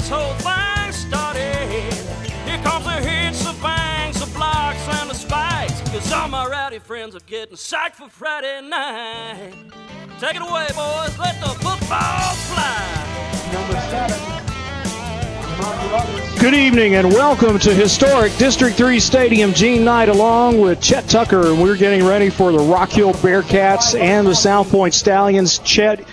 this 0.00 0.08
whole 0.08 0.32
thing 0.34 0.92
started. 0.92 1.92
Here 2.46 2.58
comes 2.62 2.84
the 2.86 3.00
hits, 3.06 3.44
the 3.44 3.52
bangs, 3.62 4.18
the 4.18 4.32
blocks, 4.34 4.88
and 4.88 5.10
the 5.10 5.14
spikes. 5.14 5.78
Cause 5.90 6.10
all 6.12 6.28
my 6.28 6.46
rowdy 6.46 6.78
friends 6.78 7.14
are 7.14 7.20
getting 7.26 7.56
psyched 7.56 7.96
for 7.96 8.08
Friday 8.08 8.62
night. 8.62 9.52
Take 10.18 10.36
it 10.36 10.42
away, 10.42 10.68
boys. 10.74 11.18
Let 11.18 11.38
the 11.40 11.48
football 11.60 12.34
fly. 12.48 13.50
Number 13.52 13.78
seven. 13.90 14.36
Good 16.40 16.54
evening 16.54 16.94
and 16.94 17.08
welcome 17.12 17.58
to 17.58 17.74
historic 17.74 18.34
District 18.38 18.74
3 18.76 18.98
Stadium. 18.98 19.52
Gene 19.52 19.84
Knight 19.84 20.08
along 20.08 20.58
with 20.58 20.80
Chet 20.80 21.06
Tucker, 21.08 21.48
and 21.48 21.60
we're 21.60 21.76
getting 21.76 22.06
ready 22.06 22.30
for 22.30 22.52
the 22.52 22.58
Rock 22.58 22.88
Hill 22.88 23.12
Bearcats 23.14 23.98
and 23.98 24.26
the 24.26 24.34
South 24.34 24.70
Pointe 24.70 24.94
Stallions. 24.94 25.58
Chet, 25.58 26.06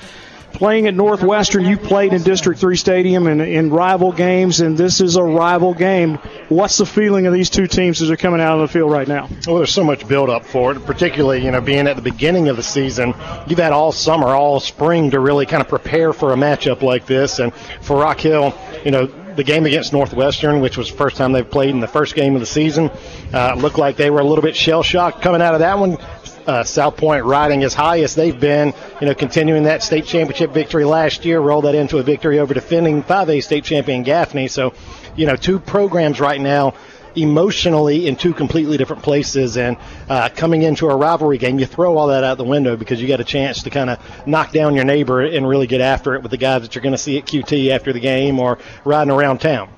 playing 0.57 0.88
at 0.88 0.95
Northwestern, 0.95 1.66
you 1.66 1.77
played 1.77 2.13
in 2.13 2.23
District 2.23 2.59
3 2.59 2.75
Stadium 2.75 3.27
and 3.27 3.41
in 3.41 3.70
rival 3.70 4.11
games, 4.11 4.59
and 4.59 4.75
this 4.75 5.02
is 5.02 5.15
a 5.15 5.23
rival 5.23 5.75
game. 5.75 6.15
What's 6.49 6.77
the 6.77 6.85
feeling 6.85 7.27
of 7.27 7.34
these 7.34 7.52
two 7.52 7.67
teams 7.67 8.02
as 8.02 8.07
they're 8.07 8.17
coming 8.17 8.41
out 8.41 8.53
on 8.53 8.62
the 8.62 8.67
field 8.67 8.91
right 8.91 9.07
now? 9.07 9.29
Well, 9.45 9.57
there's 9.57 9.71
so 9.71 9.84
much 9.84 10.07
build 10.07 10.31
up 10.31 10.45
for 10.45 10.71
it, 10.71 10.84
particularly, 10.85 11.45
you 11.45 11.51
know, 11.51 11.62
being 11.62 11.88
at 11.88 11.95
the 11.95 12.01
beginning 12.01 12.48
of 12.48 12.57
the 12.57 12.63
season. 12.63 13.13
You've 13.45 13.59
had 13.59 13.71
all 13.71 13.91
summer, 13.91 14.29
all 14.29 14.59
spring 14.59 15.12
to 15.12 15.20
really 15.20 15.45
kind 15.45 15.62
of 15.62 15.70
prepare 15.70 16.12
for 16.12 16.34
a 16.34 16.35
matchup 16.35 16.81
like 16.81 17.05
this. 17.05 17.37
And 17.37 17.53
for 17.81 17.98
Rock 17.98 18.20
Hill, 18.20 18.57
you 18.84 18.89
know, 18.89 19.05
the 19.37 19.43
game 19.43 19.67
against 19.67 19.93
Northwestern, 19.93 20.62
which 20.62 20.77
was 20.77 20.89
the 20.89 20.98
first 20.98 21.15
time 21.15 21.31
they've 21.31 21.49
played 21.49 21.70
in 21.70 21.79
the 21.79 21.87
first 21.87 22.15
game 22.15 22.34
of 22.34 22.39
the 22.39 22.48
season, 22.48 22.89
uh, 23.31 23.53
looked 23.55 23.77
like 23.77 23.95
they 23.95 24.09
were 24.09 24.20
a 24.20 24.23
little 24.23 24.41
bit 24.41 24.55
shell 24.55 24.81
shocked 24.81 25.21
coming 25.21 25.43
out 25.43 25.53
of 25.53 25.59
that 25.59 25.77
one. 25.77 25.98
Uh, 26.47 26.63
South 26.63 26.95
Pointe 26.95 27.25
riding 27.25 27.63
as 27.63 27.73
high 27.73 27.99
as 27.99 28.15
they've 28.15 28.40
been, 28.40 28.73
you 29.01 29.07
know, 29.07 29.13
continuing 29.13 29.63
that 29.63 29.84
state 29.84 30.05
championship 30.05 30.51
victory 30.51 30.85
last 30.85 31.26
year, 31.26 31.41
roll 31.41 31.62
that 31.63 31.76
into 31.76 31.98
a 31.98 32.04
victory 32.04 32.39
over 32.39 32.54
defending 32.54 33.04
5A 33.04 33.43
state 33.43 33.65
champion 33.65 34.04
Gaffney. 34.04 34.48
So, 34.48 34.73
you 35.17 35.26
know, 35.26 35.35
two 35.35 35.59
programs 35.59 36.21
right 36.21 36.39
now 36.39 36.73
emotionally 37.17 38.07
in 38.07 38.15
two 38.15 38.34
completely 38.34 38.77
different 38.77 39.04
places. 39.04 39.57
And 39.57 39.77
uh, 40.09 40.29
coming 40.29 40.62
into 40.62 40.87
a 40.87 40.95
rivalry 40.95 41.37
game, 41.37 41.59
you 41.59 41.65
throw 41.65 41.98
all 41.98 42.07
that 42.07 42.23
out 42.23 42.37
the 42.37 42.43
window 42.43 42.77
because 42.77 43.01
you 43.01 43.07
got 43.07 43.20
a 43.20 43.26
chance 43.26 43.63
to 43.63 43.70
kind 43.70 43.89
of 43.89 44.27
knock 44.27 44.51
down 44.51 44.76
your 44.76 44.85
neighbor 44.85 45.21
and 45.21 45.48
really 45.48 45.67
get 45.67 45.82
after 45.82 46.15
it 46.15 46.21
with 46.21 46.32
the 46.32 46.37
guys 46.37 46.61
that 46.61 46.76
you're 46.76 46.84
going 46.84 46.93
to 46.93 46.98
see 46.98 47.17
at 47.17 47.26
QT 47.26 47.70
after 47.71 47.91
the 47.91 47.99
game 47.99 48.39
or 48.39 48.59
riding 48.85 49.11
around 49.11 49.39
town. 49.39 49.70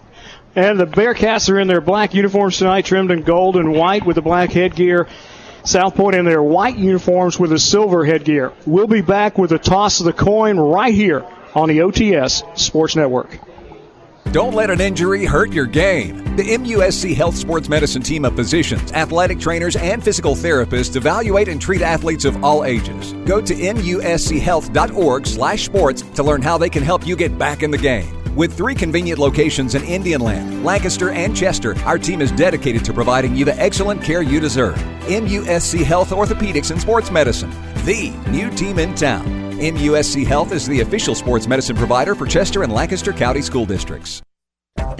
And 0.56 0.80
the 0.80 0.86
Bearcats 0.86 1.50
are 1.50 1.59
in 1.59 1.67
their 1.67 1.81
black 1.81 2.14
uniforms 2.14 2.58
tonight, 2.58 2.86
trimmed 2.86 3.11
in 3.11 3.22
gold 3.22 3.56
and 3.56 3.72
white 3.72 4.06
with 4.06 4.16
the 4.16 4.22
black 4.22 4.52
headgear. 4.52 5.08
South 5.64 5.96
Pointe 5.96 6.16
in 6.16 6.26
their 6.26 6.42
white 6.42 6.78
uniforms 6.78 7.40
with 7.40 7.52
a 7.52 7.60
silver 7.60 8.06
headgear. 8.06 8.52
We'll 8.66 8.88
be 8.88 9.02
back 9.02 9.38
with 9.38 9.52
the 9.52 9.60
toss 9.60 10.00
of 10.00 10.06
the 10.06 10.14
coin 10.14 10.58
right 10.58 10.94
here 10.94 11.26
on 11.56 11.70
the 11.70 11.80
OTS 11.80 12.58
Sports 12.58 12.96
Network. 12.96 13.40
Don't 14.32 14.54
let 14.54 14.70
an 14.70 14.80
injury 14.80 15.26
hurt 15.26 15.52
your 15.52 15.66
game. 15.66 16.18
The 16.36 16.44
MUSC 16.44 17.16
Health 17.16 17.36
Sports 17.36 17.68
Medicine 17.68 18.04
team 18.04 18.26
of 18.26 18.36
physicians, 18.36 18.92
athletic 18.92 19.40
trainers, 19.40 19.76
and 19.76 20.04
physical 20.04 20.36
therapists 20.36 20.96
evaluate 20.96 21.48
and 21.48 21.60
treat 21.60 21.82
athletes 21.82 22.26
of 22.26 22.44
all 22.44 22.64
ages. 22.64 23.14
Go 23.26 23.42
to 23.42 23.56
muschealth.org/sports 23.56 26.02
to 26.02 26.23
learn 26.23 26.44
how 26.44 26.60
they 26.60 26.70
can 26.70 26.84
help 26.84 27.08
you 27.08 27.16
get 27.16 27.40
back 27.40 27.64
in 27.64 27.72
the 27.72 27.78
game. 27.80 28.19
With 28.36 28.56
three 28.56 28.76
convenient 28.76 29.20
locations 29.20 29.76
in 29.76 29.84
Indian 29.84 30.22
Land, 30.22 30.64
Lancaster, 30.64 31.10
and 31.10 31.36
Chester, 31.36 31.76
our 31.80 31.98
team 31.98 32.22
is 32.22 32.32
dedicated 32.32 32.86
to 32.86 32.94
providing 32.94 33.36
you 33.36 33.44
the 33.44 33.60
excellent 33.60 34.04
care 34.04 34.22
you 34.22 34.40
deserve. 34.40 34.76
MUSC 35.08 35.84
Health 35.84 36.12
Orthopedics 36.12 36.72
and 36.72 36.80
Sports 36.80 37.12
Medicine, 37.12 37.50
the 37.86 38.12
new 38.30 38.50
team 38.52 38.80
in 38.80 38.94
town. 38.96 39.26
MUSC 39.58 40.26
Health 40.26 40.54
is 40.54 40.66
the 40.68 40.82
official 40.82 41.16
sports 41.16 41.48
medicine 41.48 41.76
provider 41.76 42.16
for 42.16 42.26
Chester 42.26 42.64
and 42.64 42.72
Lancaster 42.72 43.12
County 43.12 43.42
School 43.42 43.66
Districts. 43.66 44.22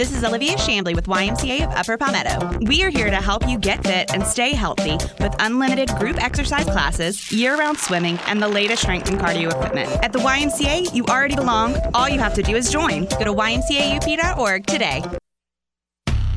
This 0.00 0.16
is 0.16 0.24
Olivia 0.24 0.54
Shambly 0.54 0.94
with 0.94 1.04
YMCA 1.08 1.62
of 1.62 1.74
Upper 1.76 1.98
Palmetto. 1.98 2.58
We 2.60 2.82
are 2.84 2.88
here 2.88 3.10
to 3.10 3.16
help 3.16 3.46
you 3.46 3.58
get 3.58 3.82
fit 3.82 4.10
and 4.14 4.24
stay 4.24 4.54
healthy 4.54 4.92
with 5.20 5.36
unlimited 5.40 5.90
group 5.96 6.16
exercise 6.24 6.64
classes, 6.64 7.30
year 7.30 7.58
round 7.58 7.76
swimming, 7.76 8.18
and 8.26 8.42
the 8.42 8.48
latest 8.48 8.80
strength 8.80 9.10
and 9.10 9.20
cardio 9.20 9.50
equipment. 9.50 9.90
At 10.02 10.14
the 10.14 10.18
YMCA, 10.18 10.94
you 10.94 11.04
already 11.04 11.36
belong. 11.36 11.76
All 11.92 12.08
you 12.08 12.18
have 12.18 12.32
to 12.36 12.42
do 12.42 12.56
is 12.56 12.72
join. 12.72 13.04
Go 13.18 13.24
to 13.24 13.34
ymcaup.org 13.34 14.64
today. 14.64 15.02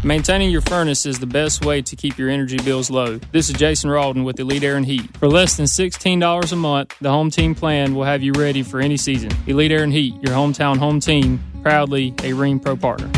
Maintaining 0.04 0.50
your 0.50 0.60
furnace 0.60 1.06
is 1.06 1.20
the 1.20 1.26
best 1.26 1.64
way 1.64 1.82
to 1.84 1.96
keep 1.96 2.18
your 2.18 2.30
energy 2.30 2.58
bills 2.58 2.90
low. 2.90 3.18
This 3.32 3.50
is 3.50 3.56
Jason 3.56 3.90
Rawdon 3.90 4.26
with 4.26 4.38
Elite 4.42 4.66
Air 4.66 4.76
and 4.76 4.86
Heat. 4.86 5.16
For 5.16 5.30
less 5.30 5.56
than 5.56 5.68
$16 5.68 6.52
a 6.52 6.56
month, 6.58 6.94
the 7.00 7.12
home 7.12 7.32
team 7.32 7.56
plan 7.56 7.96
will 7.96 8.04
have 8.04 8.22
you 8.22 8.34
ready 8.34 8.62
for 8.62 8.82
any 8.82 8.98
season. 8.98 9.32
Elite 9.48 9.72
Air 9.72 9.84
and 9.84 9.94
Heat, 9.94 10.16
your 10.16 10.36
hometown 10.36 10.76
home 10.76 11.00
team, 11.00 11.42
proudly 11.62 12.10
a 12.20 12.34
Rheem 12.34 12.62
Pro 12.62 12.76
partner. 12.76 13.10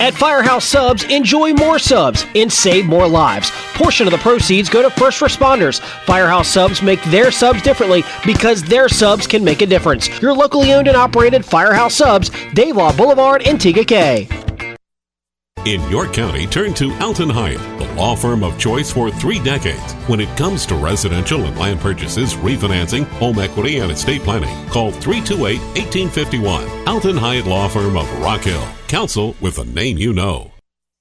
At 0.00 0.14
Firehouse 0.14 0.64
Subs, 0.64 1.02
enjoy 1.04 1.54
more 1.54 1.78
subs 1.80 2.24
and 2.36 2.52
save 2.52 2.86
more 2.86 3.08
lives. 3.08 3.50
Portion 3.74 4.06
of 4.06 4.12
the 4.12 4.18
proceeds 4.18 4.68
go 4.68 4.80
to 4.80 4.90
first 4.90 5.20
responders. 5.20 5.80
Firehouse 6.06 6.46
Subs 6.48 6.82
make 6.82 7.02
their 7.04 7.32
subs 7.32 7.62
differently 7.62 8.04
because 8.24 8.62
their 8.62 8.88
subs 8.88 9.26
can 9.26 9.42
make 9.42 9.60
a 9.60 9.66
difference. 9.66 10.08
Your 10.22 10.34
locally 10.34 10.72
owned 10.72 10.86
and 10.86 10.96
operated 10.96 11.44
Firehouse 11.44 11.96
Subs, 11.96 12.30
Dave 12.54 12.76
Lyle 12.76 12.96
Boulevard, 12.96 13.42
and 13.42 13.60
Tega 13.60 13.84
Cay. 13.84 14.28
In 15.64 15.82
York 15.90 16.12
County, 16.12 16.46
turn 16.46 16.72
to 16.74 16.92
Alton 17.00 17.28
Hyatt, 17.28 17.78
the 17.78 17.92
law 17.94 18.14
firm 18.14 18.44
of 18.44 18.58
choice 18.58 18.92
for 18.92 19.10
three 19.10 19.38
decades. 19.40 19.92
When 20.06 20.20
it 20.20 20.34
comes 20.36 20.64
to 20.66 20.76
residential 20.76 21.44
and 21.44 21.58
land 21.58 21.80
purchases, 21.80 22.34
refinancing, 22.34 23.04
home 23.18 23.38
equity, 23.38 23.78
and 23.78 23.90
estate 23.90 24.22
planning, 24.22 24.68
call 24.68 24.92
328 24.92 25.58
1851. 25.58 26.88
Alton 26.88 27.16
Hyatt 27.16 27.46
Law 27.46 27.68
Firm 27.68 27.96
of 27.96 28.10
Rock 28.20 28.42
Hill. 28.42 28.66
Counsel 28.86 29.34
with 29.40 29.58
a 29.58 29.64
name 29.64 29.98
you 29.98 30.12
know. 30.12 30.52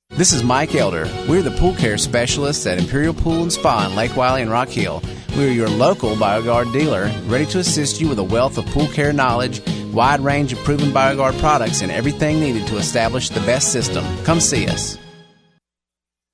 This 0.09 0.33
is 0.33 0.43
Mike 0.43 0.73
Elder. 0.73 1.05
We're 1.27 1.43
the 1.43 1.55
pool 1.57 1.75
care 1.75 1.97
specialists 1.97 2.65
at 2.65 2.79
Imperial 2.79 3.13
Pool 3.13 3.43
and 3.43 3.53
Spa 3.53 3.87
in 3.87 3.95
Lake 3.95 4.15
Wylie 4.15 4.41
and 4.41 4.49
Rock 4.49 4.69
Hill. 4.69 5.03
We 5.37 5.47
are 5.47 5.51
your 5.51 5.69
local 5.69 6.15
BioGuard 6.15 6.73
dealer, 6.73 7.11
ready 7.25 7.45
to 7.47 7.59
assist 7.59 8.01
you 8.01 8.09
with 8.09 8.17
a 8.17 8.23
wealth 8.23 8.57
of 8.57 8.65
pool 8.67 8.87
care 8.87 9.13
knowledge, 9.13 9.61
wide 9.97 10.19
range 10.19 10.53
of 10.53 10.59
proven 10.59 10.91
BioGuard 10.91 11.39
products, 11.39 11.81
and 11.81 11.91
everything 11.91 12.39
needed 12.39 12.67
to 12.67 12.77
establish 12.77 13.29
the 13.29 13.39
best 13.41 13.71
system. 13.71 14.05
Come 14.23 14.39
see 14.39 14.67
us. 14.67 14.97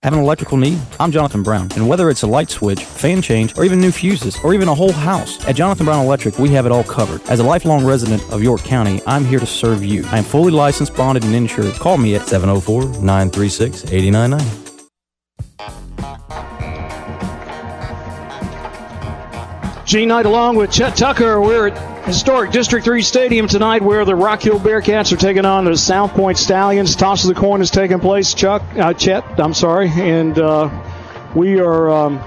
Have 0.03 0.11
an 0.11 0.19
electrical 0.19 0.57
need? 0.57 0.77
I'm 0.99 1.13
Jonathan 1.13 1.43
Brown, 1.43 1.69
and 1.77 1.87
whether 1.87 2.09
it's 2.09 2.23
a 2.23 2.27
light 2.27 2.49
switch, 2.49 2.83
fan 2.83 3.21
change, 3.21 3.57
or 3.57 3.63
even 3.63 3.79
new 3.79 3.91
fuses, 3.91 4.37
or 4.43 4.53
even 4.53 4.67
a 4.67 4.75
whole 4.75 4.91
house, 4.91 5.41
at 5.47 5.55
Jonathan 5.55 5.85
Brown 5.85 6.03
Electric, 6.05 6.37
we 6.37 6.49
have 6.49 6.65
it 6.65 6.73
all 6.73 6.83
covered. 6.83 7.21
As 7.29 7.39
a 7.39 7.43
lifelong 7.43 7.85
resident 7.85 8.21
of 8.33 8.43
York 8.43 8.61
County, 8.65 8.99
I'm 9.07 9.23
here 9.23 9.39
to 9.39 9.45
serve 9.45 9.81
you. 9.81 10.03
I 10.07 10.17
am 10.17 10.25
fully 10.25 10.51
licensed, 10.51 10.93
bonded, 10.93 11.23
and 11.23 11.33
insured. 11.33 11.75
Call 11.75 11.97
me 11.97 12.15
at 12.15 12.27
704 12.27 13.01
936 13.01 13.85
8099. 13.93 14.63
Gene 19.85 20.09
Knight 20.09 20.25
along 20.25 20.57
with 20.57 20.69
Chet 20.69 20.97
Tucker. 20.97 21.39
We're 21.39 21.67
at 21.67 21.92
historic 22.05 22.51
District 22.51 22.83
3 22.85 23.01
Stadium 23.01 23.47
tonight 23.47 23.81
where 23.81 24.03
the 24.05 24.15
Rock 24.15 24.41
Hill 24.41 24.59
Bearcats 24.59 25.11
are 25.13 25.17
taking 25.17 25.45
on 25.45 25.65
the 25.65 25.77
South 25.77 26.11
Pointe 26.11 26.37
Stallions. 26.37 26.95
Toss 26.95 27.23
of 27.23 27.33
the 27.33 27.39
coin 27.39 27.61
is 27.61 27.71
taking 27.71 27.99
place. 27.99 28.33
Chuck, 28.33 28.61
uh, 28.77 28.93
Chet, 28.93 29.23
I'm 29.39 29.53
sorry. 29.53 29.89
And 29.89 30.37
uh, 30.37 30.69
we 31.33 31.59
are 31.59 31.89
um, 31.89 32.17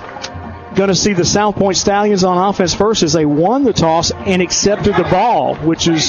going 0.75 0.89
to 0.89 0.95
see 0.95 1.13
the 1.13 1.25
South 1.25 1.57
Pointe 1.57 1.77
Stallions 1.77 2.25
on 2.25 2.39
offense 2.39 2.75
first 2.75 3.03
as 3.03 3.13
they 3.13 3.27
won 3.27 3.65
the 3.65 3.73
toss 3.73 4.11
and 4.11 4.41
accepted 4.41 4.95
the 4.97 5.05
ball, 5.05 5.57
which 5.57 5.89
is 5.89 6.07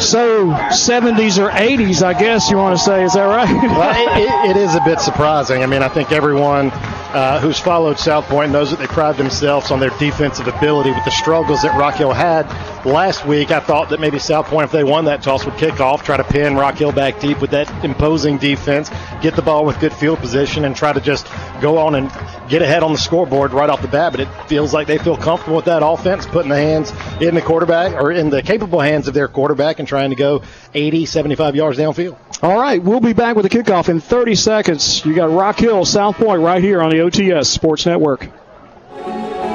so 0.00 0.50
70s 0.50 1.38
or 1.38 1.50
80s, 1.50 2.02
I 2.02 2.18
guess 2.18 2.50
you 2.50 2.56
want 2.56 2.78
to 2.78 2.84
say. 2.84 3.04
Is 3.04 3.14
that 3.14 3.24
right? 3.24 3.48
well, 3.48 4.46
it, 4.46 4.56
it 4.56 4.56
is 4.56 4.74
a 4.74 4.80
bit 4.84 5.00
surprising. 5.00 5.62
I 5.62 5.66
mean, 5.66 5.82
I 5.82 5.88
think 5.88 6.12
everyone 6.12 6.70
uh, 7.14 7.38
who's 7.38 7.60
followed 7.60 7.96
South 7.96 8.24
Pointe 8.24 8.50
knows 8.50 8.70
that 8.70 8.80
they 8.80 8.88
pride 8.88 9.16
themselves 9.16 9.70
on 9.70 9.78
their 9.78 9.96
defensive 9.98 10.48
ability 10.48 10.90
with 10.90 11.04
the 11.04 11.12
struggles 11.12 11.62
that 11.62 11.78
Rock 11.78 11.94
Hill 11.94 12.12
had 12.12 12.44
last 12.84 13.24
week. 13.24 13.52
I 13.52 13.60
thought 13.60 13.90
that 13.90 14.00
maybe 14.00 14.18
South 14.18 14.46
Pointe, 14.46 14.64
if 14.64 14.72
they 14.72 14.82
won 14.82 15.04
that 15.04 15.22
toss, 15.22 15.44
would 15.44 15.56
kick 15.56 15.78
off, 15.78 16.02
try 16.02 16.16
to 16.16 16.24
pin 16.24 16.56
Rock 16.56 16.74
Hill 16.74 16.90
back 16.90 17.20
deep 17.20 17.40
with 17.40 17.52
that 17.52 17.70
imposing 17.84 18.36
defense, 18.38 18.90
get 19.22 19.36
the 19.36 19.42
ball 19.42 19.64
with 19.64 19.78
good 19.78 19.92
field 19.92 20.18
position, 20.18 20.64
and 20.64 20.74
try 20.74 20.92
to 20.92 21.00
just 21.00 21.28
go 21.60 21.78
on 21.78 21.94
and 21.94 22.10
get 22.48 22.62
ahead 22.62 22.82
on 22.82 22.90
the 22.90 22.98
scoreboard 22.98 23.52
right 23.52 23.70
off 23.70 23.80
the 23.80 23.88
bat. 23.88 24.12
But 24.12 24.20
it 24.20 24.28
feels 24.48 24.74
like 24.74 24.88
they 24.88 24.98
feel 24.98 25.16
comfortable 25.16 25.56
with 25.56 25.66
that 25.66 25.86
offense, 25.86 26.26
putting 26.26 26.50
the 26.50 26.56
hands 26.56 26.92
in 27.20 27.36
the 27.36 27.42
quarterback 27.42 27.92
or 27.92 28.10
in 28.10 28.28
the 28.28 28.42
capable 28.42 28.80
hands 28.80 29.06
of 29.06 29.14
their 29.14 29.28
quarterback 29.28 29.78
and 29.78 29.86
trying 29.86 30.10
to 30.10 30.16
go 30.16 30.42
80, 30.74 31.06
75 31.06 31.54
yards 31.54 31.78
downfield. 31.78 32.16
All 32.44 32.60
right, 32.60 32.82
we'll 32.82 33.00
be 33.00 33.14
back 33.14 33.36
with 33.36 33.44
the 33.44 33.48
kickoff 33.48 33.88
in 33.88 34.00
30 34.00 34.34
seconds. 34.34 35.02
You 35.02 35.14
got 35.14 35.30
Rock 35.30 35.58
Hill, 35.58 35.86
South 35.86 36.16
Pointe 36.16 36.42
right 36.42 36.62
here 36.62 36.82
on 36.82 36.90
the 36.90 36.96
OTS 36.96 37.46
Sports 37.46 37.86
Network. 37.86 38.28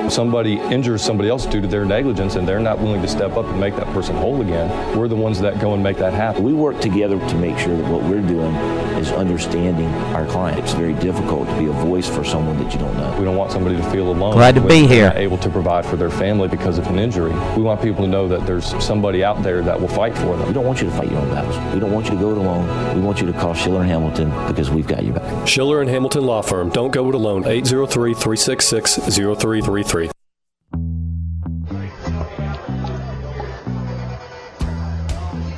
Somebody 0.09 0.59
injures 0.59 1.01
somebody 1.01 1.29
else 1.29 1.45
due 1.45 1.61
to 1.61 1.67
their 1.67 1.85
negligence 1.85 2.35
and 2.35 2.47
they're 2.47 2.59
not 2.59 2.79
willing 2.79 3.01
to 3.01 3.07
step 3.07 3.37
up 3.37 3.45
and 3.45 3.59
make 3.59 3.75
that 3.75 3.87
person 3.87 4.15
whole 4.15 4.41
again, 4.41 4.97
we're 4.97 5.07
the 5.07 5.15
ones 5.15 5.39
that 5.39 5.59
go 5.59 5.73
and 5.73 5.83
make 5.83 5.97
that 5.97 6.13
happen. 6.13 6.43
We 6.43 6.53
work 6.53 6.79
together 6.79 7.19
to 7.19 7.35
make 7.35 7.57
sure 7.57 7.75
that 7.75 7.91
what 7.91 8.03
we're 8.03 8.21
doing 8.21 8.53
is 8.99 9.11
understanding 9.11 9.87
our 10.13 10.25
client. 10.25 10.59
It's 10.59 10.73
very 10.73 10.93
difficult 10.95 11.47
to 11.47 11.57
be 11.57 11.65
a 11.65 11.71
voice 11.71 12.07
for 12.07 12.23
someone 12.23 12.57
that 12.63 12.73
you 12.73 12.79
don't 12.79 12.95
know. 12.97 13.17
We 13.17 13.25
don't 13.25 13.37
want 13.37 13.51
somebody 13.51 13.77
to 13.77 13.91
feel 13.91 14.11
alone. 14.11 14.33
Glad 14.33 14.55
to 14.55 14.61
be 14.61 14.85
here. 14.87 15.11
Able 15.15 15.37
to 15.39 15.49
provide 15.49 15.85
for 15.85 15.95
their 15.95 16.09
family 16.09 16.47
because 16.47 16.77
of 16.77 16.87
an 16.87 16.99
injury. 16.99 17.31
We 17.55 17.63
want 17.63 17.81
people 17.81 18.03
to 18.03 18.09
know 18.09 18.27
that 18.27 18.45
there's 18.45 18.67
somebody 18.83 19.23
out 19.23 19.41
there 19.43 19.61
that 19.61 19.79
will 19.79 19.87
fight 19.87 20.15
for 20.17 20.35
them. 20.37 20.47
We 20.47 20.53
don't 20.53 20.65
want 20.65 20.81
you 20.81 20.89
to 20.89 20.95
fight 20.95 21.09
your 21.09 21.19
own 21.19 21.29
battles. 21.29 21.57
We 21.73 21.79
don't 21.79 21.91
want 21.91 22.07
you 22.07 22.11
to 22.11 22.17
go 22.17 22.31
it 22.31 22.37
alone. 22.37 22.95
We 22.95 23.01
want 23.01 23.21
you 23.21 23.27
to 23.27 23.33
call 23.33 23.53
Schiller 23.53 23.81
and 23.81 23.89
Hamilton 23.89 24.29
because 24.47 24.69
we've 24.69 24.87
got 24.87 25.03
you 25.03 25.13
back. 25.13 25.47
Schiller 25.47 25.81
and 25.81 25.89
Hamilton 25.89 26.25
Law 26.25 26.41
Firm. 26.41 26.69
Don't 26.69 26.91
go 26.91 27.07
it 27.09 27.15
alone. 27.15 27.45
803 27.45 28.13
366 28.13 28.95
0333. 28.95 29.98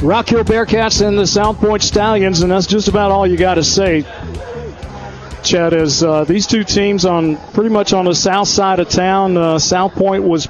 Rock 0.02 0.30
Hill 0.30 0.44
Bearcats 0.44 1.08
and 1.08 1.16
the 1.16 1.28
South 1.28 1.60
Pointe 1.60 1.84
Stallions, 1.84 2.42
and 2.42 2.52
that's 2.52 2.66
just 2.66 2.88
about 2.88 3.12
all 3.12 3.28
you 3.28 3.38
got 3.38 3.56
to 3.56 3.64
say. 3.64 4.04
Chet, 5.44 5.74
as 5.74 6.04
uh, 6.04 6.24
these 6.24 6.48
two 6.48 6.64
teams 6.64 7.06
on 7.06 7.38
pretty 7.54 7.70
much 7.70 7.94
on 7.94 8.06
the 8.06 8.16
south 8.16 8.48
side 8.48 8.80
of 8.80 8.90
town. 8.90 9.38
Uh, 9.38 9.60
South 9.60 9.94
Pointe 9.94 10.24
was 10.24 10.48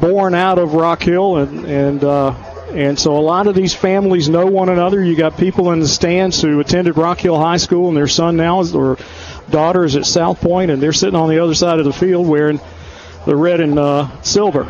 born 0.00 0.34
out 0.34 0.58
of 0.58 0.74
Rock 0.74 1.00
Hill, 1.02 1.36
and 1.36 1.64
and 1.64 2.02
uh, 2.02 2.32
and 2.72 2.98
so 2.98 3.16
a 3.16 3.20
lot 3.20 3.46
of 3.46 3.54
these 3.54 3.72
families 3.72 4.28
know 4.28 4.46
one 4.46 4.68
another. 4.68 5.02
You 5.02 5.14
got 5.14 5.36
people 5.36 5.70
in 5.70 5.78
the 5.78 5.88
stands 5.88 6.42
who 6.42 6.58
attended 6.58 6.96
Rock 6.96 7.20
Hill 7.20 7.38
High 7.38 7.58
School, 7.58 7.86
and 7.86 7.96
their 7.96 8.08
son 8.08 8.36
now 8.36 8.58
is 8.60 8.74
or 8.74 8.98
daughter 9.48 9.84
is 9.84 9.94
at 9.94 10.06
South 10.06 10.40
Pointe, 10.40 10.72
and 10.72 10.82
they're 10.82 10.92
sitting 10.92 11.16
on 11.16 11.28
the 11.28 11.38
other 11.38 11.54
side 11.54 11.78
of 11.78 11.84
the 11.84 11.92
field 11.92 12.26
wearing 12.26 12.60
the 13.26 13.36
red 13.36 13.60
and 13.60 13.78
uh, 13.78 14.20
silver. 14.22 14.66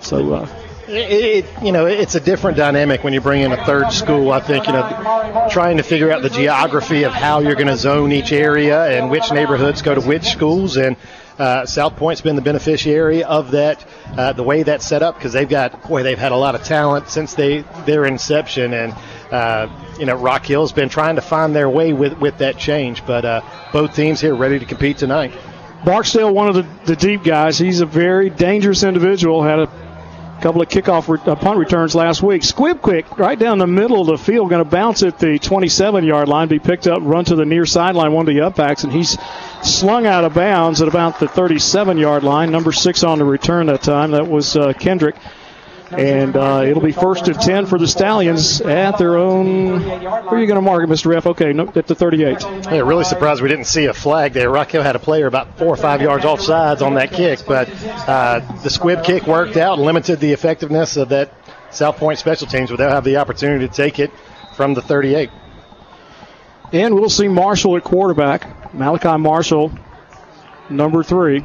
So. 0.00 0.46
It, 0.92 1.46
you 1.62 1.70
know, 1.70 1.86
it's 1.86 2.16
a 2.16 2.20
different 2.20 2.56
dynamic 2.56 3.04
when 3.04 3.12
you 3.12 3.20
bring 3.20 3.42
in 3.42 3.52
a 3.52 3.64
third 3.64 3.92
school. 3.92 4.32
I 4.32 4.40
think, 4.40 4.66
you 4.66 4.72
know, 4.72 5.48
trying 5.48 5.76
to 5.76 5.84
figure 5.84 6.10
out 6.10 6.22
the 6.22 6.30
geography 6.30 7.04
of 7.04 7.12
how 7.12 7.38
you're 7.38 7.54
going 7.54 7.68
to 7.68 7.76
zone 7.76 8.10
each 8.10 8.32
area 8.32 8.98
and 8.98 9.08
which 9.08 9.30
neighborhoods 9.30 9.82
go 9.82 9.94
to 9.94 10.00
which 10.00 10.24
schools. 10.24 10.76
And 10.76 10.96
uh, 11.38 11.64
South 11.64 11.94
Pointe's 11.96 12.22
been 12.22 12.34
the 12.34 12.42
beneficiary 12.42 13.22
of 13.22 13.52
that, 13.52 13.86
uh, 14.18 14.32
the 14.32 14.42
way 14.42 14.64
that's 14.64 14.84
set 14.84 15.00
up, 15.02 15.14
because 15.14 15.32
they've 15.32 15.48
got, 15.48 15.88
boy, 15.88 16.02
they've 16.02 16.18
had 16.18 16.32
a 16.32 16.36
lot 16.36 16.56
of 16.56 16.64
talent 16.64 17.08
since 17.08 17.34
they 17.34 17.60
their 17.86 18.04
inception. 18.04 18.74
And, 18.74 18.92
uh, 19.30 19.68
you 19.96 20.06
know, 20.06 20.16
Rock 20.16 20.44
Hill's 20.44 20.72
been 20.72 20.88
trying 20.88 21.14
to 21.14 21.22
find 21.22 21.54
their 21.54 21.70
way 21.70 21.92
with, 21.92 22.18
with 22.18 22.38
that 22.38 22.58
change. 22.58 23.06
But 23.06 23.24
uh, 23.24 23.42
both 23.72 23.94
teams 23.94 24.20
here 24.20 24.34
ready 24.34 24.58
to 24.58 24.66
compete 24.66 24.98
tonight. 24.98 25.32
Barksdale, 25.84 26.34
one 26.34 26.48
of 26.48 26.56
the, 26.56 26.66
the 26.84 26.96
deep 26.96 27.22
guys, 27.22 27.58
he's 27.58 27.80
a 27.80 27.86
very 27.86 28.28
dangerous 28.28 28.82
individual. 28.82 29.42
Had 29.44 29.60
a 29.60 29.89
couple 30.40 30.62
of 30.62 30.68
kickoff 30.68 31.08
re- 31.08 31.20
uh, 31.30 31.36
punt 31.36 31.58
returns 31.58 31.94
last 31.94 32.22
week. 32.22 32.42
Squib 32.42 32.80
quick 32.80 33.18
right 33.18 33.38
down 33.38 33.58
the 33.58 33.66
middle 33.66 34.00
of 34.00 34.06
the 34.06 34.18
field, 34.18 34.50
going 34.50 34.64
to 34.64 34.70
bounce 34.70 35.02
at 35.02 35.18
the 35.18 35.38
27 35.38 36.04
yard 36.04 36.28
line, 36.28 36.48
be 36.48 36.58
picked 36.58 36.86
up, 36.86 37.00
run 37.02 37.24
to 37.26 37.36
the 37.36 37.44
near 37.44 37.66
sideline, 37.66 38.12
one 38.12 38.28
of 38.28 38.34
the 38.34 38.40
upbacks, 38.40 38.84
and 38.84 38.92
he's 38.92 39.18
slung 39.62 40.06
out 40.06 40.24
of 40.24 40.34
bounds 40.34 40.82
at 40.82 40.88
about 40.88 41.20
the 41.20 41.28
37 41.28 41.98
yard 41.98 42.24
line. 42.24 42.50
Number 42.50 42.72
six 42.72 43.04
on 43.04 43.18
the 43.18 43.24
return 43.24 43.66
that 43.66 43.82
time. 43.82 44.12
That 44.12 44.26
was 44.28 44.56
uh, 44.56 44.72
Kendrick. 44.72 45.16
And 45.90 46.36
uh, 46.36 46.62
it'll 46.64 46.82
be 46.82 46.92
first 46.92 47.26
and 47.26 47.40
10 47.40 47.66
for 47.66 47.78
the 47.78 47.88
Stallions 47.88 48.60
at 48.60 48.96
their 48.96 49.16
own. 49.16 49.82
Where 49.82 50.10
are 50.10 50.38
you 50.38 50.46
going 50.46 50.54
to 50.56 50.60
mark 50.60 50.84
it, 50.84 50.88
Mr. 50.88 51.16
F? 51.16 51.26
Okay, 51.26 51.52
no, 51.52 51.70
at 51.74 51.86
the 51.88 51.94
38. 51.96 52.40
Yeah, 52.40 52.80
really 52.80 53.04
surprised 53.04 53.42
we 53.42 53.48
didn't 53.48 53.64
see 53.64 53.86
a 53.86 53.94
flag 53.94 54.32
there. 54.32 54.50
Rock 54.50 54.70
Hill 54.70 54.82
had 54.82 54.94
a 54.94 55.00
player 55.00 55.26
about 55.26 55.58
four 55.58 55.68
or 55.68 55.76
five 55.76 56.00
yards 56.00 56.24
off 56.24 56.40
sides 56.40 56.80
on 56.80 56.94
that 56.94 57.12
kick, 57.12 57.40
but 57.46 57.68
uh, 57.84 58.40
the 58.62 58.70
squib 58.70 59.02
kick 59.02 59.26
worked 59.26 59.56
out, 59.56 59.80
limited 59.80 60.20
the 60.20 60.32
effectiveness 60.32 60.96
of 60.96 61.08
that 61.08 61.32
South 61.72 61.96
Pointe 61.96 62.18
special 62.18 62.46
teams, 62.46 62.70
but 62.70 62.76
they'll 62.76 62.90
have 62.90 63.04
the 63.04 63.16
opportunity 63.16 63.66
to 63.66 63.72
take 63.72 63.98
it 63.98 64.12
from 64.54 64.74
the 64.74 64.82
38. 64.82 65.30
And 66.72 66.94
we'll 66.94 67.10
see 67.10 67.26
Marshall 67.26 67.76
at 67.76 67.82
quarterback. 67.82 68.72
Malachi 68.72 69.18
Marshall, 69.18 69.72
number 70.68 71.02
three. 71.02 71.44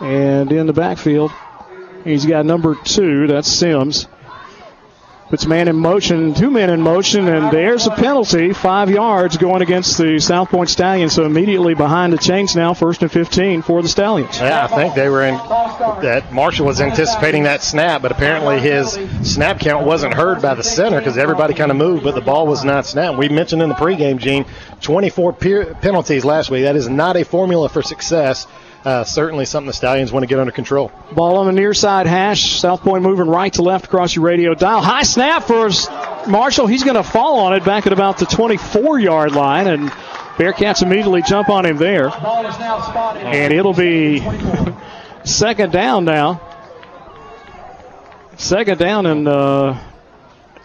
And 0.00 0.52
in 0.52 0.66
the 0.66 0.72
backfield, 0.72 1.30
he's 2.04 2.26
got 2.26 2.46
number 2.46 2.74
two. 2.74 3.26
That's 3.26 3.48
Sims. 3.48 4.06
Puts 5.32 5.46
man 5.46 5.66
in 5.66 5.76
motion, 5.76 6.34
two 6.34 6.50
men 6.50 6.68
in 6.68 6.82
motion, 6.82 7.26
and 7.26 7.50
there's 7.50 7.86
a 7.86 7.90
penalty, 7.90 8.52
five 8.52 8.90
yards 8.90 9.38
going 9.38 9.62
against 9.62 9.96
the 9.96 10.20
South 10.20 10.50
Pointe 10.50 10.68
Stallions. 10.68 11.14
So 11.14 11.24
immediately 11.24 11.72
behind 11.72 12.12
the 12.12 12.18
chains 12.18 12.54
now, 12.54 12.74
first 12.74 13.00
and 13.00 13.10
15 13.10 13.62
for 13.62 13.80
the 13.80 13.88
Stallions. 13.88 14.38
Yeah, 14.38 14.64
I 14.64 14.66
think 14.66 14.94
they 14.94 15.08
were 15.08 15.22
in 15.22 15.36
that 16.02 16.34
Marshall 16.34 16.66
was 16.66 16.82
anticipating 16.82 17.44
that 17.44 17.62
snap, 17.62 18.02
but 18.02 18.12
apparently 18.12 18.60
his 18.60 18.98
snap 19.22 19.58
count 19.58 19.86
wasn't 19.86 20.12
heard 20.12 20.42
by 20.42 20.52
the 20.54 20.62
center 20.62 20.98
because 20.98 21.16
everybody 21.16 21.54
kind 21.54 21.70
of 21.70 21.78
moved, 21.78 22.04
but 22.04 22.14
the 22.14 22.20
ball 22.20 22.46
was 22.46 22.62
not 22.62 22.84
snapped. 22.84 23.16
We 23.16 23.30
mentioned 23.30 23.62
in 23.62 23.70
the 23.70 23.74
pregame, 23.74 24.18
Gene, 24.18 24.44
24 24.82 25.32
pe- 25.32 25.72
penalties 25.80 26.26
last 26.26 26.50
week. 26.50 26.64
That 26.64 26.76
is 26.76 26.90
not 26.90 27.16
a 27.16 27.24
formula 27.24 27.70
for 27.70 27.80
success. 27.80 28.46
Uh, 28.84 29.04
certainly 29.04 29.44
something 29.44 29.68
the 29.68 29.72
Stallions 29.72 30.10
want 30.10 30.24
to 30.24 30.26
get 30.26 30.40
under 30.40 30.50
control. 30.52 30.90
Ball 31.12 31.36
on 31.36 31.46
the 31.46 31.52
near 31.52 31.72
side 31.72 32.06
hash. 32.08 32.58
South 32.58 32.80
Pointe 32.80 33.04
moving 33.04 33.28
right 33.28 33.52
to 33.52 33.62
left 33.62 33.84
across 33.84 34.16
your 34.16 34.24
radio 34.24 34.54
dial. 34.54 34.80
High 34.80 35.04
snap 35.04 35.44
for 35.44 35.70
Marshall. 36.28 36.66
He's 36.66 36.82
going 36.82 36.96
to 36.96 37.04
fall 37.04 37.38
on 37.40 37.54
it 37.54 37.64
back 37.64 37.86
at 37.86 37.92
about 37.92 38.18
the 38.18 38.26
24 38.26 38.98
yard 38.98 39.32
line, 39.32 39.68
and 39.68 39.88
Bearcats 40.36 40.82
immediately 40.82 41.22
jump 41.22 41.48
on 41.48 41.64
him 41.64 41.76
there. 41.76 42.10
And 43.24 43.52
it'll 43.52 43.72
be 43.72 44.20
second 45.24 45.72
down 45.72 46.04
now. 46.04 46.40
Second 48.36 48.78
down 48.78 49.06
and 49.06 49.28
uh, 49.28 49.78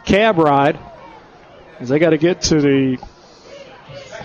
cab 0.06 0.40
ride. 0.40 0.80
As 1.80 1.90
they 1.90 2.00
got 2.00 2.10
to 2.10 2.18
get 2.18 2.42
to 2.44 2.60
the 2.60 2.98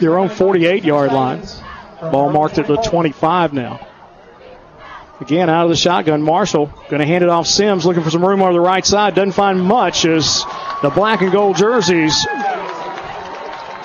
their 0.00 0.16
own 0.18 0.30
48 0.30 0.82
yard 0.84 1.12
line. 1.12 1.42
Ball 2.10 2.32
marked 2.32 2.58
at 2.58 2.66
the 2.66 2.76
25 2.76 3.52
now. 3.52 3.86
Again, 5.20 5.48
out 5.48 5.64
of 5.64 5.70
the 5.70 5.76
shotgun, 5.76 6.20
Marshall 6.22 6.66
going 6.88 6.98
to 6.98 7.06
hand 7.06 7.22
it 7.22 7.30
off 7.30 7.46
Sims, 7.46 7.86
looking 7.86 8.02
for 8.02 8.10
some 8.10 8.24
room 8.24 8.42
on 8.42 8.52
the 8.52 8.60
right 8.60 8.84
side. 8.84 9.14
Doesn't 9.14 9.32
find 9.32 9.60
much 9.60 10.04
as 10.04 10.44
the 10.82 10.90
black 10.90 11.20
and 11.22 11.30
gold 11.30 11.56
jerseys. 11.56 12.26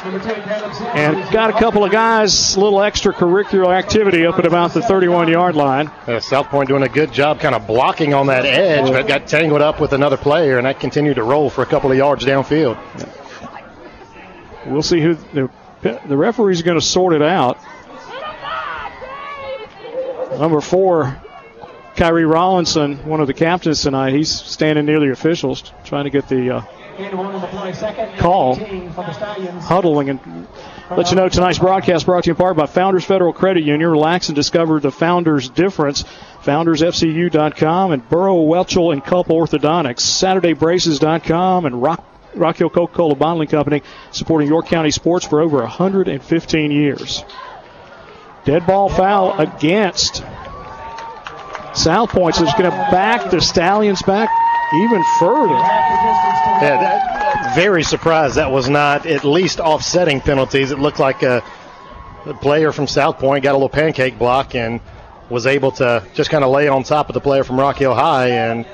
And 0.04 1.32
got 1.32 1.50
a 1.50 1.54
couple 1.54 1.84
of 1.84 1.92
guys, 1.92 2.56
a 2.56 2.60
little 2.60 2.80
extracurricular 2.80 3.68
activity 3.68 4.26
up 4.26 4.40
at 4.40 4.46
about 4.46 4.74
the 4.74 4.82
31 4.82 5.28
yard 5.28 5.56
line. 5.56 5.92
Uh, 6.08 6.20
South 6.20 6.48
Pointe 6.48 6.70
doing 6.70 6.84
a 6.84 6.90
good 6.90 7.12
job 7.12 7.40
kind 7.40 7.54
of 7.54 7.68
blocking 7.68 8.14
on 8.14 8.28
that 8.28 8.46
edge, 8.46 8.90
but 8.90 9.08
got 9.08 9.28
tangled 9.28 9.62
up 9.62 9.80
with 9.80 9.94
another 9.94 10.18
player, 10.18 10.58
and 10.58 10.66
that 10.66 10.80
continued 10.80 11.16
to 11.16 11.24
roll 11.24 11.50
for 11.50 11.62
a 11.62 11.66
couple 11.66 11.92
of 11.92 11.98
yards 11.98 12.26
downfield. 12.26 12.78
We'll 14.66 14.82
see 14.82 15.02
who 15.02 15.16
the, 15.34 15.50
the 15.82 16.18
referee's 16.18 16.62
are 16.62 16.66
going 16.66 16.80
to 16.80 16.86
sort 16.86 17.14
it 17.14 17.22
out. 17.22 17.60
Number 20.40 20.62
four, 20.62 21.20
Kyrie 21.96 22.24
Rollinson, 22.24 23.04
one 23.06 23.22
of 23.22 23.28
the 23.28 23.34
captains 23.34 23.82
tonight, 23.82 24.14
he's 24.14 24.30
standing 24.30 24.86
near 24.86 25.00
the 25.00 25.12
officials 25.12 25.72
trying 25.84 26.04
to 26.04 26.12
get 26.12 26.30
the 26.30 26.58
uh, 26.58 26.62
call, 28.18 28.56
huddling. 29.62 30.10
And 30.10 30.48
let 30.92 31.10
you 31.10 31.16
know 31.16 31.28
tonight's 31.28 31.60
broadcast 31.60 32.06
brought 32.06 32.24
to 32.24 32.28
you 32.28 32.34
in 32.34 32.38
part 32.38 32.56
by 32.56 32.68
Founders 32.68 33.04
Federal 33.04 33.34
Credit 33.34 33.64
Union. 33.64 33.90
Relax 33.90 34.30
and 34.30 34.36
discover 34.36 34.80
the 34.80 34.92
Founders 34.92 35.50
difference. 35.50 36.04
FoundersFCU.com 36.44 37.92
and 37.92 38.08
Burrow, 38.08 38.38
Welchel, 38.38 38.94
and 38.94 39.04
Culp 39.04 39.28
Orthodontics. 39.28 40.00
SaturdayBraces.com 40.00 41.66
and 41.66 41.82
Rock, 41.82 42.06
Rock 42.36 42.58
Hill 42.58 42.70
Coca-Cola 42.70 43.16
Bottling 43.16 43.48
Company 43.48 43.82
supporting 44.12 44.48
York 44.48 44.68
County 44.68 44.92
sports 44.92 45.26
for 45.26 45.42
over 45.42 45.58
115 45.58 46.72
years. 46.72 47.24
Dead 48.48 48.66
ball 48.66 48.88
foul 48.88 49.38
against 49.40 50.24
South 51.76 52.12
Pointe. 52.12 52.36
So 52.36 52.44
it's 52.46 52.54
going 52.54 52.72
to 52.72 52.88
back 52.90 53.30
the 53.30 53.42
Stallions 53.42 54.02
back 54.04 54.30
even 54.86 55.04
further. 55.20 55.54
Yeah, 55.54 56.78
that, 56.80 57.56
very 57.56 57.84
surprised 57.84 58.36
that 58.36 58.50
was 58.50 58.70
not 58.70 59.06
at 59.06 59.26
least 59.26 59.60
offsetting 59.60 60.22
penalties. 60.22 60.72
It 60.72 60.80
looked 60.80 60.98
like 60.98 61.24
a, 61.24 61.44
a 62.26 62.34
player 62.36 62.72
from 62.72 62.88
South 62.88 63.20
Pointe 63.20 63.44
got 63.44 63.52
a 63.52 63.58
little 63.58 63.68
pancake 63.68 64.18
block 64.18 64.56
and 64.56 64.80
was 65.30 65.46
able 65.46 65.72
to 65.72 66.08
just 66.14 66.30
kind 66.30 66.46
of 66.46 66.50
lay 66.50 66.70
on 66.70 66.84
top 66.84 67.10
of 67.10 67.16
the 67.16 67.20
player 67.20 67.44
from 67.44 67.60
Rock 67.60 67.76
Hill 67.76 67.94
High 67.94 68.30
and 68.30 68.66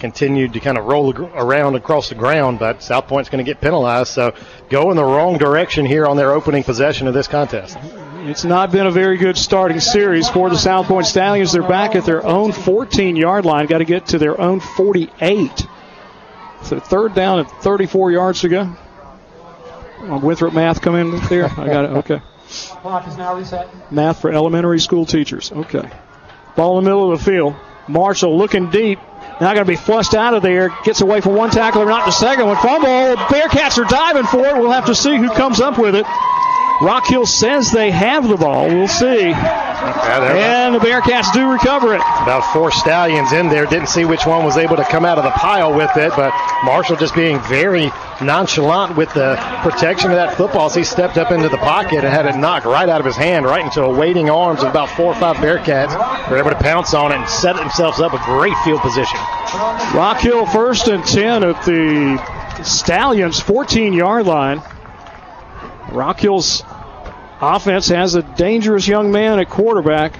continued 0.00 0.52
to 0.54 0.58
kind 0.58 0.76
of 0.76 0.84
roll 0.84 1.16
around 1.16 1.76
across 1.76 2.08
the 2.08 2.16
ground, 2.16 2.58
but 2.58 2.82
South 2.82 3.06
Pointe's 3.06 3.30
going 3.30 3.44
to 3.44 3.48
get 3.48 3.60
penalized. 3.60 4.08
So 4.08 4.34
go 4.68 4.90
in 4.90 4.96
the 4.96 5.04
wrong 5.04 5.38
direction 5.38 5.86
here 5.86 6.06
on 6.06 6.16
their 6.16 6.32
opening 6.32 6.64
possession 6.64 7.06
of 7.06 7.14
this 7.14 7.28
contest. 7.28 7.78
It's 8.28 8.44
not 8.44 8.72
been 8.72 8.88
a 8.88 8.90
very 8.90 9.18
good 9.18 9.38
starting 9.38 9.78
series 9.78 10.28
for 10.28 10.50
the 10.50 10.58
South 10.58 10.86
Pointe 10.86 11.06
Stallions. 11.06 11.52
They're 11.52 11.62
back 11.62 11.94
at 11.94 12.04
their 12.04 12.26
own 12.26 12.50
14 12.50 13.14
yard 13.14 13.44
line, 13.44 13.66
got 13.66 13.78
to 13.78 13.84
get 13.84 14.06
to 14.06 14.18
their 14.18 14.40
own 14.40 14.58
48. 14.58 15.66
So 16.64 16.80
third 16.80 17.14
down 17.14 17.38
at 17.38 17.48
34 17.62 18.10
yards 18.10 18.40
to 18.40 18.48
go. 18.48 18.76
Winthrop 20.00 20.54
math 20.54 20.80
come 20.80 20.96
in 20.96 21.20
there? 21.28 21.44
I 21.44 21.66
got 21.66 21.84
it. 21.84 21.90
Okay. 21.98 22.20
Clock 22.48 23.06
is 23.06 23.16
now 23.16 23.36
reset. 23.36 23.92
Math 23.92 24.20
for 24.20 24.32
elementary 24.32 24.80
school 24.80 25.06
teachers. 25.06 25.52
Okay. 25.52 25.88
Ball 26.56 26.78
in 26.78 26.84
the 26.84 26.90
middle 26.90 27.12
of 27.12 27.20
the 27.20 27.24
field. 27.24 27.54
Marshall 27.86 28.36
looking 28.36 28.70
deep. 28.70 28.98
Now 29.40 29.52
going 29.54 29.58
to 29.58 29.64
be 29.64 29.76
flushed 29.76 30.14
out 30.14 30.34
of 30.34 30.42
there. 30.42 30.70
Gets 30.82 31.00
away 31.00 31.20
from 31.20 31.34
one 31.34 31.50
tackler, 31.50 31.84
not 31.84 32.06
the 32.06 32.10
second 32.10 32.46
one. 32.46 32.56
Fumble. 32.56 33.16
Bearcats 33.26 33.78
are 33.78 33.88
diving 33.88 34.24
for 34.24 34.44
it. 34.46 34.56
We'll 34.56 34.72
have 34.72 34.86
to 34.86 34.96
see 34.96 35.16
who 35.16 35.28
comes 35.28 35.60
up 35.60 35.78
with 35.78 35.94
it. 35.94 36.06
Rock 36.80 37.06
Hill 37.06 37.24
says 37.24 37.70
they 37.70 37.90
have 37.90 38.28
the 38.28 38.36
ball. 38.36 38.68
We'll 38.68 38.88
see. 38.88 39.32
and 39.32 40.74
the 40.74 40.78
Bearcats 40.78 41.32
do 41.32 41.50
recover 41.50 41.94
it. 41.94 42.00
About 42.00 42.52
four 42.52 42.70
Stallions 42.70 43.32
in 43.32 43.48
there. 43.48 43.64
Didn't 43.66 43.88
see 43.88 44.04
which 44.04 44.26
one 44.26 44.44
was 44.44 44.56
able 44.56 44.76
to 44.76 44.84
come 44.84 45.04
out 45.04 45.16
of 45.16 45.24
the 45.24 45.30
pile 45.30 45.74
with 45.74 45.90
it, 45.96 46.12
but 46.16 46.34
Marshall 46.64 46.96
just 46.96 47.14
being 47.14 47.40
very 47.42 47.90
nonchalant 48.20 48.96
with 48.96 49.12
the 49.14 49.36
protection 49.62 50.10
of 50.10 50.16
that 50.16 50.36
football 50.36 50.66
as 50.66 50.74
he 50.74 50.84
stepped 50.84 51.16
up 51.16 51.30
into 51.30 51.48
the 51.48 51.58
pocket 51.58 52.04
and 52.04 52.08
had 52.08 52.26
it 52.26 52.36
knocked 52.36 52.66
right 52.66 52.88
out 52.88 53.00
of 53.00 53.06
his 53.06 53.16
hand, 53.16 53.46
right 53.46 53.64
into 53.64 53.82
a 53.82 53.90
waiting 53.90 54.28
arms 54.28 54.62
of 54.62 54.68
about 54.68 54.90
four 54.90 55.12
or 55.12 55.14
five 55.14 55.36
Bearcats. 55.36 55.92
They 56.26 56.32
were 56.32 56.38
able 56.38 56.50
to 56.50 56.56
pounce 56.56 56.92
on 56.94 57.12
it 57.12 57.16
and 57.16 57.28
set 57.28 57.56
themselves 57.56 58.00
up 58.00 58.12
a 58.12 58.18
great 58.24 58.56
field 58.64 58.80
position. 58.80 59.18
Rock 59.94 60.20
Hill 60.20 60.44
first 60.46 60.88
and 60.88 61.04
10 61.04 61.42
at 61.44 61.64
the 61.64 62.62
Stallions 62.62 63.40
14 63.40 63.92
yard 63.92 64.26
line. 64.26 64.62
Rock 65.92 66.20
Hill's 66.20 66.62
offense 67.40 67.88
has 67.88 68.14
a 68.14 68.22
dangerous 68.22 68.86
young 68.86 69.12
man 69.12 69.38
at 69.38 69.48
quarterback. 69.48 70.14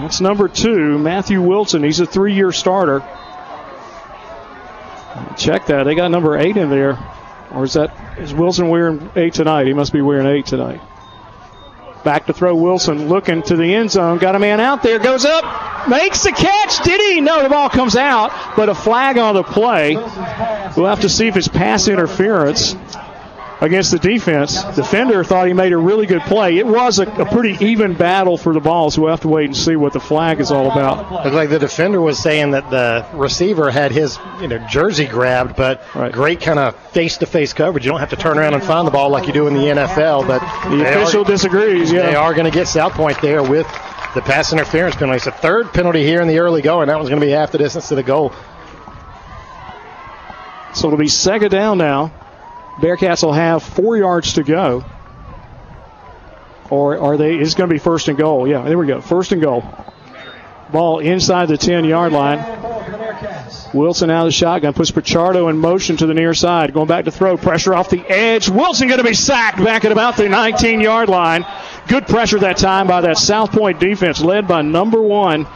That's 0.00 0.20
number 0.20 0.48
two, 0.48 0.98
Matthew 0.98 1.42
Wilson. 1.42 1.82
He's 1.82 2.00
a 2.00 2.06
three 2.06 2.34
year 2.34 2.52
starter. 2.52 3.00
Check 5.36 5.66
that. 5.66 5.84
They 5.84 5.94
got 5.94 6.10
number 6.10 6.36
eight 6.38 6.56
in 6.56 6.70
there. 6.70 6.98
Or 7.52 7.64
is 7.64 7.74
that 7.74 8.18
is 8.18 8.32
Wilson 8.32 8.68
wearing 8.68 9.10
eight 9.14 9.34
tonight? 9.34 9.66
He 9.66 9.74
must 9.74 9.92
be 9.92 10.00
wearing 10.00 10.26
eight 10.26 10.46
tonight. 10.46 10.80
Back 12.04 12.26
to 12.26 12.32
throw 12.32 12.54
Wilson 12.54 13.08
looking 13.08 13.42
to 13.42 13.56
the 13.56 13.74
end 13.74 13.90
zone. 13.90 14.18
Got 14.18 14.34
a 14.34 14.38
man 14.38 14.58
out 14.58 14.82
there. 14.82 14.98
Goes 14.98 15.24
up. 15.24 15.88
Makes 15.88 16.22
the 16.22 16.32
catch. 16.32 16.82
Did 16.82 17.00
he? 17.00 17.20
No, 17.20 17.42
the 17.42 17.48
ball 17.48 17.68
comes 17.68 17.94
out. 17.94 18.56
But 18.56 18.68
a 18.68 18.74
flag 18.74 19.18
on 19.18 19.34
the 19.34 19.44
play. 19.44 19.94
We'll 19.94 20.86
have 20.86 21.00
to 21.00 21.08
see 21.08 21.28
if 21.28 21.36
it's 21.36 21.48
pass 21.48 21.86
interference 21.86 22.74
against 23.62 23.92
the 23.92 23.98
defense. 23.98 24.62
Defender 24.74 25.22
thought 25.22 25.46
he 25.46 25.52
made 25.52 25.72
a 25.72 25.76
really 25.76 26.04
good 26.06 26.22
play. 26.22 26.58
It 26.58 26.66
was 26.66 26.98
a, 26.98 27.04
a, 27.04 27.24
pretty 27.24 27.64
even 27.64 27.94
battle 27.94 28.36
for 28.36 28.52
the 28.52 28.60
ball, 28.60 28.90
so 28.90 29.02
we'll 29.02 29.12
have 29.12 29.20
to 29.20 29.28
wait 29.28 29.46
and 29.46 29.56
see 29.56 29.76
what 29.76 29.92
the 29.92 30.00
flag 30.00 30.40
is 30.40 30.50
all 30.50 30.70
about. 30.70 31.10
Looked 31.12 31.34
like 31.34 31.48
the 31.48 31.60
defender 31.60 32.00
was 32.00 32.18
saying 32.18 32.50
that 32.50 32.68
the 32.70 33.06
receiver 33.16 33.70
had 33.70 33.92
his 33.92 34.18
you 34.40 34.48
know 34.48 34.58
jersey 34.68 35.06
grabbed, 35.06 35.54
but 35.54 35.82
right. 35.94 36.12
great 36.12 36.40
kind 36.40 36.58
of 36.58 36.74
face-to-face 36.90 37.52
coverage. 37.52 37.86
You 37.86 37.92
don't 37.92 38.00
have 38.00 38.10
to 38.10 38.16
turn 38.16 38.36
around 38.36 38.54
and 38.54 38.64
find 38.64 38.84
the 38.84 38.90
ball 38.90 39.10
like 39.10 39.28
you 39.28 39.32
do 39.32 39.46
in 39.46 39.54
the 39.54 39.60
NFL. 39.60 40.26
But 40.26 40.40
the 40.68 40.82
official 40.82 41.22
are, 41.22 41.24
disagrees. 41.24 41.92
Yeah, 41.92 42.06
they 42.06 42.14
are 42.16 42.34
going 42.34 42.50
to 42.50 42.56
get 42.56 42.66
South 42.66 42.92
Pointe 42.94 43.20
there 43.22 43.44
with 43.44 43.66
the 44.16 44.22
pass 44.22 44.52
interference 44.52 44.96
penalty. 44.96 45.18
It's 45.18 45.26
a 45.28 45.32
third 45.32 45.72
penalty 45.72 46.02
here 46.02 46.20
in 46.20 46.26
the 46.26 46.40
early 46.40 46.62
going. 46.62 46.88
That 46.88 46.98
was 46.98 47.08
going 47.08 47.20
to 47.20 47.26
be 47.26 47.30
half 47.30 47.52
the 47.52 47.58
distance 47.58 47.88
to 47.88 47.94
the 47.94 48.02
goal. 48.02 48.32
So 50.74 50.88
it'll 50.88 50.98
be 50.98 51.08
second 51.08 51.50
down 51.50 51.78
now. 51.78 52.12
Bearcats 52.76 53.22
will 53.22 53.32
have 53.32 53.62
four 53.62 53.96
yards 53.96 54.34
to 54.34 54.42
go. 54.42 54.84
Or 56.70 56.98
are 56.98 57.16
they? 57.16 57.36
It's 57.36 57.54
going 57.54 57.68
to 57.68 57.74
be 57.74 57.78
first 57.78 58.08
and 58.08 58.16
goal. 58.16 58.48
Yeah, 58.48 58.62
there 58.62 58.78
we 58.78 58.86
go. 58.86 59.00
First 59.00 59.32
and 59.32 59.42
goal. 59.42 59.62
Ball 60.72 61.00
inside 61.00 61.46
the 61.46 61.58
10 61.58 61.84
yard 61.84 62.12
line. 62.12 62.38
Wilson 63.74 64.10
out 64.10 64.22
of 64.22 64.28
the 64.28 64.32
shotgun. 64.32 64.72
Puts 64.72 64.90
Pichardo 64.90 65.50
in 65.50 65.58
motion 65.58 65.98
to 65.98 66.06
the 66.06 66.14
near 66.14 66.32
side. 66.32 66.72
Going 66.72 66.88
back 66.88 67.04
to 67.04 67.10
throw. 67.10 67.36
Pressure 67.36 67.74
off 67.74 67.90
the 67.90 68.04
edge. 68.08 68.48
Wilson 68.48 68.88
going 68.88 68.98
to 68.98 69.04
be 69.04 69.14
sacked 69.14 69.62
back 69.62 69.84
at 69.84 69.92
about 69.92 70.16
the 70.16 70.28
19 70.28 70.80
yard 70.80 71.08
line. 71.10 71.44
Good 71.88 72.06
pressure 72.06 72.38
that 72.38 72.56
time 72.56 72.86
by 72.86 73.02
that 73.02 73.18
South 73.18 73.52
Pointe 73.52 73.78
defense, 73.78 74.20
led 74.20 74.48
by 74.48 74.62
number 74.62 75.02
one, 75.02 75.46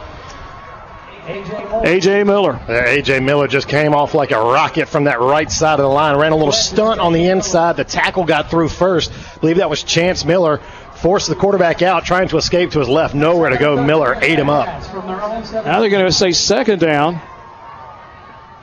A.J. 1.26 2.22
Miller. 2.24 2.60
A.J. 2.68 3.20
Miller 3.20 3.48
just 3.48 3.68
came 3.68 3.94
off 3.94 4.14
like 4.14 4.30
a 4.30 4.38
rocket 4.38 4.86
from 4.88 5.04
that 5.04 5.20
right 5.20 5.50
side 5.50 5.80
of 5.80 5.84
the 5.84 5.88
line. 5.88 6.16
Ran 6.16 6.32
a 6.32 6.36
little 6.36 6.52
stunt 6.52 7.00
on 7.00 7.12
the 7.12 7.26
inside. 7.26 7.76
The 7.76 7.84
tackle 7.84 8.24
got 8.24 8.48
through 8.48 8.68
first. 8.68 9.10
I 9.12 9.38
believe 9.40 9.56
that 9.56 9.68
was 9.68 9.82
Chance 9.82 10.24
Miller. 10.24 10.60
Forced 10.96 11.28
the 11.28 11.34
quarterback 11.34 11.82
out, 11.82 12.04
trying 12.04 12.28
to 12.28 12.36
escape 12.36 12.70
to 12.70 12.78
his 12.78 12.88
left. 12.88 13.14
Nowhere 13.14 13.50
to 13.50 13.58
go. 13.58 13.82
Miller 13.84 14.16
ate 14.22 14.38
him 14.38 14.48
up. 14.48 14.66
Now 14.66 15.80
they're 15.80 15.90
going 15.90 16.06
to 16.06 16.12
say 16.12 16.32
second 16.32 16.78
down 16.78 17.20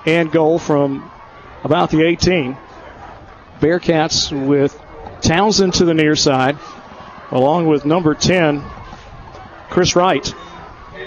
and 0.06 0.32
goal 0.32 0.58
from 0.58 1.12
about 1.64 1.90
the 1.92 2.04
18. 2.04 2.58
Bearcats 3.60 4.32
with 4.48 4.80
Townsend 5.22 5.76
to 5.76 5.86
the 5.86 5.94
near 5.94 6.16
side, 6.16 6.58
along 7.32 7.68
with 7.68 7.86
number 7.86 8.14
10, 8.16 8.64
Chris 9.70 9.96
Wright. 9.96 10.34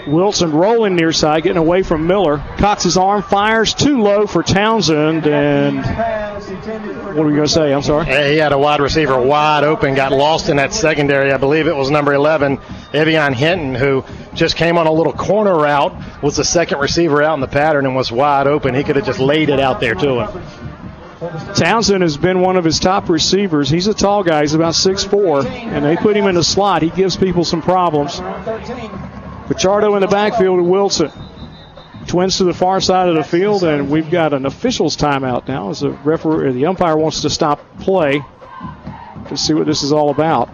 Wilson 0.07 0.51
rolling 0.51 0.95
near 0.95 1.11
side, 1.11 1.43
getting 1.43 1.57
away 1.57 1.83
from 1.83 2.07
Miller. 2.07 2.43
Cox's 2.57 2.97
arm, 2.97 3.21
fires 3.21 3.73
too 3.73 4.01
low 4.01 4.25
for 4.27 4.43
Townsend. 4.43 5.27
And 5.27 5.77
what 5.77 7.17
are 7.17 7.25
we 7.25 7.33
going 7.33 7.43
to 7.43 7.47
say? 7.47 7.73
I'm 7.73 7.81
sorry. 7.81 8.05
He 8.05 8.37
had 8.37 8.51
a 8.51 8.57
wide 8.57 8.79
receiver 8.79 9.19
wide 9.21 9.63
open, 9.63 9.95
got 9.95 10.11
lost 10.11 10.49
in 10.49 10.57
that 10.57 10.73
secondary. 10.73 11.31
I 11.31 11.37
believe 11.37 11.67
it 11.67 11.75
was 11.75 11.89
number 11.89 12.13
11, 12.13 12.59
Evian 12.93 13.33
Hinton, 13.33 13.75
who 13.75 14.03
just 14.33 14.55
came 14.55 14.77
on 14.77 14.87
a 14.87 14.91
little 14.91 15.13
corner 15.13 15.55
route, 15.55 16.23
was 16.23 16.35
the 16.37 16.43
second 16.43 16.79
receiver 16.79 17.21
out 17.21 17.33
in 17.35 17.41
the 17.41 17.47
pattern, 17.47 17.85
and 17.85 17.95
was 17.95 18.11
wide 18.11 18.47
open. 18.47 18.73
He 18.75 18.83
could 18.83 18.95
have 18.95 19.05
just 19.05 19.19
laid 19.19 19.49
it 19.49 19.59
out 19.59 19.79
there 19.79 19.95
to 19.95 20.21
him. 20.21 20.43
Townsend 21.55 22.03
has 22.03 22.15
been 22.15 22.41
one 22.41 22.57
of 22.57 22.63
his 22.63 22.79
top 22.79 23.09
receivers. 23.09 23.69
He's 23.69 23.87
a 23.87 23.93
tall 23.93 24.23
guy. 24.23 24.41
He's 24.41 24.53
about 24.53 24.75
6'4", 24.75 25.45
and 25.45 25.83
they 25.83 25.95
put 25.95 26.15
him 26.15 26.27
in 26.27 26.35
the 26.35 26.43
slot. 26.43 26.83
He 26.83 26.91
gives 26.91 27.17
people 27.17 27.43
some 27.43 27.61
problems. 27.63 28.21
Pichardo 29.47 29.95
in 29.95 30.01
the 30.01 30.07
backfield 30.07 30.59
with 30.59 30.69
Wilson. 30.69 31.11
Twins 32.05 32.37
to 32.37 32.43
the 32.43 32.53
far 32.53 32.81
side 32.81 33.07
of 33.07 33.15
the 33.15 33.23
field, 33.23 33.63
and 33.63 33.89
we've 33.89 34.09
got 34.09 34.33
an 34.33 34.45
official's 34.45 34.95
timeout 34.97 35.47
now 35.47 35.69
as 35.69 35.81
the 35.81 35.89
referee, 35.89 36.51
the 36.53 36.65
umpire 36.65 36.97
wants 36.97 37.21
to 37.21 37.29
stop 37.29 37.59
play 37.79 38.21
to 39.29 39.37
see 39.37 39.53
what 39.53 39.65
this 39.65 39.83
is 39.83 39.91
all 39.91 40.09
about. 40.09 40.49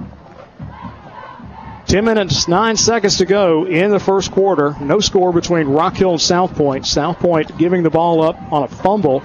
10 1.87 2.05
minutes, 2.05 2.47
9 2.47 2.75
seconds 2.75 3.17
to 3.17 3.25
go 3.25 3.65
in 3.65 3.91
the 3.91 3.99
first 3.99 4.31
quarter. 4.31 4.75
No 4.79 4.99
score 4.99 5.31
between 5.31 5.67
Rock 5.67 5.95
Hill 5.95 6.11
and 6.11 6.21
South 6.21 6.55
Pointe. 6.55 6.85
South 6.85 7.19
Pointe 7.19 7.55
giving 7.57 7.83
the 7.83 7.89
ball 7.89 8.23
up 8.23 8.35
on 8.51 8.63
a 8.63 8.67
fumble 8.67 9.21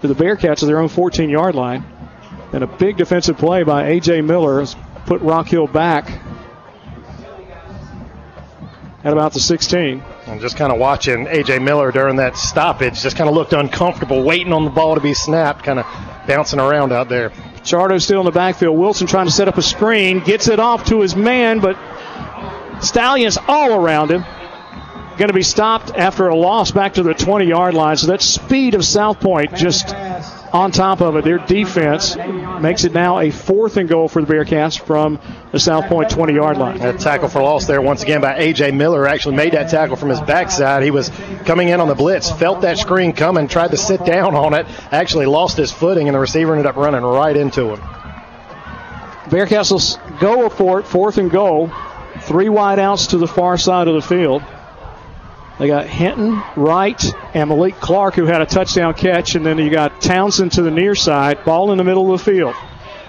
to 0.00 0.08
the 0.08 0.14
Bearcats 0.14 0.62
at 0.62 0.66
their 0.66 0.78
own 0.78 0.88
14 0.88 1.30
yard 1.30 1.54
line. 1.54 1.84
And 2.52 2.64
a 2.64 2.66
big 2.66 2.98
defensive 2.98 3.38
play 3.38 3.62
by 3.62 3.88
A.J. 3.88 4.22
Miller 4.22 4.60
has 4.60 4.76
put 5.06 5.22
Rock 5.22 5.48
Hill 5.48 5.66
back 5.66 6.10
at 9.04 9.12
about 9.12 9.32
the 9.32 9.40
16. 9.40 10.02
And 10.26 10.40
just 10.40 10.56
kind 10.56 10.72
of 10.72 10.78
watching 10.78 11.26
A.J. 11.26 11.58
Miller 11.58 11.90
during 11.90 12.16
that 12.16 12.36
stoppage, 12.36 13.02
just 13.02 13.16
kind 13.16 13.28
of 13.28 13.34
looked 13.34 13.52
uncomfortable, 13.52 14.22
waiting 14.22 14.52
on 14.52 14.64
the 14.64 14.70
ball 14.70 14.94
to 14.94 15.00
be 15.00 15.14
snapped, 15.14 15.64
kind 15.64 15.78
of 15.78 15.86
bouncing 16.26 16.60
around 16.60 16.92
out 16.92 17.08
there. 17.08 17.30
Chardo 17.62 18.00
still 18.00 18.20
in 18.20 18.26
the 18.26 18.32
backfield. 18.32 18.78
Wilson 18.78 19.06
trying 19.06 19.26
to 19.26 19.32
set 19.32 19.48
up 19.48 19.58
a 19.58 19.62
screen, 19.62 20.20
gets 20.20 20.48
it 20.48 20.60
off 20.60 20.84
to 20.86 21.00
his 21.00 21.16
man, 21.16 21.60
but 21.60 21.76
Stallions 22.82 23.38
all 23.48 23.74
around 23.74 24.10
him. 24.10 24.24
Going 25.18 25.28
to 25.28 25.34
be 25.34 25.42
stopped 25.42 25.90
after 25.94 26.28
a 26.28 26.34
loss 26.34 26.70
back 26.70 26.94
to 26.94 27.02
the 27.02 27.14
20 27.14 27.44
yard 27.46 27.74
line. 27.74 27.96
So 27.96 28.08
that 28.08 28.22
speed 28.22 28.74
of 28.74 28.84
South 28.84 29.20
Pointe 29.20 29.54
just 29.54 29.94
on 30.52 30.70
top 30.70 31.00
of 31.00 31.16
it. 31.16 31.24
Their 31.24 31.38
defense 31.38 32.16
makes 32.60 32.84
it 32.84 32.92
now 32.92 33.18
a 33.18 33.30
fourth 33.30 33.76
and 33.76 33.88
goal 33.88 34.08
for 34.08 34.22
the 34.22 34.32
Bearcats 34.32 34.78
from 34.78 35.18
the 35.50 35.58
South 35.58 35.86
Pointe 35.86 36.10
20 36.10 36.34
yard 36.34 36.58
line. 36.58 36.78
That 36.78 37.00
tackle 37.00 37.28
for 37.28 37.42
loss 37.42 37.66
there 37.66 37.80
once 37.80 38.02
again 38.02 38.20
by 38.20 38.36
A.J. 38.36 38.72
Miller. 38.72 39.06
Actually 39.06 39.36
made 39.36 39.52
that 39.54 39.70
tackle 39.70 39.96
from 39.96 40.10
his 40.10 40.20
backside. 40.20 40.82
He 40.82 40.90
was 40.90 41.10
coming 41.46 41.68
in 41.68 41.80
on 41.80 41.88
the 41.88 41.94
blitz, 41.94 42.30
felt 42.30 42.60
that 42.62 42.78
screen 42.78 43.12
coming, 43.12 43.48
tried 43.48 43.70
to 43.70 43.76
sit 43.76 44.04
down 44.04 44.34
on 44.34 44.54
it, 44.54 44.66
actually 44.92 45.26
lost 45.26 45.56
his 45.56 45.72
footing, 45.72 46.08
and 46.08 46.14
the 46.14 46.20
receiver 46.20 46.52
ended 46.52 46.66
up 46.66 46.76
running 46.76 47.02
right 47.02 47.36
into 47.36 47.70
him. 47.70 47.80
Bearcats 49.30 49.70
will 49.70 50.18
go 50.18 50.48
for 50.48 50.80
it, 50.80 50.86
fourth 50.86 51.16
and 51.16 51.30
goal. 51.30 51.72
Three 52.20 52.50
wide 52.50 52.78
outs 52.78 53.08
to 53.08 53.18
the 53.18 53.26
far 53.26 53.56
side 53.56 53.88
of 53.88 53.94
the 53.94 54.02
field. 54.02 54.42
They 55.62 55.68
got 55.68 55.86
Hinton, 55.86 56.42
Wright, 56.56 57.00
and 57.34 57.48
Malik 57.48 57.78
Clark, 57.78 58.14
who 58.14 58.24
had 58.24 58.42
a 58.42 58.46
touchdown 58.46 58.94
catch, 58.94 59.36
and 59.36 59.46
then 59.46 59.58
you 59.58 59.70
got 59.70 60.00
Townsend 60.00 60.50
to 60.54 60.62
the 60.62 60.72
near 60.72 60.96
side, 60.96 61.44
ball 61.44 61.70
in 61.70 61.78
the 61.78 61.84
middle 61.84 62.12
of 62.12 62.18
the 62.18 62.32
field. 62.32 62.56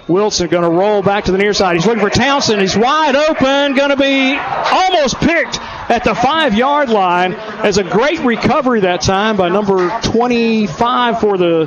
Wilson 0.06 0.46
going 0.46 0.62
to 0.62 0.70
roll 0.70 1.02
back 1.02 1.24
to 1.24 1.32
the 1.32 1.38
near 1.38 1.52
side. 1.52 1.74
He's 1.74 1.84
looking 1.84 2.00
for 2.00 2.10
Townsend. 2.10 2.60
He's 2.60 2.76
wide 2.76 3.16
open, 3.16 3.74
going 3.74 3.90
to 3.90 3.96
be 3.96 4.36
almost 4.70 5.16
picked 5.16 5.58
at 5.90 6.04
the 6.04 6.14
five 6.14 6.54
yard 6.54 6.90
line. 6.90 7.32
As 7.32 7.78
a 7.78 7.82
great 7.82 8.20
recovery 8.20 8.82
that 8.82 9.00
time 9.00 9.36
by 9.36 9.48
number 9.48 9.90
25 10.02 11.18
for 11.18 11.36
the 11.36 11.66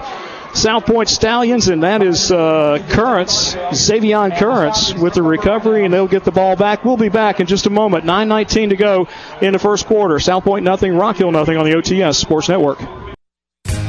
South 0.58 0.88
Pointe 0.88 1.08
Stallions, 1.08 1.68
and 1.68 1.84
that 1.84 2.02
is 2.02 2.32
uh, 2.32 2.84
Currents, 2.90 3.56
Xavier 3.76 4.32
Currents 4.32 4.92
with 4.96 5.14
the 5.14 5.22
recovery, 5.22 5.86
and 5.86 5.94
they'll 5.94 6.08
get 6.08 6.24
the 6.24 6.32
ball 6.32 6.56
back. 6.56 6.84
We'll 6.84 6.98
be 6.98 7.10
back 7.10 7.40
in 7.40 7.46
just 7.46 7.68
a 7.68 7.70
moment. 7.70 8.06
9.19 8.06 8.70
to 8.70 8.76
go 8.76 9.08
in 9.40 9.54
the 9.54 9.60
first 9.60 9.86
quarter. 9.86 10.20
South 10.20 10.44
Pointe 10.44 10.64
nothing, 10.64 10.96
Rock 10.96 11.18
Hill 11.18 11.32
nothing 11.32 11.58
on 11.58 11.66
the 11.66 11.76
OTS 11.76 12.16
Sports 12.16 12.50
Network. 12.50 12.80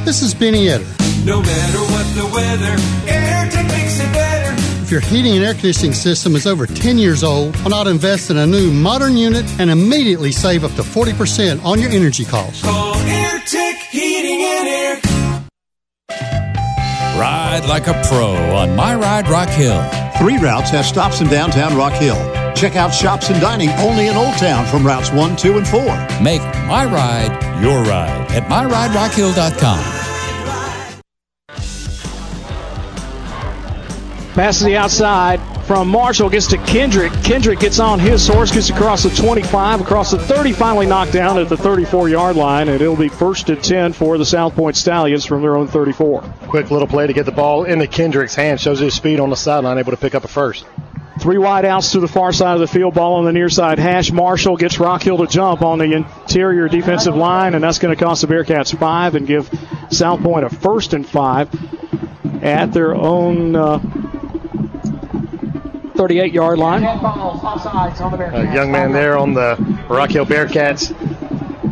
This 0.05 0.21
is 0.21 0.35
Benny 0.35 0.65
Etter. 0.65 1.25
No 1.25 1.41
matter 1.41 1.79
what 1.91 2.05
the 2.15 2.25
weather, 2.33 2.75
Airtech 3.11 3.67
makes 3.67 3.99
it 3.99 4.13
better. 4.13 4.53
If 4.83 4.91
your 4.91 5.01
heating 5.01 5.35
and 5.35 5.43
air 5.43 5.53
conditioning 5.53 5.93
system 5.93 6.35
is 6.35 6.45
over 6.45 6.67
10 6.67 6.99
years 6.99 7.23
old, 7.23 7.55
why 7.57 7.69
not 7.69 7.87
invest 7.87 8.29
in 8.29 8.37
a 8.37 8.45
new 8.45 8.71
modern 8.71 9.17
unit 9.17 9.45
and 9.59 9.71
immediately 9.71 10.31
save 10.31 10.63
up 10.63 10.71
to 10.73 10.83
40% 10.83 11.65
on 11.65 11.81
your 11.81 11.89
energy 11.89 12.25
costs? 12.25 12.61
Call 12.61 12.93
AirTech 12.93 13.73
Heating 13.89 14.41
and 14.41 14.67
Air. 14.67 14.79
Ride 17.19 17.65
like 17.65 17.87
a 17.87 18.01
pro 18.07 18.33
on 18.55 18.73
My 18.77 18.95
Ride 18.95 19.27
Rock 19.27 19.49
Hill. 19.49 19.83
Three 20.17 20.37
routes 20.37 20.69
have 20.69 20.85
stops 20.85 21.19
in 21.19 21.27
downtown 21.27 21.75
Rock 21.75 21.91
Hill. 21.91 22.15
Check 22.53 22.77
out 22.77 22.93
shops 22.93 23.29
and 23.29 23.41
dining 23.41 23.69
only 23.71 24.07
in 24.07 24.15
Old 24.15 24.35
Town 24.35 24.65
from 24.65 24.87
routes 24.87 25.11
1, 25.11 25.35
2, 25.35 25.57
and 25.57 25.67
4. 25.67 25.81
Make 26.21 26.41
My 26.65 26.85
Ride 26.85 27.61
your 27.61 27.83
ride 27.83 28.31
at 28.31 28.43
MyRideRockHill.com. 28.43 29.79
Pass 34.33 34.59
to 34.59 34.63
the 34.63 34.77
outside 34.77 35.41
from 35.69 35.87
Marshall, 35.87 36.31
gets 36.31 36.47
to 36.47 36.57
Kendrick. 36.57 37.13
Kendrick 37.23 37.59
gets 37.59 37.79
on 37.79 37.99
his 37.99 38.27
horse, 38.27 38.51
gets 38.51 38.71
across 38.71 39.03
the 39.03 39.11
25, 39.11 39.81
across 39.81 40.09
the 40.09 40.17
30, 40.17 40.51
finally 40.51 40.87
knocked 40.87 41.13
down 41.13 41.37
at 41.37 41.47
the 41.47 41.55
34 41.55 42.09
yard 42.09 42.35
line, 42.35 42.69
and 42.69 42.81
it'll 42.81 42.95
be 42.95 43.07
first 43.07 43.49
and 43.49 43.63
10 43.63 43.93
for 43.93 44.17
the 44.17 44.25
South 44.25 44.55
Pointe 44.55 44.75
Stallions 44.75 45.25
from 45.25 45.43
their 45.43 45.55
own 45.55 45.67
34. 45.67 46.23
Quick 46.47 46.71
little 46.71 46.87
play 46.87 47.05
to 47.05 47.13
get 47.13 47.27
the 47.27 47.31
ball 47.31 47.65
into 47.65 47.85
Kendrick's 47.85 48.33
hand, 48.33 48.59
shows 48.59 48.79
his 48.79 48.95
speed 48.95 49.19
on 49.19 49.29
the 49.29 49.35
sideline, 49.35 49.77
able 49.77 49.91
to 49.91 49.97
pick 49.97 50.15
up 50.15 50.23
a 50.23 50.27
first. 50.27 50.65
Three 51.19 51.37
wide 51.37 51.65
outs 51.65 51.91
to 51.91 51.99
the 51.99 52.07
far 52.07 52.33
side 52.33 52.55
of 52.55 52.61
the 52.61 52.67
field, 52.67 52.95
ball 52.95 53.17
on 53.17 53.25
the 53.25 53.31
near 53.31 53.49
side. 53.49 53.77
Hash 53.77 54.11
Marshall 54.11 54.57
gets 54.57 54.79
Rock 54.79 55.03
Hill 55.03 55.19
to 55.19 55.27
jump 55.27 55.61
on 55.61 55.77
the 55.77 55.93
interior 55.93 56.67
defensive 56.67 57.15
line, 57.15 57.53
and 57.53 57.63
that's 57.63 57.77
going 57.77 57.95
to 57.95 58.03
cost 58.03 58.23
the 58.23 58.27
Bearcats 58.27 58.75
five 58.75 59.13
and 59.13 59.27
give 59.27 59.47
South 59.91 60.19
Pointe 60.23 60.45
a 60.45 60.49
first 60.49 60.95
and 60.95 61.07
five 61.07 61.47
at 62.43 62.73
their 62.73 62.95
own. 62.95 63.55
Uh, 63.55 63.79
38 65.99 66.31
yard 66.31 66.57
line. 66.57 66.81
A 66.81 68.53
young 68.55 68.71
man 68.71 68.93
there 68.93 69.17
on 69.17 69.33
the 69.33 69.57
Rock 69.89 70.11
Hill 70.11 70.25
Bearcats 70.25 70.95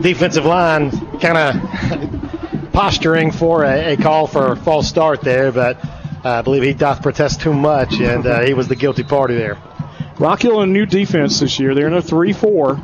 defensive 0.02 0.44
line, 0.46 0.92
kind 1.20 1.38
of 1.38 2.72
posturing 2.74 3.32
for 3.32 3.64
a, 3.64 3.94
a, 3.94 3.98
call 3.98 4.28
for 4.28 4.52
a 4.52 4.56
false 4.58 4.90
start 4.90 5.22
there, 5.22 5.54
but 5.54 5.80
I 6.26 6.42
believe 6.42 6.64
he 6.64 6.74
doth 6.74 7.02
protest 7.02 7.40
too 7.40 7.54
much, 7.54 8.02
and 8.02 8.28
uh, 8.28 8.42
he 8.42 8.54
was 8.54 8.68
the 8.68 8.76
guilty 8.76 9.04
party 9.04 9.36
there. 9.36 9.58
Rock 10.20 10.42
Hill 10.42 10.62
in 10.62 10.74
new 10.74 10.86
defense 10.86 11.40
this 11.40 11.58
year. 11.58 11.74
They're 11.74 11.88
in 11.88 11.94
a 11.94 12.02
3 12.02 12.34
4. 12.34 12.82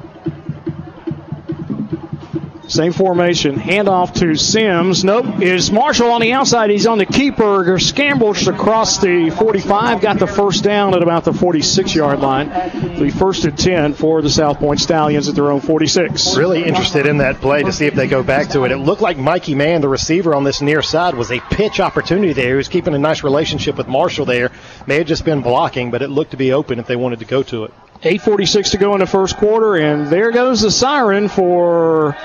Same 2.68 2.94
formation. 2.94 3.56
Handoff 3.58 4.14
to 4.16 4.36
Sims. 4.36 5.04
Nope. 5.04 5.42
Is 5.42 5.70
Marshall 5.72 6.12
on 6.12 6.22
the 6.22 6.32
outside. 6.32 6.70
He's 6.70 6.88
on 6.88 6.98
the 6.98 7.06
keeper. 7.06 7.64
Scambles 7.78 8.48
across 8.48 9.00
the 9.00 9.30
45. 9.32 10.02
Got 10.02 10.20
the 10.20 10.28
first 10.28 10.64
down 10.64 10.94
at 10.96 11.04
about 11.04 11.26
the 11.26 11.34
46 11.34 11.94
yard 11.94 12.22
line. 12.22 12.50
The 12.50 13.12
first 13.12 13.44
and 13.44 13.58
10 13.58 13.94
for 13.96 14.22
the 14.22 14.30
South 14.30 14.60
Pointe 14.60 14.80
Stallions 14.80 15.28
at 15.28 15.36
their 15.36 15.52
own 15.52 15.60
46. 15.60 16.38
Really 16.38 16.64
interested 16.64 17.06
in 17.06 17.18
that 17.18 17.42
play 17.42 17.64
to 17.64 17.72
see 17.72 17.86
if 17.86 17.96
they 17.96 18.08
go 18.08 18.24
back 18.24 18.50
to 18.50 18.64
it. 18.64 18.72
It 18.72 18.78
looked 18.78 19.02
like 19.02 19.18
Mikey 19.18 19.56
Mann, 19.56 19.82
the 19.82 19.90
receiver 19.90 20.34
on 20.34 20.46
this 20.46 20.62
near 20.62 20.82
side, 20.82 21.16
was 21.16 21.32
a 21.32 21.40
pitch 21.42 21.82
opportunity 21.82 22.32
there. 22.32 22.50
He 22.50 22.56
was 22.56 22.70
keeping 22.70 22.96
a 22.96 23.00
nice 23.00 23.24
relationship 23.24 23.78
with 23.78 23.88
Marshall 23.88 24.26
there. 24.26 24.52
May 24.88 25.00
have 25.00 25.08
just 25.08 25.26
been 25.26 25.42
blocking, 25.42 25.92
but 25.92 26.02
it 26.02 26.10
looked 26.10 26.32
to 26.32 26.38
be 26.38 26.54
open 26.54 26.80
if 26.80 26.88
they 26.88 26.96
wanted 26.96 27.20
to 27.20 27.26
go 27.26 27.44
to 27.44 27.66
it. 27.66 27.74
8.46 28.02 28.72
to 28.72 28.78
go 28.78 28.94
in 28.94 29.00
the 29.00 29.06
first 29.06 29.38
quarter, 29.38 29.76
and 29.76 30.08
there 30.08 30.32
goes 30.32 30.62
the 30.62 30.72
siren 30.72 31.30
for 31.30 32.18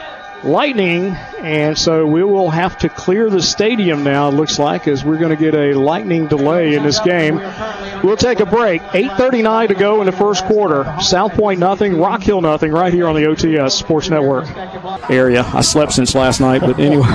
lightning, 0.45 1.15
and 1.41 1.77
so 1.77 2.07
we 2.07 2.23
will 2.23 2.51
have 2.51 2.79
to 2.79 2.89
clear 2.89 3.31
the 3.31 3.43
stadium 3.43 4.05
now. 4.05 4.29
It 4.29 4.33
looks 4.33 4.59
like 4.59 4.89
as 4.89 5.05
we're 5.05 5.19
going 5.19 5.37
to 5.37 5.43
get 5.43 5.55
a 5.55 5.75
lightning 5.75 6.27
delay 6.27 6.75
in 6.75 6.83
this 6.83 7.01
game. 7.01 7.37
We'll 8.03 8.17
take 8.17 8.41
a 8.41 8.47
break. 8.47 8.83
8:39 8.83 9.69
to 9.69 9.75
go 9.75 10.01
in 10.01 10.07
the 10.07 10.13
first 10.13 10.45
quarter. 10.45 10.93
South 11.01 11.33
Pointe 11.35 11.61
nothing, 11.61 11.99
Rock 11.99 12.23
Hill 12.23 12.41
nothing. 12.41 12.73
Right 12.73 12.93
here 12.93 13.09
on 13.09 13.15
the 13.15 13.27
OTS 13.27 13.73
Sports 13.73 14.09
Network 14.09 14.47
area. 15.11 15.43
I 15.53 15.63
slept 15.63 15.93
since 15.93 16.15
last 16.15 16.41
night, 16.41 16.61
but 16.61 16.79
anyway. 16.79 17.05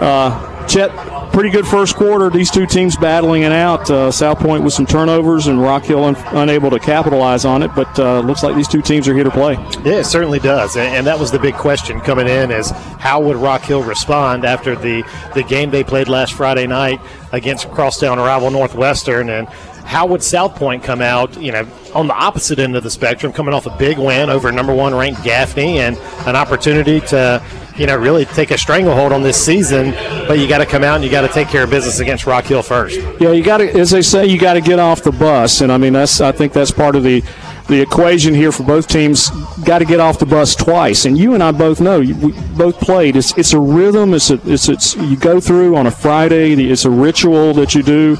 uh, 0.00 0.66
Chet 0.66 0.90
pretty 1.32 1.50
good 1.50 1.66
first 1.66 1.96
quarter. 1.96 2.30
These 2.30 2.50
two 2.50 2.66
teams 2.66 2.96
battling 2.96 3.42
it 3.42 3.52
out. 3.52 3.90
Uh, 3.90 4.10
South 4.10 4.38
Pointe 4.38 4.64
with 4.64 4.72
some 4.72 4.86
turnovers 4.86 5.46
and 5.46 5.60
Rock 5.60 5.84
Hill 5.84 6.04
un- 6.04 6.16
unable 6.32 6.70
to 6.70 6.78
capitalize 6.78 7.44
on 7.44 7.62
it. 7.62 7.70
But 7.74 7.98
uh, 7.98 8.20
looks 8.20 8.42
like 8.42 8.56
these 8.56 8.68
two 8.68 8.82
teams 8.82 9.08
are 9.08 9.14
here 9.14 9.24
to 9.24 9.30
play. 9.30 9.54
Yeah, 9.84 10.00
it 10.00 10.06
certainly 10.06 10.38
does. 10.38 10.76
And 10.76 11.06
that 11.06 11.18
was 11.18 11.30
the 11.30 11.38
big 11.38 11.54
question 11.54 12.00
coming 12.00 12.26
in: 12.28 12.50
is 12.50 12.70
how 12.70 13.20
would 13.22 13.36
Rock 13.36 13.62
Hill 13.62 13.82
respond 13.82 14.44
after 14.44 14.74
the 14.76 15.02
the 15.34 15.42
game 15.42 15.70
they 15.70 15.84
played 15.84 16.08
last 16.08 16.34
Friday 16.34 16.66
night 16.66 17.00
against 17.32 17.70
crosstown 17.70 18.18
rival 18.18 18.50
Northwestern 18.50 19.30
and. 19.30 19.48
How 19.90 20.06
would 20.06 20.22
South 20.22 20.54
Pointe 20.54 20.84
come 20.84 21.00
out, 21.00 21.36
you 21.42 21.50
know, 21.50 21.66
on 21.96 22.06
the 22.06 22.14
opposite 22.14 22.60
end 22.60 22.76
of 22.76 22.84
the 22.84 22.90
spectrum, 22.90 23.32
coming 23.32 23.52
off 23.52 23.66
a 23.66 23.76
big 23.76 23.98
win 23.98 24.30
over 24.30 24.52
number 24.52 24.72
one 24.72 24.94
ranked 24.94 25.24
Gaffney 25.24 25.78
and 25.78 25.96
an 26.28 26.36
opportunity 26.36 27.00
to 27.08 27.42
you 27.76 27.86
know, 27.86 27.96
really 27.96 28.24
take 28.26 28.50
a 28.50 28.58
stranglehold 28.58 29.10
on 29.10 29.22
this 29.22 29.42
season. 29.42 29.92
But 30.28 30.38
you 30.38 30.46
got 30.46 30.58
to 30.58 30.66
come 30.66 30.84
out 30.84 30.96
and 30.96 31.04
you 31.04 31.10
got 31.10 31.22
to 31.22 31.28
take 31.28 31.48
care 31.48 31.64
of 31.64 31.70
business 31.70 31.98
against 31.98 32.24
Rock 32.24 32.44
Hill 32.44 32.62
first. 32.62 33.00
Yeah, 33.18 33.32
you 33.32 33.42
got 33.42 33.58
to, 33.58 33.70
as 33.70 33.90
they 33.90 34.02
say, 34.02 34.26
you 34.26 34.38
got 34.38 34.52
to 34.52 34.60
get 34.60 34.78
off 34.78 35.02
the 35.02 35.10
bus, 35.10 35.60
and 35.60 35.72
I 35.72 35.78
mean 35.78 35.94
that's 35.94 36.20
I 36.20 36.30
think 36.30 36.52
that's 36.52 36.70
part 36.70 36.94
of 36.94 37.02
the 37.02 37.22
the 37.68 37.80
equation 37.80 38.34
here 38.34 38.52
for 38.52 38.64
both 38.64 38.86
teams. 38.86 39.30
Got 39.64 39.78
to 39.78 39.86
get 39.86 39.98
off 39.98 40.18
the 40.18 40.26
bus 40.26 40.54
twice, 40.54 41.04
and 41.04 41.16
you 41.16 41.34
and 41.34 41.42
I 41.42 41.52
both 41.52 41.80
know 41.80 42.00
we 42.00 42.32
both 42.56 42.78
played. 42.80 43.16
It's 43.16 43.36
it's 43.38 43.54
a 43.54 43.60
rhythm. 43.60 44.14
It's 44.14 44.30
a, 44.30 44.38
it's 44.44 44.68
it's 44.68 44.94
you 44.96 45.16
go 45.16 45.40
through 45.40 45.74
on 45.76 45.86
a 45.86 45.90
Friday. 45.90 46.52
It's 46.70 46.84
a 46.84 46.90
ritual 46.90 47.54
that 47.54 47.74
you 47.74 47.82
do, 47.82 48.18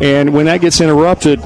and 0.00 0.32
when 0.34 0.46
that 0.46 0.60
gets 0.60 0.80
interrupted, 0.80 1.42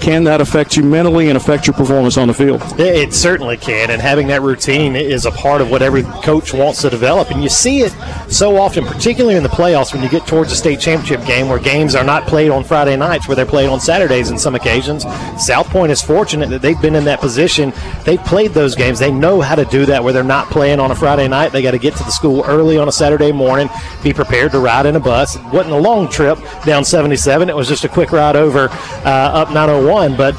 can 0.00 0.24
that 0.24 0.40
affect 0.40 0.76
you 0.76 0.82
mentally 0.82 1.28
and 1.28 1.36
affect 1.36 1.66
your 1.66 1.74
performance 1.74 2.16
on 2.16 2.28
the 2.28 2.34
field? 2.34 2.62
It 2.78 3.14
certainly 3.14 3.56
can, 3.56 3.90
and 3.90 4.00
having 4.00 4.26
that 4.28 4.42
routine 4.42 4.94
is 4.94 5.26
a 5.26 5.30
part 5.30 5.60
of 5.60 5.70
what 5.70 5.82
every 5.82 6.02
coach 6.02 6.52
wants 6.52 6.82
to 6.82 6.90
develop. 6.90 7.30
And 7.30 7.42
you 7.42 7.48
see 7.48 7.80
it 7.80 7.92
so 8.30 8.56
often, 8.56 8.84
particularly 8.84 9.36
in 9.36 9.42
the 9.42 9.48
playoffs, 9.48 9.92
when 9.92 10.02
you 10.02 10.08
get 10.08 10.26
towards 10.26 10.52
a 10.52 10.56
state 10.56 10.80
championship 10.80 11.26
game 11.26 11.48
where 11.48 11.58
games 11.58 11.94
are 11.94 12.04
not 12.04 12.26
played 12.26 12.50
on 12.50 12.62
Friday 12.62 12.96
nights, 12.96 13.26
where 13.26 13.34
they're 13.34 13.46
played 13.46 13.68
on 13.68 13.80
Saturdays 13.80 14.30
in 14.30 14.38
some 14.38 14.54
occasions. 14.54 15.04
South 15.38 15.68
Pointe 15.68 15.90
is 15.90 16.02
fortunate 16.02 16.50
that 16.50 16.62
they've 16.62 16.80
been 16.80 16.94
in 16.94 17.04
that 17.04 17.20
position. 17.20 17.72
They've 18.04 18.22
played 18.24 18.52
those 18.52 18.74
games. 18.74 18.98
They 18.98 19.10
know 19.10 19.40
how 19.40 19.54
to 19.54 19.64
do 19.64 19.86
that 19.86 20.04
where 20.04 20.12
they're 20.12 20.22
not 20.22 20.50
playing 20.50 20.78
on 20.78 20.90
a 20.90 20.94
Friday 20.94 21.26
night. 21.26 21.52
They 21.52 21.62
got 21.62 21.72
to 21.72 21.78
get 21.78 21.96
to 21.96 22.04
the 22.04 22.10
school 22.10 22.44
early 22.46 22.78
on 22.78 22.88
a 22.88 22.92
Saturday 22.92 23.32
morning, 23.32 23.68
be 24.02 24.12
prepared 24.12 24.52
to 24.52 24.60
ride 24.60 24.86
in 24.86 24.96
a 24.96 25.00
bus. 25.00 25.36
It 25.36 25.44
wasn't 25.46 25.74
a 25.74 25.78
long 25.78 26.08
trip 26.08 26.38
down 26.64 26.84
77, 26.84 27.48
it 27.48 27.56
was 27.56 27.68
just 27.68 27.84
a 27.84 27.88
quick 27.88 28.12
ride 28.12 28.36
over 28.36 28.68
uh, 28.68 29.08
up 29.08 29.48
901 29.48 29.85
one, 29.86 30.16
but 30.16 30.34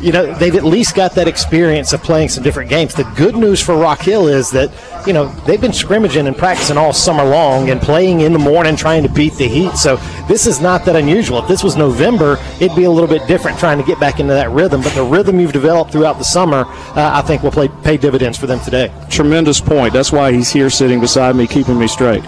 you 0.00 0.12
know 0.12 0.32
they've 0.34 0.54
at 0.54 0.64
least 0.64 0.94
got 0.94 1.14
that 1.14 1.26
experience 1.28 1.92
of 1.92 2.02
playing 2.02 2.28
some 2.28 2.44
different 2.44 2.70
games. 2.70 2.94
The 2.94 3.04
good 3.16 3.36
news 3.36 3.60
for 3.60 3.76
Rock 3.76 4.00
Hill 4.00 4.28
is 4.28 4.50
that 4.52 4.70
you 5.06 5.12
know 5.12 5.26
they've 5.46 5.60
been 5.60 5.72
scrimmaging 5.72 6.26
and 6.26 6.36
practicing 6.36 6.76
all 6.76 6.92
summer 6.92 7.24
long 7.24 7.70
and 7.70 7.80
playing 7.80 8.20
in 8.20 8.32
the 8.32 8.38
morning 8.38 8.76
trying 8.76 9.02
to 9.02 9.08
beat 9.08 9.34
the 9.34 9.48
heat. 9.48 9.72
So 9.72 9.96
this 10.28 10.46
is 10.46 10.60
not 10.60 10.84
that 10.84 10.96
unusual. 10.96 11.38
If 11.38 11.48
this 11.48 11.64
was 11.64 11.76
November, 11.76 12.38
it'd 12.60 12.76
be 12.76 12.84
a 12.84 12.90
little 12.90 13.08
bit 13.08 13.26
different 13.26 13.58
trying 13.58 13.78
to 13.78 13.84
get 13.84 13.98
back 13.98 14.20
into 14.20 14.32
that 14.32 14.50
rhythm. 14.50 14.82
But 14.82 14.94
the 14.94 15.02
rhythm 15.02 15.40
you've 15.40 15.52
developed 15.52 15.92
throughout 15.92 16.18
the 16.18 16.24
summer, 16.24 16.64
uh, 16.66 17.10
I 17.14 17.22
think 17.22 17.42
will 17.42 17.50
play, 17.50 17.68
pay 17.82 17.96
dividends 17.96 18.38
for 18.38 18.46
them 18.46 18.60
today. 18.60 18.92
Tremendous 19.10 19.60
point. 19.60 19.92
That's 19.92 20.12
why 20.12 20.32
he's 20.32 20.50
here 20.50 20.70
sitting 20.70 21.00
beside 21.00 21.34
me, 21.34 21.46
keeping 21.46 21.78
me 21.78 21.88
straight. 21.88 22.24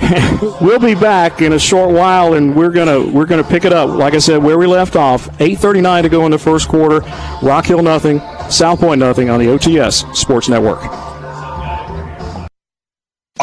we'll 0.60 0.80
be 0.80 0.94
back 0.94 1.40
in 1.40 1.52
a 1.52 1.58
short 1.58 1.90
while, 1.90 2.34
and 2.34 2.54
we're 2.54 2.70
gonna 2.70 3.00
we're 3.00 3.26
gonna 3.26 3.44
pick 3.44 3.64
it 3.64 3.72
up. 3.72 3.88
Like 3.90 4.14
I 4.14 4.18
said, 4.18 4.42
where 4.42 4.58
we 4.58 4.66
left 4.66 4.96
off. 4.96 5.28
8:39 5.38 6.02
to 6.02 6.08
go 6.08 6.24
in 6.26 6.30
the 6.30 6.38
first 6.38 6.68
quarter. 6.68 7.00
Rock 7.42 7.66
Hill 7.66 7.82
nothing, 7.82 8.20
South 8.50 8.80
Pointe 8.80 9.00
nothing 9.00 9.30
on 9.30 9.40
the 9.40 9.46
OTS 9.46 10.14
Sports 10.14 10.48
Network. 10.48 10.80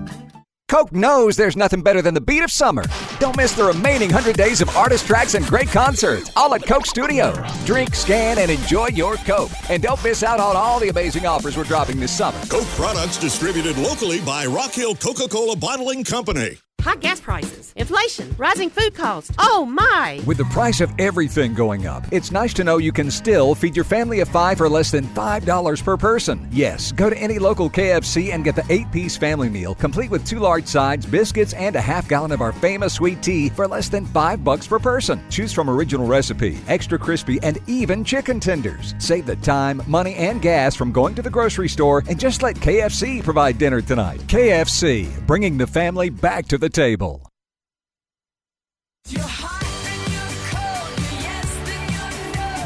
Coke 0.69 0.93
knows 0.93 1.35
there's 1.35 1.57
nothing 1.57 1.81
better 1.81 2.01
than 2.01 2.13
the 2.13 2.21
beat 2.21 2.43
of 2.43 2.51
summer. 2.51 2.83
Don't 3.19 3.35
miss 3.35 3.53
the 3.53 3.63
remaining 3.63 4.11
100 4.11 4.37
days 4.37 4.61
of 4.61 4.69
artist 4.77 5.07
tracks 5.07 5.33
and 5.33 5.43
great 5.47 5.67
concerts, 5.67 6.31
all 6.35 6.53
at 6.53 6.63
Coke 6.63 6.85
Studio. 6.85 7.33
Drink, 7.65 7.95
scan, 7.95 8.37
and 8.37 8.51
enjoy 8.51 8.89
your 8.89 9.15
Coke. 9.17 9.51
And 9.67 9.81
don't 9.81 10.01
miss 10.03 10.21
out 10.21 10.39
on 10.39 10.55
all 10.55 10.79
the 10.79 10.89
amazing 10.89 11.25
offers 11.25 11.57
we're 11.57 11.63
dropping 11.63 11.99
this 11.99 12.15
summer. 12.15 12.39
Coke 12.49 12.67
products 12.77 13.17
distributed 13.17 13.77
locally 13.79 14.21
by 14.21 14.45
Rock 14.45 14.71
Hill 14.71 14.93
Coca 14.93 15.27
Cola 15.27 15.55
Bottling 15.55 16.03
Company. 16.03 16.59
High 16.81 16.95
gas 16.95 17.19
prices, 17.19 17.73
inflation, 17.75 18.33
rising 18.37 18.69
food 18.69 18.95
costs. 18.95 19.31
Oh 19.37 19.65
my! 19.65 20.21
With 20.25 20.37
the 20.37 20.45
price 20.45 20.79
of 20.79 20.91
everything 20.97 21.53
going 21.53 21.87
up, 21.87 22.05
it's 22.11 22.31
nice 22.31 22.53
to 22.53 22.63
know 22.63 22.77
you 22.77 22.93
can 22.93 23.11
still 23.11 23.53
feed 23.53 23.75
your 23.75 23.83
family 23.83 24.21
of 24.21 24.29
five 24.29 24.57
for 24.57 24.69
less 24.69 24.89
than 24.91 25.05
$5 25.07 25.83
per 25.83 25.97
person. 25.97 26.47
Yes, 26.51 26.93
go 26.93 27.09
to 27.09 27.17
any 27.17 27.37
local 27.37 27.69
KFC 27.69 28.33
and 28.33 28.45
get 28.45 28.55
the 28.55 28.65
eight 28.69 28.89
piece 28.91 29.17
family 29.17 29.49
meal, 29.49 29.75
complete 29.75 30.09
with 30.09 30.25
two 30.25 30.39
large 30.39 30.67
sides, 30.67 31.05
biscuits, 31.05 31.53
and 31.53 31.75
a 31.75 31.81
half 31.81 32.07
gallon 32.07 32.31
of 32.31 32.41
our 32.41 32.53
famous 32.53 32.93
sweet 32.93 33.21
tea 33.21 33.49
for 33.49 33.67
less 33.67 33.89
than 33.89 34.05
five 34.05 34.43
bucks 34.43 34.65
per 34.65 34.79
person. 34.79 35.21
Choose 35.29 35.51
from 35.51 35.69
original 35.69 36.07
recipe, 36.07 36.59
extra 36.67 36.97
crispy, 36.97 37.39
and 37.43 37.59
even 37.67 38.05
chicken 38.05 38.39
tenders. 38.39 38.95
Save 38.99 39.25
the 39.25 39.35
time, 39.37 39.81
money, 39.85 40.15
and 40.15 40.41
gas 40.41 40.75
from 40.75 40.93
going 40.93 41.13
to 41.15 41.21
the 41.21 41.29
grocery 41.29 41.67
store 41.67 42.03
and 42.07 42.19
just 42.19 42.41
let 42.41 42.55
KFC 42.55 43.21
provide 43.21 43.57
dinner 43.57 43.81
tonight. 43.81 44.21
KFC, 44.27 45.09
bringing 45.27 45.57
the 45.57 45.67
family 45.67 46.09
back 46.09 46.47
to 46.47 46.57
the 46.57 46.68
table. 46.69 47.29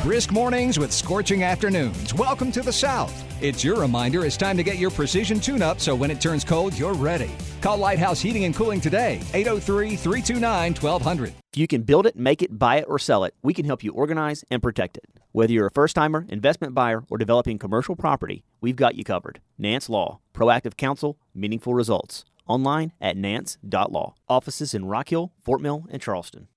Brisk 0.03 0.33
mornings 0.33 0.77
with 0.77 0.91
scorching 0.91 1.43
afternoons. 1.43 2.13
Welcome 2.13 2.51
to 2.51 2.61
the 2.61 2.73
South. 2.73 3.23
It's 3.41 3.63
your 3.63 3.79
reminder 3.79 4.25
it's 4.25 4.35
time 4.35 4.57
to 4.57 4.63
get 4.63 4.77
your 4.77 4.91
precision 4.91 5.39
tune 5.39 5.61
up 5.61 5.79
so 5.79 5.95
when 5.95 6.11
it 6.11 6.19
turns 6.19 6.43
cold, 6.43 6.77
you're 6.77 6.93
ready. 6.93 7.31
Call 7.61 7.77
Lighthouse 7.77 8.19
Heating 8.19 8.43
and 8.43 8.53
Cooling 8.53 8.81
today, 8.81 9.21
803 9.33 9.95
329 9.95 10.73
1200. 10.73 11.33
If 11.53 11.57
you 11.57 11.67
can 11.67 11.83
build 11.83 12.05
it, 12.05 12.17
make 12.17 12.41
it, 12.41 12.59
buy 12.59 12.77
it, 12.77 12.85
or 12.89 12.99
sell 12.99 13.23
it, 13.23 13.33
we 13.41 13.53
can 13.53 13.63
help 13.63 13.81
you 13.81 13.93
organize 13.93 14.43
and 14.51 14.61
protect 14.61 14.97
it. 14.97 15.05
Whether 15.31 15.53
you're 15.53 15.67
a 15.67 15.71
first 15.71 15.95
timer, 15.95 16.25
investment 16.27 16.73
buyer, 16.73 17.05
or 17.09 17.17
developing 17.17 17.57
commercial 17.57 17.95
property, 17.95 18.43
we've 18.59 18.75
got 18.75 18.95
you 18.95 19.03
covered. 19.05 19.39
Nance 19.57 19.89
Law, 19.89 20.19
proactive 20.33 20.75
counsel, 20.75 21.17
meaningful 21.33 21.73
results. 21.73 22.25
Online 22.47 22.93
at 22.99 23.17
nance.law. 23.17 24.15
Offices 24.27 24.73
in 24.73 24.85
Rock 24.85 25.09
Hill, 25.09 25.31
Fort 25.41 25.61
Mill, 25.61 25.85
and 25.89 26.01
Charleston. 26.01 26.47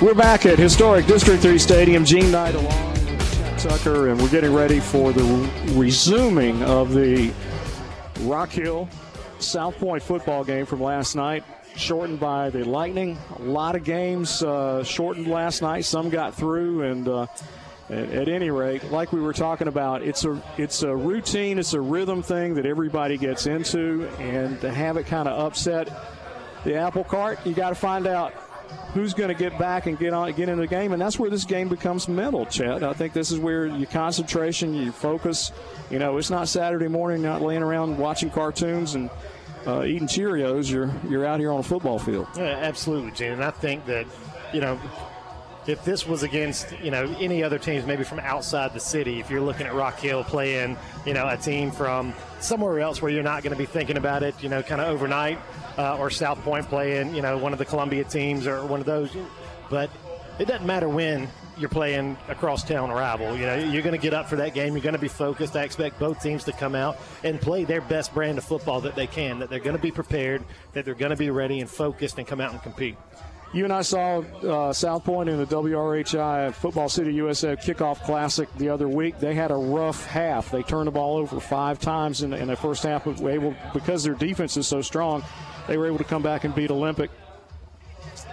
We're 0.00 0.14
back 0.14 0.46
at 0.46 0.60
historic 0.60 1.06
District 1.06 1.42
3 1.42 1.58
Stadium. 1.58 2.04
Gene 2.04 2.30
Knight 2.30 2.54
along 2.54 2.90
with 2.92 3.36
Chet 3.36 3.58
Tucker, 3.58 4.08
and 4.08 4.20
we're 4.20 4.28
getting 4.28 4.54
ready 4.54 4.78
for 4.78 5.12
the 5.12 5.50
resuming 5.72 6.62
of 6.62 6.94
the 6.94 7.32
Rock 8.20 8.50
Hill 8.50 8.88
South 9.40 9.76
Pointe 9.78 10.02
football 10.04 10.44
game 10.44 10.66
from 10.66 10.80
last 10.80 11.16
night. 11.16 11.42
Shortened 11.74 12.20
by 12.20 12.48
the 12.50 12.64
Lightning. 12.64 13.18
A 13.38 13.42
lot 13.42 13.74
of 13.74 13.82
games 13.82 14.40
uh, 14.42 14.84
shortened 14.84 15.26
last 15.26 15.62
night. 15.62 15.84
Some 15.84 16.10
got 16.10 16.34
through, 16.34 16.82
and 16.82 17.08
uh, 17.08 17.26
at, 17.90 18.10
at 18.10 18.28
any 18.28 18.50
rate, 18.50 18.84
like 18.90 19.12
we 19.12 19.20
were 19.20 19.32
talking 19.32 19.68
about, 19.68 20.02
it's 20.02 20.24
a 20.24 20.40
it's 20.56 20.82
a 20.82 20.94
routine, 20.94 21.58
it's 21.58 21.72
a 21.72 21.80
rhythm 21.80 22.22
thing 22.22 22.54
that 22.54 22.66
everybody 22.66 23.16
gets 23.16 23.46
into, 23.46 24.08
and 24.18 24.60
to 24.60 24.70
have 24.70 24.96
it 24.96 25.06
kind 25.06 25.28
of 25.28 25.38
upset 25.38 25.88
the 26.64 26.74
apple 26.74 27.04
cart, 27.04 27.38
you 27.46 27.54
got 27.54 27.70
to 27.70 27.74
find 27.74 28.06
out 28.06 28.32
who's 28.92 29.14
going 29.14 29.28
to 29.28 29.34
get 29.34 29.58
back 29.58 29.86
and 29.86 29.98
get 29.98 30.12
on 30.12 30.32
get 30.32 30.48
into 30.48 30.62
the 30.62 30.66
game, 30.66 30.92
and 30.92 31.00
that's 31.00 31.18
where 31.18 31.30
this 31.30 31.44
game 31.44 31.68
becomes 31.68 32.08
mental, 32.08 32.46
Chet. 32.46 32.82
I 32.82 32.92
think 32.92 33.12
this 33.12 33.30
is 33.30 33.38
where 33.38 33.66
your 33.66 33.86
concentration, 33.86 34.74
your 34.74 34.92
focus. 34.92 35.52
You 35.90 35.98
know, 35.98 36.18
it's 36.18 36.30
not 36.30 36.48
Saturday 36.48 36.88
morning, 36.88 37.22
not 37.22 37.42
laying 37.42 37.62
around 37.62 37.96
watching 37.96 38.30
cartoons 38.30 38.94
and 38.94 39.10
uh, 39.66 39.84
eating 39.84 40.08
Cheerios. 40.08 40.70
You're 40.70 40.90
you're 41.08 41.24
out 41.24 41.40
here 41.40 41.52
on 41.52 41.60
a 41.60 41.62
football 41.62 41.98
field. 41.98 42.26
Yeah, 42.36 42.44
absolutely, 42.44 43.12
Gene. 43.12 43.32
And 43.32 43.44
I 43.44 43.50
think 43.50 43.86
that 43.86 44.06
you 44.52 44.60
know. 44.60 44.78
If 45.68 45.84
this 45.84 46.06
was 46.06 46.22
against, 46.22 46.72
you 46.82 46.90
know, 46.90 47.14
any 47.20 47.44
other 47.44 47.58
teams, 47.58 47.84
maybe 47.84 48.02
from 48.02 48.20
outside 48.20 48.72
the 48.72 48.80
city, 48.80 49.20
if 49.20 49.30
you're 49.30 49.42
looking 49.42 49.66
at 49.66 49.74
Rock 49.74 49.98
Hill 49.98 50.24
playing, 50.24 50.78
you 51.04 51.12
know, 51.12 51.28
a 51.28 51.36
team 51.36 51.70
from 51.70 52.14
somewhere 52.40 52.80
else 52.80 53.02
where 53.02 53.12
you're 53.12 53.22
not 53.22 53.42
going 53.42 53.52
to 53.52 53.58
be 53.58 53.66
thinking 53.66 53.98
about 53.98 54.22
it, 54.22 54.34
you 54.42 54.48
know, 54.48 54.62
kind 54.62 54.80
of 54.80 54.88
overnight, 54.88 55.38
uh, 55.76 55.98
or 55.98 56.08
South 56.08 56.38
Pointe 56.42 56.66
playing, 56.68 57.14
you 57.14 57.20
know, 57.20 57.36
one 57.36 57.52
of 57.52 57.58
the 57.58 57.66
Columbia 57.66 58.04
teams 58.04 58.46
or 58.46 58.64
one 58.64 58.80
of 58.80 58.86
those. 58.86 59.14
But 59.68 59.90
it 60.38 60.48
doesn't 60.48 60.66
matter 60.66 60.88
when 60.88 61.28
you're 61.58 61.68
playing 61.68 62.16
a 62.28 62.34
crosstown 62.34 62.90
rival. 62.90 63.36
You 63.36 63.44
know, 63.44 63.56
you're 63.56 63.82
going 63.82 63.94
to 63.94 64.00
get 64.00 64.14
up 64.14 64.26
for 64.26 64.36
that 64.36 64.54
game. 64.54 64.72
You're 64.72 64.82
going 64.82 64.94
to 64.94 65.00
be 65.00 65.08
focused. 65.08 65.54
I 65.54 65.64
expect 65.64 65.98
both 65.98 66.22
teams 66.22 66.44
to 66.44 66.52
come 66.52 66.74
out 66.74 66.96
and 67.24 67.38
play 67.38 67.64
their 67.64 67.82
best 67.82 68.14
brand 68.14 68.38
of 68.38 68.44
football 68.44 68.80
that 68.82 68.94
they 68.94 69.06
can. 69.06 69.40
That 69.40 69.50
they're 69.50 69.58
going 69.58 69.76
to 69.76 69.82
be 69.82 69.90
prepared. 69.90 70.44
That 70.72 70.86
they're 70.86 70.94
going 70.94 71.10
to 71.10 71.16
be 71.16 71.28
ready 71.28 71.60
and 71.60 71.68
focused 71.68 72.16
and 72.16 72.26
come 72.26 72.40
out 72.40 72.52
and 72.52 72.62
compete. 72.62 72.96
You 73.54 73.64
and 73.64 73.72
I 73.72 73.80
saw 73.80 74.18
uh, 74.18 74.72
South 74.74 75.04
Pointe 75.04 75.30
in 75.30 75.38
the 75.38 75.46
WRHI 75.46 76.52
Football 76.52 76.90
City 76.90 77.14
USA 77.14 77.56
Kickoff 77.56 78.02
Classic 78.04 78.46
the 78.58 78.68
other 78.68 78.88
week. 78.88 79.18
They 79.18 79.34
had 79.34 79.50
a 79.50 79.56
rough 79.56 80.04
half. 80.04 80.50
They 80.50 80.62
turned 80.62 80.86
the 80.86 80.92
ball 80.92 81.16
over 81.16 81.40
five 81.40 81.78
times 81.78 82.22
in, 82.22 82.34
in 82.34 82.48
the 82.48 82.56
first 82.56 82.82
half. 82.82 83.04
But 83.06 83.22
able 83.22 83.54
because 83.72 84.04
their 84.04 84.14
defense 84.14 84.58
is 84.58 84.66
so 84.66 84.82
strong, 84.82 85.24
they 85.66 85.78
were 85.78 85.86
able 85.86 85.96
to 85.96 86.04
come 86.04 86.22
back 86.22 86.44
and 86.44 86.54
beat 86.54 86.70
Olympic. 86.70 87.10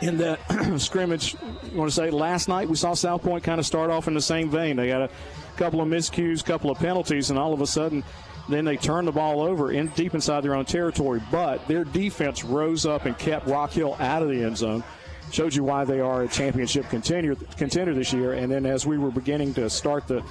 In 0.02 0.18
that 0.18 0.40
scrimmage, 0.82 1.36
you 1.72 1.78
want 1.78 1.90
to 1.90 1.96
say 1.96 2.10
last 2.10 2.50
night 2.50 2.68
we 2.68 2.76
saw 2.76 2.94
South 2.94 3.22
Pointe 3.22 3.44
kind 3.44 3.60
of 3.60 3.66
start 3.66 3.90
off 3.90 4.10
in 4.10 4.14
the 4.14 4.22
same 4.22 4.50
vein. 4.50 4.76
They 4.76 4.90
got 4.90 5.04
a 5.04 5.10
couple 5.56 5.80
of 5.80 5.88
miscues, 5.88 6.44
couple 6.44 6.70
of 6.70 6.78
penalties, 6.78 7.30
and 7.30 7.40
all 7.40 7.54
of 7.54 7.62
a 7.62 7.68
sudden 7.68 8.04
then 8.50 8.66
they 8.66 8.76
turned 8.76 9.08
the 9.08 9.14
ball 9.14 9.42
over 9.42 9.72
in 9.72 9.88
deep 9.90 10.14
inside 10.14 10.42
their 10.42 10.56
own 10.56 10.66
territory. 10.66 11.22
But 11.32 11.66
their 11.70 11.86
defense 11.86 12.44
rose 12.44 12.86
up 12.86 13.06
and 13.06 13.18
kept 13.18 13.48
Rock 13.48 13.72
Hill 13.72 13.96
out 14.00 14.22
of 14.22 14.28
the 14.28 14.44
end 14.44 14.58
zone. 14.58 14.84
Showed 15.32 15.56
you 15.56 15.64
why 15.64 15.86
they 15.86 16.00
are 16.00 16.24
a 16.24 16.28
championship 16.28 16.90
contender, 16.90 17.36
contender 17.58 17.94
this 17.94 18.14
year. 18.14 18.34
And 18.34 18.52
then 18.52 18.66
as 18.66 18.86
we 18.86 18.98
were 18.98 19.12
beginning 19.12 19.54
to 19.56 19.70
start 19.70 20.08
the 20.08 20.24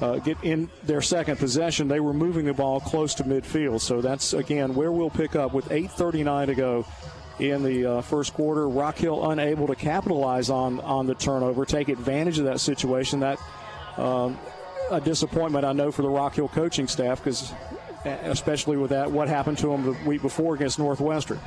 uh, 0.00 0.18
get 0.18 0.36
in 0.42 0.68
their 0.82 1.00
second 1.00 1.38
possession, 1.38 1.88
they 1.88 2.00
were 2.00 2.12
moving 2.12 2.46
the 2.46 2.52
ball 2.52 2.80
close 2.80 3.14
to 3.14 3.24
midfield. 3.24 3.80
So 3.80 4.00
that's 4.00 4.32
again 4.32 4.74
where 4.74 4.90
we'll 4.90 5.10
pick 5.10 5.36
up 5.36 5.54
with 5.54 5.68
8:39 5.68 6.46
to 6.46 6.54
go 6.54 6.86
in 7.38 7.62
the 7.62 7.86
uh, 7.86 8.00
first 8.02 8.34
quarter. 8.34 8.68
Rock 8.68 8.96
Hill 8.96 9.30
unable 9.30 9.66
to 9.68 9.76
capitalize 9.76 10.50
on 10.50 10.80
on 10.80 11.06
the 11.06 11.14
turnover, 11.14 11.64
take 11.64 11.88
advantage 11.88 12.38
of 12.38 12.46
that 12.46 12.60
situation. 12.60 13.20
That 13.20 13.38
um, 13.96 14.38
a 14.90 15.00
disappointment, 15.00 15.64
I 15.64 15.72
know, 15.72 15.90
for 15.90 16.02
the 16.02 16.08
Rock 16.08 16.34
Hill 16.34 16.48
coaching 16.48 16.88
staff 16.88 17.22
because, 17.22 17.52
especially 18.04 18.76
with 18.76 18.90
that, 18.90 19.10
what 19.10 19.28
happened 19.28 19.58
to 19.58 19.68
them 19.68 19.84
the 19.84 20.08
week 20.08 20.22
before 20.22 20.54
against 20.54 20.78
Northwestern. 20.78 21.40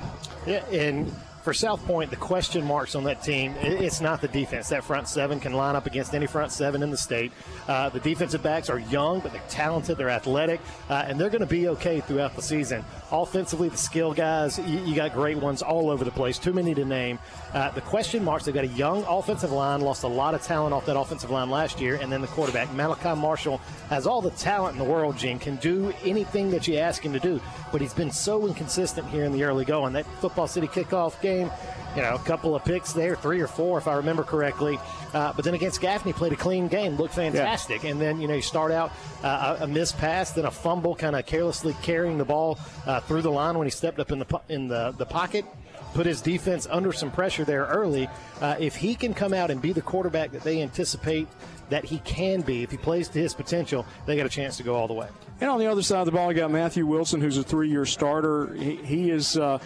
Yeah, 0.46 0.66
and 0.72 1.14
for 1.48 1.54
South 1.54 1.82
Pointe, 1.86 2.10
the 2.10 2.18
question 2.18 2.66
marks 2.66 2.94
on 2.94 3.06
that 3.06 3.24
team, 3.24 3.56
it's 3.62 4.02
not 4.02 4.20
the 4.20 4.28
defense. 4.28 4.68
That 4.68 4.84
front 4.84 5.08
seven 5.08 5.40
can 5.40 5.54
line 5.54 5.78
up 5.78 5.86
against 5.86 6.14
any 6.14 6.28
front 6.28 6.52
seven 6.52 6.84
in 6.84 6.92
the 6.92 6.98
state. 6.98 7.32
Uh, 7.70 7.88
the 7.88 8.02
defensive 8.02 8.44
backs 8.44 8.70
are 8.70 8.80
young, 8.80 9.22
but 9.22 9.32
they're 9.32 9.42
talented, 9.48 9.98
they're 9.98 10.10
athletic, 10.10 10.60
uh, 10.90 11.06
and 11.08 11.18
they're 11.18 11.30
going 11.30 11.40
to 11.40 11.46
be 11.46 11.70
okay 11.70 12.02
throughout 12.02 12.36
the 12.36 12.42
season. 12.42 12.84
Offensively, 13.14 13.70
the 13.70 13.78
skill 13.78 14.14
guys, 14.14 14.60
you, 14.60 14.80
you, 14.80 14.94
got 14.94 15.14
great 15.14 15.38
ones 15.38 15.62
all 15.62 15.90
over 15.90 16.04
the 16.04 16.12
place, 16.12 16.38
too 16.38 16.52
many 16.52 16.76
to 16.76 16.84
name. 16.84 17.18
Uh, 17.54 17.72
the 17.72 17.80
question 17.80 18.26
marks, 18.26 18.44
they've 18.44 18.54
got 18.54 18.66
a 18.66 18.68
young 18.68 19.06
offensive 19.08 19.54
line, 19.54 19.80
lost 19.80 20.04
a 20.04 20.08
lot 20.08 20.36
of 20.36 20.42
talent 20.42 20.74
off 20.74 20.86
that 20.86 21.00
offensive 21.00 21.32
line 21.32 21.50
last 21.50 21.80
year, 21.80 21.96
and 22.02 22.12
then 22.12 22.20
the 22.20 22.28
quarterback, 22.28 22.70
Malachi 22.74 23.18
Marshall, 23.18 23.60
has 23.88 24.06
all 24.06 24.22
the 24.22 24.32
talent 24.32 24.74
in 24.74 24.80
the 24.80 24.92
world, 24.92 25.18
Gene, 25.18 25.40
can 25.40 25.56
do 25.56 25.94
anything 26.04 26.52
that 26.52 26.68
you 26.68 26.76
ask 26.76 27.02
him 27.02 27.14
to 27.14 27.20
do, 27.22 27.40
but 27.72 27.80
he's 27.80 27.94
been 27.94 28.12
so 28.12 28.48
inconsistent 28.48 29.08
here 29.08 29.24
in 29.24 29.32
the 29.32 29.44
early 29.46 29.64
going. 29.64 29.94
That 29.94 30.06
Football 30.20 30.48
City 30.48 30.68
kickoff 30.68 31.22
game, 31.22 31.37
you 31.42 32.02
know, 32.02 32.16
a 32.16 32.20
couple 32.20 32.56
of 32.56 32.64
picks 32.64 32.94
there, 32.94 33.16
three 33.16 33.42
or 33.42 33.48
four, 33.48 33.78
if 33.78 33.88
I 33.88 33.96
remember 33.96 34.24
correctly. 34.24 34.80
Uh, 35.14 35.34
but 35.34 35.44
then 35.46 35.54
against 35.54 35.82
Gaffney, 35.82 36.14
played 36.14 36.34
a 36.34 36.36
clean 36.36 36.68
game, 36.68 36.96
looked 36.96 37.16
fantastic. 37.16 37.84
Yeah. 37.84 37.92
And 37.92 38.02
then, 38.02 38.22
you 38.22 38.28
know, 38.28 38.36
you 38.36 38.42
start 38.42 38.72
out 38.72 38.92
uh, 39.24 39.58
a 39.62 39.68
missed 39.68 39.98
pass, 39.98 40.32
then 40.32 40.46
a 40.46 40.52
fumble, 40.52 40.96
kind 40.96 41.16
of 41.16 41.26
carelessly 41.26 41.76
carrying 41.82 42.18
the 42.18 42.26
ball 42.26 42.60
uh, 42.86 43.00
through 43.02 43.24
the 43.24 43.32
line 43.32 43.58
when 43.58 43.66
he 43.66 43.72
stepped 43.72 44.00
up 44.00 44.12
in 44.12 44.20
the 44.20 44.42
in 44.50 44.68
the, 44.68 44.94
the 44.98 45.06
pocket. 45.06 45.46
Put 45.94 46.06
his 46.06 46.22
defense 46.22 46.68
under 46.70 46.92
some 46.92 47.10
pressure 47.10 47.46
there 47.46 47.66
early. 47.66 48.10
Uh, 48.42 48.56
if 48.60 48.76
he 48.76 48.94
can 48.94 49.14
come 49.14 49.34
out 49.34 49.50
and 49.50 49.62
be 49.62 49.74
the 49.74 49.82
quarterback 49.82 50.32
that 50.32 50.44
they 50.44 50.62
anticipate 50.62 51.28
that 51.70 51.86
he 51.86 52.00
can 52.00 52.42
be, 52.42 52.62
if 52.62 52.70
he 52.72 52.78
plays 52.78 53.08
to 53.10 53.20
his 53.20 53.34
potential, 53.34 53.86
they 54.06 54.16
got 54.16 54.26
a 54.26 54.30
chance 54.30 54.58
to 54.58 54.64
go 54.64 54.76
all 54.76 54.88
the 54.88 54.94
way. 54.94 55.08
And 55.42 55.50
on 55.50 55.60
the 55.60 55.68
other 55.68 55.82
side 55.82 56.00
of 56.00 56.06
the 56.06 56.12
ball, 56.12 56.32
you 56.32 56.38
got 56.38 56.52
Matthew 56.52 56.86
Wilson, 56.86 57.22
who's 57.22 57.38
a 57.38 57.44
three-year 57.44 57.86
starter. 57.86 58.54
He, 58.54 58.76
he 58.76 59.12
is 59.12 59.38
uh, 59.38 59.60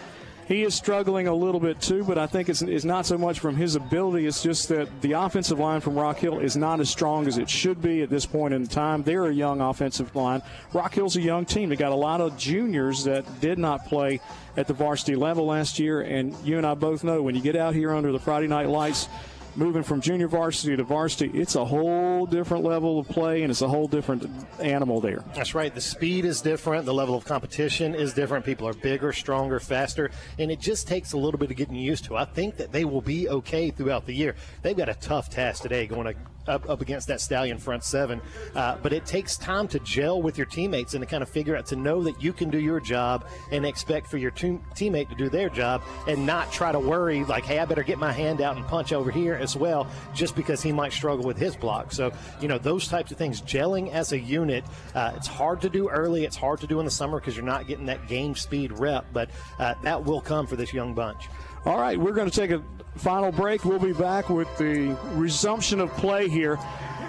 he 0.48 0.62
is 0.62 0.74
struggling 0.74 1.28
a 1.28 1.34
little 1.34 1.60
bit 1.60 1.80
too, 1.80 2.04
but 2.04 2.18
I 2.18 2.26
think 2.26 2.48
it's, 2.48 2.62
it's 2.62 2.84
not 2.84 3.06
so 3.06 3.16
much 3.16 3.40
from 3.40 3.56
his 3.56 3.76
ability. 3.76 4.26
It's 4.26 4.42
just 4.42 4.68
that 4.68 5.00
the 5.00 5.12
offensive 5.12 5.58
line 5.58 5.80
from 5.80 5.94
Rock 5.94 6.18
Hill 6.18 6.40
is 6.40 6.56
not 6.56 6.80
as 6.80 6.90
strong 6.90 7.26
as 7.26 7.38
it 7.38 7.48
should 7.48 7.80
be 7.80 8.02
at 8.02 8.10
this 8.10 8.26
point 8.26 8.52
in 8.52 8.66
time. 8.66 9.02
They're 9.02 9.26
a 9.26 9.32
young 9.32 9.60
offensive 9.60 10.14
line. 10.16 10.42
Rock 10.72 10.94
Hill's 10.94 11.16
a 11.16 11.20
young 11.20 11.44
team. 11.44 11.68
They 11.68 11.76
got 11.76 11.92
a 11.92 11.96
lot 11.96 12.20
of 12.20 12.36
juniors 12.36 13.04
that 13.04 13.40
did 13.40 13.58
not 13.58 13.86
play 13.86 14.20
at 14.56 14.66
the 14.66 14.74
varsity 14.74 15.16
level 15.16 15.46
last 15.46 15.78
year, 15.78 16.02
and 16.02 16.34
you 16.44 16.58
and 16.58 16.66
I 16.66 16.74
both 16.74 17.04
know 17.04 17.22
when 17.22 17.34
you 17.34 17.40
get 17.40 17.56
out 17.56 17.74
here 17.74 17.92
under 17.94 18.12
the 18.12 18.18
Friday 18.18 18.48
night 18.48 18.68
lights 18.68 19.08
moving 19.56 19.82
from 19.82 20.00
junior 20.00 20.28
varsity 20.28 20.76
to 20.76 20.84
varsity, 20.84 21.30
it's 21.38 21.54
a 21.54 21.64
whole 21.64 22.26
different 22.26 22.64
level 22.64 22.98
of 22.98 23.08
play 23.08 23.42
and 23.42 23.50
it's 23.50 23.62
a 23.62 23.68
whole 23.68 23.86
different 23.86 24.28
animal 24.60 25.00
there. 25.00 25.22
That's 25.34 25.54
right. 25.54 25.74
The 25.74 25.80
speed 25.80 26.24
is 26.24 26.40
different. 26.40 26.86
The 26.86 26.94
level 26.94 27.14
of 27.14 27.24
competition 27.24 27.94
is 27.94 28.14
different. 28.14 28.44
People 28.44 28.68
are 28.68 28.74
bigger, 28.74 29.12
stronger, 29.12 29.60
faster, 29.60 30.10
and 30.38 30.50
it 30.50 30.60
just 30.60 30.88
takes 30.88 31.12
a 31.12 31.18
little 31.18 31.38
bit 31.38 31.50
of 31.50 31.56
getting 31.56 31.76
used 31.76 32.04
to. 32.06 32.16
I 32.16 32.24
think 32.24 32.56
that 32.56 32.72
they 32.72 32.84
will 32.84 33.02
be 33.02 33.28
okay 33.28 33.70
throughout 33.70 34.06
the 34.06 34.14
year. 34.14 34.34
They've 34.62 34.76
got 34.76 34.88
a 34.88 34.94
tough 34.94 35.30
task 35.30 35.62
today 35.62 35.86
going 35.86 36.14
up, 36.46 36.68
up 36.68 36.80
against 36.80 37.08
that 37.08 37.20
Stallion 37.20 37.58
front 37.58 37.84
seven, 37.84 38.20
uh, 38.54 38.76
but 38.82 38.92
it 38.92 39.06
takes 39.06 39.36
time 39.36 39.68
to 39.68 39.78
gel 39.80 40.20
with 40.20 40.36
your 40.36 40.46
teammates 40.46 40.94
and 40.94 41.02
to 41.02 41.06
kind 41.06 41.22
of 41.22 41.28
figure 41.28 41.56
out 41.56 41.66
to 41.66 41.76
know 41.76 42.02
that 42.02 42.20
you 42.22 42.32
can 42.32 42.50
do 42.50 42.58
your 42.58 42.80
job 42.80 43.26
and 43.50 43.64
expect 43.64 44.08
for 44.08 44.18
your 44.18 44.30
te- 44.30 44.58
teammate 44.74 45.08
to 45.08 45.14
do 45.14 45.28
their 45.28 45.48
job 45.48 45.82
and 46.08 46.24
not 46.26 46.50
try 46.52 46.72
to 46.72 46.80
worry 46.80 47.24
like, 47.24 47.44
hey, 47.44 47.58
I 47.58 47.64
better 47.64 47.82
get 47.82 47.98
my 47.98 48.12
hand 48.12 48.40
out 48.40 48.56
and 48.56 48.66
punch 48.66 48.92
over 48.92 49.10
here 49.10 49.34
as 49.42 49.56
well 49.56 49.86
just 50.14 50.34
because 50.36 50.62
he 50.62 50.72
might 50.72 50.92
struggle 50.92 51.24
with 51.24 51.36
his 51.36 51.56
block. 51.56 51.92
So, 51.92 52.12
you 52.40 52.48
know, 52.48 52.58
those 52.58 52.88
types 52.88 53.10
of 53.10 53.18
things, 53.18 53.42
gelling 53.42 53.92
as 53.92 54.12
a 54.12 54.18
unit, 54.18 54.64
uh, 54.94 55.12
it's 55.16 55.26
hard 55.26 55.60
to 55.62 55.68
do 55.68 55.88
early. 55.88 56.24
It's 56.24 56.36
hard 56.36 56.60
to 56.60 56.66
do 56.66 56.78
in 56.78 56.84
the 56.84 56.90
summer 56.90 57.20
because 57.20 57.36
you're 57.36 57.44
not 57.44 57.66
getting 57.66 57.86
that 57.86 58.08
game 58.08 58.34
speed 58.34 58.72
rep, 58.72 59.06
but 59.12 59.30
uh, 59.58 59.74
that 59.82 60.04
will 60.04 60.20
come 60.20 60.46
for 60.46 60.56
this 60.56 60.72
young 60.72 60.94
bunch. 60.94 61.28
All 61.64 61.78
right, 61.78 61.98
we're 61.98 62.12
going 62.12 62.28
to 62.28 62.34
take 62.34 62.50
a 62.50 62.62
final 62.96 63.30
break. 63.30 63.64
We'll 63.64 63.78
be 63.78 63.92
back 63.92 64.28
with 64.28 64.48
the 64.58 64.96
resumption 65.14 65.80
of 65.80 65.92
play 65.92 66.28
here 66.28 66.58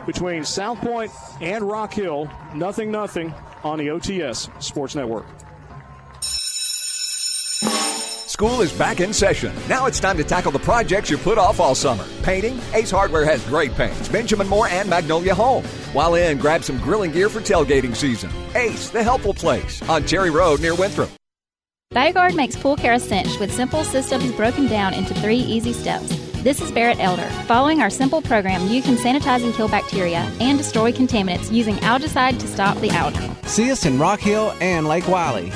between 0.05 0.43
South 0.43 0.79
Pointe 0.79 1.11
and 1.41 1.67
Rock 1.67 1.93
Hill. 1.93 2.29
Nothing, 2.53 2.91
nothing 2.91 3.33
on 3.63 3.79
the 3.79 3.87
OTS 3.87 4.61
Sports 4.61 4.95
Network. 4.95 5.25
School 8.33 8.61
is 8.61 8.73
back 8.73 8.99
in 8.99 9.13
session. 9.13 9.53
Now 9.69 9.85
it's 9.85 9.99
time 9.99 10.17
to 10.17 10.23
tackle 10.23 10.51
the 10.51 10.57
projects 10.57 11.07
you 11.07 11.19
put 11.19 11.37
off 11.37 11.59
all 11.59 11.75
summer. 11.75 12.03
Painting? 12.23 12.59
Ace 12.73 12.89
Hardware 12.89 13.25
has 13.25 13.45
great 13.45 13.75
paints. 13.75 14.09
Benjamin 14.09 14.47
Moore 14.47 14.67
and 14.69 14.89
Magnolia 14.89 15.35
Home. 15.35 15.63
While 15.93 16.15
in, 16.15 16.39
grab 16.39 16.63
some 16.63 16.79
grilling 16.79 17.11
gear 17.11 17.29
for 17.29 17.41
tailgating 17.41 17.95
season. 17.95 18.31
Ace, 18.55 18.89
the 18.89 19.03
helpful 19.03 19.35
place 19.35 19.87
on 19.87 20.07
Cherry 20.07 20.31
Road 20.31 20.61
near 20.61 20.73
Winthrop. 20.73 21.11
BioGuard 21.93 22.33
makes 22.35 22.55
pool 22.55 22.75
care 22.75 22.93
a 22.93 22.99
cinch 22.99 23.39
with 23.39 23.53
simple 23.53 23.83
systems 23.83 24.31
broken 24.31 24.65
down 24.65 24.95
into 24.95 25.13
three 25.13 25.37
easy 25.37 25.71
steps. 25.71 26.09
This 26.41 26.59
is 26.59 26.71
Barrett 26.71 26.99
Elder. 26.99 27.29
Following 27.45 27.81
our 27.81 27.91
simple 27.91 28.23
program, 28.23 28.67
you 28.67 28.81
can 28.81 28.95
sanitize 28.95 29.43
and 29.43 29.53
kill 29.53 29.67
bacteria 29.67 30.27
and 30.39 30.57
destroy 30.57 30.91
contaminants 30.91 31.51
using 31.51 31.75
algicide 31.75 32.39
to 32.39 32.47
stop 32.47 32.79
the 32.79 32.89
algae. 32.89 33.29
See 33.47 33.71
us 33.71 33.85
in 33.85 33.99
Rock 33.99 34.21
Hill 34.21 34.55
and 34.59 34.87
Lake 34.87 35.07
Wylie. 35.07 35.51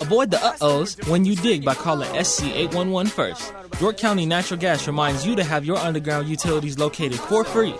Avoid 0.00 0.30
the 0.32 0.40
uh-ohs 0.42 0.96
when 1.06 1.24
you 1.24 1.36
dig 1.36 1.64
by 1.64 1.74
calling 1.74 2.10
SC811 2.10 3.08
first. 3.08 3.52
York 3.80 3.96
County 3.96 4.26
Natural 4.26 4.58
Gas 4.58 4.86
reminds 4.86 5.24
you 5.26 5.36
to 5.36 5.44
have 5.44 5.64
your 5.64 5.76
underground 5.78 6.28
utilities 6.28 6.78
located 6.78 7.18
for 7.18 7.44
free. 7.44 7.74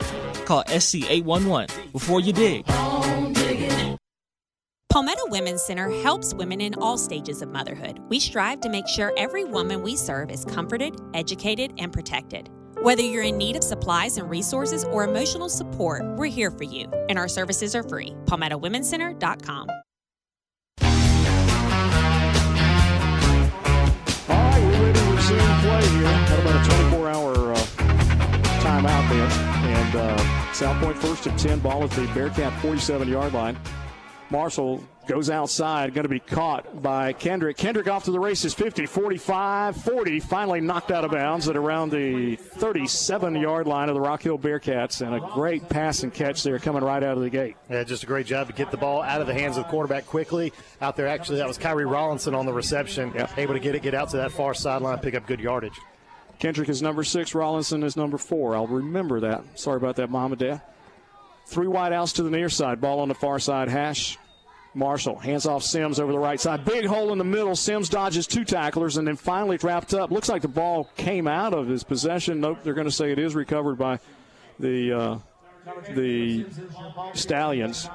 Call 0.44 0.64
SC811 0.64 1.92
before 1.92 2.20
you 2.20 2.32
dig. 2.32 2.64
Palmetto 4.90 5.26
Women's 5.28 5.62
Center 5.62 5.88
helps 6.02 6.34
women 6.34 6.60
in 6.60 6.74
all 6.74 6.98
stages 6.98 7.42
of 7.42 7.48
motherhood. 7.48 8.00
We 8.08 8.18
strive 8.18 8.60
to 8.62 8.68
make 8.68 8.88
sure 8.88 9.12
every 9.16 9.44
woman 9.44 9.82
we 9.82 9.94
serve 9.94 10.30
is 10.30 10.44
comforted, 10.44 10.96
educated, 11.14 11.72
and 11.78 11.92
protected. 11.92 12.48
Whether 12.82 13.02
you're 13.02 13.24
in 13.24 13.36
need 13.36 13.56
of 13.56 13.62
supplies 13.62 14.16
and 14.16 14.30
resources 14.30 14.84
or 14.84 15.04
emotional 15.04 15.50
support, 15.50 16.02
we're 16.16 16.30
here 16.30 16.50
for 16.50 16.64
you, 16.64 16.86
and 17.10 17.18
our 17.18 17.28
services 17.28 17.74
are 17.74 17.82
free. 17.82 18.14
PalmettoWomenCenter.com. 18.24 19.68
All 19.68 19.82
right, 24.28 24.62
we're 24.64 24.80
ready 24.80 24.98
to 24.98 25.04
resume 25.12 25.60
play 25.60 25.86
here. 25.88 26.06
Had 26.06 26.40
about 26.40 26.66
a 26.66 26.70
24 26.70 27.10
hour 27.10 27.52
uh, 27.52 27.56
timeout 28.62 29.08
there. 29.10 29.28
And 29.68 29.96
uh, 29.96 30.52
South 30.54 30.82
Pointe 30.82 30.96
first 30.96 31.26
and 31.26 31.38
10, 31.38 31.58
ball 31.58 31.84
at 31.84 31.90
the 31.90 32.06
Bearcat 32.14 32.50
47 32.62 33.10
yard 33.10 33.34
line. 33.34 33.58
Marshall 34.30 34.82
goes 35.10 35.28
outside, 35.28 35.92
going 35.92 36.04
to 36.04 36.08
be 36.08 36.20
caught 36.20 36.80
by 36.80 37.12
Kendrick. 37.12 37.56
Kendrick 37.56 37.88
off 37.88 38.04
to 38.04 38.12
the 38.12 38.20
races 38.20 38.54
50, 38.54 38.86
45, 38.86 39.76
40, 39.76 40.20
finally 40.20 40.60
knocked 40.60 40.92
out 40.92 41.04
of 41.04 41.10
bounds 41.10 41.48
at 41.48 41.56
around 41.56 41.90
the 41.90 42.36
37 42.36 43.34
yard 43.34 43.66
line 43.66 43.88
of 43.88 43.96
the 43.96 44.00
Rock 44.00 44.22
Hill 44.22 44.38
Bearcats. 44.38 45.04
And 45.04 45.12
a 45.16 45.20
great 45.34 45.68
pass 45.68 46.04
and 46.04 46.14
catch 46.14 46.44
there 46.44 46.60
coming 46.60 46.84
right 46.84 47.02
out 47.02 47.16
of 47.16 47.24
the 47.24 47.30
gate. 47.30 47.56
Yeah, 47.68 47.82
just 47.82 48.04
a 48.04 48.06
great 48.06 48.26
job 48.26 48.46
to 48.46 48.52
get 48.52 48.70
the 48.70 48.76
ball 48.76 49.02
out 49.02 49.20
of 49.20 49.26
the 49.26 49.34
hands 49.34 49.56
of 49.56 49.64
the 49.64 49.70
quarterback 49.70 50.06
quickly. 50.06 50.52
Out 50.80 50.94
there, 50.94 51.08
actually, 51.08 51.38
that 51.38 51.48
was 51.48 51.58
Kyrie 51.58 51.86
Rollinson 51.86 52.36
on 52.38 52.46
the 52.46 52.52
reception, 52.52 53.12
able 53.36 53.54
to 53.54 53.60
get 53.60 53.74
it, 53.74 53.82
get 53.82 53.94
out 53.94 54.10
to 54.10 54.18
that 54.18 54.30
far 54.30 54.54
sideline, 54.54 54.98
pick 54.98 55.16
up 55.16 55.26
good 55.26 55.40
yardage. 55.40 55.78
Kendrick 56.38 56.68
is 56.68 56.82
number 56.82 57.02
six, 57.02 57.32
Rollinson 57.32 57.82
is 57.82 57.96
number 57.96 58.16
four. 58.16 58.54
I'll 58.54 58.68
remember 58.68 59.18
that. 59.20 59.42
Sorry 59.58 59.76
about 59.76 59.96
that, 59.96 60.08
Mom 60.08 60.30
and 60.30 60.38
Dad. 60.38 60.62
Three 61.46 61.66
wide 61.66 61.92
outs 61.92 62.12
to 62.12 62.22
the 62.22 62.30
near 62.30 62.48
side. 62.48 62.80
Ball 62.80 63.00
on 63.00 63.08
the 63.08 63.14
far 63.14 63.40
side 63.40 63.68
hash. 63.68 64.16
Marshall 64.74 65.18
hands 65.18 65.46
off 65.46 65.62
Sims 65.62 65.98
over 65.98 66.12
the 66.12 66.18
right 66.18 66.40
side. 66.40 66.64
Big 66.64 66.86
hole 66.86 67.12
in 67.12 67.18
the 67.18 67.24
middle. 67.24 67.56
Sims 67.56 67.88
dodges 67.88 68.26
two 68.26 68.44
tacklers 68.44 68.96
and 68.96 69.06
then 69.06 69.16
finally 69.16 69.56
wrapped 69.56 69.94
up. 69.94 70.10
Looks 70.10 70.28
like 70.28 70.42
the 70.42 70.48
ball 70.48 70.88
came 70.96 71.26
out 71.26 71.54
of 71.54 71.66
his 71.66 71.82
possession. 71.82 72.40
Nope, 72.40 72.58
they're 72.62 72.74
going 72.74 72.86
to 72.86 72.92
say 72.92 73.10
it 73.10 73.18
is 73.18 73.34
recovered 73.34 73.76
by 73.76 73.98
the 74.58 74.92
uh, 74.92 75.18
the 75.90 76.46
Stallions. 77.14 77.88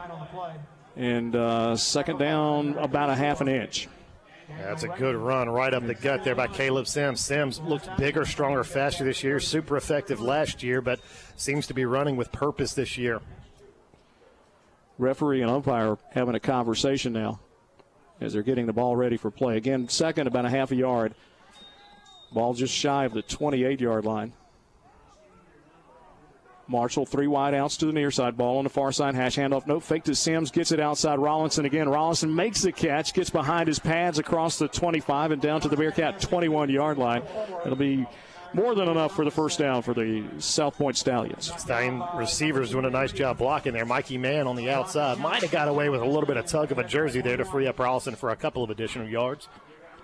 And 0.97 1.35
uh, 1.35 1.75
second 1.75 2.19
down, 2.19 2.77
about 2.77 3.09
a 3.09 3.15
half 3.15 3.41
an 3.41 3.47
inch. 3.47 3.87
That's 4.59 4.83
a 4.83 4.87
good 4.87 5.15
run 5.15 5.49
right 5.49 5.73
up 5.73 5.85
the 5.85 5.95
gut 5.95 6.23
there 6.23 6.35
by 6.35 6.47
Caleb 6.47 6.87
Sims. 6.87 7.19
Sims 7.19 7.59
looked 7.59 7.89
bigger, 7.97 8.25
stronger, 8.25 8.63
faster 8.63 9.03
this 9.03 9.23
year. 9.23 9.39
Super 9.39 9.75
effective 9.75 10.21
last 10.21 10.61
year, 10.61 10.81
but 10.81 10.99
seems 11.35 11.67
to 11.67 11.73
be 11.73 11.85
running 11.85 12.15
with 12.15 12.31
purpose 12.31 12.73
this 12.73 12.97
year. 12.97 13.21
Referee 14.97 15.41
and 15.41 15.51
umpire 15.51 15.97
having 16.11 16.35
a 16.35 16.39
conversation 16.39 17.13
now 17.13 17.39
as 18.21 18.33
they're 18.33 18.43
getting 18.43 18.65
the 18.65 18.73
ball 18.73 18.95
ready 18.95 19.17
for 19.17 19.29
play. 19.29 19.57
Again, 19.57 19.89
second, 19.89 20.27
about 20.27 20.45
a 20.45 20.49
half 20.49 20.71
a 20.71 20.75
yard. 20.75 21.13
Ball 22.31 22.53
just 22.53 22.73
shy 22.73 23.05
of 23.05 23.13
the 23.13 23.21
28 23.21 23.81
yard 23.81 24.05
line. 24.05 24.33
Marshall, 26.67 27.05
three 27.05 27.27
wide 27.27 27.53
outs 27.53 27.77
to 27.77 27.85
the 27.85 27.93
near 27.93 28.09
side. 28.09 28.37
Ball 28.37 28.57
on 28.57 28.63
the 28.63 28.69
far 28.69 28.91
side. 28.91 29.13
Hash 29.13 29.37
handoff. 29.37 29.67
No 29.67 29.79
fake 29.79 30.03
to 30.05 30.15
Sims. 30.15 30.49
Gets 30.49 30.71
it 30.71 30.79
outside. 30.79 31.19
Rollinson 31.19 31.65
again. 31.65 31.87
Rollinson 31.87 32.33
makes 32.33 32.63
the 32.63 32.71
catch. 32.71 33.13
Gets 33.13 33.29
behind 33.29 33.67
his 33.67 33.77
pads 33.77 34.17
across 34.17 34.57
the 34.57 34.67
25 34.67 35.31
and 35.31 35.41
down 35.41 35.61
to 35.61 35.67
the 35.67 35.77
Bearcat 35.77 36.19
21 36.19 36.69
yard 36.69 36.97
line. 36.97 37.21
It'll 37.63 37.75
be 37.75 38.07
more 38.55 38.73
than 38.73 38.87
enough 38.87 39.13
for 39.13 39.25
the 39.25 39.31
first 39.31 39.59
down 39.59 39.81
for 39.81 39.93
the 39.93 40.23
South 40.39 40.77
Pointe 40.77 40.97
Stallions. 40.97 41.51
Stallion 41.57 42.01
receivers 42.15 42.71
doing 42.71 42.85
a 42.85 42.89
nice 42.89 43.11
job 43.11 43.37
blocking 43.37 43.73
there. 43.73 43.85
Mikey 43.85 44.17
Mann 44.17 44.47
on 44.47 44.55
the 44.55 44.69
outside 44.69 45.19
might 45.19 45.41
have 45.41 45.51
got 45.51 45.67
away 45.67 45.89
with 45.89 46.01
a 46.01 46.05
little 46.05 46.25
bit 46.25 46.37
of 46.37 46.45
tug 46.45 46.71
of 46.71 46.79
a 46.79 46.83
jersey 46.83 47.21
there 47.21 47.35
to 47.35 47.43
free 47.43 47.67
up 47.67 47.77
Rollinson 47.77 48.15
for 48.15 48.29
a 48.29 48.35
couple 48.35 48.63
of 48.63 48.69
additional 48.69 49.07
yards. 49.07 49.49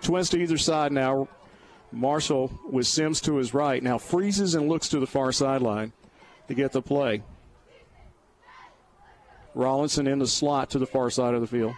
Twins 0.02 0.28
to 0.30 0.38
either 0.38 0.58
side 0.58 0.92
now. 0.92 1.28
Marshall 1.90 2.50
with 2.70 2.86
Sims 2.86 3.20
to 3.22 3.36
his 3.36 3.54
right. 3.54 3.82
Now 3.82 3.98
freezes 3.98 4.54
and 4.54 4.68
looks 4.68 4.88
to 4.90 5.00
the 5.00 5.06
far 5.06 5.32
sideline 5.32 5.92
to 6.48 6.54
get 6.54 6.72
the 6.72 6.82
play. 6.82 7.22
Rollinson 9.56 10.10
in 10.10 10.18
the 10.18 10.26
slot 10.26 10.70
to 10.70 10.78
the 10.78 10.86
far 10.86 11.10
side 11.10 11.34
of 11.34 11.40
the 11.40 11.46
field. 11.46 11.74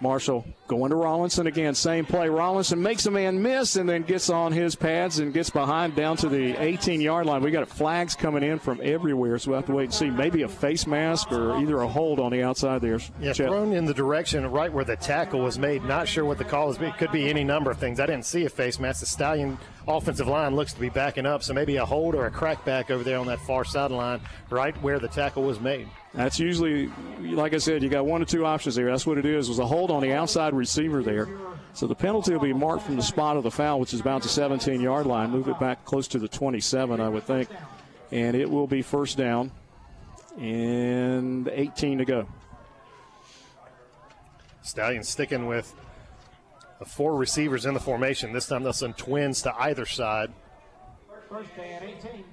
Marshall 0.00 0.44
going 0.68 0.90
to 0.90 0.96
Rollinson 0.96 1.46
again. 1.46 1.74
Same 1.74 2.04
play. 2.04 2.28
Rollinson 2.28 2.78
makes 2.78 3.06
a 3.06 3.10
man 3.10 3.40
miss 3.40 3.76
and 3.76 3.88
then 3.88 4.02
gets 4.02 4.28
on 4.28 4.52
his 4.52 4.74
pads 4.74 5.18
and 5.18 5.32
gets 5.32 5.48
behind 5.48 5.94
down 5.96 6.16
to 6.18 6.28
the 6.28 6.60
18 6.62 7.00
yard 7.00 7.26
line. 7.26 7.42
We 7.42 7.50
got 7.50 7.68
flags 7.68 8.14
coming 8.14 8.42
in 8.42 8.58
from 8.58 8.80
everywhere, 8.82 9.38
so 9.38 9.50
we'll 9.50 9.60
have 9.60 9.66
to 9.66 9.72
wait 9.72 9.84
and 9.84 9.94
see. 9.94 10.10
Maybe 10.10 10.42
a 10.42 10.48
face 10.48 10.86
mask 10.86 11.32
or 11.32 11.56
either 11.58 11.80
a 11.80 11.88
hold 11.88 12.20
on 12.20 12.32
the 12.32 12.42
outside 12.42 12.82
there. 12.82 12.98
Yeah, 13.20 13.32
Chet. 13.32 13.48
thrown 13.48 13.72
in 13.72 13.84
the 13.84 13.94
direction 13.94 14.46
right 14.50 14.72
where 14.72 14.84
the 14.84 14.96
tackle 14.96 15.40
was 15.40 15.58
made. 15.58 15.84
Not 15.84 16.08
sure 16.08 16.24
what 16.24 16.38
the 16.38 16.44
call 16.44 16.70
is. 16.70 16.80
It 16.80 16.98
could 16.98 17.12
be 17.12 17.28
any 17.28 17.44
number 17.44 17.70
of 17.70 17.78
things. 17.78 18.00
I 18.00 18.06
didn't 18.06 18.26
see 18.26 18.44
a 18.44 18.50
face 18.50 18.78
mask. 18.78 19.00
The 19.00 19.06
Stallion 19.06 19.58
offensive 19.88 20.26
line 20.26 20.56
looks 20.56 20.72
to 20.72 20.80
be 20.80 20.88
backing 20.88 21.26
up, 21.26 21.42
so 21.42 21.54
maybe 21.54 21.76
a 21.76 21.84
hold 21.84 22.14
or 22.14 22.26
a 22.26 22.30
crackback 22.30 22.90
over 22.90 23.04
there 23.04 23.18
on 23.18 23.26
that 23.26 23.40
far 23.40 23.64
sideline, 23.64 24.20
right 24.50 24.76
where 24.82 24.98
the 24.98 25.08
tackle 25.08 25.42
was 25.42 25.60
made. 25.60 25.88
That's 26.14 26.38
usually, 26.38 26.90
like 27.20 27.54
I 27.54 27.58
said, 27.58 27.82
you 27.82 27.88
got 27.88 28.06
one 28.06 28.22
or 28.22 28.24
two 28.24 28.44
options 28.46 28.74
there. 28.74 28.90
That's 28.90 29.06
what 29.06 29.18
it 29.18 29.26
is. 29.26 29.48
Was 29.48 29.58
a 29.58 29.66
hold 29.66 29.90
on 29.90 30.02
the 30.02 30.12
outside 30.12 30.54
receiver 30.54 31.02
there. 31.02 31.28
So 31.74 31.86
the 31.86 31.94
penalty 31.94 32.32
will 32.32 32.40
be 32.40 32.54
marked 32.54 32.84
from 32.84 32.96
the 32.96 33.02
spot 33.02 33.36
of 33.36 33.42
the 33.42 33.50
foul, 33.50 33.80
which 33.80 33.92
is 33.92 34.00
about 34.00 34.22
the 34.22 34.28
17 34.28 34.80
yard 34.80 35.06
line. 35.06 35.30
Move 35.30 35.48
it 35.48 35.60
back 35.60 35.84
close 35.84 36.08
to 36.08 36.18
the 36.18 36.28
27, 36.28 37.00
I 37.00 37.08
would 37.08 37.24
think. 37.24 37.48
And 38.10 38.34
it 38.34 38.50
will 38.50 38.66
be 38.66 38.82
first 38.82 39.18
down 39.18 39.52
and 40.38 41.48
18 41.48 41.98
to 41.98 42.04
go. 42.04 42.26
Stallion 44.62 45.04
sticking 45.04 45.46
with 45.46 45.74
four 46.84 47.16
receivers 47.16 47.64
in 47.64 47.74
the 47.74 47.80
formation. 47.80 48.32
This 48.32 48.46
time 48.46 48.62
they'll 48.62 48.72
send 48.72 48.96
twins 48.96 49.42
to 49.42 49.54
either 49.58 49.86
side. 49.86 50.32
First 51.28 51.50
and 51.58 51.84
18. 51.84 52.24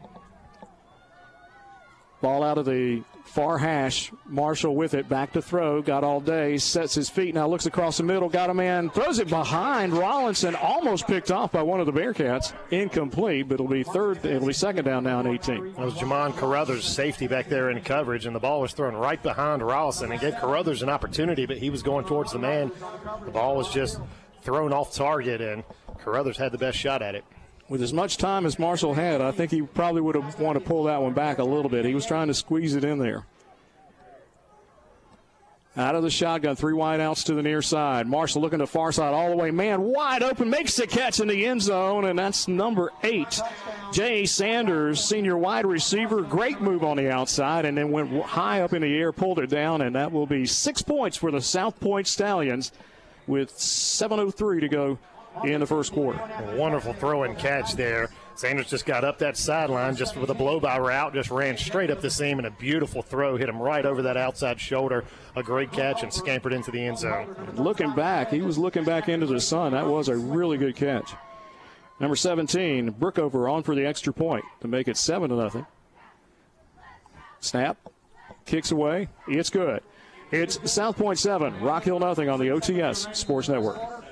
Ball 2.22 2.44
out 2.44 2.58
of 2.58 2.66
the 2.66 3.04
far 3.26 3.58
hash. 3.58 4.10
Marshall 4.26 4.78
with 4.78 4.94
it, 4.94 5.10
back 5.10 5.34
to 5.34 5.42
throw. 5.42 5.82
Got 5.82 6.06
all 6.06 6.22
day, 6.22 6.58
sets 6.58 6.96
his 6.96 7.10
feet 7.10 7.36
now, 7.36 7.48
looks 7.48 7.66
across 7.66 7.98
the 7.98 8.04
middle, 8.04 8.30
got 8.30 8.50
a 8.50 8.54
man, 8.54 8.90
throws 8.90 9.20
it 9.20 9.28
behind 9.28 9.92
Rollinson, 9.92 10.56
almost 10.62 11.06
picked 11.06 11.32
off 11.32 11.52
by 11.52 11.62
one 11.62 11.82
of 11.82 11.86
the 11.86 11.92
Bearcats. 11.92 12.54
Incomplete, 12.72 13.50
but 13.50 13.56
it'll 13.56 13.68
be 13.68 13.84
third, 13.84 14.26
it'll 14.26 14.48
be 14.48 14.54
second 14.54 14.86
down 14.86 15.04
now 15.04 15.20
in 15.20 15.28
18. 15.28 15.74
That 15.74 15.80
was 15.80 15.96
Jamon 15.96 16.34
Carruthers' 16.38 16.86
safety 16.86 17.28
back 17.28 17.50
there 17.50 17.70
in 17.72 17.82
coverage, 17.82 18.26
and 18.26 18.34
the 18.34 18.40
ball 18.40 18.62
was 18.62 18.72
thrown 18.72 18.96
right 18.96 19.22
behind 19.22 19.62
Rollison 19.62 20.12
and 20.12 20.22
gave 20.22 20.36
Carruthers 20.36 20.82
an 20.82 20.90
opportunity, 20.90 21.46
but 21.46 21.58
he 21.58 21.70
was 21.70 21.84
going 21.84 22.06
towards 22.06 22.32
the 22.32 22.40
man. 22.40 22.72
The 23.26 23.32
ball 23.32 23.58
was 23.58 23.70
just 23.74 24.00
thrown 24.44 24.74
off 24.74 24.94
target, 24.94 25.42
and 25.42 25.64
Carruthers 26.00 26.38
had 26.38 26.52
the 26.52 26.58
best 26.58 26.78
shot 26.78 27.02
at 27.02 27.16
it 27.16 27.24
with 27.70 27.82
as 27.82 27.94
much 27.94 28.18
time 28.18 28.46
as 28.46 28.60
Marshall 28.60 28.94
had, 28.94 29.22
I 29.22 29.32
think 29.32 29.52
he 29.52 29.62
probably 29.62 30.02
would 30.02 30.16
have 30.16 30.40
wanted 30.40 30.60
to 30.60 30.66
pull 30.66 30.84
that 30.84 31.02
one 31.02 31.14
back 31.14 31.40
a 31.40 31.44
little 31.44 31.70
bit. 31.70 31.86
He 31.86 31.96
was 31.96 32.06
trying 32.06 32.28
to 32.28 32.34
squeeze 32.34 32.76
it 32.76 32.84
in 32.84 33.00
there. 33.00 33.26
Out 35.76 35.96
of 35.96 36.04
the 36.04 36.12
shotgun, 36.12 36.56
three 36.56 36.74
wide 36.74 37.00
outs 37.00 37.24
to 37.24 37.34
the 37.34 37.42
near 37.42 37.64
side. 37.64 38.06
Marshall 38.06 38.44
looking 38.44 38.60
to 38.60 38.68
far 38.68 38.92
side 38.92 39.12
all 39.12 39.32
the 39.32 39.36
way. 39.36 39.50
Man, 39.50 39.82
wide 39.82 40.22
open, 40.22 40.52
makes 40.52 40.76
the 40.76 40.86
catch 40.86 41.20
in 41.20 41.28
the 41.28 41.48
end 41.48 41.64
zone, 41.64 42.06
and 42.06 42.20
that's 42.20 42.48
number 42.48 42.92
eight. 43.02 43.42
Jay 43.92 44.28
Sanders, 44.28 45.04
senior 45.04 45.36
wide 45.36 45.66
receiver. 45.66 46.22
Great 46.22 46.62
move 46.62 46.84
on 46.84 46.98
the 46.98 47.10
outside, 47.10 47.66
and 47.66 47.76
then 47.76 47.90
went 47.90 48.22
high 48.22 48.62
up 48.62 48.74
in 48.74 48.84
the 48.84 48.96
air, 48.96 49.12
pulled 49.12 49.40
it 49.40 49.50
down, 49.50 49.82
and 49.82 49.96
that 49.96 50.12
will 50.12 50.28
be 50.28 50.46
six 50.46 50.84
points 50.84 51.18
for 51.18 51.32
the 51.32 51.42
South 51.42 51.80
Pointe 51.80 52.06
Stallions 52.06 52.72
with 53.28 53.56
7.03 53.58 54.62
to 54.62 54.68
go 54.68 55.00
in 55.44 55.60
the 55.60 55.66
first 55.66 55.94
quarter. 55.94 56.20
A 56.20 56.56
wonderful 56.58 56.94
throw 56.94 57.24
and 57.24 57.38
catch 57.38 57.74
there. 57.74 58.10
Sanders 58.36 58.70
just 58.70 58.86
got 58.86 59.04
up 59.04 59.20
that 59.20 59.38
sideline 59.38 59.96
just 59.96 60.16
with 60.16 60.30
a 60.30 60.34
blow 60.34 60.60
by 60.60 60.80
route, 60.80 61.14
just 61.14 61.30
ran 61.30 61.58
straight 61.58 61.92
up 61.92 62.02
the 62.02 62.10
seam 62.10 62.40
and 62.40 62.48
a 62.48 62.52
beautiful 62.52 63.02
throw, 63.02 63.38
hit 63.38 63.48
him 63.48 63.62
right 63.62 63.86
over 63.86 64.02
that 64.04 64.18
outside 64.18 64.60
shoulder. 64.60 65.06
A 65.36 65.44
great 65.44 65.72
catch 65.72 66.02
and 66.02 66.12
scampered 66.12 66.54
into 66.54 66.72
the 66.72 66.84
end 66.84 66.98
zone. 66.98 67.36
Looking 67.56 67.94
back, 67.94 68.30
he 68.32 68.42
was 68.42 68.58
looking 68.58 68.84
back 68.84 69.08
into 69.08 69.28
the 69.28 69.40
sun. 69.40 69.74
That 69.74 69.88
was 69.88 70.08
a 70.08 70.18
really 70.18 70.58
good 70.58 70.76
catch. 70.76 71.14
Number 72.00 72.16
17, 72.16 72.94
Brookover 72.94 73.52
on 73.52 73.64
for 73.64 73.76
the 73.76 73.86
extra 73.86 74.12
point 74.12 74.44
to 74.62 74.68
make 74.68 74.88
it 74.88 74.98
7 74.98 75.30
to 75.30 75.36
nothing. 75.36 75.66
Snap, 77.40 77.78
kicks 78.46 78.72
away. 78.72 79.10
It's 79.28 79.50
good. 79.50 79.84
It's 80.34 80.72
South 80.72 80.98
Pointe 80.98 81.20
7, 81.20 81.62
Rock 81.62 81.84
Hill 81.84 82.00
nothing 82.00 82.28
on 82.28 82.40
the 82.40 82.48
OTS 82.48 83.16
Sports 83.16 83.50
Network. 83.50 84.03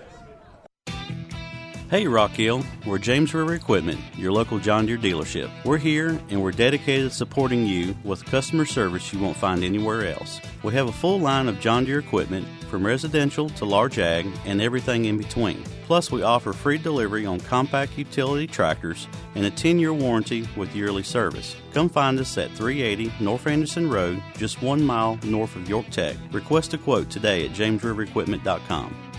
Hey 1.91 2.07
Rock 2.07 2.31
Hill, 2.31 2.63
we're 2.85 2.99
James 2.99 3.33
River 3.33 3.53
Equipment, 3.53 3.99
your 4.15 4.31
local 4.31 4.59
John 4.59 4.85
Deere 4.85 4.97
dealership. 4.97 5.51
We're 5.65 5.77
here 5.77 6.17
and 6.29 6.41
we're 6.41 6.53
dedicated 6.53 7.11
to 7.11 7.17
supporting 7.17 7.65
you 7.65 7.93
with 8.05 8.23
customer 8.23 8.63
service 8.63 9.11
you 9.11 9.19
won't 9.19 9.35
find 9.35 9.61
anywhere 9.61 10.07
else. 10.07 10.39
We 10.63 10.71
have 10.71 10.87
a 10.87 10.93
full 10.93 11.19
line 11.19 11.49
of 11.49 11.59
John 11.59 11.83
Deere 11.83 11.99
equipment 11.99 12.47
from 12.69 12.85
residential 12.85 13.49
to 13.49 13.65
large 13.65 13.99
ag 13.99 14.25
and 14.45 14.61
everything 14.61 15.03
in 15.03 15.17
between. 15.17 15.65
Plus, 15.85 16.09
we 16.09 16.23
offer 16.23 16.53
free 16.53 16.77
delivery 16.77 17.25
on 17.25 17.41
compact 17.41 17.97
utility 17.97 18.47
tractors 18.47 19.09
and 19.35 19.45
a 19.45 19.51
10 19.51 19.77
year 19.77 19.93
warranty 19.93 20.47
with 20.55 20.73
yearly 20.73 21.03
service. 21.03 21.57
Come 21.73 21.89
find 21.89 22.17
us 22.21 22.37
at 22.37 22.51
380 22.51 23.11
North 23.21 23.47
Anderson 23.47 23.89
Road, 23.89 24.23
just 24.37 24.61
one 24.61 24.81
mile 24.81 25.19
north 25.23 25.57
of 25.57 25.67
York 25.67 25.89
Tech. 25.89 26.15
Request 26.31 26.73
a 26.73 26.77
quote 26.77 27.09
today 27.09 27.45
at 27.45 27.51
jamesriverequipment.com. 27.51 29.10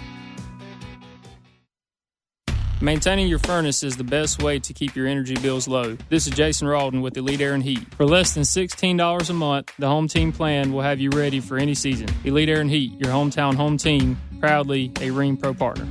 Maintaining 2.83 3.29
your 3.29 3.38
furnace 3.38 3.85
is 3.85 3.97
the 3.97 4.03
best 4.03 4.42
way 4.42 4.59
to 4.59 4.73
keep 4.73 4.97
your 4.97 5.07
energy 5.07 5.37
bills 5.37 5.68
low. 5.68 5.97
This 6.09 6.27
is 6.27 6.35
Jason 6.35 6.66
Rawdon 6.66 7.01
with 7.01 7.16
Elite 7.16 7.40
Air 7.40 7.55
and 7.55 7.62
Heat. 7.62 7.95
For 7.95 8.05
less 8.05 8.35
than 8.35 8.42
$16 8.42 9.31
a 9.31 9.33
month, 9.33 9.73
the 9.79 9.87
Home 9.87 10.09
Team 10.09 10.33
plan 10.33 10.73
will 10.73 10.81
have 10.83 10.99
you 10.99 11.09
ready 11.11 11.38
for 11.38 11.59
any 11.59 11.75
season. 11.75 12.09
Elite 12.25 12.49
Air 12.49 12.61
and 12.61 12.68
Heat, 12.68 12.99
your 12.99 13.12
hometown 13.12 13.55
home 13.55 13.77
team, 13.77 14.21
proudly 14.40 14.87
a 14.97 15.11
Rheem 15.11 15.40
Pro 15.40 15.55
partner. 15.55 15.87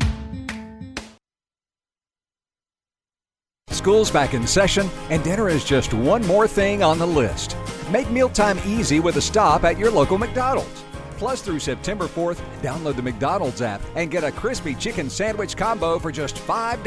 School's 3.69 4.11
back 4.11 4.33
in 4.33 4.45
session, 4.45 4.89
and 5.09 5.23
dinner 5.23 5.47
is 5.47 5.63
just 5.63 5.93
one 5.93 6.27
more 6.27 6.45
thing 6.45 6.83
on 6.83 6.99
the 6.99 7.07
list. 7.07 7.55
Make 7.89 8.11
mealtime 8.11 8.59
easy 8.65 8.99
with 8.99 9.15
a 9.15 9.21
stop 9.21 9.63
at 9.63 9.79
your 9.79 9.91
local 9.91 10.17
McDonald's. 10.17 10.83
Plus, 11.21 11.39
through 11.39 11.59
September 11.59 12.07
4th, 12.07 12.39
download 12.63 12.95
the 12.95 13.01
McDonald's 13.03 13.61
app 13.61 13.79
and 13.95 14.09
get 14.09 14.23
a 14.23 14.31
crispy 14.31 14.73
chicken 14.73 15.07
sandwich 15.07 15.55
combo 15.55 15.99
for 15.99 16.11
just 16.11 16.33
$5. 16.33 16.81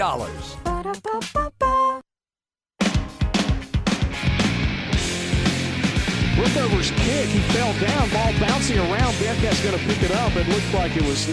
Brookover's 6.35 6.91
kick, 6.91 7.29
he 7.29 7.39
fell 7.53 7.73
down, 7.75 8.11
ball 8.11 8.33
bouncing 8.41 8.79
around. 8.79 9.17
Bearcat's 9.21 9.63
going 9.63 9.79
to 9.79 9.85
pick 9.85 10.03
it 10.03 10.11
up. 10.11 10.35
It 10.35 10.49
looked 10.49 10.75
like 10.75 10.97
it 10.97 11.05
was 11.05 11.29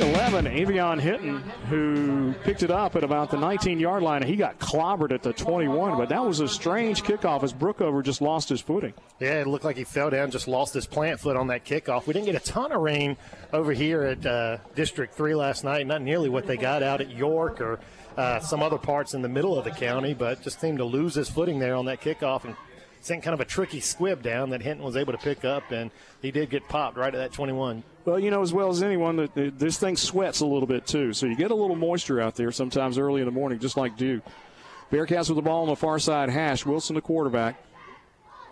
number 0.00 0.18
11, 0.18 0.44
Avion 0.46 1.00
Hinton, 1.00 1.38
who 1.68 2.32
picked 2.42 2.62
it 2.62 2.70
up 2.70 2.96
at 2.96 3.04
about 3.04 3.30
the 3.30 3.36
19 3.36 3.78
yard 3.78 4.02
line. 4.02 4.22
He 4.22 4.36
got 4.36 4.58
clobbered 4.58 5.12
at 5.12 5.22
the 5.22 5.32
21, 5.32 5.98
but 5.98 6.08
that 6.08 6.24
was 6.24 6.40
a 6.40 6.48
strange 6.48 7.02
kickoff 7.02 7.42
as 7.42 7.52
Brookover 7.52 8.02
just 8.02 8.22
lost 8.22 8.48
his 8.48 8.60
footing. 8.60 8.94
Yeah, 9.18 9.40
it 9.40 9.46
looked 9.46 9.64
like 9.64 9.76
he 9.76 9.84
fell 9.84 10.10
down, 10.10 10.30
just 10.30 10.48
lost 10.48 10.72
his 10.74 10.86
plant 10.86 11.20
foot 11.20 11.36
on 11.36 11.48
that 11.48 11.64
kickoff. 11.64 12.06
We 12.06 12.14
didn't 12.14 12.26
get 12.26 12.34
a 12.34 12.40
ton 12.40 12.72
of 12.72 12.80
rain 12.80 13.16
over 13.52 13.72
here 13.72 14.02
at 14.04 14.24
uh, 14.24 14.58
District 14.74 15.14
3 15.14 15.34
last 15.34 15.64
night, 15.64 15.86
not 15.86 16.00
nearly 16.00 16.28
what 16.28 16.46
they 16.46 16.56
got 16.56 16.82
out 16.82 17.00
at 17.00 17.10
York 17.10 17.60
or 17.60 17.78
uh, 18.16 18.40
some 18.40 18.62
other 18.62 18.78
parts 18.78 19.12
in 19.12 19.22
the 19.22 19.28
middle 19.28 19.58
of 19.58 19.64
the 19.64 19.70
county, 19.70 20.14
but 20.14 20.42
just 20.42 20.60
seemed 20.60 20.78
to 20.78 20.84
lose 20.84 21.14
his 21.14 21.28
footing 21.28 21.58
there 21.58 21.74
on 21.74 21.84
that 21.86 22.00
kickoff 22.00 22.44
and 22.44 22.56
sent 23.02 23.22
kind 23.22 23.34
of 23.34 23.40
a 23.40 23.44
tricky 23.44 23.80
squib 23.80 24.22
down 24.22 24.50
that 24.50 24.62
Hinton 24.62 24.84
was 24.84 24.96
able 24.96 25.12
to 25.12 25.18
pick 25.18 25.44
up, 25.44 25.70
and 25.70 25.90
he 26.22 26.30
did 26.30 26.50
get 26.50 26.68
popped 26.68 26.96
right 26.96 27.14
at 27.14 27.18
that 27.18 27.32
21. 27.32 27.82
Well, 28.04 28.18
you 28.18 28.30
know 28.30 28.42
as 28.42 28.52
well 28.52 28.70
as 28.70 28.82
anyone 28.82 29.16
that 29.16 29.58
this 29.58 29.78
thing 29.78 29.96
sweats 29.96 30.40
a 30.40 30.46
little 30.46 30.66
bit 30.66 30.86
too, 30.86 31.12
so 31.12 31.26
you 31.26 31.36
get 31.36 31.50
a 31.50 31.54
little 31.54 31.76
moisture 31.76 32.20
out 32.20 32.34
there 32.34 32.50
sometimes 32.50 32.98
early 32.98 33.20
in 33.20 33.26
the 33.26 33.32
morning, 33.32 33.58
just 33.58 33.76
like 33.76 33.96
dew. 33.96 34.22
Bearcats 34.90 35.28
with 35.28 35.36
the 35.36 35.42
ball 35.42 35.62
on 35.62 35.68
the 35.68 35.76
far 35.76 35.98
side 35.98 36.30
hash. 36.30 36.66
Wilson, 36.66 36.94
the 36.94 37.00
quarterback. 37.00 37.62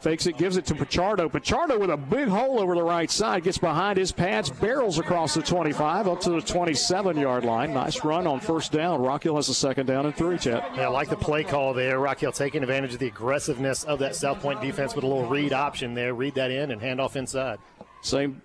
Fakes 0.00 0.26
it, 0.26 0.38
gives 0.38 0.56
it 0.56 0.64
to 0.66 0.74
Pichardo. 0.74 1.28
Pichardo 1.28 1.80
with 1.80 1.90
a 1.90 1.96
big 1.96 2.28
hole 2.28 2.60
over 2.60 2.76
the 2.76 2.82
right 2.82 3.10
side. 3.10 3.42
Gets 3.42 3.58
behind 3.58 3.98
his 3.98 4.12
pads, 4.12 4.48
barrels 4.48 5.00
across 5.00 5.34
the 5.34 5.42
25 5.42 6.06
up 6.06 6.20
to 6.20 6.30
the 6.30 6.40
27 6.40 7.16
yard 7.16 7.44
line. 7.44 7.74
Nice 7.74 8.04
run 8.04 8.28
on 8.28 8.38
first 8.38 8.70
down. 8.70 9.02
Rock 9.02 9.24
Hill 9.24 9.34
has 9.34 9.48
a 9.48 9.54
second 9.54 9.86
down 9.86 10.06
and 10.06 10.14
three, 10.14 10.38
Chet. 10.38 10.62
Yeah, 10.76 10.84
I 10.84 10.88
like 10.88 11.08
the 11.08 11.16
play 11.16 11.42
call 11.42 11.74
there. 11.74 11.98
Rock 11.98 12.20
Hill 12.20 12.30
taking 12.30 12.62
advantage 12.62 12.92
of 12.92 13.00
the 13.00 13.08
aggressiveness 13.08 13.82
of 13.82 13.98
that 13.98 14.14
South 14.14 14.40
Pointe 14.40 14.60
defense 14.60 14.94
with 14.94 15.02
a 15.02 15.06
little 15.08 15.28
read 15.28 15.52
option 15.52 15.94
there. 15.94 16.14
Read 16.14 16.36
that 16.36 16.52
in 16.52 16.70
and 16.70 16.80
hand 16.80 17.00
off 17.00 17.16
inside. 17.16 17.58
Same 18.00 18.40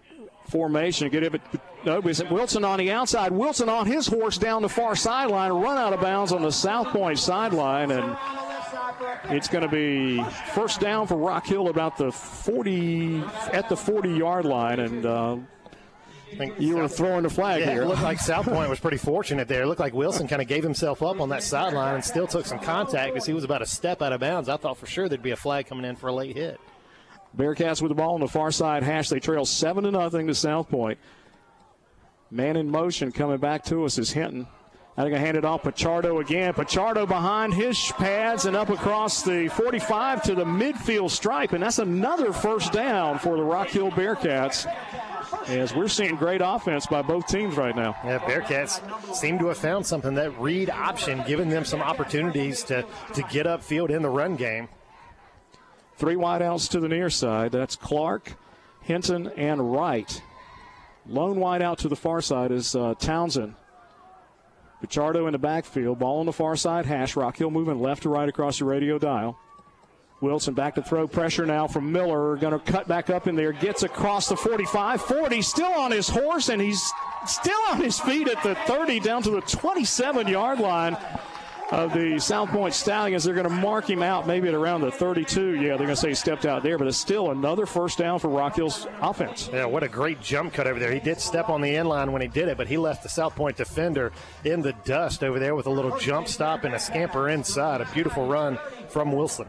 formation. 0.48 1.10
Get 1.10 1.24
it. 1.24 1.42
No, 1.86 2.00
Wilson 2.00 2.64
on 2.64 2.80
the 2.80 2.92
outside. 2.92 3.32
Wilson 3.32 3.70
on 3.70 3.86
his 3.86 4.08
horse 4.08 4.38
down 4.38 4.62
the 4.62 4.70
far 4.70 4.96
sideline. 4.96 5.52
Run 5.52 5.78
out 5.78 5.94
of 5.94 6.02
bounds 6.02 6.32
on 6.32 6.42
the 6.42 6.52
South 6.52 6.88
Pointe 6.88 7.20
sideline. 7.20 7.92
And 7.92 8.18
it's 9.26 9.48
going 9.48 9.64
to 9.64 9.70
be 9.70 10.24
first 10.54 10.80
down 10.80 11.08
for 11.08 11.16
Rock 11.16 11.46
Hill 11.46 11.68
about 11.70 11.98
the 11.98 12.12
40 12.12 13.24
at 13.52 13.70
the 13.70 13.78
40 13.78 14.10
yard 14.12 14.46
line, 14.46 14.80
and 14.80 15.06
uh, 15.06 15.38
you 16.58 16.78
were 16.78 16.88
throwing 16.88 17.24
the 17.24 17.30
flag 17.30 17.62
yeah, 17.62 17.72
here. 17.72 17.82
It 17.84 17.88
looked 17.88 18.02
like 18.02 18.20
South 18.20 18.46
Pointe 18.46 18.70
was 18.70 18.80
pretty 18.80 18.98
fortunate 18.98 19.48
there. 19.48 19.64
It 19.64 19.68
looked 19.68 19.80
like 19.80 19.94
Wilson 19.94 20.28
kind 20.28 20.42
of 20.42 20.48
gave 20.48 20.64
himself 20.64 21.02
up 21.02 21.20
on 21.20 21.30
that 21.30 21.44
sideline 21.44 21.96
and 21.96 22.04
still 22.04 22.28
took 22.28 22.46
some 22.46 22.60
contact 22.60 23.14
because 23.14 23.26
he 23.26 23.34
was 23.34 23.44
about 23.44 23.62
a 23.62 23.66
step 23.66 24.02
out 24.02 24.14
of 24.14 24.20
bounds. 24.20 24.50
I 24.50 24.58
thought 24.58 24.78
for 24.78 24.88
sure 24.88 25.08
there'd 25.08 25.22
be 25.22 25.32
a 25.32 25.36
flag 25.36 25.68
coming 25.68 25.86
in 25.86 25.96
for 25.96 26.08
a 26.08 26.14
late 26.14 26.36
hit. 26.36 26.60
Bearcats 27.38 27.82
with 27.82 27.90
the 27.90 27.96
ball 27.96 28.14
on 28.14 28.20
the 28.20 28.28
far 28.28 28.52
side 28.52 28.84
hash. 28.84 29.10
They 29.10 29.20
trail 29.20 29.46
seven 29.46 29.86
to 29.86 29.92
nothing 29.92 30.28
to 30.28 30.36
South 30.36 30.70
Pointe. 30.70 31.00
Man 32.30 32.56
in 32.58 32.70
motion 32.70 33.12
coming 33.12 33.38
back 33.38 33.64
to 33.66 33.86
us 33.86 33.98
is 33.98 34.12
Hinton. 34.12 34.48
I 34.96 35.02
think 35.02 35.16
I 35.16 35.18
hand 35.18 35.38
it 35.38 35.46
off 35.46 35.64
Pichardo 35.64 36.22
again. 36.22 36.54
Pichardo 36.54 37.08
behind 37.08 37.54
his 37.54 37.80
pads 37.94 38.46
and 38.46 38.56
up 38.56 38.70
across 38.70 39.24
the 39.24 39.48
45 39.48 40.22
to 40.24 40.36
the 40.36 40.44
midfield 40.44 41.10
stripe, 41.10 41.54
and 41.54 41.64
that's 41.64 41.80
another 41.80 42.32
first 42.32 42.72
down 42.72 43.18
for 43.18 43.36
the 43.36 43.42
Rock 43.42 43.70
Hill 43.70 43.90
Bearcats. 43.90 44.72
As 45.48 45.76
we're 45.76 45.88
seeing 45.88 46.16
great 46.16 46.42
offense 46.44 46.86
by 46.86 47.02
both 47.02 47.26
teams 47.26 47.58
right 47.58 47.76
now. 47.76 47.96
Yeah, 48.06 48.20
Bearcats 48.20 49.16
seem 49.16 49.40
to 49.40 49.48
have 49.48 49.58
found 49.58 49.86
something 49.86 50.14
that 50.14 50.40
read 50.40 50.70
option, 50.70 51.24
giving 51.26 51.50
them 51.50 51.66
some 51.66 51.82
opportunities 51.82 52.64
to, 52.66 52.86
to 53.16 53.24
get 53.24 53.48
upfield 53.48 53.90
in 53.90 54.04
the 54.04 54.10
run 54.10 54.36
game. 54.36 54.70
Three 55.98 56.16
wideouts 56.16 56.70
to 56.72 56.80
the 56.80 56.88
near 56.88 57.10
side. 57.10 57.52
That's 57.52 57.76
Clark, 57.76 58.34
Hinton, 58.82 59.28
and 59.38 59.74
Wright. 59.74 60.22
Lone 61.06 61.38
wideout 61.38 61.78
to 61.80 61.88
the 61.88 61.96
far 61.96 62.22
side 62.22 62.52
is 62.52 62.76
uh, 62.76 62.96
Townsend. 62.96 63.56
Pichardo 64.84 65.28
in 65.28 65.32
the 65.32 65.40
backfield, 65.40 66.00
ball 66.00 66.20
on 66.20 66.26
the 66.26 66.34
far 66.34 66.56
side 66.56 66.86
hash. 66.86 67.16
Rock 67.16 67.38
Hill 67.38 67.52
moving 67.52 67.80
left 67.80 68.04
to 68.04 68.10
right 68.10 68.28
across 68.28 68.60
the 68.60 68.66
radio 68.66 68.98
dial. 69.00 69.38
Wilson 70.24 70.54
back 70.54 70.76
to 70.76 70.82
throw. 70.82 71.08
Pressure 71.08 71.46
now 71.46 71.68
from 71.68 71.92
Miller. 71.92 72.36
Going 72.38 72.58
to 72.58 72.72
cut 72.72 72.88
back 72.88 73.10
up 73.10 73.28
in 73.28 73.36
there. 73.36 73.52
Gets 73.52 73.84
across 73.84 74.30
the 74.30 74.38
45. 74.38 75.02
40 75.02 75.42
still 75.42 75.74
on 75.74 75.92
his 75.92 76.08
horse, 76.08 76.50
and 76.50 76.62
he's 76.62 76.82
still 77.28 77.60
on 77.70 77.82
his 77.82 78.00
feet 78.00 78.28
at 78.30 78.42
the 78.42 78.56
30 78.56 79.02
down 79.02 79.22
to 79.24 79.32
the 79.32 79.42
27 79.42 80.28
yard 80.28 80.60
line. 80.60 80.98
Of 81.72 81.94
the 81.94 82.20
South 82.20 82.50
Pointe 82.50 82.76
Stallions. 82.76 83.24
They're 83.24 83.34
going 83.34 83.48
to 83.48 83.50
mark 83.50 83.90
him 83.90 84.04
out 84.04 84.28
maybe 84.28 84.48
at 84.48 84.54
around 84.54 84.82
the 84.82 84.92
32. 84.92 85.56
Yeah, 85.56 85.70
they're 85.70 85.78
going 85.78 85.90
to 85.90 85.96
say 85.96 86.10
he 86.10 86.16
stepped 86.16 86.46
out 86.46 86.62
there, 86.62 86.78
but 86.78 86.88
it's 86.88 86.98
still 86.98 87.32
another 87.32 87.66
first 87.66 87.98
down 87.98 88.20
for 88.20 88.28
Rock 88.28 88.58
Hill's 88.58 88.86
offense. 89.02 89.50
Yeah, 89.52 89.66
what 89.66 89.82
a 89.82 89.88
great 89.88 90.22
jump 90.22 90.54
cut 90.54 90.68
over 90.68 90.80
there. 90.80 90.92
He 90.92 91.00
did 91.00 91.20
step 91.20 91.50
on 91.50 91.62
the 91.62 91.76
end 91.76 91.90
line 91.90 92.12
when 92.12 92.22
he 92.22 92.28
did 92.28 92.48
it, 92.48 92.58
but 92.58 92.68
he 92.68 92.78
left 92.78 93.02
the 93.02 93.10
South 93.10 93.36
Pointe 93.36 93.58
defender 93.58 94.12
in 94.44 94.62
the 94.62 94.74
dust 94.86 95.24
over 95.24 95.40
there 95.40 95.56
with 95.56 95.66
a 95.66 95.72
little 95.72 95.98
jump 95.98 96.28
stop 96.28 96.64
and 96.64 96.76
a 96.76 96.80
scamper 96.80 97.30
inside. 97.30 97.82
A 97.82 97.86
beautiful 97.92 98.28
run 98.28 98.60
from 98.90 99.12
Wilson. 99.12 99.48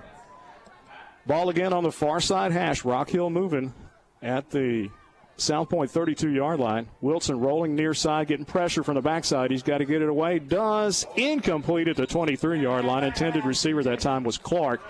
Ball 1.27 1.51
again 1.51 1.75
on 1.75 1.83
the 1.83 1.93
far 1.93 2.21
side 2.21 2.53
hash. 2.53 2.85
Rock 2.87 3.11
Hill 3.11 3.29
moving 3.29 3.75
at 4.23 4.51
the 4.51 4.89
South 5.37 5.69
Pointe 5.69 5.91
32 5.91 6.31
yard 6.31 6.61
line. 6.61 6.87
Wilson 7.01 7.41
rolling 7.41 7.75
near 7.75 7.93
side, 7.93 8.29
getting 8.29 8.45
pressure 8.45 8.85
from 8.85 8.95
the 8.95 9.01
backside. 9.01 9.51
He's 9.51 9.63
got 9.63 9.79
to 9.79 9.85
get 9.85 10.01
it 10.01 10.09
away. 10.09 10.39
Does. 10.39 11.07
Incomplete 11.17 11.89
at 11.89 11.97
the 11.97 12.07
23 12.07 12.61
yard 12.61 12.85
line. 12.85 13.05
Intended 13.05 13.45
receiver 13.45 13.83
that 13.83 14.01
time 14.01 14.23
was 14.23 14.39
Clark. 14.39 14.81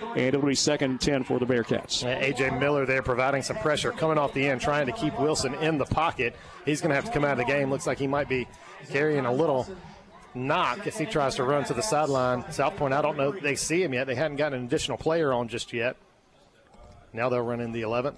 And 0.00 0.18
it'll 0.18 0.42
be 0.42 0.54
second 0.54 0.90
and 0.90 1.00
10 1.00 1.24
for 1.24 1.38
the 1.38 1.46
Bearcats. 1.46 2.04
A.J. 2.04 2.50
Miller 2.58 2.86
there 2.86 3.02
providing 3.02 3.42
some 3.42 3.56
pressure 3.56 3.92
coming 3.92 4.18
off 4.18 4.32
the 4.32 4.46
end, 4.46 4.60
trying 4.60 4.86
to 4.86 4.92
keep 4.92 5.18
Wilson 5.20 5.54
in 5.56 5.78
the 5.78 5.84
pocket. 5.84 6.34
He's 6.64 6.80
going 6.80 6.90
to 6.90 6.96
have 6.96 7.04
to 7.04 7.12
come 7.12 7.24
out 7.24 7.32
of 7.32 7.38
the 7.38 7.44
game. 7.44 7.70
Looks 7.70 7.86
like 7.86 7.98
he 7.98 8.06
might 8.06 8.28
be 8.28 8.48
carrying 8.90 9.26
a 9.26 9.32
little 9.32 9.68
knock 10.34 10.86
if 10.86 10.98
he 10.98 11.06
tries 11.06 11.34
to 11.36 11.44
run 11.44 11.64
to 11.64 11.74
the 11.74 11.82
sideline. 11.82 12.50
South 12.52 12.76
Pointe, 12.76 12.94
I 12.94 13.02
don't 13.02 13.16
know 13.16 13.32
if 13.32 13.42
they 13.42 13.54
see 13.54 13.82
him 13.82 13.92
yet. 13.92 14.06
They 14.06 14.14
hadn't 14.14 14.36
got 14.36 14.54
an 14.54 14.64
additional 14.64 14.96
player 14.96 15.32
on 15.32 15.48
just 15.48 15.72
yet. 15.72 15.96
Now 17.12 17.28
they'll 17.28 17.42
run 17.42 17.60
in 17.60 17.72
the 17.72 17.82
11th. 17.82 18.16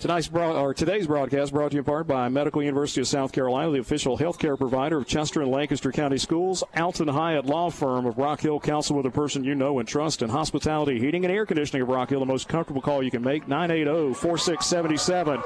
Tonight's 0.00 0.28
broad, 0.28 0.56
or 0.56 0.72
today's 0.72 1.06
broadcast 1.06 1.52
brought 1.52 1.72
to 1.72 1.74
you 1.74 1.80
in 1.80 1.84
part 1.84 2.06
by 2.06 2.26
Medical 2.30 2.62
University 2.62 3.02
of 3.02 3.06
South 3.06 3.32
Carolina, 3.32 3.70
the 3.70 3.80
official 3.80 4.16
healthcare 4.16 4.56
provider 4.56 4.96
of 4.96 5.06
Chester 5.06 5.42
and 5.42 5.50
Lancaster 5.50 5.92
County 5.92 6.16
Schools, 6.16 6.64
Alton 6.74 7.06
Hyatt 7.06 7.44
Law 7.44 7.68
Firm 7.68 8.06
of 8.06 8.16
Rock 8.16 8.40
Hill 8.40 8.58
Counsel 8.60 8.96
with 8.96 9.04
a 9.04 9.10
person 9.10 9.44
you 9.44 9.54
know 9.54 9.78
and 9.78 9.86
trust, 9.86 10.22
and 10.22 10.32
Hospitality 10.32 10.98
Heating 10.98 11.26
and 11.26 11.34
Air 11.34 11.44
Conditioning 11.44 11.82
of 11.82 11.88
Rock 11.88 12.08
Hill, 12.08 12.20
the 12.20 12.24
most 12.24 12.48
comfortable 12.48 12.80
call 12.80 13.02
you 13.02 13.10
can 13.10 13.22
make, 13.22 13.46
980 13.46 14.14
4677. 14.14 15.42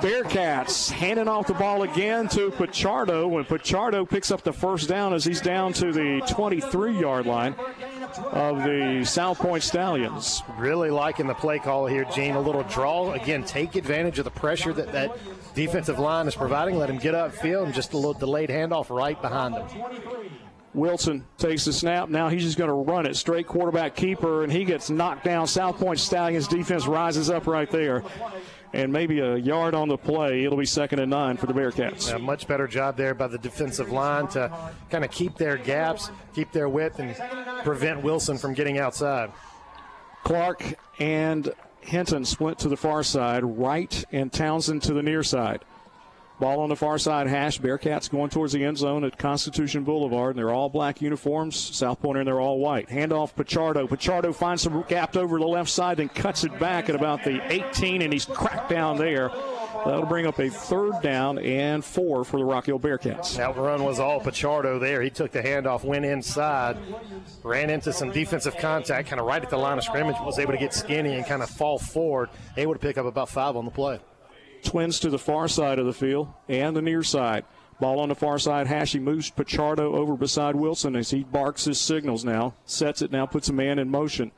Bearcats 0.00 0.90
handing 0.90 1.28
off 1.28 1.46
the 1.46 1.54
ball 1.54 1.82
again 1.82 2.28
to 2.28 2.50
Pichardo 2.50 3.28
when 3.28 3.44
Pichardo 3.44 4.08
picks 4.08 4.30
up 4.30 4.42
the 4.42 4.52
first 4.52 4.88
down 4.88 5.14
as 5.14 5.24
he's 5.24 5.40
down 5.40 5.72
to 5.74 5.92
the 5.92 6.20
23 6.28 6.98
yard 6.98 7.26
line 7.26 7.54
of 8.32 8.62
the 8.64 9.04
South 9.04 9.38
Pointe 9.38 9.62
Stallions. 9.62 10.42
Really 10.58 10.90
liking 10.90 11.26
the 11.26 11.34
play 11.34 11.58
call 11.58 11.86
here, 11.86 12.04
Gene. 12.14 12.34
A 12.34 12.40
little 12.40 12.62
draw. 12.64 13.12
Again, 13.12 13.44
take 13.44 13.76
advantage 13.76 14.18
of 14.18 14.24
the 14.24 14.30
pressure 14.30 14.72
that 14.72 14.92
that 14.92 15.16
defensive 15.54 15.98
line 15.98 16.26
is 16.26 16.34
providing. 16.34 16.76
Let 16.76 16.90
him 16.90 16.98
get 16.98 17.14
upfield 17.14 17.64
and 17.64 17.74
just 17.74 17.92
a 17.92 17.96
little 17.96 18.14
delayed 18.14 18.50
handoff 18.50 18.90
right 18.90 19.20
behind 19.20 19.54
him. 19.54 19.66
Wilson 20.74 21.24
takes 21.38 21.64
the 21.64 21.72
snap. 21.72 22.08
Now 22.08 22.28
he's 22.28 22.42
just 22.42 22.58
going 22.58 22.68
to 22.68 22.74
run 22.74 23.06
it 23.06 23.14
straight 23.16 23.46
quarterback 23.46 23.94
keeper, 23.94 24.42
and 24.42 24.52
he 24.52 24.64
gets 24.64 24.90
knocked 24.90 25.24
down. 25.24 25.46
South 25.46 25.78
Pointe 25.78 26.00
Stallions 26.00 26.48
defense 26.48 26.86
rises 26.86 27.30
up 27.30 27.46
right 27.46 27.70
there 27.70 28.02
and 28.74 28.92
maybe 28.92 29.20
a 29.20 29.36
yard 29.36 29.74
on 29.74 29.88
the 29.88 29.96
play. 29.96 30.44
It'll 30.44 30.58
be 30.58 30.66
second 30.66 30.98
and 30.98 31.10
nine 31.10 31.36
for 31.36 31.46
the 31.46 31.52
Bearcats. 31.54 32.12
A 32.12 32.18
much 32.18 32.48
better 32.48 32.66
job 32.66 32.96
there 32.96 33.14
by 33.14 33.28
the 33.28 33.38
defensive 33.38 33.90
line 33.90 34.26
to 34.28 34.52
kind 34.90 35.04
of 35.04 35.10
keep 35.10 35.36
their 35.36 35.56
gaps, 35.56 36.10
keep 36.34 36.50
their 36.52 36.68
width, 36.68 36.98
and 36.98 37.14
prevent 37.62 38.02
Wilson 38.02 38.36
from 38.36 38.52
getting 38.52 38.78
outside. 38.78 39.30
Clark 40.24 40.62
and 40.98 41.52
Hinton 41.80 42.24
split 42.24 42.58
to 42.60 42.68
the 42.68 42.76
far 42.76 43.02
side, 43.02 43.44
Wright 43.44 44.04
and 44.10 44.32
Townsend 44.32 44.82
to 44.84 44.94
the 44.94 45.02
near 45.02 45.22
side. 45.22 45.64
Ball 46.44 46.60
on 46.60 46.68
the 46.68 46.76
far 46.76 46.98
side 46.98 47.26
hash. 47.26 47.58
Bearcats 47.58 48.10
going 48.10 48.28
towards 48.28 48.52
the 48.52 48.62
end 48.62 48.76
zone 48.76 49.02
at 49.02 49.16
Constitution 49.16 49.82
Boulevard. 49.82 50.36
And 50.36 50.38
they're 50.38 50.52
all 50.52 50.68
black 50.68 51.00
uniforms. 51.00 51.56
South 51.56 52.02
Pointer 52.02 52.20
and 52.20 52.28
they're 52.28 52.38
all 52.38 52.58
white. 52.58 52.90
Handoff 52.90 53.34
Pichardo. 53.34 53.88
Pichardo 53.88 54.34
finds 54.34 54.60
some 54.60 54.84
gap 54.86 55.16
over 55.16 55.38
the 55.38 55.46
left 55.46 55.70
side, 55.70 55.96
then 55.96 56.10
cuts 56.10 56.44
it 56.44 56.58
back 56.58 56.90
at 56.90 56.96
about 56.96 57.24
the 57.24 57.40
18, 57.50 58.02
and 58.02 58.12
he's 58.12 58.26
cracked 58.26 58.68
down 58.68 58.98
there. 58.98 59.30
That'll 59.86 60.04
bring 60.04 60.26
up 60.26 60.38
a 60.38 60.50
third 60.50 61.00
down 61.00 61.38
and 61.38 61.82
four 61.82 62.24
for 62.24 62.36
the 62.36 62.44
Rock 62.44 62.66
Hill 62.66 62.78
Bearcats. 62.78 63.38
That 63.38 63.56
run 63.56 63.82
was 63.82 63.98
all 63.98 64.20
Pichardo 64.20 64.78
there. 64.78 65.00
He 65.00 65.08
took 65.08 65.30
the 65.30 65.40
handoff, 65.40 65.82
went 65.82 66.04
inside, 66.04 66.76
ran 67.42 67.70
into 67.70 67.90
some 67.90 68.10
defensive 68.10 68.58
contact, 68.58 69.08
kind 69.08 69.18
of 69.18 69.26
right 69.26 69.42
at 69.42 69.48
the 69.48 69.56
line 69.56 69.78
of 69.78 69.84
scrimmage, 69.84 70.16
was 70.20 70.38
able 70.38 70.52
to 70.52 70.58
get 70.58 70.74
skinny 70.74 71.14
and 71.14 71.24
kind 71.24 71.42
of 71.42 71.48
fall 71.48 71.78
forward. 71.78 72.28
Able 72.58 72.74
to 72.74 72.78
pick 72.78 72.98
up 72.98 73.06
about 73.06 73.30
five 73.30 73.56
on 73.56 73.64
the 73.64 73.70
play. 73.70 73.98
Twins 74.64 74.98
to 75.00 75.10
the 75.10 75.18
far 75.18 75.48
side 75.48 75.78
of 75.78 75.86
the 75.86 75.92
field 75.92 76.28
and 76.48 76.74
the 76.74 76.82
near 76.82 77.02
side. 77.02 77.44
Ball 77.80 78.00
on 78.00 78.08
the 78.08 78.14
far 78.14 78.38
side. 78.38 78.66
Hashy 78.66 79.00
moves 79.00 79.30
Pichardo 79.30 79.94
over 79.94 80.16
beside 80.16 80.56
Wilson 80.56 80.96
as 80.96 81.10
he 81.10 81.24
barks 81.24 81.64
his 81.64 81.80
signals 81.80 82.24
now. 82.24 82.54
Sets 82.64 83.02
it 83.02 83.12
now, 83.12 83.26
puts 83.26 83.48
a 83.48 83.52
man 83.52 83.78
in 83.78 83.90
motion. 83.90 84.32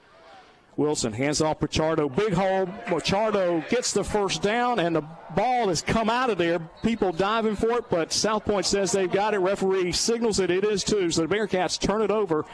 Wilson 0.76 1.12
hands 1.12 1.40
off 1.40 1.60
Pichardo. 1.60 2.14
Big 2.14 2.34
hole. 2.34 2.66
Pichardo 2.86 3.66
gets 3.68 3.92
the 3.92 4.04
first 4.04 4.42
down, 4.42 4.78
and 4.78 4.96
the 4.96 5.04
ball 5.34 5.68
has 5.68 5.80
come 5.80 6.10
out 6.10 6.28
of 6.28 6.38
there. 6.38 6.58
People 6.82 7.12
diving 7.12 7.56
for 7.56 7.78
it, 7.78 7.88
but 7.88 8.12
South 8.12 8.44
Pointe 8.44 8.66
says 8.66 8.92
they've 8.92 9.10
got 9.10 9.32
it. 9.32 9.38
Referee 9.38 9.92
signals 9.92 10.36
that 10.36 10.50
it 10.50 10.64
is 10.64 10.84
too. 10.84 11.10
So 11.10 11.26
the 11.26 11.34
Bearcats 11.34 11.78
turn 11.78 12.02
it 12.02 12.10
over 12.10 12.44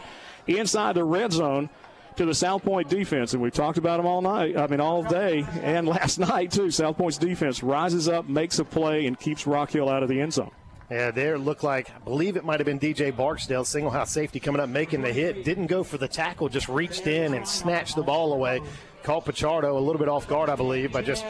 inside 0.47 0.95
the 0.95 1.05
red 1.05 1.33
zone 1.33 1.69
to 2.17 2.25
the 2.25 2.35
South 2.35 2.63
Pointe 2.63 2.89
defense, 2.89 3.33
and 3.33 3.43
we've 3.43 3.53
talked 3.53 3.79
about 3.79 3.99
them 3.99 4.07
all 4.07 4.23
night. 4.23 4.57
I 4.57 4.67
mean, 4.67 4.81
all 4.81 5.03
day 5.03 5.45
and 5.63 5.87
last 5.89 6.19
night 6.19 6.53
too. 6.53 6.71
South 6.71 6.97
Pointe's 6.97 7.19
defense 7.19 7.63
rises 7.63 8.09
up, 8.09 8.29
makes 8.29 8.59
a 8.59 8.65
play, 8.65 9.07
and 9.07 9.19
keeps 9.19 9.47
Rock 9.47 9.71
Hill 9.71 9.89
out 9.89 10.03
of 10.03 10.09
the 10.09 10.21
end 10.21 10.33
zone. 10.33 10.51
Yeah, 10.93 11.11
there 11.11 11.39
looked 11.39 11.65
like 11.65 11.91
I 11.91 11.99
believe 12.01 12.37
it 12.37 12.45
might 12.45 12.61
have 12.61 12.67
been 12.67 12.79
DJ 12.79 13.17
Barksdale, 13.17 13.65
single 13.65 13.91
house 13.91 14.11
safety 14.11 14.39
coming 14.39 14.61
up, 14.61 14.69
making 14.69 15.01
the 15.01 15.11
hit. 15.11 15.43
Didn't 15.43 15.69
go 15.69 15.83
for 15.83 15.97
the 15.97 16.07
tackle, 16.07 16.51
just 16.51 16.69
reached 16.69 17.07
in 17.07 17.33
and 17.33 17.49
snatched 17.49 17.97
the 17.97 18.03
ball 18.03 18.35
away. 18.35 18.61
Caught 19.03 19.25
Pichardo 19.25 19.75
a 19.75 19.81
little 19.81 19.99
bit 19.99 20.11
off 20.11 20.29
guard, 20.29 20.51
I 20.51 20.55
believe, 20.55 20.93
by 20.93 21.01
just 21.01 21.25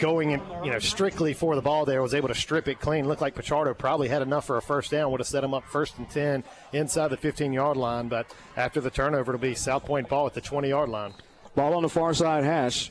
going 0.00 0.32
in, 0.32 0.42
you 0.64 0.72
know, 0.72 0.80
strictly 0.80 1.34
for 1.34 1.54
the 1.54 1.62
ball 1.62 1.84
there. 1.84 2.02
Was 2.02 2.14
able 2.14 2.26
to 2.26 2.34
strip 2.34 2.66
it 2.66 2.80
clean. 2.80 3.06
Looked 3.06 3.22
like 3.22 3.36
Pichardo 3.36 3.78
probably 3.78 4.08
had 4.08 4.22
enough 4.22 4.44
for 4.44 4.56
a 4.56 4.62
first 4.62 4.90
down. 4.90 5.12
Would 5.12 5.20
have 5.20 5.28
set 5.28 5.44
him 5.44 5.54
up 5.54 5.62
first 5.64 5.98
and 5.98 6.10
ten 6.10 6.42
inside 6.72 7.08
the 7.08 7.16
15 7.16 7.52
yard 7.52 7.76
line. 7.76 8.08
But 8.08 8.34
after 8.56 8.80
the 8.80 8.90
turnover, 8.90 9.32
it'll 9.32 9.40
be 9.40 9.54
South 9.54 9.84
Pointe 9.84 10.08
ball 10.08 10.26
at 10.26 10.34
the 10.34 10.40
20 10.40 10.68
yard 10.68 10.88
line. 10.88 11.14
Ball 11.54 11.74
on 11.74 11.84
the 11.84 11.88
far 11.88 12.12
side 12.12 12.42
hash. 12.42 12.90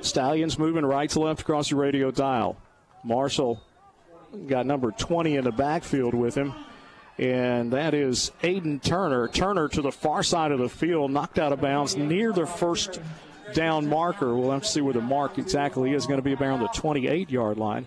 Stallions 0.00 0.60
moving 0.60 0.86
right 0.86 1.10
to 1.10 1.18
left 1.18 1.40
across 1.40 1.70
the 1.70 1.76
radio 1.76 2.12
dial. 2.12 2.56
Marshall 3.02 3.60
got 4.46 4.66
number 4.66 4.90
20 4.90 5.36
in 5.36 5.44
the 5.44 5.52
backfield 5.52 6.14
with 6.14 6.34
him. 6.34 6.54
And 7.18 7.72
that 7.72 7.94
is 7.94 8.30
Aiden 8.42 8.82
Turner. 8.82 9.26
Turner 9.28 9.68
to 9.68 9.82
the 9.82 9.90
far 9.90 10.22
side 10.22 10.52
of 10.52 10.60
the 10.60 10.68
field, 10.68 11.10
knocked 11.10 11.38
out 11.38 11.52
of 11.52 11.60
bounds 11.60 11.96
near 11.96 12.32
the 12.32 12.46
first 12.46 13.00
down 13.54 13.88
marker. 13.88 14.36
We'll 14.36 14.52
have 14.52 14.62
to 14.62 14.68
see 14.68 14.80
where 14.80 14.94
the 14.94 15.00
mark 15.00 15.38
exactly 15.38 15.92
is. 15.92 16.06
Going 16.06 16.18
to 16.18 16.22
be 16.22 16.34
around 16.34 16.60
the 16.60 16.68
28 16.68 17.30
yard 17.30 17.58
line. 17.58 17.86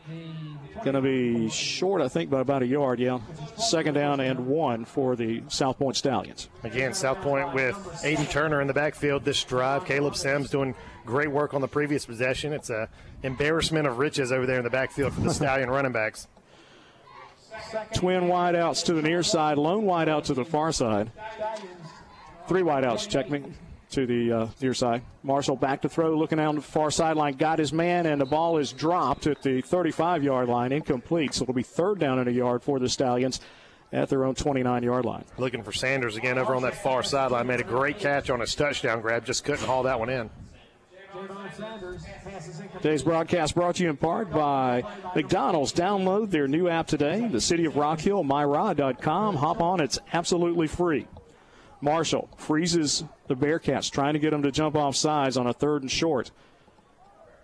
Going 0.83 0.95
to 0.95 1.01
be 1.01 1.49
short, 1.49 2.01
I 2.01 2.07
think, 2.07 2.31
by 2.31 2.39
about 2.39 2.63
a 2.63 2.65
yard. 2.65 2.99
Yeah. 2.99 3.19
Second 3.57 3.93
down 3.93 4.19
and 4.19 4.47
one 4.47 4.83
for 4.83 5.15
the 5.15 5.43
South 5.47 5.77
Pointe 5.77 5.95
Stallions. 5.95 6.49
Again, 6.63 6.93
South 6.93 7.21
Pointe 7.21 7.53
with 7.53 7.75
Aiden 8.03 8.29
Turner 8.29 8.61
in 8.61 8.67
the 8.67 8.73
backfield 8.73 9.23
this 9.23 9.43
drive. 9.43 9.85
Caleb 9.85 10.15
Sims 10.15 10.49
doing 10.49 10.73
great 11.05 11.29
work 11.29 11.53
on 11.53 11.61
the 11.61 11.67
previous 11.67 12.05
possession. 12.05 12.51
It's 12.51 12.71
a 12.71 12.89
embarrassment 13.21 13.85
of 13.85 13.99
riches 13.99 14.31
over 14.31 14.45
there 14.47 14.57
in 14.57 14.63
the 14.63 14.71
backfield 14.71 15.13
for 15.13 15.21
the 15.21 15.33
Stallion 15.33 15.69
running 15.69 15.91
backs. 15.91 16.27
Twin 17.93 18.23
wideouts 18.23 18.83
to 18.85 18.93
the 18.93 19.01
near 19.01 19.21
side, 19.21 19.57
lone 19.57 19.83
wideout 19.83 20.23
to 20.25 20.33
the 20.33 20.45
far 20.45 20.71
side. 20.71 21.11
Three 22.47 22.63
wideouts, 22.63 23.07
check 23.07 23.29
me, 23.29 23.43
to 23.91 24.05
the 24.05 24.31
uh, 24.31 24.47
near 24.61 24.73
side. 24.73 25.03
Marshall 25.23 25.55
back 25.55 25.81
to 25.81 25.89
throw, 25.89 26.17
looking 26.17 26.37
down 26.37 26.55
the 26.55 26.61
far 26.61 26.91
sideline, 26.91 27.35
got 27.35 27.59
his 27.59 27.71
man, 27.71 28.05
and 28.05 28.19
the 28.19 28.25
ball 28.25 28.57
is 28.57 28.71
dropped 28.71 29.27
at 29.27 29.41
the 29.41 29.61
35 29.61 30.23
yard 30.23 30.49
line, 30.49 30.71
incomplete. 30.71 31.33
So 31.33 31.43
it'll 31.43 31.53
be 31.53 31.63
third 31.63 31.99
down 31.99 32.19
and 32.19 32.27
a 32.27 32.31
yard 32.31 32.63
for 32.63 32.79
the 32.79 32.89
Stallions 32.89 33.39
at 33.91 34.09
their 34.09 34.23
own 34.23 34.35
29 34.35 34.83
yard 34.83 35.05
line. 35.05 35.25
Looking 35.37 35.63
for 35.63 35.71
Sanders 35.71 36.17
again 36.17 36.37
over 36.37 36.55
on 36.55 36.61
that 36.63 36.75
far 36.75 37.03
sideline. 37.03 37.47
Made 37.47 37.59
a 37.59 37.63
great 37.63 37.99
catch 37.99 38.29
on 38.29 38.39
his 38.39 38.55
touchdown 38.55 39.01
grab, 39.01 39.25
just 39.25 39.43
couldn't 39.43 39.65
haul 39.65 39.83
that 39.83 39.99
one 39.99 40.09
in. 40.09 40.29
Today's 42.77 43.03
broadcast 43.03 43.53
brought 43.53 43.75
to 43.75 43.83
you 43.83 43.89
in 43.89 43.97
part 43.97 44.31
by 44.31 44.83
McDonald's. 45.13 45.73
Download 45.73 46.31
their 46.31 46.47
new 46.47 46.69
app 46.69 46.87
today, 46.87 47.27
the 47.27 47.41
City 47.41 47.65
of 47.65 47.75
Rock 47.75 47.99
Hill, 47.99 48.23
myrod.com. 48.23 49.35
Hop 49.35 49.61
on, 49.61 49.81
it's 49.81 49.99
absolutely 50.13 50.67
free. 50.67 51.07
Marshall 51.81 52.29
freezes 52.37 53.03
the 53.27 53.35
Bearcats, 53.35 53.89
trying 53.89 54.13
to 54.13 54.19
get 54.19 54.31
them 54.31 54.43
to 54.43 54.51
jump 54.51 54.75
off 54.75 54.95
sides 54.95 55.35
on 55.35 55.47
a 55.47 55.53
third 55.53 55.81
and 55.81 55.91
short. 55.91 56.31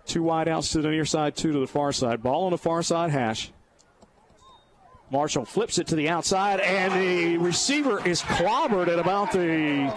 Two 0.06 0.22
wide 0.22 0.48
outs 0.48 0.72
to 0.72 0.80
the 0.80 0.88
near 0.88 1.04
side, 1.04 1.36
two 1.36 1.52
to 1.52 1.58
the 1.58 1.66
far 1.66 1.92
side. 1.92 2.22
Ball 2.22 2.44
on 2.44 2.52
the 2.52 2.58
far 2.58 2.82
side 2.82 3.10
hash. 3.10 3.52
Marshall 5.10 5.44
flips 5.44 5.78
it 5.78 5.86
to 5.88 5.96
the 5.96 6.08
outside, 6.08 6.60
and 6.60 6.92
the 7.00 7.38
receiver 7.38 8.06
is 8.06 8.22
clobbered 8.22 8.88
at 8.88 8.98
about 8.98 9.32
the 9.32 9.92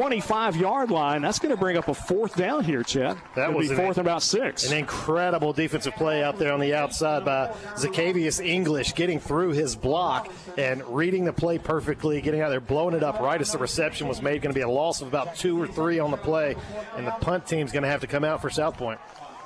25 0.00 0.56
yard 0.56 0.90
line. 0.90 1.20
That's 1.20 1.38
going 1.38 1.54
to 1.54 1.60
bring 1.60 1.76
up 1.76 1.88
a 1.88 1.92
fourth 1.92 2.34
down 2.34 2.64
here, 2.64 2.82
Chet. 2.82 3.18
That 3.34 3.50
It'll 3.50 3.58
was 3.58 3.68
be 3.68 3.74
an- 3.74 3.80
fourth 3.82 3.98
and 3.98 4.06
about 4.06 4.22
six. 4.22 4.70
An 4.70 4.78
incredible 4.78 5.52
defensive 5.52 5.94
play 5.94 6.24
out 6.24 6.38
there 6.38 6.54
on 6.54 6.60
the 6.60 6.74
outside 6.74 7.22
by 7.22 7.54
Zacchaeus 7.76 8.40
English, 8.40 8.94
getting 8.94 9.20
through 9.20 9.50
his 9.50 9.76
block 9.76 10.32
and 10.56 10.82
reading 10.86 11.26
the 11.26 11.34
play 11.34 11.58
perfectly, 11.58 12.22
getting 12.22 12.40
out 12.40 12.48
there, 12.48 12.60
blowing 12.60 12.94
it 12.94 13.02
up 13.02 13.20
right 13.20 13.38
as 13.38 13.52
the 13.52 13.58
reception 13.58 14.08
was 14.08 14.22
made. 14.22 14.40
Going 14.40 14.54
to 14.54 14.58
be 14.58 14.62
a 14.64 14.68
loss 14.70 15.02
of 15.02 15.08
about 15.08 15.36
two 15.36 15.60
or 15.60 15.66
three 15.66 15.98
on 15.98 16.10
the 16.10 16.16
play, 16.16 16.56
and 16.96 17.06
the 17.06 17.10
punt 17.12 17.46
team's 17.46 17.70
going 17.70 17.82
to 17.82 17.90
have 17.90 18.00
to 18.00 18.06
come 18.06 18.24
out 18.24 18.40
for 18.40 18.48
South 18.48 18.78
Pointe. 18.78 19.00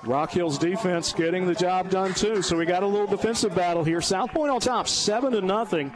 Rock 0.04 0.30
Hill's 0.30 0.58
defense 0.58 1.12
getting 1.12 1.46
the 1.48 1.54
job 1.56 1.90
done 1.90 2.14
too. 2.14 2.42
So 2.42 2.56
we 2.56 2.64
got 2.64 2.84
a 2.84 2.86
little 2.86 3.08
defensive 3.08 3.56
battle 3.56 3.82
here. 3.82 4.00
South 4.00 4.30
Pointe 4.30 4.52
on 4.54 4.60
top, 4.60 4.86
seven 4.86 5.32
to 5.32 5.40
nothing, 5.40 5.92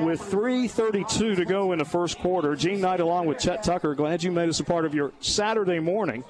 with 0.00 0.20
3:32 0.20 1.36
to 1.36 1.44
go 1.44 1.72
in 1.72 1.78
the 1.78 1.84
first 1.84 2.18
quarter. 2.18 2.54
Gene 2.56 2.80
Knight 2.80 3.00
along 3.00 3.26
with 3.26 3.38
Chet 3.38 3.62
Tucker. 3.62 3.94
Glad 3.94 4.22
you 4.22 4.32
made 4.32 4.48
us 4.48 4.60
a 4.60 4.64
part 4.64 4.84
of 4.84 4.94
your 4.94 5.12
Saturday 5.20 5.80
morning. 5.80 6.24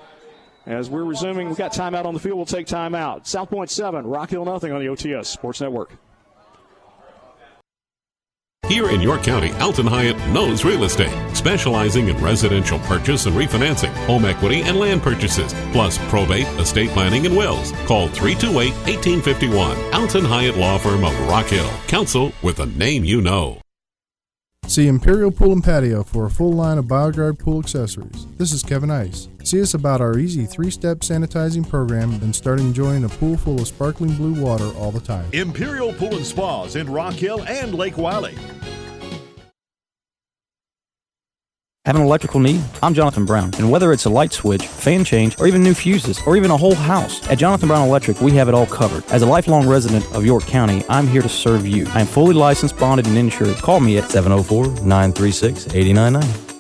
As 0.67 0.89
we're 0.89 1.05
resuming, 1.05 1.49
we've 1.49 1.59
got 1.59 1.73
timeout 1.73 2.07
on 2.07 2.15
the 2.15 2.21
field. 2.21 2.37
We'll 2.37 2.47
take 2.47 2.67
timeout. 2.67 3.27
South 3.27 3.51
Pointe 3.51 3.71
seven, 3.71 4.07
Rock 4.07 4.31
Hill 4.31 4.45
nothing 4.45 4.73
on 4.73 4.81
the 4.81 4.89
OTS 4.89 5.27
Sports 5.27 5.61
Network. 5.61 5.93
Here 8.69 8.89
in 8.89 9.01
York 9.01 9.23
County, 9.23 9.53
Alton 9.61 9.87
Hyatt 9.87 10.17
knows 10.29 10.65
real 10.65 10.85
estate, 10.85 11.13
specializing 11.37 12.09
in 12.09 12.17
residential 12.19 12.79
purchase 12.81 13.27
and 13.27 13.37
refinancing, 13.37 13.93
home 14.07 14.25
equity 14.25 14.63
and 14.63 14.79
land 14.79 15.03
purchases, 15.03 15.55
plus 15.73 15.99
probate, 16.09 16.47
estate 16.59 16.91
planning, 16.91 17.27
and 17.27 17.37
wills. 17.37 17.73
Call 17.87 18.09
328 18.09 18.73
1851. 18.87 19.95
Alton 19.95 20.25
Hyatt 20.25 20.57
Law 20.57 20.79
Firm 20.79 21.05
of 21.05 21.19
Rock 21.29 21.47
Hill. 21.47 21.71
Counsel 21.89 22.33
with 22.43 22.61
a 22.61 22.67
name 22.67 23.05
you 23.05 23.21
know. 23.21 23.64
See 24.67 24.89
Imperial 24.89 25.31
Pool 25.31 25.53
and 25.53 25.63
Patio 25.63 26.03
for 26.03 26.27
a 26.27 26.31
full 26.31 26.53
line 26.53 26.79
of 26.79 26.87
BioGuard 26.87 27.39
pool 27.39 27.61
accessories. 27.61 28.27
This 28.39 28.53
is 28.53 28.63
Kevin 28.63 28.91
Ice. 28.91 29.29
See 29.45 29.61
us 29.61 29.75
about 29.75 30.01
our 30.01 30.19
easy 30.19 30.47
three 30.47 30.71
step 30.71 30.99
sanitizing 30.99 31.69
program 31.69 32.15
and 32.15 32.35
start 32.35 32.59
enjoying 32.59 33.05
a 33.05 33.09
pool 33.09 33.37
full 33.37 33.61
of 33.61 33.69
sparkling 33.69 34.15
blue 34.15 34.43
water 34.43 34.67
all 34.77 34.91
the 34.91 35.01
time. 35.01 35.27
Imperial 35.33 35.93
Pool 35.93 36.17
and 36.17 36.27
Spas 36.27 36.77
in 36.77 36.91
Rock 36.91 37.15
Hill 37.15 37.45
and 37.47 37.75
Lake 37.75 37.99
Wylie. 37.99 38.35
Have 41.87 41.97
an 41.97 42.03
electrical 42.03 42.41
need? 42.41 42.63
I'm 42.83 42.95
Jonathan 42.95 43.27
Brown, 43.27 43.51
and 43.59 43.71
whether 43.71 43.93
it's 43.93 44.07
a 44.07 44.09
light 44.09 44.33
switch, 44.33 44.67
fan 44.67 45.05
change, 45.05 45.39
or 45.39 45.47
even 45.47 45.63
new 45.63 45.75
fuses, 45.75 46.19
or 46.27 46.35
even 46.35 46.51
a 46.51 46.57
whole 46.57 46.75
house, 46.75 47.29
at 47.29 47.37
Jonathan 47.37 47.69
Brown 47.69 47.87
Electric, 47.87 48.23
we 48.23 48.33
have 48.33 48.49
it 48.49 48.55
all 48.55 48.65
covered. 48.65 49.05
As 49.13 49.21
a 49.21 49.27
lifelong 49.27 49.69
resident 49.69 50.11
of 50.15 50.25
York 50.25 50.45
County, 50.45 50.83
I'm 50.89 51.07
here 51.07 51.21
to 51.21 51.29
serve 51.29 51.67
you. 51.67 51.87
I 51.89 52.01
am 52.01 52.07
fully 52.07 52.33
licensed, 52.33 52.79
bonded, 52.79 53.07
and 53.07 53.19
insured. 53.19 53.57
Call 53.57 53.81
me 53.81 53.99
at 53.99 54.11
704 54.11 54.83
936 54.83 55.75
8099. 55.75 56.54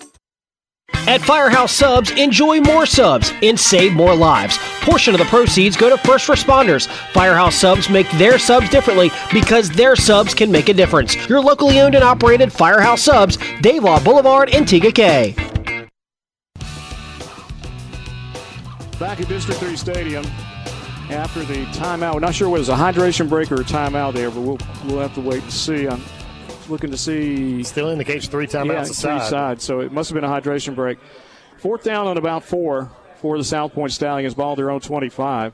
At 1.07 1.20
Firehouse 1.20 1.72
Subs, 1.72 2.12
enjoy 2.12 2.61
more 2.61 2.86
subs 2.86 3.30
and 3.42 3.61
save 3.61 3.92
more 3.92 4.14
lives. 4.14 4.57
Portion 4.80 5.14
of 5.14 5.18
the 5.18 5.26
proceeds 5.26 5.76
go 5.76 5.90
to 5.90 5.98
first 5.98 6.28
responders. 6.28 6.86
Firehouse 7.12 7.57
Subs 7.57 7.90
make 7.90 8.11
their 8.12 8.38
subs 8.38 8.70
differently 8.70 9.11
because 9.30 9.68
their 9.68 9.96
subs 9.96 10.32
can 10.32 10.50
make 10.50 10.70
a 10.70 10.74
difference. 10.74 11.28
Your 11.28 11.42
locally 11.42 11.78
owned 11.78 11.94
and 11.94 12.02
operated 12.02 12.50
Firehouse 12.50 13.02
Subs, 13.02 13.36
Dave 13.61 13.84
Lyle 13.84 14.02
Boulevard, 14.02 14.48
and 14.55 14.66
Tega 14.66 14.90
Cay. 14.90 15.34
Back 18.98 19.20
at 19.20 19.28
District 19.28 19.61
3 19.61 19.76
Stadium 19.76 20.24
after 21.11 21.44
the 21.44 21.66
timeout. 21.66 22.14
We're 22.14 22.20
not 22.20 22.34
sure 22.34 22.48
whether 22.48 22.72
a 22.72 22.76
hydration 22.76 23.28
break 23.28 23.52
or 23.52 23.57
a 23.57 23.64
timeout 23.64 24.14
there, 24.14 24.30
but 24.30 24.40
we'll, 24.40 24.59
we'll 24.86 25.00
have 25.00 25.14
to 25.16 25.20
wait 25.20 25.42
and 25.42 25.52
see. 25.52 25.86
I'm 25.86 26.00
looking 26.68 26.90
to 26.90 26.96
see. 26.96 27.62
Still 27.62 27.88
indicates 27.88 28.26
three 28.26 28.46
timeouts 28.46 28.72
yeah, 28.72 28.80
aside. 28.82 29.18
three 29.20 29.28
side. 29.28 29.62
So 29.62 29.80
it 29.80 29.92
must 29.92 30.10
have 30.10 30.14
been 30.14 30.24
a 30.24 30.32
hydration 30.32 30.74
break. 30.74 30.98
Fourth 31.58 31.84
down 31.84 32.06
on 32.06 32.18
about 32.18 32.44
four 32.44 32.90
for 33.16 33.38
the 33.38 33.44
South 33.44 33.72
Pointe 33.72 33.92
Stallions. 33.92 34.34
Ball 34.34 34.56
their 34.56 34.70
own 34.70 34.80
25. 34.80 35.52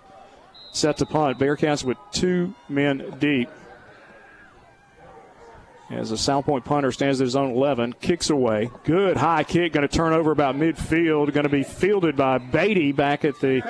Set 0.72 0.96
to 0.98 1.06
punt. 1.06 1.38
Bearcats 1.38 1.84
with 1.84 1.98
two 2.12 2.54
men 2.68 3.16
deep. 3.18 3.48
As 5.90 6.10
the 6.10 6.16
South 6.16 6.44
Pointe 6.44 6.64
punter 6.64 6.92
stands 6.92 7.20
at 7.20 7.24
his 7.24 7.34
own 7.34 7.50
11, 7.50 7.94
kicks 8.00 8.30
away. 8.30 8.70
Good 8.84 9.16
high 9.16 9.42
kick, 9.42 9.72
going 9.72 9.86
to 9.86 9.92
turn 9.92 10.12
over 10.12 10.30
about 10.30 10.54
midfield. 10.54 11.32
Going 11.32 11.42
to 11.42 11.48
be 11.48 11.64
fielded 11.64 12.16
by 12.16 12.38
Beatty 12.38 12.92
back 12.92 13.24
at 13.24 13.40
the, 13.40 13.60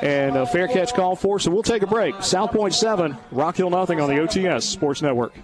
and 0.00 0.36
a 0.36 0.46
fair 0.46 0.68
catch 0.68 0.94
call 0.94 1.16
for. 1.16 1.40
So 1.40 1.50
we'll 1.50 1.64
take 1.64 1.82
a 1.82 1.88
break. 1.88 2.22
South 2.22 2.52
Pointe 2.52 2.74
7, 2.74 3.16
Rock 3.32 3.56
Hill 3.56 3.70
nothing 3.70 4.00
on 4.00 4.08
the 4.08 4.16
OTS 4.16 4.62
Sports 4.62 5.02
Network. 5.02 5.34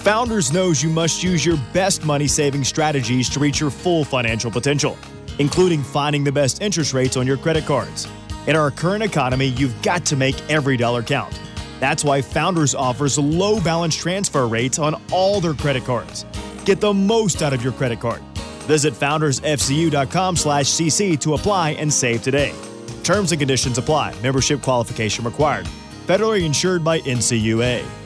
Founders 0.00 0.50
knows 0.50 0.82
you 0.82 0.88
must 0.88 1.22
use 1.22 1.44
your 1.44 1.58
best 1.74 2.06
money 2.06 2.26
saving 2.26 2.64
strategies 2.64 3.28
to 3.28 3.38
reach 3.38 3.60
your 3.60 3.68
full 3.68 4.02
financial 4.02 4.50
potential, 4.50 4.96
including 5.38 5.82
finding 5.82 6.24
the 6.24 6.32
best 6.32 6.62
interest 6.62 6.94
rates 6.94 7.18
on 7.18 7.26
your 7.26 7.36
credit 7.36 7.66
cards. 7.66 8.08
In 8.46 8.56
our 8.56 8.70
current 8.70 9.02
economy, 9.02 9.48
you've 9.48 9.82
got 9.82 10.06
to 10.06 10.16
make 10.16 10.40
every 10.50 10.78
dollar 10.78 11.02
count. 11.02 11.38
That's 11.80 12.02
why 12.02 12.22
Founders 12.22 12.74
offers 12.74 13.18
low 13.18 13.60
balance 13.60 13.94
transfer 13.94 14.48
rates 14.48 14.78
on 14.78 14.98
all 15.12 15.38
their 15.38 15.52
credit 15.52 15.84
cards. 15.84 16.24
Get 16.64 16.80
the 16.80 16.94
most 16.94 17.42
out 17.42 17.52
of 17.52 17.62
your 17.62 17.74
credit 17.74 18.00
card. 18.00 18.22
Visit 18.66 18.94
foundersfcu.com/cc 18.94 21.20
to 21.20 21.34
apply 21.34 21.70
and 21.72 21.92
save 21.92 22.22
today. 22.22 22.54
Terms 23.02 23.32
and 23.32 23.38
conditions 23.38 23.76
apply. 23.76 24.14
Membership 24.22 24.62
qualification 24.62 25.26
required. 25.26 25.68
Federally 26.06 26.46
insured 26.46 26.82
by 26.82 27.00
NCUA. 27.00 27.99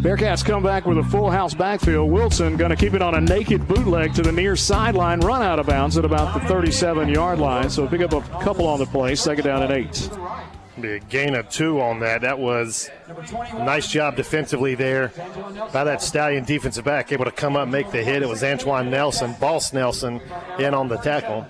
Bearcats 0.00 0.42
come 0.42 0.62
back 0.62 0.86
with 0.86 0.96
a 0.96 1.02
full 1.04 1.30
house 1.30 1.52
backfield. 1.52 2.10
Wilson 2.10 2.56
going 2.56 2.70
to 2.70 2.76
keep 2.76 2.94
it 2.94 3.02
on 3.02 3.14
a 3.16 3.20
naked 3.20 3.68
bootleg 3.68 4.14
to 4.14 4.22
the 4.22 4.32
near 4.32 4.56
sideline, 4.56 5.20
run 5.20 5.42
out 5.42 5.58
of 5.58 5.66
bounds 5.66 5.98
at 5.98 6.06
about 6.06 6.32
the 6.32 6.40
37 6.48 7.10
yard 7.10 7.38
line. 7.38 7.68
So 7.68 7.86
pick 7.86 8.00
up 8.00 8.14
a 8.14 8.22
couple 8.42 8.66
on 8.66 8.78
the 8.78 8.86
play, 8.86 9.14
second 9.14 9.44
down 9.44 9.62
and 9.62 9.72
eight. 9.72 10.08
Be 10.80 10.92
a 10.92 11.00
gain 11.00 11.34
of 11.34 11.50
two 11.50 11.82
on 11.82 12.00
that. 12.00 12.22
That 12.22 12.38
was 12.38 12.88
a 13.08 13.62
nice 13.62 13.88
job 13.88 14.16
defensively 14.16 14.74
there 14.74 15.12
by 15.70 15.84
that 15.84 16.00
Stallion 16.00 16.44
defensive 16.44 16.86
back, 16.86 17.12
able 17.12 17.26
to 17.26 17.30
come 17.30 17.54
up 17.54 17.64
and 17.64 17.72
make 17.72 17.90
the 17.90 18.02
hit. 18.02 18.22
It 18.22 18.28
was 18.28 18.42
Antoine 18.42 18.88
Nelson, 18.88 19.34
Boss 19.38 19.74
Nelson, 19.74 20.22
in 20.58 20.72
on 20.72 20.88
the 20.88 20.96
tackle. 20.96 21.46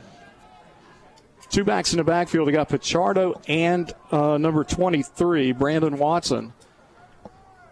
Two 1.51 1.63
backs 1.63 1.93
in 1.93 1.99
the 1.99 2.05
backfield. 2.05 2.49
They 2.49 2.53
got 2.53 2.69
Pichardo 2.69 3.41
and 3.47 3.93
uh, 4.11 4.39
number 4.39 4.65
23, 4.65 5.53
Brandon 5.53 5.99
Watson. 5.99 6.53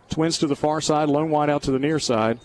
Twins 0.08 0.38
to 0.38 0.46
the 0.46 0.56
far 0.56 0.80
side, 0.80 1.08
lone 1.08 1.30
wide 1.30 1.50
out 1.50 1.62
to 1.64 1.70
the 1.70 1.78
near 1.78 1.98
side. 1.98 2.40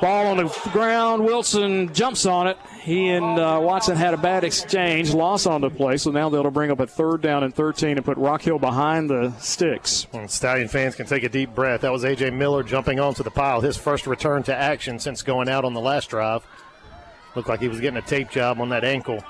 Ball 0.00 0.26
on 0.28 0.36
the 0.36 0.70
ground. 0.72 1.24
Wilson 1.24 1.92
jumps 1.94 2.26
on 2.26 2.46
it. 2.46 2.58
He 2.82 3.08
and 3.08 3.38
uh, 3.38 3.58
Watson 3.62 3.96
had 3.96 4.14
a 4.14 4.16
bad 4.16 4.44
exchange, 4.44 5.12
loss 5.12 5.46
on 5.46 5.60
the 5.60 5.70
play, 5.70 5.96
so 5.96 6.10
now 6.10 6.28
they'll 6.28 6.50
bring 6.50 6.70
up 6.70 6.78
a 6.78 6.86
third 6.86 7.20
down 7.20 7.42
and 7.42 7.54
13 7.54 7.96
and 7.96 8.04
put 8.04 8.16
Rock 8.18 8.42
Hill 8.42 8.58
behind 8.58 9.10
the 9.10 9.32
sticks. 9.38 10.06
And 10.12 10.30
Stallion 10.30 10.68
fans 10.68 10.94
can 10.94 11.06
take 11.06 11.22
a 11.22 11.28
deep 11.28 11.54
breath. 11.54 11.80
That 11.80 11.92
was 11.92 12.04
A.J. 12.04 12.30
Miller 12.30 12.62
jumping 12.62 13.00
onto 13.00 13.22
the 13.22 13.30
pile. 13.30 13.60
His 13.60 13.76
first 13.76 14.06
return 14.06 14.42
to 14.44 14.54
action 14.54 14.98
since 14.98 15.22
going 15.22 15.48
out 15.48 15.64
on 15.64 15.74
the 15.74 15.80
last 15.80 16.10
drive. 16.10 16.46
Looked 17.34 17.48
like 17.48 17.60
he 17.60 17.68
was 17.68 17.80
getting 17.80 17.98
a 17.98 18.02
tape 18.02 18.30
job 18.30 18.60
on 18.60 18.68
that 18.70 18.84
ankle. 18.84 19.22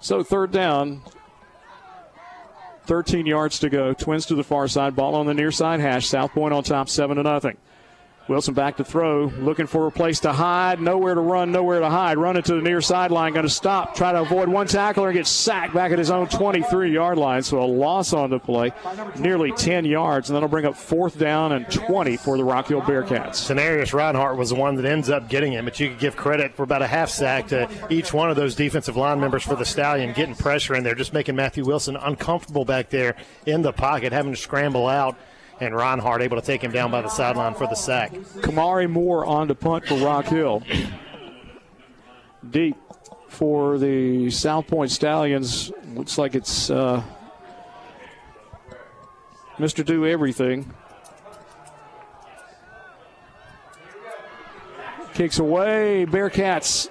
So 0.00 0.22
third 0.22 0.52
down, 0.52 1.02
13 2.88 3.26
yards 3.26 3.58
to 3.60 3.68
go. 3.68 3.92
Twins 3.92 4.26
to 4.26 4.34
the 4.34 4.42
far 4.42 4.66
side. 4.66 4.96
Ball 4.96 5.14
on 5.14 5.26
the 5.26 5.34
near 5.34 5.52
side 5.52 5.78
hash. 5.78 6.08
South 6.08 6.32
Pointe 6.32 6.54
on 6.54 6.64
top, 6.64 6.88
seven 6.88 7.18
to 7.18 7.22
nothing. 7.22 7.56
Wilson 8.28 8.52
back 8.52 8.76
to 8.76 8.84
throw, 8.84 9.26
looking 9.38 9.66
for 9.66 9.86
a 9.86 9.90
place 9.90 10.20
to 10.20 10.32
hide. 10.32 10.80
Nowhere 10.80 11.14
to 11.14 11.20
run, 11.20 11.50
nowhere 11.50 11.80
to 11.80 11.88
hide. 11.88 12.18
Running 12.18 12.42
to 12.42 12.54
the 12.54 12.60
near 12.60 12.82
sideline, 12.82 13.32
going 13.32 13.46
to 13.46 13.50
stop, 13.50 13.94
try 13.94 14.12
to 14.12 14.20
avoid 14.20 14.48
one 14.48 14.66
tackler 14.66 15.08
and 15.08 15.16
get 15.16 15.26
sacked 15.26 15.74
back 15.74 15.92
at 15.92 15.98
his 15.98 16.10
own 16.10 16.28
23 16.28 16.92
yard 16.92 17.16
line. 17.16 17.42
So 17.42 17.62
a 17.62 17.64
loss 17.64 18.12
on 18.12 18.28
the 18.28 18.38
play, 18.38 18.72
nearly 19.18 19.52
10 19.52 19.86
yards, 19.86 20.28
and 20.28 20.36
that'll 20.36 20.48
bring 20.48 20.66
up 20.66 20.76
fourth 20.76 21.18
down 21.18 21.52
and 21.52 21.70
20 21.70 22.18
for 22.18 22.36
the 22.36 22.44
Rock 22.44 22.68
Hill 22.68 22.82
Bearcats. 22.82 23.46
Denarius 23.46 23.94
Reinhardt 23.94 24.36
was 24.36 24.50
the 24.50 24.56
one 24.56 24.74
that 24.76 24.84
ends 24.84 25.08
up 25.08 25.28
getting 25.28 25.54
it, 25.54 25.64
but 25.64 25.80
you 25.80 25.88
could 25.88 25.98
give 25.98 26.16
credit 26.16 26.54
for 26.54 26.64
about 26.64 26.82
a 26.82 26.86
half 26.86 27.08
sack 27.08 27.48
to 27.48 27.68
each 27.88 28.12
one 28.12 28.28
of 28.28 28.36
those 28.36 28.54
defensive 28.54 28.96
line 28.96 29.20
members 29.20 29.42
for 29.42 29.56
the 29.56 29.64
Stallion, 29.64 30.12
getting 30.12 30.34
pressure 30.34 30.74
in 30.74 30.84
there, 30.84 30.94
just 30.94 31.14
making 31.14 31.34
Matthew 31.34 31.64
Wilson 31.64 31.96
uncomfortable 31.96 32.64
back 32.66 32.90
there 32.90 33.16
in 33.46 33.62
the 33.62 33.72
pocket, 33.72 34.12
having 34.12 34.32
to 34.32 34.38
scramble 34.38 34.86
out. 34.86 35.16
And 35.60 35.74
Reinhardt 35.74 36.22
able 36.22 36.40
to 36.40 36.46
take 36.46 36.62
him 36.62 36.70
down 36.70 36.90
by 36.90 37.02
the 37.02 37.08
sideline 37.08 37.54
for 37.54 37.66
the 37.66 37.74
sack. 37.74 38.12
Kamari 38.12 38.88
Moore 38.88 39.26
on 39.26 39.48
to 39.48 39.54
punt 39.54 39.86
for 39.86 39.96
Rock 39.96 40.26
Hill. 40.26 40.62
Deep 42.48 42.76
for 43.28 43.78
the 43.78 44.30
South 44.30 44.66
Pointe 44.66 44.90
Stallions. 44.90 45.72
Looks 45.94 46.16
like 46.16 46.34
it's 46.34 46.70
uh, 46.70 47.02
Mr. 49.58 49.84
Do 49.84 50.06
Everything. 50.06 50.72
Kicks 55.14 55.40
away. 55.40 56.06
Bearcats 56.08 56.88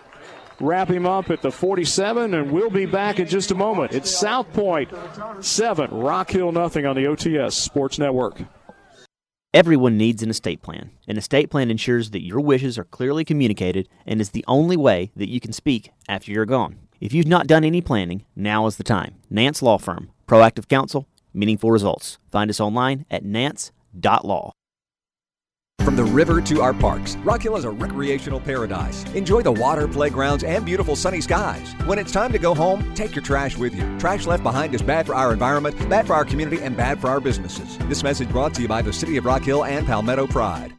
wrap 0.60 0.90
him 0.90 1.06
up 1.06 1.30
at 1.30 1.42
the 1.42 1.52
47, 1.52 2.34
and 2.34 2.52
we'll 2.52 2.70
be 2.70 2.86
back 2.86 3.20
in 3.20 3.28
just 3.28 3.52
a 3.52 3.56
moment. 3.56 3.94
It's 3.94 4.14
South 4.14 4.52
Pointe 4.54 4.90
7, 5.42 5.92
Rock 5.92 6.32
Hill 6.32 6.52
nothing 6.52 6.86
on 6.86 6.96
the 6.96 7.04
OTS 7.04 7.54
Sports 7.54 8.00
Network. 8.00 8.42
Everyone 9.58 9.98
needs 9.98 10.22
an 10.22 10.30
estate 10.30 10.62
plan. 10.62 10.92
An 11.08 11.18
estate 11.18 11.50
plan 11.50 11.72
ensures 11.72 12.12
that 12.12 12.22
your 12.22 12.40
wishes 12.40 12.78
are 12.78 12.84
clearly 12.84 13.26
communicated 13.26 13.90
and 14.06 14.22
is 14.22 14.30
the 14.30 14.46
only 14.48 14.78
way 14.78 15.10
that 15.16 15.32
you 15.32 15.40
can 15.40 15.52
speak 15.52 15.90
after 16.08 16.32
you're 16.32 16.46
gone. 16.46 16.78
If 17.02 17.12
you've 17.12 17.26
not 17.26 17.48
done 17.48 17.64
any 17.64 17.82
planning, 17.82 18.24
now 18.36 18.68
is 18.68 18.78
the 18.78 18.84
time. 18.84 19.16
Nance 19.32 19.64
Law 19.64 19.80
Firm, 19.80 20.12
proactive 20.28 20.68
counsel, 20.68 21.08
meaningful 21.34 21.72
results. 21.72 22.20
Find 22.32 22.52
us 22.52 22.60
online 22.60 23.08
at 23.10 23.26
nance.law. 23.26 24.52
From 25.88 25.96
the 25.96 26.04
river 26.04 26.42
to 26.42 26.62
our 26.62 26.74
parks, 26.74 27.16
Rock 27.24 27.44
Hill 27.44 27.56
is 27.56 27.64
a 27.64 27.70
recreational 27.72 28.42
paradise. 28.42 29.06
Enjoy 29.14 29.42
the 29.42 29.54
water, 29.54 29.88
playgrounds, 29.88 30.44
and 30.44 30.66
beautiful 30.66 30.98
sunny 30.98 31.22
skies. 31.22 31.72
When 31.86 31.98
it's 31.98 32.12
time 32.12 32.34
to 32.34 32.38
go 32.38 32.54
home, 32.54 32.94
take 32.94 33.16
your 33.16 33.24
trash 33.24 33.56
with 33.56 33.74
you. 33.74 33.98
Trash 33.98 34.28
left 34.28 34.44
behind 34.44 34.76
is 34.76 34.82
bad 34.82 35.06
for 35.08 35.16
our 35.16 35.32
environment, 35.32 35.78
bad 35.90 36.06
for 36.06 36.14
our 36.14 36.26
community, 36.26 36.62
and 36.62 36.76
bad 36.76 37.00
for 37.00 37.08
our 37.08 37.22
businesses. 37.22 37.78
This 37.88 38.04
message 38.04 38.28
brought 38.28 38.54
to 38.56 38.64
you 38.64 38.68
by 38.68 38.82
the 38.82 38.92
City 38.92 39.16
of 39.16 39.24
Rock 39.24 39.44
Hill 39.44 39.64
and 39.64 39.88
Palmetto 39.88 40.28
Pride. 40.28 40.77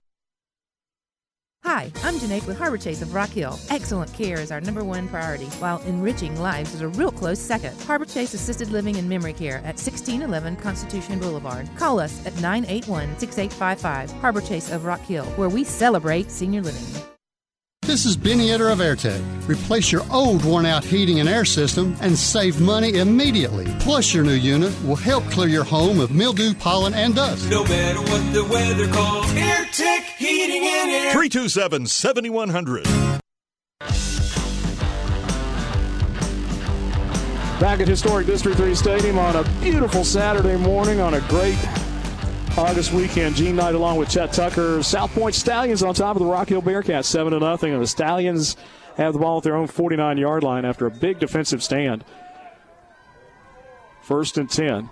Hi, 1.78 1.92
I'm 2.02 2.14
Janae 2.14 2.44
with 2.46 2.56
Harbor 2.56 2.78
Chase 2.78 3.02
of 3.02 3.14
Rock 3.14 3.28
Hill. 3.28 3.58
Excellent 3.68 4.12
care 4.14 4.40
is 4.40 4.50
our 4.50 4.60
number 4.60 4.82
one 4.82 5.06
priority, 5.06 5.44
while 5.60 5.80
enriching 5.82 6.34
lives 6.40 6.74
is 6.74 6.80
a 6.80 6.88
real 6.88 7.12
close 7.12 7.38
second. 7.38 7.78
Harbor 7.82 8.06
Chase 8.06 8.32
Assisted 8.32 8.70
Living 8.70 8.96
and 8.96 9.08
Memory 9.08 9.34
Care 9.34 9.58
at 9.58 9.76
1611 9.76 10.56
Constitution 10.56 11.20
Boulevard. 11.20 11.68
Call 11.76 12.00
us 12.00 12.24
at 12.26 12.34
981 12.40 13.18
6855. 13.18 14.10
Harbor 14.20 14.40
Chase 14.40 14.72
of 14.72 14.86
Rock 14.86 15.02
Hill, 15.02 15.26
where 15.36 15.50
we 15.50 15.62
celebrate 15.62 16.30
senior 16.30 16.62
living. 16.62 17.02
This 17.88 18.04
is 18.04 18.18
Benny 18.18 18.48
Etter 18.48 18.70
of 18.70 18.80
AirTech. 18.80 19.48
Replace 19.48 19.90
your 19.90 20.02
old 20.12 20.44
worn 20.44 20.66
out 20.66 20.84
heating 20.84 21.20
and 21.20 21.28
air 21.28 21.46
system 21.46 21.96
and 22.02 22.18
save 22.18 22.60
money 22.60 22.98
immediately. 22.98 23.64
Plus, 23.80 24.12
your 24.12 24.24
new 24.24 24.34
unit 24.34 24.74
will 24.84 24.94
help 24.94 25.24
clear 25.30 25.48
your 25.48 25.64
home 25.64 25.98
of 25.98 26.10
mildew, 26.10 26.52
pollen, 26.52 26.92
and 26.92 27.14
dust. 27.14 27.48
No 27.48 27.64
matter 27.64 27.98
what 27.98 28.34
the 28.34 28.44
weather 28.44 28.88
calls, 28.92 29.24
AirTech 29.32 30.02
Heating 30.18 30.66
and 30.66 30.90
Air. 30.90 31.12
327 31.12 31.86
7100. 31.86 32.84
Back 37.58 37.80
at 37.80 37.88
Historic 37.88 38.26
District 38.26 38.58
3 38.58 38.74
Stadium 38.74 39.18
on 39.18 39.34
a 39.34 39.44
beautiful 39.62 40.04
Saturday 40.04 40.58
morning 40.58 41.00
on 41.00 41.14
a 41.14 41.20
great 41.22 41.56
August 42.56 42.92
weekend. 42.92 43.36
Gene 43.36 43.56
Knight 43.56 43.74
along 43.74 43.98
with 43.98 44.08
Chet 44.08 44.32
Tucker. 44.32 44.82
South 44.82 45.12
Pointe 45.12 45.34
Stallions 45.34 45.82
on 45.82 45.94
top 45.94 46.16
of 46.16 46.22
the 46.22 46.28
Rock 46.28 46.48
Hill 46.48 46.62
Bearcats, 46.62 47.06
7 47.06 47.32
to 47.32 47.38
nothing. 47.38 47.72
And 47.72 47.82
the 47.82 47.86
Stallions 47.86 48.56
have 48.96 49.12
the 49.12 49.18
ball 49.18 49.38
at 49.38 49.44
their 49.44 49.56
own 49.56 49.66
49 49.66 50.18
yard 50.18 50.42
line 50.42 50.64
after 50.64 50.86
a 50.86 50.90
big 50.90 51.18
defensive 51.18 51.62
stand. 51.62 52.04
First 54.02 54.38
and 54.38 54.48
10. 54.50 54.88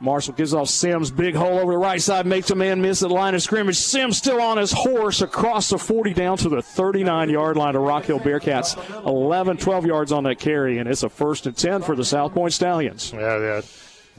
Marshall 0.00 0.34
gives 0.34 0.52
off 0.52 0.68
Sims. 0.68 1.10
Big 1.10 1.34
hole 1.34 1.58
over 1.58 1.72
the 1.72 1.78
right 1.78 2.02
side. 2.02 2.26
Makes 2.26 2.50
a 2.50 2.54
man 2.54 2.82
miss 2.82 3.02
at 3.02 3.08
the 3.08 3.14
line 3.14 3.34
of 3.34 3.42
scrimmage. 3.42 3.76
Sims 3.76 4.18
still 4.18 4.40
on 4.40 4.58
his 4.58 4.72
horse 4.72 5.22
across 5.22 5.70
the 5.70 5.78
40 5.78 6.12
down 6.12 6.36
to 6.38 6.48
the 6.48 6.60
39 6.60 7.30
yard 7.30 7.56
line 7.56 7.74
of 7.76 7.82
Rock 7.82 8.04
Hill 8.04 8.18
Bearcats. 8.20 8.76
11, 9.06 9.56
12 9.56 9.86
yards 9.86 10.12
on 10.12 10.24
that 10.24 10.38
carry, 10.38 10.78
and 10.78 10.88
it's 10.88 11.04
a 11.04 11.08
first 11.08 11.46
and 11.46 11.56
10 11.56 11.82
for 11.82 11.96
the 11.96 12.04
South 12.04 12.34
Pointe 12.34 12.52
Stallions. 12.52 13.12
Yeah, 13.14 13.38
yeah. 13.38 13.60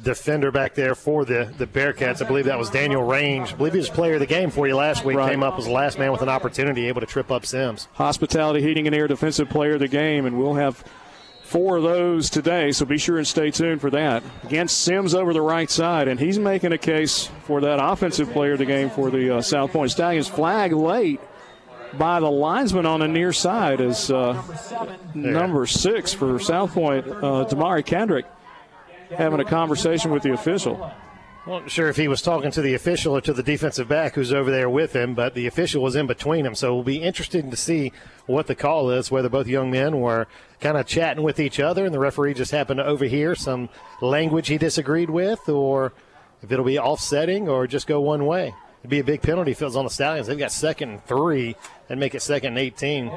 Defender 0.02 0.52
back 0.52 0.76
there 0.76 0.94
for 0.94 1.24
the, 1.24 1.54
the 1.58 1.66
Bearcats. 1.66 2.22
I 2.22 2.28
believe 2.28 2.46
that 2.46 2.60
was 2.60 2.70
Daniel 2.70 3.04
Range. 3.04 3.54
I 3.54 3.56
believe 3.56 3.74
he 3.74 3.80
was 3.80 3.90
player 3.90 4.16
of 4.16 4.20
the 4.20 4.26
game 4.26 4.50
for 4.50 4.68
you 4.68 4.76
last 4.76 5.06
week. 5.06 5.18
Right. 5.18 5.32
Came 5.32 5.42
up 5.42 5.58
as 5.58 5.66
the 5.66 5.72
last 5.72 5.98
man 5.98 6.12
with 6.12 6.22
an 6.22 6.30
opportunity, 6.30 6.88
able 6.88 7.02
to 7.02 7.08
trip 7.08 7.32
up 7.32 7.46
Sims. 7.46 7.88
Hospitality 7.94 8.62
Heating 8.62 8.88
and 8.88 8.96
Air 8.96 9.08
Defensive 9.08 9.50
Player 9.50 9.76
of 9.76 9.80
the 9.80 9.88
Game, 9.88 10.26
and 10.26 10.38
we'll 10.38 10.56
have 10.56 10.84
four 11.44 11.78
of 11.78 11.84
those 11.84 12.30
today, 12.30 12.72
so 12.72 12.86
be 12.86 12.98
sure 12.98 13.18
and 13.18 13.28
stay 13.28 13.52
tuned 13.52 13.80
for 13.80 13.90
that. 13.92 14.24
Against 14.44 14.82
Sims 14.82 15.16
over 15.16 15.32
the 15.32 15.42
right 15.42 15.70
side, 15.70 16.08
and 16.08 16.20
he's 16.20 16.40
making 16.40 16.74
a 16.74 16.78
case 16.78 17.30
for 17.44 17.62
that 17.62 17.80
offensive 17.82 18.32
player 18.32 18.54
of 18.54 18.60
the 18.60 18.66
game 18.66 18.90
for 18.90 19.10
the 19.10 19.38
uh, 19.38 19.42
South 19.42 19.72
Pointe 19.72 19.92
Stallions. 19.92 20.28
Flag 20.28 20.74
late 20.74 21.22
by 21.98 22.20
the 22.20 22.30
linesman 22.30 22.86
on 22.86 23.00
the 23.00 23.08
near 23.08 23.32
side 23.32 23.80
is 23.80 24.12
uh, 24.12 24.42
number 25.14 25.66
six 25.66 26.14
for 26.14 26.40
South 26.40 26.74
Pointe, 26.74 27.08
uh, 27.08 27.46
Damari 27.46 27.86
Kendrick, 27.86 28.26
having 29.10 29.40
a 29.40 29.46
conversation 29.46 30.12
with 30.12 30.24
the 30.24 30.34
official. 30.34 30.92
Wasn't 31.46 31.70
sure 31.70 31.90
if 31.90 31.96
he 31.96 32.08
was 32.08 32.24
talking 32.24 32.50
to 32.50 32.62
the 32.62 32.74
official 32.74 33.16
or 33.16 33.22
to 33.22 33.32
the 33.32 33.44
defensive 33.44 33.88
back 33.88 34.16
who's 34.16 34.34
over 34.34 34.50
there 34.50 34.68
with 34.68 34.96
him, 34.96 35.14
but 35.14 35.36
the 35.36 35.46
official 35.46 35.84
was 35.84 35.96
in 35.96 36.08
between 36.08 36.44
them. 36.44 36.56
So 36.56 36.70
it'll 36.70 36.84
be 36.84 37.04
interesting 37.04 37.52
to 37.52 37.58
see 37.58 37.92
what 38.26 38.48
the 38.48 38.56
call 38.56 38.90
is, 38.90 39.12
whether 39.12 39.30
both 39.30 39.46
young 39.46 39.70
men 39.70 40.02
were 40.02 40.26
kind 40.60 40.76
of 40.76 40.88
chatting 40.88 41.24
with 41.24 41.40
each 41.40 41.60
other 41.60 41.86
and 41.86 41.94
the 41.94 42.00
referee 42.00 42.34
just 42.34 42.52
happened 42.52 42.80
to 42.80 42.86
overhear 42.86 43.36
some 43.36 43.70
language 44.02 44.48
he 44.48 44.58
disagreed 44.58 45.12
with, 45.12 45.48
or 45.48 45.94
if 46.42 46.52
it'll 46.52 46.66
be 46.66 46.80
offsetting 46.80 47.48
or 47.48 47.68
just 47.68 47.86
go 47.86 48.02
one 48.02 48.26
way. 48.26 48.56
It'd 48.82 48.90
be 48.90 49.00
a 49.00 49.04
big 49.04 49.22
penalty 49.22 49.52
if 49.52 49.62
it 49.62 49.66
was 49.66 49.76
on 49.76 49.86
the 49.86 49.92
Stallions. 49.92 50.26
They've 50.26 50.38
got 50.40 50.52
second 50.52 50.90
and 50.90 51.06
three 51.06 51.56
and 51.90 52.00
make 52.00 52.16
it 52.16 52.24
second 52.24 52.50
and 52.50 52.60
18. 52.60 53.12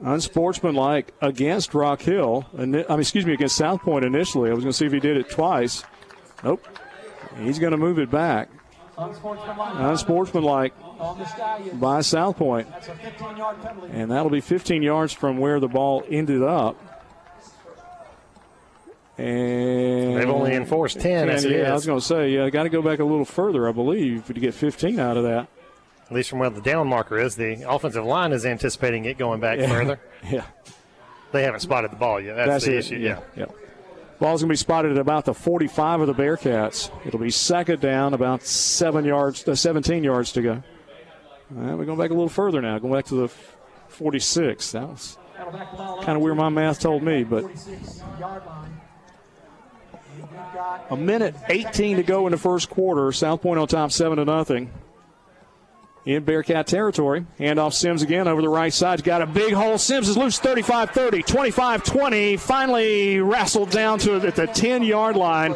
Unsportsmanlike 0.00 1.12
against 1.20 1.74
Rock 1.74 2.02
Hill, 2.02 2.46
and 2.56 2.76
I 2.76 2.90
mean, 2.90 3.00
excuse 3.00 3.26
me, 3.26 3.34
against 3.34 3.56
South 3.56 3.82
Pointe 3.82 4.04
initially. 4.04 4.48
I 4.50 4.54
was 4.54 4.62
going 4.62 4.72
to 4.72 4.76
see 4.76 4.86
if 4.86 4.92
he 4.92 5.00
did 5.00 5.16
it 5.16 5.28
twice. 5.28 5.82
Nope. 6.44 6.64
He's 7.40 7.58
going 7.58 7.72
to 7.72 7.76
move 7.76 7.98
it 7.98 8.10
back. 8.10 8.48
Unsportsmanlike 8.96 10.72
by 11.80 12.00
South 12.00 12.36
Pointe. 12.36 12.68
And 13.90 14.10
that'll 14.10 14.30
be 14.30 14.40
15 14.40 14.82
yards 14.82 15.12
from 15.12 15.38
where 15.38 15.60
the 15.60 15.68
ball 15.68 16.04
ended 16.08 16.42
up. 16.42 16.76
And 19.16 20.16
They've 20.16 20.30
only 20.30 20.54
enforced 20.54 21.00
10 21.00 21.28
as 21.28 21.44
it 21.44 21.56
yeah, 21.56 21.70
I 21.70 21.72
was 21.72 21.86
going 21.86 21.98
to 21.98 22.04
say, 22.04 22.30
yeah, 22.30 22.48
got 22.50 22.62
to 22.64 22.68
go 22.68 22.82
back 22.82 23.00
a 23.00 23.04
little 23.04 23.24
further, 23.24 23.68
I 23.68 23.72
believe, 23.72 24.26
to 24.26 24.32
get 24.34 24.54
15 24.54 25.00
out 25.00 25.16
of 25.16 25.24
that. 25.24 25.48
At 26.08 26.14
least 26.14 26.30
from 26.30 26.38
where 26.38 26.48
the 26.50 26.60
down 26.62 26.88
marker 26.88 27.18
is, 27.18 27.36
the 27.36 27.68
offensive 27.68 28.04
line 28.04 28.32
is 28.32 28.46
anticipating 28.46 29.04
it 29.04 29.18
going 29.18 29.40
back 29.40 29.58
Yeah. 29.58 29.68
further. 29.68 30.00
Yeah. 30.30 30.44
They 31.30 31.42
haven't 31.42 31.60
spotted 31.60 31.92
the 31.92 31.96
ball 31.96 32.20
yet. 32.20 32.34
That's, 32.36 32.64
the 32.64 32.72
it. 32.72 32.78
issue. 32.78 32.96
Yeah. 32.96 33.20
yeah. 33.36 33.44
Ball's 34.18 34.40
going 34.40 34.48
to 34.48 34.52
be 34.52 34.56
spotted 34.56 34.92
at 34.92 34.98
about 34.98 35.26
the 35.26 35.34
45 35.34 36.00
of 36.00 36.06
the 36.08 36.14
Bearcats. 36.14 36.90
It'll 37.06 37.20
be 37.20 37.30
second 37.30 37.80
down, 37.80 38.14
about 38.14 38.42
seven 38.42 39.04
yards, 39.04 39.46
uh, 39.46 39.54
17 39.54 40.02
yards 40.02 40.32
to 40.32 40.42
go. 40.42 40.62
All 41.56 41.62
right, 41.62 41.76
we're 41.76 41.84
going 41.84 41.98
back 41.98 42.10
a 42.10 42.14
little 42.14 42.28
further 42.28 42.60
now, 42.60 42.78
going 42.78 42.92
back 42.94 43.04
to 43.06 43.14
the 43.14 43.28
46. 43.88 44.72
That 44.72 44.88
was 44.88 45.18
kind 46.02 46.16
of 46.16 46.20
where 46.20 46.34
my 46.34 46.48
math 46.48 46.80
told 46.80 47.02
me, 47.02 47.22
but 47.24 47.44
a 50.90 50.96
minute 50.96 51.34
18 51.48 51.98
to 51.98 52.02
go 52.02 52.26
in 52.26 52.32
the 52.32 52.38
first 52.38 52.70
quarter. 52.70 53.12
South 53.12 53.42
Pointe 53.42 53.60
on 53.60 53.68
top, 53.68 53.92
seven 53.92 54.18
to 54.18 54.24
nothing. 54.24 54.70
In 56.08 56.24
Bearcat 56.24 56.66
territory. 56.66 57.26
Handoff 57.38 57.74
Sims 57.74 58.00
again 58.00 58.28
over 58.28 58.40
the 58.40 58.48
right 58.48 58.72
side. 58.72 59.04
Got 59.04 59.20
a 59.20 59.26
big 59.26 59.52
hole. 59.52 59.76
Sims 59.76 60.08
is 60.08 60.16
loose 60.16 60.38
35 60.38 60.92
30, 60.92 61.22
25 61.22 61.84
20. 61.84 62.36
Finally 62.38 63.20
wrestled 63.20 63.68
down 63.68 63.98
to 63.98 64.14
at 64.14 64.34
the 64.34 64.46
10 64.46 64.84
yard 64.84 65.16
line 65.16 65.54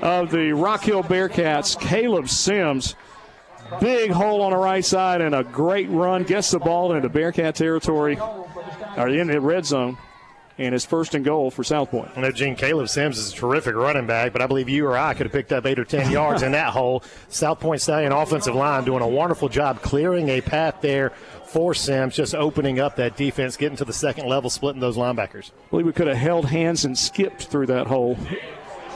of 0.00 0.30
the 0.30 0.52
Rock 0.52 0.84
Hill 0.84 1.02
Bearcats. 1.02 1.76
Caleb 1.80 2.28
Sims. 2.28 2.94
Big 3.80 4.12
hole 4.12 4.42
on 4.42 4.52
the 4.52 4.56
right 4.56 4.84
side 4.84 5.20
and 5.20 5.34
a 5.34 5.42
great 5.42 5.90
run. 5.90 6.22
Gets 6.22 6.52
the 6.52 6.60
ball 6.60 6.92
into 6.92 7.08
Bearcat 7.08 7.56
territory, 7.56 8.16
or 8.96 9.08
in 9.08 9.26
the 9.26 9.40
red 9.40 9.66
zone, 9.66 9.98
and 10.58 10.74
it's 10.74 10.84
first 10.84 11.14
and 11.14 11.24
goal 11.24 11.50
for 11.50 11.64
South 11.64 11.90
Pointe. 11.90 12.10
I 12.16 12.20
know 12.20 12.30
Gene 12.32 12.56
Caleb 12.56 12.88
Sims 12.88 13.18
is 13.18 13.32
a 13.32 13.34
terrific 13.34 13.74
running 13.74 14.06
back, 14.06 14.32
but 14.32 14.42
I 14.42 14.46
believe 14.46 14.68
you 14.68 14.86
or 14.86 14.96
I 14.96 15.14
could 15.14 15.26
have 15.26 15.32
picked 15.32 15.52
up 15.52 15.66
eight 15.66 15.78
or 15.78 15.84
ten 15.84 16.10
yards 16.12 16.42
in 16.42 16.52
that 16.52 16.70
hole. 16.70 17.02
South 17.28 17.60
Pointe 17.60 17.80
Stallion 17.80 18.12
offensive 18.12 18.54
line 18.54 18.84
doing 18.84 19.02
a 19.02 19.08
wonderful 19.08 19.48
job 19.48 19.82
clearing 19.82 20.28
a 20.28 20.40
path 20.40 20.76
there 20.80 21.10
for 21.46 21.74
Sims, 21.74 22.16
just 22.16 22.34
opening 22.34 22.80
up 22.80 22.96
that 22.96 23.16
defense, 23.16 23.56
getting 23.56 23.76
to 23.76 23.84
the 23.84 23.92
second 23.92 24.26
level, 24.26 24.48
splitting 24.48 24.80
those 24.80 24.96
linebackers. 24.96 25.50
I 25.50 25.70
believe 25.70 25.86
we 25.86 25.92
could 25.92 26.06
have 26.06 26.16
held 26.16 26.46
hands 26.46 26.84
and 26.84 26.96
skipped 26.96 27.44
through 27.44 27.66
that 27.66 27.86
hole. 27.86 28.16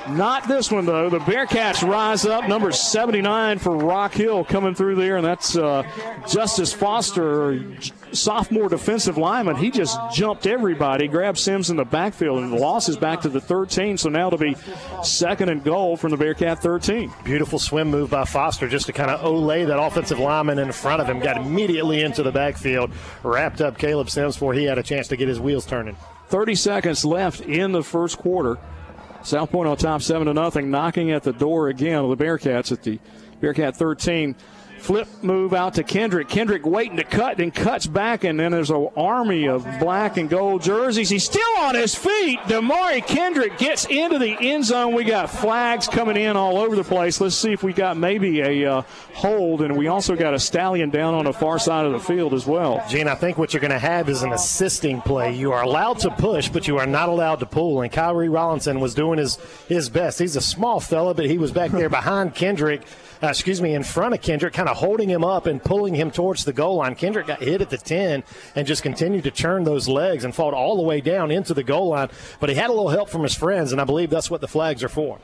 Not 0.08 0.46
this 0.46 0.70
one, 0.70 0.86
though. 0.86 1.10
The 1.10 1.18
Bearcats 1.18 1.86
rise 1.86 2.24
up. 2.24 2.48
Number 2.48 2.70
79 2.70 3.58
for 3.58 3.76
Rock 3.76 4.12
Hill 4.12 4.44
coming 4.44 4.74
through 4.74 4.96
there, 4.96 5.16
and 5.16 5.26
that's 5.26 5.56
uh, 5.56 5.82
Justice 6.28 6.72
Foster, 6.72 7.76
sophomore 8.12 8.68
defensive 8.68 9.18
lineman. 9.18 9.56
He 9.56 9.70
just 9.70 9.98
jumped 10.14 10.46
everybody, 10.46 11.08
grabbed 11.08 11.38
Sims 11.38 11.70
in 11.70 11.76
the 11.76 11.84
backfield, 11.84 12.38
and 12.38 12.52
the 12.52 12.56
loss 12.56 12.88
is 12.88 12.96
back 12.96 13.22
to 13.22 13.28
the 13.28 13.40
13. 13.40 13.98
So 13.98 14.08
now 14.08 14.30
to 14.30 14.38
be 14.38 14.56
second 15.02 15.48
and 15.48 15.64
goal 15.64 15.96
from 15.96 16.10
the 16.10 16.16
Bearcat 16.16 16.60
13. 16.62 17.12
Beautiful 17.24 17.58
swim 17.58 17.88
move 17.88 18.10
by 18.10 18.24
Foster 18.24 18.68
just 18.68 18.86
to 18.86 18.92
kind 18.92 19.10
of 19.10 19.20
olay 19.20 19.66
that 19.66 19.80
offensive 19.80 20.18
lineman 20.18 20.58
in 20.58 20.70
front 20.72 21.02
of 21.02 21.08
him. 21.08 21.18
Got 21.18 21.38
immediately 21.38 22.02
into 22.02 22.22
the 22.22 22.32
backfield, 22.32 22.92
wrapped 23.22 23.60
up 23.60 23.78
Caleb 23.78 24.10
Sims 24.10 24.36
before 24.36 24.54
he 24.54 24.64
had 24.64 24.78
a 24.78 24.82
chance 24.82 25.08
to 25.08 25.16
get 25.16 25.28
his 25.28 25.40
wheels 25.40 25.66
turning. 25.66 25.96
30 26.28 26.54
seconds 26.54 27.04
left 27.04 27.40
in 27.40 27.72
the 27.72 27.82
first 27.82 28.18
quarter. 28.18 28.58
South 29.26 29.50
Pointe 29.50 29.68
on 29.68 29.76
top, 29.76 30.02
seven 30.02 30.28
to 30.28 30.34
nothing, 30.34 30.70
knocking 30.70 31.10
at 31.10 31.24
the 31.24 31.32
door 31.32 31.66
again 31.66 32.04
of 32.04 32.16
the 32.16 32.24
Bearcats 32.24 32.70
at 32.70 32.84
the 32.84 33.00
Bearcat 33.40 33.76
13. 33.76 34.36
Flip 34.86 35.08
move 35.20 35.52
out 35.52 35.74
to 35.74 35.82
Kendrick. 35.82 36.28
Kendrick 36.28 36.64
waiting 36.64 36.98
to 36.98 37.02
cut, 37.02 37.38
then 37.38 37.50
cuts 37.50 37.88
back, 37.88 38.22
and 38.22 38.38
then 38.38 38.52
there's 38.52 38.70
an 38.70 38.88
army 38.96 39.48
of 39.48 39.66
black 39.80 40.16
and 40.16 40.30
gold 40.30 40.62
jerseys. 40.62 41.08
He's 41.08 41.24
still 41.24 41.58
on 41.58 41.74
his 41.74 41.96
feet. 41.96 42.38
Damari 42.42 43.04
Kendrick 43.04 43.58
gets 43.58 43.84
into 43.86 44.20
the 44.20 44.36
end 44.38 44.64
zone. 44.64 44.94
We 44.94 45.02
got 45.02 45.28
flags 45.28 45.88
coming 45.88 46.16
in 46.16 46.36
all 46.36 46.58
over 46.58 46.76
the 46.76 46.84
place. 46.84 47.20
Let's 47.20 47.34
see 47.34 47.50
if 47.50 47.64
we 47.64 47.72
got 47.72 47.96
maybe 47.96 48.40
a 48.42 48.74
uh, 48.74 48.82
hold, 49.12 49.62
and 49.62 49.76
we 49.76 49.88
also 49.88 50.14
got 50.14 50.34
a 50.34 50.38
stallion 50.38 50.90
down 50.90 51.14
on 51.14 51.24
the 51.24 51.32
far 51.32 51.58
side 51.58 51.84
of 51.84 51.90
the 51.90 51.98
field 51.98 52.32
as 52.32 52.46
well. 52.46 52.80
Gene, 52.88 53.08
I 53.08 53.16
think 53.16 53.38
what 53.38 53.52
you're 53.52 53.60
going 53.60 53.72
to 53.72 53.80
have 53.80 54.08
is 54.08 54.22
an 54.22 54.32
assisting 54.32 55.00
play. 55.00 55.34
You 55.34 55.50
are 55.50 55.64
allowed 55.64 55.98
to 56.00 56.10
push, 56.10 56.48
but 56.48 56.68
you 56.68 56.78
are 56.78 56.86
not 56.86 57.08
allowed 57.08 57.40
to 57.40 57.46
pull. 57.46 57.80
And 57.80 57.90
Kyrie 57.90 58.28
Rollinson 58.28 58.78
was 58.78 58.94
doing 58.94 59.18
his, 59.18 59.34
his 59.66 59.90
best. 59.90 60.20
He's 60.20 60.36
a 60.36 60.40
small 60.40 60.78
fella, 60.78 61.12
but 61.12 61.26
he 61.26 61.38
was 61.38 61.50
back 61.50 61.72
there 61.72 61.88
behind 61.90 62.36
Kendrick 62.36 62.82
uh, 63.22 63.28
excuse 63.28 63.60
me, 63.62 63.74
in 63.74 63.82
front 63.82 64.14
of 64.14 64.22
Kendrick, 64.22 64.54
kind 64.54 64.68
of 64.68 64.76
holding 64.76 65.08
him 65.08 65.24
up 65.24 65.46
and 65.46 65.62
pulling 65.62 65.94
him 65.94 66.10
towards 66.10 66.44
the 66.44 66.52
goal 66.52 66.76
line. 66.76 66.94
Kendrick 66.94 67.26
got 67.26 67.40
hit 67.40 67.60
at 67.60 67.70
the 67.70 67.78
10 67.78 68.24
and 68.54 68.66
just 68.66 68.82
continued 68.82 69.24
to 69.24 69.30
churn 69.30 69.64
those 69.64 69.88
legs 69.88 70.24
and 70.24 70.34
fought 70.34 70.54
all 70.54 70.76
the 70.76 70.82
way 70.82 71.00
down 71.00 71.30
into 71.30 71.54
the 71.54 71.64
goal 71.64 71.88
line. 71.88 72.08
But 72.40 72.50
he 72.50 72.54
had 72.54 72.70
a 72.70 72.72
little 72.72 72.90
help 72.90 73.08
from 73.08 73.22
his 73.22 73.34
friends, 73.34 73.72
and 73.72 73.80
I 73.80 73.84
believe 73.84 74.10
that's 74.10 74.30
what 74.30 74.40
the 74.40 74.48
flags 74.48 74.82
are 74.82 74.88
for. 74.88 75.18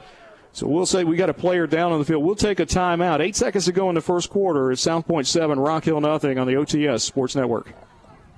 So 0.54 0.66
we'll 0.66 0.86
say 0.86 1.02
we 1.04 1.16
got 1.16 1.30
a 1.30 1.34
player 1.34 1.66
down 1.66 1.92
on 1.92 1.98
the 1.98 2.04
field. 2.04 2.22
We'll 2.22 2.34
take 2.34 2.60
a 2.60 2.66
timeout. 2.66 3.20
Eight 3.20 3.36
seconds 3.36 3.64
to 3.64 3.72
go 3.72 3.88
in 3.88 3.94
the 3.94 4.02
first 4.02 4.28
quarter. 4.28 4.70
It's 4.70 4.82
South 4.82 5.06
Pointe 5.06 5.26
7, 5.26 5.58
Rock 5.58 5.84
Hill 5.84 6.00
nothing 6.00 6.38
on 6.38 6.46
the 6.46 6.54
OTS 6.54 7.00
Sports 7.00 7.34
Network. 7.34 7.72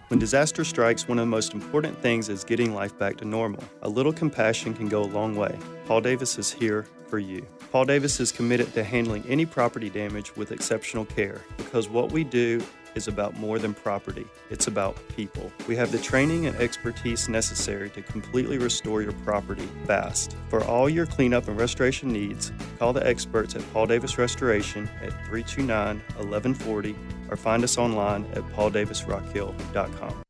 When 0.09 0.21
disaster 0.21 0.65
strikes, 0.65 1.09
one 1.09 1.19
of 1.19 1.23
the 1.23 1.31
most 1.31 1.55
important 1.55 1.99
things 1.99 2.29
is 2.29 2.45
getting 2.45 2.73
life 2.73 2.97
back 2.99 3.17
to 3.17 3.25
normal. 3.25 3.65
A 3.83 3.89
little 3.89 4.13
compassion 4.13 4.75
can 4.75 4.89
go 4.89 5.03
a 5.03 5.07
long 5.07 5.35
way. 5.35 5.59
Paul 5.87 6.03
Davis 6.03 6.39
is 6.39 6.53
here 6.53 6.87
for 7.09 7.19
you. 7.19 7.45
Paul 7.75 7.87
Davis 7.87 8.21
is 8.21 8.31
committed 8.31 8.73
to 8.75 8.85
handling 8.85 9.25
any 9.27 9.45
property 9.45 9.91
damage 9.91 10.37
with 10.37 10.53
exceptional 10.53 11.07
care 11.07 11.41
because 11.57 11.89
what 11.89 12.13
we 12.13 12.23
do 12.23 12.63
is 12.95 13.09
about 13.09 13.37
more 13.37 13.59
than 13.59 13.75
property, 13.75 14.25
it's 14.49 14.69
about 14.69 14.97
people. 15.09 15.51
We 15.67 15.75
have 15.75 15.91
the 15.91 15.99
training 15.99 16.47
and 16.47 16.55
expertise 16.59 17.29
necessary 17.29 17.91
to 17.91 18.03
completely 18.03 18.59
restore 18.59 19.03
your 19.03 19.11
property 19.25 19.69
fast. 19.89 20.37
For 20.51 20.63
all 20.63 20.89
your 20.89 21.07
cleanup 21.07 21.49
and 21.49 21.59
restoration 21.59 22.13
needs, 22.13 22.53
call 22.79 22.93
the 22.93 23.05
experts 23.05 23.57
at 23.57 23.73
Paul 23.73 23.87
Davis 23.87 24.19
Restoration 24.19 24.89
at 25.03 25.11
329 25.27 25.97
1140 25.97 26.95
or 27.29 27.37
find 27.37 27.65
us 27.65 27.77
online 27.77 28.25
at 28.35 28.45
pauldavisrockhill.com. 28.55 30.24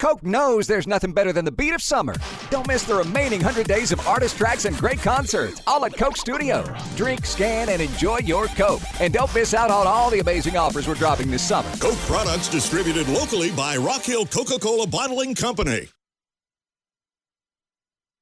Coke 0.00 0.22
knows 0.22 0.66
there's 0.66 0.86
nothing 0.86 1.12
better 1.12 1.30
than 1.30 1.44
the 1.44 1.52
beat 1.52 1.74
of 1.74 1.82
summer. 1.82 2.14
Don't 2.48 2.66
miss 2.66 2.84
the 2.84 2.94
remaining 2.94 3.42
100 3.42 3.66
days 3.66 3.92
of 3.92 4.00
artist 4.08 4.38
tracks 4.38 4.64
and 4.64 4.74
great 4.78 4.98
concerts, 4.98 5.60
all 5.66 5.84
at 5.84 5.94
Coke 5.94 6.16
Studio. 6.16 6.64
Drink, 6.96 7.26
scan, 7.26 7.68
and 7.68 7.82
enjoy 7.82 8.18
your 8.20 8.46
Coke. 8.46 8.80
And 8.98 9.12
don't 9.12 9.32
miss 9.34 9.52
out 9.52 9.70
on 9.70 9.86
all 9.86 10.08
the 10.08 10.20
amazing 10.20 10.56
offers 10.56 10.88
we're 10.88 10.94
dropping 10.94 11.30
this 11.30 11.46
summer. 11.46 11.70
Coke 11.76 11.98
products 12.06 12.48
distributed 12.48 13.08
locally 13.08 13.50
by 13.50 13.76
Rock 13.76 14.02
Hill 14.02 14.24
Coca 14.24 14.58
Cola 14.58 14.86
Bottling 14.86 15.34
Company. 15.34 15.88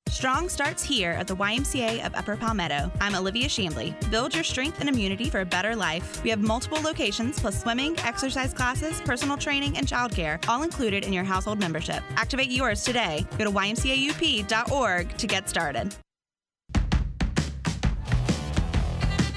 Strong 0.09 0.49
starts 0.49 0.83
here 0.83 1.13
at 1.13 1.27
the 1.27 1.37
YMCA 1.37 2.05
of 2.05 2.15
Upper 2.15 2.35
Palmetto. 2.35 2.91
I'm 2.99 3.15
Olivia 3.15 3.47
Shambly. 3.47 3.95
Build 4.11 4.35
your 4.35 4.43
strength 4.43 4.81
and 4.81 4.89
immunity 4.89 5.29
for 5.29 5.41
a 5.41 5.45
better 5.45 5.77
life. 5.77 6.23
We 6.25 6.31
have 6.31 6.41
multiple 6.41 6.81
locations 6.81 7.39
plus 7.39 7.61
swimming, 7.61 7.97
exercise 8.01 8.55
classes, 8.55 9.03
personal 9.03 9.37
training, 9.37 9.77
and 9.77 9.87
childcare, 9.87 10.43
all 10.49 10.63
included 10.63 11.05
in 11.05 11.13
your 11.13 11.25
household 11.25 11.61
membership. 11.61 12.03
Activate 12.17 12.51
yours 12.51 12.83
today. 12.85 13.27
Go 13.37 13.45
to 13.45 13.51
ymcaup.org 13.51 15.17
to 15.19 15.27
get 15.27 15.49
started. 15.49 15.95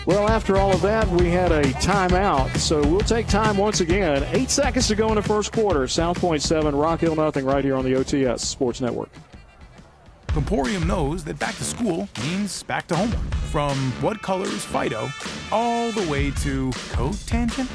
Well, 0.06 0.30
after 0.30 0.58
all 0.58 0.72
of 0.72 0.82
that, 0.82 1.08
we 1.10 1.30
had 1.30 1.52
a 1.52 1.64
timeout, 1.64 2.58
so 2.58 2.82
we'll 2.88 3.02
take 3.02 3.28
time 3.28 3.58
once 3.58 3.82
again. 3.82 4.26
Eight 4.32 4.50
seconds 4.50 4.88
to 4.88 4.96
go 4.96 5.10
in 5.10 5.16
the 5.16 5.22
first 5.22 5.52
quarter. 5.52 5.88
South 5.88 6.20
Pointe 6.20 6.42
7, 6.42 6.74
Rock 6.76 7.02
Hill 7.02 7.16
nothing 7.16 7.46
right 7.46 7.64
here 7.64 7.76
on 7.76 7.84
the 7.84 7.92
OTS 7.92 8.40
Sports 8.40 8.82
Network. 8.82 9.10
Comporium 10.34 10.88
knows 10.88 11.26
that 11.26 11.38
back 11.40 11.56
to 11.56 11.64
school 11.66 12.08
means 12.24 12.64
back 12.64 12.88
to 12.88 12.96
homework. 12.96 13.36
From 13.52 13.78
what 14.02 14.22
color 14.22 14.46
is 14.46 14.64
Fido 14.64 15.10
all 15.52 15.92
the 15.92 16.10
way 16.10 16.32
to 16.32 16.72
code 16.92 17.18
tangent, 17.28 17.70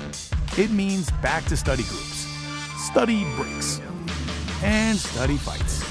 it 0.57 0.71
means 0.71 1.11
back 1.23 1.45
to 1.47 1.57
study 1.57 1.83
groups, 1.83 2.27
study 2.79 3.27
breaks, 3.37 3.83
and 4.63 4.97
study 4.97 5.37
fights. 5.37 5.85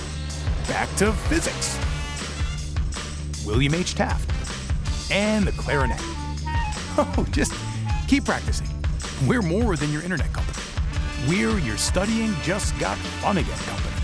Back 0.67 0.89
to 0.95 1.13
physics. 1.29 1.77
William 3.45 3.75
H. 3.75 3.93
Taft 3.93 4.27
and 5.11 5.45
the 5.45 5.51
clarinet. 5.53 6.01
Oh, 6.97 7.27
just 7.31 7.53
keep 8.07 8.23
practicing. 8.23 8.69
We're 9.27 9.41
more 9.41 9.75
than 9.75 9.91
your 9.91 10.01
internet 10.01 10.31
company. 10.31 10.63
We're 11.27 11.59
your 11.59 11.75
studying 11.75 12.33
just 12.41 12.77
got 12.79 12.97
fun 13.19 13.37
again 13.37 13.57
company. 13.57 13.95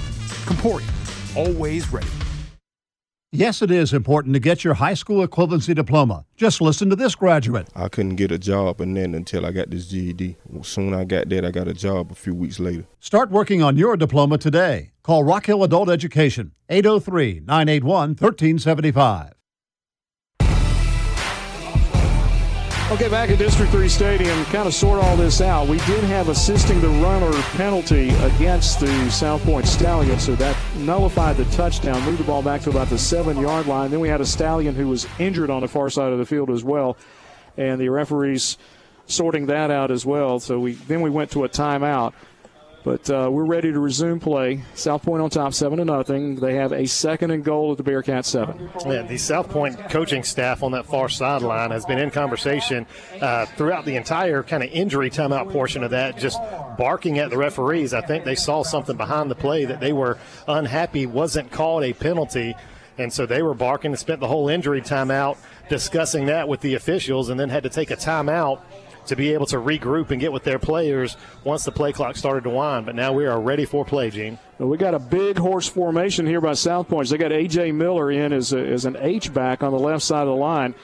Comporium, 0.46 0.94
always 1.38 1.90
ready. 1.94 2.10
Yes, 3.34 3.62
it 3.62 3.72
is 3.72 3.94
important 3.94 4.34
to 4.34 4.42
get 4.42 4.66
your 4.66 4.74
high 4.74 4.94
school 4.94 5.26
equivalency 5.26 5.74
diploma. 5.74 6.26
Just 6.36 6.60
listen 6.60 6.90
to 6.90 6.98
this 6.98 7.16
graduate. 7.16 7.70
I 7.74 7.88
couldn't 7.88 8.18
get 8.18 8.30
a 8.30 8.38
job 8.38 8.82
and 8.82 8.98
then 8.98 9.16
until 9.16 9.46
I 9.46 9.52
got 9.52 9.70
this 9.70 9.88
GED. 9.88 10.36
Soon 10.64 10.94
I 10.94 11.06
got 11.06 11.30
that, 11.30 11.46
I 11.46 11.52
got 11.52 11.70
a 11.70 11.74
job 11.74 12.12
a 12.12 12.16
few 12.16 12.36
weeks 12.36 12.60
later. 12.60 12.84
Start 13.00 13.32
working 13.32 13.64
on 13.64 13.78
your 13.78 13.96
diploma 13.96 14.38
today. 14.38 14.92
Call 15.02 15.24
Rock 15.24 15.46
Hill 15.46 15.64
Adult 15.64 15.90
Education, 15.90 16.52
803 16.68 17.44
981 17.46 18.10
1375. 18.10 19.32
Okay, 22.92 23.08
back 23.08 23.30
at 23.30 23.40
District 23.40 23.72
3 23.72 23.88
Stadium, 23.88 24.44
kind 24.46 24.68
of 24.68 24.74
sort 24.74 25.02
all 25.02 25.16
this 25.16 25.40
out. 25.40 25.70
We 25.70 25.78
did 25.78 26.04
have 26.04 26.28
assisting 26.28 26.82
the 26.82 26.90
runner 26.90 27.32
penalty 27.54 28.10
against 28.10 28.82
the 28.82 29.10
South 29.10 29.42
Pointe 29.44 29.66
Stallion, 29.66 30.20
so 30.20 30.36
that 30.36 30.58
nullified 30.76 31.38
the 31.38 31.46
touchdown, 31.46 32.04
moved 32.04 32.18
the 32.18 32.26
ball 32.26 32.42
back 32.42 32.60
to 32.64 32.70
about 32.70 32.90
the 32.90 32.98
seven 32.98 33.40
yard 33.40 33.66
line. 33.66 33.92
Then 33.92 34.02
we 34.02 34.10
had 34.10 34.20
a 34.20 34.26
Stallion 34.26 34.76
who 34.76 34.90
was 34.90 35.08
injured 35.20 35.50
on 35.50 35.62
the 35.62 35.70
far 35.70 35.90
side 35.90 36.12
of 36.12 36.20
the 36.20 36.26
field 36.26 36.50
as 36.50 36.66
well, 36.66 36.98
and 37.56 37.80
the 37.80 37.88
referees 37.88 38.58
sorting 39.06 39.46
that 39.46 39.72
out 39.72 39.90
as 39.90 40.06
well. 40.06 40.42
So 40.42 40.60
we 40.60 40.74
then 40.74 41.00
we 41.00 41.10
went 41.10 41.32
to 41.32 41.46
a 41.46 41.50
timeout. 41.50 42.12
But 42.84 43.10
uh, 43.12 43.30
we're 43.32 43.46
ready 43.46 43.72
to 43.72 43.80
resume 43.80 44.20
play. 44.20 44.62
South 44.74 45.04
Pointe 45.04 45.22
on 45.22 45.30
top, 45.30 45.54
seven 45.54 45.78
to 45.78 45.86
nothing. 45.86 46.36
They 46.36 46.56
have 46.56 46.72
a 46.72 46.88
second 46.88 47.30
and 47.30 47.44
goal 47.44 47.72
at 47.72 47.78
the 47.78 47.84
Bearcat 47.84 48.26
seven. 48.26 48.72
Yeah, 48.86 49.04
the 49.04 49.18
South 49.18 49.50
Pointe 49.50 49.78
coaching 49.90 50.24
staff 50.24 50.64
on 50.64 50.72
that 50.72 50.88
far 50.88 51.08
sideline 51.08 51.70
has 51.72 51.86
been 51.86 52.00
in 52.00 52.10
conversation 52.10 52.88
uh, 53.22 53.46
throughout 53.46 53.86
the 53.86 53.96
entire 53.96 54.42
kind 54.42 54.64
of 54.64 54.70
injury 54.72 55.12
timeout 55.12 55.52
portion 55.52 55.84
of 55.84 55.92
that, 55.92 56.18
just 56.18 56.40
barking 56.78 57.20
at 57.20 57.30
the 57.30 57.38
referees. 57.38 57.94
I 57.94 58.02
think 58.02 58.26
they 58.26 58.36
saw 58.36 58.64
something 58.64 58.98
behind 58.98 59.30
the 59.30 59.36
play 59.36 59.66
that 59.66 59.80
they 59.80 59.94
were 59.94 60.18
unhappy 60.48 61.06
wasn't 61.06 61.52
called 61.52 61.84
a 61.84 61.94
penalty. 61.94 62.56
And 62.98 63.12
so 63.12 63.26
they 63.26 63.42
were 63.42 63.54
barking 63.54 63.92
and 63.92 64.00
spent 64.00 64.20
the 64.20 64.28
whole 64.28 64.50
injury 64.50 64.82
timeout 64.82 65.38
discussing 65.70 66.26
that 66.26 66.48
with 66.48 66.62
the 66.62 66.74
officials 66.74 67.30
and 67.30 67.40
then 67.40 67.50
had 67.50 67.64
to 67.64 67.70
take 67.70 67.90
a 67.90 67.96
timeout 67.96 68.62
to 69.08 69.16
be 69.16 69.34
able 69.34 69.46
to 69.48 69.58
regroup 69.58 70.12
and 70.12 70.20
get 70.20 70.32
with 70.32 70.44
their 70.44 70.60
players 70.60 71.18
once 71.44 71.64
the 71.64 71.72
play 71.72 71.92
clock 71.92 72.16
started 72.16 72.44
to 72.44 72.50
wind. 72.50 72.86
But 72.86 72.96
now 72.96 73.14
we 73.14 73.26
are 73.26 73.40
ready 73.40 73.66
for 73.66 73.84
play, 73.86 74.10
Gene. 74.10 74.38
Well, 74.58 74.70
we 74.70 74.78
got 74.78 74.94
a 74.94 75.00
big 75.00 75.38
horse 75.38 75.68
formation 75.68 76.26
here 76.26 76.42
by 76.42 76.54
South 76.54 76.88
Pointe. 76.88 77.10
They 77.10 77.18
got 77.18 77.32
A.J. 77.32 77.72
Miller 77.72 78.12
in 78.12 78.34
as, 78.34 78.54
a, 78.54 78.60
as 78.60 78.86
an 78.86 78.98
H 79.00 79.34
back 79.34 79.64
on 79.64 79.72
the 79.72 79.80
left 79.80 80.04
side 80.04 80.22
of 80.22 80.28
the 80.28 80.36
line. 80.36 80.76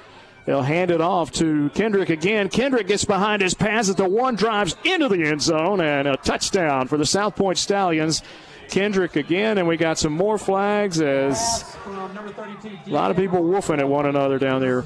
They'll 0.45 0.61
hand 0.61 0.91
it 0.91 1.01
off 1.01 1.31
to 1.33 1.69
Kendrick 1.71 2.09
again. 2.09 2.47
Kendrick 2.47 2.87
gets 2.87 3.03
behind 3.03 3.41
his 3.41 3.53
pass 3.53 3.89
at 3.89 3.97
the 3.97 4.07
one, 4.07 4.35
drives 4.35 4.77
into 4.85 5.09
the 5.09 5.25
end 5.25 5.41
zone, 5.41 5.81
and 5.81 6.07
a 6.07 6.15
touchdown 6.15 6.87
for 6.87 6.97
the 6.97 7.05
South 7.05 7.35
Pointe 7.35 7.57
Stallions. 7.57 8.23
Kendrick 8.69 9.17
again, 9.17 9.57
and 9.57 9.67
we 9.67 9.75
got 9.77 9.97
some 9.97 10.13
more 10.13 10.37
flags 10.37 11.01
as 11.01 11.75
a 11.85 12.89
lot 12.89 13.11
of 13.11 13.17
people 13.17 13.41
woofing 13.41 13.79
at 13.79 13.87
one 13.87 14.05
another 14.05 14.39
down 14.39 14.61
there. 14.61 14.83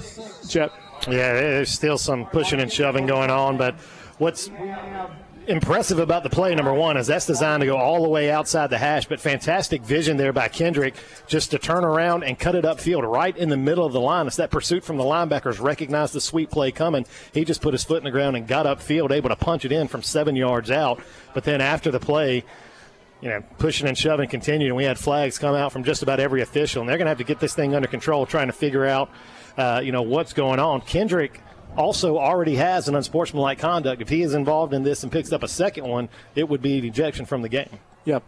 Chet. 0.48 0.72
Yeah, 1.08 1.34
there's 1.34 1.72
still 1.72 1.98
some 1.98 2.26
pushing 2.26 2.60
and 2.60 2.72
shoving 2.72 3.06
going 3.08 3.30
on, 3.30 3.58
but 3.58 3.76
what's 4.18 4.50
impressive 5.48 5.98
about 5.98 6.22
the 6.22 6.30
play 6.30 6.54
number 6.54 6.74
one 6.74 6.98
is 6.98 7.08
that's 7.08 7.26
designed 7.26 7.62
to 7.62 7.66
go 7.66 7.76
all 7.76 8.04
the 8.04 8.10
way 8.10 8.30
outside 8.30 8.70
the 8.70 8.78
hash, 8.78 9.08
but 9.08 9.20
fantastic 9.20 9.82
vision 9.82 10.18
there 10.18 10.32
by 10.32 10.48
Kendrick 10.48 10.96
just 11.28 11.52
to 11.52 11.58
turn 11.58 11.84
around 11.84 12.24
and 12.24 12.38
cut 12.38 12.54
it 12.54 12.64
upfield 12.64 13.10
right 13.12 13.36
in 13.36 13.50
the 13.50 13.58
middle 13.58 13.86
of 13.86 13.94
the 13.94 14.00
line. 14.00 14.28
It's 14.28 14.36
that 14.36 14.52
pursuit 14.52 14.84
from 14.84 14.98
the 14.98 15.04
linebackers 15.04 15.60
recognized 15.60 16.14
the 16.14 16.22
sweep 16.22 16.52
play 16.52 16.72
coming. 16.72 17.06
He 17.34 17.44
just 17.44 17.62
put 17.62 17.74
his 17.74 17.84
foot 17.84 17.98
in 17.98 18.04
the 18.04 18.12
ground 18.12 18.38
and 18.38 18.48
got 18.48 18.66
upfield, 18.66 19.12
able 19.12 19.30
to 19.30 19.36
punch 19.36 19.66
it 19.66 19.72
in 19.72 19.88
from 19.88 20.04
seven 20.04 20.36
yards 20.36 20.70
out. 20.70 21.02
But 21.34 21.44
then 21.44 21.60
after 21.60 21.90
the 21.90 22.00
play, 22.00 22.44
you 23.22 23.30
know, 23.30 23.44
pushing 23.58 23.88
and 23.88 23.98
shoving 23.98 24.30
continued, 24.30 24.68
and 24.68 24.76
we 24.76 24.84
had 24.84 25.00
flags 25.00 25.40
come 25.40 25.56
out 25.56 25.72
from 25.72 25.84
just 25.84 26.04
about 26.04 26.20
every 26.20 26.42
official, 26.42 26.82
and 26.82 26.90
they're 26.90 26.98
going 26.98 27.06
to 27.06 27.12
have 27.12 27.18
to 27.18 27.24
get 27.24 27.40
this 27.40 27.56
thing 27.56 27.74
under 27.76 27.88
control, 27.88 28.26
trying 28.26 28.48
to 28.48 28.54
figure 28.54 28.86
out, 28.86 29.10
uh, 29.58 29.82
you 29.84 29.92
know, 29.92 30.02
what's 30.02 30.34
going 30.34 30.60
on. 30.60 30.82
Kendrick 30.82 31.42
also 31.76 32.18
already 32.18 32.56
has 32.56 32.88
an 32.88 32.96
unsportsmanlike 32.96 33.60
conduct. 33.60 34.02
If 34.02 34.10
he 34.10 34.22
is 34.22 34.34
involved 34.34 34.74
in 34.74 34.84
this 34.84 35.04
and 35.04 35.12
picks 35.12 35.32
up 35.32 35.44
a 35.44 35.48
second 35.48 35.88
one, 35.88 36.10
it 36.36 36.48
would 36.48 36.62
be 36.62 36.86
ejection 36.86 37.26
from 37.26 37.42
the 37.42 37.50
game. 37.50 37.80
Yep. 38.06 38.24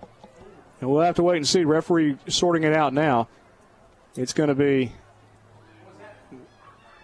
And 0.82 0.90
we'll 0.90 1.02
have 1.02 1.16
to 1.16 1.24
wait 1.24 1.38
and 1.38 1.48
see. 1.48 1.64
Referee 1.64 2.18
sorting 2.28 2.64
it 2.64 2.74
out 2.74 2.94
now. 2.94 3.28
It's 4.16 4.34
going 4.34 4.50
to 4.50 4.56
be 4.56 4.92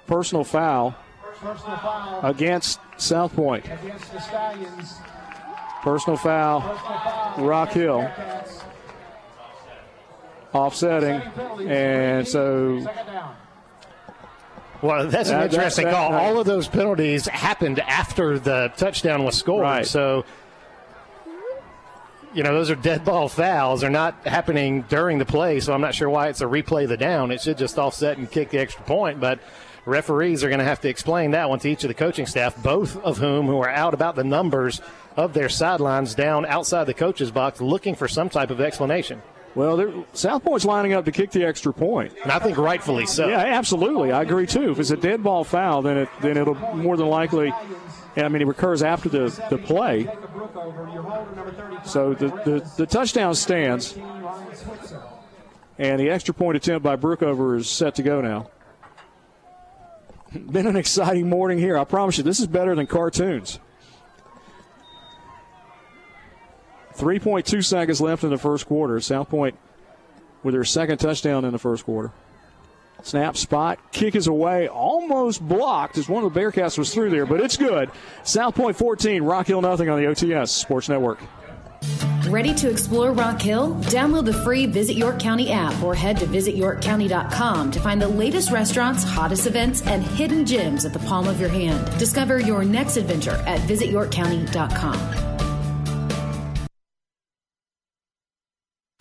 personal 0.05 0.43
foul 0.43 0.95
against 2.23 2.79
South 2.97 3.33
Pointe. 3.35 3.65
Against 3.65 4.11
the 4.11 4.19
Stallions. 4.19 4.95
Personal 5.81 6.17
foul, 6.17 6.59
Rock 7.37 7.71
Hill. 7.71 8.11
Offsetting. 10.51 11.21
And 11.69 12.27
so 12.27 12.85
Well, 14.81 15.07
that's 15.07 15.29
an 15.29 15.39
That- 15.39 15.51
interesting 15.53 15.85
that- 15.85 15.93
call. 15.93 16.11
that- 16.11 16.21
All 16.21 16.39
of 16.39 16.45
those 16.45 16.67
penalties 16.67 17.27
happened 17.27 17.79
after 17.79 18.39
the 18.39 18.71
touchdown 18.77 19.23
was 19.25 19.35
scored. 19.35 19.63
Right. 19.63 19.85
So, 19.85 20.23
you 22.33 22.43
know, 22.43 22.53
those 22.53 22.69
are 22.69 22.75
dead 22.75 23.03
ball 23.03 23.27
fouls. 23.27 23.81
They're 23.81 23.89
not 23.89 24.15
happening 24.25 24.85
during 24.87 25.17
the 25.19 25.25
play, 25.25 25.59
so 25.59 25.73
I'm 25.73 25.81
not 25.81 25.95
sure 25.95 26.09
why 26.09 26.27
it's 26.27 26.41
a 26.41 26.45
replay 26.45 26.83
of 26.83 26.89
the 26.89 26.97
down. 26.97 27.31
It 27.31 27.41
should 27.41 27.57
just 27.57 27.77
offset 27.79 28.17
and 28.17 28.29
kick 28.29 28.49
the 28.51 28.59
extra 28.59 28.83
point, 28.83 29.19
but 29.19 29.39
referees 29.85 30.43
are 30.43 30.47
going 30.49 30.59
to 30.59 30.65
have 30.65 30.79
to 30.81 30.89
explain 30.89 31.31
that 31.31 31.49
one 31.49 31.59
to 31.59 31.69
each 31.69 31.83
of 31.83 31.87
the 31.87 31.93
coaching 31.95 32.25
staff, 32.27 32.55
both 32.61 33.01
of 33.03 33.17
whom 33.17 33.47
who 33.47 33.59
are 33.59 33.69
out 33.69 33.93
about 33.93 34.15
the 34.15 34.23
numbers 34.23 34.79
of 35.17 35.33
their 35.33 35.49
sidelines 35.49 36.13
down 36.13 36.45
outside 36.45 36.83
the 36.85 36.93
coach's 36.93 37.31
box 37.31 37.59
looking 37.59 37.95
for 37.95 38.07
some 38.07 38.29
type 38.29 38.51
of 38.51 38.61
explanation. 38.61 39.21
Well, 39.55 40.05
South 40.13 40.43
Pointe's 40.43 40.65
lining 40.65 40.93
up 40.93 41.05
to 41.05 41.11
kick 41.11 41.31
the 41.31 41.43
extra 41.43 41.73
point, 41.73 42.13
and 42.21 42.31
I 42.31 42.39
think 42.39 42.57
rightfully 42.57 43.05
so. 43.05 43.27
Yeah, 43.27 43.39
absolutely, 43.39 44.11
I 44.11 44.21
agree 44.21 44.45
too. 44.45 44.71
If 44.71 44.79
it's 44.79 44.91
a 44.91 44.97
dead 44.97 45.23
ball 45.23 45.43
foul, 45.43 45.81
then 45.81 45.97
it 45.97 46.09
then 46.21 46.37
it'll 46.37 46.55
more 46.75 46.97
than 46.97 47.07
likely. 47.07 47.51
I 48.15 48.27
mean, 48.27 48.41
it 48.41 48.47
recurs 48.47 48.83
after 48.83 49.07
the, 49.07 49.47
the 49.49 49.57
play. 49.57 50.03
So 51.85 52.13
the, 52.13 52.27
the, 52.27 52.71
the 52.77 52.85
touchdown 52.85 53.35
stands, 53.35 53.97
and 55.77 55.99
the 55.99 56.09
extra 56.09 56.33
point 56.33 56.57
attempt 56.57 56.83
by 56.83 56.95
Brookover 56.95 57.57
is 57.57 57.69
set 57.69 57.95
to 57.95 58.03
go 58.03 58.21
now. 58.21 58.49
Been 60.51 60.67
an 60.67 60.75
exciting 60.75 61.29
morning 61.29 61.59
here. 61.59 61.77
I 61.77 61.83
promise 61.85 62.17
you, 62.17 62.23
this 62.23 62.39
is 62.39 62.47
better 62.47 62.75
than 62.75 62.87
cartoons. 62.87 63.59
3.2 66.99 67.63
seconds 67.63 68.01
left 68.01 68.23
in 68.23 68.29
the 68.29 68.37
first 68.37 68.67
quarter. 68.67 68.99
South 68.99 69.29
Pointe 69.29 69.55
with 70.43 70.53
their 70.53 70.63
second 70.63 70.97
touchdown 70.97 71.45
in 71.45 71.51
the 71.51 71.59
first 71.59 71.85
quarter. 71.85 72.11
Snap 73.01 73.37
spot, 73.37 73.79
kick 73.91 74.15
is 74.15 74.27
away, 74.27 74.67
almost 74.67 75.41
blocked 75.47 75.97
as 75.97 76.09
one 76.09 76.23
of 76.23 76.33
the 76.33 76.39
Bearcats 76.39 76.77
was 76.77 76.93
through 76.93 77.09
there, 77.09 77.25
but 77.25 77.39
it's 77.39 77.55
good. 77.55 77.89
South 78.23 78.55
Pointe 78.55 78.75
14, 78.75 79.23
Rock 79.23 79.47
Hill 79.47 79.61
nothing 79.61 79.89
on 79.89 79.99
the 79.99 80.05
OTS 80.07 80.49
Sports 80.49 80.89
Network. 80.89 81.19
Ready 82.27 82.53
to 82.55 82.69
explore 82.69 83.13
Rock 83.13 83.41
Hill? 83.41 83.73
Download 83.85 84.25
the 84.25 84.33
free 84.33 84.65
Visit 84.65 84.97
York 84.97 85.17
County 85.19 85.49
app 85.49 85.81
or 85.81 85.95
head 85.95 86.17
to 86.17 86.25
visityorkcounty.com 86.25 87.71
to 87.71 87.79
find 87.79 88.01
the 88.01 88.07
latest 88.07 88.51
restaurants, 88.51 89.03
hottest 89.03 89.47
events, 89.47 89.81
and 89.83 90.03
hidden 90.03 90.45
gems 90.45 90.83
at 90.83 90.91
the 90.93 90.99
palm 90.99 91.27
of 91.27 91.39
your 91.39 91.49
hand. 91.49 91.89
Discover 91.97 92.41
your 92.41 92.65
next 92.65 92.97
adventure 92.97 93.41
at 93.47 93.61
visityorkcounty.com. 93.61 95.48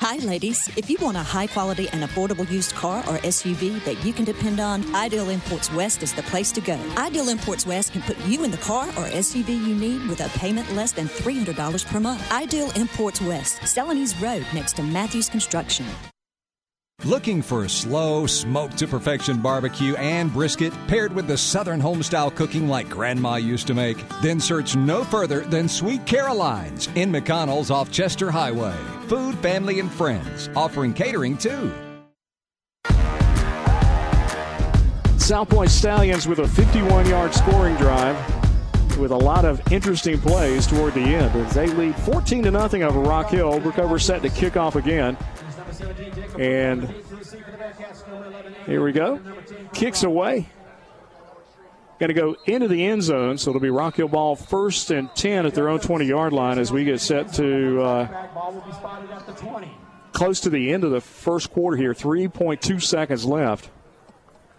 Hi, 0.09 0.17
ladies. 0.25 0.71
If 0.75 0.89
you 0.89 0.97
want 1.03 1.19
a 1.19 1.23
high 1.23 1.49
quality 1.49 1.87
and 1.91 2.03
affordable 2.03 2.51
used 2.51 2.75
car 2.75 3.01
or 3.01 3.19
SUV 3.19 3.85
that 3.85 4.03
you 4.03 4.15
can 4.15 4.25
depend 4.25 4.59
on, 4.59 4.95
Ideal 4.95 5.29
Imports 5.29 5.71
West 5.71 6.03
is 6.03 6.15
the 6.15 6.23
place 6.23 6.51
to 6.53 6.63
go. 6.63 6.81
Ideal 6.97 7.29
Imports 7.29 7.67
West 7.67 7.93
can 7.93 8.01
put 8.01 8.19
you 8.21 8.43
in 8.43 8.51
the 8.51 8.57
car 8.57 8.89
or 8.97 9.05
SUV 9.11 9.51
you 9.51 9.75
need 9.75 10.09
with 10.09 10.23
a 10.23 10.31
payment 10.39 10.73
less 10.73 10.93
than 10.93 11.09
$300 11.09 11.87
per 11.87 12.01
month. 12.01 12.33
Ideal 12.33 12.71
Imports 12.75 13.21
West, 13.21 13.61
Celanese 13.65 14.19
Road 14.19 14.47
next 14.55 14.77
to 14.77 14.83
Matthews 14.83 15.29
Construction. 15.29 15.85
Looking 17.05 17.43
for 17.43 17.65
a 17.65 17.69
slow, 17.69 18.27
smoke 18.27 18.73
to 18.73 18.89
perfection 18.89 19.41
barbecue 19.41 19.95
and 19.95 20.33
brisket 20.33 20.73
paired 20.89 21.13
with 21.13 21.29
the 21.29 21.39
Southern 21.39 21.81
homestyle 21.81 22.35
cooking 22.35 22.67
like 22.67 22.89
Grandma 22.89 23.37
used 23.37 23.69
to 23.69 23.75
make? 23.75 23.99
Then 24.21 24.41
search 24.41 24.75
no 24.75 25.05
further 25.05 25.43
than 25.43 25.69
Sweet 25.69 26.05
Caroline's 26.07 26.89
in 26.97 27.13
McConnell's 27.13 27.71
off 27.71 27.93
Chester 27.93 28.33
Highway. 28.33 28.77
Food, 29.07 29.39
family, 29.39 29.79
and 29.79 29.93
friends, 29.93 30.51
offering 30.57 30.93
catering 30.93 31.39
too. 31.39 31.73
South 35.19 35.51
Pointe 35.51 35.71
Stallions 35.71 36.27
with 36.27 36.41
a 36.41 36.49
51 36.49 37.09
yard 37.09 37.33
scoring 37.33 37.77
drive 37.77 38.17
with 38.99 39.11
a 39.13 39.17
lot 39.17 39.45
of 39.45 39.73
interesting 39.73 40.19
plays 40.21 40.67
toward 40.67 40.95
the 40.95 41.01
end 41.01 41.35
as 41.37 41.55
they 41.55 41.69
lead 41.69 41.95
14 41.97 42.43
to 42.43 42.51
nothing 42.51 42.83
over 42.83 43.01
Rock 43.01 43.31
Hill. 43.31 43.61
Brookover 43.61 44.01
set 44.01 44.23
to 44.23 44.29
kick 44.29 44.57
off 44.57 44.77
again. 44.77 45.17
And 46.39 46.89
here 48.67 48.83
we 48.83 48.93
go. 48.93 49.21
Kicks 49.73 50.03
away. 50.03 50.49
Going 51.99 52.09
to 52.09 52.15
go 52.15 52.37
into 52.47 52.69
the 52.69 52.87
end 52.87 53.03
zone, 53.03 53.39
so 53.39 53.51
it'll 53.51 53.61
be 53.61 53.71
Rock 53.71 53.97
Hill 53.97 54.07
ball 54.07 54.37
first 54.37 54.91
and 54.91 55.13
10 55.17 55.47
at 55.47 55.55
their 55.55 55.69
own 55.69 55.81
20 55.81 56.05
yard 56.05 56.33
line 56.33 56.59
as 56.59 56.71
we 56.71 56.85
get 56.85 57.01
set 57.01 57.33
to 57.35 57.83
uh, 57.83 58.29
Ball 58.35 58.53
will 58.53 58.61
be 58.61 58.73
spotted 58.73 59.11
at 59.11 59.27
the 59.27 59.33
20. 59.33 59.69
close 60.13 60.41
to 60.41 60.51
the 60.51 60.73
end 60.73 60.85
of 60.85 60.93
the 60.93 61.01
first 61.01 61.51
quarter 61.51 61.77
here. 61.77 61.95
3.2 61.95 62.81
seconds 62.81 63.25
left. 63.25 63.71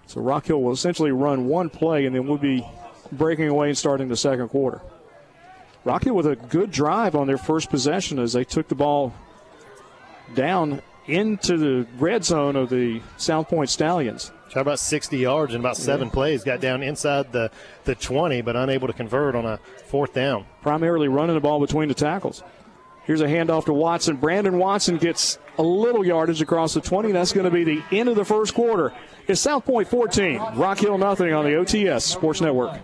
So 0.06 0.20
Rock 0.20 0.48
Hill 0.48 0.62
will 0.62 0.74
essentially 0.74 1.12
run 1.12 1.46
one 1.46 1.70
play, 1.70 2.06
and 2.06 2.14
then 2.16 2.28
we'll 2.28 2.38
be 2.38 2.68
breaking 3.12 3.47
away 3.49 3.70
and 3.70 3.78
starting 3.78 4.07
the 4.07 4.16
second 4.18 4.49
quarter. 4.49 4.82
Rock 5.86 6.03
Hill 6.03 6.14
with 6.16 6.26
a 6.28 6.36
good 6.36 6.72
drive 6.72 7.16
on 7.16 7.28
their 7.28 7.38
first 7.38 7.70
possession 7.70 8.20
as 8.20 8.34
they 8.34 8.43
took 8.43 8.68
the 8.68 8.76
ball 8.76 9.14
down 10.36 10.82
into 11.07 11.57
the 11.57 11.88
red 11.97 12.24
zone 12.24 12.55
of 12.55 12.70
the 12.70 13.01
South 13.18 13.47
Pointe 13.49 13.70
Stallions. 13.70 14.32
Shot 14.49 14.62
about 14.62 14.80
60 14.80 15.18
yards 15.18 15.53
in 15.53 15.60
about 15.60 15.78
seven 15.78 16.07
Yeah. 16.07 16.14
plays. 16.14 16.43
Got 16.43 16.60
down 16.60 16.84
inside 16.84 17.32
the, 17.32 17.49
the 17.86 17.95
20, 17.95 18.41
but 18.41 18.55
unable 18.55 18.88
to 18.88 18.93
convert 18.93 19.36
on 19.36 19.45
a 19.45 19.60
fourth 19.88 20.14
down. 20.14 20.45
primarily 20.62 21.07
running 21.07 21.36
the 21.36 21.39
ball 21.41 21.60
between 21.60 21.88
the 21.88 21.93
tackles. 21.95 22.43
Here's 23.05 23.22
a 23.22 23.28
handoff 23.28 23.66
to 23.66 23.74
Watson. 23.74 24.18
Brandon 24.18 24.60
Watson 24.60 24.97
gets 24.97 25.39
a 25.57 25.64
little 25.64 26.05
yardage 26.05 26.41
across 26.43 26.76
the 26.76 26.82
20. 26.82 27.12
That's 27.12 27.32
going 27.32 27.45
to 27.45 27.51
be 27.51 27.64
the 27.64 27.82
end 27.91 28.07
of 28.10 28.16
the 28.16 28.26
first 28.26 28.53
quarter. 28.53 28.93
It's 29.28 29.41
South 29.41 29.66
Pointe 29.66 29.88
14, 29.88 30.39
Rock 30.55 30.80
Hill 30.80 30.97
nothing 30.99 31.34
on 31.34 31.45
the 31.45 31.51
OTS 31.55 32.01
Sports 32.03 32.41
Network. 32.41 32.78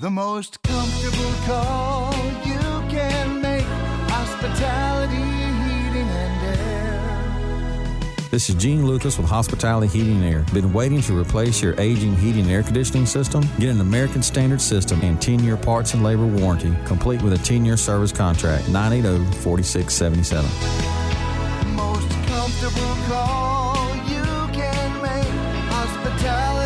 The 0.00 0.08
most 0.08 0.62
comfortable 0.62 1.32
call 1.44 2.14
you 2.42 2.58
can 2.88 3.42
make. 3.42 3.66
Hospitality, 4.08 5.16
heating, 5.16 6.08
and 6.08 6.58
air. 6.58 8.26
This 8.30 8.48
is 8.48 8.54
Gene 8.54 8.86
Lucas 8.86 9.18
with 9.18 9.28
Hospitality 9.28 9.88
Heating 9.88 10.22
and 10.22 10.24
Air. 10.24 10.46
Been 10.54 10.72
waiting 10.72 11.02
to 11.02 11.18
replace 11.18 11.60
your 11.60 11.78
aging 11.78 12.16
heating 12.16 12.44
and 12.44 12.50
air 12.50 12.62
conditioning 12.62 13.04
system? 13.04 13.44
Get 13.58 13.68
an 13.68 13.82
American 13.82 14.22
Standard 14.22 14.62
system 14.62 15.02
and 15.02 15.20
10 15.20 15.40
year 15.40 15.58
parts 15.58 15.92
and 15.92 16.02
labor 16.02 16.24
warranty, 16.24 16.74
complete 16.86 17.20
with 17.20 17.34
a 17.34 17.38
10 17.38 17.66
year 17.66 17.76
service 17.76 18.10
contract. 18.10 18.64
oh, 18.68 18.72
980 18.72 19.22
4677. 19.42 21.76
Most 21.76 22.08
comfortable 22.26 22.94
call 23.06 23.76
you 24.08 24.24
can 24.54 25.02
make. 25.02 25.28
Hospitality, 25.68 26.59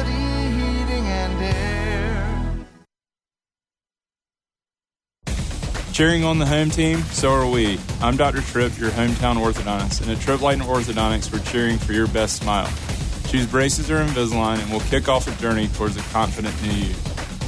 Cheering 5.95 6.25
on 6.25 6.39
the 6.41 6.47
home 6.47 6.71
team, 6.71 7.03
so 7.13 7.31
are 7.31 7.49
we. 7.49 7.79
I'm 8.01 8.17
Dr. 8.17 8.41
Tripp, 8.41 8.77
your 8.77 8.91
hometown 8.91 9.37
orthodontist, 9.37 10.03
and 10.03 10.11
at 10.11 10.19
Tripp 10.19 10.41
Light 10.41 10.59
and 10.59 10.65
Orthodontics, 10.65 11.33
we're 11.33 11.39
cheering 11.45 11.79
for 11.79 11.93
your 11.93 12.09
best 12.09 12.43
smile. 12.43 12.69
Choose 13.29 13.47
braces 13.47 13.93
or 13.93 14.05
Invisalign, 14.05 14.59
and 14.61 14.69
we'll 14.73 14.81
kick 14.81 15.09
off 15.09 15.29
a 15.29 15.41
journey 15.41 15.69
towards 15.69 15.97
a 15.97 16.01
confident 16.11 16.61
new 16.65 16.73
you. 16.73 16.95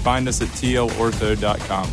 Find 0.06 0.28
us 0.28 0.40
at 0.40 0.46
tlortho.com. 0.50 1.90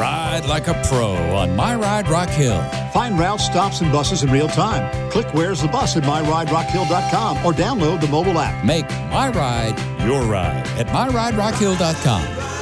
Ride 0.00 0.44
like 0.46 0.68
a 0.68 0.80
pro 0.86 1.14
on 1.34 1.56
My 1.56 1.74
Ride 1.74 2.08
Rock 2.08 2.28
Hill. 2.28 2.62
Find 2.92 3.18
routes, 3.18 3.46
stops, 3.46 3.80
and 3.80 3.90
buses 3.90 4.22
in 4.22 4.30
real 4.30 4.46
time. 4.46 5.10
Click 5.10 5.34
Where's 5.34 5.62
the 5.62 5.68
Bus 5.68 5.96
at 5.96 6.04
myriderockhill.com 6.04 7.44
or 7.44 7.52
download 7.52 8.00
the 8.02 8.06
mobile 8.06 8.38
app. 8.38 8.64
Make 8.64 8.88
My 9.10 9.30
Ride 9.30 9.76
your 10.06 10.22
ride 10.22 10.64
at 10.78 10.86
myriderockhill.com. 10.86 12.57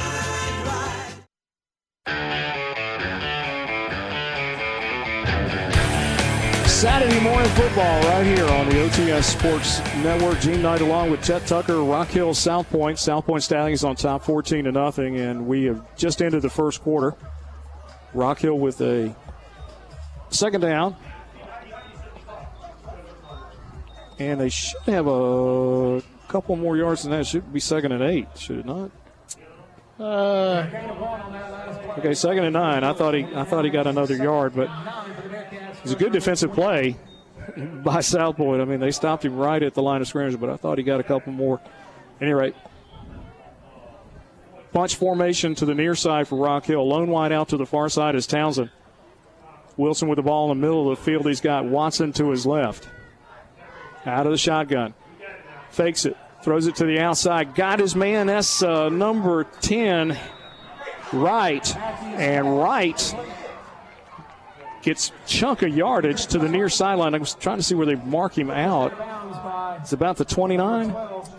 Saturday 6.77 7.19
morning 7.21 7.49
football 7.53 8.03
right 8.03 8.23
here 8.23 8.45
on 8.45 8.69
the 8.69 8.75
OTS 8.75 9.23
Sports 9.23 9.79
Network. 10.03 10.39
Gene 10.39 10.61
Knight 10.61 10.81
along 10.81 11.09
with 11.09 11.23
Chet 11.23 11.47
Tucker, 11.47 11.81
Rock 11.81 12.07
Hill, 12.09 12.35
South 12.35 12.69
Pointe. 12.69 12.99
South 12.99 13.25
Pointe 13.25 13.41
Stallions 13.41 13.83
on 13.83 13.95
top 13.95 14.23
14 14.23 14.65
to 14.65 14.71
nothing, 14.71 15.17
and 15.17 15.47
we 15.47 15.63
have 15.63 15.83
just 15.95 16.21
ended 16.21 16.43
the 16.43 16.51
first 16.51 16.83
quarter. 16.83 17.15
Rock 18.13 18.37
Hill 18.37 18.59
with 18.59 18.79
a 18.81 19.15
second 20.29 20.61
down. 20.61 20.95
And 24.19 24.39
they 24.39 24.49
should 24.49 24.79
have 24.83 25.07
a 25.07 26.03
couple 26.27 26.57
more 26.57 26.77
yards 26.77 27.01
than 27.01 27.11
that. 27.11 27.25
Should 27.25 27.51
be 27.51 27.59
second 27.59 27.91
and 27.91 28.03
eight, 28.03 28.27
should 28.37 28.59
it 28.59 28.65
not? 28.67 28.91
Uh, 29.99 30.67
okay, 31.97 32.13
second 32.13 32.43
and 32.43 32.53
nine. 32.53 32.83
I 32.83 32.93
thought 32.93 33.15
he, 33.15 33.25
I 33.35 33.43
thought 33.43 33.65
he 33.65 33.71
got 33.71 33.87
another 33.87 34.15
yard, 34.15 34.53
but 34.55 34.69
it 34.69 35.83
was 35.83 35.91
a 35.91 35.95
good 35.95 36.11
defensive 36.11 36.53
play 36.53 36.95
by 37.83 38.01
South 38.01 38.37
Pointe. 38.37 38.61
I 38.61 38.65
mean, 38.65 38.79
they 38.79 38.91
stopped 38.91 39.25
him 39.25 39.35
right 39.35 39.61
at 39.61 39.73
the 39.73 39.81
line 39.81 40.01
of 40.01 40.07
scrimmage, 40.07 40.39
but 40.39 40.49
I 40.49 40.57
thought 40.57 40.77
he 40.77 40.83
got 40.83 40.99
a 40.99 41.03
couple 41.03 41.33
more 41.33 41.59
any 42.21 42.31
rate, 42.31 42.55
bunch 44.71 44.95
formation 44.95 45.55
to 45.55 45.65
the 45.65 45.73
near 45.73 45.95
side 45.95 46.27
for 46.27 46.37
Rock 46.37 46.65
Hill. 46.65 46.87
Lone 46.87 47.09
wide 47.09 47.31
out 47.31 47.49
to 47.49 47.57
the 47.57 47.65
far 47.65 47.89
side 47.89 48.15
is 48.15 48.27
Townsend. 48.27 48.69
Wilson 49.77 50.07
with 50.07 50.17
the 50.17 50.23
ball 50.23 50.51
in 50.51 50.59
the 50.59 50.67
middle 50.67 50.91
of 50.91 50.97
the 50.97 51.03
field. 51.03 51.27
He's 51.27 51.41
got 51.41 51.65
Watson 51.65 52.11
to 52.13 52.29
his 52.31 52.45
left. 52.45 52.87
Out 54.05 54.25
of 54.25 54.31
the 54.31 54.37
shotgun. 54.37 54.93
Fakes 55.69 56.05
it. 56.05 56.17
Throws 56.43 56.67
it 56.67 56.75
to 56.75 56.85
the 56.85 56.99
outside. 56.99 57.55
Got 57.55 57.79
his 57.79 57.95
man. 57.95 58.27
That's 58.27 58.61
uh, 58.63 58.89
number 58.89 59.43
10, 59.61 60.17
Wright. 61.13 61.75
And 61.75 62.57
Wright 62.59 63.15
gets 64.83 65.11
chunk 65.25 65.63
of 65.63 65.75
yardage 65.75 66.27
to 66.27 66.37
the 66.37 66.47
near 66.47 66.69
sideline. 66.69 67.13
I 67.15 67.17
was 67.17 67.33
trying 67.35 67.57
to 67.57 67.63
see 67.63 67.75
where 67.75 67.85
they 67.85 67.95
mark 67.95 68.37
him 68.37 68.49
out. 68.49 68.93
It's 69.81 69.93
about 69.93 70.17
the 70.17 70.25
29. 70.25 70.89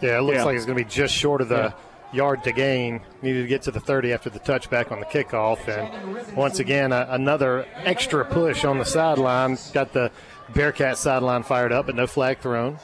Yeah, 0.03 0.19
it 0.19 0.23
looks 0.23 0.37
Yeah. 0.39 0.45
like 0.45 0.57
it's 0.57 0.67
going 0.67 0.77
to 0.79 0.85
be 0.85 0.91
just 0.91 1.15
short 1.15 1.41
of 1.41 1.49
the 1.49 1.73
yard 2.13 2.43
to 2.45 2.53
gain. 2.53 3.01
Needed 3.23 3.43
to 3.43 3.49
get 3.49 3.63
to 3.63 3.71
the 3.71 3.81
30 3.81 4.13
after 4.13 4.29
the 4.31 4.41
touchback 4.41 4.93
on 4.93 5.01
the 5.01 5.07
kickoff. 5.07 5.67
And 5.69 6.37
once 6.37 6.59
again, 6.59 6.93
a, 6.93 7.07
another 7.11 7.67
extra 7.85 8.25
push 8.25 8.65
on 8.65 8.79
the 8.79 8.85
sideline. 8.85 9.57
Got 9.73 9.93
the 9.93 10.11
Bearcat 10.55 10.99
sideline 10.99 11.43
fired 11.45 11.73
up, 11.73 11.87
but 11.87 11.95
no 11.95 12.07
flag 12.07 12.41
thrown. 12.41 12.79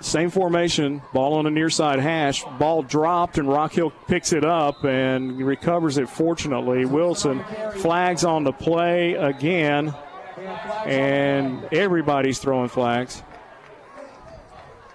Same 0.00 0.30
formation, 0.30 1.02
ball 1.12 1.34
on 1.34 1.44
the 1.44 1.50
near 1.50 1.68
side 1.68 1.98
hash. 1.98 2.42
Ball 2.58 2.82
dropped, 2.82 3.36
and 3.36 3.46
Rock 3.46 3.72
Hill 3.72 3.92
picks 4.08 4.32
it 4.32 4.44
up 4.44 4.84
and 4.84 5.38
recovers 5.38 5.98
it 5.98 6.08
fortunately. 6.08 6.86
Wilson 6.86 7.44
flags 7.76 8.24
on 8.24 8.44
the 8.44 8.52
play 8.52 9.12
again, 9.12 9.94
and 10.86 11.68
everybody's 11.72 12.38
throwing 12.38 12.70
flags. 12.70 13.22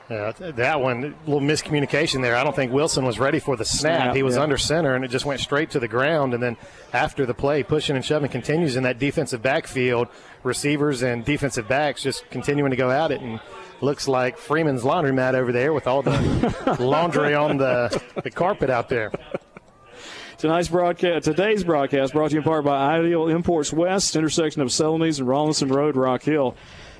Yeah, 0.09 0.31
that 0.31 0.81
one, 0.81 1.03
a 1.03 1.29
little 1.29 1.47
miscommunication 1.47 2.21
there. 2.21 2.35
I 2.35 2.43
don't 2.43 2.55
think 2.55 2.71
Wilson 2.71 3.05
was 3.05 3.17
ready 3.17 3.39
for 3.39 3.55
the 3.55 3.65
snap. 3.65 4.01
Snap, 4.01 4.15
he 4.15 4.21
was 4.21 4.35
yeah. 4.35 4.43
under 4.43 4.57
center, 4.57 4.93
and 4.93 5.03
it 5.03 5.07
just 5.07 5.25
went 5.25 5.39
straight 5.39 5.71
to 5.71 5.79
the 5.79 5.87
ground. 5.87 6.35
And 6.35 6.43
then 6.43 6.57
after 6.93 7.25
the 7.25 7.33
play, 7.33 7.63
pushing 7.63 7.95
and 7.95 8.05
shoving 8.05 8.29
continues 8.29 8.75
in 8.75 8.83
that 8.83 8.99
defensive 8.99 9.41
backfield. 9.41 10.07
Receivers 10.43 11.01
and 11.01 11.25
defensive 11.25 11.67
backs 11.67 12.03
just 12.03 12.29
continuing 12.29 12.69
to 12.69 12.77
go 12.77 12.91
at 12.91 13.09
it, 13.09 13.19
and 13.21 13.39
looks 13.81 14.07
like 14.07 14.37
Freeman's 14.37 14.83
laundromat 14.83 15.33
over 15.33 15.51
there 15.51 15.73
with 15.73 15.87
all 15.87 16.01
the 16.01 16.77
laundry 16.79 17.33
on 17.33 17.57
the, 17.57 18.01
the 18.23 18.31
carpet 18.31 18.69
out 18.69 18.89
there. 18.89 19.11
Tonight's 20.37 20.67
broadcast, 20.67 21.25
today's 21.25 21.63
broadcast, 21.63 22.13
brought 22.13 22.29
to 22.29 22.33
you 22.35 22.39
in 22.39 22.43
part 22.43 22.65
by 22.65 22.97
Ideal 22.97 23.29
Imports 23.29 23.71
West, 23.71 24.15
intersection 24.15 24.61
of 24.61 24.67
Celanese 24.67 25.19
and 25.19 25.27
Rawlinson 25.27 25.69
Road, 25.69 25.95
Rock 25.95 26.23
Hill. 26.23 26.55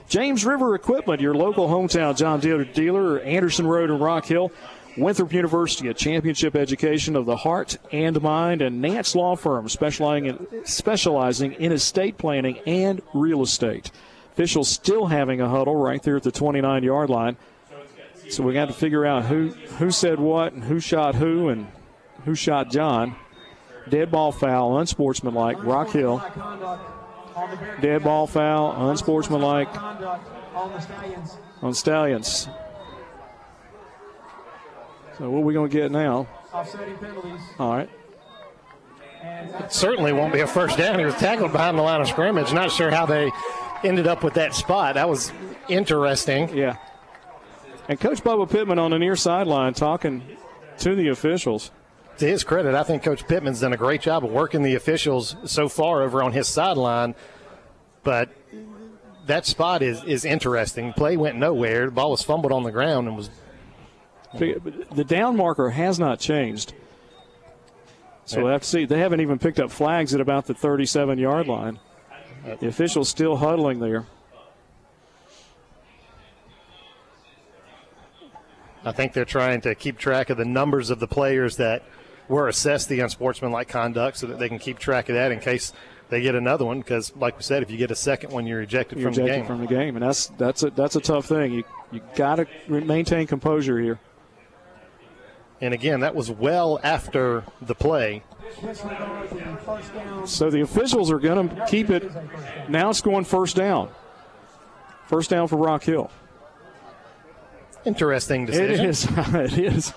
James 0.07 0.45
River 0.45 0.75
Equipment, 0.75 1.19
your 1.19 1.33
local 1.33 1.67
hometown 1.67 2.15
John 2.15 2.39
Deere 2.39 2.63
dealer, 2.63 3.19
Anderson 3.19 3.67
Road 3.67 3.89
in 3.89 3.99
Rock 3.99 4.25
Hill. 4.25 4.51
Winthrop 4.97 5.33
University, 5.33 5.89
a 5.89 5.93
championship 5.93 6.55
education 6.55 7.17
of 7.17 7.25
the 7.25 7.35
heart 7.35 7.77
and 7.91 8.21
mind, 8.21 8.61
and 8.61 8.81
Nance 8.81 9.13
Law 9.13 9.35
Firm, 9.35 9.67
specializing 9.67 10.25
in, 10.27 10.65
specializing 10.65 11.53
in 11.53 11.73
estate 11.73 12.17
planning 12.17 12.59
and 12.65 13.01
real 13.13 13.41
estate. 13.41 13.91
Officials 14.35 14.67
still 14.67 15.05
having 15.05 15.39
a 15.39 15.47
huddle 15.47 15.77
right 15.77 16.03
there 16.03 16.17
at 16.17 16.23
the 16.23 16.31
29 16.31 16.83
yard 16.83 17.09
line. 17.09 17.37
So 18.27 18.43
we 18.43 18.51
got 18.51 18.65
to 18.65 18.73
figure 18.73 19.05
out 19.05 19.23
who 19.23 19.51
who 19.77 19.91
said 19.91 20.19
what 20.19 20.51
and 20.51 20.61
who 20.61 20.81
shot 20.81 21.15
who 21.15 21.47
and 21.47 21.67
who 22.25 22.35
shot 22.35 22.69
John. 22.69 23.15
Dead 23.87 24.11
ball 24.11 24.33
foul, 24.33 24.77
unsportsmanlike. 24.77 25.63
Rock 25.63 25.91
Hill. 25.91 26.21
Dead 27.79 28.03
ball 28.03 28.27
foul, 28.27 28.89
unsportsmanlike 28.89 29.73
On 31.61 31.73
Stallions. 31.73 32.49
So 35.17 35.29
what 35.29 35.39
are 35.39 35.45
we 35.45 35.53
going 35.53 35.69
to 35.69 35.73
get 35.73 35.93
now? 35.93 36.27
All 37.57 37.77
right. 37.77 37.89
Certainly 39.69 40.11
won't 40.11 40.33
be 40.33 40.41
a 40.41 40.47
first 40.47 40.77
down. 40.77 40.99
He 40.99 41.05
was 41.05 41.15
tackled 41.15 41.53
behind 41.53 41.77
the 41.77 41.83
line 41.83 42.01
of 42.01 42.09
scrimmage. 42.09 42.51
Not 42.51 42.69
sure 42.69 42.91
how 42.91 43.05
they 43.05 43.31
ended 43.83 44.07
up 44.07 44.23
with 44.23 44.35
that 44.35 44.53
spot. 44.53 44.95
That 44.95 45.09
was 45.09 45.31
interesting. 45.67 46.55
Yeah. 46.55 46.77
And 47.87 47.99
Coach 47.99 48.23
Bubba 48.23 48.49
Pittman 48.49 48.79
on 48.79 48.91
the 48.91 48.99
near 48.99 49.15
sideline 49.15 49.73
talking 49.73 50.23
to 50.79 50.95
the 50.95 51.09
officials. 51.09 51.71
To 52.17 52.25
his 52.25 52.45
credit, 52.45 52.75
I 52.75 52.83
think 52.83 53.03
Coach 53.03 53.27
Pittman's 53.27 53.59
done 53.59 53.73
a 53.73 53.77
great 53.77 54.01
job 54.01 54.23
of 54.23 54.31
working 54.31 54.63
the 54.63 54.75
officials 54.75 55.35
so 55.43 55.67
far 55.67 56.01
over 56.01 56.23
on 56.23 56.31
his 56.31 56.47
sideline. 56.47 57.13
But 58.03 58.29
that 59.25 59.45
spot 59.45 59.81
is, 59.81 60.03
is 60.05 60.23
interesting. 60.23 60.93
Play 60.93 61.17
went 61.17 61.37
nowhere. 61.37 61.85
The 61.85 61.91
ball 61.91 62.11
was 62.11 62.21
fumbled 62.21 62.53
on 62.53 62.63
the 62.63 62.71
ground 62.71 63.07
and 63.07 63.17
was 63.17 63.29
The 64.33 65.05
down 65.05 65.35
marker 65.35 65.71
has 65.71 65.99
not 65.99 66.19
changed. 66.19 66.73
So 68.25 68.41
we'll 68.41 68.51
have 68.51 68.61
to 68.61 68.67
see. 68.67 68.85
They 68.85 68.99
haven't 68.99 69.21
even 69.21 69.37
picked 69.37 69.59
up 69.59 69.69
flags 69.69 70.15
at 70.15 70.21
about 70.21 70.47
the 70.47 70.53
37 70.53 71.19
yard 71.19 71.47
line. 71.47 71.79
The 72.45 72.67
officials 72.67 73.09
still 73.09 73.37
huddling 73.37 73.79
there. 73.79 74.05
I 78.83 78.91
think 78.91 79.13
they're 79.13 79.25
trying 79.25 79.61
to 79.61 79.73
keep 79.73 79.97
track 79.97 80.29
of 80.29 80.37
the 80.37 80.45
numbers 80.45 80.91
of 80.91 80.99
the 80.99 81.07
players 81.07 81.57
that 81.57 81.83
were 82.27 82.47
assessed 82.47 82.87
the 82.87 82.99
unsportsmanlike 82.99 83.67
conduct 83.67 84.17
so 84.17 84.27
that 84.27 84.37
they 84.37 84.47
can 84.47 84.59
keep 84.59 84.77
track 84.77 85.09
of 85.09 85.15
that 85.15 85.31
in 85.31 85.39
case 85.39 85.73
they 86.09 86.21
get 86.21 86.35
another 86.35 86.65
one. 86.65 86.79
Because, 86.79 87.15
like 87.15 87.35
we 87.35 87.41
said, 87.41 87.63
if 87.63 87.71
you 87.71 87.77
get 87.77 87.89
a 87.89 87.95
second 87.95 88.31
one, 88.31 88.45
you're 88.45 88.61
ejected 88.61 88.99
You're 88.99 89.11
from 89.11 89.15
the 89.15 89.23
ejected 89.23 89.41
game. 89.41 89.47
from 89.47 89.61
the 89.61 89.67
game, 89.67 89.95
and 89.95 90.05
that's 90.05 90.27
that's 90.37 90.61
a 90.61 90.69
that's 90.69 90.95
a 90.95 91.01
tough 91.01 91.25
thing. 91.25 91.51
You 91.51 91.63
you 91.91 92.01
got 92.15 92.35
to 92.35 92.47
maintain 92.67 93.25
composure 93.25 93.79
here. 93.79 93.99
And 95.61 95.73
again, 95.73 96.01
that 96.01 96.15
was 96.15 96.29
well 96.29 96.79
after 96.83 97.43
the 97.61 97.75
play. 97.75 98.23
So 100.25 100.49
the 100.49 100.61
officials 100.61 101.11
are 101.11 101.19
going 101.19 101.49
to 101.49 101.65
keep 101.67 101.89
it. 101.89 102.11
Now 102.69 102.89
it's 102.89 103.01
going 103.01 103.23
first 103.25 103.55
down. 103.55 103.89
First 105.07 105.29
down 105.29 105.47
for 105.47 105.55
Rock 105.57 105.83
Hill. 105.83 106.11
Interesting 107.85 108.43
It 108.43 108.47
decision. 108.47 108.85
is. 108.85 109.07
it 109.17 109.57
is. 109.57 109.93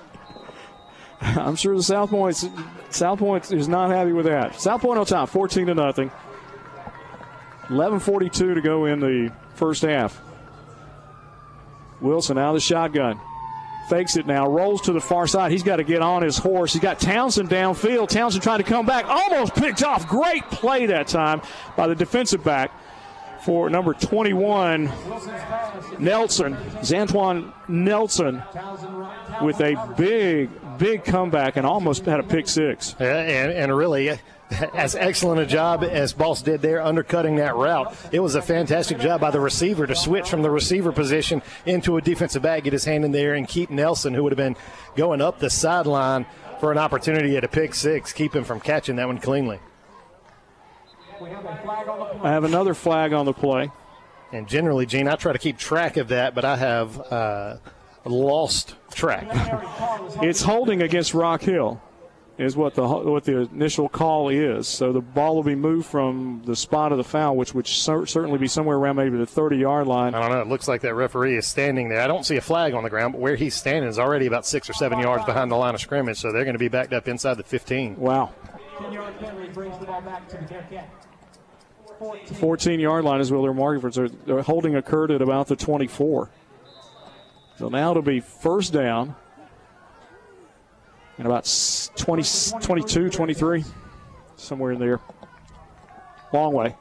I'm 1.21 1.57
sure 1.57 1.75
the 1.77 1.83
South 1.83 2.11
Pointe 2.11 2.49
South 2.91 3.19
Pointe 3.19 3.51
is 3.51 3.67
not 3.67 3.91
happy 3.91 4.13
with 4.13 4.27
that. 4.27 4.61
South 4.61 4.83
Pointe 4.83 4.99
on 5.01 5.07
top, 5.07 5.29
14 5.31 5.67
to 5.67 5.75
nothing. 5.75 6.11
11:42 7.69 8.55
to 8.55 8.61
go 8.61 8.85
in 8.87 9.01
the 9.01 9.33
first 9.55 9.83
half. 9.83 10.21
Wilson 12.01 12.39
out 12.39 12.51
of 12.51 12.55
the 12.55 12.61
shotgun. 12.61 13.21
Fakes 13.89 14.17
it 14.17 14.27
now, 14.27 14.47
rolls 14.47 14.83
to 14.83 14.93
the 14.93 15.01
far 15.01 15.27
side. 15.27 15.51
He's 15.51 15.63
got 15.63 15.77
to 15.77 15.85
get 15.85 16.03
on 16.03 16.23
his 16.23 16.37
horse. 16.37 16.75
He's 16.75 16.83
got 16.83 17.01
Townsend 17.01 17.49
downfield. 17.49 18.09
Townsend 18.09 18.43
trying 18.43 18.59
to 18.59 18.65
come 18.65 18.85
back, 18.85 19.07
almost 19.07 19.55
picked 19.55 19.83
off. 19.83 20.07
Great 20.07 20.43
play 20.51 20.87
that 20.87 21.09
time 21.09 21.41
by 21.77 21.87
the 21.87 21.95
defensive 21.95 22.45
back 22.45 22.71
for 23.41 23.71
number 23.71 23.95
21, 23.95 24.91
Nelson. 25.99 26.55
Zantuan 26.83 27.53
Nelson 27.67 28.43
with 29.43 29.61
a 29.61 29.95
big, 29.97 30.51
big 30.77 31.05
comeback 31.05 31.57
and 31.57 31.67
almost 31.67 32.05
had 32.05 32.21
a 32.21 32.25
pick 32.25 32.47
six. 32.49 32.95
Yeah, 33.01 33.17
and, 33.17 33.53
and 33.53 33.75
really, 33.75 34.19
as 34.75 34.95
excellent 34.95 35.41
a 35.41 35.47
job 35.47 35.85
as 35.85 36.13
Boss 36.13 36.43
did 36.43 36.63
there, 36.63 36.83
undercutting 36.83 37.37
that 37.37 37.55
route. 37.55 37.95
It 38.13 38.21
was 38.21 38.35
a 38.35 38.43
fantastic 38.43 38.99
job 38.99 39.21
by 39.21 39.31
the 39.31 39.41
receiver 39.41 39.87
to 39.87 39.95
switch 39.95 40.29
from 40.29 40.43
the 40.43 40.51
receiver 40.51 40.93
position 40.93 41.43
into 41.67 41.97
a 41.97 42.01
defensive 42.01 42.43
back, 42.43 42.65
get 42.65 42.73
his 42.73 42.85
hand 42.85 43.05
in 43.05 43.13
there, 43.13 43.35
and 43.35 43.47
keep 43.47 43.71
Nelson, 43.71 44.15
who 44.15 44.23
would 44.23 44.33
have 44.33 44.39
been 44.39 44.57
going 44.97 45.21
up 45.21 45.39
the 45.39 45.51
sideline 45.51 46.27
for 46.61 46.73
an 46.73 46.79
opportunity 46.79 47.37
at 47.37 47.45
a 47.45 47.49
pick 47.49 47.75
six, 47.75 48.13
keep 48.13 48.35
him 48.35 48.45
from 48.45 48.61
catching 48.61 48.97
that 48.97 49.07
one 49.07 49.19
cleanly. 49.19 49.61
I 51.21 52.31
have 52.31 52.45
another 52.45 52.75
flag 52.75 53.13
on 53.13 53.27
the 53.27 53.33
play. 53.33 53.71
And 54.33 54.47
generally, 54.47 54.87
Gene, 54.87 55.09
I 55.09 55.17
try 55.17 55.33
to 55.33 55.39
keep 55.39 55.59
track 55.59 55.97
of 55.97 56.09
that, 56.09 56.35
but 56.35 56.45
I 56.45 56.57
have 56.57 57.01
uh, 57.11 57.57
lost 58.05 58.75
track. 58.93 59.27
It's 60.23 60.43
holding 60.43 60.83
against 60.83 61.15
Rock 61.15 61.43
Hill, 61.43 61.81
is 62.39 62.57
what 62.57 62.75
the 62.75 62.87
what 62.87 63.25
the 63.25 63.49
initial 63.53 63.89
call 63.89 64.29
is. 64.29 64.69
So 64.69 64.93
the 64.93 65.01
ball 65.01 65.35
will 65.35 65.43
be 65.43 65.57
moved 65.57 65.87
from 65.87 66.43
the 66.45 66.55
spot 66.55 66.93
of 66.93 66.99
the 66.99 67.05
foul, 67.05 67.37
which 67.37 67.53
would 67.53 67.67
cer- 67.67 68.07
certainly 68.07 68.39
be 68.39 68.47
somewhere 68.47 68.77
around 68.77 68.97
maybe 68.97 69.19
the 69.19 69.27
30 69.27 69.57
yard 69.57 69.89
line. 69.89 70.15
I 70.15 70.21
don't 70.21 70.31
know. 70.31 70.41
It 70.41 70.47
looks 70.47 70.69
like 70.69 70.83
that 70.83 70.95
referee 70.95 71.37
is 71.37 71.47
standing 71.47 71.89
there. 71.89 72.01
I 72.01 72.07
don't 72.07 72.25
see 72.25 72.37
a 72.37 72.41
flag 72.41 72.75
on 72.75 72.85
the 72.85 72.91
ground, 72.91 73.15
but 73.15 73.21
where 73.21 73.35
he's 73.35 73.57
standing 73.57 73.91
is 73.91 73.99
already 73.99 74.27
about 74.27 74.47
six 74.47 74.71
or 74.71 74.73
seven 74.73 75.01
yards 75.01 75.25
behind 75.25 75.51
the 75.51 75.57
line 75.57 75.75
of 75.75 75.81
scrimmage, 75.81 76.19
so 76.19 76.33
they're 76.33 76.45
going 76.45 76.55
to 76.55 76.61
be 76.61 76.69
backed 76.69 76.93
up 76.93 77.09
inside 77.09 77.35
the 77.35 77.43
15. 77.43 77.97
Wow. 77.97 78.33
10 78.79 78.93
yard 78.93 79.19
penalty 79.19 79.49
brings 79.49 79.77
the 79.79 79.87
ball 79.87 80.01
back 80.01 80.29
to 80.29 80.37
the 80.37 80.45
Bearcat. 80.45 80.89
14 82.35 82.79
yard 82.79 83.05
line 83.05 83.21
is 83.21 83.33
where 83.33 83.43
they're 83.43 83.53
marking 83.53 83.81
for. 83.81 83.91
So 83.91 84.07
their 84.07 84.43
holding 84.43 84.77
occurred 84.77 85.11
at 85.11 85.21
about 85.21 85.49
the 85.49 85.57
24. 85.57 86.31
So 87.59 87.69
now 87.69 87.91
it'll 87.91 88.03
be 88.03 88.21
first 88.21 88.73
down 88.73 89.17
and 91.19 91.27
about 91.27 91.45
s- 91.45 91.91
20, 91.97 92.23
22, 92.63 93.11
23, 93.11 93.65
somewhere 94.37 94.73
in 94.73 94.79
there. 94.79 95.01
Long 96.33 96.53
way. 96.53 96.77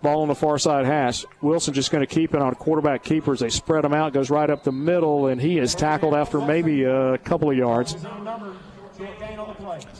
Ball 0.00 0.22
on 0.22 0.28
the 0.28 0.34
far 0.34 0.58
side 0.58 0.86
hash. 0.86 1.24
Wilson 1.42 1.74
just 1.74 1.90
going 1.90 2.06
to 2.06 2.12
keep 2.12 2.32
it 2.34 2.40
on 2.40 2.54
quarterback 2.54 3.02
keepers. 3.02 3.40
They 3.40 3.48
spread 3.48 3.84
him 3.84 3.92
out, 3.92 4.12
goes 4.12 4.30
right 4.30 4.48
up 4.48 4.62
the 4.62 4.70
middle, 4.70 5.26
and 5.26 5.40
he 5.40 5.58
is 5.58 5.74
tackled 5.74 6.14
after 6.14 6.40
maybe 6.40 6.84
a 6.84 7.18
couple 7.18 7.50
of 7.50 7.56
yards. 7.56 7.96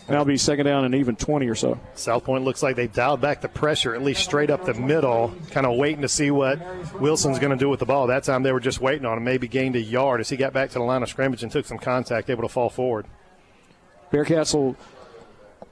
That'll 0.06 0.24
be 0.24 0.36
second 0.36 0.66
down 0.66 0.84
and 0.84 0.94
even 0.94 1.16
20 1.16 1.46
or 1.48 1.54
so. 1.56 1.78
South 1.94 2.24
Pointe 2.24 2.44
looks 2.44 2.62
like 2.62 2.76
they've 2.76 2.92
dialed 2.92 3.20
back 3.20 3.40
the 3.40 3.48
pressure, 3.48 3.94
at 3.94 4.02
least 4.02 4.22
straight 4.24 4.50
up 4.50 4.64
the 4.64 4.74
middle, 4.74 5.34
kind 5.50 5.66
of 5.66 5.76
waiting 5.76 6.02
to 6.02 6.08
see 6.08 6.30
what 6.30 6.60
Wilson's 7.00 7.38
going 7.38 7.50
to 7.50 7.56
do 7.56 7.68
with 7.68 7.80
the 7.80 7.86
ball. 7.86 8.06
That 8.06 8.24
time 8.24 8.42
they 8.44 8.52
were 8.52 8.60
just 8.60 8.80
waiting 8.80 9.04
on 9.04 9.18
him, 9.18 9.24
maybe 9.24 9.46
gained 9.48 9.76
a 9.76 9.80
yard 9.80 10.20
as 10.20 10.28
he 10.28 10.36
got 10.36 10.52
back 10.52 10.70
to 10.70 10.74
the 10.78 10.84
line 10.84 11.02
of 11.02 11.08
scrimmage 11.08 11.42
and 11.42 11.50
took 11.52 11.66
some 11.66 11.78
contact, 11.78 12.30
able 12.30 12.42
to 12.42 12.48
fall 12.48 12.70
forward. 12.70 13.06
Bearcats 14.11 14.54
will 14.54 14.76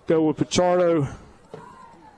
go 0.07 0.23
with 0.23 0.37
Pichardo 0.37 1.15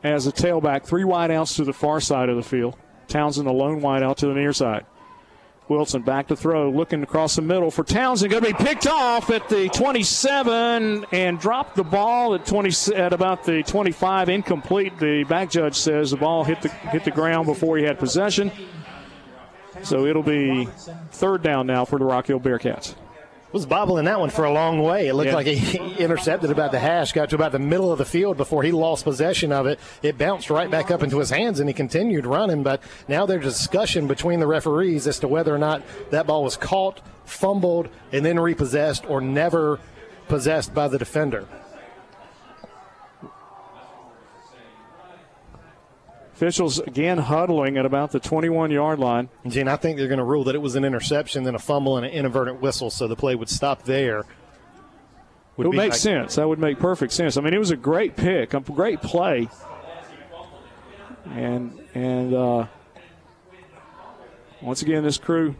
as 0.02 0.26
a 0.26 0.32
tailback. 0.32 0.84
Three 0.84 1.04
wideouts 1.04 1.56
to 1.56 1.64
the 1.64 1.72
far 1.72 2.00
side 2.00 2.28
of 2.28 2.36
the 2.36 2.42
field. 2.42 2.76
Townsend, 3.08 3.46
a 3.46 3.52
lone 3.52 3.80
wideout 3.80 4.16
to 4.16 4.26
the 4.26 4.34
near 4.34 4.52
side. 4.52 4.84
Wilson 5.68 6.00
back 6.00 6.28
to 6.28 6.36
throw, 6.36 6.70
looking 6.70 7.02
across 7.02 7.36
the 7.36 7.42
middle 7.42 7.70
for 7.70 7.84
Townsend. 7.84 8.30
Going 8.30 8.42
to 8.42 8.54
be 8.54 8.64
picked 8.64 8.86
off 8.86 9.30
at 9.30 9.48
the 9.50 9.68
27 9.68 11.04
and 11.12 11.38
dropped 11.38 11.76
the 11.76 11.84
ball 11.84 12.34
at 12.34 12.46
20 12.46 12.94
at 12.94 13.12
about 13.12 13.44
the 13.44 13.62
25, 13.62 14.30
incomplete. 14.30 14.98
The 14.98 15.24
back 15.24 15.50
judge 15.50 15.74
says 15.74 16.10
the 16.10 16.16
ball 16.16 16.44
hit 16.44 16.62
the 16.62 16.68
hit 16.68 17.04
the 17.04 17.10
ground 17.10 17.46
before 17.46 17.76
he 17.76 17.84
had 17.84 17.98
possession. 17.98 18.50
So 19.82 20.06
it'll 20.06 20.22
be 20.22 20.66
third 21.12 21.42
down 21.42 21.66
now 21.66 21.84
for 21.84 21.98
the 21.98 22.04
Rock 22.04 22.28
Hill 22.28 22.40
Bearcats 22.40 22.94
was 23.52 23.66
bobbling 23.66 24.04
that 24.04 24.20
one 24.20 24.30
for 24.30 24.44
a 24.44 24.52
long 24.52 24.82
way. 24.82 25.08
It 25.08 25.14
looked 25.14 25.28
yeah. 25.28 25.34
like 25.34 25.46
he 25.46 25.78
intercepted 26.02 26.50
about 26.50 26.72
the 26.72 26.78
hash, 26.78 27.12
got 27.12 27.30
to 27.30 27.34
about 27.34 27.52
the 27.52 27.58
middle 27.58 27.90
of 27.90 27.98
the 27.98 28.04
field 28.04 28.36
before 28.36 28.62
he 28.62 28.72
lost 28.72 29.04
possession 29.04 29.52
of 29.52 29.66
it. 29.66 29.78
It 30.02 30.18
bounced 30.18 30.50
right 30.50 30.70
back 30.70 30.90
up 30.90 31.02
into 31.02 31.18
his 31.18 31.30
hands, 31.30 31.60
and 31.60 31.68
he 31.68 31.72
continued 31.72 32.26
running. 32.26 32.62
But 32.62 32.82
now 33.08 33.26
there's 33.26 33.44
discussion 33.44 34.06
between 34.06 34.40
the 34.40 34.46
referees 34.46 35.06
as 35.06 35.18
to 35.20 35.28
whether 35.28 35.54
or 35.54 35.58
not 35.58 35.82
that 36.10 36.26
ball 36.26 36.44
was 36.44 36.56
caught, 36.56 37.00
fumbled, 37.24 37.88
and 38.12 38.24
then 38.24 38.38
repossessed, 38.38 39.08
or 39.08 39.20
never 39.20 39.80
possessed 40.28 40.74
by 40.74 40.88
the 40.88 40.98
defender. 40.98 41.46
Officials 46.38 46.78
again 46.78 47.18
huddling 47.18 47.76
at 47.78 47.84
about 47.84 48.12
the 48.12 48.20
21 48.20 48.70
yard 48.70 49.00
line. 49.00 49.28
Gene, 49.48 49.66
I 49.66 49.74
think 49.74 49.98
they're 49.98 50.06
going 50.06 50.18
to 50.18 50.24
rule 50.24 50.44
that 50.44 50.54
it 50.54 50.62
was 50.62 50.76
an 50.76 50.84
interception, 50.84 51.42
then 51.42 51.56
a 51.56 51.58
fumble, 51.58 51.96
and 51.96 52.06
an 52.06 52.12
inadvertent 52.12 52.60
whistle, 52.60 52.90
so 52.90 53.08
the 53.08 53.16
play 53.16 53.34
would 53.34 53.48
stop 53.48 53.82
there. 53.82 54.18
Would 55.56 55.64
it 55.64 55.68
would 55.70 55.76
make 55.76 55.90
like- 55.90 55.98
sense. 55.98 56.36
That 56.36 56.46
would 56.46 56.60
make 56.60 56.78
perfect 56.78 57.12
sense. 57.12 57.36
I 57.36 57.40
mean, 57.40 57.54
it 57.54 57.58
was 57.58 57.72
a 57.72 57.76
great 57.76 58.14
pick, 58.14 58.54
a 58.54 58.60
great 58.60 59.02
play, 59.02 59.48
and 61.26 61.76
and 61.96 62.32
uh, 62.32 62.66
once 64.62 64.80
again, 64.82 65.02
this 65.02 65.18
crew 65.18 65.56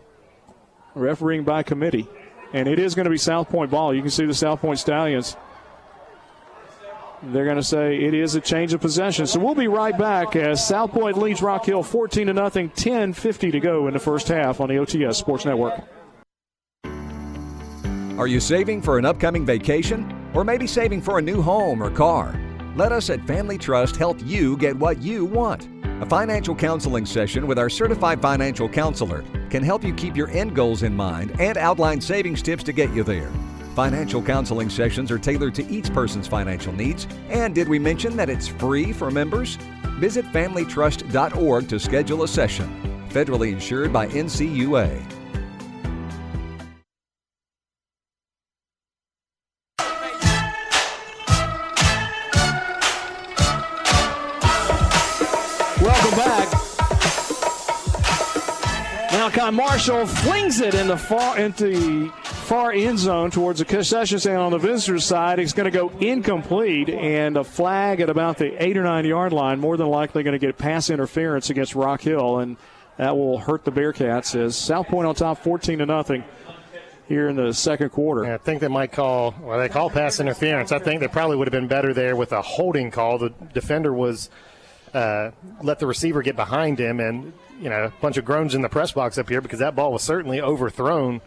refereeing 0.94 1.42
by 1.42 1.64
committee, 1.64 2.06
and 2.52 2.68
it 2.68 2.78
is 2.78 2.94
going 2.94 3.06
to 3.06 3.10
be 3.10 3.18
South 3.18 3.48
Pointe 3.48 3.72
ball. 3.72 3.92
You 3.92 4.02
can 4.02 4.12
see 4.12 4.26
the 4.26 4.32
South 4.32 4.60
Pointe 4.60 4.78
Stallions 4.78 5.36
they're 7.22 7.44
going 7.44 7.56
to 7.56 7.62
say 7.62 7.96
it 7.96 8.14
is 8.14 8.34
a 8.34 8.40
change 8.40 8.72
of 8.72 8.80
possession. 8.80 9.26
So 9.26 9.40
we'll 9.40 9.54
be 9.54 9.68
right 9.68 9.96
back 9.96 10.36
as 10.36 10.66
South 10.66 10.92
Pointe 10.92 11.18
leads 11.18 11.42
Rock 11.42 11.66
Hill 11.66 11.82
14 11.82 12.26
to 12.28 12.32
nothing, 12.32 12.70
10:50 12.70 13.52
to 13.52 13.60
go 13.60 13.86
in 13.86 13.94
the 13.94 14.00
first 14.00 14.28
half 14.28 14.60
on 14.60 14.68
the 14.68 14.78
OTS 14.78 15.16
Sports 15.16 15.44
Network. 15.44 15.80
Are 18.18 18.26
you 18.26 18.40
saving 18.40 18.82
for 18.82 18.98
an 18.98 19.04
upcoming 19.04 19.46
vacation 19.46 20.30
or 20.34 20.42
maybe 20.42 20.66
saving 20.66 21.02
for 21.02 21.18
a 21.18 21.22
new 21.22 21.40
home 21.40 21.82
or 21.82 21.90
car? 21.90 22.34
Let 22.74 22.92
us 22.92 23.10
at 23.10 23.24
Family 23.26 23.58
Trust 23.58 23.96
help 23.96 24.18
you 24.24 24.56
get 24.56 24.76
what 24.76 25.00
you 25.00 25.24
want. 25.24 25.68
A 26.02 26.06
financial 26.06 26.54
counseling 26.54 27.06
session 27.06 27.46
with 27.46 27.58
our 27.58 27.68
certified 27.68 28.20
financial 28.22 28.68
counselor 28.68 29.24
can 29.50 29.62
help 29.62 29.82
you 29.82 29.92
keep 29.94 30.16
your 30.16 30.28
end 30.30 30.54
goals 30.54 30.82
in 30.84 30.94
mind 30.94 31.40
and 31.40 31.56
outline 31.56 32.00
savings 32.00 32.42
tips 32.42 32.62
to 32.64 32.72
get 32.72 32.92
you 32.92 33.02
there. 33.02 33.30
Financial 33.78 34.20
counseling 34.20 34.68
sessions 34.68 35.08
are 35.08 35.20
tailored 35.20 35.54
to 35.54 35.64
each 35.70 35.92
person's 35.92 36.26
financial 36.26 36.72
needs. 36.72 37.06
And 37.28 37.54
did 37.54 37.68
we 37.68 37.78
mention 37.78 38.16
that 38.16 38.28
it's 38.28 38.48
free 38.48 38.92
for 38.92 39.08
members? 39.08 39.54
Visit 40.00 40.24
FamilyTrust.org 40.32 41.68
to 41.68 41.78
schedule 41.78 42.24
a 42.24 42.26
session. 42.26 42.68
Federally 43.10 43.52
insured 43.52 43.92
by 43.92 44.08
NCUA. 44.08 45.00
Welcome 55.80 56.16
back. 56.16 56.48
Malachi 59.12 59.50
Marshall 59.54 60.04
flings 60.04 60.60
it 60.60 60.74
in 60.74 60.88
the 60.88 60.96
far 60.96 61.38
into 61.38 62.12
far 62.48 62.72
end 62.72 62.98
zone 62.98 63.30
towards 63.30 63.58
the 63.58 63.64
concession 63.66 64.18
stand 64.18 64.38
on 64.38 64.52
the 64.52 64.58
visitor's 64.58 65.04
side. 65.04 65.38
It's 65.38 65.52
going 65.52 65.70
to 65.70 65.78
go 65.78 65.90
incomplete 66.00 66.88
and 66.88 67.36
a 67.36 67.44
flag 67.44 68.00
at 68.00 68.08
about 68.08 68.38
the 68.38 68.62
eight 68.64 68.74
or 68.78 68.84
nine 68.84 69.04
yard 69.04 69.34
line. 69.34 69.60
More 69.60 69.76
than 69.76 69.88
likely 69.88 70.22
going 70.22 70.32
to 70.32 70.38
get 70.38 70.56
pass 70.56 70.88
interference 70.88 71.50
against 71.50 71.74
Rock 71.74 72.00
Hill, 72.00 72.38
and 72.38 72.56
that 72.96 73.14
will 73.14 73.36
hurt 73.36 73.66
the 73.66 73.70
Bearcats 73.70 74.34
as 74.34 74.56
South 74.56 74.88
Pointe 74.88 75.06
on 75.06 75.14
top 75.14 75.44
14 75.44 75.80
to 75.80 75.84
nothing 75.84 76.24
here 77.06 77.28
in 77.28 77.36
the 77.36 77.52
second 77.52 77.90
quarter. 77.90 78.24
Yeah, 78.24 78.36
I 78.36 78.38
think 78.38 78.62
they 78.62 78.68
might 78.68 78.92
call, 78.92 79.34
well, 79.42 79.58
they 79.58 79.68
call 79.68 79.90
pass 79.90 80.18
interference. 80.18 80.72
I 80.72 80.78
think 80.78 81.00
they 81.00 81.08
probably 81.08 81.36
would 81.36 81.48
have 81.48 81.52
been 81.52 81.68
better 81.68 81.92
there 81.92 82.16
with 82.16 82.32
a 82.32 82.40
holding 82.40 82.90
call. 82.90 83.18
The 83.18 83.28
defender 83.52 83.92
was 83.92 84.30
uh, 84.94 85.32
let 85.62 85.80
the 85.80 85.86
receiver 85.86 86.22
get 86.22 86.34
behind 86.34 86.78
him, 86.78 86.98
and, 86.98 87.34
you 87.60 87.68
know, 87.68 87.84
a 87.84 87.92
bunch 88.00 88.16
of 88.16 88.24
groans 88.24 88.54
in 88.54 88.62
the 88.62 88.70
press 88.70 88.92
box 88.92 89.18
up 89.18 89.28
here 89.28 89.42
because 89.42 89.58
that 89.58 89.76
ball 89.76 89.92
was 89.92 90.02
certainly 90.02 90.40
overthrown 90.40 91.20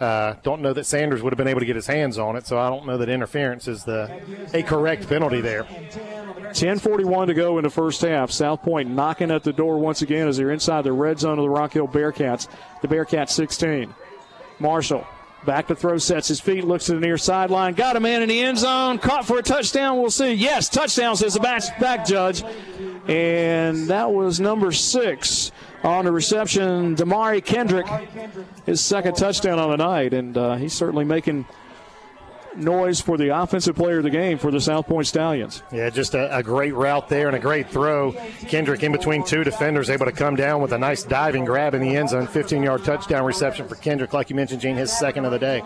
uh, 0.00 0.34
don't 0.42 0.60
know 0.60 0.72
that 0.72 0.84
Sanders 0.84 1.22
would 1.22 1.32
have 1.32 1.38
been 1.38 1.48
able 1.48 1.60
to 1.60 1.66
get 1.66 1.76
his 1.76 1.86
hands 1.86 2.18
on 2.18 2.36
it, 2.36 2.46
so 2.46 2.58
I 2.58 2.68
don't 2.68 2.86
know 2.86 2.98
that 2.98 3.08
interference 3.08 3.68
is 3.68 3.84
the 3.84 4.22
a 4.52 4.62
correct 4.62 5.08
penalty 5.08 5.40
there. 5.40 5.64
10:41 5.64 7.28
to 7.28 7.34
go 7.34 7.58
in 7.58 7.64
the 7.64 7.70
first 7.70 8.00
half. 8.00 8.30
South 8.30 8.62
Pointe 8.62 8.90
knocking 8.90 9.30
at 9.30 9.44
the 9.44 9.52
door 9.52 9.78
once 9.78 10.02
again 10.02 10.28
as 10.28 10.36
they're 10.36 10.50
inside 10.50 10.82
the 10.82 10.92
red 10.92 11.18
zone 11.20 11.38
of 11.38 11.44
the 11.44 11.50
Rock 11.50 11.72
Hill 11.72 11.88
Bearcats. 11.88 12.48
The 12.82 12.88
Bearcats 12.88 13.30
16. 13.30 13.94
Marshall 14.58 15.06
back 15.44 15.66
to 15.68 15.74
throw, 15.74 15.98
sets 15.98 16.28
his 16.28 16.40
feet, 16.40 16.64
looks 16.64 16.86
to 16.86 16.94
the 16.94 17.00
near 17.00 17.18
sideline, 17.18 17.74
got 17.74 17.96
a 17.96 18.00
man 18.00 18.22
in 18.22 18.28
the 18.28 18.40
end 18.40 18.58
zone, 18.58 18.98
caught 18.98 19.26
for 19.26 19.38
a 19.38 19.42
touchdown. 19.42 20.00
We'll 20.00 20.10
see. 20.10 20.32
Yes, 20.32 20.68
touchdown 20.68 21.16
says 21.16 21.34
the 21.34 21.40
back, 21.40 21.62
back 21.78 22.06
judge, 22.06 22.42
and 23.06 23.88
that 23.88 24.10
was 24.10 24.40
number 24.40 24.72
six 24.72 25.52
on 25.84 26.06
the 26.06 26.12
reception, 26.12 26.96
Damari 26.96 27.44
Kendrick, 27.44 27.86
his 28.64 28.80
second 28.80 29.16
touchdown 29.16 29.58
on 29.58 29.70
the 29.70 29.76
night, 29.76 30.14
and 30.14 30.36
uh, 30.36 30.56
he's 30.56 30.72
certainly 30.72 31.04
making 31.04 31.46
noise 32.56 33.00
for 33.00 33.18
the 33.18 33.36
offensive 33.36 33.74
player 33.74 33.98
of 33.98 34.04
the 34.04 34.10
game 34.10 34.38
for 34.38 34.50
the 34.50 34.60
South 34.60 34.86
Pointe 34.86 35.06
Stallions. 35.06 35.62
Yeah, 35.72 35.90
just 35.90 36.14
a, 36.14 36.36
a, 36.36 36.42
great 36.42 36.74
route 36.74 37.08
there 37.08 37.26
and 37.26 37.36
a 37.36 37.40
great 37.40 37.68
throw. 37.68 38.12
Kendrick 38.46 38.82
in 38.82 38.92
between 38.92 39.24
two 39.24 39.44
defenders, 39.44 39.90
able 39.90 40.06
to 40.06 40.12
come 40.12 40.36
down 40.36 40.62
with 40.62 40.72
a 40.72 40.78
nice 40.78 41.02
diving 41.02 41.44
grab 41.44 41.74
in 41.74 41.80
the 41.80 41.96
end 41.96 42.10
zone. 42.10 42.26
15 42.26 42.62
yard 42.62 42.84
touchdown 42.84 43.24
reception 43.24 43.68
for 43.68 43.74
Kendrick, 43.74 44.12
like 44.12 44.30
you 44.30 44.36
mentioned, 44.36 44.60
Gene, 44.60 44.76
his 44.76 44.96
second 44.96 45.24
of 45.24 45.32
the 45.32 45.38
day. 45.38 45.62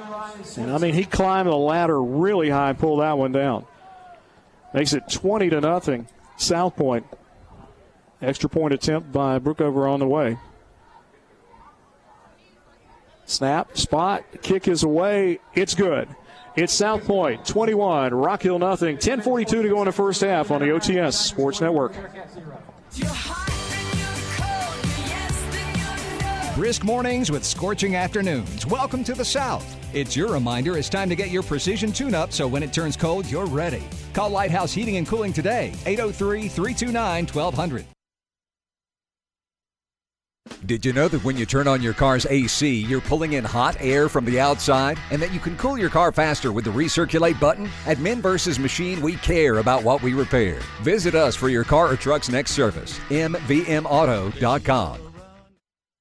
And 0.56 0.72
I 0.72 0.78
mean, 0.78 0.94
he 0.94 1.04
climbed 1.04 1.48
the 1.48 1.56
ladder 1.56 2.02
really 2.02 2.50
high 2.50 2.70
and 2.70 2.78
pulled 2.78 3.00
that 3.00 3.18
one 3.18 3.32
down. 3.32 3.66
Makes 4.74 4.92
it 4.94 5.08
20 5.10 5.50
to 5.50 5.60
nothing. 5.60 6.08
South 6.36 6.76
Pointe 6.76 7.06
Extra 8.20 8.48
point 8.48 8.74
attempt 8.74 9.12
by 9.12 9.38
Brookover 9.38 9.88
on 9.88 10.00
the 10.00 10.06
way. 10.06 10.38
Snap, 13.26 13.76
spot, 13.76 14.24
kick 14.42 14.66
is 14.66 14.82
away. 14.82 15.38
It's 15.54 15.74
good. 15.74 16.08
It's 16.56 16.72
South 16.72 17.04
Pointe 17.04 17.44
21, 17.46 18.12
Rock 18.12 18.42
Hill 18.42 18.58
nothing. 18.58 18.96
10:42 18.96 19.62
to 19.62 19.68
go 19.68 19.78
in 19.80 19.84
the 19.84 19.92
first 19.92 20.20
half 20.22 20.50
on 20.50 20.60
the 20.60 20.72
OTS 20.72 21.14
Sports 21.14 21.60
Network. 21.60 21.92
Brisk 26.56 26.82
mornings 26.82 27.30
with 27.30 27.44
scorching 27.44 27.94
afternoons. 27.94 28.66
Welcome 28.66 29.04
to 29.04 29.14
the 29.14 29.24
South. 29.24 29.76
It's 29.94 30.16
your 30.16 30.32
reminder 30.32 30.76
it's 30.76 30.88
time 30.88 31.08
to 31.08 31.14
get 31.14 31.30
your 31.30 31.44
precision 31.44 31.92
tune 31.92 32.14
up 32.14 32.32
so 32.32 32.48
when 32.48 32.64
it 32.64 32.72
turns 32.72 32.96
cold, 32.96 33.26
you're 33.26 33.46
ready. 33.46 33.84
Call 34.12 34.30
Lighthouse 34.30 34.72
Heating 34.72 34.96
and 34.96 35.06
Cooling 35.06 35.32
today, 35.32 35.72
803 35.86 36.48
329 36.48 37.26
1200. 37.26 37.84
Did 40.66 40.84
you 40.84 40.92
know 40.92 41.08
that 41.08 41.24
when 41.24 41.36
you 41.36 41.46
turn 41.46 41.68
on 41.68 41.80
your 41.80 41.94
car's 41.94 42.26
AC, 42.26 42.68
you're 42.68 43.00
pulling 43.00 43.34
in 43.34 43.44
hot 43.44 43.76
air 43.80 44.08
from 44.08 44.24
the 44.24 44.40
outside 44.40 44.98
and 45.10 45.22
that 45.22 45.32
you 45.32 45.40
can 45.40 45.56
cool 45.56 45.78
your 45.78 45.90
car 45.90 46.12
faster 46.12 46.52
with 46.52 46.64
the 46.64 46.70
recirculate 46.70 47.38
button? 47.40 47.70
At 47.86 47.98
Men 48.00 48.20
vs. 48.20 48.58
Machine, 48.58 49.00
we 49.00 49.16
care 49.16 49.58
about 49.58 49.82
what 49.82 50.02
we 50.02 50.14
repair. 50.14 50.60
Visit 50.82 51.14
us 51.14 51.36
for 51.36 51.48
your 51.48 51.64
car 51.64 51.92
or 51.92 51.96
truck's 51.96 52.28
next 52.28 52.52
service. 52.52 52.98
MVMAuto.com. 53.08 55.00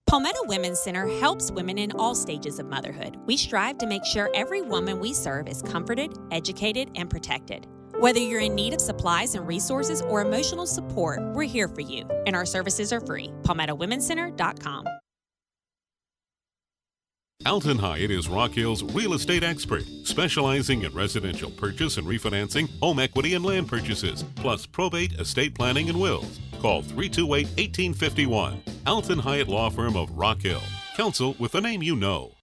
Palmetto 0.07 0.39
Women's 0.45 0.79
Center 0.79 1.05
helps 1.19 1.51
women 1.51 1.77
in 1.77 1.91
all 1.91 2.15
stages 2.15 2.59
of 2.59 2.65
motherhood. 2.65 3.17
We 3.25 3.35
strive 3.35 3.77
to 3.79 3.85
make 3.85 4.05
sure 4.05 4.29
every 4.33 4.61
woman 4.61 5.01
we 5.01 5.13
serve 5.13 5.49
is 5.49 5.61
comforted, 5.61 6.13
educated, 6.31 6.89
and 6.95 7.09
protected. 7.09 7.67
Whether 7.99 8.19
you're 8.19 8.41
in 8.41 8.53
need 8.53 8.75
of 8.75 8.81
supplies 8.81 9.33
and 9.33 9.47
resources 9.47 10.03
or 10.03 10.21
emotional 10.21 10.67
support, 10.67 11.19
we're 11.33 11.45
here 11.45 11.67
for 11.67 11.81
you, 11.81 12.07
and 12.27 12.35
our 12.35 12.45
services 12.45 12.93
are 12.93 12.99
free. 12.99 13.31
PalmettoWomenCenter.com. 13.41 14.85
Alton 17.47 17.79
Hyatt 17.79 18.11
is 18.11 18.27
Rock 18.27 18.51
Hill's 18.51 18.83
real 18.83 19.13
estate 19.13 19.43
expert, 19.43 19.83
specializing 20.03 20.83
in 20.83 20.93
residential 20.93 21.49
purchase 21.49 21.97
and 21.97 22.05
refinancing, 22.05 22.69
home 22.81 22.99
equity 22.99 23.33
and 23.33 23.43
land 23.43 23.67
purchases, 23.67 24.23
plus 24.35 24.67
probate, 24.67 25.13
estate 25.13 25.55
planning, 25.55 25.89
and 25.89 25.99
wills. 25.99 26.39
Call 26.61 26.83
328 26.83 27.47
1851. 27.47 28.61
Alton 28.85 29.19
Hyatt 29.19 29.47
Law 29.47 29.71
Firm 29.71 29.95
of 29.95 30.11
Rock 30.11 30.43
Hill. 30.43 30.61
Counsel 30.95 31.35
with 31.39 31.53
the 31.53 31.61
name 31.61 31.81
you 31.81 31.95
know. 31.95 32.36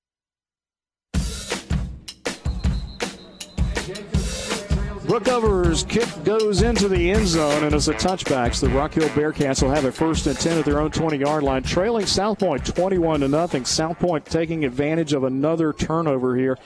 Brookover's 5.04 5.84
kick 5.84 6.08
goes 6.24 6.62
into 6.62 6.88
the 6.88 7.10
end 7.10 7.26
zone 7.26 7.62
and 7.62 7.74
it's 7.74 7.88
a 7.88 7.94
touchback. 7.94 8.54
So 8.54 8.68
the 8.68 8.74
Rock 8.74 8.94
Hill 8.94 9.06
Bearcats 9.10 9.62
will 9.62 9.70
have 9.70 9.84
a 9.84 9.92
first 9.92 10.26
and 10.26 10.38
10 10.38 10.58
at 10.58 10.64
their 10.64 10.80
own 10.80 10.90
20 10.90 11.18
yard 11.18 11.42
line, 11.42 11.62
trailing 11.62 12.06
South 12.06 12.38
Pointe 12.38 12.64
21 12.64 13.20
to 13.20 13.28
nothing. 13.28 13.66
South 13.66 13.98
Pointe 13.98 14.24
taking 14.24 14.64
advantage 14.64 15.12
of 15.12 15.24
another 15.24 15.74
turnover 15.74 16.36
here 16.36 16.56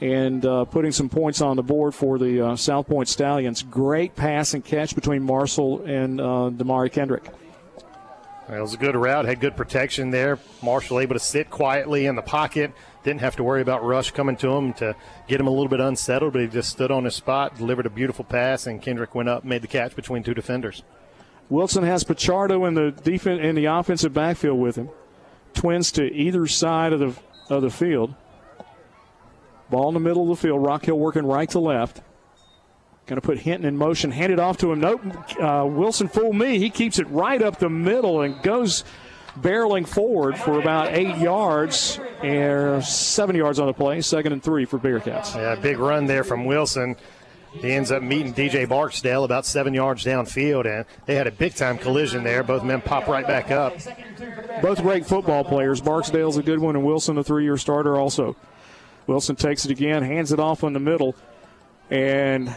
and 0.00 0.46
uh, 0.46 0.64
putting 0.64 0.92
some 0.92 1.10
points 1.10 1.42
on 1.42 1.56
the 1.56 1.62
board 1.62 1.94
for 1.94 2.18
the 2.18 2.40
uh, 2.40 2.56
South 2.56 2.86
Pointe 2.86 3.08
Stallions. 3.08 3.62
Great 3.62 4.16
pass 4.16 4.54
and 4.54 4.64
catch 4.64 4.94
between 4.94 5.22
Marshall 5.22 5.82
and 5.84 6.22
uh, 6.22 6.50
Damari 6.50 6.90
Kendrick. 6.90 7.24
It 8.46 8.60
was 8.60 8.74
a 8.74 8.76
good 8.76 8.94
route, 8.94 9.24
had 9.24 9.40
good 9.40 9.56
protection 9.56 10.10
there. 10.10 10.38
Marshall 10.62 11.00
able 11.00 11.14
to 11.14 11.20
sit 11.20 11.48
quietly 11.48 12.04
in 12.04 12.14
the 12.14 12.22
pocket, 12.22 12.72
didn't 13.02 13.20
have 13.20 13.36
to 13.36 13.44
worry 13.44 13.62
about 13.62 13.82
Rush 13.82 14.10
coming 14.10 14.36
to 14.36 14.50
him 14.50 14.74
to 14.74 14.94
get 15.26 15.40
him 15.40 15.46
a 15.46 15.50
little 15.50 15.68
bit 15.68 15.80
unsettled, 15.80 16.34
but 16.34 16.42
he 16.42 16.48
just 16.48 16.68
stood 16.68 16.90
on 16.90 17.04
his 17.04 17.14
spot, 17.14 17.56
delivered 17.56 17.86
a 17.86 17.90
beautiful 17.90 18.24
pass, 18.24 18.66
and 18.66 18.82
Kendrick 18.82 19.14
went 19.14 19.30
up, 19.30 19.44
made 19.44 19.62
the 19.62 19.66
catch 19.66 19.96
between 19.96 20.22
two 20.22 20.34
defenders. 20.34 20.82
Wilson 21.48 21.84
has 21.84 22.04
Pichardo 22.04 22.68
in 22.68 22.74
the 22.74 22.90
defense 22.90 23.40
in 23.42 23.54
the 23.54 23.66
offensive 23.66 24.12
backfield 24.12 24.58
with 24.58 24.76
him. 24.76 24.90
Twins 25.54 25.90
to 25.92 26.04
either 26.12 26.46
side 26.46 26.92
of 26.92 27.00
the 27.00 27.14
of 27.48 27.62
the 27.62 27.70
field. 27.70 28.14
Ball 29.70 29.88
in 29.88 29.94
the 29.94 30.00
middle 30.00 30.22
of 30.22 30.28
the 30.28 30.36
field. 30.36 30.62
Rock 30.62 30.84
Hill 30.84 30.98
working 30.98 31.26
right 31.26 31.48
to 31.50 31.58
left. 31.58 32.02
Going 33.06 33.20
to 33.20 33.26
put 33.26 33.38
Hinton 33.38 33.66
in 33.68 33.76
motion. 33.76 34.10
Hand 34.10 34.32
it 34.32 34.40
off 34.40 34.56
to 34.58 34.72
him. 34.72 34.80
Nope. 34.80 35.02
Uh, 35.38 35.66
Wilson 35.68 36.08
fooled 36.08 36.36
me. 36.36 36.58
He 36.58 36.70
keeps 36.70 36.98
it 36.98 37.06
right 37.08 37.42
up 37.42 37.58
the 37.58 37.68
middle 37.68 38.22
and 38.22 38.40
goes 38.42 38.82
barreling 39.38 39.86
forward 39.86 40.38
for 40.38 40.58
about 40.58 40.94
eight 40.94 41.18
yards 41.18 42.00
and 42.22 42.82
seven 42.82 43.36
yards 43.36 43.58
on 43.58 43.66
the 43.66 43.74
play. 43.74 44.00
Second 44.00 44.32
and 44.32 44.42
three 44.42 44.64
for 44.64 44.78
Bearcats. 44.78 45.34
Yeah, 45.34 45.54
big 45.56 45.78
run 45.78 46.06
there 46.06 46.24
from 46.24 46.46
Wilson. 46.46 46.96
He 47.52 47.72
ends 47.72 47.92
up 47.92 48.02
meeting 48.02 48.34
DJ 48.34 48.68
Barksdale 48.68 49.22
about 49.22 49.46
seven 49.46 49.74
yards 49.74 50.04
downfield, 50.04 50.66
and 50.66 50.84
they 51.06 51.14
had 51.14 51.28
a 51.28 51.30
big 51.30 51.54
time 51.54 51.78
collision 51.78 52.24
there. 52.24 52.42
Both 52.42 52.64
men 52.64 52.80
pop 52.80 53.06
right 53.06 53.26
back 53.26 53.50
up. 53.50 53.74
Both 54.60 54.82
great 54.82 55.06
football 55.06 55.44
players. 55.44 55.80
Barksdale's 55.80 56.36
a 56.36 56.42
good 56.42 56.58
one, 56.58 56.74
and 56.74 56.84
Wilson, 56.84 57.16
a 57.16 57.22
three 57.22 57.44
year 57.44 57.56
starter, 57.56 57.96
also. 57.96 58.34
Wilson 59.06 59.36
takes 59.36 59.64
it 59.64 59.70
again, 59.70 60.02
hands 60.02 60.32
it 60.32 60.40
off 60.40 60.64
in 60.64 60.72
the 60.72 60.80
middle, 60.80 61.14
and 61.90 62.52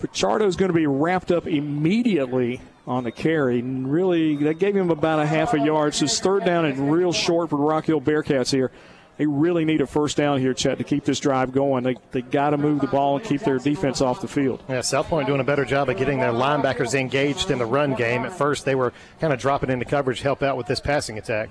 Pichardo 0.00 0.46
is 0.46 0.56
going 0.56 0.70
to 0.70 0.74
be 0.74 0.86
wrapped 0.86 1.30
up 1.30 1.46
immediately 1.46 2.60
on 2.86 3.04
the 3.04 3.12
carry. 3.12 3.60
Really, 3.62 4.36
that 4.36 4.58
gave 4.58 4.74
him 4.74 4.90
about 4.90 5.20
a 5.20 5.26
half 5.26 5.54
a 5.54 5.60
yard. 5.60 5.94
So 5.94 6.04
it's 6.04 6.20
third 6.20 6.44
down 6.44 6.64
and 6.64 6.92
real 6.92 7.12
short 7.12 7.50
for 7.50 7.56
the 7.56 7.64
Rock 7.64 7.86
Hill 7.86 8.00
Bearcats 8.00 8.50
here. 8.50 8.70
They 9.18 9.26
really 9.26 9.64
need 9.64 9.80
a 9.80 9.86
first 9.86 10.16
down 10.16 10.38
here, 10.38 10.54
Chet, 10.54 10.78
to 10.78 10.84
keep 10.84 11.04
this 11.04 11.18
drive 11.18 11.50
going. 11.52 11.82
They, 11.82 11.96
they 12.12 12.22
got 12.22 12.50
to 12.50 12.56
move 12.56 12.80
the 12.80 12.86
ball 12.86 13.16
and 13.16 13.24
keep 13.24 13.40
their 13.40 13.58
defense 13.58 14.00
off 14.00 14.20
the 14.20 14.28
field. 14.28 14.62
Yeah, 14.68 14.80
South 14.80 15.08
Pointe 15.08 15.26
doing 15.26 15.40
a 15.40 15.44
better 15.44 15.64
job 15.64 15.88
of 15.88 15.96
getting 15.96 16.20
their 16.20 16.30
linebackers 16.30 16.94
engaged 16.94 17.50
in 17.50 17.58
the 17.58 17.66
run 17.66 17.94
game. 17.94 18.24
At 18.24 18.32
first, 18.32 18.64
they 18.64 18.76
were 18.76 18.92
kind 19.20 19.32
of 19.32 19.40
dropping 19.40 19.70
into 19.70 19.84
coverage, 19.84 20.20
help 20.22 20.44
out 20.44 20.56
with 20.56 20.68
this 20.68 20.78
passing 20.78 21.18
attack. 21.18 21.50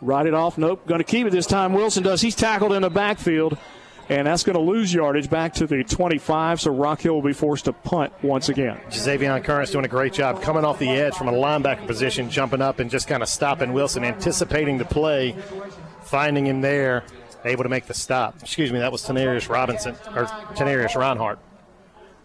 Ride 0.00 0.26
it 0.26 0.34
off. 0.34 0.58
Nope. 0.58 0.84
Going 0.88 0.98
to 0.98 1.04
keep 1.04 1.26
it 1.26 1.30
this 1.30 1.46
time. 1.46 1.72
Wilson 1.72 2.02
does. 2.02 2.20
He's 2.20 2.34
tackled 2.34 2.72
in 2.72 2.82
the 2.82 2.90
backfield 2.90 3.56
and 4.10 4.26
that's 4.26 4.42
going 4.42 4.56
to 4.56 4.60
lose 4.60 4.92
yardage 4.92 5.30
back 5.30 5.54
to 5.54 5.68
the 5.68 5.84
25. 5.84 6.60
So 6.60 6.72
Rock 6.72 7.00
Hill 7.00 7.14
will 7.14 7.22
be 7.22 7.32
forced 7.32 7.66
to 7.66 7.72
punt 7.72 8.12
once 8.22 8.48
again. 8.48 8.78
Xavier 8.92 9.38
Current's 9.38 9.70
doing 9.70 9.84
a 9.84 9.88
great 9.88 10.12
job 10.12 10.42
coming 10.42 10.64
off 10.64 10.80
the 10.80 10.88
edge 10.88 11.14
from 11.14 11.28
a 11.28 11.32
linebacker 11.32 11.86
position, 11.86 12.28
jumping 12.28 12.60
up 12.60 12.80
and 12.80 12.90
just 12.90 13.06
kind 13.06 13.22
of 13.22 13.28
stopping 13.28 13.72
Wilson, 13.72 14.02
anticipating 14.02 14.78
the 14.78 14.84
play, 14.84 15.36
finding 16.02 16.44
him 16.44 16.60
there, 16.60 17.04
able 17.44 17.62
to 17.62 17.68
make 17.68 17.86
the 17.86 17.94
stop. 17.94 18.34
Excuse 18.42 18.72
me, 18.72 18.80
that 18.80 18.90
was 18.90 19.02
Tenarius 19.06 19.48
Robinson 19.48 19.94
or 20.16 20.26
Tenarius 20.54 20.96
Reinhardt. 20.96 21.38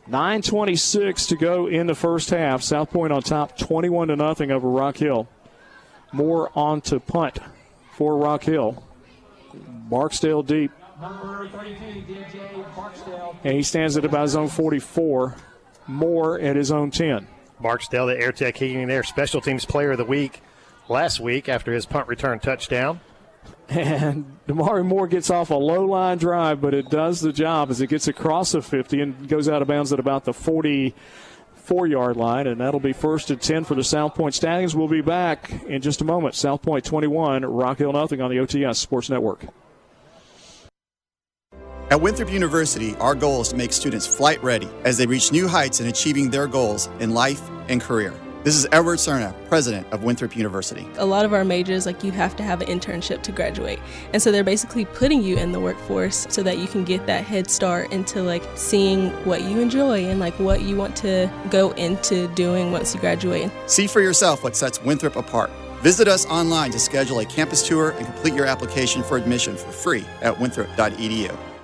9:26 0.09 1.27
to 1.27 1.35
go 1.35 1.67
in 1.67 1.85
the 1.85 1.95
first 1.95 2.31
half. 2.31 2.63
South 2.63 2.89
Pointe 2.89 3.13
on 3.13 3.21
top, 3.21 3.57
21 3.57 4.07
to 4.07 4.15
nothing 4.15 4.49
over 4.49 4.67
Rock 4.67 4.97
Hill. 4.97 5.27
More 6.11 6.49
on 6.55 6.81
to 6.81 6.99
punt 6.99 7.37
for 7.95 8.17
Rock 8.17 8.43
Hill. 8.43 8.83
Barksdale 9.53 10.41
deep. 10.41 10.71
And 13.43 13.53
he 13.53 13.63
stands 13.63 13.97
at 13.97 14.05
about 14.05 14.23
his 14.23 14.35
own 14.35 14.47
44. 14.47 15.35
More 15.87 16.39
at 16.39 16.55
his 16.55 16.71
own 16.71 16.91
10. 16.91 17.27
Barksdale, 17.59 18.07
the 18.07 18.19
Air 18.19 18.31
Tech 18.31 18.57
Heating 18.57 18.89
Air 18.89 19.03
Special 19.03 19.41
Teams 19.41 19.65
Player 19.65 19.91
of 19.91 19.97
the 19.97 20.05
Week 20.05 20.41
last 20.89 21.19
week 21.19 21.47
after 21.49 21.73
his 21.73 21.85
punt 21.85 22.07
return 22.07 22.39
touchdown. 22.39 22.99
And 23.67 24.37
Damari 24.47 24.85
Moore 24.85 25.07
gets 25.07 25.29
off 25.29 25.49
a 25.49 25.55
low 25.55 25.85
line 25.85 26.17
drive, 26.17 26.61
but 26.61 26.73
it 26.73 26.89
does 26.89 27.21
the 27.21 27.33
job 27.33 27.71
as 27.71 27.81
it 27.81 27.87
gets 27.87 28.07
across 28.07 28.51
the 28.51 28.61
50 28.61 29.01
and 29.01 29.27
goes 29.27 29.49
out 29.49 29.61
of 29.61 29.67
bounds 29.67 29.91
at 29.91 29.99
about 29.99 30.25
the 30.25 30.33
44 30.33 31.87
yard 31.87 32.15
line. 32.15 32.47
And 32.47 32.61
that'll 32.61 32.79
be 32.79 32.93
first 32.93 33.31
and 33.31 33.41
10 33.41 33.63
for 33.63 33.75
the 33.75 33.83
South 33.83 34.15
Pointe 34.15 34.35
Stallions. 34.35 34.75
We'll 34.75 34.87
be 34.87 35.01
back 35.01 35.51
in 35.67 35.81
just 35.81 36.01
a 36.01 36.05
moment. 36.05 36.35
South 36.35 36.61
Pointe 36.61 36.85
21, 36.85 37.43
Rock 37.45 37.79
Hill 37.79 37.93
nothing 37.93 38.21
on 38.21 38.29
the 38.29 38.37
OTS 38.37 38.77
Sports 38.77 39.09
Network. 39.09 39.45
At 41.91 42.01
Winthrop 42.01 42.31
University, 42.31 42.95
our 42.95 43.13
goal 43.13 43.41
is 43.41 43.49
to 43.49 43.55
make 43.55 43.71
students 43.71 44.07
flight 44.07 44.43
ready 44.43 44.67
as 44.85 44.97
they 44.97 45.05
reach 45.05 45.31
new 45.31 45.47
heights 45.47 45.79
in 45.79 45.85
achieving 45.85 46.31
their 46.31 46.47
goals 46.47 46.89
in 46.99 47.11
life 47.11 47.47
and 47.69 47.79
career. 47.79 48.11
This 48.43 48.55
is 48.55 48.65
Edward 48.71 48.97
Serna, 48.97 49.35
president 49.49 49.85
of 49.93 50.03
Winthrop 50.03 50.35
University. 50.35 50.87
A 50.97 51.05
lot 51.05 51.25
of 51.25 51.33
our 51.33 51.45
majors, 51.45 51.85
like 51.85 52.03
you 52.03 52.11
have 52.11 52.35
to 52.37 52.43
have 52.43 52.61
an 52.61 52.67
internship 52.67 53.21
to 53.21 53.31
graduate. 53.31 53.79
And 54.13 54.21
so 54.21 54.31
they're 54.31 54.43
basically 54.43 54.85
putting 54.85 55.21
you 55.21 55.37
in 55.37 55.51
the 55.51 55.59
workforce 55.59 56.25
so 56.29 56.41
that 56.41 56.57
you 56.57 56.65
can 56.65 56.85
get 56.85 57.05
that 57.05 57.23
head 57.23 57.51
start 57.51 57.91
into 57.91 58.23
like 58.23 58.43
seeing 58.55 59.11
what 59.23 59.43
you 59.43 59.59
enjoy 59.59 60.05
and 60.05 60.19
like 60.19 60.37
what 60.39 60.61
you 60.61 60.75
want 60.75 60.95
to 60.97 61.31
go 61.51 61.69
into 61.73 62.27
doing 62.29 62.71
once 62.71 62.95
you 62.95 62.99
graduate. 62.99 63.51
See 63.67 63.85
for 63.85 64.01
yourself 64.01 64.43
what 64.43 64.55
sets 64.55 64.81
Winthrop 64.81 65.17
apart. 65.17 65.51
Visit 65.81 66.07
us 66.07 66.25
online 66.25 66.71
to 66.71 66.79
schedule 66.79 67.19
a 67.19 67.25
campus 67.25 67.67
tour 67.67 67.91
and 67.91 68.07
complete 68.07 68.33
your 68.33 68.47
application 68.47 69.03
for 69.03 69.17
admission 69.17 69.55
for 69.55 69.71
free 69.71 70.03
at 70.23 70.39
winthrop.edu. 70.39 71.54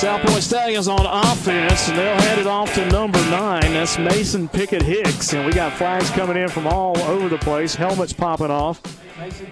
South 0.00 0.22
Pointe 0.22 0.42
Stallions 0.42 0.88
on 0.88 1.04
offense, 1.04 1.90
and 1.90 1.98
they'll 1.98 2.20
hand 2.22 2.40
it 2.40 2.46
off 2.46 2.72
to 2.74 2.86
number 2.86 3.18
nine. 3.28 3.74
That's 3.74 3.98
Mason 3.98 4.48
Pickett 4.48 4.80
Hicks. 4.80 5.34
And 5.34 5.44
we 5.44 5.52
got 5.52 5.74
flags 5.74 6.08
coming 6.08 6.38
in 6.38 6.48
from 6.48 6.66
all 6.66 6.96
over 7.00 7.28
the 7.28 7.36
place, 7.36 7.74
helmets 7.74 8.14
popping 8.14 8.50
off. 8.50 8.80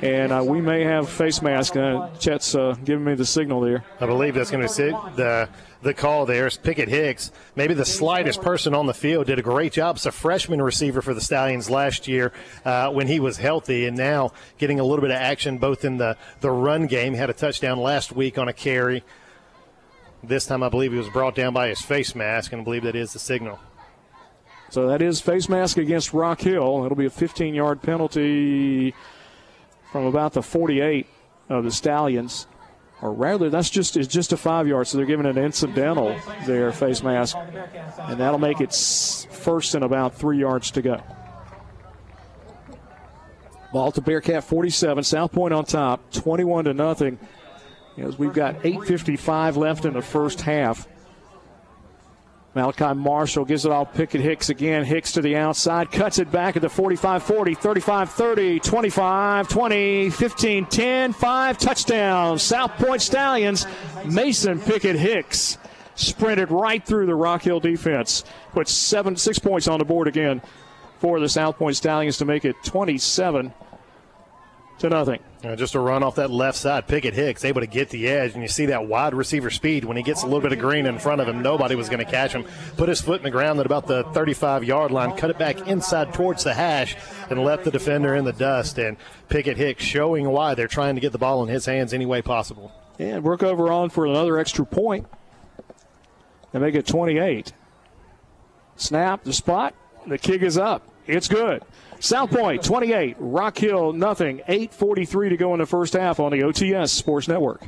And 0.02 0.32
uh, 0.32 0.42
we 0.42 0.62
may 0.62 0.84
have 0.84 1.06
face 1.06 1.42
mask. 1.42 1.76
Uh, 1.76 2.08
Chet's 2.18 2.54
uh, 2.54 2.74
giving 2.82 3.04
me 3.04 3.14
the 3.14 3.26
signal 3.26 3.60
there. 3.60 3.84
I 4.00 4.06
believe 4.06 4.32
that's 4.32 4.50
going 4.50 4.66
to 4.66 4.74
be 4.74 5.16
the 5.16 5.50
the 5.82 5.94
call 5.94 6.26
there 6.26 6.46
is 6.46 6.56
Pickett 6.56 6.88
Hicks, 6.88 7.30
maybe 7.54 7.74
the 7.74 7.84
slightest 7.84 8.42
person 8.42 8.74
on 8.74 8.86
the 8.86 8.94
field, 8.94 9.26
did 9.26 9.38
a 9.38 9.42
great 9.42 9.72
job. 9.72 9.96
It's 9.96 10.06
a 10.06 10.12
freshman 10.12 10.60
receiver 10.60 11.02
for 11.02 11.14
the 11.14 11.20
Stallions 11.20 11.70
last 11.70 12.08
year 12.08 12.32
uh, 12.64 12.90
when 12.90 13.06
he 13.06 13.20
was 13.20 13.36
healthy, 13.36 13.86
and 13.86 13.96
now 13.96 14.32
getting 14.56 14.80
a 14.80 14.82
little 14.82 15.02
bit 15.02 15.10
of 15.10 15.18
action 15.18 15.58
both 15.58 15.84
in 15.84 15.98
the, 15.98 16.16
the 16.40 16.50
run 16.50 16.86
game. 16.86 17.12
He 17.12 17.18
had 17.18 17.30
a 17.30 17.34
touchdown 17.34 17.78
last 17.78 18.12
week 18.12 18.38
on 18.38 18.48
a 18.48 18.52
carry. 18.52 19.04
This 20.23 20.47
time, 20.47 20.62
I 20.62 20.69
believe 20.69 20.93
he 20.93 20.99
was 20.99 21.09
brought 21.09 21.35
down 21.35 21.53
by 21.53 21.69
his 21.69 21.81
face 21.81 22.15
mask, 22.15 22.53
and 22.53 22.62
I 22.62 22.65
believe 22.65 22.82
that 22.82 22.97
is 22.97 23.12
the 23.12 23.19
signal. 23.19 23.59
So 24.70 24.89
that 24.89 25.01
is 25.01 25.20
face 25.20 25.49
mask 25.49 25.78
against 25.78 26.12
Rock 26.12 26.40
Hill. 26.40 26.85
It'll 26.85 26.97
be 26.97 27.07
a 27.07 27.11
15 27.11 27.55
yard 27.55 27.81
penalty 27.81 28.95
from 29.93 30.07
about 30.07 30.35
the 30.35 30.43
48 30.43 31.07
of 31.49 31.65
the 31.65 31.70
Stallions. 31.70 32.47
Or 33.01 33.12
rather, 33.12 33.49
that's 33.49 33.70
just 33.70 33.97
it's 33.97 34.09
just 34.09 34.32
a 34.32 34.36
five 34.36 34.66
yard, 34.66 34.89
so 34.89 34.99
they're 34.99 35.07
giving 35.07 35.27
an 35.27 35.39
incidental 35.39 36.16
there 36.47 36.73
face 36.73 37.01
mask, 37.01 37.36
and 37.36 38.19
that'll 38.19 38.40
make 38.40 38.61
it 38.61 38.74
first 38.74 39.77
and 39.77 39.85
about 39.85 40.16
three 40.16 40.40
yards 40.40 40.73
to 40.73 40.82
go. 40.82 41.01
Ball 43.73 43.93
to 43.93 44.01
Bearcat 44.01 44.43
47, 44.43 45.05
South 45.05 45.31
Pointe 45.31 45.55
on 45.55 45.65
top, 45.65 46.11
21 46.11 46.65
to 46.65 46.74
nothing 46.74 47.19
as 48.00 48.18
we've 48.18 48.32
got 48.32 48.62
8.55 48.62 49.56
left 49.56 49.84
in 49.84 49.94
the 49.94 50.02
first 50.02 50.40
half. 50.40 50.86
Malachi 52.54 52.94
Marshall 52.94 53.44
gives 53.44 53.64
it 53.64 53.72
all 53.72 53.86
Pickett 53.86 54.20
Hicks 54.20 54.48
again. 54.48 54.84
Hicks 54.84 55.12
to 55.12 55.22
the 55.22 55.36
outside, 55.36 55.92
cuts 55.92 56.18
it 56.18 56.32
back 56.32 56.56
at 56.56 56.62
the 56.62 56.68
45 56.68 57.22
40, 57.22 57.54
35 57.54 58.10
30, 58.10 58.60
25 58.60 59.48
20, 59.48 60.10
15 60.10 60.66
10, 60.66 61.12
5 61.12 61.58
touchdowns. 61.58 62.42
South 62.42 62.72
Pointe 62.72 63.02
Stallions, 63.02 63.66
Mason 64.06 64.60
Pickett 64.60 64.96
Hicks 64.96 65.58
sprinted 65.94 66.50
right 66.50 66.84
through 66.84 67.06
the 67.06 67.14
Rock 67.14 67.42
Hill 67.42 67.60
defense. 67.60 68.24
Puts 68.52 68.72
seven, 68.72 69.16
six 69.16 69.38
points 69.38 69.68
on 69.68 69.78
the 69.78 69.84
board 69.84 70.08
again 70.08 70.42
for 70.98 71.20
the 71.20 71.28
South 71.28 71.58
Pointe 71.58 71.76
Stallions 71.76 72.18
to 72.18 72.24
make 72.24 72.44
it 72.44 72.56
27 72.64 73.52
to 74.78 74.88
nothing. 74.88 75.20
Just 75.40 75.77
a 75.77 75.81
run 75.81 76.02
off 76.02 76.16
that 76.16 76.32
left 76.32 76.59
side. 76.59 76.89
Pickett 76.89 77.15
Hicks 77.15 77.44
able 77.44 77.60
to 77.60 77.66
get 77.69 77.90
the 77.90 78.09
edge, 78.09 78.32
and 78.35 78.43
you 78.43 78.48
see 78.48 78.66
that 78.66 78.89
wide 78.89 79.15
receiver 79.15 79.51
speed 79.51 79.85
when 79.85 79.97
he 79.97 80.02
gets 80.02 80.24
a 80.24 80.27
little 80.27 80.40
bit 80.40 80.52
of 80.52 80.59
green 80.59 80.85
in 80.85 80.98
front 80.98 81.20
of 81.20 81.28
him. 81.28 81.43
Nobody 81.43 81.77
was 81.77 81.89
going 81.89 82.05
to 82.05 82.10
catch 82.10 82.32
him. 82.32 82.44
Put 82.77 82.89
his 82.89 83.01
foot 83.01 83.20
in 83.20 83.23
the 83.23 83.31
ground 83.31 83.60
at 83.60 83.66
about 83.66 83.86
the 83.86 84.02
35 84.02 84.65
yard 84.65 84.90
line, 84.90 85.16
cut 85.16 85.31
it 85.31 85.39
back 85.39 85.69
inside 85.69 86.12
towards 86.12 86.43
the 86.43 86.55
hash, 86.55 86.97
and 87.31 87.44
left 87.44 87.62
the 87.62 87.70
defender 87.70 88.16
in 88.16 88.24
the 88.24 88.32
dust. 88.32 88.78
And 88.78 88.97
Pickett 89.28 89.56
Hicks 89.56 89.85
showing 89.85 90.28
why 90.28 90.55
they're 90.55 90.66
trying 90.66 90.97
to 90.97 91.01
get 91.01 91.12
the 91.12 91.19
ball 91.19 91.44
in 91.44 91.48
his 91.48 91.66
hands 91.66 91.94
any 91.94 92.06
way 92.06 92.20
possible. 92.20 92.73
And 92.98 93.23
Brookover 93.23 93.70
on 93.70 93.90
for 93.90 94.06
another 94.06 94.39
extra 94.39 94.66
point 94.66 95.06
and 96.52 96.62
make 96.62 96.74
it 96.74 96.86
28. 96.86 97.52
Snap, 98.74 99.23
the 99.23 99.32
spot, 99.32 99.74
the 100.06 100.19
kick 100.19 100.43
is 100.43 100.59
up. 100.59 100.82
It's 101.09 101.26
good. 101.26 101.64
South 102.01 102.30
Pointe 102.30 102.62
28, 102.62 103.16
Rock 103.18 103.59
Hill 103.59 103.93
nothing. 103.94 104.40
8:43 104.47 105.30
to 105.30 105.36
go 105.36 105.52
in 105.55 105.59
the 105.59 105.66
first 105.66 105.94
half 105.94 106.20
on 106.20 106.30
the 106.30 106.44
OTS 106.44 106.93
Sports 106.93 107.26
Network. 107.26 107.62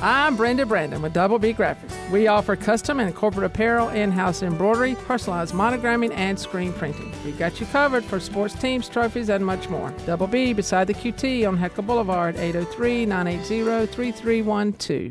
I'm 0.00 0.36
Brenda 0.36 0.64
Brandon 0.66 1.02
with 1.02 1.12
Double 1.12 1.38
B 1.38 1.52
Graphics. 1.52 1.92
We 2.10 2.26
offer 2.26 2.56
custom 2.56 2.98
and 2.98 3.14
corporate 3.14 3.44
apparel, 3.46 3.90
in-house 3.90 4.42
embroidery, 4.42 4.96
personalized 5.06 5.54
monogramming, 5.54 6.12
and 6.16 6.36
screen 6.38 6.72
printing. 6.72 7.12
We've 7.24 7.38
got 7.38 7.60
you 7.60 7.66
covered 7.66 8.04
for 8.04 8.18
sports 8.18 8.54
teams, 8.54 8.88
trophies, 8.88 9.28
and 9.28 9.44
much 9.46 9.68
more. 9.68 9.92
Double 10.04 10.26
B 10.26 10.54
beside 10.54 10.88
the 10.88 10.94
QT 10.94 11.46
on 11.46 11.56
Heckle 11.56 11.84
Boulevard, 11.84 12.34
803-980-3312 12.36 15.10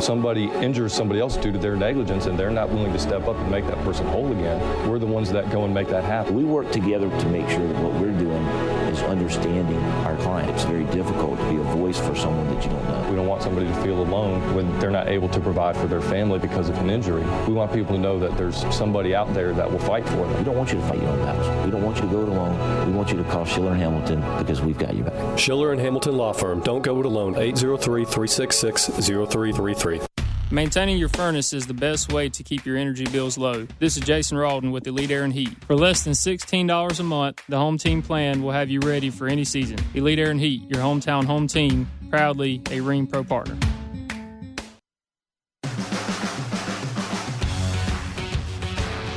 somebody 0.00 0.50
injures 0.62 0.92
somebody 0.92 1.20
else 1.20 1.36
due 1.36 1.52
to 1.52 1.58
their 1.58 1.76
negligence 1.76 2.26
and 2.26 2.38
they're 2.38 2.50
not 2.50 2.70
willing 2.70 2.92
to 2.92 2.98
step 2.98 3.26
up 3.28 3.36
and 3.36 3.50
make 3.50 3.66
that 3.66 3.78
person 3.84 4.06
whole 4.06 4.30
again, 4.32 4.88
we're 4.88 4.98
the 4.98 5.06
ones 5.06 5.30
that 5.32 5.50
go 5.50 5.64
and 5.64 5.74
make 5.74 5.88
that 5.88 6.04
happen. 6.04 6.34
We 6.34 6.44
work 6.44 6.70
together 6.70 7.08
to 7.08 7.26
make 7.28 7.48
sure 7.48 7.66
that 7.66 7.82
what 7.82 7.92
we're 7.94 8.16
doing 8.18 8.79
is 8.90 9.00
understanding 9.02 9.78
our 10.04 10.16
client. 10.16 10.50
It's 10.50 10.64
very 10.64 10.84
difficult 10.86 11.38
to 11.38 11.50
be 11.50 11.56
a 11.56 11.62
voice 11.74 11.98
for 11.98 12.14
someone 12.14 12.46
that 12.54 12.64
you 12.64 12.70
don't 12.70 12.84
know. 12.84 13.10
We 13.10 13.16
don't 13.16 13.26
want 13.26 13.42
somebody 13.42 13.66
to 13.66 13.74
feel 13.82 14.00
alone 14.00 14.54
when 14.54 14.78
they're 14.78 14.90
not 14.90 15.08
able 15.08 15.28
to 15.30 15.40
provide 15.40 15.76
for 15.76 15.86
their 15.86 16.00
family 16.00 16.38
because 16.38 16.68
of 16.68 16.76
an 16.78 16.90
injury. 16.90 17.22
We 17.46 17.54
want 17.54 17.72
people 17.72 17.94
to 17.94 18.00
know 18.00 18.18
that 18.18 18.36
there's 18.36 18.60
somebody 18.74 19.14
out 19.14 19.32
there 19.32 19.52
that 19.54 19.70
will 19.70 19.78
fight 19.78 20.06
for 20.08 20.16
them. 20.16 20.36
We 20.38 20.44
don't 20.44 20.56
want 20.56 20.72
you 20.72 20.80
to 20.80 20.86
fight 20.86 21.00
your 21.00 21.10
own 21.10 21.20
battles. 21.20 21.64
We 21.64 21.70
don't 21.70 21.82
want 21.82 21.96
you 21.96 22.02
to 22.02 22.08
go 22.08 22.22
it 22.22 22.28
alone. 22.28 22.86
We 22.86 22.92
want 22.92 23.10
you 23.10 23.16
to 23.16 23.24
call 23.24 23.44
Schiller 23.44 23.72
and 23.72 23.80
Hamilton 23.80 24.20
because 24.38 24.60
we've 24.60 24.78
got 24.78 24.94
you 24.94 25.04
back. 25.04 25.38
Schiller 25.38 25.72
and 25.72 25.80
Hamilton 25.80 26.16
Law 26.16 26.32
Firm. 26.32 26.60
Don't 26.60 26.82
go 26.82 26.98
it 27.00 27.06
alone. 27.06 27.36
803 27.36 28.04
366 28.04 28.86
0333. 28.86 30.09
Maintaining 30.52 30.98
your 30.98 31.08
furnace 31.10 31.52
is 31.52 31.68
the 31.68 31.74
best 31.74 32.12
way 32.12 32.28
to 32.28 32.42
keep 32.42 32.66
your 32.66 32.76
energy 32.76 33.06
bills 33.06 33.38
low. 33.38 33.68
This 33.78 33.96
is 33.96 34.02
Jason 34.02 34.36
Rawdon 34.36 34.72
with 34.72 34.84
Elite 34.84 35.12
Air 35.12 35.22
and 35.22 35.32
Heat. 35.32 35.54
For 35.64 35.76
less 35.76 36.02
than 36.02 36.12
$16 36.12 36.98
a 36.98 37.02
month, 37.04 37.40
the 37.48 37.56
Home 37.56 37.78
Team 37.78 38.02
plan 38.02 38.42
will 38.42 38.50
have 38.50 38.68
you 38.68 38.80
ready 38.80 39.10
for 39.10 39.28
any 39.28 39.44
season. 39.44 39.78
Elite 39.94 40.18
Air 40.18 40.32
and 40.32 40.40
Heat, 40.40 40.68
your 40.68 40.82
hometown 40.82 41.24
home 41.24 41.46
team, 41.46 41.88
proudly 42.10 42.56
a 42.66 42.80
Rheem 42.80 43.08
Pro 43.08 43.22
partner. 43.22 43.54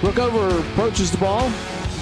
Brookover 0.01 0.59
approaches 0.59 1.09
the 1.09 1.17
ball. 1.17 1.51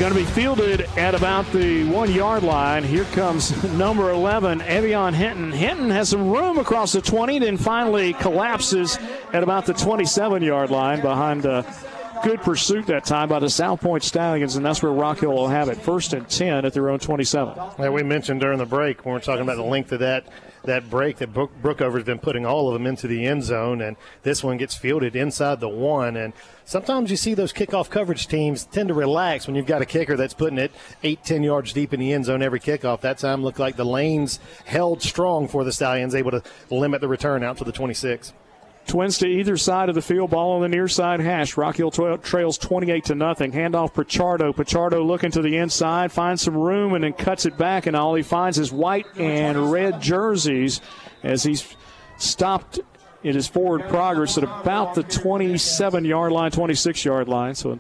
Going 0.02 0.14
to 0.14 0.20
be 0.20 0.26
fielded 0.26 0.82
at 0.98 1.14
about 1.14 1.46
the 1.52 1.88
one 1.92 2.12
yard 2.12 2.42
line. 2.42 2.84
Here 2.84 3.04
comes 3.14 3.64
number 3.74 4.10
11, 4.10 4.62
Evion 4.62 5.14
Hinton. 5.14 5.52
Hinton 5.52 5.92
has 5.92 6.10
some 6.10 6.32
room 6.32 6.58
across 6.58 6.94
the 6.94 7.04
20, 7.04 7.38
then 7.38 7.56
finally 7.56 8.14
collapses 8.14 8.98
at 9.32 9.44
about 9.44 9.68
the 9.68 9.76
27 9.76 10.42
yard 10.42 10.72
line 10.72 11.02
behind 11.02 11.44
good 11.44 12.42
pursuit 12.42 12.88
that 12.88 13.06
time 13.06 13.30
by 13.30 13.38
the 13.38 13.48
South 13.48 13.80
Pointe 13.80 14.04
Stallions, 14.04 14.56
and 14.56 14.66
that's 14.66 14.82
where 14.82 14.92
Rock 14.92 15.20
Hill 15.20 15.34
will 15.34 15.50
have 15.50 15.70
it. 15.70 15.78
First 15.78 16.14
and 16.14 16.28
10 16.28 16.66
at 16.66 16.74
their 16.74 16.90
own 16.90 16.98
27. 16.98 17.54
Yeah, 17.78 17.90
we 17.90 18.02
mentioned 18.02 18.42
during 18.42 18.58
the 18.58 18.66
break 18.66 19.06
when 19.06 19.14
we 19.14 19.20
are 19.20 19.24
talking 19.24 19.44
about 19.44 19.58
the 19.58 19.62
length 19.62 19.92
of 19.92 20.00
that 20.00 20.26
that 20.64 20.90
break 20.90 21.18
that 21.18 21.34
Brook, 21.34 21.52
Brookover's 21.62 22.04
been 22.04 22.20
putting 22.20 22.46
all 22.46 22.68
of 22.68 22.74
them 22.74 22.86
into 22.86 23.08
the 23.08 23.26
end 23.26 23.44
zone, 23.44 23.82
and 23.82 23.98
this 24.24 24.44
one 24.44 24.58
gets 24.58 24.76
fielded 24.76 25.16
inside 25.16 25.60
the 25.60 25.70
one. 25.70 26.16
And 26.16 26.34
sometimes 26.66 27.12
you 27.12 27.18
see 27.18 27.34
those 27.34 27.54
kickoff 27.54 27.90
coverage 27.90 28.28
teams 28.28 28.66
tend 28.66 28.90
to 28.90 28.94
relax 28.94 29.48
when 29.48 29.56
you've 29.56 29.66
got 29.66 29.82
a 29.82 29.86
kicker 29.86 30.16
that's 30.16 30.34
putting 30.34 30.58
it 30.58 30.72
eight, 31.04 31.24
ten 31.24 31.44
yards 31.44 31.74
deep 31.74 31.94
in 31.94 32.00
the 32.00 32.14
end 32.14 32.26
zone 32.26 32.42
every 32.42 32.60
kickoff. 32.60 33.02
That 33.02 33.18
time 33.18 33.44
looked 33.44 33.60
like 33.60 33.76
the 33.76 33.86
lanes 33.86 34.40
held 34.66 35.02
strong 35.02 35.48
for 35.48 35.64
the 35.64 35.72
Stallions, 35.72 36.16
able 36.16 36.32
to 36.32 36.44
limit 36.70 37.02
the 37.02 37.08
return 37.08 37.44
out 37.44 37.58
to 37.58 37.64
the 37.64 37.72
26. 37.72 38.34
Twins 38.88 39.20
to 39.20 39.28
either 39.28 39.58
side 39.58 39.90
of 39.90 39.96
the 39.96 40.02
field, 40.02 40.32
ball 40.32 40.54
on 40.54 40.62
the 40.62 40.68
near 40.68 40.88
side 40.88 41.20
hash. 41.20 41.56
Rock 41.56 41.78
Hill 41.78 41.92
trails 41.92 42.58
28 42.58 43.06
to 43.06 43.16
nothing. 43.16 43.52
Handoff 43.52 43.94
Pichardo. 43.94 44.54
Pichardo 44.54 45.06
looking 45.06 45.32
to 45.32 45.42
the 45.42 45.58
inside, 45.58 46.12
finds 46.12 46.42
some 46.42 46.58
room, 46.58 46.94
and 46.94 47.04
then 47.04 47.14
cuts 47.14 47.46
it 47.46 47.58
back, 47.58 47.86
and 47.86 47.96
all 47.96 48.16
he 48.16 48.24
finds 48.24 48.58
is 48.58 48.72
white 48.72 49.06
and 49.18 49.72
red 49.72 50.02
jerseys 50.02 50.82
as 51.24 51.44
he's 51.44 51.76
stopped 52.18 52.80
in 53.24 53.36
his 53.36 53.48
forward 53.48 53.88
progress 53.88 54.38
at 54.38 54.44
about 54.44 54.96
the 54.96 55.04
27 55.04 56.04
yard 56.06 56.32
line, 56.32 56.52
26 56.52 57.06
yard 57.06 57.28
line. 57.28 57.56
So 57.56 57.80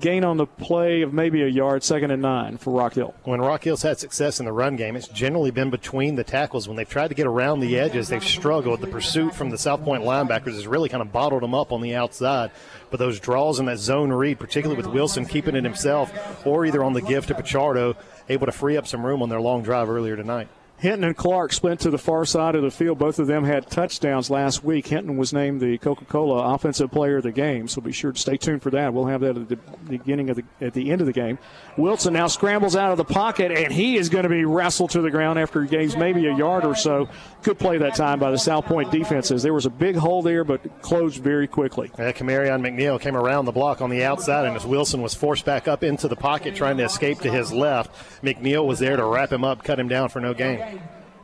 gain 0.00 0.24
on 0.24 0.36
the 0.36 0.46
play 0.46 1.02
of 1.02 1.12
maybe 1.12 1.42
a 1.42 1.46
yard, 1.46 1.82
second 1.82 2.10
and 2.10 2.22
nine 2.22 2.56
for 2.58 2.72
Rock 2.72 2.94
Hill. 2.94 3.14
When 3.24 3.40
Rock 3.40 3.64
Hill's 3.64 3.82
had 3.82 3.98
success 3.98 4.40
in 4.40 4.46
the 4.46 4.52
run 4.52 4.76
game, 4.76 4.96
it's 4.96 5.08
generally 5.08 5.50
been 5.50 5.70
between 5.70 6.16
the 6.16 6.24
tackles. 6.24 6.66
When 6.66 6.76
they've 6.76 6.88
tried 6.88 7.08
to 7.08 7.14
get 7.14 7.26
around 7.26 7.60
the 7.60 7.78
edges, 7.78 8.08
they've 8.08 8.24
struggled. 8.24 8.80
The 8.80 8.86
pursuit 8.86 9.34
from 9.34 9.50
the 9.50 9.58
South 9.58 9.84
Pointe 9.84 10.04
linebackers 10.04 10.54
has 10.54 10.66
really 10.66 10.88
kind 10.88 11.02
of 11.02 11.12
bottled 11.12 11.42
them 11.42 11.54
up 11.54 11.72
on 11.72 11.80
the 11.80 11.94
outside. 11.94 12.50
But 12.90 12.98
those 12.98 13.20
draws 13.20 13.60
in 13.60 13.66
that 13.66 13.78
zone 13.78 14.12
read, 14.12 14.38
particularly 14.38 14.82
with 14.82 14.92
Wilson 14.92 15.26
keeping 15.26 15.54
it 15.54 15.64
himself, 15.64 16.12
or 16.46 16.66
either 16.66 16.82
on 16.82 16.92
the 16.92 17.02
gift 17.02 17.28
to 17.28 17.34
Pichardo, 17.34 17.96
able 18.28 18.46
to 18.46 18.52
free 18.52 18.76
up 18.76 18.86
some 18.86 19.04
room 19.04 19.22
on 19.22 19.28
their 19.28 19.40
long 19.40 19.62
drive 19.62 19.88
earlier 19.88 20.16
tonight. 20.16 20.48
Hinton 20.80 21.04
and 21.04 21.16
Clark 21.16 21.52
split 21.52 21.80
to 21.80 21.90
the 21.90 21.98
far 21.98 22.24
side 22.24 22.54
of 22.54 22.62
the 22.62 22.70
field. 22.70 22.98
Both 22.98 23.18
of 23.18 23.26
them 23.26 23.44
had 23.44 23.70
touchdowns 23.70 24.30
last 24.30 24.64
week. 24.64 24.86
Hinton 24.86 25.18
was 25.18 25.30
named 25.30 25.60
the 25.60 25.76
Coca-Cola 25.76 26.54
Offensive 26.54 26.90
Player 26.90 27.18
of 27.18 27.22
the 27.22 27.32
Game, 27.32 27.68
so 27.68 27.82
be 27.82 27.92
sure 27.92 28.12
to 28.12 28.18
stay 28.18 28.38
tuned 28.38 28.62
for 28.62 28.70
that. 28.70 28.94
We'll 28.94 29.04
have 29.04 29.20
that 29.20 29.36
at 29.36 29.48
the 29.50 29.56
beginning 29.56 30.30
of 30.30 30.36
the 30.36 30.44
at 30.60 30.72
the 30.72 30.90
end 30.90 31.02
of 31.02 31.06
the 31.06 31.12
game. 31.12 31.38
Wilson 31.76 32.14
now 32.14 32.28
scrambles 32.28 32.76
out 32.76 32.92
of 32.92 32.96
the 32.96 33.04
pocket, 33.04 33.52
and 33.52 33.70
he 33.70 33.98
is 33.98 34.08
going 34.08 34.22
to 34.22 34.30
be 34.30 34.46
wrestled 34.46 34.90
to 34.90 35.02
the 35.02 35.10
ground 35.10 35.38
after 35.38 35.62
he 35.62 35.68
gains 35.68 35.96
maybe 35.96 36.26
a 36.26 36.34
yard 36.34 36.64
or 36.64 36.74
so. 36.74 37.08
Good 37.42 37.58
play 37.58 37.76
that 37.76 37.94
time 37.94 38.18
by 38.18 38.30
the 38.30 38.38
South 38.38 38.64
Pointe 38.64 38.90
defenses. 38.90 39.42
There 39.42 39.54
was 39.54 39.66
a 39.66 39.70
big 39.70 39.96
hole 39.96 40.22
there, 40.22 40.44
but 40.44 40.80
closed 40.80 41.22
very 41.22 41.46
quickly. 41.46 41.90
Yeah, 41.98 42.12
Camarion 42.12 42.62
McNeil 42.62 42.98
came 42.98 43.16
around 43.16 43.44
the 43.44 43.52
block 43.52 43.82
on 43.82 43.90
the 43.90 44.04
outside, 44.04 44.46
and 44.46 44.56
as 44.56 44.64
Wilson 44.64 45.02
was 45.02 45.14
forced 45.14 45.44
back 45.44 45.68
up 45.68 45.84
into 45.84 46.08
the 46.08 46.16
pocket 46.16 46.54
trying 46.54 46.78
to 46.78 46.84
escape 46.84 47.20
to 47.20 47.30
his 47.30 47.52
left, 47.52 47.90
McNeil 48.22 48.66
was 48.66 48.78
there 48.78 48.96
to 48.96 49.04
wrap 49.04 49.30
him 49.30 49.44
up, 49.44 49.62
cut 49.62 49.78
him 49.78 49.88
down 49.88 50.08
for 50.08 50.20
no 50.20 50.32
gain. 50.32 50.69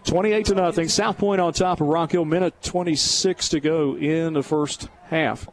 28 0.05 0.47
to 0.47 0.55
nothing. 0.55 0.89
South 0.89 1.19
Pointe 1.19 1.41
on 1.41 1.53
top 1.53 1.81
of 1.81 1.89
Rock 1.89 2.13
Hill. 2.13 2.25
Minute 2.25 2.55
26 2.63 3.49
to 3.51 3.61
go 3.61 3.97
in 3.97 4.35
the 4.35 4.43
first 4.43 4.89
half. 5.09 5.49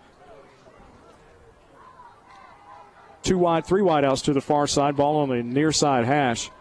Two 3.23 3.37
wide, 3.37 3.65
three 3.65 3.81
wide 3.81 4.03
outs 4.03 4.21
to 4.23 4.33
the 4.33 4.41
far 4.41 4.67
side. 4.67 4.95
Ball 4.95 5.21
on 5.21 5.29
the 5.29 5.41
near 5.41 5.71
side 5.71 6.05
hash. 6.05 6.51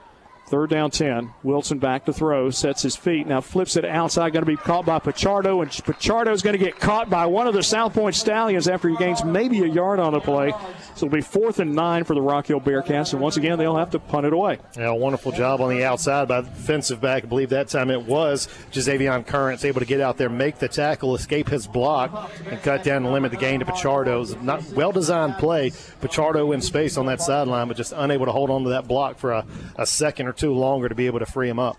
Third 0.52 0.68
down 0.68 0.90
10. 0.90 1.32
Wilson 1.44 1.78
back 1.78 2.04
to 2.04 2.12
throw, 2.12 2.50
sets 2.50 2.82
his 2.82 2.94
feet, 2.94 3.26
now 3.26 3.40
flips 3.40 3.74
it 3.76 3.86
outside. 3.86 4.34
Going 4.34 4.44
to 4.44 4.46
be 4.46 4.58
caught 4.58 4.84
by 4.84 4.98
Pichardo, 4.98 5.62
and 5.62 5.70
Pichardo 5.70 6.30
is 6.30 6.42
going 6.42 6.52
to 6.52 6.62
get 6.62 6.78
caught 6.78 7.08
by 7.08 7.24
one 7.24 7.46
of 7.46 7.54
the 7.54 7.62
South 7.62 7.94
Pointe 7.94 8.14
Stallions 8.14 8.68
after 8.68 8.90
he 8.90 8.96
gains 8.96 9.24
maybe 9.24 9.60
a 9.60 9.66
yard 9.66 9.98
on 9.98 10.12
the 10.12 10.20
play. 10.20 10.52
So 10.94 11.06
it'll 11.06 11.16
be 11.16 11.22
fourth 11.22 11.58
and 11.58 11.74
nine 11.74 12.04
for 12.04 12.14
the 12.14 12.20
Rock 12.20 12.48
Hill 12.48 12.60
Bearcats, 12.60 13.14
and 13.14 13.22
once 13.22 13.38
again, 13.38 13.58
they'll 13.58 13.78
have 13.78 13.92
to 13.92 13.98
punt 13.98 14.26
it 14.26 14.34
away. 14.34 14.58
Yeah, 14.76 14.90
wonderful 14.90 15.32
job 15.32 15.62
on 15.62 15.70
the 15.70 15.84
outside 15.84 16.28
by 16.28 16.42
the 16.42 16.50
defensive 16.50 17.00
back. 17.00 17.24
I 17.24 17.26
believe 17.28 17.48
that 17.48 17.68
time 17.68 17.88
it 17.88 18.02
was 18.02 18.46
Jazavion 18.72 19.26
Currents 19.26 19.64
able 19.64 19.80
to 19.80 19.86
get 19.86 20.02
out 20.02 20.18
there, 20.18 20.28
make 20.28 20.58
the 20.58 20.68
tackle, 20.68 21.14
escape 21.14 21.48
his 21.48 21.66
block, 21.66 22.30
and 22.46 22.62
cut 22.62 22.84
down 22.84 23.04
and 23.04 23.12
limit 23.14 23.30
the 23.30 23.38
gain 23.38 23.60
to 23.60 23.64
Pichardo's 23.64 24.36
not 24.42 24.62
well 24.72 24.92
designed 24.92 25.36
play. 25.36 25.70
Pichardo 25.70 26.52
in 26.52 26.60
space 26.60 26.98
on 26.98 27.06
that 27.06 27.22
sideline, 27.22 27.68
but 27.68 27.78
just 27.78 27.94
unable 27.96 28.26
to 28.26 28.32
hold 28.32 28.50
on 28.50 28.64
to 28.64 28.68
that 28.68 28.86
block 28.86 29.16
for 29.16 29.32
a, 29.32 29.46
a 29.76 29.86
second 29.86 30.26
or 30.26 30.34
two 30.41 30.41
two 30.42 30.52
longer 30.52 30.88
to 30.88 30.94
be 30.96 31.06
able 31.06 31.20
to 31.20 31.26
free 31.26 31.48
him 31.48 31.60
up. 31.60 31.76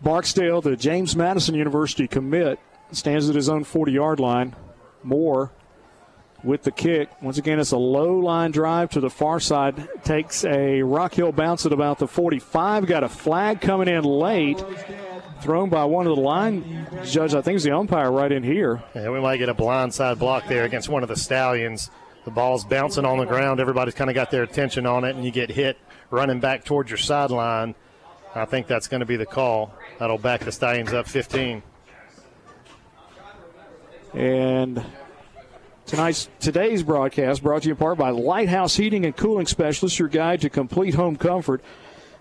Barksdale, 0.00 0.62
the 0.62 0.74
James 0.74 1.14
Madison 1.14 1.54
University 1.54 2.08
commit, 2.08 2.58
stands 2.92 3.28
at 3.28 3.36
his 3.36 3.50
own 3.50 3.62
40 3.62 3.92
yard 3.92 4.20
line. 4.20 4.56
Moore 5.02 5.52
with 6.42 6.62
the 6.62 6.70
kick. 6.70 7.10
Once 7.20 7.36
again, 7.36 7.60
it's 7.60 7.72
a 7.72 7.76
low 7.76 8.18
line 8.18 8.52
drive 8.52 8.88
to 8.90 9.00
the 9.00 9.10
far 9.10 9.38
side. 9.38 9.86
Takes 10.02 10.44
a 10.46 10.82
Rock 10.82 11.12
Hill 11.12 11.30
bounce 11.30 11.66
at 11.66 11.72
about 11.72 11.98
the 11.98 12.08
45. 12.08 12.86
Got 12.86 13.04
a 13.04 13.08
flag 13.08 13.60
coming 13.60 13.88
in 13.88 14.02
late. 14.04 14.64
thrown 15.42 15.68
by 15.68 15.84
one 15.84 16.06
of 16.06 16.16
the 16.16 16.22
line 16.22 16.88
judge. 17.04 17.34
I 17.34 17.42
think 17.42 17.56
is 17.56 17.64
the 17.64 17.76
umpire 17.76 18.10
right 18.10 18.32
in 18.32 18.42
here. 18.42 18.82
Yeah, 18.94 19.10
we 19.10 19.20
might 19.20 19.36
get 19.36 19.50
a 19.50 19.54
blindside 19.54 20.18
block 20.18 20.48
there 20.48 20.64
against 20.64 20.88
one 20.88 21.02
of 21.02 21.10
the 21.10 21.16
Stallions. 21.16 21.90
The 22.24 22.30
ball's 22.30 22.64
bouncing 22.64 23.04
on 23.04 23.18
the 23.18 23.26
ground. 23.26 23.60
Everybody's 23.60 23.94
kind 23.94 24.10
of 24.10 24.14
got 24.14 24.30
their 24.30 24.42
attention 24.42 24.86
on 24.86 25.04
it, 25.04 25.14
and 25.14 25.24
you 25.24 25.30
get 25.30 25.50
hit 25.50 25.78
running 26.10 26.40
back 26.40 26.64
towards 26.64 26.90
your 26.90 26.98
sideline. 26.98 27.74
I 28.34 28.44
think 28.44 28.66
that's 28.66 28.88
going 28.88 29.00
to 29.00 29.06
be 29.06 29.16
the 29.16 29.26
call. 29.26 29.74
That'll 29.98 30.18
back 30.18 30.40
the 30.40 30.52
Stallions 30.52 30.92
up 30.92 31.08
15. 31.08 31.62
And 34.12 34.84
tonight's 35.86 36.28
today's 36.38 36.82
broadcast 36.82 37.42
brought 37.42 37.62
to 37.62 37.68
you 37.68 37.74
in 37.74 37.78
part 37.78 37.98
by 37.98 38.10
Lighthouse 38.10 38.76
Heating 38.76 39.04
and 39.04 39.16
Cooling 39.16 39.46
Specialists, 39.46 39.98
your 39.98 40.08
guide 40.08 40.42
to 40.42 40.50
complete 40.50 40.94
home 40.94 41.16
comfort. 41.16 41.62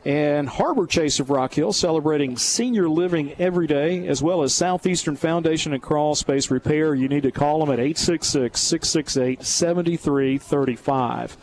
And 0.06 0.48
Harbor 0.48 0.86
Chase 0.86 1.20
of 1.20 1.32
Rock 1.32 1.56
Hill 1.56 1.74
celebrating 1.74 2.38
senior 2.38 2.88
living 2.88 3.34
every 3.40 3.66
day, 3.66 4.08
as 4.08 4.22
well 4.22 4.44
as 4.44 4.54
Southeastern 4.54 5.16
Foundation 5.16 5.74
and 5.74 5.82
Crawl 5.82 6.14
Space 6.14 6.52
Repair. 6.52 6.94
You 6.94 7.08
need 7.08 7.24
to 7.24 7.32
call 7.32 7.60
them 7.60 7.72
at 7.74 7.80
866 7.80 8.60
668 8.60 9.44
7335. 9.44 11.38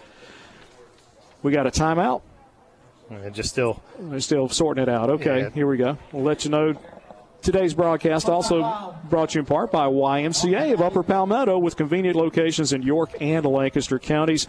We 1.42 1.50
got 1.50 1.66
a 1.66 1.70
timeout. 1.70 2.22
Just 3.32 3.50
still, 3.50 3.82
We're 3.98 4.20
still 4.20 4.48
sorting 4.48 4.82
it 4.82 4.88
out. 4.88 5.10
Okay, 5.10 5.40
Yeah. 5.42 5.50
here 5.50 5.66
we 5.66 5.76
go. 5.76 5.98
We'll 6.12 6.24
let 6.24 6.44
you 6.44 6.50
know. 6.50 6.74
Today's 7.42 7.74
broadcast 7.74 8.28
also 8.28 8.94
brought 9.10 9.34
you 9.34 9.40
in 9.40 9.46
part 9.46 9.72
by 9.72 9.86
YMCA 9.86 10.72
of 10.74 10.80
Upper 10.80 11.02
Palmetto 11.02 11.58
with 11.58 11.76
convenient 11.76 12.16
locations 12.16 12.72
in 12.72 12.82
York 12.82 13.10
and 13.20 13.44
Lancaster 13.44 13.98
counties. 13.98 14.46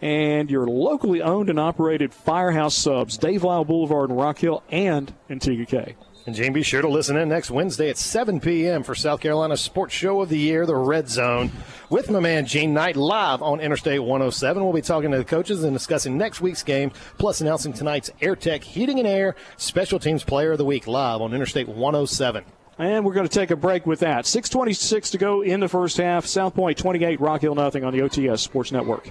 And 0.00 0.50
your 0.50 0.66
locally 0.66 1.20
owned 1.22 1.48
and 1.50 1.58
operated 1.60 2.12
Firehouse 2.14 2.74
Subs, 2.74 3.16
Dave 3.18 3.44
Lyle 3.44 3.64
Boulevard 3.64 4.10
in 4.10 4.16
Rock 4.16 4.38
Hill 4.38 4.62
and 4.70 5.12
Antigua 5.30 5.66
K. 5.66 5.94
And 6.26 6.34
Jane, 6.34 6.52
be 6.52 6.64
sure 6.64 6.82
to 6.82 6.88
listen 6.88 7.16
in 7.16 7.28
next 7.28 7.52
Wednesday 7.52 7.88
at 7.88 7.96
7 7.96 8.40
p.m. 8.40 8.82
for 8.82 8.96
South 8.96 9.20
Carolina's 9.20 9.60
sports 9.60 9.94
show 9.94 10.20
of 10.20 10.28
the 10.28 10.36
year, 10.36 10.66
the 10.66 10.74
Red 10.74 11.08
Zone, 11.08 11.52
with 11.88 12.10
my 12.10 12.18
man 12.18 12.46
Gene 12.46 12.74
Knight 12.74 12.96
live 12.96 13.42
on 13.42 13.60
Interstate 13.60 14.02
107. 14.02 14.64
We'll 14.64 14.72
be 14.72 14.82
talking 14.82 15.12
to 15.12 15.18
the 15.18 15.24
coaches 15.24 15.62
and 15.62 15.72
discussing 15.72 16.18
next 16.18 16.40
week's 16.40 16.64
game, 16.64 16.90
plus 17.16 17.40
announcing 17.40 17.72
tonight's 17.72 18.10
AirTech 18.20 18.64
Heating 18.64 18.98
and 18.98 19.06
Air 19.06 19.36
Special 19.56 20.00
Teams 20.00 20.24
Player 20.24 20.50
of 20.50 20.58
the 20.58 20.64
Week 20.64 20.88
live 20.88 21.20
on 21.20 21.32
Interstate 21.32 21.68
107. 21.68 22.44
And 22.76 23.04
we're 23.04 23.14
going 23.14 23.28
to 23.28 23.32
take 23.32 23.52
a 23.52 23.56
break 23.56 23.86
with 23.86 24.00
that. 24.00 24.24
6.26 24.24 25.12
to 25.12 25.18
go 25.18 25.42
in 25.42 25.60
the 25.60 25.68
first 25.68 25.96
half. 25.96 26.26
South 26.26 26.56
Pointe 26.56 26.76
28, 26.76 27.20
Rock 27.20 27.42
Hill 27.42 27.54
nothing 27.54 27.84
on 27.84 27.92
the 27.92 28.00
OTS 28.00 28.40
Sports 28.40 28.72
Network. 28.72 29.08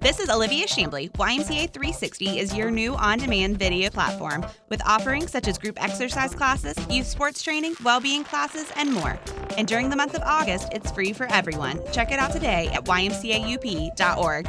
This 0.00 0.20
is 0.20 0.30
Olivia 0.30 0.64
Shambly. 0.66 1.10
YMCA 1.10 1.72
360 1.72 2.38
is 2.38 2.54
your 2.54 2.70
new 2.70 2.94
on 2.94 3.18
demand 3.18 3.58
video 3.58 3.90
platform 3.90 4.46
with 4.68 4.80
offerings 4.86 5.32
such 5.32 5.48
as 5.48 5.58
group 5.58 5.82
exercise 5.82 6.36
classes, 6.36 6.76
youth 6.88 7.06
sports 7.06 7.42
training, 7.42 7.74
well 7.82 8.00
being 8.00 8.22
classes, 8.22 8.70
and 8.76 8.92
more. 8.92 9.18
And 9.56 9.66
during 9.66 9.90
the 9.90 9.96
month 9.96 10.14
of 10.14 10.22
August, 10.22 10.68
it's 10.72 10.92
free 10.92 11.12
for 11.12 11.26
everyone. 11.32 11.80
Check 11.92 12.12
it 12.12 12.20
out 12.20 12.30
today 12.30 12.68
at 12.68 12.84
ymcaup.org. 12.84 14.48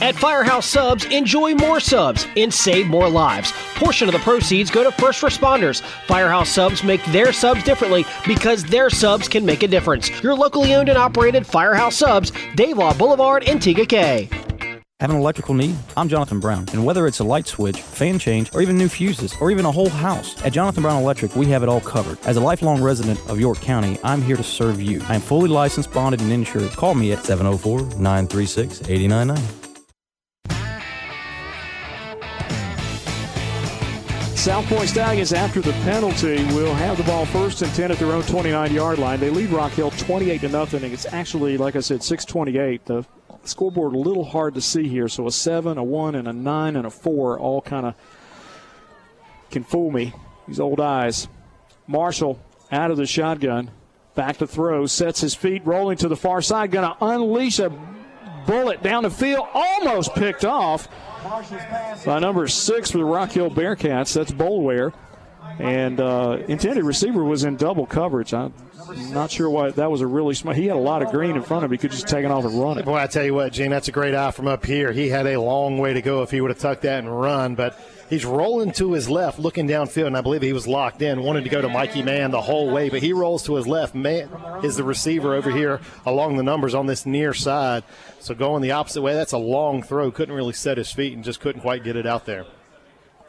At 0.00 0.16
Firehouse 0.16 0.64
Subs, 0.64 1.04
enjoy 1.06 1.54
more 1.54 1.78
subs 1.78 2.26
and 2.34 2.52
save 2.52 2.86
more 2.86 3.08
lives. 3.08 3.52
Portion 3.74 4.08
of 4.08 4.14
the 4.14 4.20
proceeds 4.20 4.70
go 4.70 4.82
to 4.82 4.90
first 4.92 5.20
responders. 5.20 5.82
Firehouse 6.06 6.48
Subs 6.48 6.82
make 6.82 7.04
their 7.06 7.34
subs 7.34 7.62
differently 7.64 8.06
because 8.26 8.64
their 8.64 8.88
subs 8.88 9.28
can 9.28 9.44
make 9.44 9.62
a 9.62 9.68
difference. 9.68 10.08
Your 10.22 10.34
locally 10.34 10.74
owned 10.74 10.88
and 10.88 10.96
operated 10.96 11.46
Firehouse 11.46 11.96
Subs, 11.96 12.32
Dave 12.54 12.78
Lyle 12.78 12.94
Boulevard, 12.94 13.44
and 13.44 13.60
Tega 13.60 13.84
Cay. 13.84 14.30
Have 15.00 15.10
an 15.10 15.16
electrical 15.16 15.54
need? 15.54 15.76
I'm 15.98 16.08
Jonathan 16.08 16.40
Brown, 16.40 16.66
and 16.72 16.84
whether 16.84 17.06
it's 17.06 17.20
a 17.20 17.24
light 17.24 17.46
switch, 17.46 17.80
fan 17.80 18.18
change, 18.18 18.54
or 18.54 18.62
even 18.62 18.78
new 18.78 18.88
fuses, 18.88 19.34
or 19.40 19.50
even 19.50 19.66
a 19.66 19.72
whole 19.72 19.88
house, 19.88 20.42
at 20.44 20.52
Jonathan 20.52 20.82
Brown 20.82 21.02
Electric, 21.02 21.36
we 21.36 21.46
have 21.46 21.62
it 21.62 21.68
all 21.68 21.80
covered. 21.80 22.18
As 22.26 22.36
a 22.36 22.40
lifelong 22.40 22.82
resident 22.82 23.18
of 23.28 23.38
York 23.38 23.60
County, 23.60 23.98
I'm 24.02 24.22
here 24.22 24.36
to 24.36 24.42
serve 24.42 24.80
you. 24.80 25.02
I 25.08 25.14
am 25.14 25.20
fully 25.20 25.48
licensed, 25.48 25.92
bonded, 25.92 26.20
and 26.22 26.32
insured. 26.32 26.70
Call 26.72 26.94
me 26.94 27.12
at 27.12 27.24
704 27.24 27.98
936 27.98 28.88
8099. 28.88 29.59
South 34.40 34.64
Pointe 34.68 34.88
Stallions, 34.88 35.34
after 35.34 35.60
the 35.60 35.74
penalty, 35.84 36.42
will 36.54 36.72
have 36.72 36.96
the 36.96 37.02
ball 37.02 37.26
first 37.26 37.60
and 37.60 37.70
10 37.74 37.90
at 37.90 37.98
their 37.98 38.10
own 38.12 38.22
29 38.22 38.72
yard 38.72 38.98
line. 38.98 39.20
They 39.20 39.28
lead 39.28 39.50
Rock 39.50 39.72
Hill 39.72 39.90
28 39.90 40.40
to 40.40 40.48
nothing. 40.48 40.82
It's 40.90 41.04
actually, 41.12 41.58
like 41.58 41.76
I 41.76 41.80
said, 41.80 42.02
628. 42.02 42.86
The 42.86 43.04
scoreboard 43.44 43.92
a 43.92 43.98
little 43.98 44.24
hard 44.24 44.54
to 44.54 44.62
see 44.62 44.88
here. 44.88 45.08
So 45.08 45.26
a 45.26 45.30
7, 45.30 45.76
a 45.76 45.84
1, 45.84 46.14
and 46.14 46.26
a 46.26 46.32
9 46.32 46.76
and 46.76 46.86
a 46.86 46.90
4 46.90 47.38
all 47.38 47.60
kind 47.60 47.84
of 47.84 47.94
can 49.50 49.62
fool 49.62 49.90
me. 49.90 50.14
These 50.48 50.58
old 50.58 50.80
eyes. 50.80 51.28
Marshall 51.86 52.40
out 52.72 52.90
of 52.90 52.96
the 52.96 53.04
shotgun. 53.04 53.70
Back 54.14 54.38
to 54.38 54.46
throw. 54.46 54.86
Sets 54.86 55.20
his 55.20 55.34
feet, 55.34 55.66
rolling 55.66 55.98
to 55.98 56.08
the 56.08 56.16
far 56.16 56.40
side. 56.40 56.70
Going 56.70 56.90
to 56.90 57.04
unleash 57.04 57.58
a 57.58 57.68
bullet 58.46 58.82
down 58.82 59.02
the 59.02 59.10
field. 59.10 59.46
Almost 59.52 60.14
picked 60.14 60.46
off 60.46 60.88
by 62.04 62.18
number 62.18 62.48
six 62.48 62.90
for 62.90 62.98
the 62.98 63.04
Rock 63.04 63.32
Hill 63.32 63.50
Bearcats. 63.50 64.14
That's 64.14 64.32
Bolware. 64.32 64.92
And 65.60 66.00
uh, 66.00 66.38
intended 66.48 66.84
receiver 66.84 67.22
was 67.22 67.44
in 67.44 67.56
double 67.56 67.86
coverage. 67.86 68.32
I'm 68.32 68.52
not 69.12 69.30
sure 69.30 69.48
why 69.48 69.70
that 69.70 69.90
was 69.90 70.00
a 70.00 70.06
really 70.06 70.34
smart. 70.34 70.56
He 70.56 70.66
had 70.66 70.76
a 70.76 70.80
lot 70.80 71.02
of 71.02 71.10
green 71.10 71.36
in 71.36 71.42
front 71.42 71.64
of 71.64 71.70
him. 71.70 71.72
He 71.72 71.78
could 71.78 71.90
just 71.90 72.08
take 72.08 72.24
it 72.24 72.30
off 72.30 72.44
and 72.44 72.60
run 72.60 72.78
it. 72.78 72.84
Boy, 72.84 72.96
I 72.96 73.06
tell 73.06 73.24
you 73.24 73.34
what, 73.34 73.52
Gene, 73.52 73.70
that's 73.70 73.88
a 73.88 73.92
great 73.92 74.14
eye 74.14 74.30
from 74.30 74.48
up 74.48 74.64
here. 74.64 74.92
He 74.92 75.08
had 75.08 75.26
a 75.26 75.40
long 75.40 75.78
way 75.78 75.92
to 75.92 76.02
go 76.02 76.22
if 76.22 76.30
he 76.30 76.40
would 76.40 76.50
have 76.50 76.58
tucked 76.58 76.82
that 76.82 76.98
and 76.98 77.20
run, 77.20 77.54
but 77.54 77.78
he's 78.08 78.24
rolling 78.24 78.72
to 78.72 78.92
his 78.92 79.08
left, 79.08 79.38
looking 79.38 79.68
downfield, 79.68 80.08
and 80.08 80.16
I 80.16 80.22
believe 80.22 80.42
he 80.42 80.52
was 80.52 80.66
locked 80.66 81.02
in, 81.02 81.22
wanted 81.22 81.44
to 81.44 81.50
go 81.50 81.60
to 81.60 81.68
Mikey 81.68 82.02
Mann 82.02 82.30
the 82.30 82.40
whole 82.40 82.72
way, 82.72 82.88
but 82.88 83.02
he 83.02 83.12
rolls 83.12 83.44
to 83.44 83.54
his 83.54 83.66
left. 83.66 83.94
Mann 83.94 84.28
is 84.64 84.76
the 84.76 84.84
receiver 84.84 85.34
over 85.34 85.50
here 85.50 85.80
along 86.06 86.36
the 86.36 86.42
numbers 86.42 86.74
on 86.74 86.86
this 86.86 87.06
near 87.06 87.32
side. 87.34 87.84
So 88.18 88.34
going 88.34 88.62
the 88.62 88.72
opposite 88.72 89.02
way, 89.02 89.14
that's 89.14 89.32
a 89.32 89.38
long 89.38 89.82
throw. 89.82 90.10
Couldn't 90.10 90.34
really 90.34 90.52
set 90.52 90.78
his 90.78 90.90
feet 90.90 91.14
and 91.14 91.22
just 91.22 91.40
couldn't 91.40 91.62
quite 91.62 91.84
get 91.84 91.96
it 91.96 92.06
out 92.06 92.26
there. 92.26 92.46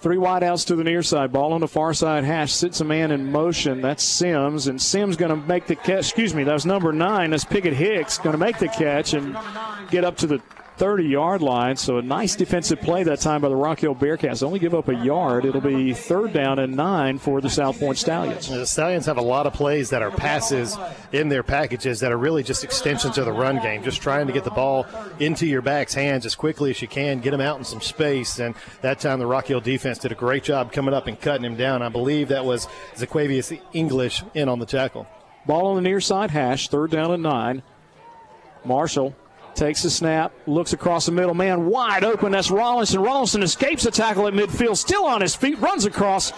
Three 0.02 0.18
wideouts 0.18 0.66
to 0.68 0.76
the 0.76 0.84
near 0.84 1.04
side. 1.04 1.32
Ball 1.32 1.54
on 1.54 1.62
the 1.62 1.68
far 1.68 1.94
side 1.94 2.24
hash. 2.24 2.52
Sits 2.52 2.82
a 2.82 2.84
man 2.84 3.12
in 3.12 3.32
motion. 3.32 3.82
That's 3.82 4.04
Sims. 4.04 4.66
And 4.68 4.82
Sims 4.82 5.16
going 5.16 5.30
to 5.30 5.48
make 5.48 5.68
the 5.68 5.76
catch. 5.76 6.00
Excuse 6.00 6.34
me, 6.34 6.44
that 6.44 6.54
was 6.54 6.66
number 6.66 6.92
nine. 6.92 7.30
That's 7.30 7.46
Pickett 7.46 7.74
Hicks 7.74 8.18
going 8.18 8.34
to 8.34 8.40
make 8.40 8.58
the 8.58 8.68
catch 8.68 9.14
and 9.14 9.38
get 9.92 10.04
up 10.04 10.18
to 10.18 10.28
the 10.28 10.42
30 10.82 11.04
yard 11.04 11.44
line. 11.44 11.78
So 11.78 12.00
a 12.00 12.02
nice 12.02 12.36
defensive 12.36 12.82
play 12.82 13.04
that 13.04 13.20
time 13.20 13.42
by 13.42 13.50
the 13.50 13.56
Rock 13.56 13.82
Hill 13.82 13.94
Bearcats. 13.94 14.42
Only 14.42 14.58
give 14.58 14.74
up 14.74 14.88
a 14.88 14.96
yard. 14.96 15.46
It'll 15.46 15.62
be 15.62 15.94
third 15.94 16.34
down 16.34 16.58
and 16.58 16.76
nine 16.76 17.20
for 17.20 17.40
the 17.40 17.52
South 17.52 17.80
Pointe 17.80 18.00
Stallions. 18.00 18.50
The 18.50 18.66
Stallions 18.66 19.06
have 19.06 19.20
a 19.20 19.22
lot 19.22 19.46
of 19.46 19.54
plays 19.54 19.92
that 19.92 20.02
are 20.02 20.10
passes 20.10 20.76
in 21.12 21.30
their 21.30 21.44
packages 21.44 22.00
that 22.00 22.12
are 22.12 22.18
really 22.18 22.42
just 22.42 22.64
extensions 22.64 23.20
of 23.20 23.26
the 23.26 23.32
run 23.32 23.62
game, 23.62 23.84
just 23.84 24.02
trying 24.02 24.26
to 24.26 24.34
get 24.34 24.44
the 24.44 24.50
ball 24.50 24.88
into 25.20 25.46
your 25.46 25.62
back's 25.62 25.94
hands 25.94 26.26
as 26.26 26.34
quickly 26.34 26.72
as 26.72 26.82
you 26.82 26.88
can, 26.88 27.20
get 27.20 27.32
him 27.32 27.42
out 27.42 27.60
in 27.60 27.64
some 27.64 27.82
space. 27.82 28.40
And 28.40 28.56
that 28.82 29.00
time 29.00 29.20
the 29.20 29.28
Rock 29.28 29.46
Hill 29.46 29.62
defense 29.62 30.00
did 30.00 30.12
a 30.12 30.16
great 30.16 30.44
job 30.44 30.74
coming 30.74 30.96
up 30.96 31.06
and 31.06 31.22
cutting 31.22 31.46
him 31.46 31.58
down. 31.58 31.84
I 31.84 31.90
believe 31.90 32.30
that 32.30 32.44
was 32.44 32.68
Zaquavius 32.96 33.62
English 33.74 34.24
in 34.34 34.50
on 34.50 34.58
the 34.58 34.66
tackle. 34.66 35.06
Ball 35.46 35.68
on 35.68 35.76
the 35.76 35.82
near 35.84 36.02
side 36.02 36.32
hash. 36.32 36.70
Third 36.70 36.90
down 36.90 37.12
and 37.12 37.22
nine. 37.22 37.62
Marshall 38.66 39.16
takes 39.56 39.84
the 39.84 39.90
snap, 39.90 40.34
looks 40.48 40.74
across 40.74 41.06
the 41.06 41.12
middle, 41.12 41.34
man 41.34 41.68
wide 41.68 42.04
open. 42.04 42.32
That's 42.32 42.50
Rollinson. 42.50 43.06
Rollinson 43.06 43.44
escapes 43.44 43.84
the 43.84 43.92
tackle 43.92 44.28
at 44.28 44.34
midfield, 44.34 44.78
still 44.78 45.06
on 45.06 45.22
his 45.22 45.36
feet, 45.36 45.60
runs 45.60 45.86
across 45.86 46.32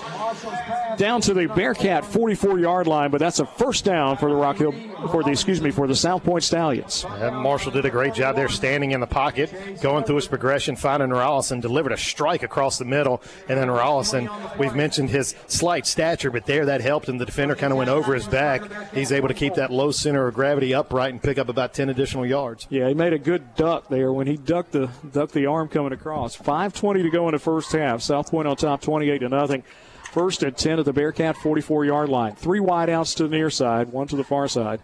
down 0.98 1.22
to 1.22 1.34
the 1.34 1.48
Bearcat 1.48 2.06
44 2.06 2.60
yard 2.60 2.88
line, 2.88 3.12
but 3.12 3.20
that's 3.20 3.40
a 3.40 3.46
first 3.46 3.86
down 3.86 4.18
for 4.18 4.30
the 4.30 4.36
Rock 4.36 4.58
Hill, 4.58 4.74
for 5.10 5.24
the, 5.24 5.32
excuse 5.32 5.62
me, 5.62 5.72
for 5.72 5.88
the 5.88 5.96
South 5.96 6.24
Pointe 6.24 6.44
Stallions. 6.44 7.06
Marshall 7.06 7.72
did 7.72 7.86
a 7.86 7.90
great 7.90 8.14
job 8.14 8.36
there 8.36 8.50
standing 8.50 8.92
in 8.92 9.00
the 9.00 9.08
pocket, 9.08 9.82
going 9.82 10.04
through 10.04 10.18
his 10.18 10.28
progression, 10.28 10.76
finding 10.76 11.10
Rollison, 11.10 11.62
delivered 11.62 11.92
a 11.92 11.98
strike 11.98 12.44
across 12.44 12.78
the 12.78 12.86
middle, 12.86 13.22
and 13.50 13.60
then 13.60 13.68
Rollison, 13.70 14.30
we've 14.58 14.76
mentioned 14.76 15.10
his 15.10 15.36
slight 15.48 15.88
stature, 15.88 16.32
but 16.32 16.46
there 16.46 16.66
that 16.66 16.82
helped 16.82 17.10
him. 17.10 17.18
The 17.18 17.26
defender 17.26 17.56
kind 17.56 17.72
of 17.72 17.78
went 17.78 17.90
over 17.90 18.14
his 18.14 18.28
back. 18.28 18.62
He's 18.94 19.12
able 19.12 19.28
to 19.28 19.34
keep 19.34 19.56
that 19.56 19.72
low 19.72 19.92
center 19.92 20.28
of 20.28 20.36
gravity 20.36 20.74
upright 20.74 21.12
and 21.12 21.22
pick 21.22 21.38
up 21.38 21.50
about 21.50 21.74
10 21.74 21.90
additional 21.90 22.26
yards. 22.26 22.68
Yeah, 22.70 22.88
made 23.04 23.14
a 23.14 23.20
good 23.20 23.56
duck 23.56 23.90
there 23.90 24.14
when 24.14 24.28
he 24.28 24.38
ducked 24.38 24.72
the 24.72 24.90
ducked 25.12 25.34
the 25.34 25.46
arm 25.46 25.68
coming 25.68 25.92
across. 25.92 26.38
5:20 26.38 27.04
to 27.04 27.10
go 27.10 27.28
in 27.28 27.34
the 27.34 27.40
first 27.40 27.74
half. 27.74 28.02
South 28.02 28.32
Pointe 28.32 28.48
on 28.48 28.56
top, 28.56 28.82
28 28.82 29.20
to 29.20 29.30
nothing. 29.30 29.64
First 30.12 30.42
and 30.44 30.56
10 30.56 30.80
at 30.80 30.86
the 30.86 30.94
Bearcat 30.94 31.36
44 31.36 31.84
yard 31.84 32.08
line. 32.08 32.36
Three 32.36 32.60
wideouts 32.60 33.18
to 33.18 33.28
the 33.28 33.36
near 33.36 33.50
side, 33.50 33.92
one 33.92 34.08
to 34.08 34.16
the 34.16 34.24
far 34.24 34.48
side. 34.48 34.80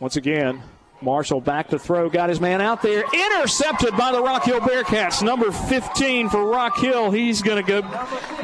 Once 0.00 0.16
again, 0.16 0.62
Marshall 1.00 1.40
back 1.40 1.68
to 1.68 1.78
throw, 1.78 2.08
got 2.08 2.28
his 2.28 2.40
man 2.40 2.60
out 2.60 2.82
there, 2.82 3.04
intercepted 3.12 3.96
by 3.96 4.10
the 4.10 4.20
Rock 4.20 4.44
Hill 4.44 4.60
Bearcats. 4.60 5.22
Number 5.22 5.52
15 5.52 6.28
for 6.28 6.44
Rock 6.44 6.78
Hill. 6.78 7.12
He's 7.12 7.40
going 7.40 7.64
to 7.64 7.68
go 7.68 7.82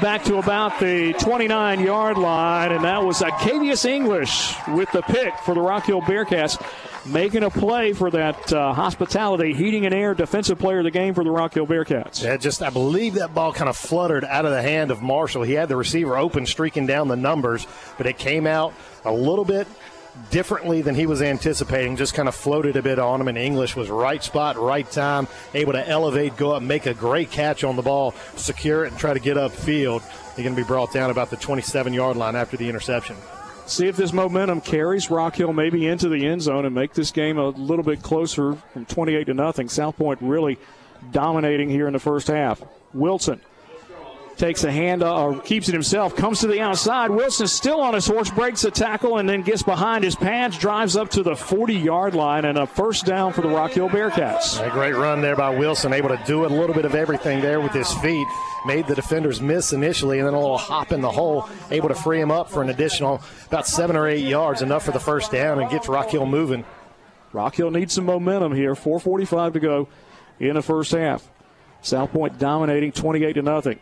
back 0.01 0.23
to 0.25 0.37
about 0.37 0.79
the 0.79 1.15
29 1.15 1.81
yard 1.81 2.17
line, 2.17 2.71
and 2.71 2.85
that 2.85 3.03
was 3.03 3.21
Acavius 3.21 3.85
English 3.85 4.55
with 4.69 4.91
the 4.93 5.03
pick 5.03 5.37
for 5.39 5.55
the 5.55 5.61
Rock 5.61 5.87
Hill 5.87 6.01
Bearcats, 6.03 6.61
making 7.07 7.43
a 7.43 7.51
play 7.51 7.93
for 7.93 8.11
that 8.11 8.53
uh, 8.53 8.73
hospitality 8.73 9.53
heating 9.53 9.85
and 9.85 9.95
air 9.95 10.15
defensive 10.15 10.59
player 10.59 10.79
of 10.79 10.85
the 10.85 10.91
game 10.91 11.15
for 11.15 11.25
the 11.25 11.31
Rock 11.31 11.55
Hill 11.55 11.67
Bearcats. 11.67 12.23
Yeah, 12.23 12.37
just 12.37 12.63
I 12.63 12.71
believe 12.71 13.15
that 13.15 13.35
ball 13.35 13.53
kind 13.53 13.69
of 13.69 13.77
fluttered 13.77 14.25
out 14.25 14.45
of 14.45 14.53
the 14.53 14.63
hand 14.63 14.91
of 14.91 15.03
Marshall. 15.03 15.43
He 15.43 15.53
had 15.53 15.69
the 15.69 15.77
receiver 15.77 16.17
open, 16.17 16.47
streaking 16.47 16.87
down 16.87 17.09
the 17.09 17.17
numbers, 17.17 17.67
but 17.99 18.07
it 18.07 18.19
came 18.19 18.47
out 18.47 18.73
a 19.05 19.13
little 19.13 19.45
bit 19.45 19.67
differently 20.31 20.83
than 20.83 20.95
he 20.95 21.07
was 21.07 21.23
anticipating. 21.23 21.97
Just 21.97 22.15
kind 22.15 22.29
of 22.29 22.35
floated 22.35 22.77
a 22.77 22.83
bit 22.83 22.99
on 22.99 23.21
him, 23.21 23.29
and 23.29 23.37
English 23.37 23.77
was 23.77 23.91
right 23.91 24.23
spot, 24.23 24.57
right 24.57 24.89
time, 24.91 25.29
able 25.55 25.73
to 25.73 25.89
elevate, 25.89 26.37
go 26.37 26.53
up, 26.53 26.63
make 26.63 26.87
a 26.87 26.95
great 26.95 27.31
catch 27.31 27.65
on 27.65 27.77
the 27.77 27.83
ball, 27.83 28.15
secure 28.37 28.85
it, 28.85 28.93
and 28.93 28.99
try 28.99 29.13
to 29.13 29.21
get 29.21 29.37
upfield. 29.37 30.03
He's 30.37 30.45
going 30.45 30.55
to 30.57 30.63
be 30.63 30.67
brought 30.67 30.93
down 30.93 31.11
about 31.11 31.31
the 31.31 31.37
27 31.37 31.93
yard 31.93 32.17
line 32.17 32.37
after 32.37 32.57
the 32.57 32.69
interception. 32.69 33.17
See 33.67 33.89
if 33.89 33.97
this 33.97 34.13
momentum 34.13 34.61
carries 34.61 35.11
Rock 35.11 35.37
Hill 35.37 35.53
maybe 35.55 35.87
into 35.87 36.09
the 36.11 36.27
end 36.27 36.43
zone 36.43 36.67
and 36.67 36.75
make 36.75 36.93
this 36.93 37.11
game 37.11 37.39
a 37.39 37.49
little 37.49 37.85
bit 37.85 38.03
closer 38.03 38.57
from 38.73 38.85
28 38.85 39.25
to 39.25 39.35
nothing. 39.35 39.69
South 39.71 39.97
Pointe 39.97 40.21
really 40.21 40.59
dominating 41.13 41.71
here 41.71 41.87
in 41.87 41.95
the 41.95 41.99
first 41.99 42.27
half. 42.29 42.63
Wilson 42.93 43.41
takes 44.37 44.65
a 44.65 44.73
hand 44.73 45.03
uh, 45.03 45.25
or 45.25 45.41
keeps 45.41 45.69
it 45.69 45.73
himself, 45.73 46.17
comes 46.17 46.41
to 46.41 46.47
the 46.47 46.61
outside. 46.61 47.11
Wilson 47.11 47.47
still 47.47 47.81
on 47.81 47.95
his 47.95 48.07
horse, 48.07 48.31
breaks 48.31 48.65
a 48.65 48.71
tackle, 48.71 49.19
and 49.19 49.29
then 49.29 49.43
gets 49.43 49.63
behind 49.63 50.05
his 50.05 50.15
pads, 50.15 50.59
drives 50.59 50.97
up 50.97 51.11
to 51.11 51.23
the 51.23 51.37
40 51.37 51.75
yard 51.75 52.15
line, 52.15 52.45
and 52.45 52.59
a 52.59 52.67
first 52.67 53.07
down 53.07 53.33
for 53.33 53.43
the 53.43 53.49
Rock 53.49 53.73
Hill 53.73 53.89
Bearcats. 53.89 54.65
A 54.65 54.71
great 54.71 54.95
run 54.95 55.21
there 55.21 55.37
by 55.37 55.51
Wilson, 55.51 55.93
able 55.93 56.09
to 56.09 56.21
do 56.27 56.45
a 56.45 56.49
little 56.49 56.75
bit 56.75 56.85
of 56.85 56.95
everything 56.95 57.41
there 57.41 57.61
with 57.61 57.73
his 57.73 57.93
feet. 57.95 58.27
Made 58.67 58.87
the 58.87 58.95
defenders 58.95 59.41
miss 59.41 59.73
initially, 59.73 60.19
and 60.19 60.27
then 60.27 60.35
a 60.35 60.41
little 60.41 60.59
hop 60.59 60.93
in 60.93 61.01
the 61.01 61.11
hole, 61.11 61.49
able 61.71 61.89
to 61.89 61.95
free 61.95 62.21
him 62.21 62.31
up 62.31 62.51
for 62.51 62.63
an 62.63 62.71
additional 62.71 63.21
about 63.47 63.67
seven 63.67 63.97
or 63.97 64.09
eight 64.09 64.25
yards, 64.25 64.63
enough 64.63 64.85
for 64.85 64.93
the 64.93 65.01
first 65.01 65.31
down, 65.31 65.61
and 65.61 65.71
gets 65.71 65.89
Rock 65.89 66.11
Hill 66.11 66.27
moving. 66.27 66.65
Rock 67.33 67.57
Hill 67.57 67.71
needs 67.71 67.93
some 67.93 68.07
momentum 68.07 68.55
here. 68.55 68.75
4:45 68.75 69.55
to 69.55 69.61
go 69.61 69.89
in 70.39 70.55
the 70.55 70.63
first 70.63 70.93
half. 70.93 71.29
South 71.83 72.13
Pointe 72.13 72.39
dominating 72.39 72.93
28 72.93 73.35
to 73.35 73.43
nothing. 73.43 73.79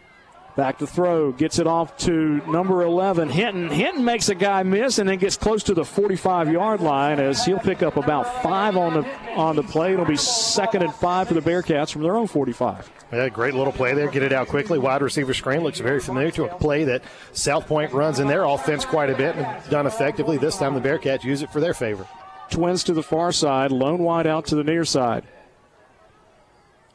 Back 0.55 0.79
to 0.79 0.87
throw, 0.87 1.33
gets 1.33 1.59
it 1.59 1.67
off 1.67 1.97
to 1.99 2.43
number 2.47 2.83
11, 2.83 3.31
Hinton. 3.31 3.71
Hinton 3.71 4.05
makes 4.05 4.29
a 4.29 4.35
guy 4.35 4.63
miss 4.63 4.99
and 4.99 5.09
then 5.09 5.19
gets 5.19 5.39
close 5.39 5.63
to 5.63 5.75
the 5.75 5.85
45 5.85 6.53
yard 6.53 6.81
line 6.81 7.21
as 7.21 7.43
he'll 7.47 7.59
pick 7.59 7.83
up 7.83 7.97
about 7.97 8.43
five 8.43 8.77
on 8.77 8.93
the 8.93 9.09
on 9.35 9.57
the 9.57 9.63
play. 9.63 9.95
It'll 9.95 10.05
be 10.05 10.17
second 10.17 10.83
and 10.83 10.95
five 10.95 11.29
for 11.29 11.35
the 11.35 11.41
Bearcats 11.41 11.91
from 11.91 12.03
their 12.03 12.17
own 12.17 12.27
45. 12.27 12.91
Yeah, 13.13 13.31
great 13.31 13.55
little 13.55 13.73
play 13.73 13.95
there. 13.95 14.11
Get 14.11 14.23
it 14.23 14.33
out 14.33 14.49
quickly. 14.49 14.79
Wide 14.79 15.01
receiver 15.01 15.33
screen 15.33 15.63
looks 15.63 15.81
very 15.81 16.01
familiar 16.01 16.31
to 16.33 16.45
a 16.45 16.59
play 16.59 16.85
that 16.85 17.03
South 17.33 17.67
Pointe 17.67 17.93
runs 17.93 18.19
in 18.19 18.27
their 18.27 18.45
offense 18.45 18.85
quite 18.85 19.09
a 19.09 19.17
bit 19.17 19.37
and 19.37 19.71
done 19.71 19.87
effectively. 19.87 20.37
This 20.37 20.59
time 20.59 20.75
the 20.75 20.81
Bearcats 20.81 21.25
use 21.25 21.41
it 21.41 21.51
for 21.51 21.61
their 21.61 21.75
favor. 21.75 22.07
Twins 22.51 22.85
to 22.85 22.93
the 22.93 23.03
far 23.03 23.33
side, 23.33 23.73
lone 23.73 24.01
wide 24.01 24.27
out 24.27 24.45
to 24.47 24.55
the 24.55 24.65
near 24.65 24.85
side. 24.85 25.25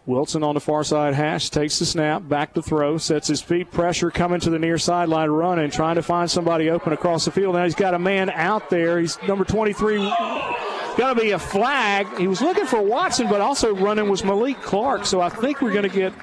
Wilson 0.08 0.42
on 0.42 0.56
the 0.56 0.62
far 0.62 0.86
side 0.86 1.14
hash, 1.14 1.50
takes 1.50 1.80
the 1.80 1.86
snap, 1.86 2.28
back 2.28 2.54
to 2.54 2.62
throw, 2.62 2.98
sets 2.98 3.28
his 3.28 3.42
feet, 3.42 3.70
pressure 3.70 4.10
coming 4.10 4.40
to 4.40 4.50
the 4.50 4.58
near 4.58 4.78
sideline, 4.78 5.30
running, 5.30 5.70
trying 5.70 5.96
to 5.96 6.02
find 6.02 6.32
somebody 6.32 6.70
open 6.70 6.94
across 6.94 7.26
the 7.26 7.32
field. 7.32 7.56
Now 7.56 7.66
he's 7.66 7.76
got 7.76 7.94
a 7.94 8.00
man 8.00 8.30
out 8.30 8.70
there. 8.70 9.00
He's 9.00 9.22
number 9.28 9.44
23. 9.44 9.98
Got 9.98 11.14
to 11.14 11.22
be 11.22 11.32
a 11.32 11.40
flag. 11.40 12.08
He 12.18 12.26
was 12.26 12.42
looking 12.42 12.66
for 12.66 12.82
Watson, 12.82 13.28
but 13.28 13.42
also 13.42 13.76
running 13.76 14.10
was 14.10 14.24
Malik 14.24 14.62
Clark. 14.62 15.06
So 15.06 15.20
I 15.20 15.28
think 15.28 15.62
we're 15.62 15.74
going 15.74 15.84
to 15.84 15.90
get 15.90 16.14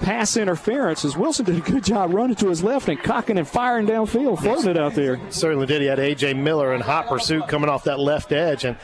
pass 0.00 0.36
interference 0.36 1.04
as 1.04 1.16
Wilson 1.16 1.44
did 1.44 1.56
a 1.56 1.60
good 1.60 1.84
job 1.84 2.12
running 2.12 2.36
to 2.36 2.48
his 2.48 2.64
left 2.64 2.88
and 2.88 2.98
cocking 3.02 3.38
and 3.38 3.46
firing 3.46 3.86
downfield, 3.86 4.40
floating 4.40 4.70
it 4.70 4.78
out 4.78 4.94
there. 4.94 5.20
Certainly 5.30 5.66
did. 5.66 5.82
He 5.82 5.88
had 5.88 5.98
A.J. 5.98 6.34
Miller 6.34 6.74
in 6.74 6.80
hot 6.80 7.06
pursuit 7.06 7.46
coming 7.48 7.68
off 7.68 7.84
that 7.84 7.98
left 7.98 8.32
edge. 8.32 8.64
And 8.64 8.76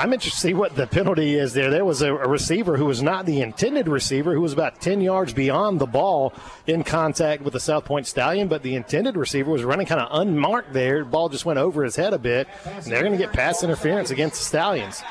I'm 0.00 0.14
interested 0.14 0.36
to 0.36 0.40
see 0.48 0.54
what 0.54 0.76
the 0.76 0.86
penalty 0.86 1.34
is 1.34 1.52
there. 1.52 1.70
There 1.70 1.84
was 1.84 2.00
a, 2.00 2.14
a, 2.14 2.26
receiver 2.26 2.78
who 2.78 2.86
was 2.86 3.02
not 3.02 3.26
the 3.26 3.42
intended 3.42 3.86
receiver, 3.86 4.32
who 4.32 4.40
was 4.40 4.54
about 4.54 4.80
10 4.80 5.02
yards 5.02 5.34
beyond 5.34 5.78
the 5.78 5.86
ball 5.86 6.32
in 6.66 6.84
contact 6.84 7.42
with 7.42 7.52
the 7.52 7.60
South 7.60 7.84
Pointe 7.84 8.06
Stallion, 8.06 8.48
but 8.48 8.62
the 8.62 8.76
intended 8.76 9.14
receiver 9.14 9.50
was 9.50 9.62
running 9.62 9.86
kind 9.86 10.00
of 10.00 10.08
unmarked 10.18 10.72
there. 10.72 11.00
The 11.00 11.10
ball 11.10 11.28
just 11.28 11.44
went 11.44 11.58
over 11.58 11.84
his 11.84 11.96
head 11.96 12.14
a 12.14 12.18
bit, 12.18 12.48
and 12.64 12.84
they're 12.84 13.02
going 13.02 13.12
to 13.12 13.18
get 13.18 13.34
pass 13.34 13.62
interference 13.62 14.10
against 14.10 14.40
the 14.40 14.46
Stallions. 14.46 15.02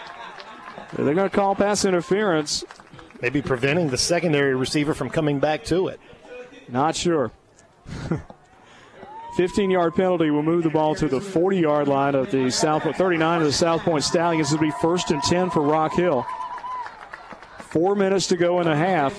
They're 0.93 1.13
going 1.13 1.29
to 1.29 1.35
call 1.35 1.53
pass 1.53 1.85
interference. 1.85 2.63
Maybe 3.21 3.43
preventing 3.43 3.89
the 3.89 3.97
secondary 3.97 4.55
receiver 4.55 4.95
from 4.95 5.11
coming 5.11 5.39
back 5.39 5.65
to 5.65 5.89
it. 5.89 5.99
Not 6.67 6.95
sure. 6.95 7.31
15 9.39 9.69
yard 9.69 9.95
penalty 9.95 10.29
will 10.31 10.43
move 10.43 10.63
the 10.63 10.69
ball 10.69 10.93
to 10.93 11.07
the 11.07 11.21
40 11.21 11.59
yard 11.59 11.87
line 11.87 12.13
of 12.13 12.29
the 12.29 12.51
South 12.51 12.83
39 12.83 13.39
of 13.39 13.47
the 13.47 13.53
South 13.53 13.83
Pointe 13.83 14.03
Stallions. 14.03 14.51
It'll 14.51 14.61
be 14.61 14.73
first 14.81 15.11
and 15.11 15.23
10 15.23 15.49
for 15.51 15.61
Rock 15.61 15.93
Hill. 15.93 16.25
Four 17.59 17.95
minutes 17.95 18.27
to 18.27 18.35
go 18.35 18.59
in 18.59 18.67
a 18.67 18.75
half. 18.75 19.17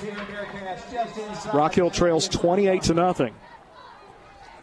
Rock 1.55 1.73
Hill 1.73 1.89
trails 1.89 2.29
28 2.29 2.83
to 2.83 2.93
nothing. 2.93 3.35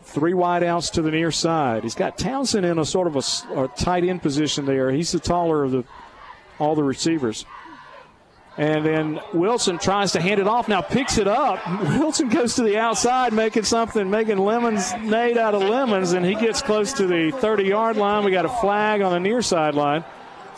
Three 0.04 0.36
wide 0.36 0.62
outs 0.62 0.92
to 0.92 1.02
the 1.02 1.10
near 1.10 1.32
side. 1.32 1.82
He's 1.82 1.96
got 1.96 2.20
Townsend 2.20 2.64
in 2.64 2.78
a 2.78 2.86
sort 2.86 3.08
of 3.08 3.16
a, 3.16 3.64
a 3.64 3.68
tight 3.70 4.04
end 4.04 4.22
position 4.22 4.68
there. 4.68 4.92
He's 4.92 5.12
the 5.12 5.20
taller 5.20 5.64
of 5.64 5.72
the 5.72 5.84
all 6.60 6.76
the 6.76 6.84
receivers. 6.84 7.48
And 8.58 8.84
then 8.84 9.20
Wilson 9.34 9.78
tries 9.78 10.14
to 10.14 10.22
hand 10.22 10.40
it 10.40 10.48
off. 10.48 10.68
Now 10.68 10.82
picks 10.82 11.20
it 11.20 11.28
up. 11.28 11.60
Wilson 12.00 12.28
goes 12.30 12.56
to 12.56 12.64
the 12.64 12.78
outside, 12.78 13.32
making 13.32 13.64
something, 13.64 14.10
making 14.10 14.40
lemonade 14.40 15.38
out 15.38 15.54
of 15.54 15.62
lemons, 15.62 16.14
and 16.14 16.26
he 16.26 16.34
gets 16.34 16.62
close 16.64 16.92
to 16.94 17.06
the 17.06 17.32
30 17.32 17.64
yard 17.66 17.98
line. 17.98 18.24
We 18.24 18.32
got 18.32 18.46
a 18.46 18.50
flag 18.50 19.02
on 19.02 19.12
the 19.12 19.20
near 19.20 19.44
sideline. 19.44 20.04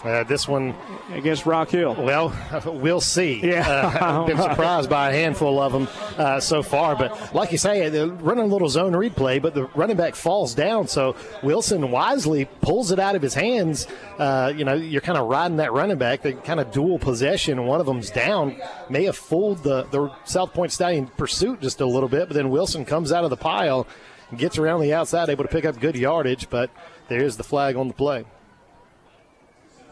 Uh, 0.04 0.24
this 0.24 0.48
one 0.48 0.74
against 1.12 1.46
Rock 1.46 1.70
Hill. 1.70 1.94
Well, 1.94 2.34
we'll 2.66 3.02
see. 3.02 3.42
Yeah, 3.44 3.68
uh, 3.68 4.22
I've 4.22 4.28
been 4.28 4.38
surprised 4.50 4.90
by 4.90 5.10
a 5.10 5.14
handful 5.14 5.60
of 5.62 5.74
them 5.74 5.88
uh, 6.18 6.40
so 6.40 6.64
far. 6.64 6.96
But 6.96 7.34
like 7.36 7.52
you 7.52 7.58
say, 7.58 7.90
they're 7.90 8.08
running 8.08 8.46
a 8.46 8.48
little 8.48 8.70
zone 8.70 8.96
read 8.96 9.16
play, 9.16 9.40
but 9.40 9.54
the 9.54 9.66
running 9.76 9.98
back 9.98 10.16
falls 10.16 10.54
down. 10.54 10.88
So 10.88 11.16
Wilson 11.44 11.92
wisely 11.92 12.46
pulls 12.62 12.92
it 12.92 13.00
out 13.00 13.16
of 13.16 13.22
his 13.22 13.34
hands. 13.34 13.88
Uh, 14.18 14.54
you 14.56 14.64
know, 14.64 14.74
you're 14.74 15.02
kind 15.02 15.18
of 15.18 15.28
riding 15.28 15.58
that 15.58 15.74
running 15.74 15.98
back. 15.98 16.22
They 16.22 16.34
kind 16.34 16.62
of 16.62 16.72
dual 16.72 16.98
possession. 16.98 17.66
One 17.66 17.82
of 17.82 17.86
them's 17.86 18.10
down. 18.10 18.56
May 18.90 19.04
have 19.04 19.18
fooled 19.18 19.64
the 19.64 19.84
the 19.92 20.12
South 20.24 20.54
Pointe 20.54 20.72
Stallion 20.72 21.08
pursuit 21.08 21.60
just 21.62 21.82
a 21.82 21.86
little 21.86 22.10
bit, 22.10 22.30
but 22.30 22.36
then 22.36 22.50
Wilson 22.50 22.86
comes 22.86 23.12
out 23.12 23.26
of 23.26 23.30
the 23.30 23.38
pile, 23.38 23.86
and 24.30 24.40
gets 24.40 24.58
around 24.58 24.82
the 24.82 24.94
outside, 24.94 25.30
able 25.30 25.44
to 25.44 25.50
pick 25.50 25.66
up 25.66 25.80
good 25.80 25.96
yardage. 25.96 26.50
But 26.50 26.70
there's 27.10 27.36
the 27.36 27.44
flag 27.44 27.76
on 27.76 27.90
the 27.90 27.94
play. 27.94 28.26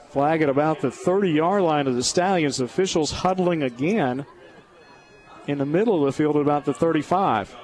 Flag 0.09 0.41
at 0.41 0.49
about 0.49 0.81
the 0.81 0.91
30 0.91 1.31
yard 1.31 1.63
line 1.63 1.88
of 1.88 1.95
the 1.95 2.03
Stallions. 2.03 2.59
Officials 2.59 3.11
huddling 3.11 3.63
again 3.63 4.25
in 5.47 5.57
the 5.57 5.65
middle 5.65 5.99
of 5.99 6.05
the 6.05 6.11
field 6.11 6.35
at 6.35 6.41
about 6.41 6.65
the 6.65 6.73
35. 6.73 7.55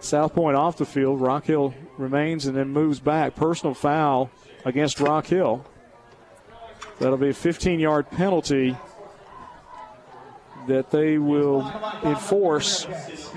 South 0.00 0.34
Pointe 0.34 0.56
off 0.56 0.76
the 0.76 0.84
field. 0.84 1.20
Rock 1.20 1.46
Hill 1.46 1.74
remains 1.96 2.46
and 2.46 2.56
then 2.56 2.70
moves 2.70 2.98
back. 2.98 3.36
Personal 3.36 3.74
foul 3.74 4.30
against 4.64 5.00
Rock 5.00 5.26
Hill. 5.26 5.64
That'll 6.98 7.16
be 7.16 7.30
a 7.30 7.34
15 7.34 7.80
yard 7.80 8.10
penalty 8.10 8.76
that 10.66 10.90
they 10.90 11.18
will 11.18 11.70
enforce 12.04 12.86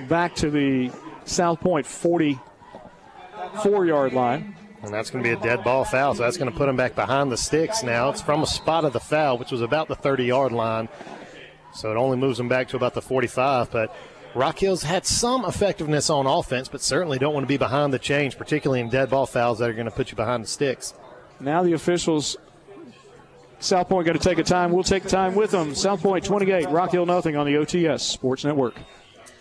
back 0.08 0.36
to 0.36 0.50
the 0.50 0.92
South 1.26 1.60
Pointe 1.60 1.86
44 1.86 3.86
yard 3.86 4.14
line. 4.14 4.56
And 4.86 4.94
that's 4.94 5.10
going 5.10 5.24
to 5.24 5.30
be 5.30 5.36
a 5.36 5.42
dead 5.42 5.64
ball 5.64 5.84
foul. 5.84 6.14
So 6.14 6.24
that's 6.24 6.38
going 6.38 6.52
to 6.52 6.58
put 6.58 6.70
him 6.70 6.78
back 6.78 6.94
behind 6.94 7.32
the 7.32 7.38
sticks 7.38 7.82
now. 7.82 8.10
It's 8.10 8.22
from 8.22 8.44
a 8.44 8.48
spot 8.48 8.86
of 8.86 8.94
the 8.94 9.00
foul, 9.00 9.38
which 9.38 9.52
was 9.52 9.62
about 9.62 9.88
the 9.88 9.96
30 9.96 10.26
yard 10.26 10.52
line. 10.52 10.90
So 11.74 11.92
it 11.92 11.98
only 11.98 12.18
moves 12.18 12.38
them 12.38 12.48
back 12.48 12.70
to 12.70 12.78
about 12.78 12.94
the 12.94 13.02
45. 13.02 13.72
But 13.72 13.96
Rock 14.36 14.60
Hill's 14.60 14.84
had 14.84 15.06
some 15.06 15.44
effectiveness 15.44 16.10
on 16.10 16.28
offense, 16.28 16.68
but 16.68 16.82
certainly 16.82 17.18
don't 17.18 17.34
want 17.34 17.44
to 17.44 17.48
be 17.48 17.58
behind 17.58 17.94
the 17.94 18.00
change, 18.00 18.38
particularly 18.38 18.80
in 18.80 18.90
dead 18.90 19.10
ball 19.10 19.26
fouls 19.26 19.60
that 19.60 19.70
are 19.70 19.74
going 19.74 19.86
to 19.86 19.92
put 19.92 20.12
you 20.12 20.16
behind 20.16 20.44
the 20.44 20.48
sticks. 20.48 20.94
Now 21.40 21.64
the 21.64 21.74
officials, 21.74 22.38
South 23.60 23.90
Pointe 23.90 24.06
got 24.06 24.14
to 24.14 24.20
take 24.20 24.38
a 24.38 24.44
time. 24.44 24.72
We'll 24.72 24.84
take 24.84 25.06
time 25.08 25.36
with 25.36 25.52
them. 25.52 25.74
South 25.74 26.02
Pointe 26.02 26.24
28, 26.24 26.70
Rock 26.70 26.92
Hill 26.92 27.06
nothing 27.06 27.36
on 27.36 27.46
the 27.46 27.54
OTS 27.56 28.02
Sports 28.02 28.46
Network. 28.46 28.76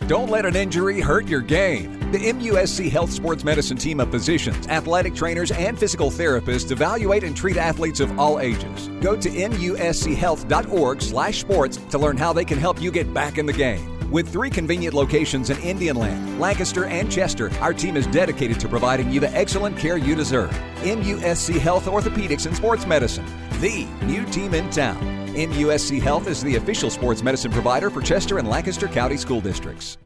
Don't 0.07 0.29
let 0.29 0.45
an 0.45 0.55
injury 0.55 1.01
hurt 1.01 1.27
your 1.27 1.41
game. 1.41 2.11
The 2.11 2.19
MUSC 2.19 2.91
Health 2.91 3.11
Sports 3.11 3.43
Medicine 3.43 3.75
team 3.75 3.99
of 3.99 4.11
physicians, 4.11 4.67
athletic 4.67 5.15
trainers, 5.15 5.49
and 5.49 5.79
physical 5.79 6.11
therapists 6.11 6.69
evaluate 6.69 7.23
and 7.23 7.35
treat 7.35 7.57
athletes 7.57 7.99
of 7.99 8.19
all 8.19 8.39
ages. 8.39 8.87
Go 9.01 9.15
to 9.15 9.29
muschealth.org/sports 9.29 11.77
to 11.77 11.97
learn 11.97 12.17
how 12.17 12.33
they 12.33 12.45
can 12.45 12.59
help 12.59 12.79
you 12.79 12.91
get 12.91 13.11
back 13.15 13.39
in 13.39 13.47
the 13.47 13.53
game. 13.53 13.94
With 14.11 14.29
three 14.29 14.51
convenient 14.51 14.93
locations 14.93 15.49
in 15.49 15.57
Indian 15.59 15.95
Land, 15.95 16.39
Lancaster, 16.39 16.85
and 16.85 17.11
Chester, 17.11 17.51
our 17.59 17.73
team 17.73 17.97
is 17.97 18.05
dedicated 18.07 18.59
to 18.59 18.67
providing 18.69 19.11
you 19.11 19.19
the 19.19 19.31
excellent 19.35 19.77
care 19.77 19.97
you 19.97 20.15
deserve. 20.15 20.51
MUSC 20.83 21.57
Health 21.57 21.85
Orthopedics 21.85 22.45
and 22.45 22.55
Sports 22.55 22.85
Medicine, 22.85 23.25
the 23.61 23.85
new 24.03 24.23
team 24.25 24.53
in 24.53 24.69
town. 24.69 24.99
MUSC 25.33 25.99
Health 25.99 26.27
is 26.27 26.41
the 26.43 26.55
official 26.55 26.91
sports 26.91 27.23
medicine 27.23 27.51
provider 27.51 27.89
for 27.89 28.01
Chester 28.01 28.37
and 28.37 28.47
Lancaster 28.47 28.87
County 28.87 29.17
School 29.17 29.41
Districts. 29.41 29.97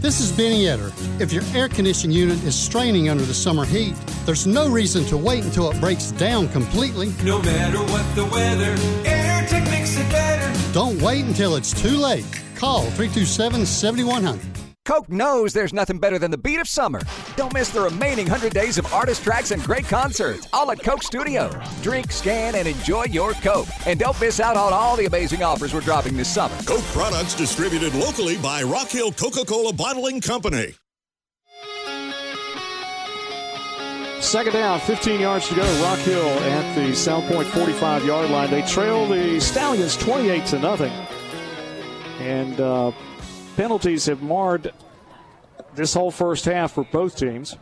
This 0.00 0.20
is 0.20 0.32
Benny 0.32 0.64
Etter. 0.64 0.92
If 1.18 1.32
your 1.32 1.42
air 1.54 1.68
conditioning 1.68 2.14
unit 2.14 2.42
is 2.44 2.54
straining 2.54 3.08
under 3.08 3.24
the 3.24 3.32
summer 3.32 3.64
heat, 3.64 3.94
there's 4.26 4.46
no 4.46 4.68
reason 4.68 5.04
to 5.06 5.16
wait 5.16 5.44
until 5.44 5.70
it 5.70 5.80
breaks 5.80 6.12
down 6.12 6.48
completely. 6.48 7.12
No 7.22 7.40
matter 7.40 7.78
what 7.78 8.14
the 8.14 8.24
weather, 8.26 8.74
AirTech 9.44 9.70
makes 9.70 9.96
it 9.96 10.10
better. 10.10 10.72
Don't 10.72 11.00
wait 11.02 11.24
until 11.24 11.56
it's 11.56 11.72
too 11.72 11.98
late. 11.98 12.24
Call 12.56 12.82
327 12.82 13.66
7100. 13.66 14.40
Coke 14.86 15.08
knows 15.08 15.54
there's 15.54 15.72
nothing 15.72 15.98
better 15.98 16.18
than 16.18 16.30
the 16.30 16.36
beat 16.36 16.60
of 16.60 16.68
summer. 16.68 17.00
Don't 17.36 17.52
miss 17.54 17.70
the 17.70 17.80
remaining 17.80 18.26
100 18.26 18.52
days 18.52 18.76
of 18.76 18.92
artist 18.92 19.22
tracks 19.22 19.50
and 19.50 19.62
great 19.62 19.86
concerts, 19.86 20.46
all 20.52 20.70
at 20.70 20.82
Coke 20.82 21.02
Studio. 21.02 21.50
Drink, 21.82 22.12
scan, 22.12 22.54
and 22.54 22.68
enjoy 22.68 23.04
your 23.04 23.32
Coke. 23.34 23.68
And 23.86 23.98
don't 23.98 24.18
miss 24.20 24.40
out 24.40 24.58
on 24.58 24.74
all 24.74 24.96
the 24.96 25.06
amazing 25.06 25.42
offers 25.42 25.72
we're 25.72 25.80
dropping 25.80 26.16
this 26.16 26.32
summer. 26.32 26.56
Coke 26.64 26.84
products 26.92 27.34
distributed 27.34 27.94
locally 27.94 28.36
by 28.36 28.62
Rock 28.62 28.88
Hill 28.88 29.12
Coca 29.12 29.44
Cola 29.46 29.72
Bottling 29.72 30.20
Company. 30.20 30.74
Second 34.24 34.54
down, 34.54 34.80
15 34.80 35.20
yards 35.20 35.48
to 35.48 35.54
go. 35.54 35.82
Rock 35.82 35.98
Hill 35.98 36.26
at 36.26 36.74
the 36.74 36.94
South 36.94 37.24
Pointe 37.30 37.46
45 37.46 38.04
yard 38.06 38.30
line. 38.30 38.50
They 38.50 38.62
trail 38.62 39.06
the 39.06 39.38
Stallions 39.38 39.96
28 39.98 40.46
to 40.46 40.58
nothing. 40.58 40.92
And 42.20 42.58
uh, 42.58 42.92
penalties 43.56 44.06
have 44.06 44.22
marred 44.22 44.72
this 45.74 45.92
whole 45.92 46.10
first 46.10 46.46
half 46.46 46.72
for 46.72 46.84
both 46.84 47.16
teams. 47.16 47.56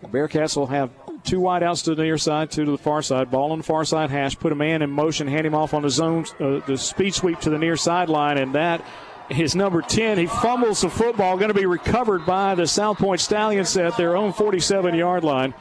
The 0.00 0.08
Bearcats 0.08 0.56
will 0.56 0.66
have 0.66 0.90
two 1.24 1.40
wideouts 1.40 1.84
to 1.84 1.94
the 1.94 2.02
near 2.02 2.18
side, 2.18 2.50
two 2.50 2.64
to 2.64 2.70
the 2.70 2.78
far 2.78 3.02
side. 3.02 3.30
Ball 3.30 3.52
on 3.52 3.58
the 3.58 3.64
far 3.64 3.84
side 3.84 4.10
hash. 4.10 4.36
Put 4.36 4.50
a 4.50 4.56
man 4.56 4.80
in 4.80 4.90
motion, 4.90 5.28
hand 5.28 5.46
him 5.46 5.54
off 5.54 5.74
on 5.74 5.82
the 5.82 5.90
zone, 5.90 6.24
uh, 6.40 6.60
the 6.66 6.78
speed 6.78 7.14
sweep 7.14 7.38
to 7.40 7.50
the 7.50 7.58
near 7.58 7.76
sideline, 7.76 8.38
and 8.38 8.54
that 8.54 8.84
is 9.30 9.54
number 9.54 9.82
10. 9.82 10.18
He 10.18 10.26
fumbles 10.26 10.82
the 10.82 10.90
football, 10.90 11.36
going 11.36 11.48
to 11.48 11.54
be 11.54 11.66
recovered 11.66 12.26
by 12.26 12.54
the 12.54 12.66
South 12.66 12.98
Pointe 12.98 13.20
Stallions 13.20 13.76
at 13.76 13.96
their 13.96 14.16
own 14.16 14.32
47 14.32 14.94
yard 14.94 15.24
line. 15.24 15.54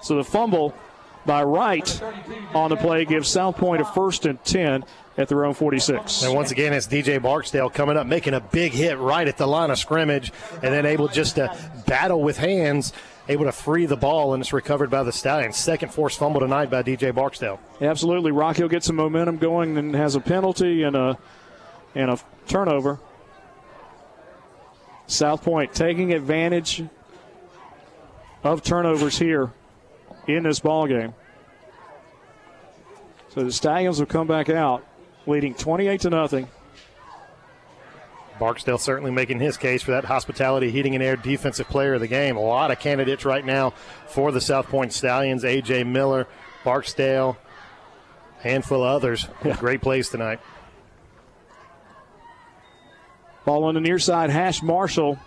So 0.00 0.16
the 0.16 0.24
fumble 0.24 0.74
by 1.24 1.42
Wright 1.44 2.02
on 2.54 2.70
the 2.70 2.76
play 2.76 3.04
gives 3.04 3.28
South 3.28 3.56
Pointe 3.56 3.82
a 3.82 3.84
first 3.84 4.26
and 4.26 4.42
10 4.44 4.84
at 5.16 5.28
their 5.28 5.44
own 5.44 5.54
46. 5.54 6.22
And 6.22 6.34
once 6.34 6.50
again, 6.50 6.72
it's 6.72 6.86
DJ 6.86 7.20
Barksdale 7.22 7.70
coming 7.70 7.96
up, 7.96 8.06
making 8.06 8.34
a 8.34 8.40
big 8.40 8.72
hit 8.72 8.98
right 8.98 9.28
at 9.28 9.36
the 9.36 9.46
line 9.46 9.70
of 9.70 9.78
scrimmage, 9.78 10.32
and 10.54 10.72
then 10.72 10.86
able 10.86 11.08
just 11.08 11.36
to 11.36 11.54
battle 11.86 12.22
with 12.22 12.38
hands, 12.38 12.92
able 13.28 13.44
to 13.44 13.52
free 13.52 13.86
the 13.86 13.96
ball, 13.96 14.34
and 14.34 14.42
it's 14.42 14.52
recovered 14.52 14.90
by 14.90 15.02
the 15.02 15.12
Stallions. 15.12 15.56
Second 15.56 15.92
forced 15.92 16.18
fumble 16.18 16.40
tonight 16.40 16.70
by 16.70 16.82
DJ 16.82 17.14
Barksdale. 17.14 17.60
Absolutely, 17.80 18.32
Rock 18.32 18.56
Hill 18.56 18.68
gets 18.68 18.86
some 18.86 18.96
momentum 18.96 19.36
going 19.36 19.76
and 19.76 19.94
has 19.94 20.14
a 20.14 20.20
penalty 20.20 20.82
and 20.82 20.96
a 20.96 21.18
and 21.94 22.10
a 22.10 22.18
turnover. 22.46 22.98
South 25.06 25.42
Pointe 25.42 25.74
taking 25.74 26.12
advantage 26.12 26.82
of 28.42 28.62
turnovers 28.62 29.18
here 29.18 29.52
in 30.26 30.44
this 30.44 30.60
ball 30.60 30.86
game. 30.86 31.14
So 33.30 33.42
the 33.44 33.52
Stallions 33.52 33.98
will 33.98 34.06
come 34.06 34.26
back 34.26 34.48
out 34.48 34.84
leading 35.26 35.54
28 35.54 36.00
to 36.02 36.10
nothing. 36.10 36.48
Barksdale 38.38 38.78
certainly 38.78 39.10
making 39.10 39.38
his 39.38 39.56
case 39.56 39.82
for 39.82 39.92
that 39.92 40.04
hospitality 40.04 40.70
heating 40.70 40.94
and 40.94 41.04
air 41.04 41.16
defensive 41.16 41.68
player 41.68 41.94
of 41.94 42.00
the 42.00 42.08
game. 42.08 42.36
A 42.36 42.40
lot 42.40 42.70
of 42.70 42.80
candidates 42.80 43.24
right 43.24 43.44
now 43.44 43.70
for 44.08 44.32
the 44.32 44.40
South 44.40 44.66
Pointe 44.66 44.92
Stallions. 44.92 45.44
AJ 45.44 45.86
Miller, 45.86 46.26
Barksdale, 46.64 47.36
handful 48.40 48.82
of 48.82 48.88
others. 48.88 49.28
Yeah. 49.44 49.56
Great 49.56 49.80
plays 49.80 50.08
tonight. 50.08 50.40
Ball 53.44 53.64
on 53.64 53.74
the 53.74 53.80
near 53.80 53.98
side, 53.98 54.30
Hash 54.30 54.62
Marshall 54.62 55.18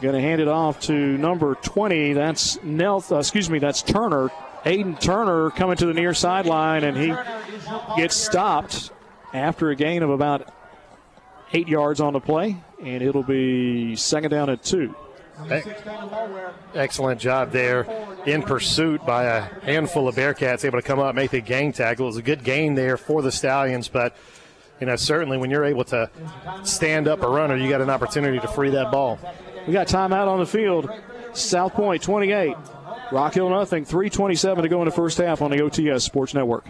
going 0.00 0.14
to 0.14 0.20
hand 0.20 0.40
it 0.40 0.48
off 0.48 0.80
to 0.80 0.92
number 0.92 1.54
20. 1.56 2.12
That's 2.12 2.56
Nelth, 2.58 3.10
uh, 3.12 3.18
excuse 3.18 3.50
me, 3.50 3.58
that's 3.58 3.82
Turner. 3.82 4.30
Aiden 4.64 4.98
Turner 5.00 5.50
coming 5.50 5.76
to 5.76 5.86
the 5.86 5.94
near 5.94 6.14
sideline, 6.14 6.84
and 6.84 6.96
he 6.96 7.14
gets 7.96 8.16
stopped 8.16 8.90
after 9.32 9.70
a 9.70 9.76
gain 9.76 10.02
of 10.02 10.10
about 10.10 10.52
eight 11.52 11.68
yards 11.68 12.00
on 12.00 12.12
the 12.12 12.20
play, 12.20 12.56
and 12.82 13.02
it'll 13.02 13.22
be 13.22 13.96
second 13.96 14.30
down 14.30 14.50
at 14.50 14.62
two. 14.62 14.94
Excellent 16.74 17.20
job 17.20 17.52
there 17.52 17.86
in 18.26 18.42
pursuit 18.42 19.04
by 19.06 19.24
a 19.24 19.40
handful 19.62 20.08
of 20.08 20.16
Bearcats, 20.16 20.64
able 20.64 20.78
to 20.78 20.86
come 20.86 20.98
up, 20.98 21.14
make 21.14 21.30
the 21.30 21.40
gang 21.40 21.72
tackle. 21.72 22.06
It 22.06 22.08
was 22.08 22.16
a 22.16 22.22
good 22.22 22.42
gain 22.42 22.74
there 22.74 22.96
for 22.96 23.22
the 23.22 23.30
Stallions, 23.30 23.88
but 23.88 24.16
you 24.80 24.86
know 24.86 24.96
certainly 24.96 25.38
when 25.38 25.50
you're 25.50 25.64
able 25.64 25.84
to 25.84 26.10
stand 26.62 27.08
up 27.08 27.22
a 27.22 27.28
runner, 27.28 27.56
you 27.56 27.68
got 27.68 27.80
an 27.80 27.90
opportunity 27.90 28.38
to 28.38 28.48
free 28.48 28.70
that 28.70 28.90
ball. 28.90 29.18
We 29.66 29.72
got 29.72 29.86
timeout 29.86 30.28
on 30.28 30.38
the 30.38 30.46
field. 30.46 30.90
South 31.34 31.74
Pointe 31.74 32.02
28, 32.02 32.56
Rock 33.12 33.34
Hill 33.34 33.50
nothing. 33.50 33.84
3:27 33.84 34.62
to 34.62 34.68
go 34.68 34.80
in 34.80 34.86
the 34.86 34.94
first 34.94 35.18
half 35.18 35.42
on 35.42 35.50
the 35.50 35.58
OTS 35.58 36.02
Sports 36.02 36.34
Network. 36.34 36.66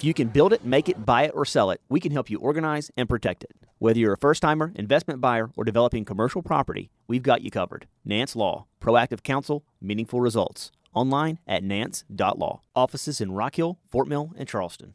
You 0.00 0.14
can 0.14 0.28
build 0.28 0.52
it, 0.52 0.64
make 0.64 0.88
it, 0.88 1.04
buy 1.04 1.24
it, 1.24 1.32
or 1.34 1.44
sell 1.44 1.72
it. 1.72 1.80
We 1.88 1.98
can 1.98 2.12
help 2.12 2.30
you 2.30 2.38
organize 2.38 2.90
and 2.96 3.08
protect 3.08 3.42
it. 3.42 3.50
Whether 3.78 3.98
you're 3.98 4.12
a 4.12 4.18
first 4.18 4.42
timer, 4.42 4.72
investment 4.76 5.20
buyer, 5.20 5.50
or 5.56 5.64
developing 5.64 6.04
commercial 6.04 6.42
property, 6.42 6.90
we've 7.08 7.22
got 7.22 7.42
you 7.42 7.50
covered. 7.50 7.86
Nance 8.04 8.36
Law, 8.36 8.66
proactive 8.80 9.24
counsel, 9.24 9.64
meaningful 9.80 10.20
results. 10.20 10.70
Online 10.94 11.38
at 11.46 11.64
nance.law. 11.64 12.60
Offices 12.74 13.20
in 13.20 13.32
Rock 13.32 13.56
Hill, 13.56 13.78
Fort 13.86 14.08
Mill, 14.08 14.32
and 14.36 14.48
Charleston. 14.48 14.94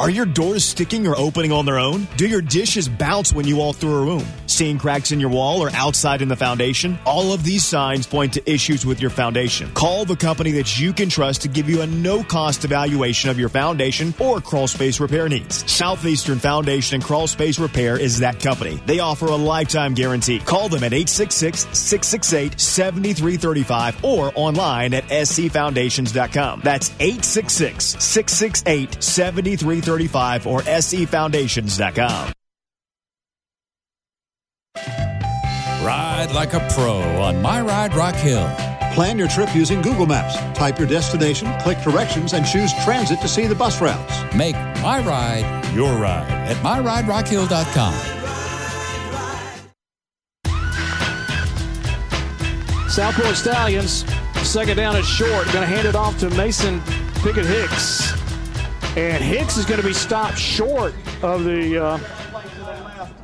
Are 0.00 0.10
your 0.10 0.26
doors 0.26 0.64
sticking 0.64 1.06
or 1.06 1.16
opening 1.16 1.52
on 1.52 1.64
their 1.64 1.78
own? 1.78 2.06
Do 2.16 2.26
your 2.26 2.40
dishes 2.40 2.88
bounce 2.88 3.32
when 3.32 3.46
you 3.46 3.56
walk 3.56 3.76
through 3.76 3.94
a 3.94 4.04
room? 4.04 4.24
Seeing 4.46 4.78
cracks 4.78 5.12
in 5.12 5.20
your 5.20 5.30
wall 5.30 5.60
or 5.62 5.70
outside 5.74 6.22
in 6.22 6.28
the 6.28 6.36
foundation? 6.36 6.98
All 7.04 7.32
of 7.32 7.44
these 7.44 7.64
signs 7.64 8.06
point 8.06 8.32
to 8.34 8.50
issues 8.50 8.86
with 8.86 9.00
your 9.00 9.10
foundation. 9.10 9.72
Call 9.74 10.04
the 10.04 10.16
company 10.16 10.52
that 10.52 10.78
you 10.78 10.92
can 10.92 11.08
trust 11.08 11.42
to 11.42 11.48
give 11.48 11.68
you 11.68 11.82
a 11.82 11.86
no 11.86 12.22
cost 12.22 12.64
evaluation 12.64 13.30
of 13.30 13.38
your 13.38 13.48
foundation 13.48 14.14
or 14.18 14.40
crawl 14.40 14.66
space 14.66 14.98
repair 15.00 15.28
needs. 15.28 15.70
Southeastern 15.70 16.38
Foundation 16.38 16.96
and 16.96 17.04
Crawl 17.04 17.26
Space 17.26 17.58
Repair 17.58 17.98
is 17.98 18.18
that 18.18 18.40
company. 18.40 18.80
They 18.86 19.00
offer 19.00 19.26
a 19.26 19.36
lifetime 19.36 19.94
guarantee. 19.94 20.40
Call 20.40 20.68
them 20.68 20.84
at 20.84 20.92
866 20.92 21.60
668 21.78 22.60
7335 22.60 24.04
or 24.04 24.32
online 24.34 24.94
at 24.94 25.04
sefoundations.com. 25.04 26.60
That's 26.64 26.90
866 27.00 27.84
668 27.84 29.02
7335 29.02 29.81
or 29.86 30.60
sefoundations.com. 30.60 32.32
Ride 35.84 36.30
like 36.32 36.54
a 36.54 36.60
pro 36.72 37.00
on 37.20 37.42
My 37.42 37.60
Ride 37.60 37.94
Rock 37.94 38.14
Hill. 38.14 38.48
Plan 38.94 39.18
your 39.18 39.28
trip 39.28 39.54
using 39.54 39.82
Google 39.82 40.06
Maps. 40.06 40.36
Type 40.56 40.78
your 40.78 40.86
destination, 40.86 41.52
click 41.60 41.80
directions, 41.82 42.34
and 42.34 42.46
choose 42.46 42.72
transit 42.84 43.20
to 43.20 43.28
see 43.28 43.46
the 43.46 43.54
bus 43.54 43.80
routes. 43.80 44.34
Make 44.34 44.54
My 44.82 45.00
Ride 45.00 45.74
your 45.74 45.94
ride 45.98 46.30
at 46.30 46.56
myriderockhill.com. 46.58 47.94
South 52.88 53.14
Pointe 53.14 53.36
Stallions, 53.36 54.04
second 54.42 54.76
down 54.76 54.96
is 54.96 55.06
short. 55.06 55.46
Going 55.46 55.60
to 55.60 55.66
hand 55.66 55.88
it 55.88 55.94
off 55.94 56.18
to 56.20 56.28
Mason 56.30 56.82
Pickett 57.22 57.46
Hicks. 57.46 58.21
And 58.94 59.24
Hicks 59.24 59.56
is 59.56 59.64
going 59.64 59.80
to 59.80 59.86
be 59.86 59.94
stopped 59.94 60.36
short 60.36 60.94
of 61.22 61.44
the 61.44 61.82
uh, 61.82 61.98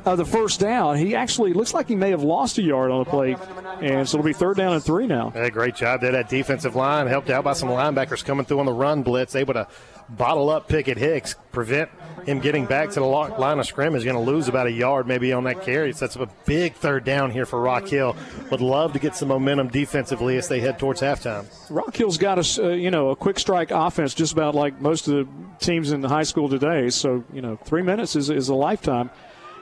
of 0.05 0.17
the 0.17 0.25
first 0.25 0.59
down. 0.59 0.97
He 0.97 1.15
actually 1.15 1.53
looks 1.53 1.75
like 1.75 1.87
he 1.87 1.95
may 1.95 2.09
have 2.09 2.23
lost 2.23 2.57
a 2.57 2.63
yard 2.63 2.89
on 2.89 3.03
the 3.03 3.09
play, 3.09 3.35
and 3.79 4.09
so 4.09 4.17
it'll 4.17 4.25
be 4.25 4.33
third 4.33 4.57
down 4.57 4.73
and 4.73 4.83
three 4.83 5.05
now. 5.05 5.31
Yeah, 5.35 5.49
great 5.49 5.75
job 5.75 6.01
there. 6.01 6.11
That 6.11 6.27
defensive 6.27 6.75
line 6.75 7.05
helped 7.05 7.29
out 7.29 7.43
by 7.43 7.53
some 7.53 7.69
linebackers 7.69 8.25
coming 8.25 8.45
through 8.45 8.61
on 8.61 8.65
the 8.65 8.73
run 8.73 9.03
blitz, 9.03 9.35
able 9.35 9.53
to 9.53 9.67
bottle 10.09 10.49
up 10.49 10.67
Pickett 10.67 10.97
Hicks, 10.97 11.35
prevent 11.51 11.91
him 12.29 12.39
getting 12.39 12.65
back 12.65 12.89
to 12.91 12.99
the 12.99 13.05
line 13.05 13.59
of 13.59 13.65
scrimmage. 13.65 13.99
Is 13.99 14.05
going 14.05 14.23
to 14.23 14.31
lose 14.31 14.47
about 14.47 14.67
a 14.67 14.71
yard 14.71 15.07
maybe 15.07 15.33
on 15.33 15.43
that 15.45 15.63
carry. 15.63 15.91
Sets 15.93 16.15
up 16.15 16.29
a 16.29 16.33
big 16.45 16.73
third 16.75 17.03
down 17.03 17.31
here 17.31 17.45
for 17.45 17.59
Rock 17.59 17.87
Hill. 17.87 18.15
Would 18.51 18.61
love 18.61 18.93
to 18.93 18.99
get 18.99 19.15
some 19.15 19.29
momentum 19.29 19.69
defensively 19.69 20.37
as 20.37 20.47
they 20.47 20.59
head 20.59 20.79
towards 20.79 21.01
halftime. 21.01 21.45
Rock 21.69 21.95
Hill's 21.95 22.17
got 22.17 22.37
a 22.37 22.65
uh, 22.65 22.69
you 22.69 22.91
know 22.91 23.09
a 23.09 23.15
quick 23.15 23.39
strike 23.39 23.71
offense, 23.71 24.13
just 24.13 24.33
about 24.33 24.55
like 24.55 24.79
most 24.79 25.07
of 25.07 25.15
the 25.15 25.27
teams 25.59 25.91
in 25.91 26.01
the 26.01 26.09
high 26.09 26.23
school 26.23 26.47
today. 26.49 26.89
So 26.89 27.23
you 27.33 27.41
know 27.41 27.57
three 27.57 27.81
minutes 27.81 28.15
is, 28.15 28.29
is 28.29 28.49
a 28.49 28.55
lifetime. 28.55 29.09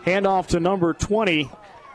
Handoff 0.06 0.48
to 0.48 0.60
number 0.62 0.94
20, 0.94 1.50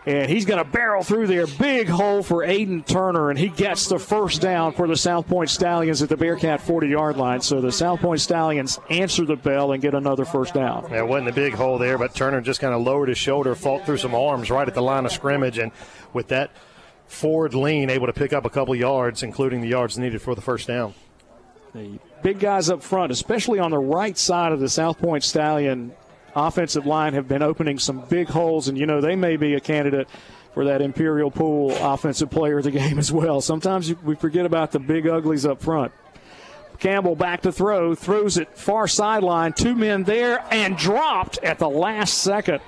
And 0.05 0.29
he's 0.29 0.45
going 0.45 0.59
to 0.59 0.69
barrel 0.69 1.05
through 1.05 1.29
there. 1.29 1.47
Big 1.47 1.89
hole 1.89 2.25
for 2.25 2.39
Aiden 2.39 2.85
Turner, 2.85 3.31
and 3.31 3.39
he 3.39 3.49
gets 3.49 3.87
the 3.89 4.01
first 4.01 4.41
down 4.41 4.73
for 4.73 4.89
the 4.89 4.97
South 4.97 5.29
Pointe 5.29 5.51
Stallions 5.51 6.03
at 6.03 6.09
the 6.09 6.17
Bearcat 6.17 6.61
40 6.61 6.89
yard 6.89 7.17
line. 7.17 7.41
So 7.41 7.61
the 7.61 7.71
South 7.71 8.01
Pointe 8.01 8.21
Stallions 8.21 8.81
answer 8.91 9.25
the 9.25 9.37
bell 9.37 9.71
and 9.71 9.81
get 9.81 9.95
another 9.95 10.25
first 10.25 10.55
down. 10.55 10.89
Yeah, 10.91 11.01
it 11.01 11.07
wasn't 11.07 11.29
a 11.29 11.33
big 11.33 11.55
hole 11.55 11.79
there, 11.79 11.99
but 11.99 12.17
Turner 12.17 12.41
just 12.41 12.61
kind 12.61 12.75
of 12.75 12.83
lowered 12.83 13.11
his 13.11 13.19
shoulder, 13.19 13.55
fought 13.55 13.87
through 13.87 13.99
some 13.99 14.15
arms 14.15 14.51
right 14.51 14.67
at 14.67 14.75
the 14.75 14.83
line 14.83 15.07
of 15.07 15.13
scrimmage, 15.13 15.59
and 15.59 15.71
with 16.13 16.29
that 16.29 16.51
forward 17.07 17.55
lean, 17.55 17.89
able 17.89 18.07
to 18.07 18.13
pick 18.13 18.33
up 18.33 18.45
a 18.45 18.51
couple 18.51 18.75
yards, 18.75 19.23
including 19.23 19.61
the 19.61 19.69
yards 19.69 19.99
needed 19.99 20.21
for 20.21 20.35
the 20.35 20.41
first 20.41 20.67
down. 20.67 20.95
The 21.75 22.01
big 22.23 22.41
guys 22.41 22.69
up 22.71 22.83
front, 22.83 23.13
especially 23.13 23.61
on 23.61 23.71
the 23.71 23.79
right 23.79 24.19
side 24.19 24.53
of 24.53 24.59
the 24.59 24.69
South 24.69 24.99
Pointe 24.99 25.25
Stallion 25.25 25.93
offensive 26.35 26.87
line, 26.87 27.15
have 27.15 27.29
been 27.29 27.43
opening 27.43 27.79
some 27.79 28.01
big 28.09 28.29
holes, 28.29 28.69
and 28.69 28.79
you 28.79 28.87
know 28.87 29.01
they 29.01 29.17
may 29.17 29.37
be 29.37 29.55
a 29.55 29.61
candidate 29.61 30.09
for 30.55 30.65
that 30.67 30.83
Imperial 30.83 31.31
Pool 31.31 31.71
offensive 31.81 32.31
player 32.31 32.59
of 32.59 32.65
the 32.65 32.71
game 32.71 32.99
as 32.99 33.11
well. 33.13 33.41
Sometimes 33.41 33.95
we 34.03 34.15
forget 34.15 34.47
about 34.47 34.73
the 34.73 34.79
big 34.79 35.07
uglies 35.07 35.47
up 35.47 35.63
front. 35.63 35.93
Campbell 36.79 37.15
back 37.15 37.43
to 37.43 37.53
throw, 37.53 37.95
throws 37.95 38.37
it 38.37 38.57
far 38.59 38.89
sideline, 38.89 39.53
two 39.53 39.75
men 39.75 40.03
there, 40.03 40.45
and 40.51 40.77
dropped 40.77 41.39
at 41.39 41.59
the 41.59 41.69
last 41.69 42.19
second. 42.19 42.61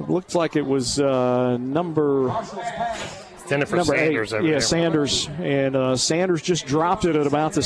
It 0.00 0.10
looked 0.10 0.34
like 0.34 0.56
it 0.56 0.66
was 0.66 0.98
uh, 0.98 1.58
number 1.58 2.28
for 2.32 3.76
number 3.76 3.96
Sanders 3.96 4.32
eight. 4.32 4.42
yeah, 4.42 4.50
there. 4.52 4.60
Sanders. 4.60 5.28
And 5.38 5.76
uh, 5.76 5.96
Sanders 5.96 6.42
just 6.42 6.66
dropped 6.66 7.04
it 7.04 7.14
at 7.14 7.26
about 7.26 7.52
the 7.52 7.62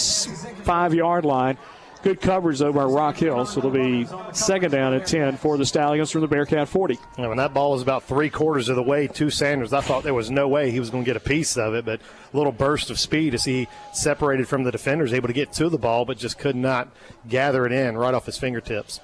five 0.65 0.93
yard 0.93 1.25
line. 1.25 1.57
Good 2.07 2.21
coverage 2.21 2.61
though 2.61 2.73
by 2.73 2.85
Rock 2.85 3.17
Hill, 3.17 3.45
so 3.47 3.59
it'll 3.59 3.73
be 3.73 4.07
second 4.33 4.71
down 4.71 4.95
at 4.95 5.07
10 5.07 5.39
for 5.39 5.59
the 5.59 5.67
Stallions 5.67 6.13
from 6.13 6.21
the 6.21 6.29
Bearcat 6.29 6.69
40. 6.69 7.01
Yeah, 7.19 7.27
when 7.27 7.39
that 7.39 7.53
ball 7.53 7.73
was 7.73 7.83
about 7.83 8.05
three 8.05 8.31
quarters 8.31 8.69
of 8.69 8.77
the 8.77 8.83
way 8.85 9.09
to 9.09 9.29
Sanders, 9.29 9.73
I 9.73 9.81
thought 9.81 10.05
there 10.05 10.15
was 10.15 10.31
no 10.31 10.47
way 10.47 10.71
he 10.71 10.79
was 10.79 10.89
going 10.89 11.03
to 11.03 11.09
get 11.09 11.17
a 11.17 11.29
piece 11.29 11.57
of 11.57 11.75
it. 11.75 11.85
But 11.85 12.01
a 12.33 12.37
little 12.37 12.53
burst 12.53 12.91
of 12.91 13.01
speed 13.01 13.35
as 13.35 13.43
he 13.43 13.67
separated 13.93 14.47
from 14.47 14.63
the 14.63 14.71
defenders, 14.71 15.13
able 15.13 15.27
to 15.27 15.33
get 15.33 15.53
to 15.55 15.69
the 15.69 15.79
ball, 15.79 16.05
but 16.05 16.17
just 16.17 16.39
could 16.39 16.55
not 16.55 16.91
gather 17.29 17.67
it 17.67 17.73
in 17.73 17.97
right 17.97 18.15
off 18.15 18.27
his 18.27 18.39
fingertips. 18.39 19.01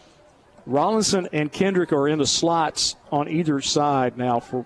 Rollinson 0.64 1.28
and 1.32 1.50
Kendrick 1.50 1.92
are 1.92 2.06
in 2.06 2.20
the 2.20 2.26
slots 2.26 2.94
on 3.10 3.28
either 3.28 3.60
side 3.60 4.16
now 4.16 4.38
for 4.38 4.64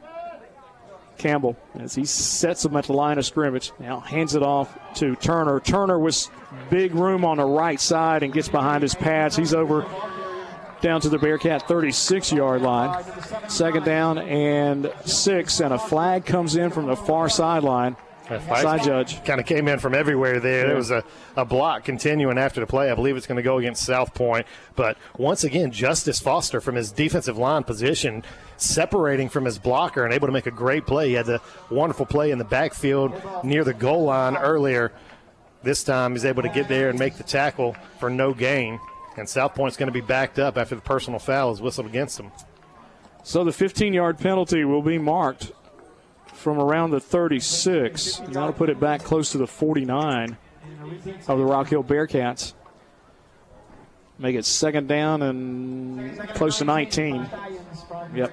Campbell 1.18 1.56
as 1.78 1.94
he 1.94 2.04
sets 2.04 2.62
them 2.62 2.76
at 2.76 2.84
the 2.84 2.92
line 2.92 3.18
of 3.18 3.26
scrimmage. 3.26 3.72
Now 3.78 4.00
hands 4.00 4.34
it 4.34 4.42
off 4.42 4.76
to 4.96 5.16
Turner. 5.16 5.60
Turner 5.60 5.98
was 5.98 6.30
big 6.70 6.94
room 6.94 7.24
on 7.24 7.38
the 7.38 7.44
right 7.44 7.80
side 7.80 8.22
and 8.22 8.32
gets 8.32 8.48
behind 8.48 8.82
his 8.82 8.94
pads. 8.94 9.36
He's 9.36 9.54
over 9.54 9.86
down 10.80 11.00
to 11.00 11.08
the 11.08 11.18
Bearcat 11.18 11.66
36 11.66 12.32
yard 12.32 12.62
line. 12.62 13.04
Second 13.48 13.84
down 13.84 14.18
and 14.18 14.92
six, 15.04 15.60
and 15.60 15.72
a 15.72 15.78
flag 15.78 16.24
comes 16.24 16.56
in 16.56 16.70
from 16.70 16.86
the 16.86 16.96
far 16.96 17.28
sideline. 17.28 17.96
Side 18.28 18.82
judge. 18.82 19.24
kind 19.24 19.40
of 19.40 19.46
came 19.46 19.68
in 19.68 19.78
from 19.78 19.94
everywhere 19.94 20.40
there. 20.40 20.62
Yeah. 20.62 20.66
There 20.66 20.76
was 20.76 20.90
a, 20.90 21.04
a 21.36 21.44
block 21.44 21.84
continuing 21.84 22.38
after 22.38 22.60
the 22.60 22.66
play. 22.66 22.90
I 22.90 22.94
believe 22.94 23.16
it's 23.16 23.26
going 23.26 23.36
to 23.36 23.42
go 23.42 23.58
against 23.58 23.84
South 23.84 24.14
Pointe. 24.14 24.46
But 24.74 24.98
once 25.16 25.44
again, 25.44 25.70
Justice 25.70 26.18
Foster 26.18 26.60
from 26.60 26.74
his 26.74 26.90
defensive 26.90 27.38
line 27.38 27.62
position, 27.62 28.24
separating 28.56 29.28
from 29.28 29.44
his 29.44 29.58
blocker 29.58 30.04
and 30.04 30.12
able 30.12 30.26
to 30.26 30.32
make 30.32 30.46
a 30.46 30.50
great 30.50 30.86
play. 30.86 31.08
He 31.08 31.14
had 31.14 31.26
the 31.26 31.40
wonderful 31.70 32.06
play 32.06 32.30
in 32.32 32.38
the 32.38 32.44
backfield 32.44 33.12
near 33.44 33.62
the 33.62 33.74
goal 33.74 34.04
line 34.04 34.36
earlier. 34.36 34.92
This 35.62 35.84
time 35.84 36.12
he's 36.12 36.24
able 36.24 36.42
to 36.42 36.48
get 36.48 36.68
there 36.68 36.90
and 36.90 36.98
make 36.98 37.16
the 37.16 37.24
tackle 37.24 37.76
for 37.98 38.10
no 38.10 38.34
gain. 38.34 38.80
And 39.16 39.28
South 39.28 39.54
Pointe's 39.54 39.76
going 39.76 39.88
to 39.88 39.92
be 39.92 40.00
backed 40.00 40.38
up 40.38 40.58
after 40.58 40.74
the 40.74 40.82
personal 40.82 41.18
foul 41.18 41.52
is 41.52 41.60
whistled 41.60 41.86
against 41.86 42.16
them. 42.16 42.32
So 43.22 43.44
the 43.44 43.52
15 43.52 43.92
yard 43.92 44.18
penalty 44.18 44.64
will 44.64 44.82
be 44.82 44.98
marked 44.98 45.52
from 46.36 46.58
around 46.58 46.90
the 46.90 47.00
36. 47.00 48.18
And 48.20 48.34
that'll 48.34 48.52
put 48.52 48.70
it 48.70 48.78
back 48.78 49.02
close 49.02 49.32
to 49.32 49.38
the 49.38 49.46
49 49.46 50.36
of 51.28 51.38
the 51.38 51.44
Rock 51.44 51.68
Hill 51.68 51.82
Bearcats. 51.82 52.54
Make 54.18 54.36
it 54.36 54.44
second 54.44 54.88
down 54.88 55.22
and 55.22 56.18
close 56.30 56.58
to 56.58 56.64
19. 56.64 57.28
Yep. 58.14 58.32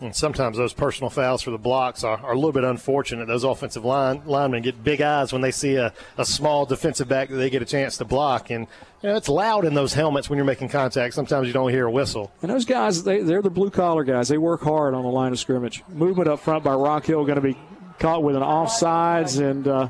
And 0.00 0.14
sometimes 0.14 0.56
those 0.56 0.72
personal 0.72 1.10
fouls 1.10 1.42
for 1.42 1.50
the 1.50 1.58
blocks 1.58 2.04
are, 2.04 2.18
are 2.18 2.32
a 2.32 2.36
little 2.36 2.52
bit 2.52 2.62
unfortunate. 2.62 3.26
Those 3.26 3.42
offensive 3.42 3.84
line 3.84 4.22
linemen 4.26 4.62
get 4.62 4.84
big 4.84 5.00
eyes 5.00 5.32
when 5.32 5.42
they 5.42 5.50
see 5.50 5.74
a, 5.74 5.92
a 6.16 6.24
small 6.24 6.66
defensive 6.66 7.08
back 7.08 7.30
that 7.30 7.36
they 7.36 7.50
get 7.50 7.62
a 7.62 7.66
chance 7.66 7.96
to 7.96 8.04
block. 8.04 8.50
And 8.50 8.68
you 9.02 9.08
know, 9.08 9.16
it's 9.16 9.28
loud 9.28 9.64
in 9.64 9.74
those 9.74 9.94
helmets 9.94 10.30
when 10.30 10.36
you're 10.36 10.46
making 10.46 10.68
contact. 10.68 11.14
Sometimes 11.14 11.48
you 11.48 11.52
don't 11.52 11.70
hear 11.70 11.86
a 11.86 11.90
whistle. 11.90 12.30
And 12.42 12.50
those 12.50 12.64
guys, 12.64 13.02
they, 13.02 13.22
they're 13.22 13.42
the 13.42 13.50
blue 13.50 13.70
collar 13.70 14.04
guys. 14.04 14.28
They 14.28 14.38
work 14.38 14.60
hard 14.62 14.94
on 14.94 15.02
the 15.02 15.10
line 15.10 15.32
of 15.32 15.38
scrimmage. 15.40 15.82
Movement 15.88 16.28
up 16.28 16.40
front 16.40 16.62
by 16.62 16.74
Rock 16.74 17.04
Hill 17.06 17.24
going 17.24 17.36
to 17.36 17.40
be 17.40 17.56
caught 17.98 18.22
with 18.22 18.36
an 18.36 18.42
offsides, 18.42 19.40
and 19.40 19.66
uh, 19.66 19.88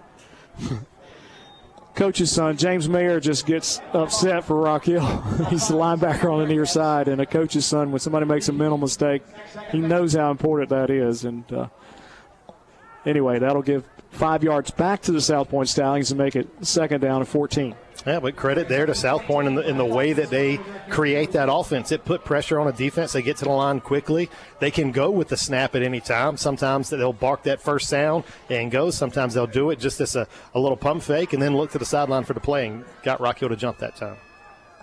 coach's 1.99 2.31
son 2.31 2.57
James 2.57 2.89
Mayer 2.89 3.19
just 3.19 3.45
gets 3.45 3.81
upset 3.93 4.45
for 4.45 4.57
Rock 4.57 4.85
Hill. 4.85 5.05
He's 5.51 5.67
the 5.67 5.75
linebacker 5.75 6.33
on 6.33 6.39
the 6.39 6.47
near 6.47 6.65
side, 6.65 7.09
and 7.09 7.21
a 7.21 7.27
coach's 7.27 7.67
son, 7.67 7.91
when 7.91 7.99
somebody 7.99 8.25
makes 8.25 8.49
a 8.49 8.53
mental 8.53 8.79
mistake, 8.79 9.25
he 9.73 9.79
knows 9.79 10.15
how 10.15 10.31
important 10.31 10.71
that 10.71 10.91
is. 10.91 11.25
And 11.25 11.53
uh, 11.53 11.67
anyway, 13.05 13.41
that'll 13.41 13.63
give 13.63 13.85
five 14.11 14.45
yards 14.45 14.71
back 14.71 15.03
to 15.03 15.13
the 15.13 15.21
South 15.21 15.51
Pointe 15.51 15.69
Stallions 15.69 16.13
and 16.13 16.19
make 16.19 16.37
it 16.37 16.49
second 16.65 17.01
down 17.01 17.21
and 17.21 17.29
14. 17.29 17.75
Yeah, 18.07 18.21
but 18.21 18.37
credit 18.37 18.69
there 18.69 18.87
to 18.87 18.95
South 18.95 19.23
Pointe 19.25 19.49
in 19.49 19.55
the, 19.55 19.69
in 19.69 19.77
the 19.77 19.85
way 19.85 20.13
that 20.13 20.31
they 20.31 20.59
create 20.89 21.33
that 21.33 21.53
offense. 21.53 21.93
It 21.93 22.05
put 22.05 22.25
pressure 22.25 22.61
on 22.61 22.69
a 22.69 22.73
defense. 22.73 23.13
They 23.13 23.23
get 23.23 23.37
to 23.39 23.45
the 23.45 23.51
line 23.51 23.81
quickly. 23.81 24.31
They 24.61 24.71
can 24.71 24.93
go 24.93 25.11
with 25.11 25.29
the 25.29 25.37
snap 25.37 25.75
at 25.75 25.83
any 25.83 26.01
time. 26.01 26.37
Sometimes 26.37 26.91
they'll 26.91 27.13
bark 27.13 27.43
that 27.43 27.61
first 27.61 27.89
sound 27.89 28.25
and 28.49 28.71
go. 28.71 28.91
Sometimes 28.91 29.35
they'll 29.35 29.47
do 29.47 29.71
it 29.71 29.79
just 29.79 30.01
as 30.01 30.17
a, 30.17 30.27
a 30.55 30.61
little 30.61 30.77
pump 30.77 31.03
fake 31.03 31.33
and 31.33 31.43
then 31.43 31.57
look 31.57 31.73
to 31.73 31.79
the 31.79 31.85
sideline 31.85 32.25
for 32.25 32.35
the 32.35 32.41
play 32.41 32.69
and 32.69 32.85
got 33.03 33.21
Rock 33.21 33.41
Hill 33.41 33.49
to 33.49 33.57
jump 33.57 33.79
that 33.79 33.97
time. 33.97 34.17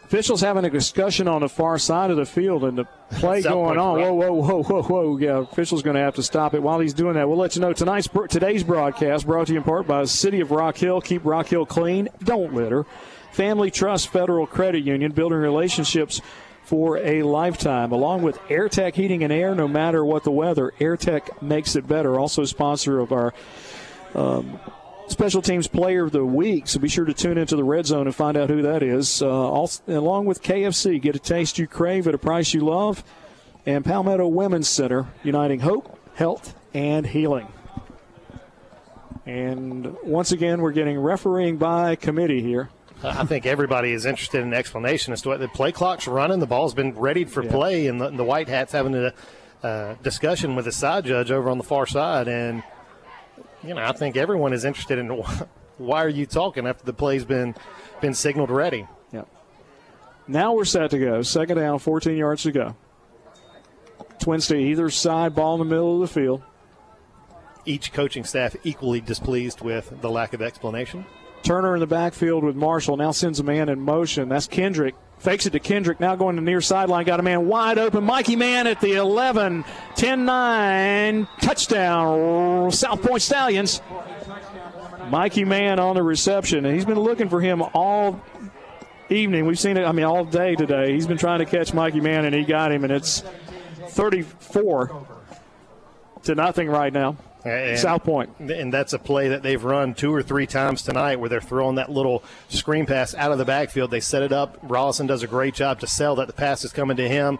Officials 0.05 0.39
having 0.39 0.63
a 0.65 0.69
discussion 0.69 1.27
on 1.27 1.41
the 1.41 1.49
far 1.49 1.79
side 1.79 2.11
of 2.11 2.17
the 2.17 2.27
field 2.27 2.63
and 2.63 2.77
the 2.77 2.85
play 3.09 3.41
going 3.41 3.79
on. 3.79 3.95
right. 3.95 4.03
Whoa, 4.03 4.13
whoa, 4.13 4.33
whoa, 4.33 4.63
whoa, 4.63 4.83
whoa. 4.83 5.17
Yeah, 5.17 5.39
official's 5.39 5.81
going 5.81 5.95
to 5.95 6.01
have 6.01 6.13
to 6.15 6.23
stop 6.23 6.53
it. 6.53 6.61
While 6.61 6.79
he's 6.79 6.93
doing 6.93 7.15
that, 7.15 7.27
we'll 7.27 7.39
let 7.39 7.55
you 7.55 7.61
know 7.61 7.73
tonight's 7.73 8.07
today's 8.29 8.63
broadcast 8.63 9.25
brought 9.25 9.47
to 9.47 9.53
you 9.53 9.57
in 9.57 9.63
part 9.63 9.87
by 9.87 10.01
the 10.01 10.07
City 10.07 10.41
of 10.41 10.51
Rock 10.51 10.77
Hill. 10.77 11.01
Keep 11.01 11.25
Rock 11.25 11.47
Hill 11.47 11.65
clean. 11.65 12.07
Don't 12.23 12.53
litter. 12.53 12.85
Family 13.31 13.71
Trust 13.71 14.09
Federal 14.09 14.45
Credit 14.45 14.83
Union, 14.83 15.11
building 15.11 15.39
relationships 15.39 16.21
for 16.65 16.97
a 16.99 17.23
lifetime. 17.23 17.91
Along 17.91 18.21
with 18.21 18.37
AirTech 18.41 18.93
Heating 18.93 19.23
and 19.23 19.33
Air, 19.33 19.55
no 19.55 19.67
matter 19.67 20.05
what 20.05 20.23
the 20.23 20.31
weather, 20.31 20.71
AirTech 20.79 21.41
makes 21.41 21.75
it 21.75 21.87
better. 21.87 22.19
Also, 22.19 22.45
sponsor 22.45 22.99
of 22.99 23.11
our 23.11 23.33
um, 24.13 24.59
Special 25.07 25.41
Teams 25.41 25.67
Player 25.67 26.03
of 26.03 26.11
the 26.11 26.25
Week. 26.25 26.67
So 26.67 26.79
be 26.79 26.87
sure 26.89 27.05
to 27.05 27.13
tune 27.13 27.37
into 27.37 27.55
the 27.55 27.63
Red 27.63 27.85
Zone 27.85 28.07
and 28.07 28.15
find 28.15 28.35
out 28.35 28.49
who 28.49 28.61
that 28.63 28.81
is. 28.83 29.21
Uh, 29.21 29.27
also, 29.29 29.81
along 29.87 30.25
with 30.25 30.41
KFC, 30.41 30.99
get 31.01 31.15
a 31.15 31.19
taste 31.19 31.57
you 31.59 31.67
crave 31.67 32.07
at 32.07 32.15
a 32.15 32.17
price 32.17 32.53
you 32.53 32.61
love. 32.61 33.03
And 33.65 33.83
Palmetto 33.85 34.27
Women's 34.27 34.67
Center, 34.67 35.07
uniting 35.23 35.59
hope, 35.61 35.97
health, 36.15 36.55
and 36.73 37.05
healing. 37.05 37.47
And 39.25 39.95
once 40.03 40.31
again, 40.31 40.61
we're 40.61 40.71
getting 40.71 40.99
refereeing 40.99 41.57
by 41.57 41.95
committee 41.95 42.41
here. 42.41 42.69
I 43.03 43.25
think 43.25 43.45
everybody 43.45 43.91
is 43.91 44.05
interested 44.05 44.41
in 44.41 44.47
an 44.47 44.53
explanation 44.53 45.13
as 45.13 45.21
to 45.23 45.29
what 45.29 45.39
the 45.39 45.47
play 45.47 45.71
clock's 45.71 46.07
running. 46.07 46.39
The 46.39 46.45
ball's 46.47 46.73
been 46.73 46.95
readied 46.95 47.29
for 47.29 47.43
Yeah. 47.43 47.51
play, 47.51 47.87
and 47.87 47.99
the, 47.99 48.09
the 48.09 48.23
White 48.23 48.47
Hats 48.47 48.71
having 48.71 48.95
a 48.95 49.13
uh, 49.63 49.95
discussion 50.03 50.55
with 50.55 50.65
the 50.65 50.71
side 50.71 51.05
judge 51.05 51.31
over 51.31 51.49
on 51.49 51.57
the 51.57 51.63
far 51.63 51.85
side. 51.85 52.27
And, 52.27 52.63
you 53.67 53.73
know, 53.73 53.83
I 53.83 53.91
think 53.91 54.17
everyone 54.17 54.53
is 54.53 54.65
interested 54.65 54.97
in 54.97 55.09
why 55.77 56.03
are 56.03 56.09
you 56.09 56.25
talking 56.25 56.67
after 56.67 56.85
the 56.85 56.93
play's 56.93 57.25
been 57.25 57.55
been 58.01 58.13
signaled 58.13 58.49
ready. 58.49 58.87
Yep. 59.11 59.27
Now 60.27 60.53
we're 60.53 60.65
set 60.65 60.89
to 60.91 60.99
go. 60.99 61.21
Second 61.21 61.57
down, 61.57 61.79
14 61.79 62.17
yards 62.17 62.43
to 62.43 62.51
go. 62.51 62.75
Twins 64.19 64.47
to 64.47 64.55
either 64.55 64.89
side, 64.89 65.35
ball 65.35 65.55
in 65.55 65.59
the 65.59 65.65
middle 65.65 66.01
of 66.01 66.07
the 66.07 66.13
field. 66.13 66.41
Each 67.65 67.91
coaching 67.91 68.23
staff 68.23 68.55
equally 68.63 69.01
displeased 69.01 69.61
with 69.61 70.01
the 70.01 70.09
lack 70.09 70.33
of 70.33 70.41
explanation. 70.41 71.05
Turner 71.43 71.75
in 71.75 71.79
the 71.79 71.87
backfield 71.87 72.43
with 72.43 72.55
Marshall. 72.55 72.97
Now 72.97 73.11
sends 73.11 73.39
a 73.39 73.43
man 73.43 73.69
in 73.69 73.79
motion. 73.79 74.29
That's 74.29 74.47
Kendrick. 74.47 74.95
Fakes 75.17 75.45
it 75.45 75.51
to 75.51 75.59
Kendrick. 75.59 75.99
Now 75.99 76.15
going 76.15 76.35
to 76.35 76.41
near 76.41 76.61
sideline. 76.61 77.05
Got 77.05 77.19
a 77.19 77.23
man 77.23 77.47
wide 77.47 77.77
open. 77.77 78.03
Mikey 78.03 78.35
Man 78.35 78.67
at 78.67 78.81
the 78.81 78.93
11. 78.93 79.65
10 79.95 80.25
9. 80.25 81.27
Touchdown. 81.41 82.71
South 82.71 83.01
Pointe 83.01 83.21
Stallions. 83.21 83.81
Mikey 85.09 85.45
Man 85.45 85.79
on 85.79 85.95
the 85.95 86.03
reception. 86.03 86.65
And 86.65 86.75
he's 86.75 86.85
been 86.85 86.99
looking 86.99 87.29
for 87.29 87.41
him 87.41 87.61
all 87.73 88.21
evening. 89.09 89.45
We've 89.45 89.59
seen 89.59 89.77
it, 89.77 89.85
I 89.85 89.91
mean, 89.91 90.05
all 90.05 90.25
day 90.25 90.55
today. 90.55 90.93
He's 90.93 91.07
been 91.07 91.17
trying 91.17 91.39
to 91.39 91.45
catch 91.45 91.73
Mikey 91.73 92.01
Man, 92.01 92.25
and 92.25 92.35
he 92.35 92.43
got 92.43 92.71
him. 92.71 92.83
And 92.83 92.91
it's 92.91 93.23
34 93.89 95.07
to 96.23 96.35
nothing 96.35 96.69
right 96.69 96.91
now. 96.91 97.17
Uh, 97.45 97.49
and, 97.49 97.79
South 97.79 98.03
Pointe. 98.03 98.39
And 98.39 98.73
that's 98.73 98.93
a 98.93 98.99
play 98.99 99.27
that 99.29 99.43
they've 99.43 99.63
run 99.63 99.93
two 99.93 100.13
or 100.13 100.23
three 100.23 100.47
times 100.47 100.81
tonight 100.81 101.19
where 101.19 101.29
they're 101.29 101.41
throwing 101.41 101.75
that 101.75 101.91
little 101.91 102.23
screen 102.49 102.85
pass 102.87 103.13
out 103.13 103.31
of 103.31 103.37
the 103.37 103.45
backfield. 103.45 103.91
They 103.91 103.99
set 103.99 104.23
it 104.23 104.31
up. 104.31 104.59
Rollison 104.67 105.07
does 105.07 105.21
a 105.21 105.27
great 105.27 105.53
job 105.53 105.79
to 105.81 105.87
sell 105.87 106.15
that 106.15 106.27
the 106.27 106.33
pass 106.33 106.63
is 106.63 106.73
coming 106.73 106.97
to 106.97 107.07
him. 107.07 107.37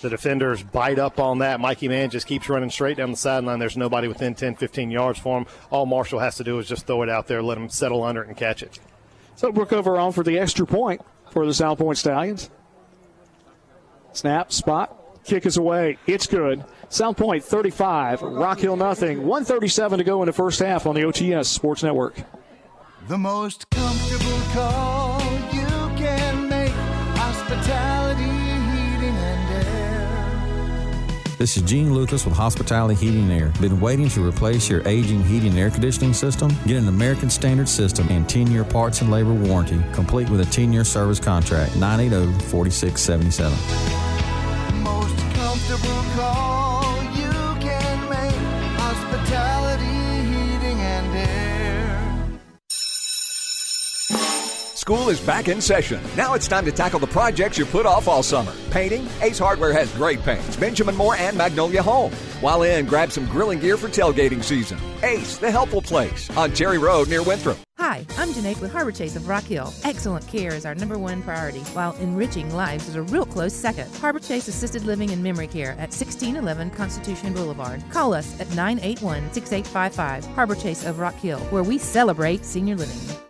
The 0.00 0.10
defenders 0.10 0.62
bite 0.62 0.98
up 0.98 1.18
on 1.18 1.38
that. 1.38 1.60
Mikey 1.60 1.88
Mann 1.88 2.10
just 2.10 2.26
keeps 2.26 2.48
running 2.48 2.70
straight 2.70 2.96
down 2.96 3.10
the 3.10 3.16
sideline. 3.16 3.58
There's 3.58 3.76
nobody 3.76 4.08
within 4.08 4.34
10, 4.34 4.56
15 4.56 4.90
yards 4.90 5.18
for 5.18 5.38
him. 5.38 5.46
All 5.70 5.84
Marshall 5.84 6.20
has 6.20 6.36
to 6.36 6.44
do 6.44 6.58
is 6.58 6.68
just 6.68 6.86
throw 6.86 7.02
it 7.02 7.08
out 7.08 7.26
there, 7.26 7.42
let 7.42 7.58
him 7.58 7.68
settle 7.68 8.04
under 8.04 8.22
it, 8.22 8.28
and 8.28 8.36
catch 8.36 8.62
it. 8.62 8.78
So 9.36 9.52
Brookover 9.52 10.00
on 10.00 10.12
for 10.12 10.22
the 10.22 10.38
extra 10.38 10.66
point 10.66 11.02
for 11.30 11.46
the 11.46 11.52
South 11.52 11.78
Pointe 11.78 11.98
Stallions. 11.98 12.50
Snap, 14.12 14.50
spot, 14.50 15.24
kick 15.24 15.44
is 15.44 15.58
away. 15.58 15.98
It's 16.06 16.26
good. 16.26 16.64
South 16.88 17.16
Pointe 17.16 17.44
35, 17.44 18.22
Rock 18.22 18.60
Hill 18.60 18.76
nothing. 18.76 19.26
137 19.26 19.98
to 19.98 20.04
go 20.04 20.22
in 20.22 20.26
the 20.26 20.32
first 20.32 20.60
half 20.60 20.86
on 20.86 20.94
the 20.94 21.02
OTS 21.02 21.46
Sports 21.46 21.82
Network. 21.82 22.16
The 23.08 23.18
most 23.18 23.68
comfortable 23.70 24.38
call 24.52 25.20
you 25.52 25.66
can 25.96 26.48
make. 26.48 26.70
Hospitality, 27.16 28.22
heating, 28.22 29.14
and 29.14 29.66
air. 29.66 31.36
This 31.38 31.56
is 31.56 31.62
Gene 31.64 31.92
Lucas 31.92 32.24
with 32.24 32.34
Hospitality 32.34 32.94
Heating 32.94 33.30
and 33.30 33.32
Air. 33.32 33.52
Been 33.60 33.80
waiting 33.80 34.08
to 34.10 34.26
replace 34.26 34.70
your 34.70 34.86
aging 34.88 35.22
heating 35.24 35.50
and 35.50 35.58
air 35.58 35.70
conditioning 35.70 36.14
system? 36.14 36.50
Get 36.66 36.78
an 36.78 36.88
American 36.88 37.28
Standard 37.30 37.68
system 37.68 38.06
and 38.10 38.28
10 38.28 38.46
year 38.48 38.64
parts 38.64 39.00
and 39.02 39.10
labor 39.10 39.34
warranty, 39.34 39.80
complete 39.92 40.30
with 40.30 40.40
a 40.40 40.46
10 40.46 40.72
year 40.72 40.84
service 40.84 41.20
contract. 41.20 41.76
980 41.76 42.32
4677. 42.46 43.52
Most 44.82 45.16
comfortable 45.34 46.02
call 46.14 46.75
School 54.86 55.08
is 55.08 55.20
back 55.20 55.48
in 55.48 55.60
session. 55.60 56.00
Now 56.16 56.34
it's 56.34 56.46
time 56.46 56.64
to 56.64 56.70
tackle 56.70 57.00
the 57.00 57.08
projects 57.08 57.58
you 57.58 57.66
put 57.66 57.86
off 57.86 58.06
all 58.06 58.22
summer. 58.22 58.54
Painting? 58.70 59.04
Ace 59.20 59.36
Hardware 59.36 59.72
has 59.72 59.92
great 59.96 60.22
paints. 60.22 60.54
Benjamin 60.54 60.94
Moore 60.94 61.16
and 61.16 61.36
Magnolia 61.36 61.82
Home. 61.82 62.12
While 62.40 62.62
in, 62.62 62.86
grab 62.86 63.10
some 63.10 63.26
grilling 63.26 63.58
gear 63.58 63.76
for 63.76 63.88
tailgating 63.88 64.44
season. 64.44 64.78
Ace, 65.02 65.38
the 65.38 65.50
helpful 65.50 65.82
place 65.82 66.30
on 66.36 66.54
Cherry 66.54 66.78
Road 66.78 67.08
near 67.08 67.24
Winthrop. 67.24 67.58
Hi, 67.78 68.06
I'm 68.16 68.28
Janae 68.28 68.60
with 68.60 68.70
Harbor 68.70 68.92
Chase 68.92 69.16
of 69.16 69.26
Rock 69.26 69.42
Hill. 69.42 69.74
Excellent 69.82 70.24
care 70.28 70.54
is 70.54 70.64
our 70.64 70.76
number 70.76 70.96
one 70.96 71.20
priority, 71.20 71.62
while 71.74 71.96
enriching 71.96 72.54
lives 72.54 72.86
is 72.86 72.94
a 72.94 73.02
real 73.02 73.26
close 73.26 73.52
second. 73.52 73.92
Harbor 73.96 74.20
Chase 74.20 74.46
Assisted 74.46 74.84
Living 74.84 75.10
and 75.10 75.20
Memory 75.20 75.48
Care 75.48 75.72
at 75.72 75.90
1611 75.90 76.70
Constitution 76.70 77.34
Boulevard. 77.34 77.82
Call 77.90 78.14
us 78.14 78.40
at 78.40 78.48
981 78.54 79.32
6855. 79.32 80.24
Harbor 80.36 80.54
Chase 80.54 80.86
of 80.86 81.00
Rock 81.00 81.16
Hill, 81.16 81.40
where 81.50 81.64
we 81.64 81.76
celebrate 81.76 82.44
senior 82.44 82.76
living. 82.76 83.25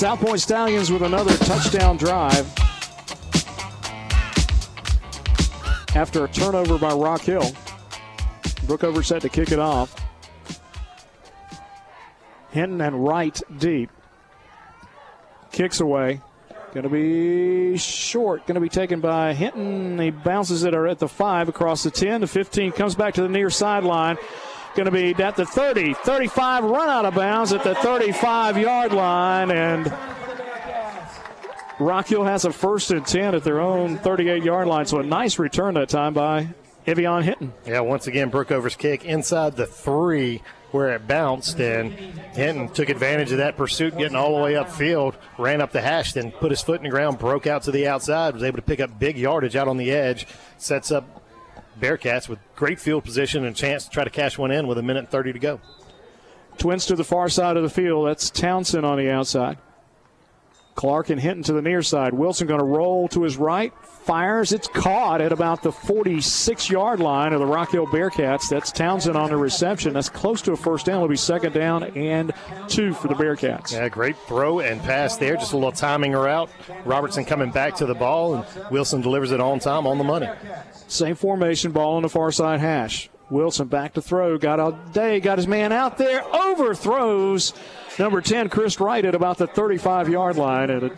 South 0.00 0.20
Pointe 0.20 0.40
Stallions 0.40 0.90
with 0.90 1.02
another 1.02 1.36
touchdown 1.44 1.98
drive 1.98 2.50
after 5.94 6.24
a 6.24 6.28
turnover 6.28 6.78
by 6.78 6.90
Rock 6.94 7.20
Hill. 7.20 7.42
Brookover 8.64 9.04
set 9.04 9.20
to 9.20 9.28
kick 9.28 9.52
it 9.52 9.58
off. 9.58 9.94
Hinton 12.50 12.80
and 12.80 13.04
right 13.04 13.38
deep. 13.58 13.90
Kicks 15.52 15.80
away. 15.80 16.22
Going 16.72 16.84
to 16.84 16.88
be 16.88 17.76
short. 17.76 18.46
Going 18.46 18.54
to 18.54 18.60
be 18.62 18.70
taken 18.70 19.02
by 19.02 19.34
Hinton. 19.34 19.98
He 19.98 20.08
bounces 20.08 20.64
it 20.64 20.72
at 20.72 20.98
the 20.98 21.08
5 21.08 21.50
across 21.50 21.82
the 21.82 21.90
10. 21.90 22.22
The 22.22 22.26
15 22.26 22.72
comes 22.72 22.94
back 22.94 23.12
to 23.14 23.22
the 23.22 23.28
near 23.28 23.50
sideline. 23.50 24.16
Going 24.74 24.86
to 24.86 24.92
be 24.92 25.14
at 25.22 25.36
the 25.36 25.44
30, 25.44 25.94
35, 25.94 26.64
run 26.64 26.88
out 26.88 27.04
of 27.04 27.14
bounds 27.14 27.52
at 27.52 27.64
the 27.64 27.74
35 27.74 28.56
yard 28.56 28.92
line. 28.92 29.50
And 29.50 29.92
Rock 31.80 32.06
Hill 32.06 32.24
has 32.24 32.44
a 32.44 32.52
first 32.52 32.90
and 32.90 33.04
10 33.04 33.34
at 33.34 33.42
their 33.42 33.60
own 33.60 33.98
38 33.98 34.44
yard 34.44 34.68
line. 34.68 34.86
So 34.86 34.98
a 34.98 35.02
nice 35.02 35.38
return 35.38 35.74
that 35.74 35.88
time 35.88 36.14
by 36.14 36.48
Evian 36.86 37.22
Hinton. 37.22 37.52
Yeah, 37.66 37.80
once 37.80 38.06
again, 38.06 38.30
Brookover's 38.30 38.76
kick 38.76 39.04
inside 39.04 39.56
the 39.56 39.66
three 39.66 40.42
where 40.70 40.94
it 40.94 41.06
bounced, 41.08 41.58
and 41.58 41.92
Hinton 41.92 42.68
took 42.68 42.88
advantage 42.88 43.32
of 43.32 43.38
that 43.38 43.56
pursuit, 43.56 43.96
getting 43.98 44.16
all 44.16 44.36
the 44.36 44.42
way 44.42 44.52
upfield, 44.54 45.14
ran 45.36 45.60
up 45.60 45.72
the 45.72 45.80
hash, 45.80 46.12
then 46.12 46.30
put 46.30 46.50
his 46.50 46.62
foot 46.62 46.76
in 46.76 46.84
the 46.84 46.90
ground, 46.90 47.18
broke 47.18 47.46
out 47.46 47.64
to 47.64 47.72
the 47.72 47.88
outside, 47.88 48.34
was 48.34 48.44
able 48.44 48.58
to 48.58 48.62
pick 48.62 48.78
up 48.78 48.98
big 48.98 49.18
yardage 49.18 49.56
out 49.56 49.66
on 49.66 49.78
the 49.78 49.90
edge, 49.90 50.28
sets 50.58 50.92
up 50.92 51.19
Bearcats 51.78 52.28
with 52.28 52.38
great 52.56 52.80
field 52.80 53.04
position 53.04 53.44
and 53.44 53.54
chance 53.54 53.84
to 53.84 53.90
try 53.90 54.04
to 54.04 54.10
cash 54.10 54.38
one 54.38 54.50
in 54.50 54.66
with 54.66 54.78
a 54.78 54.82
minute 54.82 55.00
and 55.00 55.08
30 55.10 55.32
to 55.34 55.38
go. 55.38 55.60
Twins 56.58 56.86
to 56.86 56.96
the 56.96 57.04
far 57.04 57.28
side 57.28 57.56
of 57.56 57.62
the 57.62 57.70
field. 57.70 58.06
That's 58.06 58.30
Townsend 58.30 58.84
on 58.84 58.98
the 58.98 59.10
outside. 59.10 59.58
Clark 60.74 61.10
and 61.10 61.20
Hinton 61.20 61.42
to 61.44 61.52
the 61.52 61.62
near 61.62 61.82
side. 61.82 62.14
Wilson 62.14 62.46
going 62.46 62.60
to 62.60 62.64
roll 62.64 63.08
to 63.08 63.22
his 63.22 63.36
right. 63.36 63.72
Fires. 63.82 64.52
It's 64.52 64.66
caught 64.66 65.20
at 65.20 65.30
about 65.30 65.62
the 65.62 65.72
46 65.72 66.70
yard 66.70 67.00
line 67.00 67.32
of 67.32 67.40
the 67.40 67.46
Rock 67.46 67.72
Hill 67.72 67.86
Bearcats. 67.86 68.48
That's 68.48 68.72
Townsend 68.72 69.16
on 69.16 69.28
the 69.28 69.36
reception. 69.36 69.92
That's 69.92 70.08
close 70.08 70.40
to 70.42 70.52
a 70.52 70.56
first 70.56 70.86
down. 70.86 70.96
It'll 70.96 71.08
be 71.08 71.16
second 71.16 71.52
down 71.52 71.84
and 71.96 72.32
two 72.66 72.94
for 72.94 73.08
the 73.08 73.14
Bearcats. 73.14 73.72
Yeah, 73.72 73.88
great 73.88 74.16
throw 74.26 74.60
and 74.60 74.80
pass 74.80 75.18
there. 75.18 75.36
Just 75.36 75.52
a 75.52 75.56
little 75.56 75.72
timing 75.72 76.12
her 76.12 76.26
out. 76.26 76.50
Robertson 76.84 77.24
coming 77.24 77.50
back 77.50 77.76
to 77.76 77.86
the 77.86 77.94
ball, 77.94 78.36
and 78.36 78.46
Wilson 78.70 79.02
delivers 79.02 79.32
it 79.32 79.40
on 79.40 79.58
time 79.58 79.86
on 79.86 79.98
the 79.98 80.04
money. 80.04 80.28
Same 80.88 81.14
formation, 81.14 81.72
ball 81.72 81.96
on 81.96 82.02
the 82.02 82.08
far 82.08 82.32
side 82.32 82.60
hash. 82.60 83.10
Wilson 83.30 83.68
back 83.68 83.94
to 83.94 84.02
throw. 84.02 84.38
Got 84.38 84.60
a 84.60 84.76
day, 84.92 85.20
got 85.20 85.38
his 85.38 85.46
man 85.46 85.72
out 85.72 85.98
there, 85.98 86.24
overthrows 86.34 87.52
number 87.98 88.20
10, 88.20 88.48
Chris 88.48 88.80
Wright, 88.80 89.04
at 89.04 89.14
about 89.14 89.38
the 89.38 89.46
35 89.46 90.08
yard 90.08 90.36
line. 90.36 90.70
And 90.70 90.90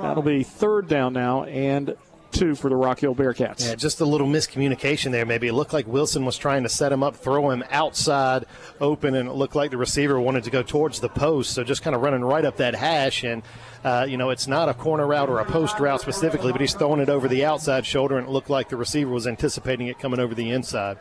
that'll 0.00 0.22
be 0.22 0.42
third 0.42 0.88
down 0.88 1.12
now 1.12 1.44
and 1.44 1.96
two 2.32 2.54
for 2.54 2.68
the 2.68 2.76
Rock 2.76 3.00
Hill 3.00 3.14
Bearcats. 3.14 3.66
Yeah, 3.66 3.74
just 3.74 4.00
a 4.00 4.04
little 4.04 4.26
miscommunication 4.26 5.10
there. 5.10 5.24
Maybe 5.24 5.48
it 5.48 5.54
looked 5.54 5.72
like 5.72 5.86
Wilson 5.86 6.24
was 6.24 6.36
trying 6.36 6.64
to 6.64 6.68
set 6.68 6.92
him 6.92 7.02
up, 7.02 7.16
throw 7.16 7.50
him 7.50 7.64
outside 7.70 8.44
open, 8.80 9.14
and 9.14 9.28
it 9.28 9.32
looked 9.32 9.54
like 9.54 9.70
the 9.70 9.76
receiver 9.76 10.20
wanted 10.20 10.44
to 10.44 10.50
go 10.50 10.62
towards 10.62 11.00
the 11.00 11.08
post. 11.08 11.54
So 11.54 11.64
just 11.64 11.82
kind 11.82 11.96
of 11.96 12.02
running 12.02 12.22
right 12.22 12.44
up 12.44 12.58
that 12.58 12.74
hash. 12.74 13.24
And, 13.24 13.42
uh, 13.84 14.06
you 14.08 14.16
know, 14.16 14.30
it's 14.30 14.46
not 14.46 14.68
a 14.68 14.74
corner 14.74 15.06
route 15.06 15.28
or 15.28 15.38
a 15.38 15.44
post 15.44 15.78
route 15.78 16.00
specifically, 16.00 16.52
but 16.52 16.60
he's 16.60 16.74
throwing 16.74 17.00
it 17.00 17.08
over 17.08 17.28
the 17.28 17.44
outside 17.44 17.86
shoulder, 17.86 18.18
and 18.18 18.28
it 18.28 18.30
looked 18.30 18.50
like 18.50 18.68
the 18.68 18.76
receiver 18.76 19.10
was 19.10 19.26
anticipating 19.26 19.86
it 19.86 19.98
coming 19.98 20.20
over 20.20 20.34
the 20.34 20.50
inside. 20.50 20.98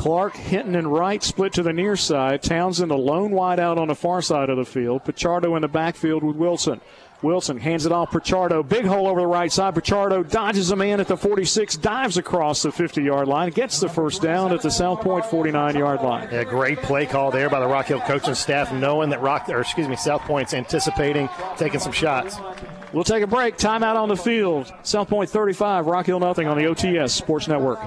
Clark, 0.00 0.34
Hinton, 0.34 0.76
and 0.76 0.90
Wright 0.90 1.22
split 1.22 1.52
to 1.52 1.62
the 1.62 1.74
near 1.74 1.94
side. 1.94 2.42
Townsend 2.42 2.90
alone 2.90 3.32
wide 3.32 3.60
out 3.60 3.76
on 3.76 3.88
the 3.88 3.94
far 3.94 4.22
side 4.22 4.48
of 4.48 4.56
the 4.56 4.64
field. 4.64 5.04
Pichardo 5.04 5.56
in 5.56 5.60
the 5.60 5.68
backfield 5.68 6.24
with 6.24 6.36
Wilson. 6.36 6.80
Wilson 7.20 7.58
hands 7.58 7.84
it 7.84 7.92
off 7.92 8.10
Pichardo. 8.10 8.66
Big 8.66 8.86
hole 8.86 9.06
over 9.06 9.20
the 9.20 9.26
right 9.26 9.52
side. 9.52 9.74
Pichardo 9.74 10.26
dodges 10.26 10.70
a 10.70 10.76
man 10.76 11.00
at 11.00 11.06
the 11.06 11.18
46, 11.18 11.76
dives 11.76 12.16
across 12.16 12.62
the 12.62 12.72
50 12.72 13.02
yard 13.02 13.28
line, 13.28 13.50
gets 13.50 13.78
the 13.78 13.90
first 13.90 14.22
down 14.22 14.54
at 14.54 14.62
the 14.62 14.70
South 14.70 15.02
Pointe 15.02 15.26
49 15.26 15.76
yard 15.76 16.00
line. 16.00 16.30
Yeah, 16.32 16.44
great 16.44 16.78
play 16.78 17.04
call 17.04 17.30
there 17.30 17.50
by 17.50 17.60
the 17.60 17.68
Rock 17.68 17.88
Hill 17.88 18.00
coaching 18.00 18.34
staff, 18.34 18.72
knowing 18.72 19.10
that 19.10 19.20
Rock, 19.20 19.50
or 19.50 19.60
excuse 19.60 19.86
me, 19.86 19.96
South 19.96 20.22
Pointe's 20.22 20.54
anticipating 20.54 21.28
taking 21.58 21.78
some 21.78 21.92
shots. 21.92 22.38
We'll 22.94 23.04
take 23.04 23.22
a 23.22 23.26
break. 23.26 23.58
Timeout 23.58 23.96
on 23.96 24.08
the 24.08 24.16
field. 24.16 24.72
South 24.82 25.08
Pointe 25.08 25.28
35, 25.28 25.84
Rock 25.84 26.06
Hill 26.06 26.20
nothing 26.20 26.48
on 26.48 26.56
the 26.56 26.64
OTS 26.64 27.10
Sports 27.10 27.48
Network. 27.48 27.80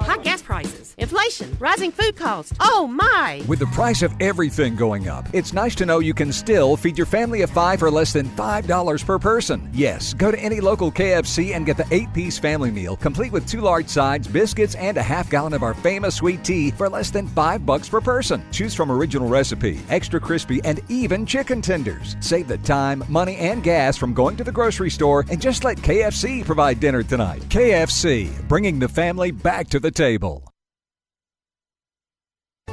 High 0.00 0.18
gas 0.18 0.42
prices, 0.42 0.94
inflation, 0.98 1.56
rising 1.60 1.90
food 1.92 2.16
costs. 2.16 2.54
Oh 2.60 2.86
my! 2.86 3.42
With 3.46 3.58
the 3.58 3.66
price 3.66 4.02
of 4.02 4.12
everything 4.20 4.76
going 4.76 5.08
up, 5.08 5.26
it's 5.32 5.52
nice 5.52 5.74
to 5.76 5.86
know 5.86 5.98
you 5.98 6.14
can 6.14 6.32
still 6.32 6.76
feed 6.76 6.96
your 6.96 7.06
family 7.06 7.42
of 7.42 7.50
five 7.50 7.78
for 7.80 7.90
less 7.90 8.12
than 8.12 8.28
$5 8.30 9.04
per 9.04 9.18
person. 9.18 9.68
Yes, 9.72 10.14
go 10.14 10.30
to 10.30 10.38
any 10.38 10.60
local 10.60 10.90
KFC 10.90 11.54
and 11.54 11.66
get 11.66 11.76
the 11.76 11.86
eight 11.90 12.12
piece 12.14 12.38
family 12.38 12.70
meal, 12.70 12.96
complete 12.96 13.32
with 13.32 13.46
two 13.46 13.60
large 13.60 13.88
sides, 13.88 14.26
biscuits, 14.28 14.74
and 14.76 14.96
a 14.96 15.02
half 15.02 15.30
gallon 15.30 15.52
of 15.52 15.62
our 15.62 15.74
famous 15.74 16.16
sweet 16.16 16.42
tea 16.44 16.70
for 16.70 16.88
less 16.88 17.10
than 17.10 17.28
five 17.28 17.66
bucks 17.66 17.88
per 17.88 18.00
person. 18.00 18.42
Choose 18.50 18.74
from 18.74 18.90
original 18.90 19.28
recipe, 19.28 19.80
extra 19.90 20.20
crispy, 20.20 20.60
and 20.64 20.80
even 20.88 21.26
chicken 21.26 21.60
tenders. 21.60 22.16
Save 22.20 22.48
the 22.48 22.58
time, 22.58 23.04
money, 23.08 23.36
and 23.36 23.62
gas 23.62 23.96
from 23.96 24.14
going 24.14 24.36
to 24.36 24.44
the 24.44 24.52
grocery 24.52 24.90
store 24.90 25.24
and 25.30 25.40
just 25.40 25.64
let 25.64 25.76
KFC 25.78 26.44
provide 26.44 26.80
dinner 26.80 27.02
tonight. 27.02 27.42
KFC, 27.48 28.30
bringing 28.48 28.78
the 28.78 28.88
family 28.88 29.30
back 29.30 29.68
to 29.68 29.78
the 29.80 29.87
table. 29.90 30.52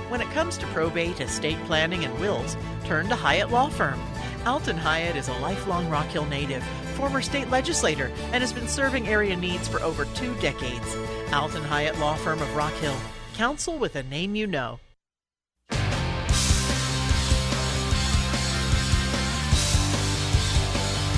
When 0.10 0.22
it 0.22 0.30
comes 0.32 0.58
to 0.58 0.68
probate, 0.68 1.20
estate 1.20 1.58
planning, 1.66 2.06
and 2.06 2.20
wills, 2.20 2.56
turn 2.86 3.10
to 3.10 3.16
Hyatt 3.16 3.52
Law 3.52 3.70
Firm. 3.70 4.00
Alton 4.46 4.78
Hyatt 4.78 5.16
is 5.16 5.28
a 5.28 5.40
lifelong 5.40 5.90
Rock 5.90 6.08
Hill 6.08 6.26
native, 6.26 6.64
former 6.96 7.22
state 7.22 7.50
legislator, 7.50 8.12
and 8.32 8.42
has 8.44 8.54
been 8.54 8.68
serving 8.68 9.08
area 9.08 9.36
needs 9.36 9.68
for 9.68 9.82
over 9.82 10.06
two 10.14 10.36
decades. 10.36 10.96
Alton 11.34 11.64
Hyatt 11.64 11.98
Law 12.00 12.16
Firm 12.16 12.42
of 12.42 12.56
Rock 12.56 12.74
Hill. 12.74 12.98
Counsel 13.34 13.78
with 13.80 13.96
a 13.96 14.04
name 14.04 14.36
you 14.36 14.46
know. 14.46 14.80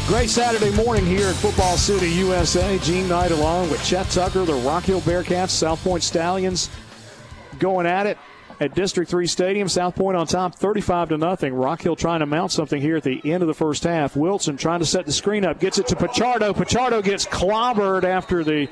Great 0.07 0.29
Saturday 0.29 0.71
morning 0.71 1.05
here 1.05 1.27
at 1.27 1.35
Football 1.35 1.75
City, 1.75 2.09
USA. 2.11 2.79
Gene 2.79 3.09
Knight 3.09 3.31
along 3.31 3.69
with 3.69 3.83
Chet 3.83 4.09
Tucker, 4.09 4.45
the 4.45 4.53
Rock 4.53 4.85
Hill 4.85 5.01
Bearcats, 5.01 5.49
South 5.49 5.83
Pointe 5.83 6.01
Stallions 6.01 6.69
going 7.59 7.85
at 7.85 8.05
it. 8.07 8.17
at 8.61 8.73
District 8.73 9.11
3 9.11 9.27
Stadium. 9.27 9.67
South 9.67 9.95
Pointe 9.95 10.17
on 10.17 10.25
top 10.25 10.55
35 10.55 11.09
to 11.09 11.17
nothing. 11.17 11.53
Rock 11.53 11.81
Hill 11.81 11.97
trying 11.97 12.21
to 12.21 12.25
mount 12.25 12.53
something 12.53 12.81
here 12.81 12.95
at 12.95 13.03
the 13.03 13.21
end 13.29 13.43
of 13.43 13.47
the 13.47 13.53
first 13.53 13.83
half. 13.83 14.15
Wilson 14.15 14.55
trying 14.55 14.79
to 14.79 14.85
set 14.85 15.05
the 15.05 15.11
screen 15.11 15.45
up, 15.45 15.59
gets 15.59 15.77
it 15.77 15.87
to 15.87 15.95
Pichardo. 15.95 16.53
Pichardo 16.53 17.03
gets 17.03 17.25
clobbered 17.25 18.05
after 18.05 18.45
the. 18.45 18.69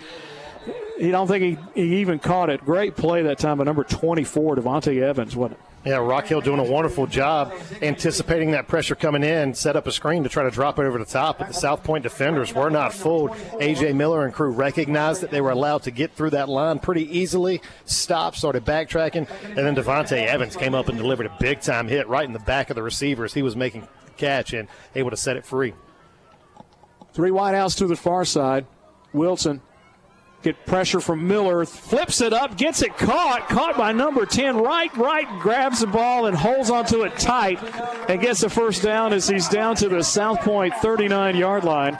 He 0.98 1.12
don't 1.12 1.28
think 1.28 1.60
he, 1.76 1.82
he 1.82 1.98
even 2.02 2.20
caught 2.20 2.50
it. 2.50 2.64
Great 2.64 2.96
play 2.96 3.24
that 3.24 3.38
time 3.38 3.58
by 3.58 3.64
number 3.66 3.84
24, 3.84 4.56
Devontae 4.56 5.02
Evans, 5.02 5.36
wasn't 5.36 5.60
it? 5.60 5.66
Yeah, 5.90 5.98
Rock 5.98 6.26
Hill 6.26 6.42
doing 6.42 6.60
a 6.60 6.64
wonderful 6.64 7.06
job 7.06 7.54
anticipating 7.80 8.52
that 8.52 8.68
pressure 8.68 8.96
coming 8.96 9.24
in, 9.24 9.54
set 9.54 9.76
up 9.76 9.86
a 9.86 9.92
screen 9.92 10.24
to 10.24 10.30
try 10.30 10.42
to 10.42 10.50
drop 10.50 10.80
it 10.80 10.84
over 10.84 10.98
the 10.98 11.06
top. 11.06 11.38
But 11.38 11.50
the 11.50 11.54
South 11.54 11.84
Pointe 11.84 12.02
defenders 12.02 12.56
were 12.56 12.72
not 12.72 12.92
fooled. 12.92 13.38
A.J. 13.60 13.94
Miller 13.94 14.26
and 14.26 14.34
crew 14.34 14.50
recognized 14.50 15.22
that 15.22 15.30
they 15.30 15.42
were 15.42 15.52
allowed 15.52 15.84
to 15.84 15.92
get 15.92 16.14
through 16.14 16.32
that 16.32 16.50
line 16.50 16.80
pretty 16.80 17.04
easily, 17.16 17.62
stopped, 17.86 18.38
started 18.38 18.66
backtracking, 18.66 19.30
and 19.44 19.58
then 19.58 19.76
Devontae 19.76 20.26
Evans 20.26 20.56
came 20.56 20.74
up 20.74 20.90
and 20.90 20.98
delivered 20.98 21.28
a 21.28 21.38
big 21.40 21.62
time 21.62 21.88
hit 21.88 22.08
right 22.08 22.26
in 22.26 22.34
the 22.34 22.40
back 22.40 22.72
of 22.72 22.76
the 22.76 22.84
receivers. 22.84 23.36
He 23.36 23.44
was 23.44 23.56
making 23.56 23.88
catch 24.18 24.54
and 24.54 24.68
able 24.96 25.12
to 25.12 25.18
set 25.18 25.38
it 25.38 25.46
free. 25.46 25.76
Three 27.14 27.30
wideouts 27.30 27.78
to 27.78 27.86
the 27.86 27.96
far 27.96 28.26
side. 28.26 28.66
Wilson 29.14 29.62
Get 30.46 30.64
pressure 30.68 31.00
from 31.00 31.28
Miller, 31.28 31.66
flips 31.66 32.22
it 32.22 32.32
up, 32.32 32.56
gets 32.56 32.84
it 32.84 32.96
caught, 33.00 33.50
caught 33.50 33.76
by 33.78 33.92
number 33.92 34.28
10. 34.28 34.58
Right, 34.58 34.96
right, 34.96 35.28
grabs 35.40 35.80
the 35.80 35.88
ball 35.88 36.28
and 36.28 36.38
holds 36.38 36.70
onto 36.70 37.02
it 37.02 37.18
tight 37.18 37.58
and 38.08 38.22
gets 38.22 38.42
the 38.42 38.50
first 38.52 38.84
down 38.84 39.12
as 39.12 39.28
he's 39.28 39.50
down 39.50 39.76
to 39.78 39.90
the 39.90 40.04
South 40.04 40.42
Pointe 40.42 40.76
39 40.84 41.36
yard 41.36 41.64
line. 41.64 41.98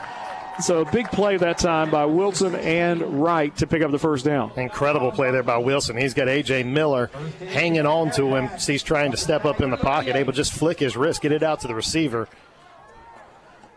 So 0.62 0.86
big 0.86 1.08
play 1.08 1.38
that 1.38 1.58
time 1.58 1.90
by 1.90 2.06
Wilson 2.06 2.54
and 2.54 3.20
Wright 3.20 3.56
to 3.58 3.66
pick 3.66 3.82
up 3.82 3.90
the 3.90 3.98
first 3.98 4.24
down. 4.24 4.52
Incredible 4.58 5.12
play 5.12 5.32
there 5.32 5.42
by 5.42 5.58
Wilson. 5.58 5.98
He's 5.98 6.14
got 6.14 6.30
A.J. 6.30 6.66
Miller 6.66 7.10
hanging 7.50 7.88
on 7.88 8.12
to 8.12 8.36
him. 8.36 8.52
He's 8.60 8.84
trying 8.84 9.10
to 9.10 9.18
step 9.18 9.46
up 9.46 9.60
in 9.60 9.72
the 9.72 9.78
pocket, 9.78 10.16
able 10.16 10.34
to 10.34 10.38
just 10.38 10.54
flick 10.54 10.80
his 10.80 10.96
wrist, 10.96 11.24
get 11.24 11.32
it 11.32 11.42
out 11.42 11.62
to 11.62 11.68
the 11.68 11.74
receiver. 11.74 12.30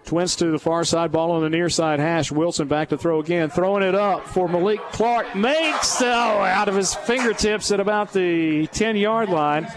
Twins 0.09 0.37
to 0.37 0.47
the 0.51 0.59
far 0.59 0.85
side, 0.85 1.13
ball 1.13 1.33
on 1.33 1.43
the 1.43 1.51
near 1.51 1.69
side 1.69 2.01
hash. 2.01 2.33
Wilson 2.33 2.67
back 2.67 2.89
to 2.89 2.97
throw 2.97 3.21
again, 3.21 3.51
throwing 3.51 3.83
it 3.83 3.95
up 3.95 4.27
for 4.27 4.49
Malik 4.49 4.81
Clark. 4.91 5.37
Makes 5.37 6.01
oh, 6.01 6.07
out 6.07 6.67
of 6.67 6.75
his 6.75 6.95
fingertips 6.95 7.71
at 7.73 7.79
about 7.79 8.15
the 8.15 8.69
10 8.69 8.97
yard 8.97 9.29
line. 9.29 9.69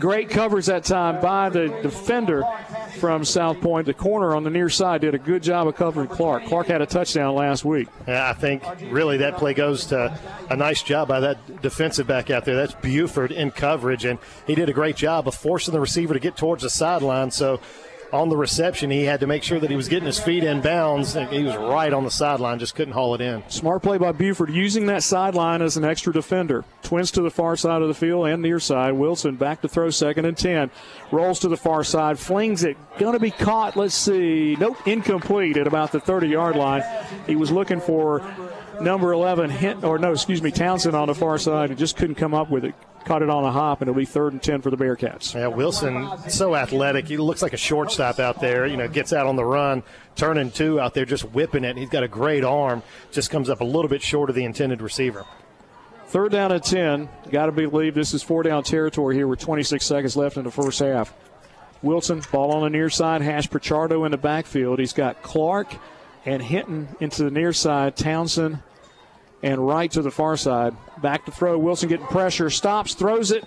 Great 0.00 0.28
coverage 0.28 0.66
that 0.66 0.82
time 0.82 1.20
by 1.20 1.50
the 1.50 1.68
defender 1.82 2.42
from 2.98 3.24
South 3.24 3.60
Pointe. 3.60 3.86
The 3.86 3.94
corner 3.94 4.34
on 4.34 4.42
the 4.42 4.50
near 4.50 4.68
side 4.68 5.02
did 5.02 5.14
a 5.14 5.18
good 5.18 5.44
job 5.44 5.68
of 5.68 5.76
covering 5.76 6.08
Clark. 6.08 6.46
Clark 6.46 6.66
had 6.66 6.82
a 6.82 6.86
touchdown 6.86 7.36
last 7.36 7.64
week. 7.64 7.86
Yeah, 8.08 8.28
I 8.28 8.32
think 8.32 8.64
really 8.90 9.18
that 9.18 9.36
play 9.36 9.54
goes 9.54 9.86
to 9.86 10.18
a 10.50 10.56
nice 10.56 10.82
job 10.82 11.06
by 11.06 11.20
that 11.20 11.62
defensive 11.62 12.08
back 12.08 12.28
out 12.28 12.44
there. 12.44 12.56
That's 12.56 12.74
Buford 12.74 13.30
in 13.30 13.52
coverage, 13.52 14.04
and 14.04 14.18
he 14.48 14.56
did 14.56 14.68
a 14.68 14.72
great 14.72 14.96
job 14.96 15.28
of 15.28 15.36
forcing 15.36 15.72
the 15.72 15.80
receiver 15.80 16.12
to 16.12 16.20
get 16.20 16.36
towards 16.36 16.64
the 16.64 16.70
sideline. 16.70 17.30
So 17.30 17.60
on 18.12 18.28
the 18.28 18.36
reception, 18.36 18.90
he 18.90 19.04
had 19.04 19.20
to 19.20 19.26
make 19.26 19.42
sure 19.42 19.60
that 19.60 19.70
he 19.70 19.76
was 19.76 19.88
getting 19.88 20.06
his 20.06 20.18
feet 20.18 20.44
in 20.44 20.60
bounds. 20.60 21.14
He 21.14 21.42
was 21.42 21.56
right 21.56 21.92
on 21.92 22.04
the 22.04 22.10
sideline, 22.10 22.58
just 22.58 22.74
couldn't 22.74 22.94
haul 22.94 23.14
it 23.14 23.20
in. 23.20 23.42
Smart 23.48 23.82
play 23.82 23.98
by 23.98 24.12
Buford, 24.12 24.50
using 24.50 24.86
that 24.86 25.02
sideline 25.02 25.62
as 25.62 25.76
an 25.76 25.84
extra 25.84 26.12
defender. 26.12 26.64
Twins 26.82 27.10
to 27.12 27.22
the 27.22 27.30
far 27.30 27.56
side 27.56 27.82
of 27.82 27.88
the 27.88 27.94
field 27.94 28.26
and 28.26 28.42
near 28.42 28.58
side. 28.60 28.92
Wilson 28.92 29.36
back 29.36 29.62
to 29.62 29.68
throw 29.68 29.90
second 29.90 30.24
and 30.24 30.36
10. 30.36 30.70
Rolls 31.10 31.40
to 31.40 31.48
the 31.48 31.56
far 31.56 31.84
side, 31.84 32.18
flings 32.18 32.64
it. 32.64 32.76
Going 32.98 33.14
to 33.14 33.20
be 33.20 33.30
caught. 33.30 33.76
Let's 33.76 33.94
see. 33.94 34.56
Nope, 34.58 34.76
incomplete 34.86 35.56
at 35.56 35.66
about 35.66 35.92
the 35.92 36.00
30 36.00 36.28
yard 36.28 36.56
line. 36.56 36.82
He 37.26 37.36
was 37.36 37.50
looking 37.50 37.80
for 37.80 38.20
number 38.80 39.12
11, 39.12 39.50
hint, 39.50 39.84
or 39.84 39.98
no, 39.98 40.12
excuse 40.12 40.42
me, 40.42 40.50
Townsend 40.50 40.94
on 40.94 41.08
the 41.08 41.14
far 41.14 41.38
side 41.38 41.70
and 41.70 41.78
just 41.78 41.96
couldn't 41.96 42.16
come 42.16 42.34
up 42.34 42.50
with 42.50 42.64
it 42.64 42.74
caught 43.04 43.22
it 43.22 43.30
on 43.30 43.44
a 43.44 43.50
hop, 43.50 43.80
and 43.80 43.88
it'll 43.88 43.98
be 43.98 44.04
third 44.04 44.32
and 44.32 44.42
10 44.42 44.62
for 44.62 44.70
the 44.70 44.76
Bearcats. 44.76 45.34
Yeah, 45.34 45.48
Wilson, 45.48 46.08
so 46.28 46.54
athletic. 46.54 47.08
He 47.08 47.16
looks 47.16 47.42
like 47.42 47.52
a 47.52 47.58
shortstop 47.58 48.18
out 48.18 48.40
there. 48.40 48.66
You 48.66 48.76
know, 48.76 48.88
gets 48.88 49.12
out 49.12 49.26
on 49.26 49.36
the 49.36 49.44
run, 49.44 49.82
turning 50.16 50.50
two 50.50 50.80
out 50.80 50.94
there, 50.94 51.04
just 51.04 51.24
whipping 51.24 51.64
it. 51.64 51.76
He's 51.76 51.88
got 51.88 52.02
a 52.02 52.08
great 52.08 52.44
arm, 52.44 52.82
just 53.10 53.30
comes 53.30 53.48
up 53.50 53.60
a 53.60 53.64
little 53.64 53.88
bit 53.88 54.02
short 54.02 54.30
of 54.30 54.36
the 54.36 54.44
intended 54.44 54.82
receiver. 54.82 55.24
Third 56.06 56.32
down 56.32 56.52
and 56.52 56.62
10. 56.62 57.08
Got 57.30 57.46
to 57.46 57.52
believe 57.52 57.94
this 57.94 58.14
is 58.14 58.22
four 58.22 58.42
down 58.42 58.64
territory 58.64 59.14
here 59.14 59.28
with 59.28 59.38
26 59.38 59.84
seconds 59.84 60.16
left 60.16 60.36
in 60.36 60.44
the 60.44 60.50
first 60.50 60.80
half. 60.80 61.14
Wilson, 61.82 62.22
ball 62.30 62.52
on 62.52 62.62
the 62.62 62.70
near 62.70 62.90
side, 62.90 63.22
Hash 63.22 63.48
Pichardo 63.48 64.04
in 64.04 64.10
the 64.10 64.18
backfield. 64.18 64.78
He's 64.78 64.92
got 64.92 65.22
Clark 65.22 65.74
and 66.26 66.42
Hinton 66.42 66.88
into 67.00 67.24
the 67.24 67.30
near 67.30 67.52
side, 67.52 67.96
Townsend 67.96 68.58
and 69.42 69.66
right 69.66 69.90
to 69.92 70.02
the 70.02 70.10
far 70.10 70.36
side. 70.36 70.74
Back 71.00 71.24
to 71.26 71.32
throw. 71.32 71.58
Wilson 71.58 71.88
getting 71.88 72.06
pressure, 72.06 72.50
stops, 72.50 72.94
throws 72.94 73.30
it, 73.30 73.44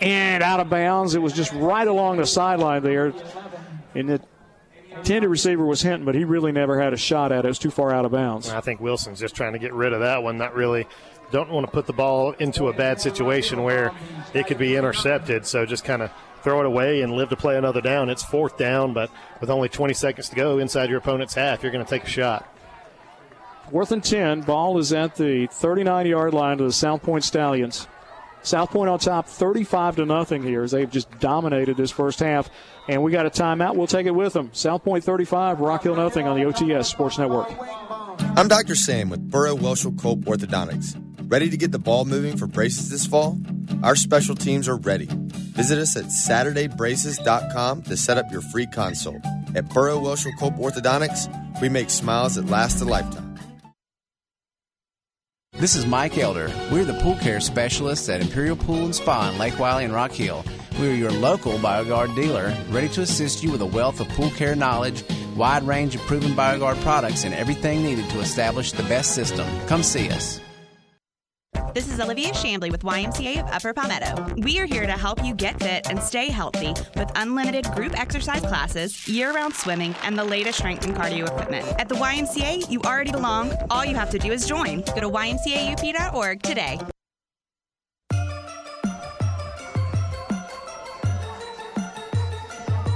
and 0.00 0.42
out 0.42 0.60
of 0.60 0.70
bounds. 0.70 1.14
It 1.14 1.22
was 1.22 1.32
just 1.32 1.52
right 1.52 1.86
along 1.86 2.18
the 2.18 2.26
sideline 2.26 2.82
there. 2.82 3.12
And 3.94 4.08
the 4.08 4.20
intended 4.90 5.28
receiver 5.28 5.64
was 5.64 5.82
Hinton, 5.82 6.04
but 6.04 6.14
he 6.14 6.24
really 6.24 6.52
never 6.52 6.80
had 6.80 6.92
a 6.92 6.96
shot 6.96 7.32
at 7.32 7.40
it. 7.40 7.44
It 7.46 7.48
was 7.48 7.58
too 7.58 7.70
far 7.70 7.92
out 7.92 8.04
of 8.04 8.12
bounds. 8.12 8.48
I 8.50 8.60
think 8.60 8.80
Wilson's 8.80 9.20
just 9.20 9.34
trying 9.34 9.52
to 9.54 9.58
get 9.58 9.72
rid 9.72 9.92
of 9.92 10.00
that 10.00 10.22
one. 10.22 10.38
Not 10.38 10.54
really. 10.54 10.86
Don't 11.30 11.50
want 11.50 11.64
to 11.64 11.70
put 11.70 11.86
the 11.86 11.92
ball 11.92 12.32
into 12.32 12.68
a 12.68 12.72
bad 12.72 13.00
situation 13.00 13.62
where 13.62 13.92
it 14.34 14.46
could 14.46 14.58
be 14.58 14.76
intercepted. 14.76 15.46
So 15.46 15.64
just 15.64 15.84
kind 15.84 16.02
of 16.02 16.10
throw 16.42 16.60
it 16.60 16.66
away 16.66 17.02
and 17.02 17.12
live 17.12 17.28
to 17.28 17.36
play 17.36 17.56
another 17.56 17.80
down. 17.80 18.10
It's 18.10 18.22
fourth 18.22 18.56
down, 18.56 18.92
but 18.92 19.10
with 19.40 19.50
only 19.50 19.68
20 19.68 19.94
seconds 19.94 20.28
to 20.30 20.36
go 20.36 20.58
inside 20.58 20.88
your 20.88 20.98
opponent's 20.98 21.34
half, 21.34 21.62
you're 21.62 21.70
going 21.70 21.84
to 21.84 21.90
take 21.90 22.04
a 22.04 22.10
shot. 22.10 22.52
Fourth 23.70 23.92
and 23.92 24.02
10. 24.02 24.40
Ball 24.40 24.78
is 24.78 24.92
at 24.92 25.14
the 25.14 25.46
39 25.46 26.06
yard 26.06 26.34
line 26.34 26.58
to 26.58 26.64
the 26.64 26.72
South 26.72 27.02
Pointe 27.02 27.22
Stallions. 27.22 27.86
South 28.42 28.70
Pointe 28.70 28.90
on 28.90 28.98
top 28.98 29.28
35 29.28 29.96
to 29.96 30.06
nothing 30.06 30.42
here 30.42 30.62
as 30.62 30.72
they've 30.72 30.90
just 30.90 31.08
dominated 31.20 31.76
this 31.76 31.92
first 31.92 32.18
half. 32.18 32.50
And 32.88 33.02
we 33.04 33.12
got 33.12 33.26
a 33.26 33.30
timeout. 33.30 33.76
We'll 33.76 33.86
take 33.86 34.06
it 34.06 34.14
with 34.14 34.32
them. 34.32 34.50
South 34.52 34.82
Pointe 34.82 35.04
35, 35.04 35.60
Rock 35.60 35.84
Hill 35.84 35.94
nothing 35.94 36.26
on 36.26 36.36
the 36.36 36.46
OTS 36.46 36.86
Sports 36.86 37.18
Network. 37.18 37.48
I'm 38.36 38.48
Dr. 38.48 38.74
Sam 38.74 39.08
with 39.08 39.30
Burrow 39.30 39.54
Welshel 39.54 40.00
Culp 40.00 40.20
Orthodontics. 40.20 41.00
Ready 41.30 41.48
to 41.48 41.56
get 41.56 41.70
the 41.70 41.78
ball 41.78 42.06
moving 42.06 42.36
for 42.36 42.48
braces 42.48 42.90
this 42.90 43.06
fall? 43.06 43.38
Our 43.84 43.94
special 43.94 44.34
teams 44.34 44.68
are 44.68 44.78
ready. 44.78 45.06
Visit 45.10 45.78
us 45.78 45.96
at 45.96 46.06
SaturdayBraces.com 46.06 47.82
to 47.82 47.96
set 47.96 48.18
up 48.18 48.32
your 48.32 48.40
free 48.40 48.66
consult. 48.66 49.24
At 49.54 49.68
Burrow 49.68 50.00
Welshel 50.00 50.36
Culp 50.38 50.56
Orthodontics, 50.56 51.60
we 51.60 51.68
make 51.68 51.90
smiles 51.90 52.34
that 52.34 52.46
last 52.46 52.80
a 52.80 52.84
lifetime. 52.84 53.29
This 55.60 55.76
is 55.76 55.84
Mike 55.84 56.16
Elder. 56.16 56.50
We're 56.72 56.86
the 56.86 56.98
pool 57.02 57.16
care 57.16 57.38
specialists 57.38 58.08
at 58.08 58.22
Imperial 58.22 58.56
Pool 58.56 58.86
and 58.86 58.94
Spa 58.94 59.28
in 59.28 59.36
Lake 59.36 59.58
Wylie 59.58 59.84
and 59.84 59.92
Rock 59.92 60.10
Hill. 60.10 60.42
We 60.80 60.88
are 60.88 60.94
your 60.94 61.10
local 61.10 61.58
BioGuard 61.58 62.16
dealer, 62.16 62.56
ready 62.70 62.88
to 62.88 63.02
assist 63.02 63.42
you 63.42 63.52
with 63.52 63.60
a 63.60 63.66
wealth 63.66 64.00
of 64.00 64.08
pool 64.08 64.30
care 64.30 64.56
knowledge, 64.56 65.04
wide 65.36 65.62
range 65.64 65.94
of 65.94 66.00
proven 66.06 66.30
BioGuard 66.30 66.80
products, 66.80 67.24
and 67.24 67.34
everything 67.34 67.82
needed 67.82 68.08
to 68.08 68.20
establish 68.20 68.72
the 68.72 68.84
best 68.84 69.14
system. 69.14 69.46
Come 69.66 69.82
see 69.82 70.08
us. 70.08 70.40
This 71.72 71.88
is 71.88 72.00
Olivia 72.00 72.30
Shambly 72.30 72.72
with 72.72 72.82
YMCA 72.82 73.44
of 73.44 73.48
Upper 73.48 73.72
Palmetto. 73.72 74.34
We 74.38 74.58
are 74.58 74.66
here 74.66 74.86
to 74.86 74.92
help 74.92 75.24
you 75.24 75.34
get 75.34 75.60
fit 75.60 75.88
and 75.88 76.02
stay 76.02 76.28
healthy 76.28 76.74
with 76.96 77.08
unlimited 77.14 77.64
group 77.76 77.96
exercise 77.96 78.40
classes, 78.40 79.06
year 79.06 79.32
round 79.32 79.54
swimming, 79.54 79.94
and 80.02 80.18
the 80.18 80.24
latest 80.24 80.58
strength 80.58 80.84
and 80.84 80.96
cardio 80.96 81.28
equipment. 81.28 81.64
At 81.78 81.88
the 81.88 81.94
YMCA, 81.94 82.68
you 82.68 82.80
already 82.80 83.12
belong. 83.12 83.52
All 83.70 83.84
you 83.84 83.94
have 83.94 84.10
to 84.10 84.18
do 84.18 84.32
is 84.32 84.46
join. 84.48 84.80
Go 84.80 85.00
to 85.00 85.08
ymcaup.org 85.10 86.42
today. 86.42 86.80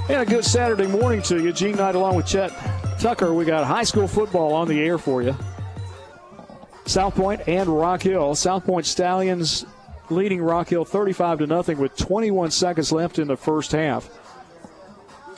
And 0.09 0.21
a 0.21 0.25
good 0.25 0.43
Saturday 0.43 0.87
morning 0.87 1.21
to 1.23 1.41
you. 1.41 1.53
Gene 1.53 1.77
Knight 1.77 1.95
along 1.95 2.17
with 2.17 2.25
Chet 2.25 2.51
Tucker. 2.99 3.33
We 3.33 3.45
got 3.45 3.63
high 3.63 3.83
school 3.83 4.07
football 4.07 4.53
on 4.53 4.67
the 4.67 4.81
air 4.81 4.97
for 4.97 5.21
you. 5.21 5.33
South 6.85 7.15
Pointe 7.15 7.47
and 7.47 7.67
Rock 7.67 8.03
Hill. 8.03 8.35
South 8.35 8.65
Pointe 8.65 8.85
Stallions 8.85 9.65
leading 10.09 10.41
Rock 10.41 10.69
Hill 10.69 10.85
35 10.85 11.39
to 11.39 11.47
nothing 11.47 11.77
with 11.77 11.95
21 11.97 12.51
seconds 12.51 12.91
left 12.91 13.19
in 13.19 13.27
the 13.27 13.37
first 13.37 13.71
half. 13.71 14.09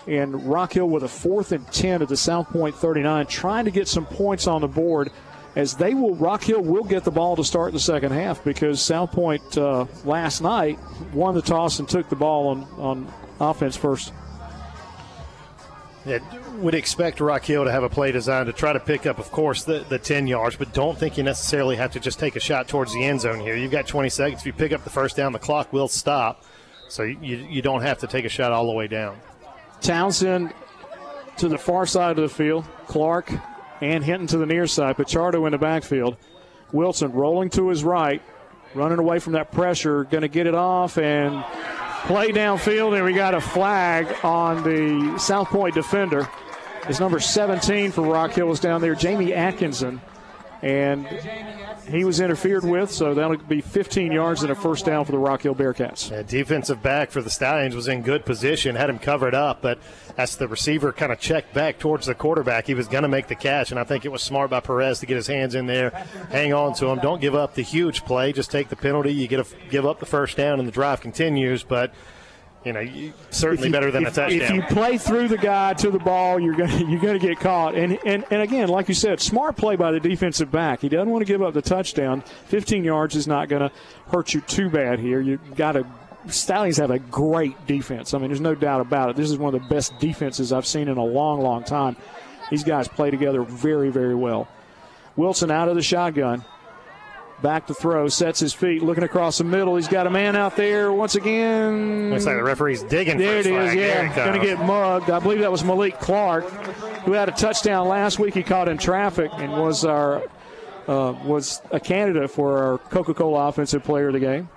And 0.08 0.46
Rock 0.50 0.74
Hill 0.74 0.88
with 0.88 1.04
a 1.04 1.08
fourth 1.08 1.52
and 1.52 1.66
10 1.72 2.02
at 2.02 2.08
the 2.08 2.18
South 2.18 2.50
Pointe 2.50 2.76
39, 2.76 3.28
trying 3.28 3.66
to 3.66 3.72
get 3.72 3.88
some 3.88 4.06
points 4.06 4.48
on 4.48 4.62
the 4.62 4.68
board 4.68 5.12
as 5.58 5.74
they 5.74 5.96
will, 5.96 6.14
Rock 6.14 6.44
Hill 6.44 6.62
will 6.62 6.84
get 6.84 7.04
the 7.04 7.10
ball 7.10 7.36
to 7.36 7.44
start 7.44 7.74
the 7.74 7.80
second 7.80 8.12
half 8.12 8.44
because 8.44 8.80
South 8.80 9.12
Pointe 9.12 9.58
uh, 9.58 9.88
last 10.06 10.40
night 10.40 10.78
won 11.14 11.34
the 11.34 11.42
toss 11.42 11.80
and 11.80 11.90
took 11.90 12.08
the 12.10 12.16
ball 12.16 12.50
on, 12.50 12.64
on 12.78 13.14
offense 13.40 13.76
first. 13.76 14.14
Yeah, 16.08 16.20
would 16.60 16.74
expect 16.74 17.20
Rock 17.20 17.44
Hill 17.44 17.66
to 17.66 17.72
have 17.72 17.84
a 17.84 17.90
play 17.90 18.14
designed 18.14 18.48
to 18.48 18.54
try 18.54 18.72
to 18.72 18.80
pick 18.80 19.06
up, 19.06 19.20
of 19.20 19.30
course, 19.30 19.66
the, 19.66 19.86
the 19.90 20.00
10 20.00 20.26
yards, 20.26 20.56
but 20.56 20.74
don't 20.74 20.98
think 20.98 21.18
you 21.18 21.24
necessarily 21.24 21.76
have 21.76 21.92
to 21.92 22.00
just 22.00 22.18
take 22.18 22.38
a 22.38 22.40
shot 22.40 22.70
towards 22.70 22.94
the 22.94 23.04
end 23.04 23.20
zone 23.20 23.42
here. 23.42 23.58
You've 23.58 23.72
got 23.72 23.88
20 23.88 24.08
seconds. 24.10 24.42
If 24.42 24.46
you 24.46 24.54
pick 24.54 24.72
up 24.72 24.86
the 24.86 24.90
first 24.90 25.18
down, 25.18 25.34
the 25.34 25.40
clock 25.40 25.74
will 25.74 25.90
stop. 25.90 26.46
So 26.88 27.04
you, 27.04 27.18
you 27.50 27.62
don't 27.62 27.82
have 27.82 27.98
to 28.00 28.08
take 28.08 28.24
a 28.24 28.30
shot 28.30 28.54
all 28.54 28.68
the 28.68 28.74
way 28.74 28.88
down. 28.88 29.20
Townsend 29.82 30.54
to 31.38 31.50
the 31.50 31.58
far 31.58 31.86
side 31.86 32.18
of 32.18 32.30
the 32.30 32.34
field. 32.34 32.64
Clark 32.88 33.32
and 33.82 34.02
Hinton 34.02 34.28
to 34.28 34.38
the 34.38 34.46
near 34.46 34.66
side. 34.66 34.96
Pichardo 34.96 35.46
in 35.46 35.52
the 35.52 35.58
backfield. 35.58 36.16
Wilson 36.72 37.12
rolling 37.12 37.50
to 37.52 37.68
his 37.68 37.84
right. 37.84 38.22
running 38.74 39.00
away 39.00 39.20
from 39.20 39.34
that 39.34 39.52
pressure, 39.52 40.06
going 40.06 40.22
to 40.22 40.28
get 40.28 40.48
it 40.48 40.56
off 40.56 40.98
and 40.98 41.44
play 42.06 42.32
downfield, 42.32 42.96
and 42.96 43.06
we 43.06 43.14
got 43.14 43.34
a 43.34 43.42
flag 43.42 44.08
on 44.24 44.64
the 44.64 45.18
South 45.18 45.50
Pointe 45.50 45.76
defender. 45.76 46.30
His 46.86 47.00
number 47.00 47.20
17 47.20 47.92
for 47.92 48.02
Rock 48.02 48.32
Hill 48.32 48.48
was 48.48 48.60
down 48.60 48.82
there, 48.82 48.96
Jamie 48.96 49.34
Atkinson, 49.34 50.02
and 50.62 51.08
he 51.90 52.04
was 52.04 52.20
interfered 52.20 52.64
with, 52.64 52.92
so 52.92 53.14
that'll 53.14 53.38
be 53.38 53.62
15 53.62 54.12
yards 54.12 54.44
and 54.44 54.52
a 54.52 54.56
first 54.56 54.86
down 54.86 55.06
for 55.06 55.12
the 55.12 55.18
Rock 55.18 55.44
Hill 55.44 55.56
Bearcats. 55.56 56.12
Yeah, 56.12 56.24
defensive 56.24 56.82
back 56.82 57.12
for 57.12 57.22
the 57.22 57.30
Stallions 57.30 57.76
was 57.76 57.88
in 57.88 58.02
good 58.02 58.26
position, 58.26 58.76
had 58.76 58.90
him 58.90 59.00
covered 59.00 59.36
up, 59.36 59.62
but 59.62 59.80
as 60.18 60.36
the 60.38 60.48
receiver 60.48 60.92
kind 60.92 61.12
of 61.12 61.20
checked 61.20 61.54
back 61.54 61.80
towards 61.80 62.08
the 62.08 62.16
quarterback, 62.16 62.68
he 62.68 62.74
was 62.74 62.88
going 62.88 63.04
to 63.04 63.08
make 63.08 63.28
the 63.28 63.36
catch, 63.36 63.72
and 63.72 63.80
I 63.80 63.84
think 63.84 64.06
it 64.06 64.12
was 64.12 64.24
smart 64.24 64.50
by 64.50 64.60
Perez 64.60 65.00
to 65.00 65.06
get 65.06 65.16
his 65.16 65.28
hands 65.28 65.56
in 65.56 65.68
there, 65.68 65.92
hang 66.32 66.54
on 66.54 66.74
to 66.76 66.88
him. 66.88 67.00
Don't 67.00 67.22
give 67.22 67.36
up 67.36 67.54
the 67.54 67.62
huge 67.62 68.04
play, 68.06 68.34
just 68.34 68.52
take 68.52 68.70
the 68.70 68.76
penalty. 68.76 69.14
You 69.14 69.28
get 69.28 69.40
a, 69.40 69.46
give 69.70 69.86
up 69.86 70.00
the 70.00 70.06
first 70.06 70.38
down, 70.38 70.60
and 70.60 70.68
the 70.68 70.72
drive 70.72 71.02
continues, 71.02 71.64
but 71.64 71.94
you 72.68 72.74
know, 72.74 72.82
you, 72.82 73.14
certainly 73.30 73.70
you, 73.70 73.72
better 73.72 73.92
than 73.92 74.04
if, 74.04 74.12
a 74.12 74.16
touchdown. 74.16 74.42
If 74.42 74.50
you 74.52 74.62
play 74.64 74.98
through 74.98 75.30
the 75.30 75.38
guy 75.38 75.74
to 75.76 75.90
the 75.90 76.00
ball, 76.00 76.38
you're 76.40 76.56
gonna 76.56 76.84
you're 76.86 77.00
going 77.00 77.18
to 77.18 77.26
get 77.26 77.40
caught. 77.40 77.76
And, 77.76 77.98
and 78.06 78.26
and 78.30 78.42
again, 78.42 78.68
like 78.68 78.90
you 78.90 78.94
said, 78.94 79.22
smart 79.22 79.56
play 79.56 79.78
by 79.78 79.92
the 79.92 80.00
defensive 80.00 80.52
back. 80.52 80.82
He 80.82 80.90
doesn't 80.90 81.10
want 81.10 81.22
to 81.22 81.26
give 81.26 81.42
up 81.42 81.54
the 81.54 81.62
touchdown. 81.62 82.24
15 82.48 82.84
yards 82.84 83.16
is 83.16 83.26
not 83.26 83.48
going 83.48 83.62
to 83.62 83.72
hurt 84.12 84.34
you 84.34 84.42
too 84.42 84.70
bad 84.70 85.00
here. 85.00 85.22
You 85.22 85.40
got 85.56 85.74
to. 85.74 85.88
Stallions 86.28 86.76
have 86.76 86.92
a 86.92 87.00
great 87.00 87.68
defense. 87.68 88.14
I 88.14 88.18
mean, 88.18 88.28
there's 88.28 88.42
no 88.42 88.54
doubt 88.54 88.82
about 88.82 89.12
it. 89.12 89.16
This 89.16 89.32
is 89.32 89.38
one 89.38 89.56
of 89.56 89.62
the 89.62 89.68
best 89.70 89.98
defenses 90.00 90.52
I've 90.52 90.68
seen 90.68 90.90
in 90.90 90.98
a 90.98 91.04
long, 91.04 91.40
long 91.40 91.64
time. 91.64 91.96
These 92.52 92.66
guys 92.66 92.90
play 92.90 93.12
together 93.12 93.44
very, 93.44 93.92
very 93.92 94.16
well. 94.16 94.50
Wilson 95.16 95.52
out 95.52 95.70
of 95.70 95.76
the 95.76 95.82
shotgun. 95.82 96.44
Back 97.42 97.68
to 97.68 97.76
throw, 97.76 98.08
sets 98.08 98.40
his 98.40 98.54
feet, 98.54 98.82
looking 98.82 99.04
across 99.04 99.38
the 99.38 99.44
middle. 99.44 99.76
He's 99.76 99.88
got 99.88 100.08
a 100.08 100.10
man 100.10 100.36
out 100.36 100.56
there 100.56 100.92
once 100.92 101.14
again. 101.14 102.10
Looks 102.10 102.26
like 102.26 102.36
the 102.36 102.44
referee's 102.44 102.82
digging. 102.82 103.20
There 103.20 103.38
it 103.38 103.46
is. 103.46 103.52
flag. 103.52 103.78
Yeah, 103.78 104.16
going 104.16 104.40
to 104.40 104.46
get 104.46 104.60
mugged. 104.66 105.12
I 105.12 105.20
believe 105.20 105.40
that 105.40 105.52
was 105.52 105.64
Malik 105.64 106.00
Clark, 106.00 106.50
who 107.06 107.12
had 107.12 107.30
a 107.30 107.32
touchdown 107.34 107.88
last 107.88 108.18
week. 108.18 108.34
He 108.34 108.42
caught 108.42 108.68
in 108.68 108.80
traffic 108.80 109.30
and 109.36 109.52
was 109.52 109.86
our 109.86 110.24
uh, 110.88 111.14
was 111.26 111.62
a 111.72 111.80
candidate 111.80 112.32
for 112.32 112.58
our 112.58 112.78
Coca-Cola 112.78 113.50
Offensive 113.50 113.84
Player 113.84 114.08
of 114.08 114.14
the 114.14 114.20
Game. 114.20 114.50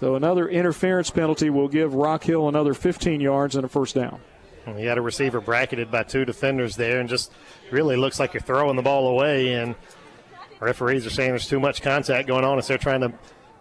So 0.00 0.14
another 0.14 0.48
interference 0.48 1.10
penalty 1.10 1.48
will 1.48 1.68
give 1.68 1.94
Rock 1.94 2.24
Hill 2.24 2.48
another 2.48 2.74
15 2.74 3.20
yards 3.20 3.54
and 3.56 3.64
a 3.64 3.68
first 3.68 3.94
down. 3.94 4.20
He 4.76 4.84
had 4.84 4.98
a 4.98 5.02
receiver 5.02 5.40
bracketed 5.40 5.90
by 5.90 6.02
two 6.02 6.24
defenders 6.24 6.76
there, 6.76 7.00
and 7.00 7.08
just 7.08 7.32
really 7.70 7.96
looks 7.96 8.20
like 8.20 8.34
you're 8.34 8.42
throwing 8.42 8.76
the 8.76 8.82
ball 8.82 9.08
away. 9.08 9.54
And 9.54 9.74
referees 10.60 11.06
are 11.06 11.10
saying 11.10 11.30
there's 11.30 11.48
too 11.48 11.60
much 11.60 11.82
contact 11.82 12.28
going 12.28 12.44
on 12.44 12.58
as 12.58 12.68
they're 12.68 12.78
trying 12.78 13.00
to 13.00 13.12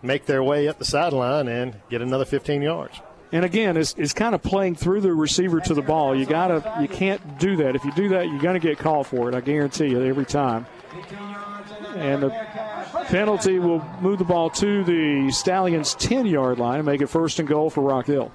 make 0.01 0.25
their 0.25 0.43
way 0.43 0.67
up 0.67 0.77
the 0.77 0.85
sideline 0.85 1.47
and 1.47 1.75
get 1.89 2.01
another 2.01 2.25
15 2.25 2.61
yards. 2.61 2.99
And 3.31 3.45
again, 3.45 3.77
it's, 3.77 3.93
it's 3.97 4.13
kind 4.13 4.33
of 4.33 4.41
playing 4.41 4.75
through 4.75 5.01
the 5.01 5.13
receiver 5.13 5.59
to 5.61 5.73
the 5.73 5.81
ball. 5.81 6.15
You 6.15 6.25
gotta, 6.25 6.77
you 6.81 6.87
can't 6.87 7.37
do 7.37 7.57
that. 7.57 7.75
If 7.75 7.85
you 7.85 7.91
do 7.91 8.09
that, 8.09 8.27
you're 8.27 8.41
going 8.41 8.59
to 8.59 8.67
get 8.67 8.79
called 8.79 9.07
for 9.07 9.29
it. 9.29 9.35
I 9.35 9.41
guarantee 9.41 9.87
you 9.87 10.03
every 10.03 10.25
time. 10.25 10.65
And 11.95 12.23
the 12.23 12.29
penalty 13.07 13.59
will 13.59 13.85
move 14.01 14.19
the 14.19 14.25
ball 14.25 14.49
to 14.51 14.83
the 14.83 15.31
Stallions' 15.31 15.95
10-yard 15.95 16.59
line 16.59 16.77
and 16.79 16.85
make 16.85 17.01
it 17.01 17.07
first 17.07 17.39
and 17.39 17.47
goal 17.47 17.69
for 17.69 17.81
Rock 17.81 18.07
Hill. 18.07 18.31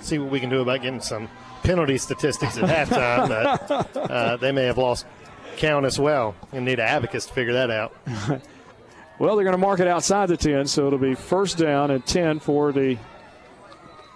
See 0.00 0.18
what 0.18 0.30
we 0.30 0.40
can 0.40 0.50
do 0.50 0.60
about 0.60 0.82
getting 0.82 1.00
some 1.00 1.28
penalty 1.62 1.98
statistics 1.98 2.58
at 2.58 2.88
halftime. 2.88 3.28
But 3.28 3.96
uh, 3.96 4.36
they 4.36 4.50
may 4.52 4.64
have 4.64 4.78
lost 4.78 5.06
count 5.56 5.86
as 5.86 5.98
well 5.98 6.34
and 6.52 6.64
need 6.64 6.78
an 6.78 6.86
abacus 6.86 7.26
to 7.26 7.32
figure 7.32 7.54
that 7.54 7.70
out. 7.70 7.94
Well, 9.18 9.36
they're 9.36 9.44
going 9.44 9.54
to 9.54 9.58
mark 9.58 9.78
it 9.78 9.86
outside 9.86 10.28
the 10.28 10.36
10, 10.36 10.66
so 10.66 10.88
it'll 10.88 10.98
be 10.98 11.14
first 11.14 11.56
down 11.56 11.92
and 11.92 12.04
10 12.04 12.40
for 12.40 12.72
the 12.72 12.98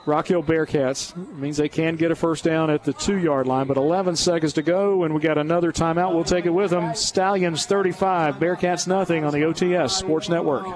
Rock 0.06 0.26
Hill 0.26 0.42
Bearcats. 0.42 1.16
It 1.16 1.36
means 1.36 1.56
they 1.56 1.68
can 1.68 1.94
get 1.94 2.10
a 2.10 2.16
first 2.16 2.42
down 2.42 2.68
at 2.68 2.82
the 2.82 2.92
two 2.92 3.16
yard 3.16 3.46
line, 3.46 3.68
but 3.68 3.76
11 3.76 4.16
seconds 4.16 4.54
to 4.54 4.62
go, 4.62 5.04
and 5.04 5.14
we 5.14 5.20
got 5.20 5.38
another 5.38 5.70
timeout. 5.70 6.14
We'll 6.14 6.24
take 6.24 6.46
it 6.46 6.50
with 6.50 6.70
them. 6.70 6.96
Stallions 6.96 7.64
35, 7.66 8.36
Bearcats 8.36 8.88
nothing 8.88 9.24
on 9.24 9.32
the 9.32 9.40
OTS 9.40 9.90
Sports 9.90 10.28
Network. 10.28 10.66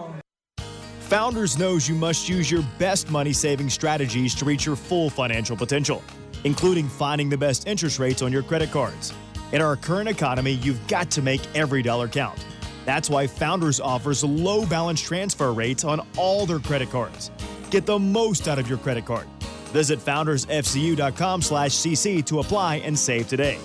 Founders 1.00 1.58
knows 1.58 1.88
you 1.88 1.96
must 1.96 2.28
use 2.28 2.50
your 2.50 2.62
best 2.78 3.10
money 3.10 3.32
saving 3.32 3.70
strategies 3.70 4.36
to 4.36 4.44
reach 4.44 4.64
your 4.64 4.76
full 4.76 5.10
financial 5.10 5.56
potential, 5.56 6.02
including 6.44 6.88
finding 6.88 7.28
the 7.28 7.36
best 7.36 7.66
interest 7.66 7.98
rates 7.98 8.22
on 8.22 8.32
your 8.32 8.42
credit 8.44 8.70
cards. 8.70 9.12
In 9.52 9.60
our 9.60 9.76
current 9.76 10.08
economy, 10.08 10.52
you've 10.52 10.86
got 10.88 11.10
to 11.10 11.20
make 11.20 11.42
every 11.54 11.82
dollar 11.82 12.08
count. 12.08 12.42
That's 12.86 13.10
why 13.10 13.26
Founders 13.26 13.80
offers 13.80 14.24
low 14.24 14.64
balance 14.64 15.02
transfer 15.02 15.52
rates 15.52 15.84
on 15.84 16.00
all 16.16 16.46
their 16.46 16.58
credit 16.58 16.90
cards. 16.90 17.30
Get 17.70 17.84
the 17.84 17.98
most 17.98 18.48
out 18.48 18.58
of 18.58 18.66
your 18.68 18.78
credit 18.78 19.04
card. 19.04 19.26
Visit 19.66 19.98
foundersfcu.com/cc 19.98 22.26
to 22.26 22.40
apply 22.40 22.76
and 22.76 22.98
save 22.98 23.28
today. 23.28 23.58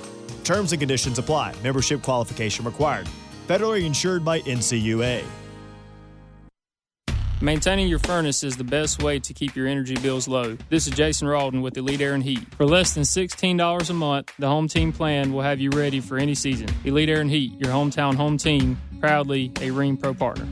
Terms 0.43 0.73
and 0.73 0.79
conditions 0.79 1.19
apply. 1.19 1.53
Membership 1.63 2.01
qualification 2.01 2.65
required. 2.65 3.07
Federally 3.47 3.85
insured 3.85 4.25
by 4.25 4.41
NCUA. 4.41 5.23
Maintaining 7.39 7.87
your 7.87 7.99
furnace 7.99 8.43
is 8.43 8.57
the 8.57 8.63
best 8.63 9.03
way 9.03 9.19
to 9.19 9.31
keep 9.31 9.55
your 9.55 9.67
energy 9.67 9.95
bills 9.95 10.27
low. 10.27 10.57
This 10.69 10.87
is 10.87 10.93
Jason 10.93 11.27
Rawdon 11.27 11.61
with 11.61 11.77
Elite 11.77 12.01
Air 12.01 12.15
and 12.15 12.23
Heat. 12.23 12.39
For 12.55 12.65
less 12.65 12.95
than 12.95 13.03
$16 13.03 13.89
a 13.89 13.93
month, 13.93 14.33
the 14.39 14.47
home 14.47 14.67
team 14.67 14.91
plan 14.91 15.31
will 15.31 15.43
have 15.43 15.59
you 15.59 15.69
ready 15.69 15.99
for 15.99 16.17
any 16.17 16.33
season. 16.33 16.67
Elite 16.83 17.09
Air 17.09 17.21
and 17.21 17.29
Heat, 17.29 17.53
your 17.59 17.71
hometown 17.71 18.15
home 18.15 18.37
team, 18.37 18.79
proudly 18.99 19.51
a 19.57 19.69
Rheem 19.69 20.01
Pro 20.01 20.15
partner. 20.15 20.47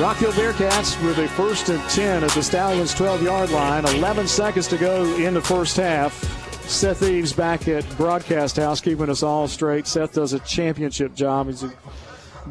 Rock 0.00 0.16
Hill 0.16 0.32
Bearcats 0.32 1.00
with 1.04 1.18
a 1.18 1.28
first 1.28 1.68
and 1.68 1.82
10 1.90 2.24
at 2.24 2.30
the 2.30 2.42
Stallions 2.42 2.92
12 2.94 3.22
yard 3.22 3.50
line. 3.50 3.84
11 3.84 4.26
seconds 4.26 4.66
to 4.66 4.76
go 4.76 5.04
in 5.16 5.34
the 5.34 5.40
first 5.40 5.76
half. 5.76 6.37
Seth 6.68 7.02
Eves 7.02 7.32
back 7.32 7.66
at 7.66 7.84
Broadcast 7.96 8.56
House 8.56 8.80
keeping 8.80 9.08
us 9.08 9.22
all 9.22 9.48
straight. 9.48 9.86
Seth 9.86 10.12
does 10.12 10.34
a 10.34 10.38
championship 10.40 11.14
job. 11.14 11.46
He's 11.46 11.62
a 11.62 11.72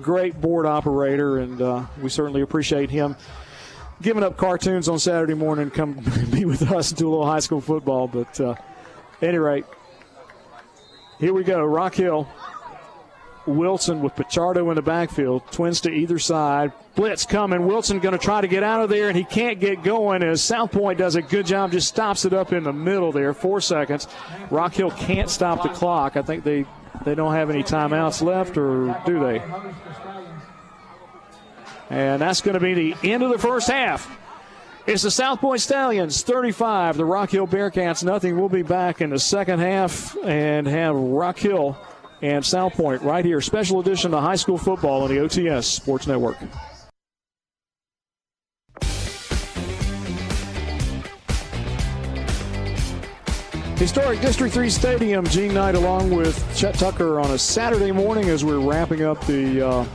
great 0.01 0.41
board 0.41 0.65
operator, 0.65 1.37
and 1.37 1.61
uh, 1.61 1.85
we 2.01 2.09
certainly 2.09 2.41
appreciate 2.41 2.89
him 2.89 3.15
giving 4.01 4.23
up 4.23 4.35
cartoons 4.35 4.89
on 4.89 4.99
Saturday 4.99 5.35
morning 5.35 5.69
to 5.69 5.75
come 5.75 5.93
be 6.31 6.45
with 6.45 6.63
us 6.71 6.89
and 6.89 6.97
do 6.97 7.07
a 7.07 7.11
little 7.11 7.25
high 7.25 7.39
school 7.39 7.61
football. 7.61 8.07
But 8.07 8.41
uh, 8.41 8.55
at 9.21 9.29
any 9.29 9.37
rate, 9.37 9.65
here 11.19 11.33
we 11.33 11.43
go. 11.43 11.63
Rock 11.63 11.95
Hill. 11.95 12.27
Wilson 13.47 14.01
with 14.01 14.15
Pichardo 14.15 14.69
in 14.69 14.75
the 14.75 14.81
backfield, 14.81 15.43
twins 15.51 15.81
to 15.81 15.89
either 15.89 16.19
side. 16.19 16.71
Blitz 16.95 17.25
coming. 17.25 17.65
Wilson 17.65 17.99
going 17.99 18.17
to 18.17 18.23
try 18.23 18.41
to 18.41 18.47
get 18.47 18.63
out 18.63 18.81
of 18.81 18.89
there, 18.89 19.07
and 19.07 19.17
he 19.17 19.23
can't 19.23 19.59
get 19.59 19.83
going 19.83 20.23
as 20.23 20.41
South 20.43 20.71
Pointe 20.71 20.99
does 20.99 21.15
a 21.15 21.21
good 21.21 21.45
job, 21.45 21.71
just 21.71 21.87
stops 21.87 22.25
it 22.25 22.33
up 22.33 22.53
in 22.53 22.63
the 22.63 22.73
middle 22.73 23.11
there. 23.11 23.33
Four 23.33 23.61
seconds. 23.61 24.07
Rock 24.49 24.73
Hill 24.73 24.91
can't 24.91 25.29
stop 25.29 25.63
the 25.63 25.69
clock. 25.69 26.17
I 26.17 26.21
think 26.21 26.43
they, 26.43 26.65
they 27.05 27.15
don't 27.15 27.33
have 27.33 27.49
any 27.49 27.63
timeouts 27.63 28.21
left, 28.21 28.57
or 28.57 29.01
do 29.05 29.19
they? 29.19 29.41
And 31.89 32.21
that's 32.21 32.41
going 32.41 32.55
to 32.55 32.59
be 32.59 32.73
the 32.73 33.11
end 33.11 33.23
of 33.23 33.31
the 33.31 33.37
first 33.37 33.69
half. 33.69 34.17
It's 34.87 35.03
the 35.03 35.11
South 35.11 35.41
Pointe 35.41 35.61
Stallions 35.61 36.21
35, 36.21 36.95
the 36.95 37.03
Rock 37.03 37.31
Hill 37.31 37.45
Bearcats 37.45 38.05
nothing. 38.05 38.39
We'll 38.39 38.47
be 38.47 38.61
back 38.61 39.01
in 39.01 39.09
the 39.09 39.19
second 39.19 39.59
half 39.59 40.15
and 40.23 40.65
have 40.65 40.95
Rock 40.95 41.37
Hill 41.37 41.77
and 42.21 42.45
South 42.45 42.73
Pointe 42.73 43.01
right 43.01 43.23
here. 43.23 43.41
Special 43.41 43.79
edition 43.79 44.13
of 44.13 44.21
high 44.21 44.35
school 44.35 44.57
football 44.57 45.03
on 45.03 45.09
the 45.09 45.17
OTS 45.17 45.65
Sports 45.65 46.07
Network. 46.07 46.37
Historic 53.77 54.19
District 54.21 54.51
3 54.51 54.71
Stadium, 54.71 55.27
Gene 55.27 55.53
Knight 55.53 55.75
along 55.75 56.09
with 56.09 56.43
Chet 56.57 56.73
Tucker 56.73 57.19
on 57.19 57.29
a 57.29 57.37
Saturday 57.37 57.91
morning 57.91 58.27
as 58.27 58.43
we're 58.43 58.59
wrapping 58.59 59.03
up 59.03 59.23
the 59.27 59.61
uh, 59.61 59.85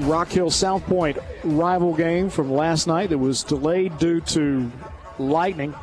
Rock 0.00 0.28
Hill 0.28 0.50
South 0.50 0.84
Pointe 0.84 1.16
rival 1.42 1.94
game 1.94 2.28
from 2.28 2.52
last 2.52 2.86
night 2.86 3.08
that 3.08 3.16
was 3.16 3.42
delayed 3.42 3.96
due 3.96 4.20
to 4.20 4.70
lightning. 5.18 5.74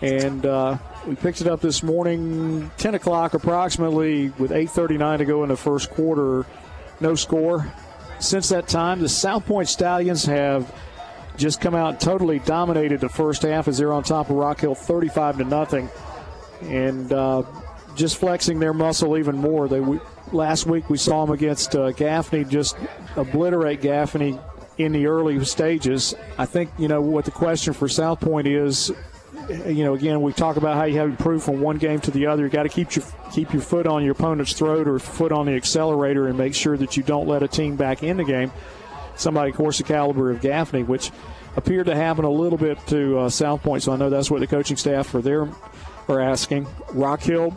And 0.00 0.46
uh, 0.46 0.78
we 1.06 1.14
picked 1.16 1.40
it 1.40 1.46
up 1.46 1.60
this 1.60 1.82
morning, 1.82 2.70
10 2.78 2.94
o'clock 2.94 3.34
approximately, 3.34 4.28
with 4.38 4.50
8.39 4.50 5.18
to 5.18 5.24
go 5.24 5.42
in 5.42 5.48
the 5.48 5.56
first 5.56 5.90
quarter. 5.90 6.46
No 7.00 7.14
score. 7.14 7.72
Since 8.20 8.50
that 8.50 8.68
time, 8.68 9.00
the 9.00 9.08
South 9.08 9.46
Pointe 9.46 9.68
Stallions 9.68 10.24
have 10.26 10.72
just 11.36 11.60
come 11.60 11.74
out 11.74 12.00
totally 12.00 12.38
dominated 12.40 13.00
the 13.00 13.08
first 13.08 13.42
half 13.42 13.66
as 13.66 13.78
they're 13.78 13.92
on 13.92 14.02
top 14.04 14.30
of 14.30 14.36
Rock 14.36 14.60
Hill 14.60 14.74
35 14.74 15.38
to 15.38 15.44
nothing. 15.44 15.88
And 16.62 17.12
uh, 17.12 17.42
just 17.96 18.18
flexing 18.18 18.60
their 18.60 18.72
muscle 18.72 19.16
even 19.16 19.36
more. 19.36 19.68
They 19.68 19.80
we, 19.80 19.98
Last 20.32 20.64
week 20.64 20.88
we 20.88 20.96
saw 20.96 21.26
them 21.26 21.34
against 21.34 21.76
uh, 21.76 21.92
Gaffney 21.92 22.44
just 22.44 22.76
obliterate 23.16 23.82
Gaffney 23.82 24.38
in 24.78 24.92
the 24.92 25.06
early 25.06 25.44
stages. 25.44 26.14
I 26.38 26.46
think, 26.46 26.70
you 26.78 26.88
know, 26.88 27.02
what 27.02 27.26
the 27.26 27.30
question 27.30 27.74
for 27.74 27.86
South 27.86 28.20
Pointe 28.20 28.48
is 28.48 28.90
you 29.48 29.84
know, 29.84 29.94
again, 29.94 30.20
we 30.20 30.32
talk 30.32 30.56
about 30.56 30.76
how 30.76 30.84
you 30.84 30.98
have 30.98 31.08
improved 31.08 31.44
from 31.44 31.60
one 31.60 31.78
game 31.78 32.00
to 32.00 32.10
the 32.10 32.26
other. 32.26 32.44
You 32.44 32.50
got 32.50 32.64
to 32.64 32.68
keep 32.68 32.94
your 32.94 33.04
keep 33.32 33.52
your 33.52 33.62
foot 33.62 33.86
on 33.86 34.04
your 34.04 34.12
opponent's 34.12 34.52
throat 34.52 34.86
or 34.86 34.98
foot 34.98 35.32
on 35.32 35.46
the 35.46 35.52
accelerator 35.52 36.28
and 36.28 36.36
make 36.36 36.54
sure 36.54 36.76
that 36.76 36.96
you 36.96 37.02
don't 37.02 37.26
let 37.26 37.42
a 37.42 37.48
team 37.48 37.76
back 37.76 38.02
in 38.02 38.18
the 38.18 38.24
game. 38.24 38.52
Somebody, 39.16 39.50
of 39.50 39.56
course, 39.56 39.78
the 39.78 39.84
caliber 39.84 40.30
of 40.30 40.40
Gaffney, 40.40 40.82
which 40.82 41.10
appeared 41.56 41.86
to 41.86 41.94
happen 41.94 42.24
a 42.24 42.30
little 42.30 42.58
bit 42.58 42.78
to 42.88 43.18
uh, 43.20 43.28
South 43.28 43.62
Pointe. 43.62 43.82
So 43.82 43.92
I 43.92 43.96
know 43.96 44.10
that's 44.10 44.30
what 44.30 44.40
the 44.40 44.46
coaching 44.46 44.76
staff 44.76 45.08
for 45.08 45.20
there 45.20 45.48
are 46.08 46.20
asking. 46.20 46.66
Rock 46.92 47.20
Hill 47.20 47.54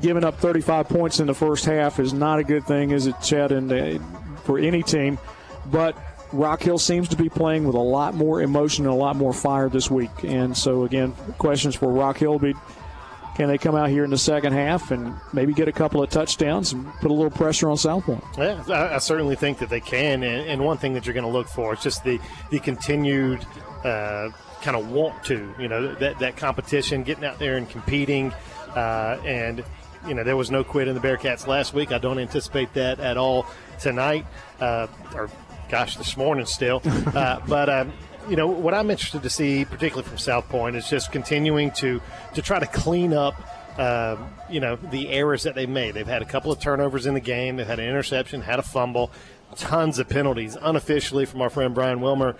giving 0.00 0.24
up 0.24 0.38
35 0.38 0.88
points 0.88 1.20
in 1.20 1.26
the 1.26 1.34
first 1.34 1.64
half 1.64 1.98
is 1.98 2.12
not 2.12 2.38
a 2.38 2.44
good 2.44 2.64
thing, 2.64 2.90
is 2.90 3.06
it, 3.06 3.16
Chet, 3.22 3.52
and 3.52 3.72
uh, 3.72 3.98
for 4.44 4.58
any 4.58 4.82
team. 4.82 5.18
But 5.66 5.96
Rock 6.32 6.62
Hill 6.62 6.78
seems 6.78 7.08
to 7.08 7.16
be 7.16 7.28
playing 7.28 7.64
with 7.64 7.74
a 7.74 7.80
lot 7.80 8.14
more 8.14 8.40
emotion 8.40 8.84
and 8.84 8.92
a 8.92 8.96
lot 8.96 9.16
more 9.16 9.32
fire 9.32 9.68
this 9.68 9.90
week. 9.90 10.10
And 10.22 10.56
so, 10.56 10.84
again, 10.84 11.12
questions 11.38 11.74
for 11.74 11.90
Rock 11.92 12.18
Hill 12.18 12.38
be 12.38 12.54
can 13.40 13.48
they 13.48 13.56
come 13.56 13.74
out 13.74 13.88
here 13.88 14.04
in 14.04 14.10
the 14.10 14.18
second 14.18 14.52
half 14.52 14.90
and 14.90 15.14
maybe 15.32 15.54
get 15.54 15.66
a 15.66 15.72
couple 15.72 16.02
of 16.02 16.10
touchdowns 16.10 16.74
and 16.74 16.86
put 17.00 17.10
a 17.10 17.14
little 17.14 17.30
pressure 17.30 17.70
on 17.70 17.76
South 17.78 18.04
Pointe? 18.04 18.22
Yeah, 18.36 18.62
I, 18.68 18.96
I 18.96 18.98
certainly 18.98 19.34
think 19.34 19.58
that 19.60 19.70
they 19.70 19.80
can. 19.80 20.22
And, 20.22 20.48
and, 20.48 20.62
one 20.62 20.76
thing 20.76 20.92
that 20.92 21.06
you're 21.06 21.14
going 21.14 21.24
to 21.24 21.30
look 21.30 21.48
for 21.48 21.72
is 21.72 21.80
just 21.80 22.04
the 22.04 22.20
the 22.50 22.58
continued 22.58 23.46
uh, 23.84 24.28
kind 24.60 24.76
of 24.76 24.90
want 24.90 25.24
to, 25.24 25.54
you 25.58 25.68
know, 25.68 25.94
that 25.94 26.18
that 26.18 26.36
competition, 26.36 27.02
getting 27.02 27.24
out 27.24 27.38
there 27.38 27.56
and 27.56 27.68
competing, 27.70 28.32
uh, 28.74 29.18
and 29.24 29.64
you 30.06 30.12
know 30.12 30.22
there 30.22 30.36
was 30.36 30.50
no 30.50 30.62
quit 30.62 30.86
in 30.86 30.94
the 30.94 31.00
Bearcats 31.00 31.46
last 31.46 31.72
week. 31.72 31.92
I 31.92 31.98
don't 31.98 32.18
anticipate 32.18 32.74
that 32.74 33.00
at 33.00 33.16
all 33.16 33.46
tonight, 33.78 34.26
uh, 34.60 34.86
or 35.14 35.30
gosh, 35.70 35.96
this 35.96 36.16
morning 36.16 36.46
still. 36.46 36.82
Uh, 37.10 37.40
but 37.48 37.68
um, 37.68 37.92
you 38.28 38.36
know 38.36 38.46
what 38.46 38.72
I'm 38.72 38.90
interested 38.90 39.22
to 39.22 39.30
see, 39.30 39.64
particularly 39.64 40.08
from 40.08 40.18
South 40.18 40.48
Pointe, 40.48 40.76
is 40.76 40.88
just 40.88 41.10
continuing 41.10 41.70
to 41.72 42.00
to 42.34 42.42
try 42.42 42.58
to 42.58 42.66
clean 42.66 43.12
up. 43.12 43.34
Uh, 43.78 44.16
you 44.50 44.60
know 44.60 44.76
the 44.76 45.08
errors 45.08 45.44
that 45.44 45.54
they 45.54 45.66
made. 45.66 45.94
They've 45.94 46.06
had 46.06 46.22
a 46.22 46.26
couple 46.26 46.52
of 46.52 46.60
turnovers 46.60 47.06
in 47.06 47.14
the 47.14 47.20
game. 47.20 47.56
They've 47.56 47.66
had 47.66 47.78
an 47.78 47.88
interception, 47.88 48.42
had 48.42 48.58
a 48.58 48.62
fumble, 48.62 49.10
tons 49.56 49.98
of 49.98 50.08
penalties 50.08 50.56
unofficially 50.60 51.24
from 51.24 51.40
our 51.40 51.50
friend 51.50 51.74
Brian 51.74 52.00
Wilmer 52.00 52.36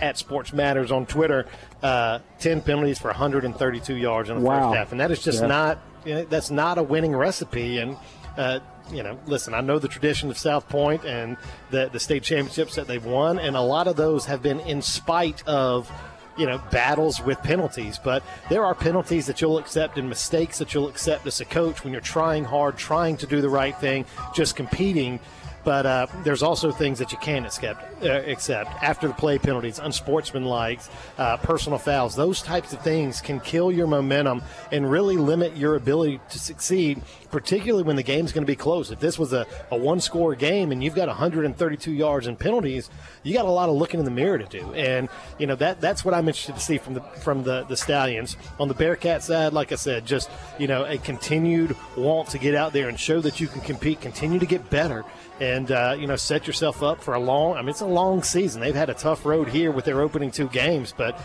at 0.00 0.18
Sports 0.18 0.52
Matters 0.52 0.92
on 0.92 1.06
Twitter. 1.06 1.46
Uh, 1.82 2.20
Ten 2.38 2.60
penalties 2.60 2.98
for 2.98 3.08
132 3.08 3.96
yards 3.96 4.28
in 4.28 4.38
the 4.38 4.42
wow. 4.42 4.70
first 4.70 4.76
half, 4.78 4.92
and 4.92 5.00
that 5.00 5.10
is 5.10 5.22
just 5.22 5.40
Yeah. 5.40 5.46
not 5.48 5.78
you 6.04 6.14
know, 6.14 6.24
that's 6.24 6.50
not 6.50 6.78
a 6.78 6.82
winning 6.82 7.14
recipe. 7.14 7.78
And 7.78 7.96
uh, 8.36 8.60
you 8.90 9.02
know, 9.02 9.18
listen, 9.26 9.54
I 9.54 9.60
know 9.60 9.78
the 9.78 9.88
tradition 9.88 10.30
of 10.30 10.38
South 10.38 10.68
Pointe 10.68 11.04
and 11.04 11.36
the 11.70 11.88
the 11.92 12.00
state 12.00 12.22
championships 12.22 12.74
that 12.74 12.86
they've 12.86 13.04
won, 13.04 13.38
and 13.38 13.56
a 13.56 13.60
lot 13.60 13.86
of 13.86 13.96
those 13.96 14.26
have 14.26 14.42
been 14.42 14.60
in 14.60 14.82
spite 14.82 15.46
of. 15.46 15.90
You 16.34 16.46
know, 16.46 16.62
battles 16.70 17.20
with 17.20 17.42
penalties, 17.42 18.00
but 18.02 18.22
there 18.48 18.64
are 18.64 18.74
penalties 18.74 19.26
that 19.26 19.42
you'll 19.42 19.58
accept 19.58 19.98
and 19.98 20.08
mistakes 20.08 20.56
that 20.60 20.72
you'll 20.72 20.88
accept 20.88 21.26
as 21.26 21.42
a 21.42 21.44
coach 21.44 21.84
when 21.84 21.92
you're 21.92 22.00
trying 22.00 22.44
hard, 22.44 22.78
trying 22.78 23.18
to 23.18 23.26
do 23.26 23.42
the 23.42 23.50
right 23.50 23.78
thing, 23.78 24.06
just 24.34 24.56
competing. 24.56 25.20
But 25.64 25.86
uh, 25.86 26.06
there's 26.24 26.42
also 26.42 26.72
things 26.72 26.98
that 26.98 27.12
you 27.12 27.18
can 27.18 27.44
accept, 27.44 28.04
uh, 28.04 28.22
accept 28.26 28.70
after 28.82 29.08
the 29.08 29.14
play 29.14 29.38
penalties, 29.38 29.78
unsportsmanlike, 29.78 30.80
uh, 31.18 31.36
personal 31.38 31.78
fouls. 31.78 32.16
Those 32.16 32.42
types 32.42 32.72
of 32.72 32.80
things 32.82 33.20
can 33.20 33.38
kill 33.40 33.70
your 33.70 33.86
momentum 33.86 34.42
and 34.72 34.90
really 34.90 35.16
limit 35.16 35.56
your 35.56 35.76
ability 35.76 36.20
to 36.30 36.38
succeed, 36.38 37.00
particularly 37.30 37.84
when 37.84 37.96
the 37.96 38.02
game's 38.02 38.32
going 38.32 38.42
to 38.44 38.50
be 38.50 38.56
close. 38.56 38.90
If 38.90 38.98
this 38.98 39.18
was 39.18 39.32
a, 39.32 39.46
a 39.70 39.76
one 39.76 40.00
score 40.00 40.34
game 40.34 40.72
and 40.72 40.82
you've 40.82 40.94
got 40.94 41.08
132 41.08 41.92
yards 41.92 42.26
in 42.26 42.36
penalties, 42.36 42.90
you 43.22 43.32
got 43.32 43.44
a 43.44 43.50
lot 43.50 43.68
of 43.68 43.76
looking 43.76 44.00
in 44.00 44.04
the 44.04 44.10
mirror 44.10 44.38
to 44.38 44.46
do. 44.46 44.72
And 44.74 45.08
you 45.38 45.46
know 45.46 45.54
that 45.56 45.80
that's 45.80 46.04
what 46.04 46.14
I'm 46.14 46.28
interested 46.28 46.54
to 46.54 46.60
see 46.60 46.78
from 46.78 46.94
the 46.94 47.00
from 47.00 47.44
the, 47.44 47.64
the 47.64 47.76
Stallions. 47.76 48.36
On 48.58 48.68
the 48.68 48.74
Bearcat 48.74 49.22
side, 49.22 49.52
like 49.52 49.72
I 49.72 49.76
said, 49.76 50.06
just 50.06 50.30
you 50.58 50.66
know 50.66 50.84
a 50.84 50.98
continued 50.98 51.76
want 51.96 52.28
to 52.30 52.38
get 52.38 52.54
out 52.54 52.72
there 52.72 52.88
and 52.88 52.98
show 52.98 53.20
that 53.20 53.40
you 53.40 53.46
can 53.46 53.60
compete, 53.60 54.00
continue 54.00 54.38
to 54.38 54.46
get 54.46 54.68
better 54.70 55.04
and 55.40 55.70
uh, 55.70 55.96
you 55.98 56.06
know 56.06 56.16
set 56.16 56.46
yourself 56.46 56.82
up 56.82 57.02
for 57.02 57.14
a 57.14 57.20
long. 57.20 57.56
I 57.56 57.60
mean, 57.60 57.70
it's 57.70 57.80
a 57.80 57.86
long 57.86 58.22
season. 58.22 58.60
They've 58.60 58.74
had 58.74 58.90
a 58.90 58.94
tough 58.94 59.24
road 59.24 59.48
here 59.48 59.70
with 59.70 59.84
their 59.84 60.00
opening 60.00 60.30
two 60.30 60.48
games, 60.48 60.94
but 60.96 61.20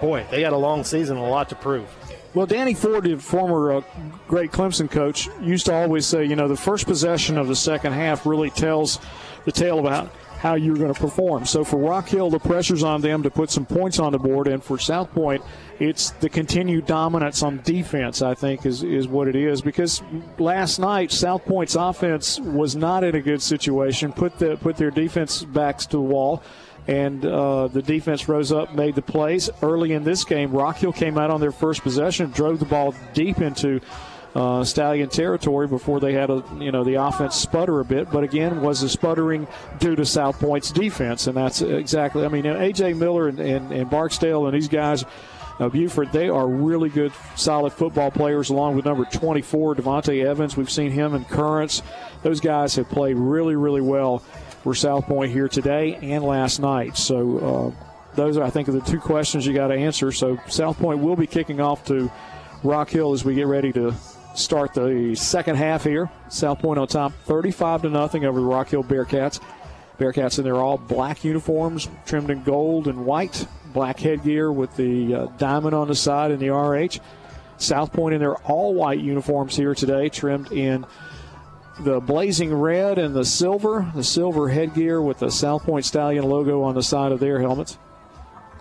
boy, 0.00 0.26
they 0.30 0.40
got 0.40 0.52
a 0.52 0.58
long 0.58 0.84
season, 0.84 1.16
and 1.16 1.26
a 1.26 1.28
lot 1.28 1.48
to 1.50 1.54
prove. 1.54 1.88
Well, 2.34 2.46
Danny 2.46 2.74
Ford, 2.74 3.04
the 3.04 3.16
former 3.16 3.72
uh, 3.72 3.80
great 4.28 4.52
Clemson 4.52 4.90
coach, 4.90 5.28
used 5.40 5.66
to 5.66 5.74
always 5.74 6.06
say, 6.06 6.24
you 6.24 6.36
know, 6.36 6.46
the 6.46 6.56
first 6.56 6.86
possession 6.86 7.38
of 7.38 7.48
the 7.48 7.56
second 7.56 7.94
half 7.94 8.26
really 8.26 8.50
tells 8.50 9.00
the 9.44 9.52
tale 9.52 9.78
about 9.78 10.12
how 10.38 10.54
you're 10.54 10.76
going 10.76 10.92
to 10.92 11.00
perform. 11.00 11.44
So 11.44 11.64
for 11.64 11.76
Rock 11.78 12.08
Hill, 12.08 12.30
the 12.30 12.38
pressure's 12.38 12.82
on 12.82 13.00
them 13.00 13.22
to 13.24 13.30
put 13.30 13.50
some 13.50 13.66
points 13.66 13.98
on 13.98 14.12
the 14.12 14.18
board, 14.18 14.46
and 14.46 14.62
for 14.62 14.78
South 14.78 15.12
Pointe, 15.12 15.42
it's 15.80 16.10
the 16.12 16.28
continued 16.28 16.86
dominance 16.86 17.42
on 17.42 17.60
defense. 17.62 18.22
I 18.22 18.34
think 18.34 18.64
is 18.64 18.82
is 18.82 19.08
what 19.08 19.28
it 19.28 19.36
is 19.36 19.60
because 19.60 20.02
last 20.38 20.78
night 20.78 21.12
South 21.12 21.44
Pointe's 21.44 21.76
offense 21.76 22.38
was 22.40 22.76
not 22.76 23.04
in 23.04 23.14
a 23.14 23.20
good 23.20 23.42
situation. 23.42 24.12
Put 24.12 24.38
the 24.38 24.56
put 24.56 24.76
their 24.76 24.90
defense 24.90 25.44
backs 25.44 25.86
to 25.86 25.96
the 25.96 26.02
wall 26.02 26.42
and 26.88 27.24
uh, 27.26 27.68
the 27.68 27.82
defense 27.82 28.28
rose 28.28 28.50
up, 28.50 28.74
made 28.74 28.94
the 28.94 29.02
plays. 29.02 29.50
Early 29.62 29.92
in 29.92 30.04
this 30.04 30.24
game, 30.24 30.50
Rock 30.52 30.78
Hill 30.78 30.92
came 30.92 31.18
out 31.18 31.30
on 31.30 31.38
their 31.38 31.52
first 31.52 31.82
possession, 31.82 32.30
drove 32.30 32.58
the 32.58 32.64
ball 32.64 32.94
deep 33.12 33.40
into 33.40 33.80
uh, 34.38 34.62
Stallion 34.62 35.08
territory 35.08 35.66
before 35.66 35.98
they 35.98 36.12
had 36.12 36.30
a 36.30 36.44
you 36.60 36.70
know 36.70 36.84
the 36.84 36.94
offense 36.94 37.34
sputter 37.34 37.80
a 37.80 37.84
bit. 37.84 38.08
But 38.08 38.22
again, 38.22 38.62
was 38.62 38.80
the 38.80 38.88
sputtering 38.88 39.48
due 39.80 39.96
to 39.96 40.06
South 40.06 40.38
Pointe's 40.38 40.70
defense, 40.70 41.26
and 41.26 41.36
that's 41.36 41.60
exactly. 41.60 42.24
I 42.24 42.28
mean, 42.28 42.44
AJ 42.44 42.96
Miller 42.96 43.26
and, 43.26 43.40
and, 43.40 43.72
and 43.72 43.90
Barksdale 43.90 44.46
and 44.46 44.54
these 44.54 44.68
guys. 44.68 45.04
Uh, 45.58 45.68
Buford, 45.68 46.12
they 46.12 46.28
are 46.28 46.46
really 46.46 46.88
good, 46.88 47.10
solid 47.34 47.72
football 47.72 48.12
players, 48.12 48.48
along 48.48 48.76
with 48.76 48.84
number 48.84 49.04
24, 49.04 49.74
Devontae 49.74 50.24
Evans. 50.24 50.56
We've 50.56 50.70
seen 50.70 50.92
him 50.92 51.16
in 51.16 51.24
Currents. 51.24 51.82
Those 52.22 52.38
guys 52.38 52.76
have 52.76 52.88
played 52.88 53.16
really, 53.16 53.56
really 53.56 53.80
well 53.80 54.18
for 54.62 54.76
South 54.76 55.06
Pointe 55.06 55.32
here 55.32 55.48
today 55.48 55.98
and 56.00 56.22
last 56.22 56.60
night. 56.60 56.96
So 56.96 57.74
uh, 57.74 58.14
those 58.14 58.36
are, 58.36 58.44
I 58.44 58.50
think, 58.50 58.68
are 58.68 58.72
the 58.72 58.82
two 58.82 59.00
questions 59.00 59.48
you 59.48 59.52
got 59.52 59.66
to 59.68 59.74
answer. 59.74 60.12
So 60.12 60.38
South 60.46 60.78
Pointe 60.78 61.02
will 61.02 61.16
be 61.16 61.26
kicking 61.26 61.60
off 61.60 61.84
to 61.86 62.08
Rock 62.62 62.90
Hill 62.90 63.12
as 63.12 63.24
we 63.24 63.34
get 63.34 63.48
ready 63.48 63.72
to 63.72 63.96
start 64.38 64.74
the 64.74 65.14
second 65.14 65.56
half 65.56 65.84
here. 65.84 66.10
South 66.28 66.60
Pointe 66.60 66.78
on 66.78 66.88
top, 66.88 67.12
35 67.24 67.82
to 67.82 67.90
nothing 67.90 68.24
over 68.24 68.40
the 68.40 68.46
Rock 68.46 68.68
Hill 68.68 68.84
Bearcats. 68.84 69.40
Bearcats 69.98 70.38
in 70.38 70.44
their 70.44 70.56
all 70.56 70.78
black 70.78 71.24
uniforms, 71.24 71.88
trimmed 72.06 72.30
in 72.30 72.42
gold 72.44 72.86
and 72.86 73.04
white, 73.04 73.46
black 73.72 73.98
headgear 73.98 74.52
with 74.52 74.74
the 74.76 75.14
uh, 75.14 75.26
diamond 75.38 75.74
on 75.74 75.88
the 75.88 75.94
side 75.94 76.30
and 76.30 76.40
the 76.40 76.50
RH. 76.50 77.00
South 77.58 77.92
Pointe 77.92 78.14
in 78.14 78.20
their 78.20 78.36
all 78.36 78.74
white 78.74 79.00
uniforms 79.00 79.56
here 79.56 79.74
today, 79.74 80.08
trimmed 80.08 80.52
in 80.52 80.86
the 81.80 82.00
blazing 82.00 82.54
red 82.54 82.98
and 82.98 83.14
the 83.14 83.24
silver, 83.24 83.90
the 83.94 84.04
silver 84.04 84.48
headgear 84.48 85.02
with 85.02 85.18
the 85.18 85.30
South 85.30 85.64
Pointe 85.64 85.84
Stallion 85.84 86.24
logo 86.24 86.62
on 86.62 86.74
the 86.74 86.82
side 86.82 87.12
of 87.12 87.20
their 87.20 87.40
helmets. 87.40 87.78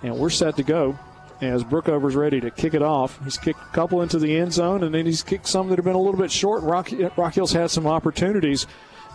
And 0.03 0.17
we're 0.17 0.29
set 0.29 0.57
to 0.57 0.63
go 0.63 0.97
as 1.41 1.63
Brookover's 1.63 2.15
ready 2.15 2.39
to 2.41 2.51
kick 2.51 2.73
it 2.73 2.81
off. 2.81 3.23
He's 3.23 3.37
kicked 3.37 3.61
a 3.61 3.73
couple 3.73 4.01
into 4.01 4.19
the 4.19 4.37
end 4.37 4.53
zone, 4.53 4.83
and 4.83 4.93
then 4.93 5.05
he's 5.05 5.23
kicked 5.23 5.47
some 5.47 5.69
that 5.69 5.77
have 5.77 5.85
been 5.85 5.95
a 5.95 6.01
little 6.01 6.19
bit 6.19 6.31
short. 6.31 6.63
Rock, 6.63 6.89
Rock 7.15 7.33
Hill's 7.33 7.53
had 7.53 7.69
some 7.69 7.87
opportunities 7.87 8.65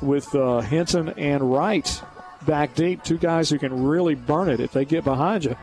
with 0.00 0.32
uh, 0.34 0.60
Hinton 0.60 1.10
and 1.10 1.52
Wright 1.52 2.02
back 2.46 2.74
deep, 2.74 3.02
two 3.02 3.18
guys 3.18 3.50
who 3.50 3.58
can 3.58 3.84
really 3.84 4.14
burn 4.14 4.48
it 4.48 4.60
if 4.60 4.72
they 4.72 4.84
get 4.84 5.04
behind 5.04 5.44
you. 5.44 5.56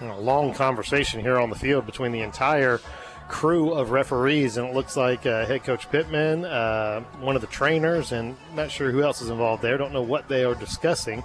a 0.00 0.20
long 0.20 0.54
conversation 0.54 1.20
here 1.20 1.38
on 1.38 1.50
the 1.50 1.56
field 1.56 1.86
between 1.86 2.12
the 2.12 2.20
entire 2.20 2.80
crew 3.28 3.72
of 3.72 3.90
referees, 3.90 4.56
and 4.56 4.68
it 4.68 4.74
looks 4.74 4.96
like 4.96 5.26
uh, 5.26 5.46
head 5.46 5.64
coach 5.64 5.90
Pittman, 5.90 6.44
uh, 6.44 7.00
one 7.20 7.36
of 7.36 7.40
the 7.40 7.48
trainers, 7.48 8.12
and 8.12 8.36
not 8.54 8.70
sure 8.70 8.90
who 8.90 9.02
else 9.02 9.22
is 9.22 9.30
involved 9.30 9.62
there. 9.62 9.78
Don't 9.78 9.92
know 9.92 10.02
what 10.02 10.28
they 10.28 10.44
are 10.44 10.54
discussing, 10.54 11.22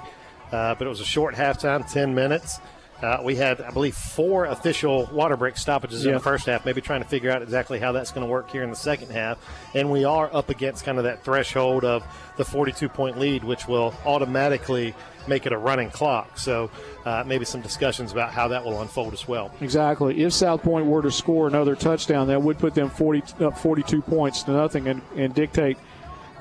uh, 0.52 0.76
but 0.76 0.86
it 0.86 0.90
was 0.90 1.02
a 1.02 1.06
short 1.06 1.36
halftime, 1.36 1.90
10 1.92 2.16
minutes. 2.16 2.60
Uh, 3.02 3.22
we 3.24 3.36
had, 3.36 3.62
I 3.62 3.72
believe, 3.72 3.96
four 3.96 4.46
official 4.46 5.06
water 5.14 5.38
break 5.38 5.58
stoppages 5.58 6.06
in 6.06 6.14
the 6.14 6.20
first 6.20 6.46
half, 6.46 6.66
maybe 6.66 6.82
trying 6.82 7.02
to 7.02 7.08
figure 7.08 7.32
out 7.32 7.42
exactly 7.42 7.80
how 7.80 7.94
that's 7.94 8.12
going 8.12 8.26
to 8.26 8.32
work 8.32 8.52
here 8.52 8.64
in 8.64 8.70
the 8.70 8.76
second 8.76 9.10
half. 9.12 9.38
And 9.74 9.90
we 9.90 10.04
are 10.04 10.34
up 10.34 10.50
against 10.50 10.84
kind 10.84 10.98
of 10.98 11.06
that 11.06 11.24
threshold 11.24 11.86
of 11.86 12.04
the 12.36 12.44
42 12.44 12.90
point 12.90 13.18
lead, 13.18 13.44
which 13.44 13.68
will 13.68 13.94
automatically 14.06 14.94
make 15.28 15.46
it 15.46 15.54
a 15.54 15.58
running 15.58 15.90
clock. 15.90 16.38
So 16.38 16.70
uh, 17.06 17.24
maybe 17.26 17.46
some 17.46 17.62
discussions 17.62 18.12
about 18.12 18.32
how 18.32 18.50
that 18.50 18.66
will 18.66 18.82
unfold 18.82 19.14
as 19.14 19.28
well. 19.28 19.52
Exactly. 19.62 20.22
If 20.24 20.34
South 20.34 20.64
Pointe 20.64 20.88
were 20.88 21.02
to 21.02 21.12
score 21.12 21.48
another 21.48 21.76
touchdown, 21.76 22.28
that 22.28 22.42
would 22.42 22.58
put 22.58 22.76
them 22.76 22.90
40, 22.90 23.46
up 23.46 23.58
42 23.58 24.02
points 24.02 24.44
to 24.44 24.52
nothing 24.52 24.88
and, 24.88 25.02
and 25.16 25.34
dictate 25.34 25.78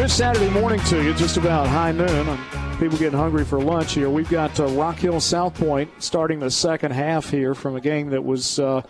Good 0.00 0.10
Saturday 0.10 0.48
morning 0.48 0.80
to 0.84 1.02
you, 1.04 1.12
just 1.12 1.36
about 1.36 1.66
high 1.66 1.92
noon. 1.92 2.38
People 2.78 2.96
getting 2.96 3.18
hungry 3.18 3.44
for 3.44 3.60
lunch 3.60 3.92
here. 3.92 4.08
We've 4.08 4.30
got 4.30 4.58
uh, 4.58 4.66
Rock 4.68 4.96
Hill 4.96 5.20
South 5.20 5.54
Pointe 5.54 5.90
starting 5.98 6.38
the 6.38 6.50
second 6.50 6.92
half 6.92 7.28
here 7.28 7.54
from 7.54 7.76
a 7.76 7.82
game 7.82 8.08
that 8.08 8.24
was 8.24 8.58
uh, 8.58 8.80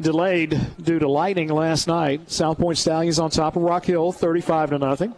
delayed 0.00 0.58
due 0.80 0.98
to 0.98 1.06
lightning 1.06 1.48
last 1.48 1.86
night. 1.86 2.30
South 2.30 2.56
Pointe 2.56 2.78
Stallions 2.78 3.18
on 3.18 3.30
top 3.30 3.56
of 3.56 3.62
Rock 3.62 3.84
Hill, 3.84 4.10
35 4.12 4.70
to 4.70 4.78
nothing. 4.78 5.14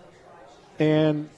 And 0.81 1.29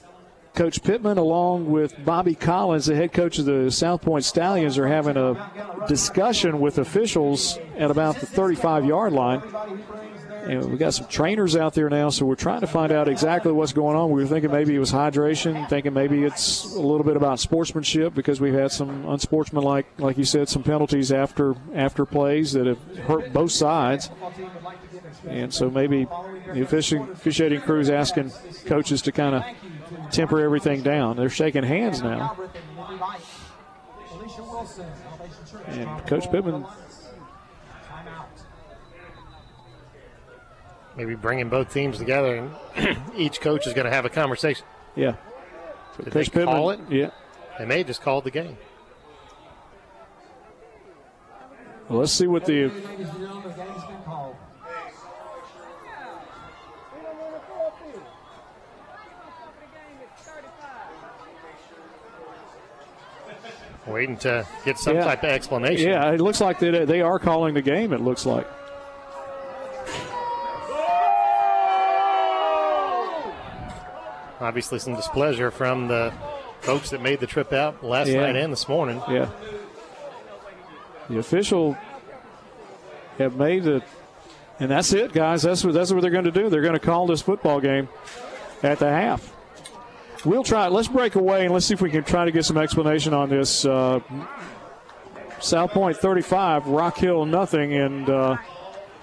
Coach 0.55 0.83
Pittman, 0.85 1.19
along 1.19 1.71
with 1.71 2.03
Bobby 2.05 2.35
Collins, 2.35 2.87
the 2.87 2.95
head 2.95 3.13
coach 3.13 3.39
of 3.39 3.45
the 3.45 3.71
South 3.71 4.03
Pointe 4.03 4.25
Stallions, 4.25 4.79
are 4.79 4.87
having 4.87 5.17
a 5.17 5.85
discussion 5.89 6.61
with 6.61 6.79
officials 6.79 7.59
at 7.77 7.91
about 7.91 8.17
the 8.17 8.27
35 8.27 8.85
yard 8.85 9.13
line. 9.13 9.43
And 10.45 10.71
we 10.71 10.77
got 10.77 10.93
some 10.93 11.09
trainers 11.09 11.57
out 11.57 11.73
there 11.73 11.89
now, 11.89 12.11
so 12.11 12.27
we're 12.27 12.35
trying 12.35 12.61
to 12.61 12.67
find 12.67 12.93
out 12.93 13.09
exactly 13.09 13.51
what's 13.51 13.73
going 13.73 13.97
on. 13.97 14.11
We 14.11 14.23
were 14.23 14.29
thinking 14.29 14.53
maybe 14.53 14.75
it 14.75 14.79
was 14.79 14.93
hydration, 14.93 15.69
thinking 15.71 15.95
maybe 15.95 16.23
it's 16.23 16.65
a 16.75 16.81
little 16.81 17.03
bit 17.03 17.17
about 17.17 17.41
sportsmanship 17.41 18.15
because 18.15 18.43
we've 18.43 18.55
had 18.55 18.71
some 18.71 19.09
unsportsmanlike, 19.09 19.87
like 19.99 20.19
you 20.19 20.25
said, 20.25 20.51
some 20.51 20.63
penalties 20.63 21.11
after 21.11 21.55
after 21.75 22.05
plays 22.05 22.53
that 22.53 22.67
have 22.67 22.79
hurt 22.99 23.33
both 23.33 23.53
sides. 23.53 24.11
And 25.27 25.53
so 25.53 25.71
maybe 25.71 26.07
the 26.53 26.61
officiating, 26.61 27.09
officiating 27.11 27.61
crew 27.63 27.81
is 27.81 27.89
asking 27.89 28.31
coaches 28.67 29.01
to 29.03 29.13
kind 29.13 29.37
of 29.37 29.45
temper 30.11 30.41
everything 30.41 30.83
down. 30.83 31.17
They're 31.17 31.29
shaking 31.29 31.63
hands 31.63 32.03
now. 32.03 32.37
And 35.69 36.07
Coach 36.07 36.31
Pittman 36.31 36.65
maybe 40.97 41.15
bringing 41.15 41.49
both 41.49 41.73
teams 41.73 41.99
together, 41.99 42.51
and 42.77 42.99
each 43.17 43.41
coach 43.41 43.67
is 43.67 43.73
going 43.73 43.87
to 43.87 43.91
have 43.91 44.05
a 44.05 44.11
conversation. 44.11 44.65
Yeah. 44.95 45.17
Did 45.97 46.13
Coach 46.13 46.31
they 46.31 46.45
call 46.45 46.71
it? 46.71 46.79
Pittman, 46.79 46.97
yeah. 46.97 47.11
They 47.59 47.67
may 47.67 47.85
just 47.85 48.03
called 48.03 48.25
the 48.25 48.31
game. 48.31 48.57
Well, 51.89 52.01
let's 52.01 52.13
see 52.13 52.27
what 52.27 52.47
the 52.47 52.71
Waiting 63.87 64.17
to 64.19 64.47
get 64.65 64.79
some 64.79 64.97
Yeah. 64.97 65.05
type 65.05 65.23
of 65.25 65.31
explanation. 65.31 65.91
Yeah, 65.91 66.11
it 66.13 66.21
looks 66.21 66.41
like 66.41 66.59
they, 66.59 66.85
they 66.85 67.01
are 67.03 67.19
calling 67.19 67.55
the 67.55 67.63
game, 67.63 67.93
it 67.93 68.01
looks 68.01 68.25
like. 68.25 68.47
Obviously, 74.41 74.79
some 74.79 74.95
displeasure 74.95 75.51
from 75.51 75.89
the 75.89 76.13
folks 76.61 76.91
that 76.91 77.01
made 77.01 77.21
the 77.21 77.27
trip 77.27 77.53
out 77.53 77.85
last 77.85 78.09
Yeah. 78.09 78.21
night 78.27 78.37
and 78.37 78.53
this 78.53 78.69
morning. 78.69 79.01
Yeah. 79.09 79.29
The 81.09 81.19
official 81.19 81.77
have 83.19 83.37
made 83.37 83.67
it, 83.67 83.83
and 84.59 84.71
that's 84.71 84.93
it, 84.93 85.13
guys. 85.13 85.43
That's 85.43 85.63
what 85.65 85.75
that's 85.75 85.93
what 85.93 86.03
they're 86.03 86.11
going 86.11 86.25
to 86.25 86.31
do. 86.31 86.49
They're 86.49 86.63
going 86.63 86.75
to 86.75 86.81
call 86.81 87.07
this 87.07 87.23
football 87.23 87.61
game 87.61 87.89
at 88.63 88.79
the 88.79 88.89
half. 88.91 89.34
We'll 90.25 90.43
try. 90.43 90.69
Let's 90.69 90.89
break 90.89 91.17
away 91.17 91.45
and 91.45 91.53
let's 91.53 91.67
see 91.67 91.75
if 91.75 91.83
we 91.83 91.91
can 91.91 92.03
try 92.03 92.25
to 92.25 92.33
get 92.33 92.45
some 92.45 92.57
explanation 92.57 93.13
on 93.13 93.29
this. 93.29 93.65
Uh, 93.65 94.01
South 95.41 95.73
Pointe 95.73 95.99
35, 95.99 96.67
Rock 96.69 96.97
Hill 96.97 97.27
nothing, 97.27 97.75
and 97.75 98.09
uh, 98.09 98.37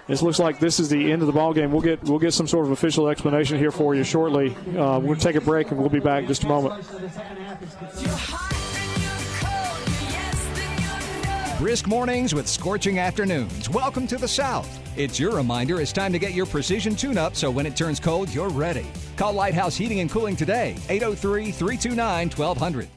this 0.08 0.24
looks 0.24 0.40
like 0.40 0.60
this 0.60 0.80
is 0.80 0.90
the 0.90 1.12
end 1.12 1.22
of 1.22 1.28
the 1.28 1.32
ball 1.32 1.54
game. 1.54 1.72
We'll 1.72 1.82
get 1.82 2.04
we'll 2.04 2.20
get 2.20 2.34
some 2.34 2.48
sort 2.48 2.66
of 2.66 2.72
official 2.72 3.08
explanation 3.08 3.60
here 3.60 3.72
for 3.72 3.94
you 3.94 4.04
shortly. 4.04 4.56
Uh, 4.76 4.98
we'll 5.00 5.16
take 5.16 5.36
a 5.36 5.42
break 5.42 5.70
and 5.70 5.80
we'll 5.80 5.90
be 5.90 6.00
back 6.00 6.24
in 6.24 6.28
just 6.28 6.44
a 6.44 6.48
moment. 6.48 6.84
Brisk 11.60 11.86
mornings 11.86 12.34
with 12.34 12.48
scorching 12.48 12.98
afternoons. 12.98 13.70
Welcome 13.70 14.08
to 14.08 14.18
the 14.18 14.28
South. 14.28 14.80
It's 14.98 15.20
your 15.20 15.36
reminder 15.36 15.80
it's 15.80 15.94
time 15.94 16.12
to 16.12 16.18
get 16.18 16.34
your 16.34 16.48
precision 16.48 16.96
tune 16.96 17.20
up 17.20 17.36
so 17.36 17.52
when 17.52 17.68
it 17.68 17.76
turns 17.76 18.00
cold, 18.00 18.34
you're 18.34 18.50
ready. 18.50 18.88
Call 19.22 19.34
Lighthouse 19.34 19.76
Heating 19.76 20.00
and 20.00 20.10
Cooling 20.10 20.36
today, 20.36 20.76
803 20.90 21.52
329 21.52 22.30
1200. 22.32 22.88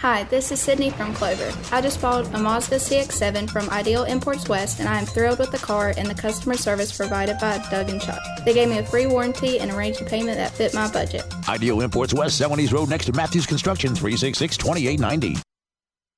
Hi, 0.00 0.24
this 0.24 0.52
is 0.52 0.60
Sydney 0.60 0.90
from 0.90 1.14
Clover. 1.14 1.50
I 1.72 1.80
just 1.80 2.02
bought 2.02 2.26
a 2.34 2.38
Mazda 2.38 2.76
CX-7 2.76 3.48
from 3.48 3.70
Ideal 3.70 4.04
Imports 4.04 4.50
West, 4.50 4.80
and 4.80 4.88
I 4.88 4.98
am 4.98 5.06
thrilled 5.06 5.38
with 5.38 5.50
the 5.50 5.56
car 5.56 5.94
and 5.96 6.06
the 6.06 6.14
customer 6.14 6.58
service 6.58 6.94
provided 6.94 7.38
by 7.40 7.56
Doug 7.70 7.88
and 7.88 8.02
Chuck. 8.02 8.20
They 8.44 8.52
gave 8.52 8.68
me 8.68 8.80
a 8.80 8.84
free 8.84 9.06
warranty 9.06 9.60
and 9.60 9.70
arranged 9.70 10.02
a 10.02 10.04
payment 10.04 10.36
that 10.36 10.50
fit 10.50 10.74
my 10.74 10.92
budget. 10.92 11.24
Ideal 11.48 11.80
Imports 11.80 12.12
West, 12.12 12.38
70s 12.38 12.70
Road 12.70 12.90
next 12.90 13.06
to 13.06 13.14
Matthews 13.14 13.46
Construction, 13.46 13.94
366 13.94 14.58
2890. 14.58 15.40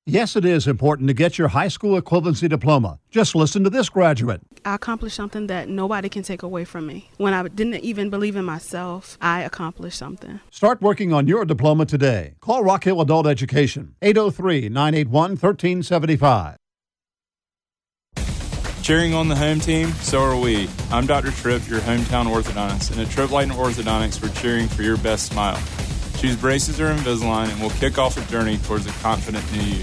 Yes, 0.06 0.34
it 0.34 0.46
is 0.46 0.66
important 0.66 1.08
to 1.08 1.14
get 1.14 1.36
your 1.36 1.48
high 1.48 1.68
school 1.68 2.00
equivalency 2.00 2.48
diploma. 2.48 2.98
Just 3.10 3.34
listen 3.34 3.64
to 3.64 3.70
this 3.70 3.90
graduate. 3.90 4.40
I 4.64 4.74
accomplished 4.74 5.14
something 5.14 5.46
that 5.48 5.68
nobody 5.68 6.08
can 6.08 6.22
take 6.22 6.42
away 6.42 6.64
from 6.64 6.86
me. 6.86 7.10
When 7.18 7.34
I 7.34 7.46
didn't 7.46 7.76
even 7.84 8.08
believe 8.08 8.34
in 8.34 8.44
myself, 8.44 9.18
I 9.20 9.42
accomplished 9.42 9.98
something. 9.98 10.40
Start 10.50 10.80
working 10.80 11.12
on 11.12 11.28
your 11.28 11.44
diploma 11.44 11.84
today. 11.84 12.34
Call 12.40 12.64
Rock 12.64 12.84
Hill 12.84 13.00
Adult 13.00 13.26
Education, 13.26 13.94
803 14.00 14.70
981 14.70 15.30
1375. 15.32 16.56
Cheering 18.82 19.12
on 19.12 19.28
the 19.28 19.36
home 19.36 19.60
team, 19.60 19.92
so 19.92 20.22
are 20.22 20.36
we. 20.36 20.68
I'm 20.90 21.06
Dr. 21.06 21.30
Tripp, 21.30 21.68
your 21.68 21.80
hometown 21.80 22.26
orthodontist, 22.26 22.90
and 22.90 23.00
at 23.00 23.10
Tripp 23.10 23.30
Light 23.30 23.48
and 23.48 23.52
Orthodontics, 23.52 24.22
we're 24.22 24.34
cheering 24.40 24.66
for 24.66 24.82
your 24.82 24.96
best 24.96 25.26
smile. 25.26 25.62
Choose 26.20 26.36
braces 26.36 26.78
or 26.78 26.92
Invisalign, 26.92 27.48
and 27.48 27.58
we'll 27.60 27.70
kick 27.70 27.96
off 27.96 28.18
a 28.18 28.30
journey 28.30 28.58
towards 28.58 28.84
a 28.86 28.92
confident 29.00 29.42
new 29.54 29.62
you. 29.62 29.82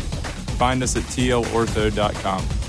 Find 0.60 0.84
us 0.84 0.96
at 0.96 1.02
tlortho.com. 1.04 2.67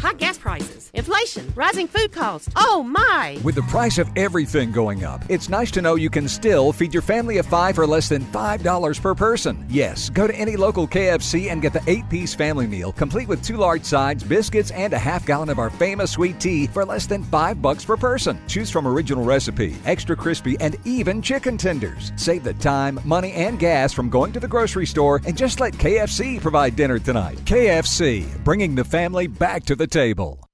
High 0.00 0.14
gas 0.14 0.38
prices, 0.38 0.90
inflation, 0.94 1.52
rising 1.54 1.86
food 1.86 2.10
costs. 2.10 2.48
Oh 2.56 2.82
my! 2.82 3.38
With 3.44 3.54
the 3.54 3.62
price 3.64 3.98
of 3.98 4.08
everything 4.16 4.72
going 4.72 5.04
up, 5.04 5.22
it's 5.28 5.50
nice 5.50 5.70
to 5.72 5.82
know 5.82 5.96
you 5.96 6.08
can 6.08 6.26
still 6.26 6.72
feed 6.72 6.94
your 6.94 7.02
family 7.02 7.36
of 7.36 7.44
five 7.44 7.74
for 7.74 7.86
less 7.86 8.08
than 8.08 8.24
$5 8.32 9.02
per 9.02 9.14
person. 9.14 9.62
Yes, 9.68 10.08
go 10.08 10.26
to 10.26 10.34
any 10.34 10.56
local 10.56 10.88
KFC 10.88 11.50
and 11.50 11.60
get 11.60 11.74
the 11.74 11.82
eight 11.86 12.08
piece 12.08 12.34
family 12.34 12.66
meal, 12.66 12.92
complete 12.92 13.28
with 13.28 13.44
two 13.44 13.58
large 13.58 13.84
sides, 13.84 14.24
biscuits, 14.24 14.70
and 14.70 14.94
a 14.94 14.98
half 14.98 15.26
gallon 15.26 15.50
of 15.50 15.58
our 15.58 15.68
famous 15.68 16.12
sweet 16.12 16.40
tea 16.40 16.66
for 16.66 16.86
less 16.86 17.04
than 17.04 17.22
five 17.24 17.60
bucks 17.60 17.84
per 17.84 17.98
person. 17.98 18.40
Choose 18.48 18.70
from 18.70 18.88
original 18.88 19.22
recipe, 19.22 19.76
extra 19.84 20.16
crispy, 20.16 20.58
and 20.60 20.76
even 20.86 21.20
chicken 21.20 21.58
tenders. 21.58 22.12
Save 22.16 22.42
the 22.42 22.54
time, 22.54 22.98
money, 23.04 23.32
and 23.32 23.58
gas 23.58 23.92
from 23.92 24.08
going 24.08 24.32
to 24.32 24.40
the 24.40 24.48
grocery 24.48 24.86
store 24.86 25.20
and 25.26 25.36
just 25.36 25.60
let 25.60 25.74
KFC 25.74 26.40
provide 26.40 26.74
dinner 26.74 26.98
tonight. 26.98 27.36
KFC, 27.44 28.42
bringing 28.44 28.74
the 28.74 28.84
family 28.84 29.26
back 29.26 29.62
to 29.64 29.76
the 29.76 29.89
table. 29.90 30.46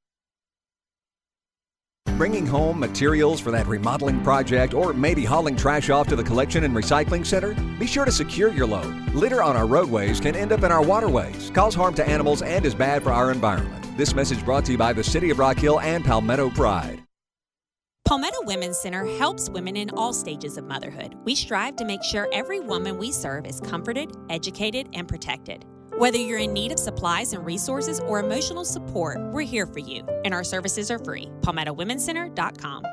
Bringing 2.16 2.46
home 2.46 2.78
materials 2.80 3.40
for 3.40 3.50
that 3.50 3.66
remodeling 3.66 4.22
project 4.22 4.72
or 4.72 4.94
maybe 4.94 5.22
hauling 5.22 5.54
trash 5.54 5.90
off 5.90 6.08
to 6.08 6.16
the 6.16 6.24
collection 6.24 6.64
and 6.64 6.74
recycling 6.74 7.26
center? 7.26 7.52
Be 7.78 7.86
sure 7.86 8.06
to 8.06 8.12
secure 8.12 8.50
your 8.50 8.66
load. 8.66 8.94
Litter 9.12 9.42
on 9.42 9.54
our 9.54 9.66
roadways 9.66 10.18
can 10.18 10.34
end 10.34 10.50
up 10.50 10.62
in 10.62 10.72
our 10.72 10.82
waterways, 10.82 11.50
cause 11.50 11.74
harm 11.74 11.94
to 11.94 12.08
animals, 12.08 12.40
and 12.40 12.64
is 12.64 12.74
bad 12.74 13.02
for 13.02 13.12
our 13.12 13.30
environment. 13.30 13.84
This 13.98 14.14
message 14.14 14.42
brought 14.46 14.64
to 14.64 14.72
you 14.72 14.78
by 14.78 14.94
the 14.94 15.04
City 15.04 15.28
of 15.28 15.38
Rock 15.38 15.58
Hill 15.58 15.78
and 15.80 16.02
Palmetto 16.04 16.48
Pride. 16.50 17.02
Palmetto 18.06 18.40
Women's 18.44 18.78
Center 18.78 19.04
helps 19.18 19.50
women 19.50 19.76
in 19.76 19.90
all 19.90 20.12
stages 20.14 20.56
of 20.56 20.64
motherhood. 20.64 21.16
We 21.24 21.34
strive 21.34 21.76
to 21.76 21.84
make 21.84 22.02
sure 22.02 22.28
every 22.32 22.60
woman 22.60 22.96
we 22.96 23.12
serve 23.12 23.44
is 23.44 23.60
comforted, 23.60 24.10
educated, 24.30 24.88
and 24.94 25.06
protected. 25.06 25.66
Whether 25.98 26.18
you're 26.18 26.40
in 26.40 26.52
need 26.52 26.72
of 26.72 26.78
supplies 26.78 27.32
and 27.32 27.46
resources 27.46 28.00
or 28.00 28.20
emotional 28.20 28.66
support, 28.66 29.16
we're 29.32 29.40
here 29.40 29.64
for 29.64 29.78
you, 29.78 30.06
and 30.26 30.34
our 30.34 30.44
services 30.44 30.90
are 30.90 30.98
free. 30.98 31.30
PalmettoWomenCenter.com. 31.40 32.84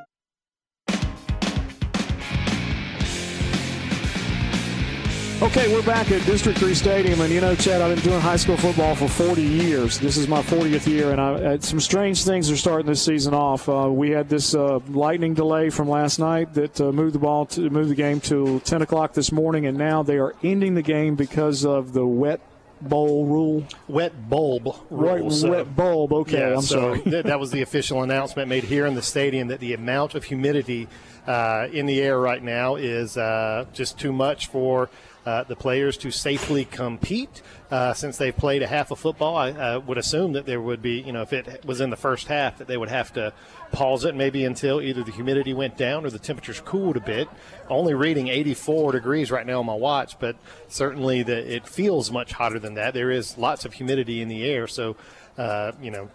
Okay, 5.42 5.74
we're 5.74 5.84
back 5.84 6.10
at 6.12 6.26
District 6.26 6.58
3 6.58 6.74
Stadium, 6.74 7.20
and 7.20 7.34
you 7.34 7.42
know, 7.42 7.54
Chet, 7.54 7.82
I've 7.82 7.94
been 7.94 8.06
doing 8.06 8.22
high 8.22 8.38
school 8.38 8.56
football 8.56 8.96
for 8.96 9.10
40 9.10 9.42
years. 9.42 10.00
This 10.00 10.16
is 10.16 10.30
my 10.30 10.42
40th 10.42 10.88
year, 10.88 11.12
and 11.12 11.20
I, 11.20 11.58
some 11.58 11.82
strange 11.82 12.24
things 12.24 12.50
are 12.50 12.56
starting 12.56 12.88
this 12.88 13.04
season 13.04 13.34
off. 13.34 13.68
Uh, 13.68 13.90
we 13.92 14.12
had 14.12 14.30
this 14.30 14.56
uh, 14.56 14.80
lightning 14.88 15.34
delay 15.34 15.70
from 15.70 15.90
last 15.90 16.20
night 16.20 16.54
that 16.54 16.80
uh, 16.80 16.94
moved 16.94 17.16
the 17.16 17.20
ball 17.20 17.46
to 17.48 17.70
move 17.70 17.90
the 17.90 17.96
game 17.96 18.22
to 18.22 18.62
10 18.62 18.82
o'clock 18.82 19.12
this 19.12 19.34
morning, 19.34 19.66
and 19.66 19.78
now 19.78 20.04
they 20.04 20.18
are 20.18 20.34
ending 20.42 20.76
the 20.76 20.82
game 20.82 21.16
because 21.16 21.66
of 21.66 21.92
the 21.92 22.08
wet 22.08 22.40
bowl 22.90 23.26
rule. 23.26 23.66
Wet 23.88 24.30
bulb 24.30 24.66
rule. 24.66 24.80
Right, 24.90 25.32
so- 25.32 25.52
wet 25.52 25.76
bulb. 25.76 26.14
Okay, 26.14 26.40
Yeah, 26.40 26.56
I'm 26.56 26.62
so 26.62 26.80
sorry. 26.80 27.02
th- 27.02 27.26
that 27.26 27.40
was 27.40 27.52
the 27.52 27.62
official 27.62 28.04
announcement 28.04 28.50
made 28.50 28.64
here 28.66 28.86
in 28.86 28.96
the 28.96 29.02
stadium 29.02 29.48
that 29.50 29.60
the 29.60 29.74
amount 29.74 30.16
of 30.16 30.24
humidity 30.26 30.88
uh, 31.28 31.68
in 31.72 31.86
the 31.86 32.02
air 32.02 32.20
right 32.20 32.44
now 32.44 32.76
is 32.76 33.16
uh, 33.18 33.66
just 33.74 33.98
too 33.98 34.12
much 34.12 34.48
for 34.48 34.90
uh, 35.26 35.44
the 35.44 35.56
players 35.56 35.98
to 35.98 36.12
safely 36.12 36.66
compete. 36.66 37.42
Uh, 37.72 37.94
since 37.94 38.18
they've 38.18 38.36
played 38.36 38.62
a 38.62 38.68
half 38.68 38.92
of 38.92 39.00
football, 39.00 39.36
I 39.36 39.78
would 39.78 39.98
assume 39.98 40.34
that 40.34 40.46
there 40.46 40.62
would 40.62 40.82
be, 40.82 41.02
you 41.02 41.12
know, 41.12 41.22
if 41.22 41.34
it 41.34 41.66
was 41.66 41.82
in 41.82 41.90
the 41.90 41.96
first 41.96 42.28
half, 42.28 42.58
that 42.60 42.68
they 42.68 42.78
would 42.78 42.90
have 42.90 43.14
to 43.14 43.34
pause 43.72 44.06
it 44.06 44.16
maybe 44.16 44.46
until 44.46 44.80
either 44.82 45.04
the 45.04 45.12
humidity 45.12 45.54
went 45.54 45.76
down 45.78 46.06
or 46.06 46.10
the 46.10 46.20
temperatures 46.20 46.60
cooled 46.60 46.98
a 46.98 47.02
bit. 47.02 47.28
Only 47.70 47.94
reading 47.94 48.28
84 48.28 48.92
degrees 48.92 49.32
right 49.32 49.46
now 49.46 49.60
on 49.60 49.66
my 49.66 49.74
watch, 49.74 50.20
but 50.20 50.36
certainly 50.68 51.24
the, 51.24 51.56
it 51.56 51.68
feels 51.68 52.12
much 52.12 52.34
hotter 52.34 52.60
than 52.60 52.76
that. 52.76 52.94
There 52.94 53.10
is 53.10 53.38
lots 53.38 53.66
of 53.66 53.74
humidity 53.74 54.22
in 54.22 54.28
the 54.28 54.46
air, 54.46 54.68
so 54.68 54.96
uh, 55.38 55.72
you 55.82 55.90
know 55.90 56.10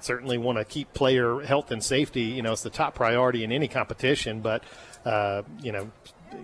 certainly 0.00 0.38
want 0.38 0.56
to 0.56 0.64
keep 0.64 0.92
player 0.94 1.40
health 1.40 1.70
and 1.70 1.82
safety. 1.82 2.22
You 2.22 2.42
know, 2.42 2.52
it's 2.52 2.62
the 2.62 2.70
top 2.70 2.94
priority 2.94 3.44
in 3.44 3.52
any 3.52 3.68
competition. 3.68 4.40
But 4.40 4.62
uh, 5.04 5.42
you 5.60 5.72
know, 5.72 5.90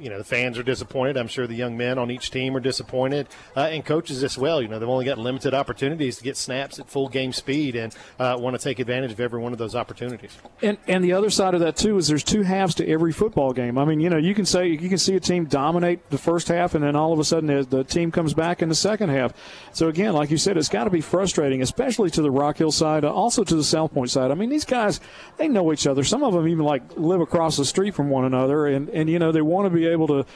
you 0.01 0.11
know, 0.11 0.19
the 0.19 0.25
fans 0.25 0.59
are 0.59 0.63
disappointed. 0.63 1.17
I'm 1.17 1.29
sure 1.29 1.47
the 1.47 1.55
young 1.55 1.77
men 1.77 1.99
on 1.99 2.11
each 2.11 2.31
team 2.31 2.57
are 2.57 2.61
disappointed, 2.61 3.29
uh, 3.57 3.61
and 3.61 3.85
coaches 3.85 4.23
as 4.23 4.39
well. 4.39 4.63
You 4.63 4.69
know, 4.69 4.79
they've 4.79 4.89
only 4.89 5.05
got 5.05 5.19
limited 5.19 5.55
opportunities 5.55 6.19
to 6.19 6.25
get 6.25 6.37
snaps 6.37 6.79
at 6.79 6.89
full 6.89 7.09
game 7.09 7.33
speed, 7.33 7.77
and 7.77 7.95
uh, 8.19 8.37
want 8.39 8.59
to 8.59 8.63
take 8.63 8.79
advantage 8.79 9.13
of 9.13 9.21
every 9.21 9.41
one 9.41 9.53
of 9.53 9.59
those 9.59 9.75
opportunities. 9.75 10.37
And 10.63 10.79
and 10.87 11.03
the 11.05 11.13
other 11.13 11.31
side 11.31 11.55
of 11.55 11.61
that 11.61 11.77
too 11.77 11.97
is 11.97 12.09
there's 12.09 12.25
two 12.25 12.43
halves 12.43 12.75
to 12.77 12.89
every 12.89 13.13
football 13.13 13.53
game. 13.53 13.79
I 13.79 13.85
mean, 13.85 14.01
you 14.01 14.11
know, 14.11 14.17
you 14.17 14.35
can 14.35 14.45
say 14.45 14.69
you 14.69 14.89
can 14.89 14.99
see 14.99 15.15
a 15.15 15.21
team 15.21 15.45
dominate 15.47 16.09
the 16.11 16.19
first 16.19 16.49
half, 16.49 16.75
and 16.75 16.85
then 16.85 16.97
all 16.97 17.13
of 17.13 17.19
a 17.19 17.25
sudden 17.25 17.47
the, 17.47 17.65
the 17.65 17.85
team 17.85 18.11
comes 18.11 18.35
back 18.35 18.63
in 18.63 18.69
the 18.69 18.75
second 18.75 19.11
half. 19.11 19.33
So 19.73 19.89
again, 19.89 20.13
like 20.13 20.31
you 20.31 20.39
said, 20.39 20.57
it's 20.57 20.69
got 20.69 20.85
to 20.85 20.91
be 20.91 21.01
frustrating, 21.01 21.63
especially 21.63 22.11
to 22.11 22.23
the 22.23 22.31
Rock 22.31 22.59
Hill 22.59 22.73
side, 22.73 23.05
uh, 23.05 23.13
also 23.13 23.45
to 23.45 23.55
the 23.55 23.65
South 23.65 23.93
Pointe 23.93 24.11
side. 24.11 24.31
I 24.31 24.35
mean, 24.35 24.51
these 24.51 24.65
guys 24.65 25.01
they 25.37 25.49
know 25.49 25.73
each 25.73 25.87
other. 25.87 26.05
Some 26.05 26.23
of 26.23 26.35
them 26.35 26.49
even 26.49 26.65
like 26.65 26.83
live 26.97 27.21
across 27.21 27.57
the 27.57 27.65
street 27.65 27.95
from 27.95 28.11
one 28.11 28.25
another, 28.25 28.67
and 28.67 28.89
and 28.91 29.09
you 29.09 29.19
know 29.19 29.33
they 29.33 29.43
want 29.43 29.67
to 29.67 29.71
be 29.71 29.82
able 29.89 30.07
to, 30.09 30.27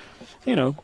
you 0.45 0.57
know, 0.57 0.77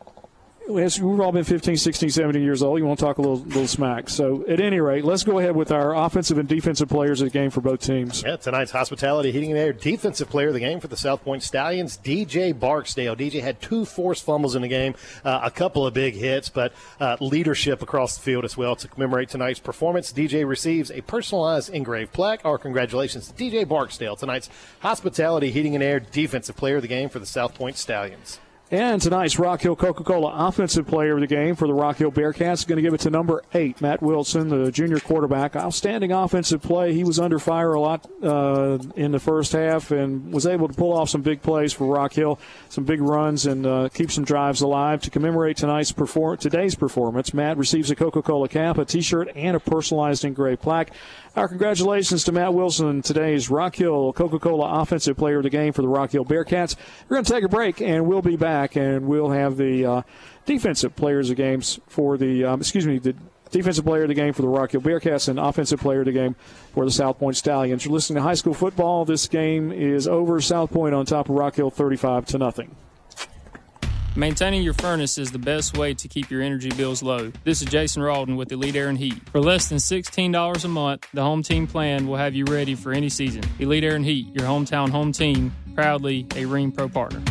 as 0.69 1.01
we've 1.01 1.21
all 1.21 1.33
been 1.33 1.45
15, 1.45 1.77
16, 1.77 2.11
17 2.11 2.43
years 2.43 2.63
old. 2.63 2.79
You 2.79 2.87
want 2.87 2.99
to 2.99 3.05
talk 3.05 3.19
a 3.19 3.21
little, 3.21 3.39
little 3.39 3.67
smack. 3.67 4.09
So, 4.09 4.45
at 4.49 4.61
any 4.61 4.81
rate, 4.81 5.05
let's 5.05 5.25
go 5.25 5.39
ahead 5.39 5.57
with 5.57 5.73
our 5.73 5.95
offensive 5.95 6.39
and 6.39 6.49
defensive 6.49 6.89
players 6.89 7.21
of 7.21 7.27
the 7.27 7.39
game 7.39 7.51
for 7.51 7.61
both 7.61 7.81
teams. 7.81 8.23
Yeah, 8.25 8.37
tonight's 8.37 8.71
hospitality 8.71 9.33
heating 9.33 9.51
and 9.51 9.59
air 9.59 9.73
defensive 9.73 10.29
player 10.29 10.49
of 10.49 10.55
the 10.55 10.61
game 10.61 10.81
for 10.81 10.89
the 10.89 10.97
South 10.97 11.25
Pointe 11.25 11.43
Stallions, 11.43 11.99
DJ 11.99 12.59
Barksdale. 12.59 13.17
DJ 13.17 13.41
had 13.41 13.61
two 13.61 13.85
forced 13.85 14.25
fumbles 14.25 14.55
in 14.55 14.63
the 14.63 14.69
game, 14.69 14.95
uh, 15.25 15.41
a 15.43 15.51
couple 15.51 15.87
of 15.87 15.95
big 15.95 16.15
hits, 16.15 16.49
but 16.49 16.73
uh, 17.01 17.17
leadership 17.21 17.83
across 17.83 18.17
the 18.17 18.23
field 18.23 18.45
as 18.45 18.57
well. 18.57 18.77
To 18.77 18.89
commemorate 18.89 19.29
tonight's 19.29 19.61
performance, 19.61 20.13
DJ 20.13 20.47
receives 20.47 20.91
a 20.91 21.01
personalized 21.03 21.71
engraved 21.71 22.13
plaque. 22.13 22.45
Our 22.45 22.59
congratulations 22.59 23.29
to 23.29 23.35
DJ 23.35 23.67
Barksdale, 23.67 24.17
tonight's 24.17 24.49
hospitality 24.81 25.51
heating 25.51 25.75
and 25.75 25.83
air 25.83 26.01
defensive 26.01 26.57
player 26.57 26.77
of 26.77 26.83
the 26.83 26.89
game 26.89 27.09
for 27.09 27.19
the 27.19 27.27
South 27.27 27.55
Pointe 27.55 27.77
Stallions. 27.77 28.39
And 28.73 29.03
tonight's 29.03 29.39
Rock 29.39 29.61
Hill 29.61 29.77
Coca 29.77 30.03
Cola 30.03 30.33
Offensive 30.49 30.87
Player 30.87 31.13
of 31.13 31.21
the 31.21 31.27
Game 31.27 31.57
for 31.57 31.69
the 31.69 31.75
Rock 31.75 31.99
Hill 31.99 32.11
Bearcats 32.11 32.55
is 32.55 32.65
going 32.65 32.77
to 32.77 32.83
give 32.83 32.95
it 32.95 33.01
to 33.01 33.11
number 33.11 33.43
eight, 33.53 33.83
Matt 33.83 34.01
Wilson, 34.01 34.49
the 34.49 34.73
junior 34.73 34.99
quarterback. 34.99 35.55
Outstanding 35.55 36.11
offensive 36.11 36.63
play. 36.63 36.95
He 36.95 37.05
was 37.05 37.21
under 37.21 37.39
fire 37.39 37.75
a 37.75 37.81
lot 37.83 38.09
uh, 38.23 38.79
in 38.97 39.13
the 39.13 39.21
first 39.21 39.53
half 39.53 39.91
and 39.91 40.33
was 40.33 40.47
able 40.47 40.69
to 40.69 40.75
pull 40.75 40.95
off 40.95 41.11
some 41.11 41.21
big 41.21 41.43
plays 41.43 41.75
for 41.75 41.87
Rock 41.87 42.15
Hill, 42.15 42.41
some 42.71 42.85
big 42.85 43.03
runs, 43.03 43.45
and 43.45 43.67
uh, 43.67 43.91
keep 43.91 44.11
some 44.11 44.25
drives 44.25 44.63
alive. 44.63 45.03
To 45.03 45.11
commemorate 45.11 45.59
tonight's 45.59 45.93
perform- 45.93 46.39
today's 46.39 46.75
performance, 46.75 47.35
Matt 47.35 47.59
receives 47.59 47.91
a 47.91 47.95
Coca 47.95 48.23
Cola 48.23 48.49
cap, 48.49 48.79
a 48.79 48.87
T-shirt, 48.87 49.33
and 49.37 49.55
a 49.55 49.61
personalized 49.61 50.25
engraved 50.25 50.63
plaque. 50.63 50.93
Our 51.35 51.49
congratulations 51.49 52.25
to 52.25 52.33
Matt 52.33 52.53
Wilson, 52.53 53.01
today's 53.01 53.49
Rock 53.49 53.77
Hill 53.77 54.13
Coca 54.13 54.39
Cola 54.39 54.83
Offensive 54.83 55.17
Player 55.17 55.39
of 55.39 55.45
the 55.45 55.51
Game 55.51 55.73
for 55.73 55.81
the 55.81 55.89
Rock 55.89 56.11
Hill 56.11 56.27
Bearcats. 56.27 56.77
We're 57.09 57.17
going 57.17 57.25
to 57.25 57.33
take 57.33 57.43
a 57.43 57.49
break, 57.49 57.81
and 57.81 58.07
we'll 58.07 58.21
be 58.21 58.37
back, 58.37 58.77
and 58.77 59.07
we'll 59.07 59.31
have 59.31 59.57
the 59.57 59.87
uh, 59.87 60.03
defensive 60.45 60.95
players 60.95 61.31
of 61.31 61.39
games 61.39 61.81
for 61.87 62.19
the, 62.19 62.45
um, 62.45 62.61
excuse 62.61 62.87
me, 62.87 62.99
the 62.99 63.15
defensive 63.51 63.87
player 63.87 64.03
of 64.03 64.09
the 64.09 64.15
game 64.15 64.35
for 64.35 64.43
the 64.43 64.49
Rock 64.49 64.73
Hill 64.73 64.83
Bearcats 64.83 65.27
and 65.27 65.39
offensive 65.39 65.81
player 65.81 66.01
of 66.01 66.05
the 66.07 66.13
game 66.13 66.37
for 66.75 66.85
the 66.85 66.91
South 66.91 67.19
Pointe 67.19 67.39
Stallions. 67.39 67.87
You're 67.87 67.95
listening 67.95 68.17
to 68.17 68.23
high 68.23 68.35
school 68.35 68.53
football. 68.53 69.07
This 69.07 69.27
game 69.27 69.73
is 69.73 70.07
over. 70.07 70.39
South 70.39 70.71
Pointe 70.71 70.95
on 70.95 71.07
top 71.07 71.31
of 71.31 71.35
Rock 71.35 71.55
Hill 71.55 71.71
35 71.71 72.27
to 72.27 72.37
nothing. 72.37 72.77
Maintaining 74.15 74.63
your 74.63 74.75
furnace 74.75 75.17
is 75.17 75.33
the 75.33 75.39
best 75.39 75.79
way 75.79 75.95
to 75.95 76.07
keep 76.07 76.31
your 76.31 76.43
energy 76.43 76.69
bills 76.69 77.03
low. 77.03 77.33
This 77.45 77.63
is 77.63 77.69
Jason 77.69 78.03
Rawdon 78.03 78.37
with 78.37 78.53
Elite 78.53 78.77
Air 78.77 78.91
and 78.91 78.99
Heat. 78.99 79.15
For 79.31 79.41
less 79.41 79.71
than 79.71 79.79
$16 79.79 80.65
a 80.65 80.69
month, 80.69 81.09
the 81.15 81.23
home 81.23 81.43
team 81.43 81.67
plan 81.67 82.07
will 82.07 82.19
have 82.19 82.35
you 82.35 82.45
ready 82.45 82.75
for 82.75 82.93
any 82.93 83.09
season. 83.09 83.43
Elite 83.59 83.85
Air 83.85 83.97
and 83.97 84.05
Heat, 84.05 84.27
your 84.35 84.47
hometown 84.47 84.91
home 84.91 85.13
team, 85.13 85.55
proudly 85.75 86.27
a 86.33 86.45
Rheem 86.45 86.77
Pro 86.77 86.91
partner. 86.91 87.23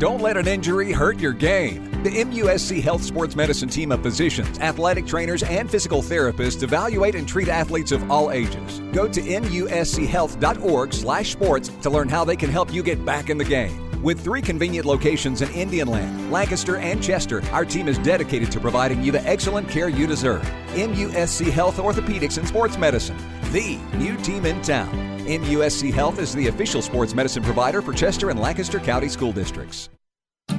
Don't 0.00 0.20
let 0.20 0.36
an 0.36 0.48
injury 0.48 0.90
hurt 0.90 1.20
your 1.20 1.32
game. 1.32 1.84
The 2.02 2.10
MUSC 2.10 2.82
Health 2.82 3.04
Sports 3.04 3.36
Medicine 3.36 3.68
team 3.68 3.92
of 3.92 4.02
physicians, 4.02 4.58
athletic 4.58 5.06
trainers, 5.06 5.44
and 5.44 5.70
physical 5.70 6.02
therapists 6.02 6.64
evaluate 6.64 7.14
and 7.14 7.28
treat 7.28 7.46
athletes 7.46 7.92
of 7.92 8.10
all 8.10 8.32
ages. 8.32 8.80
Go 8.92 9.06
to 9.06 9.20
muschealth.org/sports 9.20 11.68
to 11.68 11.90
learn 11.90 12.08
how 12.08 12.24
they 12.24 12.34
can 12.34 12.50
help 12.50 12.74
you 12.74 12.82
get 12.82 13.04
back 13.04 13.30
in 13.30 13.38
the 13.38 13.44
game. 13.44 13.93
With 14.04 14.20
three 14.22 14.42
convenient 14.42 14.84
locations 14.84 15.40
in 15.40 15.50
Indian 15.52 15.88
Land, 15.88 16.30
Lancaster, 16.30 16.76
and 16.76 17.02
Chester, 17.02 17.42
our 17.52 17.64
team 17.64 17.88
is 17.88 17.96
dedicated 17.96 18.52
to 18.52 18.60
providing 18.60 19.02
you 19.02 19.10
the 19.10 19.26
excellent 19.26 19.66
care 19.66 19.88
you 19.88 20.06
deserve. 20.06 20.42
MUSC 20.74 21.50
Health 21.50 21.78
Orthopedics 21.78 22.36
and 22.36 22.46
Sports 22.46 22.76
Medicine, 22.76 23.16
the 23.50 23.78
new 23.96 24.18
team 24.18 24.44
in 24.44 24.60
town. 24.60 24.92
MUSC 25.20 25.90
Health 25.90 26.18
is 26.18 26.34
the 26.34 26.48
official 26.48 26.82
sports 26.82 27.14
medicine 27.14 27.42
provider 27.42 27.80
for 27.80 27.94
Chester 27.94 28.28
and 28.28 28.38
Lancaster 28.38 28.78
County 28.78 29.08
School 29.08 29.32
Districts. 29.32 29.88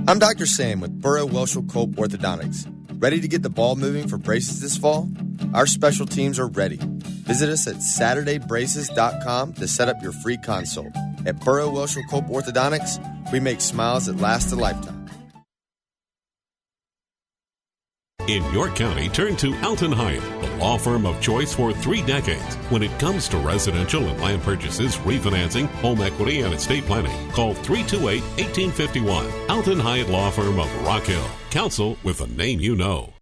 I'm 0.08 0.18
Dr. 0.18 0.48
Sam 0.48 0.80
with 0.80 1.00
Burrow 1.00 1.28
Welshel 1.28 1.70
Cope 1.70 1.92
Orthodontics. 1.92 2.66
Ready 3.00 3.22
to 3.22 3.28
get 3.28 3.44
the 3.44 3.52
ball 3.52 3.76
moving 3.76 4.08
for 4.08 4.18
braces 4.18 4.60
this 4.60 4.76
fall? 4.76 5.08
Our 5.54 5.68
special 5.68 6.08
teams 6.08 6.40
are 6.40 6.48
ready. 6.48 6.80
Visit 6.82 7.50
us 7.50 7.68
at 7.68 7.76
SaturdayBraces.com 7.76 9.54
to 9.54 9.68
set 9.68 9.88
up 9.88 10.02
your 10.02 10.14
free 10.14 10.38
consult. 10.38 10.96
At 11.26 11.40
Burrow 11.44 11.70
Welshel 11.70 12.08
Cope 12.10 12.26
Orthodontics, 12.26 13.00
we 13.32 13.40
make 13.40 13.62
smiles 13.62 14.06
that 14.06 14.18
last 14.18 14.52
a 14.52 14.56
lifetime. 14.56 14.96
In 18.28 18.44
York 18.52 18.76
County, 18.76 19.08
turn 19.10 19.36
to 19.36 19.56
Alton 19.62 19.92
Hyatt, 19.92 20.24
the 20.42 20.50
law 20.58 20.80
firm 20.80 21.06
of 21.06 21.22
choice 21.22 21.54
for 21.54 21.72
three 21.72 22.02
decades. 22.02 22.56
When 22.72 22.82
it 22.82 22.98
comes 23.00 23.30
to 23.30 23.38
residential 23.38 24.04
and 24.08 24.20
land 24.20 24.42
purchases, 24.42 24.98
refinancing, 24.98 25.68
home 25.84 26.02
equity, 26.02 26.42
and 26.42 26.52
estate 26.52 26.86
planning, 26.86 27.30
call 27.32 27.54
328 27.54 28.22
1851. 28.22 29.50
Alton 29.50 29.80
Hyatt 29.80 30.10
Law 30.10 30.32
Firm 30.32 30.60
of 30.60 30.84
Rock 30.84 31.04
Hill. 31.04 31.28
Counsel 31.52 31.98
with 32.04 32.22
a 32.22 32.28
name 32.28 32.60
you 32.60 32.76
know. 32.76 33.14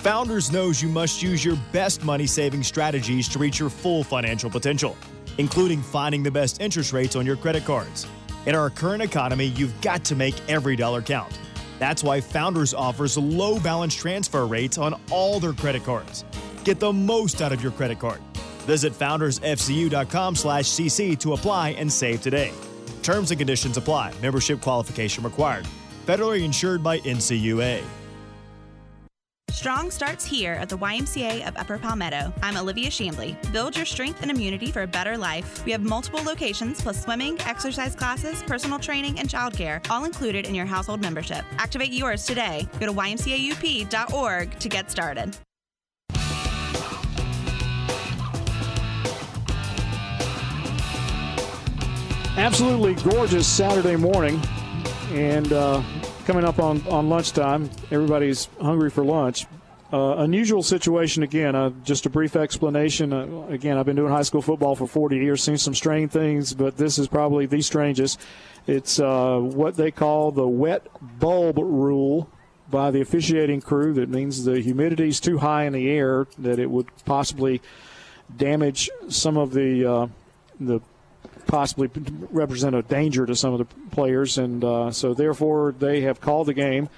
Founders 0.00 0.50
knows 0.50 0.80
you 0.80 0.88
must 0.88 1.22
use 1.22 1.44
your 1.44 1.58
best 1.70 2.02
money 2.02 2.26
saving 2.26 2.62
strategies 2.62 3.28
to 3.28 3.38
reach 3.38 3.58
your 3.58 3.68
full 3.68 4.02
financial 4.02 4.48
potential, 4.48 4.96
including 5.38 5.82
finding 5.82 6.22
the 6.22 6.30
best 6.30 6.60
interest 6.60 6.92
rates 6.92 7.16
on 7.16 7.26
your 7.26 7.36
credit 7.36 7.64
cards. 7.64 8.06
In 8.46 8.54
our 8.54 8.70
current 8.70 9.02
economy, 9.02 9.46
you've 9.46 9.78
got 9.80 10.04
to 10.04 10.14
make 10.16 10.34
every 10.48 10.76
dollar 10.76 11.02
count. 11.02 11.36
That's 11.78 12.04
why 12.04 12.20
Founders 12.20 12.74
offers 12.74 13.16
low 13.16 13.58
balance 13.60 13.94
transfer 13.94 14.46
rates 14.46 14.76
on 14.78 14.98
all 15.10 15.40
their 15.40 15.52
credit 15.52 15.84
cards. 15.84 16.24
Get 16.64 16.80
the 16.80 16.92
most 16.92 17.42
out 17.42 17.52
of 17.52 17.62
your 17.62 17.72
credit 17.72 17.98
card. 17.98 18.20
Visit 18.66 18.92
foundersfcu.com/cc 18.92 21.18
to 21.18 21.32
apply 21.32 21.70
and 21.70 21.92
save 21.92 22.22
today. 22.22 22.52
Terms 23.02 23.30
and 23.30 23.38
conditions 23.38 23.76
apply. 23.76 24.12
Membership 24.20 24.60
qualification 24.60 25.24
required. 25.24 25.66
Federally 26.06 26.44
insured 26.44 26.82
by 26.82 26.98
NCUA. 27.00 27.82
Strong 29.50 29.90
starts 29.90 30.24
here 30.24 30.52
at 30.52 30.68
the 30.68 30.78
YMCA 30.78 31.46
of 31.46 31.56
Upper 31.56 31.76
Palmetto. 31.76 32.32
I'm 32.40 32.56
Olivia 32.56 32.88
Shambly. 32.88 33.36
Build 33.52 33.76
your 33.76 33.84
strength 33.84 34.22
and 34.22 34.30
immunity 34.30 34.70
for 34.70 34.82
a 34.82 34.86
better 34.86 35.18
life. 35.18 35.64
We 35.66 35.72
have 35.72 35.82
multiple 35.82 36.22
locations 36.22 36.80
plus 36.80 37.02
swimming, 37.02 37.36
exercise 37.40 37.96
classes, 37.96 38.44
personal 38.44 38.78
training, 38.78 39.18
and 39.18 39.28
childcare, 39.28 39.84
all 39.90 40.04
included 40.04 40.46
in 40.46 40.54
your 40.54 40.66
household 40.66 41.00
membership. 41.00 41.44
Activate 41.58 41.92
yours 41.92 42.24
today. 42.24 42.68
Go 42.78 42.86
to 42.86 42.92
ymcaup.org 42.92 44.58
to 44.58 44.68
get 44.68 44.90
started. 44.90 45.36
Absolutely 52.36 52.94
gorgeous 53.10 53.48
Saturday 53.48 53.96
morning, 53.96 54.40
and 55.10 55.52
uh, 55.52 55.82
coming 56.30 56.44
up 56.44 56.60
on, 56.60 56.80
on 56.86 57.08
lunchtime, 57.08 57.68
everybody's 57.90 58.48
hungry 58.60 58.88
for 58.88 59.04
lunch. 59.04 59.46
Uh, 59.92 60.14
unusual 60.18 60.62
situation 60.62 61.24
again. 61.24 61.56
Uh, 61.56 61.70
just 61.82 62.06
a 62.06 62.08
brief 62.08 62.36
explanation. 62.36 63.12
Uh, 63.12 63.46
again, 63.48 63.76
I've 63.76 63.86
been 63.86 63.96
doing 63.96 64.12
high 64.12 64.22
school 64.22 64.40
football 64.40 64.76
for 64.76 64.86
40 64.86 65.16
years, 65.16 65.42
seen 65.42 65.58
some 65.58 65.74
strange 65.74 66.12
things, 66.12 66.54
but 66.54 66.76
this 66.76 67.00
is 67.00 67.08
probably 67.08 67.46
the 67.46 67.60
strangest. 67.62 68.20
It's 68.68 69.00
uh, 69.00 69.38
what 69.40 69.74
they 69.74 69.90
call 69.90 70.30
the 70.30 70.46
wet 70.46 70.86
bulb 71.18 71.58
rule 71.58 72.30
by 72.70 72.92
the 72.92 73.00
officiating 73.00 73.60
crew. 73.60 73.92
That 73.94 74.08
means 74.08 74.44
the 74.44 74.60
humidity 74.60 75.08
is 75.08 75.18
too 75.18 75.38
high 75.38 75.64
in 75.64 75.72
the 75.72 75.90
air 75.90 76.28
that 76.38 76.60
it 76.60 76.70
would 76.70 76.86
possibly 77.06 77.60
damage 78.36 78.88
some 79.08 79.36
of 79.36 79.52
the 79.52 79.84
uh, 79.84 80.06
the 80.60 80.80
possibly 81.46 81.90
represent 82.30 82.74
a 82.74 82.82
danger 82.82 83.26
to 83.26 83.34
some 83.34 83.52
of 83.52 83.58
the 83.58 83.64
players, 83.90 84.38
and 84.38 84.64
uh, 84.64 84.90
so 84.90 85.14
therefore 85.14 85.74
they 85.78 86.02
have 86.02 86.20
called 86.20 86.46
the 86.46 86.54
game 86.54 86.88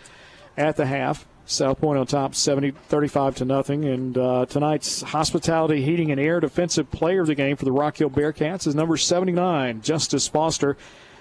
at 0.56 0.76
the 0.76 0.86
half. 0.86 1.26
South 1.44 1.80
Pointe 1.80 1.98
on 1.98 2.06
top, 2.06 2.34
70, 2.34 2.70
35 2.70 3.36
to 3.36 3.44
nothing. 3.44 3.84
And 3.84 4.16
uh, 4.16 4.46
tonight's 4.46 5.02
hospitality, 5.02 5.82
heating, 5.82 6.10
and 6.12 6.20
air 6.20 6.40
defensive 6.40 6.90
player 6.90 7.22
of 7.22 7.26
the 7.26 7.34
game 7.34 7.56
for 7.56 7.64
the 7.64 7.72
Rock 7.72 7.96
Hill 7.96 8.10
Bearcats 8.10 8.66
is 8.66 8.74
number 8.74 8.96
79, 8.96 9.82
Justice 9.82 10.28
Foster. 10.28 10.76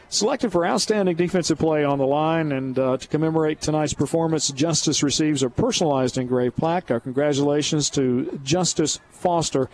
Selected 0.10 0.52
for 0.52 0.66
outstanding 0.66 1.16
defensive 1.16 1.58
play 1.58 1.86
on 1.86 1.98
the 1.98 2.06
line, 2.06 2.52
and 2.52 2.78
uh, 2.78 2.98
to 2.98 3.08
commemorate 3.08 3.62
tonight's 3.62 3.94
performance, 3.94 4.50
Justice 4.52 5.02
receives 5.04 5.42
a 5.42 5.50
personalized 5.50 6.18
engraved 6.18 6.58
plaque. 6.58 6.92
Our 6.92 7.00
congratulations 7.00 7.90
to 7.92 8.38
Justice 8.44 9.00
Foster 9.10 9.70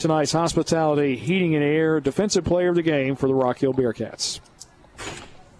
tonight's 0.00 0.32
hospitality, 0.32 1.14
heating, 1.14 1.54
and 1.54 1.62
air 1.62 2.00
defensive 2.00 2.44
player 2.44 2.70
of 2.70 2.74
the 2.74 2.82
game 2.82 3.14
for 3.14 3.28
the 3.28 3.34
Rock 3.34 3.58
Hill 3.58 3.74
Bearcats. 3.74 4.40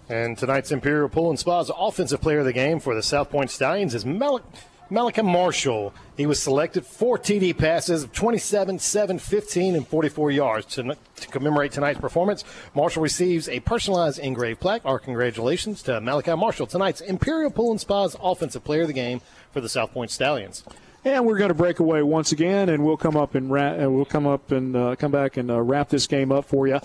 And 0.09 0.37
tonight's 0.37 0.71
Imperial 0.71 1.07
Pool 1.07 1.29
and 1.29 1.39
Spa's 1.39 1.71
offensive 1.77 2.19
player 2.21 2.39
of 2.39 2.45
the 2.45 2.51
game 2.51 2.79
for 2.79 2.93
the 2.93 3.03
South 3.03 3.29
Pointe 3.29 3.51
Stallions 3.51 3.95
is 3.95 4.03
Mal- 4.03 4.41
Malcolm 4.89 5.27
Marshall. 5.27 5.93
He 6.17 6.25
was 6.25 6.41
selected 6.41 6.85
for 6.85 7.17
TD 7.17 7.57
passes 7.57 8.03
of 8.03 8.11
27, 8.11 8.79
7, 8.79 9.19
15, 9.19 9.75
and 9.75 9.87
44 9.87 10.31
yards. 10.31 10.65
To, 10.75 10.97
to 11.15 11.27
commemorate 11.27 11.71
tonight's 11.71 11.99
performance, 11.99 12.43
Marshall 12.75 13.03
receives 13.03 13.47
a 13.47 13.61
personalized 13.61 14.19
engraved 14.19 14.59
plaque. 14.59 14.81
Our 14.83 14.99
congratulations 14.99 15.81
to 15.83 16.01
Malachi 16.01 16.35
Marshall, 16.35 16.67
tonight's 16.67 16.99
Imperial 16.99 17.51
Pool 17.51 17.71
and 17.71 17.79
Spa's 17.79 18.17
offensive 18.21 18.65
player 18.65 18.81
of 18.81 18.87
the 18.87 18.93
game 18.93 19.21
for 19.51 19.61
the 19.61 19.69
South 19.69 19.93
Pointe 19.93 20.11
Stallions. 20.11 20.65
And 21.03 21.25
we're 21.25 21.37
going 21.37 21.49
to 21.49 21.55
break 21.55 21.79
away 21.79 22.03
once 22.03 22.31
again, 22.31 22.69
and 22.69 22.85
we'll 22.85 22.97
come 22.97 23.17
up 23.17 23.33
and 23.33 23.51
ra- 23.51 23.83
uh, 23.83 23.89
we'll 23.89 24.05
come 24.05 24.27
up 24.27 24.51
and 24.51 24.75
uh, 24.75 24.95
come 24.95 25.11
back 25.11 25.35
and 25.35 25.49
uh, 25.49 25.59
wrap 25.59 25.89
this 25.89 26.05
game 26.05 26.31
up 26.31 26.45
for 26.45 26.67
you. 26.67 26.79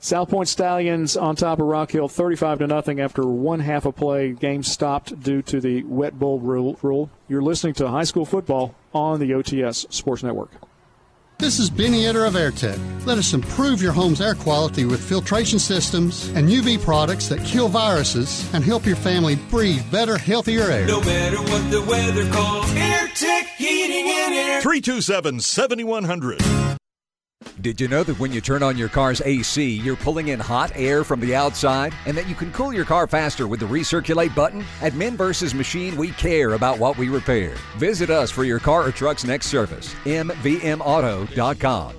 South 0.00 0.28
Pointe 0.28 0.48
Stallions 0.48 1.16
on 1.16 1.34
top 1.34 1.58
of 1.58 1.66
Rock 1.66 1.90
Hill, 1.90 2.08
35 2.08 2.58
to 2.58 2.66
nothing 2.66 3.00
after 3.00 3.24
one 3.26 3.60
half 3.60 3.84
of 3.84 3.96
play. 3.96 4.32
Game 4.32 4.62
stopped 4.62 5.20
due 5.20 5.42
to 5.42 5.60
the 5.60 5.82
wet 5.84 6.18
bulb 6.18 6.44
rule. 6.44 7.10
You're 7.26 7.42
listening 7.42 7.74
to 7.74 7.88
high 7.88 8.04
school 8.04 8.24
football 8.24 8.74
on 8.94 9.18
the 9.18 9.30
OTS 9.30 9.92
Sports 9.92 10.22
Network. 10.22 10.50
This 11.38 11.60
is 11.60 11.70
Benny 11.70 12.02
Etter 12.02 12.26
of 12.26 12.34
AirTech. 12.34 13.06
Let 13.06 13.16
us 13.16 13.32
improve 13.32 13.80
your 13.80 13.92
home's 13.92 14.20
air 14.20 14.34
quality 14.34 14.84
with 14.84 15.00
filtration 15.00 15.60
systems 15.60 16.30
and 16.30 16.48
UV 16.48 16.82
products 16.82 17.28
that 17.28 17.44
kill 17.44 17.68
viruses 17.68 18.52
and 18.52 18.64
help 18.64 18.84
your 18.84 18.96
family 18.96 19.36
breathe 19.36 19.88
better, 19.88 20.18
healthier 20.18 20.64
air. 20.64 20.88
No 20.88 21.00
matter 21.00 21.36
what 21.36 21.70
the 21.70 21.80
weather 21.82 22.28
calls, 22.32 22.66
AirTech 22.70 23.44
Heating 23.56 24.10
and 24.10 24.34
Air. 24.34 24.60
327 24.62 25.38
7100. 25.38 26.67
Did 27.60 27.80
you 27.80 27.88
know 27.88 28.04
that 28.04 28.20
when 28.20 28.30
you 28.30 28.40
turn 28.40 28.62
on 28.62 28.78
your 28.78 28.88
car's 28.88 29.20
AC, 29.24 29.68
you're 29.68 29.96
pulling 29.96 30.28
in 30.28 30.38
hot 30.38 30.70
air 30.76 31.02
from 31.02 31.18
the 31.18 31.34
outside 31.34 31.92
and 32.06 32.16
that 32.16 32.28
you 32.28 32.36
can 32.36 32.52
cool 32.52 32.72
your 32.72 32.84
car 32.84 33.08
faster 33.08 33.48
with 33.48 33.58
the 33.58 33.66
recirculate 33.66 34.32
button? 34.32 34.64
At 34.80 34.94
Men 34.94 35.16
vs. 35.16 35.54
Machine, 35.54 35.96
we 35.96 36.10
care 36.12 36.52
about 36.52 36.78
what 36.78 36.96
we 36.96 37.08
repair. 37.08 37.56
Visit 37.76 38.10
us 38.10 38.30
for 38.30 38.44
your 38.44 38.60
car 38.60 38.84
or 38.84 38.92
truck's 38.92 39.24
next 39.24 39.46
service. 39.46 39.92
MVMauto.com. 40.04 41.97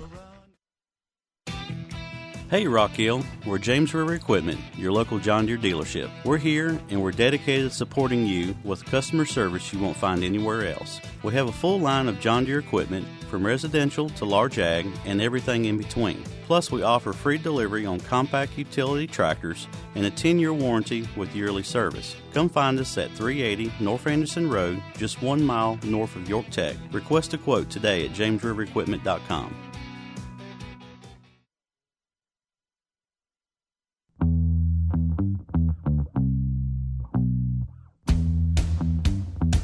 Hey 2.50 2.66
Rock 2.66 2.90
Hill, 2.90 3.22
we're 3.46 3.58
James 3.58 3.94
River 3.94 4.14
Equipment, 4.14 4.58
your 4.74 4.90
local 4.90 5.20
John 5.20 5.46
Deere 5.46 5.56
dealership. 5.56 6.10
We're 6.24 6.36
here 6.36 6.80
and 6.88 7.00
we're 7.00 7.12
dedicated 7.12 7.70
to 7.70 7.76
supporting 7.76 8.26
you 8.26 8.56
with 8.64 8.84
customer 8.86 9.24
service 9.24 9.72
you 9.72 9.78
won't 9.78 9.96
find 9.96 10.24
anywhere 10.24 10.66
else. 10.66 11.00
We 11.22 11.32
have 11.34 11.48
a 11.48 11.52
full 11.52 11.78
line 11.78 12.08
of 12.08 12.18
John 12.18 12.44
Deere 12.44 12.58
equipment 12.58 13.06
from 13.28 13.46
residential 13.46 14.08
to 14.08 14.24
large 14.24 14.58
ag 14.58 14.88
and 15.04 15.22
everything 15.22 15.66
in 15.66 15.78
between. 15.78 16.24
Plus, 16.46 16.72
we 16.72 16.82
offer 16.82 17.12
free 17.12 17.38
delivery 17.38 17.86
on 17.86 18.00
compact 18.00 18.58
utility 18.58 19.06
tractors 19.06 19.68
and 19.94 20.04
a 20.04 20.10
10 20.10 20.40
year 20.40 20.52
warranty 20.52 21.08
with 21.14 21.32
yearly 21.36 21.62
service. 21.62 22.16
Come 22.34 22.48
find 22.48 22.80
us 22.80 22.98
at 22.98 23.12
380 23.12 23.72
North 23.78 24.08
Anderson 24.08 24.50
Road, 24.50 24.82
just 24.98 25.22
one 25.22 25.40
mile 25.40 25.78
north 25.84 26.16
of 26.16 26.28
York 26.28 26.50
Tech. 26.50 26.74
Request 26.90 27.32
a 27.32 27.38
quote 27.38 27.70
today 27.70 28.06
at 28.06 28.12
jamesriverequipment.com. 28.12 29.69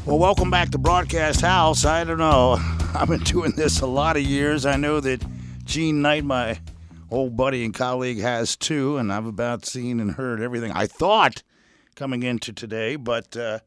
Well, 0.07 0.21
welcome 0.21 0.53
back 0.53 0.71
to 0.71 0.79
Broadcast 0.79 1.41
House. 1.41 1.85
I 1.85 2.05
don't 2.05 2.19
know. 2.19 2.59
I've 2.95 3.09
been 3.09 3.25
doing 3.25 3.51
this 3.57 3.81
a 3.81 3.89
lot 3.89 4.17
of 4.17 4.23
years. 4.23 4.65
I 4.65 4.77
know 4.77 5.01
that 5.01 5.21
Gene 5.65 6.01
Knight, 6.01 6.25
my 6.25 6.61
old 7.11 7.37
buddy 7.37 7.65
and 7.65 7.75
colleague, 7.75 8.21
has 8.21 8.55
too, 8.55 8.99
and 8.99 9.13
I've 9.13 9.27
about 9.27 9.67
seen 9.67 9.99
and 9.99 10.13
heard 10.13 10.41
everything 10.41 10.71
I 10.71 10.87
thought 10.87 11.43
coming 11.97 12.23
into 12.23 12.53
today. 12.53 12.95
But 12.95 13.37
uh, 13.37 13.59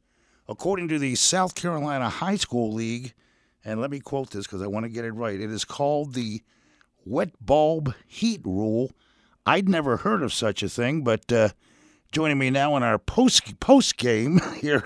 according 0.48 0.88
to 0.88 0.98
the 0.98 1.16
South 1.16 1.56
Carolina 1.56 2.08
High 2.08 2.38
School 2.38 2.72
League, 2.72 3.14
and 3.66 3.82
let 3.82 3.92
me 3.92 4.00
quote 4.00 4.32
this 4.32 4.48
because 4.48 4.62
I 4.62 4.68
want 4.68 4.86
to 4.86 4.90
get 4.90 5.04
it 5.04 5.12
right, 5.12 5.42
it 5.42 5.52
is 5.52 5.66
called 5.66 6.14
the 6.14 6.42
wet 7.04 7.32
bulb 7.46 7.94
heat 8.08 8.40
rule. 8.46 8.92
I'd 9.46 9.68
never 9.68 9.98
heard 9.98 10.24
of 10.24 10.32
such 10.32 10.64
a 10.64 10.70
thing, 10.70 11.04
but 11.04 11.30
uh, 11.34 11.50
joining 12.14 12.38
me 12.38 12.50
now 12.50 12.78
in 12.78 12.84
our 12.84 12.98
post 12.98 13.60
post 13.60 13.98
game 13.98 14.40
here 14.62 14.86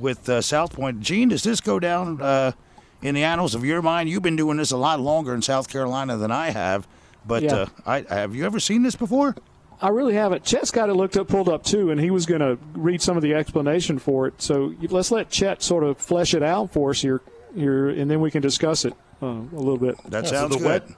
with 0.00 0.28
uh, 0.28 0.40
South 0.40 0.72
Pointe. 0.72 1.00
Gene, 1.00 1.28
does 1.28 1.42
this 1.42 1.60
go 1.60 1.78
down 1.78 2.20
uh, 2.20 2.52
in 3.02 3.14
the 3.14 3.22
annals 3.22 3.54
of 3.54 3.64
your 3.64 3.82
mind? 3.82 4.08
You've 4.08 4.22
been 4.22 4.36
doing 4.36 4.56
this 4.56 4.70
a 4.70 4.76
lot 4.76 5.00
longer 5.00 5.34
in 5.34 5.42
South 5.42 5.68
Carolina 5.68 6.16
than 6.16 6.30
I 6.30 6.50
have, 6.50 6.88
but 7.26 7.42
Yeah. 7.42 7.54
uh, 7.54 7.66
I, 7.86 8.00
have 8.08 8.34
you 8.34 8.44
ever 8.46 8.58
seen 8.60 8.82
this 8.82 8.96
before? 8.96 9.36
I 9.82 9.88
really 9.88 10.12
haven't. 10.14 10.44
Chet's 10.44 10.70
got 10.70 10.90
it 10.90 10.94
looked 10.94 11.16
up, 11.16 11.28
pulled 11.28 11.48
up 11.48 11.64
too, 11.64 11.90
and 11.90 11.98
he 11.98 12.10
was 12.10 12.26
going 12.26 12.40
to 12.42 12.58
read 12.74 13.00
some 13.00 13.16
of 13.16 13.22
the 13.22 13.32
explanation 13.34 13.98
for 13.98 14.26
it. 14.26 14.40
So 14.42 14.74
let's 14.88 15.10
let 15.10 15.30
Chet 15.30 15.62
sort 15.62 15.84
of 15.84 15.96
flesh 15.96 16.34
it 16.34 16.42
out 16.42 16.72
for 16.72 16.90
us 16.90 17.00
here, 17.00 17.22
here, 17.54 17.88
and 17.88 18.10
then 18.10 18.20
we 18.20 18.30
can 18.30 18.42
discuss 18.42 18.84
it 18.84 18.92
uh, 19.22 19.26
a 19.26 19.56
little 19.56 19.78
bit. 19.78 19.96
That 20.10 20.24
Yeah, 20.24 20.30
so 20.30 20.34
sounds 20.36 20.52
the 20.56 20.58
good. 20.62 20.66
Wet, 20.66 20.88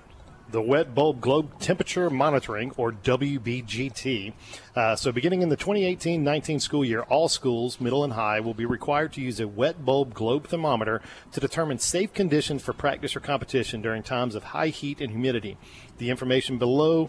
the 0.52 0.62
Wet 0.62 0.94
Bulb 0.94 1.20
Globe 1.20 1.58
Temperature 1.58 2.10
Monitoring, 2.10 2.72
or 2.76 2.92
WBGT. 2.92 4.34
Uh, 4.76 4.94
so, 4.94 5.10
beginning 5.10 5.40
in 5.40 5.48
the 5.48 5.56
2018 5.56 6.22
19 6.22 6.60
school 6.60 6.84
year, 6.84 7.00
all 7.02 7.28
schools, 7.28 7.80
middle 7.80 8.04
and 8.04 8.12
high, 8.12 8.38
will 8.38 8.54
be 8.54 8.66
required 8.66 9.14
to 9.14 9.22
use 9.22 9.40
a 9.40 9.48
wet 9.48 9.84
bulb 9.84 10.12
globe 10.14 10.46
thermometer 10.46 11.00
to 11.32 11.40
determine 11.40 11.78
safe 11.78 12.12
conditions 12.12 12.62
for 12.62 12.74
practice 12.74 13.16
or 13.16 13.20
competition 13.20 13.80
during 13.80 14.02
times 14.02 14.34
of 14.34 14.44
high 14.44 14.68
heat 14.68 15.00
and 15.00 15.10
humidity. 15.10 15.56
The 15.98 16.10
information 16.10 16.58
below. 16.58 17.08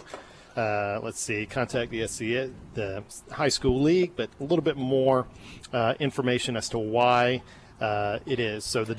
Uh, 0.56 1.00
let's 1.02 1.20
see, 1.20 1.48
contact 1.48 1.90
the 1.90 2.08
SC, 2.08 2.54
the 2.76 3.04
high 3.32 3.50
school 3.50 3.82
league, 3.82 4.12
but 4.16 4.30
a 4.40 4.44
little 4.44 4.62
bit 4.62 4.78
more 4.78 5.26
uh, 5.74 5.96
information 6.00 6.56
as 6.56 6.70
to 6.70 6.78
why 6.78 7.42
uh, 7.82 8.20
it 8.28 8.40
is. 8.40 8.64
So 8.64 8.84
the 8.84 8.94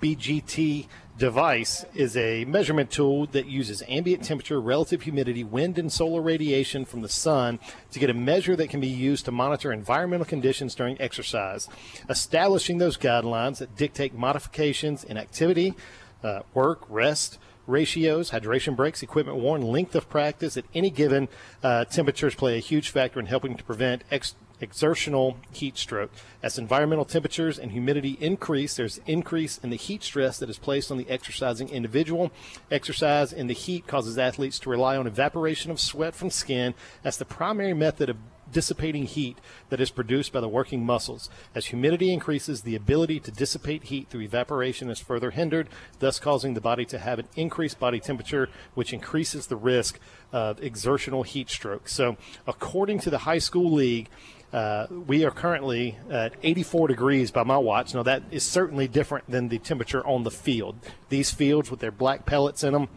WBGT 0.00 0.86
device 1.18 1.84
is 1.94 2.16
a 2.16 2.44
measurement 2.44 2.90
tool 2.90 3.26
that 3.26 3.46
uses 3.46 3.82
ambient 3.88 4.22
temperature, 4.22 4.60
relative 4.60 5.02
humidity, 5.02 5.42
wind, 5.42 5.78
and 5.78 5.90
solar 5.90 6.20
radiation 6.20 6.84
from 6.84 7.02
the 7.02 7.08
sun 7.08 7.58
to 7.90 7.98
get 7.98 8.08
a 8.08 8.14
measure 8.14 8.54
that 8.54 8.70
can 8.70 8.80
be 8.80 8.86
used 8.86 9.24
to 9.24 9.32
monitor 9.32 9.72
environmental 9.72 10.24
conditions 10.24 10.74
during 10.74 11.00
exercise, 11.00 11.68
establishing 12.08 12.78
those 12.78 12.96
guidelines 12.96 13.58
that 13.58 13.74
dictate 13.76 14.14
modifications 14.14 15.02
in 15.02 15.16
activity, 15.16 15.74
uh, 16.22 16.40
work, 16.54 16.82
rest, 16.88 17.38
ratios, 17.66 18.30
hydration 18.30 18.76
breaks, 18.76 19.02
equipment 19.02 19.38
worn, 19.38 19.62
length 19.62 19.96
of 19.96 20.08
practice 20.08 20.56
at 20.56 20.64
any 20.74 20.90
given 20.90 21.28
uh, 21.62 21.84
temperatures 21.86 22.34
play 22.34 22.56
a 22.56 22.60
huge 22.60 22.90
factor 22.90 23.18
in 23.18 23.26
helping 23.26 23.56
to 23.56 23.64
prevent 23.64 24.04
ex- 24.10 24.34
exertional 24.60 25.36
heat 25.52 25.76
stroke. 25.76 26.10
As 26.42 26.58
environmental 26.58 27.04
temperatures 27.04 27.58
and 27.58 27.72
humidity 27.72 28.16
increase, 28.20 28.76
there's 28.76 29.00
increase 29.06 29.58
in 29.58 29.70
the 29.70 29.76
heat 29.76 30.02
stress 30.02 30.38
that 30.38 30.50
is 30.50 30.58
placed 30.58 30.90
on 30.90 30.98
the 30.98 31.08
exercising 31.08 31.68
individual. 31.68 32.30
Exercise 32.70 33.32
in 33.32 33.46
the 33.46 33.54
heat 33.54 33.86
causes 33.86 34.18
athletes 34.18 34.58
to 34.60 34.70
rely 34.70 34.96
on 34.96 35.06
evaporation 35.06 35.70
of 35.70 35.80
sweat 35.80 36.14
from 36.14 36.30
skin 36.30 36.74
as 37.04 37.16
the 37.16 37.24
primary 37.24 37.74
method 37.74 38.08
of 38.08 38.16
dissipating 38.52 39.04
heat 39.04 39.38
that 39.68 39.80
is 39.80 39.90
produced 39.90 40.32
by 40.32 40.40
the 40.40 40.48
working 40.48 40.84
muscles. 40.84 41.28
As 41.54 41.66
humidity 41.66 42.12
increases, 42.12 42.62
the 42.62 42.74
ability 42.74 43.20
to 43.20 43.30
dissipate 43.30 43.84
heat 43.84 44.08
through 44.08 44.22
evaporation 44.22 44.90
is 44.90 44.98
further 44.98 45.30
hindered, 45.30 45.68
thus 45.98 46.18
causing 46.18 46.54
the 46.54 46.60
body 46.60 46.84
to 46.86 46.98
have 46.98 47.18
an 47.18 47.28
increased 47.36 47.78
body 47.78 48.00
temperature, 48.00 48.48
which 48.74 48.92
increases 48.92 49.46
the 49.46 49.56
risk 49.56 49.98
of 50.32 50.62
exertional 50.62 51.22
heat 51.22 51.50
stroke. 51.50 51.88
So, 51.88 52.16
according 52.46 53.00
to 53.00 53.10
the 53.10 53.18
High 53.18 53.38
School 53.38 53.72
League, 53.72 54.08
uh, 54.52 54.86
we 54.90 55.24
are 55.24 55.30
currently 55.30 55.98
at 56.10 56.34
84 56.42 56.88
degrees 56.88 57.30
by 57.30 57.42
my 57.42 57.58
watch. 57.58 57.94
Now, 57.94 58.02
that 58.04 58.22
is 58.30 58.44
certainly 58.44 58.88
different 58.88 59.30
than 59.30 59.48
the 59.48 59.58
temperature 59.58 60.06
on 60.06 60.24
the 60.24 60.30
field. 60.30 60.76
These 61.08 61.30
fields 61.30 61.70
with 61.70 61.80
their 61.80 61.92
black 61.92 62.24
pellets 62.24 62.64
in 62.64 62.72
them, 62.72 62.88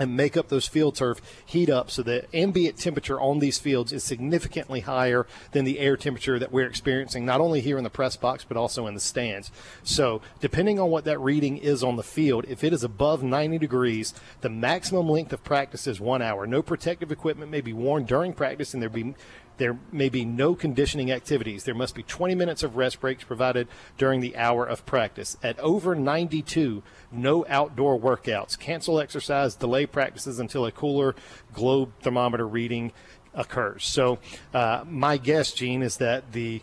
and 0.00 0.16
make 0.16 0.36
up 0.36 0.48
those 0.48 0.66
field 0.66 0.96
turf 0.96 1.20
heat 1.44 1.68
up 1.68 1.90
so 1.90 2.02
the 2.02 2.24
ambient 2.34 2.78
temperature 2.78 3.20
on 3.20 3.38
these 3.38 3.58
fields 3.58 3.92
is 3.92 4.02
significantly 4.02 4.80
higher 4.80 5.26
than 5.52 5.66
the 5.66 5.78
air 5.78 5.96
temperature 5.96 6.38
that 6.38 6.50
we're 6.50 6.66
experiencing 6.66 7.26
not 7.26 7.40
only 7.40 7.60
here 7.60 7.76
in 7.76 7.84
the 7.84 7.90
press 7.90 8.16
box 8.16 8.44
but 8.48 8.56
also 8.56 8.86
in 8.86 8.94
the 8.94 9.00
stands 9.00 9.52
so 9.82 10.22
depending 10.40 10.80
on 10.80 10.90
what 10.90 11.04
that 11.04 11.20
reading 11.20 11.58
is 11.58 11.84
on 11.84 11.96
the 11.96 12.02
field 12.02 12.46
if 12.48 12.64
it 12.64 12.72
is 12.72 12.82
above 12.82 13.22
90 13.22 13.58
degrees 13.58 14.14
the 14.40 14.48
maximum 14.48 15.06
length 15.06 15.32
of 15.34 15.44
practice 15.44 15.86
is 15.86 16.00
one 16.00 16.22
hour 16.22 16.46
no 16.46 16.62
protective 16.62 17.12
equipment 17.12 17.50
may 17.50 17.60
be 17.60 17.74
worn 17.74 18.04
during 18.04 18.32
practice 18.32 18.72
and 18.72 18.82
there 18.82 18.88
be 18.88 19.14
there 19.60 19.78
may 19.92 20.08
be 20.08 20.24
no 20.24 20.54
conditioning 20.54 21.12
activities. 21.12 21.64
There 21.64 21.74
must 21.74 21.94
be 21.94 22.02
20 22.02 22.34
minutes 22.34 22.62
of 22.62 22.76
rest 22.76 22.98
breaks 22.98 23.24
provided 23.24 23.68
during 23.98 24.22
the 24.22 24.34
hour 24.34 24.64
of 24.64 24.86
practice. 24.86 25.36
At 25.42 25.58
over 25.58 25.94
92, 25.94 26.82
no 27.12 27.44
outdoor 27.46 28.00
workouts. 28.00 28.58
Cancel 28.58 28.98
exercise, 28.98 29.54
delay 29.54 29.84
practices 29.84 30.40
until 30.40 30.64
a 30.64 30.72
cooler 30.72 31.14
globe 31.52 31.92
thermometer 32.00 32.48
reading 32.48 32.92
occurs. 33.34 33.84
So, 33.84 34.18
uh, 34.54 34.82
my 34.88 35.18
guess, 35.18 35.52
Gene, 35.52 35.82
is 35.82 35.98
that 35.98 36.32
the, 36.32 36.62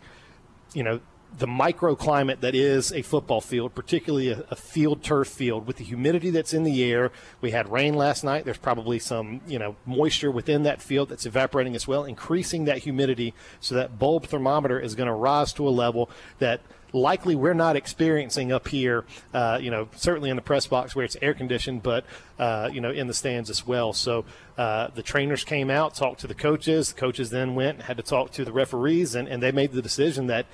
you 0.73 0.81
know, 0.81 0.99
the 1.37 1.45
microclimate 1.45 2.39
that 2.39 2.55
is 2.55 2.91
a 2.91 3.01
football 3.01 3.41
field, 3.41 3.75
particularly 3.75 4.29
a, 4.29 4.43
a, 4.49 4.55
field 4.55 5.03
turf 5.03 5.27
field, 5.27 5.67
with 5.67 5.77
the 5.77 5.83
humidity 5.83 6.29
that's 6.29 6.53
in 6.53 6.63
the 6.63 6.83
air. 6.83 7.11
We 7.41 7.51
had 7.51 7.71
rain 7.71 7.93
last 7.93 8.23
night. 8.23 8.45
There's 8.45 8.57
probably 8.57 8.99
some 8.99 9.41
you 9.47 9.59
know 9.59 9.75
moisture 9.85 10.31
within 10.31 10.63
that 10.63 10.81
field 10.81 11.09
that's 11.09 11.25
evaporating 11.25 11.75
as 11.75 11.87
well, 11.87 12.05
increasing 12.05 12.65
that 12.65 12.79
humidity. 12.79 13.33
So 13.59 13.75
that 13.75 13.99
bulb 13.99 14.27
thermometer 14.27 14.79
is 14.79 14.95
going 14.95 15.07
to 15.07 15.13
rise 15.13 15.53
to 15.53 15.67
a 15.67 15.69
level 15.69 16.09
that 16.39 16.61
likely 16.93 17.35
we're 17.35 17.53
not 17.53 17.75
experiencing 17.75 18.51
up 18.51 18.67
here. 18.67 19.05
Uh, 19.33 19.59
you 19.61 19.69
know, 19.69 19.89
certainly 19.95 20.29
in 20.29 20.35
the 20.35 20.41
press 20.41 20.67
box 20.67 20.95
where 20.95 21.05
it's 21.05 21.17
air 21.21 21.33
conditioned, 21.33 21.83
but 21.83 22.05
uh, 22.39 22.69
you 22.71 22.81
know 22.81 22.91
in 22.91 23.07
the 23.07 23.13
stands 23.13 23.49
as 23.49 23.65
well. 23.65 23.93
So 23.93 24.25
uh, 24.57 24.87
the 24.95 25.03
trainers 25.03 25.43
came 25.43 25.69
out, 25.69 25.95
talked 25.95 26.21
to 26.21 26.27
the 26.27 26.33
coaches. 26.33 26.93
The 26.93 26.99
coaches 26.99 27.29
then 27.29 27.55
went 27.55 27.77
and 27.77 27.83
had 27.83 27.97
to 27.97 28.03
talk 28.03 28.31
to 28.33 28.45
the 28.45 28.51
referees, 28.51 29.15
and, 29.15 29.27
and 29.27 29.41
they 29.41 29.51
made 29.51 29.71
the 29.71 29.81
decision 29.81 30.27
that 30.27 30.45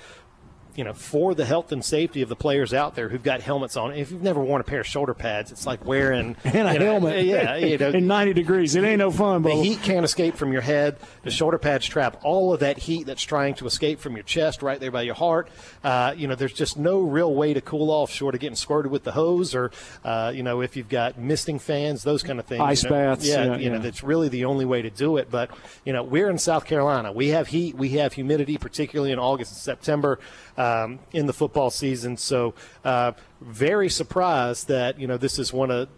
you 0.76 0.84
know, 0.84 0.94
for 0.94 1.36
the 1.36 1.46
health 1.46 1.72
and 1.72 1.84
safety 1.84 2.22
of 2.22 2.30
the 2.30 2.36
players 2.36 2.74
out 2.74 2.96
there 2.96 3.10
who've 3.10 3.24
got 3.24 3.42
helmets 3.42 3.78
on. 3.78 3.94
If 3.94 4.12
you've 4.12 4.24
never 4.24 4.42
worn 4.42 4.62
a 4.62 4.64
pair 4.64 4.82
of 4.82 4.88
shoulder 4.88 5.14
pads, 5.14 5.52
it's 5.52 5.66
like 5.66 5.86
wearing 5.86 6.36
and 6.44 6.68
a 6.68 6.74
you 6.74 6.80
know, 6.80 6.86
helmet. 6.86 7.26
Yeah, 7.26 7.56
you 7.58 7.78
know, 7.80 7.90
in 7.90 8.08
90 8.08 8.34
degrees, 8.34 8.76
it 8.76 8.84
ain't 8.84 9.00
no 9.00 9.12
fun. 9.12 9.44
The 9.44 9.52
heat 9.52 9.82
can't 9.82 10.04
escape 10.04 10.36
from 10.36 10.52
your 10.52 10.62
head. 10.62 10.98
The 11.24 11.32
shoulder 11.32 11.58
pads 11.58 11.86
trap 11.86 12.20
all 12.24 12.54
of 12.54 12.62
that 12.62 12.78
heat 12.78 13.06
that's 13.06 13.24
trying 13.24 13.56
to 13.56 13.68
escape 13.68 14.00
from 14.00 14.16
your 14.16 14.24
chest, 14.24 14.62
right 14.62 14.80
there 14.80 14.92
by 14.92 15.04
your 15.04 15.16
heart. 15.16 15.50
Uh, 15.84 16.14
you 16.18 16.28
know, 16.28 16.36
there's 16.36 16.54
just 16.54 16.78
no 16.78 17.02
real 17.02 17.34
way 17.34 17.54
to 17.54 17.62
cool 17.62 17.92
off 17.92 18.10
short 18.12 18.34
of 18.34 18.42
getting 18.42 18.56
squirted 18.56 18.92
with 18.92 19.04
the 19.04 19.12
hose, 19.12 19.54
or 19.54 19.72
uh, 20.04 20.32
you 20.34 20.44
know, 20.44 20.62
if 20.62 20.76
you've 20.76 20.90
got 20.90 21.18
misting 21.18 21.60
fans, 21.60 22.04
those 22.04 22.24
kind 22.24 22.40
of 22.40 22.46
things. 22.46 22.62
Ice 22.62 22.84
you 22.84 22.90
know, 22.90 22.96
baths. 22.96 23.28
Yeah, 23.28 23.44
Yeah, 23.44 23.58
you 23.58 23.70
know, 23.70 23.76
yeah. 23.76 23.82
that's 23.82 24.04
really 24.04 24.30
the 24.30 24.46
only 24.46 24.66
way 24.66 24.82
to 24.82 24.90
do 24.90 25.18
it. 25.18 25.30
But 25.30 25.52
you 25.86 25.94
know, 25.94 26.04
we're 26.04 26.30
in 26.30 26.38
South 26.38 26.66
Carolina. 26.66 27.12
We 27.12 27.30
have 27.30 27.48
heat. 27.48 27.76
We 27.76 27.90
have 27.90 28.14
humidity, 28.14 28.58
particularly 28.58 29.12
in 29.12 29.20
August 29.20 29.52
and 29.52 29.60
September 29.60 30.20
um, 30.64 31.00
in 31.12 31.26
the 31.26 31.34
football 31.34 31.70
season. 31.70 32.18
So, 32.18 32.54
uh, 32.86 33.12
very 33.42 33.90
surprised 33.90 34.68
that 34.70 35.00
you 35.00 35.08
know 35.08 35.18
this 35.18 35.38
is 35.40 35.52
one 35.52 35.72
of 35.72 35.90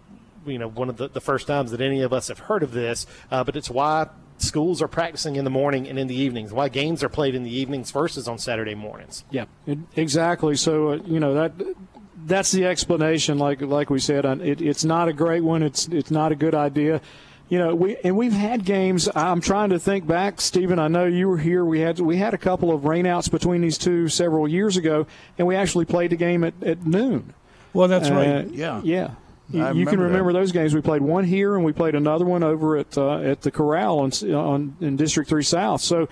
you 0.45 0.57
know 0.57 0.67
one 0.67 0.89
of 0.89 0.97
the, 0.97 1.07
the 1.07 1.21
first 1.21 1.47
times 1.47 1.71
that 1.71 1.81
any 1.81 2.01
of 2.01 2.11
us 2.11 2.27
have 2.29 2.39
heard 2.39 2.63
of 2.63 2.71
this. 2.71 3.05
Uh, 3.31 3.43
but 3.43 3.55
it's 3.55 3.69
why 3.69 4.07
schools 4.37 4.81
are 4.81 4.87
practicing 4.87 5.35
in 5.35 5.43
the 5.43 5.49
morning 5.49 5.87
and 5.87 5.97
in 5.97 6.07
the 6.07 6.15
evenings. 6.15 6.51
Why 6.51 6.69
games 6.69 7.03
are 7.03 7.09
played 7.09 7.35
in 7.35 7.43
the 7.43 7.55
evenings 7.55 7.91
versus 7.91 8.27
on 8.27 8.37
Saturday 8.37 8.75
mornings. 8.75 9.23
Yeah, 9.29 9.45
exactly. 9.95 10.55
So 10.55 10.89
uh, 10.89 10.95
you 11.05 11.19
know 11.19 11.33
that 11.35 11.53
that's 12.25 12.51
the 12.51 12.65
explanation. 12.65 13.37
Like 13.37 13.61
like 13.61 13.89
we 13.89 13.99
said, 13.99 14.25
it, 14.25 14.61
it's 14.61 14.83
not 14.83 15.07
a 15.07 15.13
great 15.13 15.43
one. 15.43 15.61
It's 15.61 15.87
it's 15.87 16.11
not 16.11 16.31
a 16.31 16.35
good 16.35 16.55
idea. 16.55 17.01
You 17.47 17.59
know, 17.59 17.75
we 17.75 17.95
and 17.97 18.17
we've 18.17 18.33
had 18.33 18.65
games. 18.65 19.07
I'm 19.13 19.39
trying 19.39 19.69
to 19.69 19.77
think 19.79 20.07
back, 20.07 20.41
Stephen. 20.41 20.79
I 20.79 20.87
know 20.87 21.05
you 21.05 21.27
were 21.27 21.37
here. 21.37 21.63
We 21.63 21.79
had 21.79 21.99
we 21.99 22.17
had 22.17 22.33
a 22.33 22.39
couple 22.39 22.71
of 22.71 22.81
rainouts 22.81 23.29
between 23.29 23.61
these 23.61 23.77
two 23.77 24.07
several 24.09 24.47
years 24.47 24.77
ago, 24.77 25.05
and 25.37 25.47
we 25.47 25.55
actually 25.55 25.85
played 25.85 26.09
the 26.09 26.15
game 26.15 26.43
at, 26.43 26.55
at 26.63 26.85
noon. 26.87 27.33
Well, 27.73 27.87
that's 27.87 28.09
right. 28.09 28.27
Uh, 28.27 28.43
Yeah. 28.51 28.81
yeah. 28.83 29.11
You, 29.51 29.63
I 29.63 29.71
you 29.73 29.85
can 29.85 29.99
remember 29.99 30.33
that. 30.33 30.39
those 30.39 30.51
games. 30.51 30.73
We 30.73 30.81
played 30.81 31.03
one 31.03 31.23
here, 31.23 31.55
and 31.55 31.63
we 31.63 31.71
played 31.71 31.93
another 31.93 32.25
one 32.25 32.41
over 32.41 32.77
at 32.77 32.97
uh, 32.97 33.19
at 33.19 33.41
the 33.41 33.51
Corral 33.51 33.99
on, 33.99 34.11
on 34.33 34.75
in 34.81 34.95
District 34.95 35.29
Three 35.29 35.43
South. 35.43 35.81
So, 35.81 36.09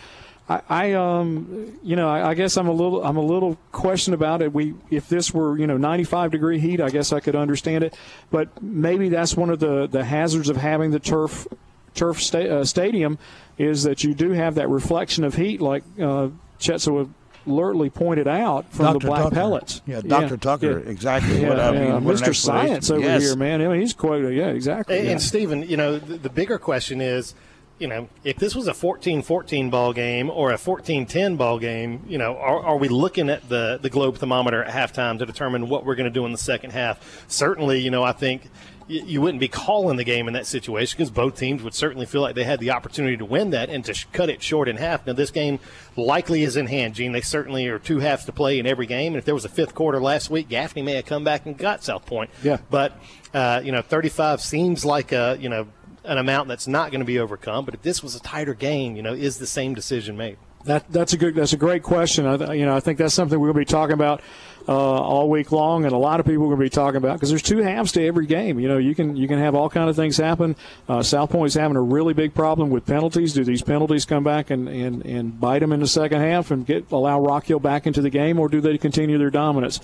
I, 0.49 0.61
I 0.69 0.91
um, 0.93 1.77
you 1.83 1.95
know, 1.95 2.09
I, 2.09 2.29
I 2.29 2.33
guess 2.33 2.57
I'm 2.57 2.67
a 2.67 2.71
little 2.71 3.03
I'm 3.03 3.17
a 3.17 3.21
little 3.23 3.57
question 3.71 4.13
about 4.13 4.41
it. 4.41 4.51
We 4.53 4.73
if 4.89 5.07
this 5.07 5.33
were 5.33 5.57
you 5.57 5.67
know 5.67 5.77
95 5.77 6.31
degree 6.31 6.59
heat, 6.59 6.81
I 6.81 6.89
guess 6.89 7.13
I 7.13 7.19
could 7.19 7.35
understand 7.35 7.83
it, 7.83 7.95
but 8.29 8.61
maybe 8.61 9.09
that's 9.09 9.35
one 9.37 9.49
of 9.49 9.59
the 9.59 9.87
the 9.87 10.03
hazards 10.03 10.49
of 10.49 10.57
having 10.57 10.91
the 10.91 10.99
turf 10.99 11.47
turf 11.95 12.21
sta- 12.21 12.49
uh, 12.59 12.65
stadium 12.65 13.17
is 13.57 13.83
that 13.83 14.03
you 14.03 14.13
do 14.13 14.31
have 14.31 14.55
that 14.55 14.67
reflection 14.67 15.23
of 15.23 15.35
heat, 15.35 15.61
like 15.61 15.83
uh, 16.01 16.29
Chet 16.59 16.81
so 16.81 17.09
alertly 17.45 17.89
pointed 17.89 18.27
out 18.27 18.65
from 18.71 18.93
the 18.93 18.99
black 18.99 19.23
Tucker. 19.23 19.35
pellets. 19.35 19.81
Yeah, 19.85 20.01
Dr. 20.01 20.37
Tucker, 20.37 20.79
exactly 20.79 21.41
Yeah, 21.41 21.49
what 21.49 21.59
I 21.59 21.71
mean, 21.71 21.83
yeah, 21.83 21.97
what 21.99 22.15
Mr. 22.15 22.33
Science 22.35 22.89
over 22.89 23.01
Yes. 23.01 23.21
here, 23.21 23.35
man. 23.35 23.61
I 23.61 23.67
mean, 23.67 23.81
he's 23.81 23.93
quoted. 23.93 24.33
Yeah, 24.33 24.47
exactly. 24.47 24.97
And, 24.97 25.05
yeah. 25.05 25.11
and 25.11 25.21
Stephen, 25.21 25.63
you 25.63 25.75
know, 25.77 25.99
the, 25.99 26.15
the 26.15 26.29
bigger 26.29 26.57
question 26.57 27.01
is, 27.01 27.35
you 27.79 27.87
know, 27.87 28.07
if 28.23 28.37
this 28.37 28.55
was 28.55 28.67
a 28.67 28.71
14-14 28.71 29.69
ball 29.71 29.93
game 29.93 30.29
or 30.29 30.51
a 30.51 30.57
14-10 30.57 31.37
ball 31.37 31.59
game, 31.59 32.03
you 32.07 32.17
know, 32.17 32.37
are, 32.37 32.59
are 32.59 32.77
we 32.77 32.87
looking 32.87 33.29
at 33.29 33.49
the, 33.49 33.79
the 33.81 33.89
globe 33.89 34.17
thermometer 34.17 34.63
at 34.63 34.73
halftime 34.73 35.17
to 35.19 35.25
determine 35.25 35.67
what 35.67 35.85
we're 35.85 35.95
going 35.95 36.05
to 36.05 36.11
do 36.13 36.25
in 36.25 36.31
the 36.31 36.37
second 36.37 36.71
half? 36.71 37.25
Certainly, 37.27 37.79
you 37.79 37.89
know, 37.91 38.03
I 38.03 38.11
think 38.11 38.43
y- 38.87 39.01
you 39.05 39.21
wouldn't 39.21 39.41
be 39.41 39.47
calling 39.47 39.97
the 39.97 40.03
game 40.03 40.27
in 40.27 40.33
that 40.35 40.45
situation 40.45 40.97
because 40.97 41.09
both 41.11 41.35
teams 41.37 41.63
would 41.63 41.73
certainly 41.73 42.05
feel 42.05 42.21
like 42.21 42.35
they 42.35 42.43
had 42.43 42.59
the 42.59 42.71
opportunity 42.71 43.17
to 43.17 43.25
win 43.25 43.49
that 43.49 43.69
and 43.69 43.83
to 43.85 43.93
sh- 43.93 44.05
cut 44.13 44.29
it 44.29 44.41
short 44.43 44.69
in 44.69 44.77
half. 44.77 45.05
Now, 45.07 45.13
this 45.13 45.31
game 45.31 45.59
likely 45.97 46.43
is 46.43 46.55
in 46.55 46.67
hand, 46.67 46.93
Gene. 46.93 47.11
They 47.11 47.21
certainly 47.21 47.67
are 47.67 47.79
two 47.79 47.99
halves 47.99 48.23
to 48.25 48.31
play 48.31 48.59
in 48.59 48.67
every 48.67 48.85
game. 48.85 49.13
And 49.13 49.17
if 49.17 49.25
there 49.25 49.35
was 49.35 49.45
a 49.45 49.49
fifth 49.49 49.73
quarter 49.73 49.99
last 49.99 50.29
week, 50.29 50.47
Gaffney 50.47 50.83
may 50.83 50.93
have 50.93 51.05
come 51.05 51.23
back 51.23 51.45
and 51.47 51.57
got 51.57 51.83
South 51.83 52.05
Pointe. 52.05 52.29
Yeah. 52.43 52.57
But, 52.69 52.97
uh, 53.33 53.61
you 53.63 53.71
know, 53.71 53.81
35 53.81 54.41
seems 54.41 54.85
like 54.85 55.11
a, 55.11 55.37
you 55.39 55.49
know, 55.49 55.67
an 56.03 56.17
amount 56.17 56.47
that's 56.47 56.67
not 56.67 56.91
going 56.91 57.01
to 57.01 57.05
be 57.05 57.19
overcome. 57.19 57.65
But 57.65 57.73
if 57.73 57.81
this 57.81 58.03
was 58.03 58.15
a 58.15 58.19
tighter 58.19 58.53
game, 58.53 58.95
you 58.95 59.01
know, 59.01 59.13
is 59.13 59.37
the 59.37 59.47
same 59.47 59.73
decision 59.73 60.17
made? 60.17 60.37
That 60.65 60.89
that's 60.89 61.11
a 61.11 61.17
good 61.17 61.35
that's 61.35 61.51
a 61.51 61.57
great 61.57 61.83
question. 61.83 62.25
I, 62.25 62.53
you 62.53 62.65
know, 62.65 62.75
I 62.75 62.79
think 62.79 62.97
that's 62.97 63.13
something 63.13 63.37
we're 63.37 63.51
going 63.51 63.65
to 63.65 63.71
be 63.71 63.73
talking 63.77 63.93
about 63.93 64.21
uh, 64.67 64.71
all 64.71 65.29
week 65.29 65.51
long, 65.51 65.83
and 65.83 65.93
a 65.93 65.97
lot 65.97 66.21
of 66.21 66.25
people 66.25 66.43
are 66.43 66.55
going 66.55 66.59
to 66.59 66.63
be 66.63 66.69
talking 66.69 66.95
about 66.95 67.15
because 67.15 67.29
there's 67.29 67.41
two 67.41 67.57
halves 67.57 67.91
to 67.93 68.05
every 68.05 68.25
game. 68.25 68.61
You 68.61 68.69
know, 68.69 68.77
you 68.77 68.95
can 68.95 69.17
you 69.17 69.27
can 69.27 69.39
have 69.39 69.55
all 69.55 69.69
kind 69.69 69.89
of 69.89 69.97
things 69.97 70.15
happen. 70.15 70.55
Uh, 70.87 71.03
South 71.03 71.31
Pointe's 71.31 71.55
having 71.55 71.75
a 71.75 71.81
really 71.81 72.13
big 72.13 72.33
problem 72.33 72.69
with 72.69 72.85
penalties. 72.85 73.33
Do 73.33 73.43
these 73.43 73.61
penalties 73.61 74.05
come 74.05 74.23
back 74.23 74.51
and, 74.51 74.69
and, 74.69 75.05
and 75.05 75.37
bite 75.37 75.59
them 75.59 75.73
in 75.73 75.81
the 75.81 75.87
second 75.87 76.21
half 76.21 76.49
and 76.49 76.65
get 76.65 76.89
allow 76.91 77.19
Rock 77.19 77.45
Hill 77.47 77.59
back 77.59 77.85
into 77.85 78.01
the 78.01 78.09
game, 78.09 78.39
or 78.39 78.47
do 78.47 78.61
they 78.61 78.77
continue 78.77 79.17
their 79.17 79.29
dominance? 79.31 79.81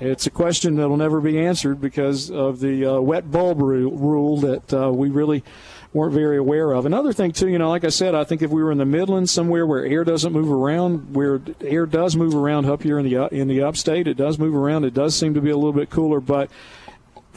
It's 0.00 0.26
a 0.26 0.30
question 0.30 0.76
that 0.76 0.88
will 0.88 0.96
never 0.96 1.20
be 1.20 1.38
answered 1.38 1.78
because 1.78 2.30
of 2.30 2.60
the 2.60 2.86
uh, 2.86 3.00
wet 3.00 3.30
bulb 3.30 3.60
rule 3.60 4.38
that 4.38 4.72
uh, 4.72 4.90
we 4.90 5.10
really 5.10 5.44
weren't 5.92 6.14
very 6.14 6.38
aware 6.38 6.72
of. 6.72 6.86
Another 6.86 7.12
thing 7.12 7.32
too, 7.32 7.48
you 7.48 7.58
know, 7.58 7.68
like 7.68 7.84
I 7.84 7.90
said, 7.90 8.14
I 8.14 8.24
think 8.24 8.40
if 8.40 8.50
we 8.50 8.62
were 8.62 8.72
in 8.72 8.78
the 8.78 8.86
Midlands 8.86 9.30
somewhere 9.30 9.66
where 9.66 9.84
air 9.84 10.02
doesn't 10.02 10.32
move 10.32 10.50
around, 10.50 11.14
where 11.14 11.42
air 11.60 11.84
does 11.84 12.16
move 12.16 12.34
around 12.34 12.64
up 12.64 12.82
here 12.82 12.98
in 12.98 13.08
the 13.08 13.26
in 13.26 13.48
the 13.48 13.62
upstate, 13.62 14.06
it 14.06 14.16
does 14.16 14.38
move 14.38 14.54
around. 14.54 14.84
It 14.84 14.94
does 14.94 15.14
seem 15.14 15.34
to 15.34 15.40
be 15.42 15.50
a 15.50 15.56
little 15.56 15.74
bit 15.74 15.90
cooler, 15.90 16.20
but 16.20 16.50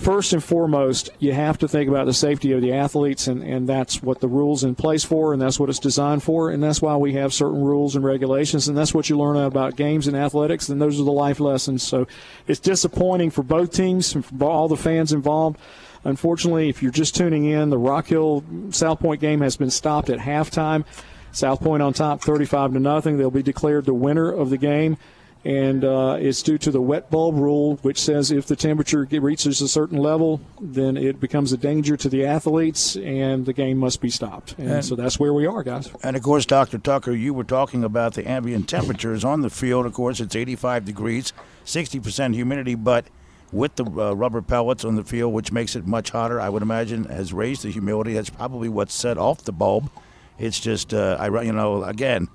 first 0.03 0.33
and 0.33 0.43
foremost, 0.43 1.09
you 1.19 1.33
have 1.33 1.57
to 1.59 1.67
think 1.67 1.90
about 1.90 2.06
the 2.06 2.14
safety 2.14 2.51
of 2.51 2.61
the 2.61 2.73
athletes, 2.73 3.27
and, 3.27 3.41
and 3.43 3.67
that's 3.67 4.03
what 4.03 4.19
the 4.19 4.27
rules 4.27 4.64
in 4.64 4.75
place 4.75 5.03
for, 5.03 5.33
and 5.33 5.41
that's 5.41 5.59
what 5.59 5.69
it's 5.69 5.80
designed 5.80 6.23
for, 6.23 6.49
and 6.49 6.61
that's 6.61 6.82
why 6.82 6.95
we 6.95 7.14
have 7.14 7.33
certain 7.33 7.64
rules 7.64 7.95
and 7.95 8.03
regulations, 8.03 8.67
and 8.67 8.77
that's 8.77 8.93
what 8.93 9.09
you 9.09 9.17
learn 9.17 9.38
about 9.38 9.75
games 9.75 10.07
and 10.07 10.15
athletics, 10.17 10.69
and 10.69 10.82
those 10.82 10.99
are 10.99 11.03
the 11.03 11.11
life 11.11 11.40
lessons. 11.40 11.83
So 11.83 12.07
it's 12.48 12.59
disappointing 12.59 13.32
for 13.32 13.43
both 13.43 13.72
teams 13.72 14.14
and 14.14 14.25
for 14.25 14.49
all 14.49 14.67
the 14.67 14.77
fans 14.77 15.14
involved. 15.14 15.57
Unfortunately, 16.03 16.69
if 16.69 16.83
you're 16.83 16.91
just 16.91 17.15
tuning 17.15 17.45
in, 17.45 17.69
the 17.69 17.77
Rock 17.77 18.07
Hill 18.07 18.43
South 18.72 18.99
Pointe 18.99 19.22
game 19.22 19.41
has 19.41 19.56
been 19.56 19.69
stopped 19.69 20.09
at 20.09 20.19
halftime. 20.19 20.83
South 21.32 21.61
Pointe 21.61 21.82
on 21.82 21.93
top, 21.93 22.22
35 22.22 22.73
to 22.73 22.80
nothing. 22.80 23.17
They'll 23.17 23.32
be 23.32 23.41
declared 23.41 23.85
the 23.85 23.93
winner 23.93 24.32
of 24.32 24.49
the 24.49 24.57
game, 24.57 24.98
and 25.45 25.83
uh, 25.83 26.17
it's 26.19 26.41
due 26.41 26.57
to 26.57 26.72
the 26.72 26.81
wet 26.81 27.09
bulb 27.09 27.35
rule, 27.35 27.75
which 27.81 27.99
says 27.99 28.31
if 28.31 28.47
the 28.47 28.55
temperature 28.55 29.07
reaches 29.11 29.61
a 29.61 29.67
certain 29.67 29.97
level, 29.97 30.39
then 30.61 30.95
it 30.95 31.19
becomes 31.19 31.51
a 31.51 31.57
danger 31.57 31.97
to 31.97 32.09
the 32.09 32.25
athletes, 32.25 32.95
and 32.95 33.45
the 33.45 33.53
game 33.53 33.77
must 33.77 33.99
be 33.99 34.09
stopped. 34.09 34.55
And, 34.57 34.72
and 34.72 34.85
so 34.85 34.95
that's 34.95 35.19
where 35.19 35.33
we 35.33 35.45
are, 35.45 35.63
guys. 35.63 35.91
And 36.01 36.15
of 36.15 36.23
course, 36.23 36.45
Dr. 36.45 36.77
Tucker, 36.77 37.11
you 37.11 37.33
were 37.33 37.43
talking 37.43 37.83
about 37.83 38.13
the 38.13 38.27
ambient 38.30 38.69
temperatures 38.69 39.25
on 39.25 39.41
the 39.41 39.49
field. 39.49 39.85
Of 39.85 39.93
course, 39.93 40.19
it's 40.22 40.35
85 40.35 40.85
degrees, 40.85 41.33
60% 41.65 42.33
humidity, 42.33 42.75
but 42.75 43.05
with 43.51 43.75
the 43.75 43.85
uh, 43.85 44.13
rubber 44.13 44.41
pellets 44.41 44.83
on 44.83 44.95
the 44.95 45.03
field, 45.03 45.33
which 45.33 45.51
makes 45.51 45.75
it 45.75 45.85
much 45.85 46.09
hotter. 46.09 46.41
I 46.41 46.49
would 46.49 46.63
imagine 46.63 47.05
has 47.05 47.31
raised 47.31 47.63
the 47.63 47.69
humidity. 47.69 48.13
That's 48.13 48.30
probably 48.30 48.67
what 48.67 48.89
set 48.89 49.17
off 49.17 49.43
the 49.43 49.51
bulb. 49.51 49.89
It's 50.39 50.59
just, 50.59 50.93
uh, 50.93 51.17
I 51.19 51.27
you 51.43 51.53
know, 51.53 51.83
again, 51.83 52.27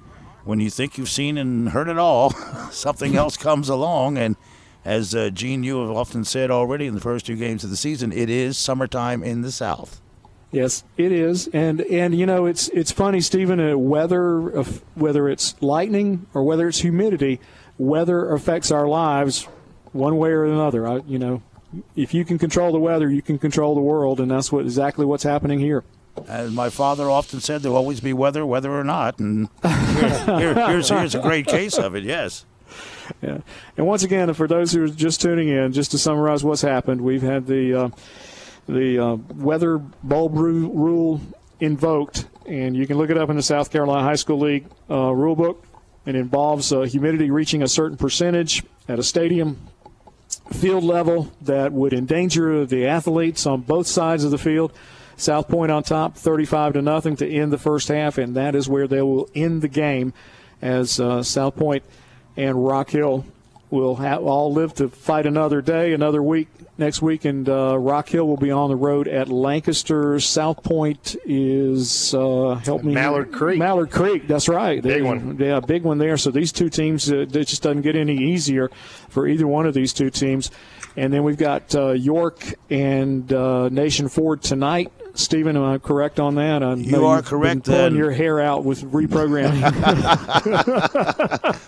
when 0.49 0.61
you 0.61 0.71
think 0.71 0.97
you've 0.97 1.11
seen 1.11 1.37
and 1.37 1.69
heard 1.69 1.89
it 1.89 1.99
all, 1.99 2.31
something 2.71 3.15
else 3.15 3.37
comes 3.37 3.69
along. 3.69 4.17
And 4.17 4.35
as 4.83 5.15
uh, 5.15 5.29
Gene, 5.29 5.63
you 5.63 5.83
have 5.83 5.91
often 5.95 6.25
said 6.25 6.51
already 6.51 6.87
in 6.87 6.95
the 6.95 7.03
first 7.03 7.27
two 7.27 7.37
games 7.37 7.65
of 7.65 7.71
the 7.71 7.77
season, 7.77 8.13
it 8.13 8.31
is 8.31 8.57
summertime 8.57 9.23
in 9.23 9.43
the 9.43 9.53
South. 9.53 10.01
Yes, 10.51 10.85
it 10.97 11.13
is, 11.13 11.49
and 11.49 11.83
and 11.83 12.19
you 12.19 12.25
know 12.25 12.47
it's 12.47 12.71
it's 12.71 12.91
funny, 12.91 13.21
Stephen. 13.21 13.61
Uh, 13.61 13.77
weather, 13.77 14.41
whether 14.95 15.29
it's 15.29 15.55
lightning 15.61 16.27
or 16.33 16.43
whether 16.43 16.67
it's 16.67 16.79
humidity, 16.79 17.39
weather 17.77 18.33
affects 18.33 18.71
our 18.71 18.89
lives 18.89 19.47
one 19.93 20.17
way 20.17 20.31
or 20.31 20.47
another. 20.47 20.89
I, 20.89 20.97
you 21.07 21.19
know, 21.19 21.43
if 21.95 22.15
you 22.15 22.25
can 22.25 22.39
control 22.39 22.73
the 22.73 22.79
weather, 22.79 23.11
you 23.11 23.21
can 23.21 23.39
control 23.39 23.75
the 23.75 23.83
world, 23.83 24.19
and 24.21 24.31
that's 24.31 24.51
what 24.51 24.65
exactly 24.65 25.05
what's 25.05 25.25
happening 25.25 25.59
here. 25.59 25.85
As 26.29 26.51
my 26.51 26.71
father 26.71 27.11
often 27.11 27.41
said, 27.41 27.63
there'll 27.63 27.77
always 27.77 28.01
be 28.01 28.13
weather, 28.13 28.45
whether 28.47 28.73
or 28.73 28.85
not, 28.85 29.19
and 29.19 29.49
here, 29.63 30.39
here, 30.39 30.55
here's 30.55 30.89
here's 30.89 31.15
a 31.15 31.21
great 31.21 31.47
case 31.47 31.79
of 31.79 31.95
it. 31.95 32.05
Yes. 32.05 32.45
Yeah, 33.23 33.39
and 33.77 33.87
once 33.87 34.03
again, 34.03 34.33
for 34.35 34.47
those 34.47 34.73
who 34.73 34.85
are 34.85 34.89
just 34.89 35.21
tuning 35.23 35.49
in, 35.49 35.73
just 35.73 35.93
to 35.93 35.99
summarize 35.99 36.45
what's 36.45 36.63
happened, 36.63 37.01
we've 37.01 37.23
had 37.23 37.47
the 37.47 37.75
uh, 37.75 37.89
the 38.69 38.99
uh, 38.99 39.15
weather 39.35 39.79
bulb 39.79 40.37
rule 40.37 41.21
invoked, 41.61 42.27
and 42.47 42.77
you 42.77 42.87
can 42.87 42.99
look 42.99 43.11
it 43.11 43.17
up 43.17 43.31
in 43.31 43.37
the 43.37 43.43
South 43.43 43.71
Carolina 43.71 44.03
High 44.03 44.17
School 44.17 44.41
League 44.41 44.67
uh, 44.91 45.13
rule 45.13 45.35
book. 45.35 45.65
It 46.05 46.15
involves 46.15 46.73
uh, 46.73 46.83
humidity 46.83 47.31
reaching 47.31 47.63
a 47.63 47.69
certain 47.69 47.97
percentage 47.97 48.63
at 48.89 48.99
a 48.99 49.03
stadium 49.03 49.59
field 50.53 50.85
level 50.85 51.33
that 51.43 51.73
would 51.73 51.93
endanger 51.93 52.65
the 52.67 52.87
athletes 52.87 53.47
on 53.47 53.63
both 53.63 53.87
sides 53.87 54.25
of 54.25 54.31
the 54.31 54.39
field. 54.39 54.73
South 55.19 55.49
Pointe 55.49 55.71
on 55.71 55.83
top, 55.83 56.17
35 56.17 56.75
to 56.75 56.83
nothing 56.83 57.17
to 57.17 57.29
end 57.29 57.53
the 57.53 57.59
first 57.59 57.89
half, 57.89 58.19
and 58.19 58.37
that 58.37 58.55
is 58.55 58.69
where 58.69 58.87
they 58.87 59.03
will 59.03 59.29
end 59.35 59.63
the 59.63 59.69
game 59.69 60.13
as 60.63 60.99
uh, 61.01 61.23
South 61.23 61.57
Pointe 61.57 61.85
and 62.37 62.65
Rock 62.65 62.91
Hill 62.91 63.25
will 63.71 63.97
have, 63.97 64.23
all 64.23 64.53
live 64.53 64.75
to 64.75 64.89
fight 64.89 65.27
another 65.27 65.61
day, 65.61 65.93
another 65.93 66.23
week 66.23 66.49
next 66.79 67.03
week, 67.03 67.25
and 67.25 67.49
uh, 67.49 67.77
Rock 67.77 68.09
Hill 68.09 68.27
will 68.27 68.37
be 68.37 68.51
on 68.51 68.71
the 68.71 68.77
road 68.77 69.09
at 69.09 69.29
Lancaster. 69.29 70.21
South 70.21 70.63
Pointe 70.63 71.17
is 71.25 72.15
uh, 72.15 72.55
help 72.65 72.85
me 72.85 72.95
Mallard 72.95 73.33
Creek. 73.33 73.59
Mallard 73.59 73.91
Creek, 73.91 74.29
that's 74.29 74.49
right. 74.49 74.81
Big 74.81 74.95
they, 74.95 75.03
one. 75.03 75.37
Yeah, 75.39 75.61
big 75.61 75.83
one 75.83 75.99
there. 75.99 76.17
So 76.17 76.31
these 76.31 76.53
two 76.53 76.71
teams, 76.71 77.11
uh, 77.11 77.19
it 77.19 77.33
just 77.33 77.63
doesn't 77.63 77.83
get 77.83 77.97
any 77.97 78.17
easier 78.17 78.71
for 79.09 79.27
either 79.27 79.47
one 79.47 79.67
of 79.67 79.75
these 79.75 79.93
two 79.93 80.11
teams. 80.11 80.51
And 80.97 81.13
then 81.13 81.25
we've 81.25 81.37
got 81.37 81.75
uh, 81.75 81.91
York 81.91 82.55
and 82.71 83.31
uh, 83.33 83.69
Nation 83.69 84.09
Ford 84.09 84.43
tonight 84.43 84.93
Stephen, 85.19 85.57
am 85.57 85.65
I 85.65 85.79
correct 85.79 86.21
on 86.21 86.37
that? 86.37 86.63
I 86.63 86.75
you 86.75 87.05
are 87.07 87.23
correct. 87.23 87.65
Been 87.65 87.75
pulling 87.75 87.97
your 87.97 88.13
hair 88.13 88.39
out 88.41 88.65
with 88.65 88.83
reprogramming. 88.85 89.59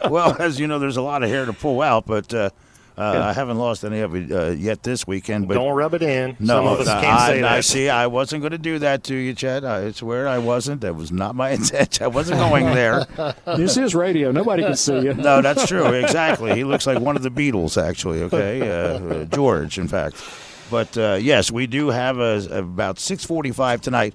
well, 0.11 0.37
as 0.39 0.61
you 0.61 0.69
know, 0.69 0.79
there's 0.79 0.97
a 0.97 1.03
lot 1.03 1.25
of 1.25 1.29
hair 1.31 1.47
to 1.47 1.53
pull 1.53 1.83
out, 1.83 2.07
but 2.07 2.33
uh, 2.33 2.51
uh, 2.97 3.12
yeah. 3.15 3.27
I 3.27 3.33
haven't 3.33 3.59
lost 3.59 3.83
any 3.85 4.01
of 4.01 4.15
it 4.15 4.31
uh, 4.31 4.51
yet 4.51 4.85
this 4.85 5.05
weekend. 5.05 5.49
But 5.49 5.55
don't 5.55 5.75
rub 5.75 5.95
it 5.95 6.03
in. 6.03 6.37
No, 6.39 6.59
Some 6.59 6.67
of 6.69 6.81
us 6.81 6.87
can't 6.87 7.07
I, 7.07 7.29
say 7.29 7.41
that. 7.41 7.53
I 7.53 7.61
see. 7.61 7.89
I 7.89 8.07
wasn't 8.07 8.43
going 8.43 8.53
to 8.53 8.59
do 8.59 8.79
that 8.79 9.03
to 9.05 9.17
you, 9.17 9.35
Chet. 9.35 9.65
I 9.65 9.91
swear 9.93 10.29
I 10.29 10.39
wasn't. 10.39 10.83
That 10.83 10.95
was 10.95 11.11
not 11.11 11.35
my 11.35 11.51
intent. 11.59 12.01
I 12.01 12.07
wasn't 12.07 12.39
going 12.39 12.67
there. 12.67 13.05
this 13.57 13.77
is 13.77 13.97
radio. 13.97 14.31
Nobody 14.31 14.62
can 14.62 14.77
see 14.77 15.01
you. 15.01 15.15
No, 15.15 15.43
that's 15.43 15.67
true. 15.67 15.87
Exactly. 15.87 16.55
He 16.55 16.62
looks 16.62 16.87
like 16.87 17.01
one 17.01 17.17
of 17.17 17.23
the 17.25 17.31
Beatles, 17.31 17.83
actually. 17.83 18.23
Okay, 18.23 18.61
uh, 18.61 18.99
uh, 18.99 19.25
George, 19.25 19.77
in 19.79 19.89
fact. 19.89 20.23
But 20.70 20.97
uh, 20.97 21.18
yes, 21.20 21.50
we 21.50 21.66
do 21.66 21.89
have 21.89 22.18
a, 22.18 22.47
about 22.50 22.97
6:45 22.97 23.81
tonight. 23.81 24.15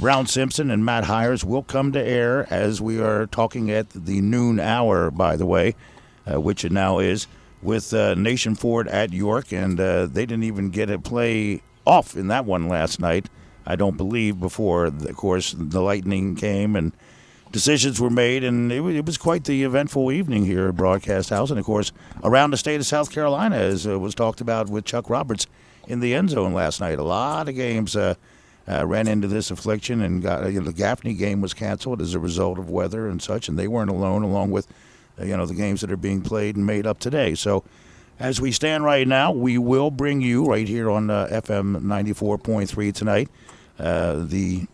Brown 0.00 0.26
Simpson 0.26 0.70
and 0.72 0.84
Matt 0.84 1.04
Hires 1.04 1.44
will 1.44 1.62
come 1.62 1.92
to 1.92 2.02
air 2.02 2.52
as 2.52 2.80
we 2.80 3.00
are 3.00 3.26
talking 3.26 3.70
at 3.70 3.90
the 3.90 4.20
noon 4.20 4.58
hour, 4.58 5.12
by 5.12 5.36
the 5.36 5.46
way, 5.46 5.76
uh, 6.30 6.40
which 6.40 6.64
it 6.64 6.72
now 6.72 6.98
is, 6.98 7.28
with 7.62 7.94
uh, 7.94 8.14
Nation 8.14 8.56
Ford 8.56 8.88
at 8.88 9.12
York. 9.12 9.52
And 9.52 9.78
uh, 9.78 10.06
they 10.06 10.26
didn't 10.26 10.44
even 10.44 10.70
get 10.70 10.90
a 10.90 10.98
play 10.98 11.62
off 11.86 12.16
in 12.16 12.26
that 12.26 12.44
one 12.44 12.68
last 12.68 12.98
night, 12.98 13.28
I 13.64 13.76
don't 13.76 13.96
believe, 13.96 14.40
before, 14.40 14.86
of 14.86 15.16
course, 15.16 15.54
the 15.56 15.80
lightning 15.80 16.34
came 16.34 16.74
and 16.74 16.92
decisions 17.52 18.00
were 18.00 18.10
made. 18.10 18.42
And 18.42 18.72
it, 18.72 18.84
it 18.84 19.06
was 19.06 19.16
quite 19.16 19.44
the 19.44 19.62
eventful 19.62 20.10
evening 20.10 20.44
here 20.44 20.68
at 20.68 20.76
Broadcast 20.76 21.30
House. 21.30 21.50
And, 21.50 21.58
of 21.60 21.64
course, 21.64 21.92
around 22.24 22.50
the 22.50 22.56
state 22.56 22.80
of 22.80 22.86
South 22.86 23.12
Carolina, 23.12 23.56
as 23.56 23.86
uh, 23.86 23.96
was 23.96 24.16
talked 24.16 24.40
about 24.40 24.68
with 24.68 24.84
Chuck 24.84 25.08
Roberts 25.08 25.46
in 25.86 26.00
the 26.00 26.14
end 26.14 26.30
zone 26.30 26.54
last 26.54 26.80
night. 26.80 26.98
A 26.98 27.02
lot 27.02 27.48
of 27.48 27.54
games 27.54 27.96
uh, 27.96 28.14
uh, 28.68 28.86
ran 28.86 29.08
into 29.08 29.28
this 29.28 29.50
affliction, 29.50 30.00
and 30.02 30.22
got, 30.22 30.50
you 30.52 30.60
know, 30.60 30.66
the 30.66 30.72
Gaffney 30.72 31.14
game 31.14 31.40
was 31.40 31.54
canceled 31.54 32.00
as 32.00 32.14
a 32.14 32.18
result 32.18 32.58
of 32.58 32.70
weather 32.70 33.08
and 33.08 33.20
such, 33.20 33.48
and 33.48 33.58
they 33.58 33.68
weren't 33.68 33.90
alone, 33.90 34.22
along 34.22 34.50
with 34.50 34.66
uh, 35.20 35.24
you 35.24 35.36
know 35.36 35.46
the 35.46 35.54
games 35.54 35.80
that 35.80 35.92
are 35.92 35.96
being 35.96 36.22
played 36.22 36.56
and 36.56 36.66
made 36.66 36.86
up 36.86 36.98
today. 36.98 37.34
So. 37.34 37.64
As 38.16 38.40
we 38.40 38.52
stand 38.52 38.84
right 38.84 39.08
now, 39.08 39.32
we 39.32 39.58
will 39.58 39.90
bring 39.90 40.20
you 40.20 40.46
right 40.46 40.68
here 40.68 40.88
on 40.88 41.10
uh, 41.10 41.26
FM 41.32 41.82
94.3 41.82 42.94
tonight 42.94 43.28
uh, 43.78 44.24
the 44.24 44.66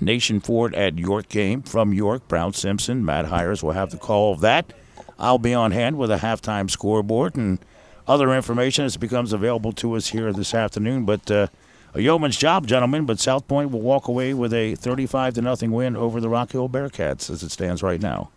Nation 0.00 0.40
Ford 0.40 0.74
at 0.74 0.98
York 0.98 1.28
game 1.28 1.62
from 1.62 1.92
York. 1.92 2.26
Brown 2.28 2.52
Simpson, 2.52 3.04
Matt 3.04 3.26
Hires 3.26 3.62
will 3.62 3.72
have 3.72 3.90
the 3.90 3.96
call 3.96 4.32
of 4.32 4.40
that. 4.40 4.72
I'll 5.18 5.38
be 5.38 5.54
on 5.54 5.70
hand 5.70 5.98
with 5.98 6.10
a 6.10 6.16
halftime 6.16 6.70
scoreboard 6.70 7.36
and 7.36 7.58
other 8.06 8.34
information 8.34 8.84
as 8.84 8.96
it 8.96 9.00
becomes 9.00 9.32
available 9.32 9.72
to 9.72 9.94
us 9.94 10.08
here 10.08 10.32
this 10.32 10.54
afternoon. 10.54 11.04
But 11.04 11.30
uh, 11.30 11.46
a 11.94 12.00
yeoman's 12.00 12.36
job, 12.36 12.66
gentlemen. 12.66 13.06
But 13.06 13.20
South 13.20 13.46
Pointe 13.46 13.70
will 13.70 13.80
walk 13.80 14.08
away 14.08 14.34
with 14.34 14.52
a 14.52 14.74
35 14.74 15.34
to 15.34 15.42
nothing 15.42 15.72
win 15.72 15.96
over 15.96 16.20
the 16.20 16.28
Rock 16.28 16.52
Hill 16.52 16.68
Bearcats 16.68 17.30
as 17.30 17.42
it 17.42 17.50
stands 17.50 17.82
right 17.82 18.00
now. 18.00 18.30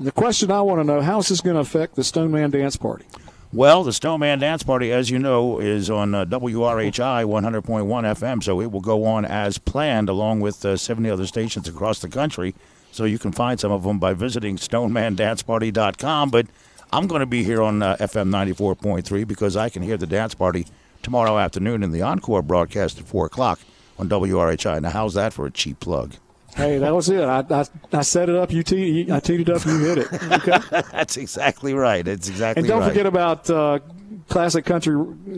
The 0.00 0.12
question 0.12 0.50
I 0.50 0.60
want 0.62 0.80
to 0.80 0.84
know: 0.84 1.00
How 1.00 1.18
is 1.20 1.28
this 1.28 1.40
going 1.40 1.54
to 1.54 1.60
affect 1.60 1.94
the 1.94 2.04
Stoneman 2.04 2.50
Dance 2.50 2.76
Party? 2.76 3.04
Well, 3.52 3.84
the 3.84 3.92
Stoneman 3.92 4.40
Dance 4.40 4.64
Party, 4.64 4.90
as 4.90 5.10
you 5.10 5.18
know, 5.20 5.60
is 5.60 5.88
on 5.88 6.12
uh, 6.12 6.24
WRHI 6.24 7.24
100.1 7.24 7.62
FM, 7.62 8.42
so 8.42 8.60
it 8.60 8.72
will 8.72 8.80
go 8.80 9.04
on 9.04 9.24
as 9.24 9.58
planned, 9.58 10.08
along 10.08 10.40
with 10.40 10.64
uh, 10.64 10.76
70 10.76 11.08
other 11.08 11.24
stations 11.24 11.68
across 11.68 12.00
the 12.00 12.08
country. 12.08 12.52
So 12.90 13.04
you 13.04 13.16
can 13.16 13.30
find 13.30 13.60
some 13.60 13.70
of 13.70 13.84
them 13.84 14.00
by 14.00 14.12
visiting 14.12 14.56
StonemanDanceParty.com. 14.56 16.30
But 16.30 16.46
I'm 16.94 17.08
going 17.08 17.20
to 17.20 17.26
be 17.26 17.42
here 17.42 17.60
on 17.60 17.82
uh, 17.82 17.96
FM 17.96 18.28
94.3 18.28 19.26
because 19.26 19.56
I 19.56 19.68
can 19.68 19.82
hear 19.82 19.96
the 19.96 20.06
dance 20.06 20.32
party 20.32 20.68
tomorrow 21.02 21.38
afternoon 21.38 21.82
in 21.82 21.90
the 21.90 22.02
encore 22.02 22.40
broadcast 22.40 23.00
at 23.00 23.06
4 23.08 23.26
o'clock 23.26 23.58
on 23.98 24.08
WRHI. 24.08 24.80
Now, 24.80 24.90
how's 24.90 25.14
that 25.14 25.32
for 25.32 25.44
a 25.44 25.50
cheap 25.50 25.80
plug? 25.80 26.14
Hey, 26.54 26.78
that 26.78 26.94
was 26.94 27.08
it. 27.08 27.24
I, 27.24 27.44
I, 27.50 27.64
I 27.92 28.02
set 28.02 28.28
it 28.28 28.36
up. 28.36 28.52
You 28.52 28.62
tee, 28.62 29.08
I 29.10 29.18
teed 29.18 29.40
it 29.40 29.50
up. 29.50 29.66
You 29.66 29.78
hit 29.78 29.98
it. 29.98 30.08
Okay. 30.34 30.58
That's 30.92 31.16
exactly 31.16 31.74
right. 31.74 32.06
It's 32.06 32.28
exactly 32.28 32.62
right. 32.62 32.64
and 32.64 32.68
don't 32.68 32.82
right. 32.82 32.88
forget 32.90 33.06
about 33.06 33.50
uh, 33.50 33.80
classic 34.28 34.64
country 34.64 34.94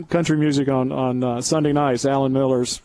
country 0.09 0.37
music 0.37 0.67
on 0.69 0.91
on 0.91 1.23
uh, 1.23 1.41
Sunday 1.41 1.73
nights. 1.73 2.05
Alan 2.05 2.33
Miller's 2.33 2.81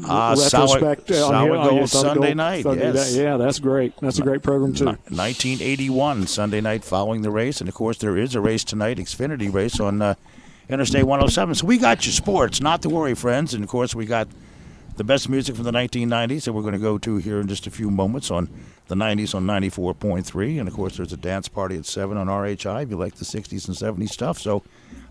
Solid- 0.00 0.38
retrospect 0.38 1.10
uh, 1.10 1.26
on 1.26 1.32
Solid 1.32 1.68
Gold 1.68 1.74
yeah, 1.74 1.84
Sunday 1.86 2.20
Gold 2.26 2.36
night, 2.36 2.62
Sunday 2.62 2.92
yes. 2.92 3.14
Yeah, 3.16 3.36
that's 3.36 3.58
great. 3.58 3.94
That's 4.00 4.18
a 4.18 4.22
great 4.22 4.42
program 4.42 4.74
too. 4.74 4.86
1981 4.86 6.26
Sunday 6.26 6.60
night 6.60 6.84
following 6.84 7.22
the 7.22 7.30
race, 7.30 7.60
and 7.60 7.68
of 7.68 7.74
course 7.74 7.98
there 7.98 8.16
is 8.16 8.34
a 8.34 8.40
race 8.40 8.64
tonight, 8.64 8.98
Xfinity 8.98 9.52
race 9.52 9.80
on 9.80 10.02
uh, 10.02 10.14
Interstate 10.68 11.04
107. 11.04 11.54
So 11.54 11.66
we 11.66 11.78
got 11.78 12.04
your 12.04 12.12
sports, 12.12 12.60
not 12.60 12.82
to 12.82 12.88
worry, 12.88 13.14
friends, 13.14 13.54
and 13.54 13.64
of 13.64 13.70
course 13.70 13.94
we 13.94 14.04
got 14.04 14.28
the 14.96 15.04
best 15.04 15.28
music 15.28 15.54
from 15.54 15.64
the 15.64 15.72
1990s 15.72 16.44
that 16.44 16.52
we're 16.52 16.62
going 16.62 16.74
to 16.74 16.78
go 16.78 16.98
to 16.98 17.16
here 17.18 17.40
in 17.40 17.46
just 17.48 17.66
a 17.66 17.70
few 17.70 17.90
moments 17.90 18.30
on 18.30 18.48
the 18.88 18.94
90s 18.94 19.34
on 19.34 19.44
94.3, 19.46 20.58
and 20.58 20.66
of 20.68 20.74
course 20.74 20.96
there's 20.96 21.12
a 21.12 21.16
dance 21.16 21.46
party 21.48 21.76
at 21.76 21.86
seven 21.86 22.16
on 22.16 22.26
RHI 22.26 22.82
if 22.84 22.90
you 22.90 22.96
like 22.96 23.14
the 23.16 23.24
60s 23.24 23.68
and 23.68 23.76
70s 23.76 24.10
stuff. 24.10 24.38
So 24.38 24.62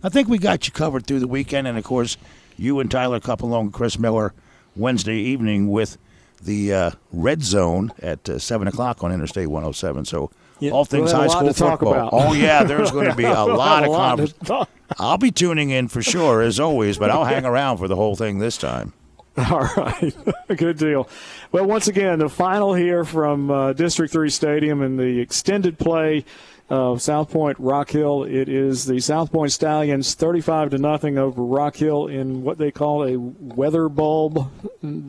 I 0.03 0.09
think 0.09 0.27
we 0.27 0.37
got 0.37 0.67
you 0.67 0.73
covered 0.73 1.05
through 1.05 1.19
the 1.19 1.27
weekend, 1.27 1.67
and 1.67 1.77
of 1.77 1.83
course 1.83 2.17
you 2.57 2.79
and 2.79 2.89
Tyler 2.89 3.19
Cup 3.19 3.41
along 3.41 3.67
with 3.67 3.73
Chris 3.75 3.97
Miller 3.99 4.33
Wednesday 4.75 5.17
evening 5.17 5.69
with 5.69 5.97
the 6.43 6.73
uh, 6.73 6.91
Red 7.11 7.41
Zone 7.43 7.91
at 7.99 8.27
uh, 8.29 8.39
seven 8.39 8.67
o'clock 8.67 9.03
on 9.03 9.11
Interstate 9.11 9.47
107. 9.47 10.05
So 10.05 10.29
Yeah, 10.59 10.71
all 10.71 10.85
things 10.85 11.11
high 11.11 11.27
school 11.27 11.53
football. 11.53 12.09
Oh 12.11 12.33
yeah, 12.33 12.63
there's 12.63 12.91
going 12.91 13.07
to 13.09 13.15
be 13.15 13.23
a 13.25 13.43
lot 13.43 13.83
of 13.83 14.37
talk- 14.45 14.69
I'll 14.99 15.17
be 15.17 15.31
tuning 15.31 15.69
in 15.69 15.87
for 15.87 16.01
sure 16.01 16.41
as 16.41 16.59
always, 16.59 16.97
but 16.97 17.09
I'll 17.11 17.25
hang 17.25 17.45
around 17.45 17.77
for 17.77 17.87
the 17.87 17.95
whole 17.95 18.15
thing 18.15 18.39
this 18.39 18.57
time. 18.57 18.93
All 19.51 19.69
right, 19.77 20.15
good 20.57 20.79
deal. 20.79 21.07
Well, 21.51 21.65
once 21.65 21.87
again, 21.87 22.17
the 22.17 22.27
final 22.29 22.73
here 22.73 23.03
from 23.05 23.51
uh, 23.51 23.73
District 23.73 24.11
Three 24.11 24.31
Stadium 24.31 24.81
and 24.81 24.97
the 24.97 25.19
extended 25.19 25.77
play 25.77 26.25
of 26.71 27.03
South 27.03 27.29
Pointe 27.29 27.59
Rock 27.59 27.91
Hill. 27.91 28.23
It 28.23 28.49
is 28.49 28.85
the 28.85 28.99
South 28.99 29.31
Pointe 29.31 29.51
Stallions, 29.51 30.15
thirty-five 30.15 30.71
to 30.71 30.79
nothing 30.79 31.19
over 31.19 31.43
Rock 31.43 31.75
Hill 31.75 32.07
in 32.07 32.41
what 32.41 32.57
they 32.57 32.71
call 32.71 33.03
a 33.03 33.15
weather 33.19 33.89
bulb, 33.89 34.49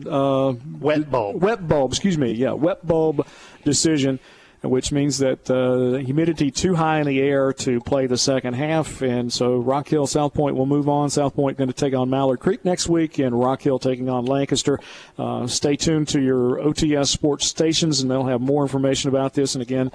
uh, 0.07 0.53
wet 0.79 1.09
bulb, 1.09 1.41
wet 1.41 1.67
bulb. 1.67 1.91
Excuse 1.91 2.17
me, 2.19 2.31
yeah, 2.31 2.51
wet 2.51 2.85
bulb 2.85 3.25
decision. 3.65 4.19
Which 4.61 4.91
means 4.91 5.19
that 5.19 5.49
uh, 5.49 5.99
humidity 5.99 6.51
too 6.51 6.75
high 6.75 6.99
in 6.99 7.07
the 7.07 7.21
air 7.21 7.53
to 7.53 7.79
play 7.79 8.07
the 8.07 8.17
second 8.17 8.55
half, 8.55 9.01
and 9.01 9.31
so 9.31 9.55
Rock 9.55 9.87
Hill 9.87 10.05
South 10.05 10.33
Pointe 10.33 10.57
will 10.57 10.65
move 10.65 10.89
on. 10.89 11.09
South 11.09 11.33
Pointe 11.33 11.57
going 11.57 11.69
to 11.69 11.73
take 11.73 11.93
on 11.93 12.09
Mallard 12.09 12.41
Creek 12.41 12.65
next 12.65 12.89
week, 12.89 13.19
and 13.19 13.39
Rock 13.39 13.61
Hill 13.61 13.79
taking 13.79 14.09
on 14.09 14.25
Lancaster. 14.25 14.77
Uh, 15.17 15.47
stay 15.47 15.77
tuned 15.77 16.09
to 16.09 16.19
your 16.19 16.57
OTS 16.57 17.07
sports 17.07 17.45
stations, 17.45 18.01
and 18.01 18.11
they'll 18.11 18.25
have 18.25 18.41
more 18.41 18.63
information 18.63 19.07
about 19.07 19.33
this. 19.33 19.55
And 19.55 19.61
again, 19.61 19.93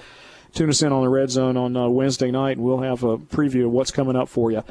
tune 0.55 0.71
us 0.71 0.81
in 0.81 0.91
on 0.91 1.03
the 1.03 1.09
Red 1.09 1.29
Zone 1.29 1.57
on 1.57 1.77
uh, 1.77 1.87
Wednesday 1.87 2.31
night, 2.31 2.57
and 2.57 2.65
we'll 2.65 2.81
have 2.81 3.03
a 3.03 3.19
preview 3.19 3.65
of 3.65 3.71
what's 3.71 3.91
coming 3.91 4.15
up 4.15 4.29
for 4.29 4.51
you. 4.51 4.63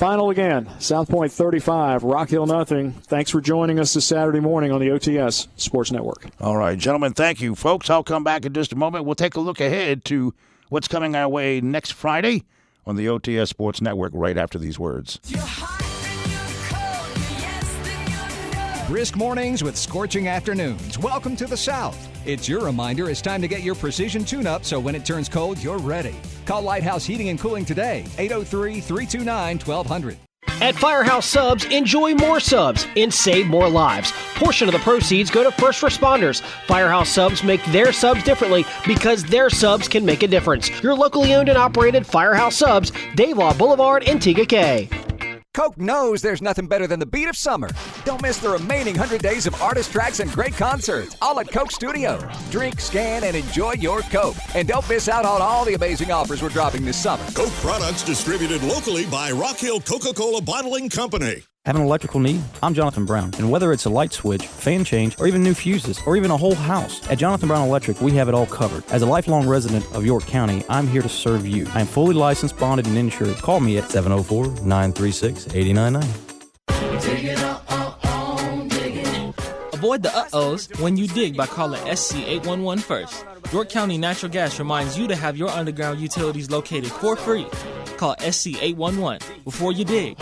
Final 0.00 0.30
again, 0.30 0.66
South 0.80 1.10
Pointe 1.10 1.30
35, 1.30 2.04
Rock 2.04 2.30
Hill 2.30 2.46
nothing. 2.46 2.92
Thanks 2.92 3.30
for 3.30 3.42
joining 3.42 3.78
us 3.78 3.92
this 3.92 4.06
Saturday 4.06 4.40
morning 4.40 4.72
on 4.72 4.80
the 4.80 4.86
OTS 4.86 5.48
Sports 5.56 5.92
Network. 5.92 6.24
All 6.40 6.56
right, 6.56 6.78
gentlemen, 6.78 7.12
thank 7.12 7.42
you, 7.42 7.54
folks. 7.54 7.90
I'll 7.90 8.02
come 8.02 8.24
back 8.24 8.46
in 8.46 8.54
just 8.54 8.72
a 8.72 8.76
moment. 8.76 9.04
We'll 9.04 9.14
take 9.14 9.34
a 9.34 9.40
look 9.40 9.60
ahead 9.60 10.06
to 10.06 10.32
what's 10.70 10.88
coming 10.88 11.14
our 11.14 11.28
way 11.28 11.60
next 11.60 11.90
Friday 11.90 12.44
on 12.86 12.96
the 12.96 13.04
OTS 13.04 13.48
Sports 13.48 13.82
Network 13.82 14.12
right 14.14 14.38
after 14.38 14.58
these 14.58 14.78
words. 14.78 15.20
Brisk 18.90 19.14
mornings 19.14 19.62
with 19.62 19.76
scorching 19.76 20.26
afternoons. 20.26 20.98
Welcome 20.98 21.36
to 21.36 21.46
the 21.46 21.56
South. 21.56 22.08
It's 22.26 22.48
your 22.48 22.64
reminder 22.64 23.08
it's 23.08 23.22
time 23.22 23.40
to 23.40 23.46
get 23.46 23.62
your 23.62 23.76
precision 23.76 24.24
tune 24.24 24.48
up 24.48 24.64
so 24.64 24.80
when 24.80 24.96
it 24.96 25.04
turns 25.04 25.28
cold, 25.28 25.62
you're 25.62 25.78
ready. 25.78 26.16
Call 26.44 26.62
Lighthouse 26.62 27.04
Heating 27.04 27.28
and 27.28 27.38
Cooling 27.38 27.64
today, 27.64 28.04
803 28.18 28.80
329 28.80 29.58
1200. 29.60 30.18
At 30.60 30.74
Firehouse 30.74 31.26
Subs, 31.26 31.66
enjoy 31.66 32.16
more 32.16 32.40
subs 32.40 32.84
and 32.96 33.14
save 33.14 33.46
more 33.46 33.68
lives. 33.68 34.12
Portion 34.34 34.66
of 34.66 34.72
the 34.72 34.80
proceeds 34.80 35.30
go 35.30 35.44
to 35.44 35.52
first 35.52 35.82
responders. 35.82 36.40
Firehouse 36.66 37.10
Subs 37.10 37.44
make 37.44 37.64
their 37.66 37.92
subs 37.92 38.24
differently 38.24 38.64
because 38.84 39.22
their 39.22 39.50
subs 39.50 39.86
can 39.86 40.04
make 40.04 40.24
a 40.24 40.28
difference. 40.28 40.68
Your 40.82 40.96
locally 40.96 41.32
owned 41.34 41.48
and 41.48 41.56
operated 41.56 42.04
Firehouse 42.04 42.56
Subs, 42.56 42.90
Dave 43.14 43.38
Lyle 43.38 43.54
Boulevard, 43.54 44.02
in 44.02 44.18
Tega 44.18 44.44
Cay. 44.44 44.88
Coke 45.60 45.76
knows 45.76 46.22
there's 46.22 46.40
nothing 46.40 46.66
better 46.66 46.86
than 46.86 46.98
the 46.98 47.04
beat 47.04 47.28
of 47.28 47.36
summer. 47.36 47.68
Don't 48.06 48.22
miss 48.22 48.38
the 48.38 48.48
remaining 48.48 48.96
100 48.96 49.20
days 49.20 49.46
of 49.46 49.60
artist 49.60 49.92
tracks 49.92 50.18
and 50.20 50.32
great 50.32 50.54
concerts, 50.54 51.18
all 51.20 51.38
at 51.38 51.52
Coke 51.52 51.70
Studio. 51.70 52.18
Drink, 52.50 52.80
scan, 52.80 53.24
and 53.24 53.36
enjoy 53.36 53.72
your 53.72 54.00
Coke. 54.00 54.36
And 54.54 54.66
don't 54.66 54.88
miss 54.88 55.06
out 55.06 55.26
on 55.26 55.42
all 55.42 55.66
the 55.66 55.74
amazing 55.74 56.12
offers 56.12 56.40
we're 56.42 56.48
dropping 56.48 56.86
this 56.86 56.96
summer. 56.96 57.22
Coke 57.34 57.52
products 57.60 58.02
distributed 58.02 58.62
locally 58.62 59.04
by 59.04 59.32
Rock 59.32 59.58
Hill 59.58 59.82
Coca 59.82 60.14
Cola 60.14 60.40
Bottling 60.40 60.88
Company. 60.88 61.42
Have 61.70 61.76
an 61.76 61.82
electrical 61.82 62.18
need? 62.18 62.42
I'm 62.64 62.74
Jonathan 62.74 63.04
Brown, 63.04 63.32
and 63.38 63.48
whether 63.48 63.70
it's 63.70 63.84
a 63.84 63.88
light 63.88 64.12
switch, 64.12 64.44
fan 64.44 64.82
change, 64.82 65.14
or 65.20 65.28
even 65.28 65.44
new 65.44 65.54
fuses, 65.54 66.00
or 66.04 66.16
even 66.16 66.32
a 66.32 66.36
whole 66.36 66.56
house, 66.56 67.00
at 67.08 67.18
Jonathan 67.18 67.46
Brown 67.46 67.68
Electric, 67.68 68.00
we 68.00 68.10
have 68.16 68.28
it 68.28 68.34
all 68.34 68.46
covered. 68.46 68.82
As 68.90 69.02
a 69.02 69.06
lifelong 69.06 69.46
resident 69.46 69.86
of 69.94 70.04
York 70.04 70.26
County, 70.26 70.64
I'm 70.68 70.88
here 70.88 71.00
to 71.00 71.08
serve 71.08 71.46
you. 71.46 71.68
I 71.72 71.82
am 71.82 71.86
fully 71.86 72.12
licensed, 72.12 72.58
bonded, 72.58 72.88
and 72.88 72.98
insured. 72.98 73.36
Call 73.36 73.60
me 73.60 73.78
at 73.78 73.88
704 73.88 74.66
936 74.66 75.54
8099. 75.54 76.02
Avoid 79.72 80.02
the 80.02 80.12
uh-ohs 80.12 80.68
when 80.80 80.96
you 80.96 81.06
dig 81.06 81.36
by 81.36 81.46
calling 81.46 81.80
SC811 81.82 82.80
first. 82.80 83.24
York 83.52 83.70
County 83.70 83.96
Natural 83.96 84.32
Gas 84.32 84.58
reminds 84.58 84.98
you 84.98 85.06
to 85.06 85.14
have 85.14 85.36
your 85.36 85.50
underground 85.50 86.00
utilities 86.00 86.50
located 86.50 86.90
for 86.90 87.14
free. 87.14 87.46
Call 87.96 88.16
SC811 88.16 89.44
before 89.44 89.70
you 89.70 89.84
dig. 89.84 90.16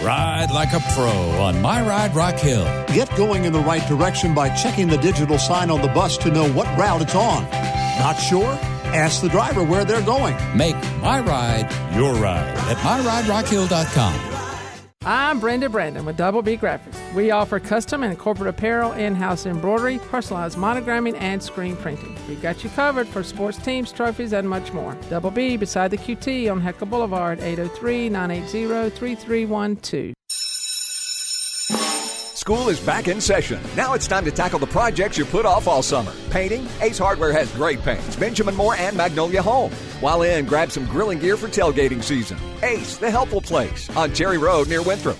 Ride 0.00 0.50
like 0.50 0.72
a 0.72 0.80
pro 0.94 1.10
on 1.40 1.60
My 1.60 1.86
Ride 1.86 2.14
Rock 2.14 2.36
Hill. 2.36 2.64
Get 2.88 3.14
going 3.14 3.44
in 3.44 3.52
the 3.52 3.60
right 3.60 3.86
direction 3.88 4.34
by 4.34 4.48
checking 4.56 4.88
the 4.88 4.96
digital 4.96 5.38
sign 5.38 5.70
on 5.70 5.82
the 5.82 5.88
bus 5.88 6.16
to 6.18 6.30
know 6.30 6.50
what 6.52 6.66
route 6.78 7.02
it's 7.02 7.14
on. 7.14 7.44
Not 7.98 8.14
sure? 8.14 8.58
Ask 8.94 9.20
the 9.20 9.28
driver 9.28 9.62
where 9.62 9.84
they're 9.84 10.02
going. 10.02 10.34
Make 10.56 10.76
My 11.00 11.20
Ride 11.20 11.70
your 11.94 12.14
ride 12.14 12.48
at 12.68 12.76
MyRideRockHill.com. 12.78 14.31
I'm 15.04 15.40
Brenda 15.40 15.68
Brandon 15.68 16.04
with 16.04 16.16
Double 16.16 16.42
B 16.42 16.56
Graphics. 16.56 17.12
We 17.12 17.32
offer 17.32 17.58
custom 17.58 18.04
and 18.04 18.16
corporate 18.16 18.48
apparel, 18.48 18.92
in-house 18.92 19.46
embroidery, 19.46 19.98
personalized 19.98 20.56
monogramming, 20.56 21.20
and 21.20 21.42
screen 21.42 21.74
printing. 21.74 22.16
We've 22.28 22.40
got 22.40 22.62
you 22.62 22.70
covered 22.70 23.08
for 23.08 23.24
sports 23.24 23.58
teams, 23.58 23.90
trophies, 23.90 24.32
and 24.32 24.48
much 24.48 24.72
more. 24.72 24.96
Double 25.10 25.32
B 25.32 25.56
beside 25.56 25.90
the 25.90 25.98
QT 25.98 26.48
on 26.52 26.60
Heckle 26.60 26.86
Boulevard, 26.86 27.40
803-980-3312. 27.40 30.12
School 32.42 32.70
is 32.70 32.80
back 32.80 33.06
in 33.06 33.20
session. 33.20 33.62
Now 33.76 33.94
it's 33.94 34.08
time 34.08 34.24
to 34.24 34.32
tackle 34.32 34.58
the 34.58 34.66
projects 34.66 35.16
you 35.16 35.24
put 35.24 35.46
off 35.46 35.68
all 35.68 35.80
summer. 35.80 36.12
Painting? 36.30 36.66
Ace 36.80 36.98
Hardware 36.98 37.30
has 37.30 37.52
great 37.52 37.80
paints. 37.82 38.16
Benjamin 38.16 38.56
Moore 38.56 38.74
and 38.74 38.96
Magnolia 38.96 39.40
Home. 39.40 39.70
While 40.00 40.22
in, 40.22 40.44
grab 40.46 40.72
some 40.72 40.84
grilling 40.86 41.20
gear 41.20 41.36
for 41.36 41.46
tailgating 41.46 42.02
season. 42.02 42.36
Ace, 42.64 42.96
the 42.96 43.12
helpful 43.12 43.40
place 43.40 43.88
on 43.96 44.12
Cherry 44.12 44.38
Road 44.38 44.66
near 44.68 44.82
Winthrop. 44.82 45.16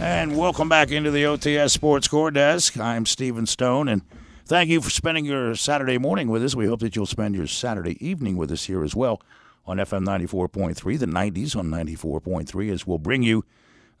And 0.00 0.36
welcome 0.36 0.68
back 0.68 0.90
into 0.90 1.12
the 1.12 1.22
OTS 1.22 1.70
Sports 1.70 2.08
Core 2.08 2.32
Desk. 2.32 2.76
I'm 2.76 3.06
Stephen 3.06 3.46
Stone, 3.46 3.86
and 3.86 4.02
thank 4.46 4.70
you 4.70 4.80
for 4.80 4.90
spending 4.90 5.24
your 5.24 5.56
Saturday 5.56 5.98
morning 5.98 6.28
with 6.28 6.42
us. 6.44 6.54
We 6.54 6.66
hope 6.66 6.80
that 6.80 6.94
you'll 6.94 7.06
spend 7.06 7.34
your 7.34 7.48
Saturday 7.48 7.96
evening 8.06 8.36
with 8.36 8.52
us 8.52 8.64
here 8.64 8.84
as 8.84 8.94
well 8.94 9.20
on 9.66 9.78
FM 9.78 10.04
94.3, 10.06 10.98
the 10.98 11.06
90s 11.06 11.56
on 11.56 11.68
94.3, 11.68 12.72
as 12.72 12.86
we'll 12.86 12.98
bring 12.98 13.24
you 13.24 13.44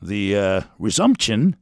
the 0.00 0.36
uh, 0.36 0.60
resumption 0.78 1.56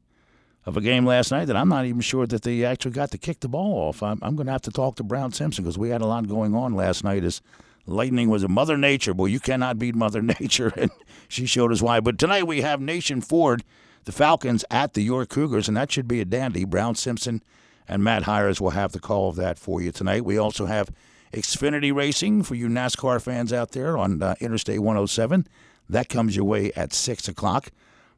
of 0.66 0.76
a 0.76 0.82
game 0.82 1.06
last 1.06 1.30
night 1.30 1.46
that 1.46 1.56
I'm 1.56 1.68
not 1.68 1.86
even 1.86 2.02
sure 2.02 2.26
that 2.26 2.42
they 2.42 2.64
actually 2.64 2.90
got 2.90 3.10
to 3.12 3.18
kick 3.18 3.40
the 3.40 3.48
ball 3.48 3.88
off. 3.88 4.02
I'm, 4.02 4.18
I'm 4.20 4.36
going 4.36 4.46
to 4.46 4.52
have 4.52 4.62
to 4.62 4.70
talk 4.70 4.96
to 4.96 5.02
Brown 5.02 5.32
Simpson 5.32 5.64
because 5.64 5.78
we 5.78 5.88
had 5.88 6.02
a 6.02 6.06
lot 6.06 6.28
going 6.28 6.54
on 6.54 6.74
last 6.74 7.04
night 7.04 7.24
as 7.24 7.40
Lightning 7.86 8.28
was 8.28 8.42
a 8.42 8.48
Mother 8.48 8.76
Nature. 8.76 9.14
Boy, 9.14 9.26
you 9.26 9.40
cannot 9.40 9.78
beat 9.78 9.94
Mother 9.94 10.22
Nature, 10.40 10.72
and 10.76 10.90
she 11.28 11.46
showed 11.46 11.72
us 11.72 11.80
why. 11.80 12.00
But 12.00 12.18
tonight 12.18 12.46
we 12.46 12.60
have 12.60 12.80
Nation 12.80 13.22
Ford, 13.22 13.64
the 14.04 14.12
Falcons 14.12 14.64
at 14.70 14.92
the 14.92 15.02
York 15.02 15.30
Cougars, 15.30 15.68
and 15.68 15.76
that 15.76 15.90
should 15.90 16.08
be 16.08 16.20
a 16.20 16.26
dandy. 16.26 16.64
Brown 16.64 16.94
Simpson 16.94 17.42
and 17.88 18.02
Matt 18.02 18.24
Hires 18.24 18.60
will 18.60 18.70
have 18.70 18.92
the 18.92 19.00
call 19.00 19.28
of 19.28 19.36
that 19.36 19.58
for 19.58 19.80
you 19.80 19.92
tonight. 19.92 20.24
We 20.24 20.38
also 20.38 20.66
have 20.66 20.90
Xfinity 21.32 21.94
Racing 21.94 22.42
for 22.42 22.54
you 22.54 22.68
NASCAR 22.68 23.20
fans 23.20 23.52
out 23.52 23.72
there 23.72 23.98
on 23.98 24.22
uh, 24.22 24.34
Interstate 24.40 24.80
107. 24.80 25.46
That 25.88 26.08
comes 26.08 26.36
your 26.36 26.44
way 26.44 26.72
at 26.72 26.92
6 26.92 27.28
o'clock. 27.28 27.70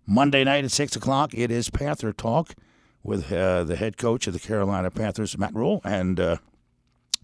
Monday 0.07 0.45
night 0.45 0.65
at 0.65 0.71
6 0.71 0.95
o'clock, 0.97 1.33
it 1.35 1.51
is 1.51 1.71
Panther 1.71 2.13
Talk 2.13 2.55
with 3.03 3.33
uh, 3.33 3.65
the 3.65 3.77
head 3.77 3.97
coach 3.97 4.27
of 4.27 4.33
the 4.33 4.39
Carolina 4.39 4.91
Panthers, 4.91 5.37
Matt 5.39 5.55
Rhule, 5.55 5.81
and 5.85 6.19
uh, 6.21 6.37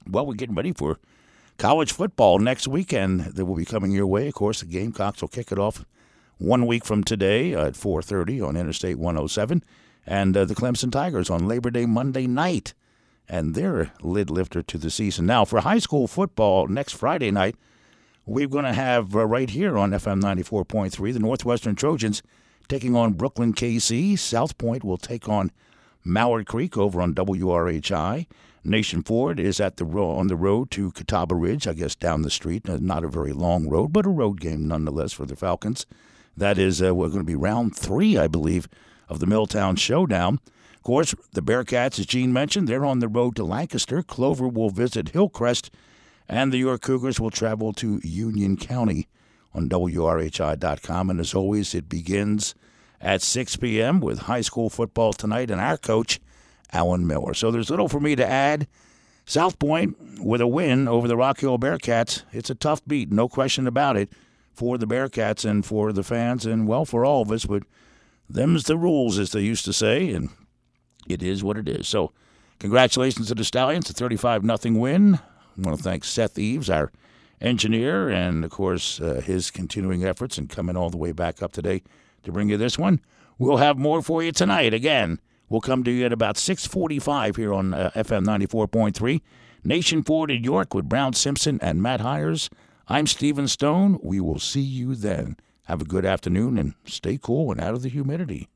well, 0.08 0.26
we're 0.26 0.34
getting 0.34 0.54
ready 0.54 0.72
for 0.72 0.98
college 1.58 1.92
football 1.92 2.38
next 2.38 2.66
weekend 2.66 3.20
that 3.20 3.44
will 3.44 3.56
be 3.56 3.64
coming 3.64 3.92
your 3.92 4.06
way. 4.06 4.28
Of 4.28 4.34
course, 4.34 4.60
the 4.60 4.66
Gamecocks 4.66 5.20
will 5.20 5.28
kick 5.28 5.52
it 5.52 5.58
off 5.58 5.84
one 6.38 6.66
week 6.66 6.84
from 6.84 7.04
today 7.04 7.54
at 7.54 7.74
4:30 7.74 8.46
on 8.46 8.56
Interstate 8.56 8.98
107, 8.98 9.62
and 10.06 10.36
uh, 10.36 10.44
the 10.44 10.54
Clemson 10.54 10.90
Tigers 10.90 11.30
on 11.30 11.46
Labor 11.46 11.70
Day 11.70 11.86
Monday 11.86 12.26
night, 12.26 12.74
and 13.28 13.54
they're 13.54 13.92
lid 14.02 14.30
lifter 14.30 14.62
to 14.62 14.78
the 14.78 14.90
season. 14.90 15.26
Now 15.26 15.44
for 15.44 15.60
high 15.60 15.78
school 15.78 16.06
football 16.06 16.66
next 16.68 16.92
Friday 16.92 17.30
night, 17.30 17.56
we're 18.26 18.48
going 18.48 18.64
to 18.64 18.72
have 18.72 19.16
uh, 19.16 19.26
right 19.26 19.50
here 19.50 19.76
on 19.76 19.90
FM 19.90 20.22
94.3 20.22 21.12
the 21.12 21.18
Northwestern 21.18 21.74
Trojans 21.74 22.22
taking 22.68 22.94
on 22.94 23.14
Brookland-Cayce. 23.14 24.20
South 24.20 24.56
Pointe 24.58 24.84
will 24.84 24.98
take 24.98 25.28
on 25.28 25.50
Mallard 26.04 26.46
Creek 26.46 26.76
over 26.76 27.00
on 27.00 27.14
WRHI. 27.14 28.26
Nation 28.64 29.02
Ford 29.02 29.40
is 29.40 29.58
at 29.58 29.76
the 29.76 29.84
ro- 29.84 30.12
on 30.12 30.28
the 30.28 30.36
road 30.36 30.70
to 30.70 30.92
Catawba 30.92 31.34
Ridge, 31.34 31.66
I 31.66 31.72
guess 31.72 31.96
down 31.96 32.22
the 32.22 32.30
street. 32.30 32.68
Uh, 32.68 32.78
not 32.80 33.02
a 33.02 33.08
very 33.08 33.32
long 33.32 33.68
road, 33.68 33.92
but 33.92 34.06
a 34.06 34.10
road 34.10 34.40
game 34.40 34.68
nonetheless 34.68 35.12
for 35.12 35.26
the 35.26 35.34
Falcons. 35.34 35.84
That 36.36 36.58
is, 36.58 36.80
uh, 36.80 36.94
we're 36.94 37.08
going 37.08 37.20
to 37.20 37.24
be 37.24 37.34
round 37.34 37.76
three, 37.76 38.16
I 38.16 38.28
believe, 38.28 38.68
of 39.12 39.20
the 39.20 39.26
Milltown 39.26 39.76
Showdown. 39.76 40.40
Of 40.74 40.82
course, 40.82 41.14
the 41.32 41.42
Bearcats, 41.42 41.98
as 42.00 42.06
Gene 42.06 42.32
mentioned, 42.32 42.66
they're 42.66 42.84
on 42.84 42.98
the 42.98 43.08
road 43.08 43.36
to 43.36 43.44
Lancaster. 43.44 44.02
Clover 44.02 44.48
will 44.48 44.70
visit 44.70 45.10
Hillcrest, 45.10 45.70
and 46.28 46.50
the 46.50 46.58
York 46.58 46.80
Cougars 46.80 47.20
will 47.20 47.30
travel 47.30 47.72
to 47.74 48.00
Union 48.02 48.56
County 48.56 49.06
on 49.54 49.68
WRHI.com. 49.68 51.10
And 51.10 51.20
as 51.20 51.34
always, 51.34 51.74
it 51.74 51.90
begins 51.90 52.54
at 53.02 53.20
6 53.20 53.56
p.m. 53.56 54.00
with 54.00 54.20
high 54.20 54.40
school 54.40 54.70
football 54.70 55.12
tonight 55.12 55.50
and 55.50 55.60
our 55.60 55.76
coach, 55.76 56.18
Alan 56.72 57.06
Miller. 57.06 57.34
So 57.34 57.50
there's 57.50 57.70
little 57.70 57.88
for 57.88 58.00
me 58.00 58.16
to 58.16 58.26
add. 58.26 58.66
South 59.24 59.58
Pointe 59.58 59.96
with 60.20 60.40
a 60.40 60.46
win 60.46 60.88
over 60.88 61.06
the 61.06 61.16
Rock 61.16 61.40
Hill 61.40 61.58
Bearcats. 61.58 62.22
It's 62.32 62.50
a 62.50 62.56
tough 62.56 62.84
beat, 62.86 63.12
no 63.12 63.28
question 63.28 63.66
about 63.66 63.96
it, 63.96 64.10
for 64.52 64.78
the 64.78 64.86
Bearcats 64.86 65.48
and 65.48 65.64
for 65.64 65.92
the 65.92 66.02
fans 66.02 66.44
and, 66.44 66.66
well, 66.66 66.84
for 66.84 67.04
all 67.04 67.22
of 67.22 67.30
us. 67.30 67.44
But 67.44 67.62
them's 68.32 68.64
the 68.64 68.76
rules, 68.76 69.18
as 69.18 69.32
they 69.32 69.40
used 69.40 69.64
to 69.66 69.72
say, 69.72 70.10
and 70.10 70.30
it 71.08 71.22
is 71.22 71.44
what 71.44 71.58
it 71.58 71.68
is. 71.68 71.88
So 71.88 72.12
congratulations 72.58 73.28
to 73.28 73.34
the 73.34 73.44
Stallions, 73.44 73.90
a 73.90 73.92
35 73.92 74.44
0 74.44 74.78
win. 74.78 75.14
I 75.16 75.20
want 75.60 75.76
to 75.76 75.82
thank 75.82 76.04
Seth 76.04 76.38
Eves, 76.38 76.70
our 76.70 76.90
engineer, 77.40 78.08
and, 78.08 78.44
of 78.44 78.50
course, 78.50 79.00
uh, 79.00 79.20
his 79.24 79.50
continuing 79.50 80.04
efforts 80.04 80.38
and 80.38 80.48
coming 80.48 80.76
all 80.76 80.90
the 80.90 80.96
way 80.96 81.12
back 81.12 81.42
up 81.42 81.52
today 81.52 81.82
to 82.22 82.32
bring 82.32 82.48
you 82.48 82.56
this 82.56 82.78
one. 82.78 83.00
We'll 83.38 83.58
have 83.58 83.76
more 83.76 84.02
for 84.02 84.22
you 84.22 84.32
tonight. 84.32 84.72
Again, 84.72 85.20
we'll 85.48 85.60
come 85.60 85.84
to 85.84 85.90
you 85.90 86.06
at 86.06 86.12
about 86.12 86.38
645 86.38 87.36
here 87.36 87.52
on 87.52 87.74
uh, 87.74 87.90
FM 87.94 88.24
94.3. 88.24 89.20
Nation 89.64 90.02
Ford 90.02 90.30
in 90.30 90.42
York 90.42 90.74
with 90.74 90.88
Brown 90.88 91.12
Simpson 91.12 91.58
and 91.60 91.82
Matt 91.82 92.00
Hires. 92.00 92.48
I'm 92.88 93.06
Stephen 93.06 93.46
Stone. 93.46 93.98
We 94.02 94.20
will 94.20 94.38
see 94.38 94.60
you 94.60 94.94
then. 94.94 95.36
Have 95.66 95.80
a 95.80 95.84
good 95.84 96.04
afternoon 96.04 96.58
and 96.58 96.74
stay 96.84 97.18
cool 97.22 97.52
and 97.52 97.60
out 97.60 97.74
of 97.74 97.82
the 97.82 97.88
humidity. 97.88 98.48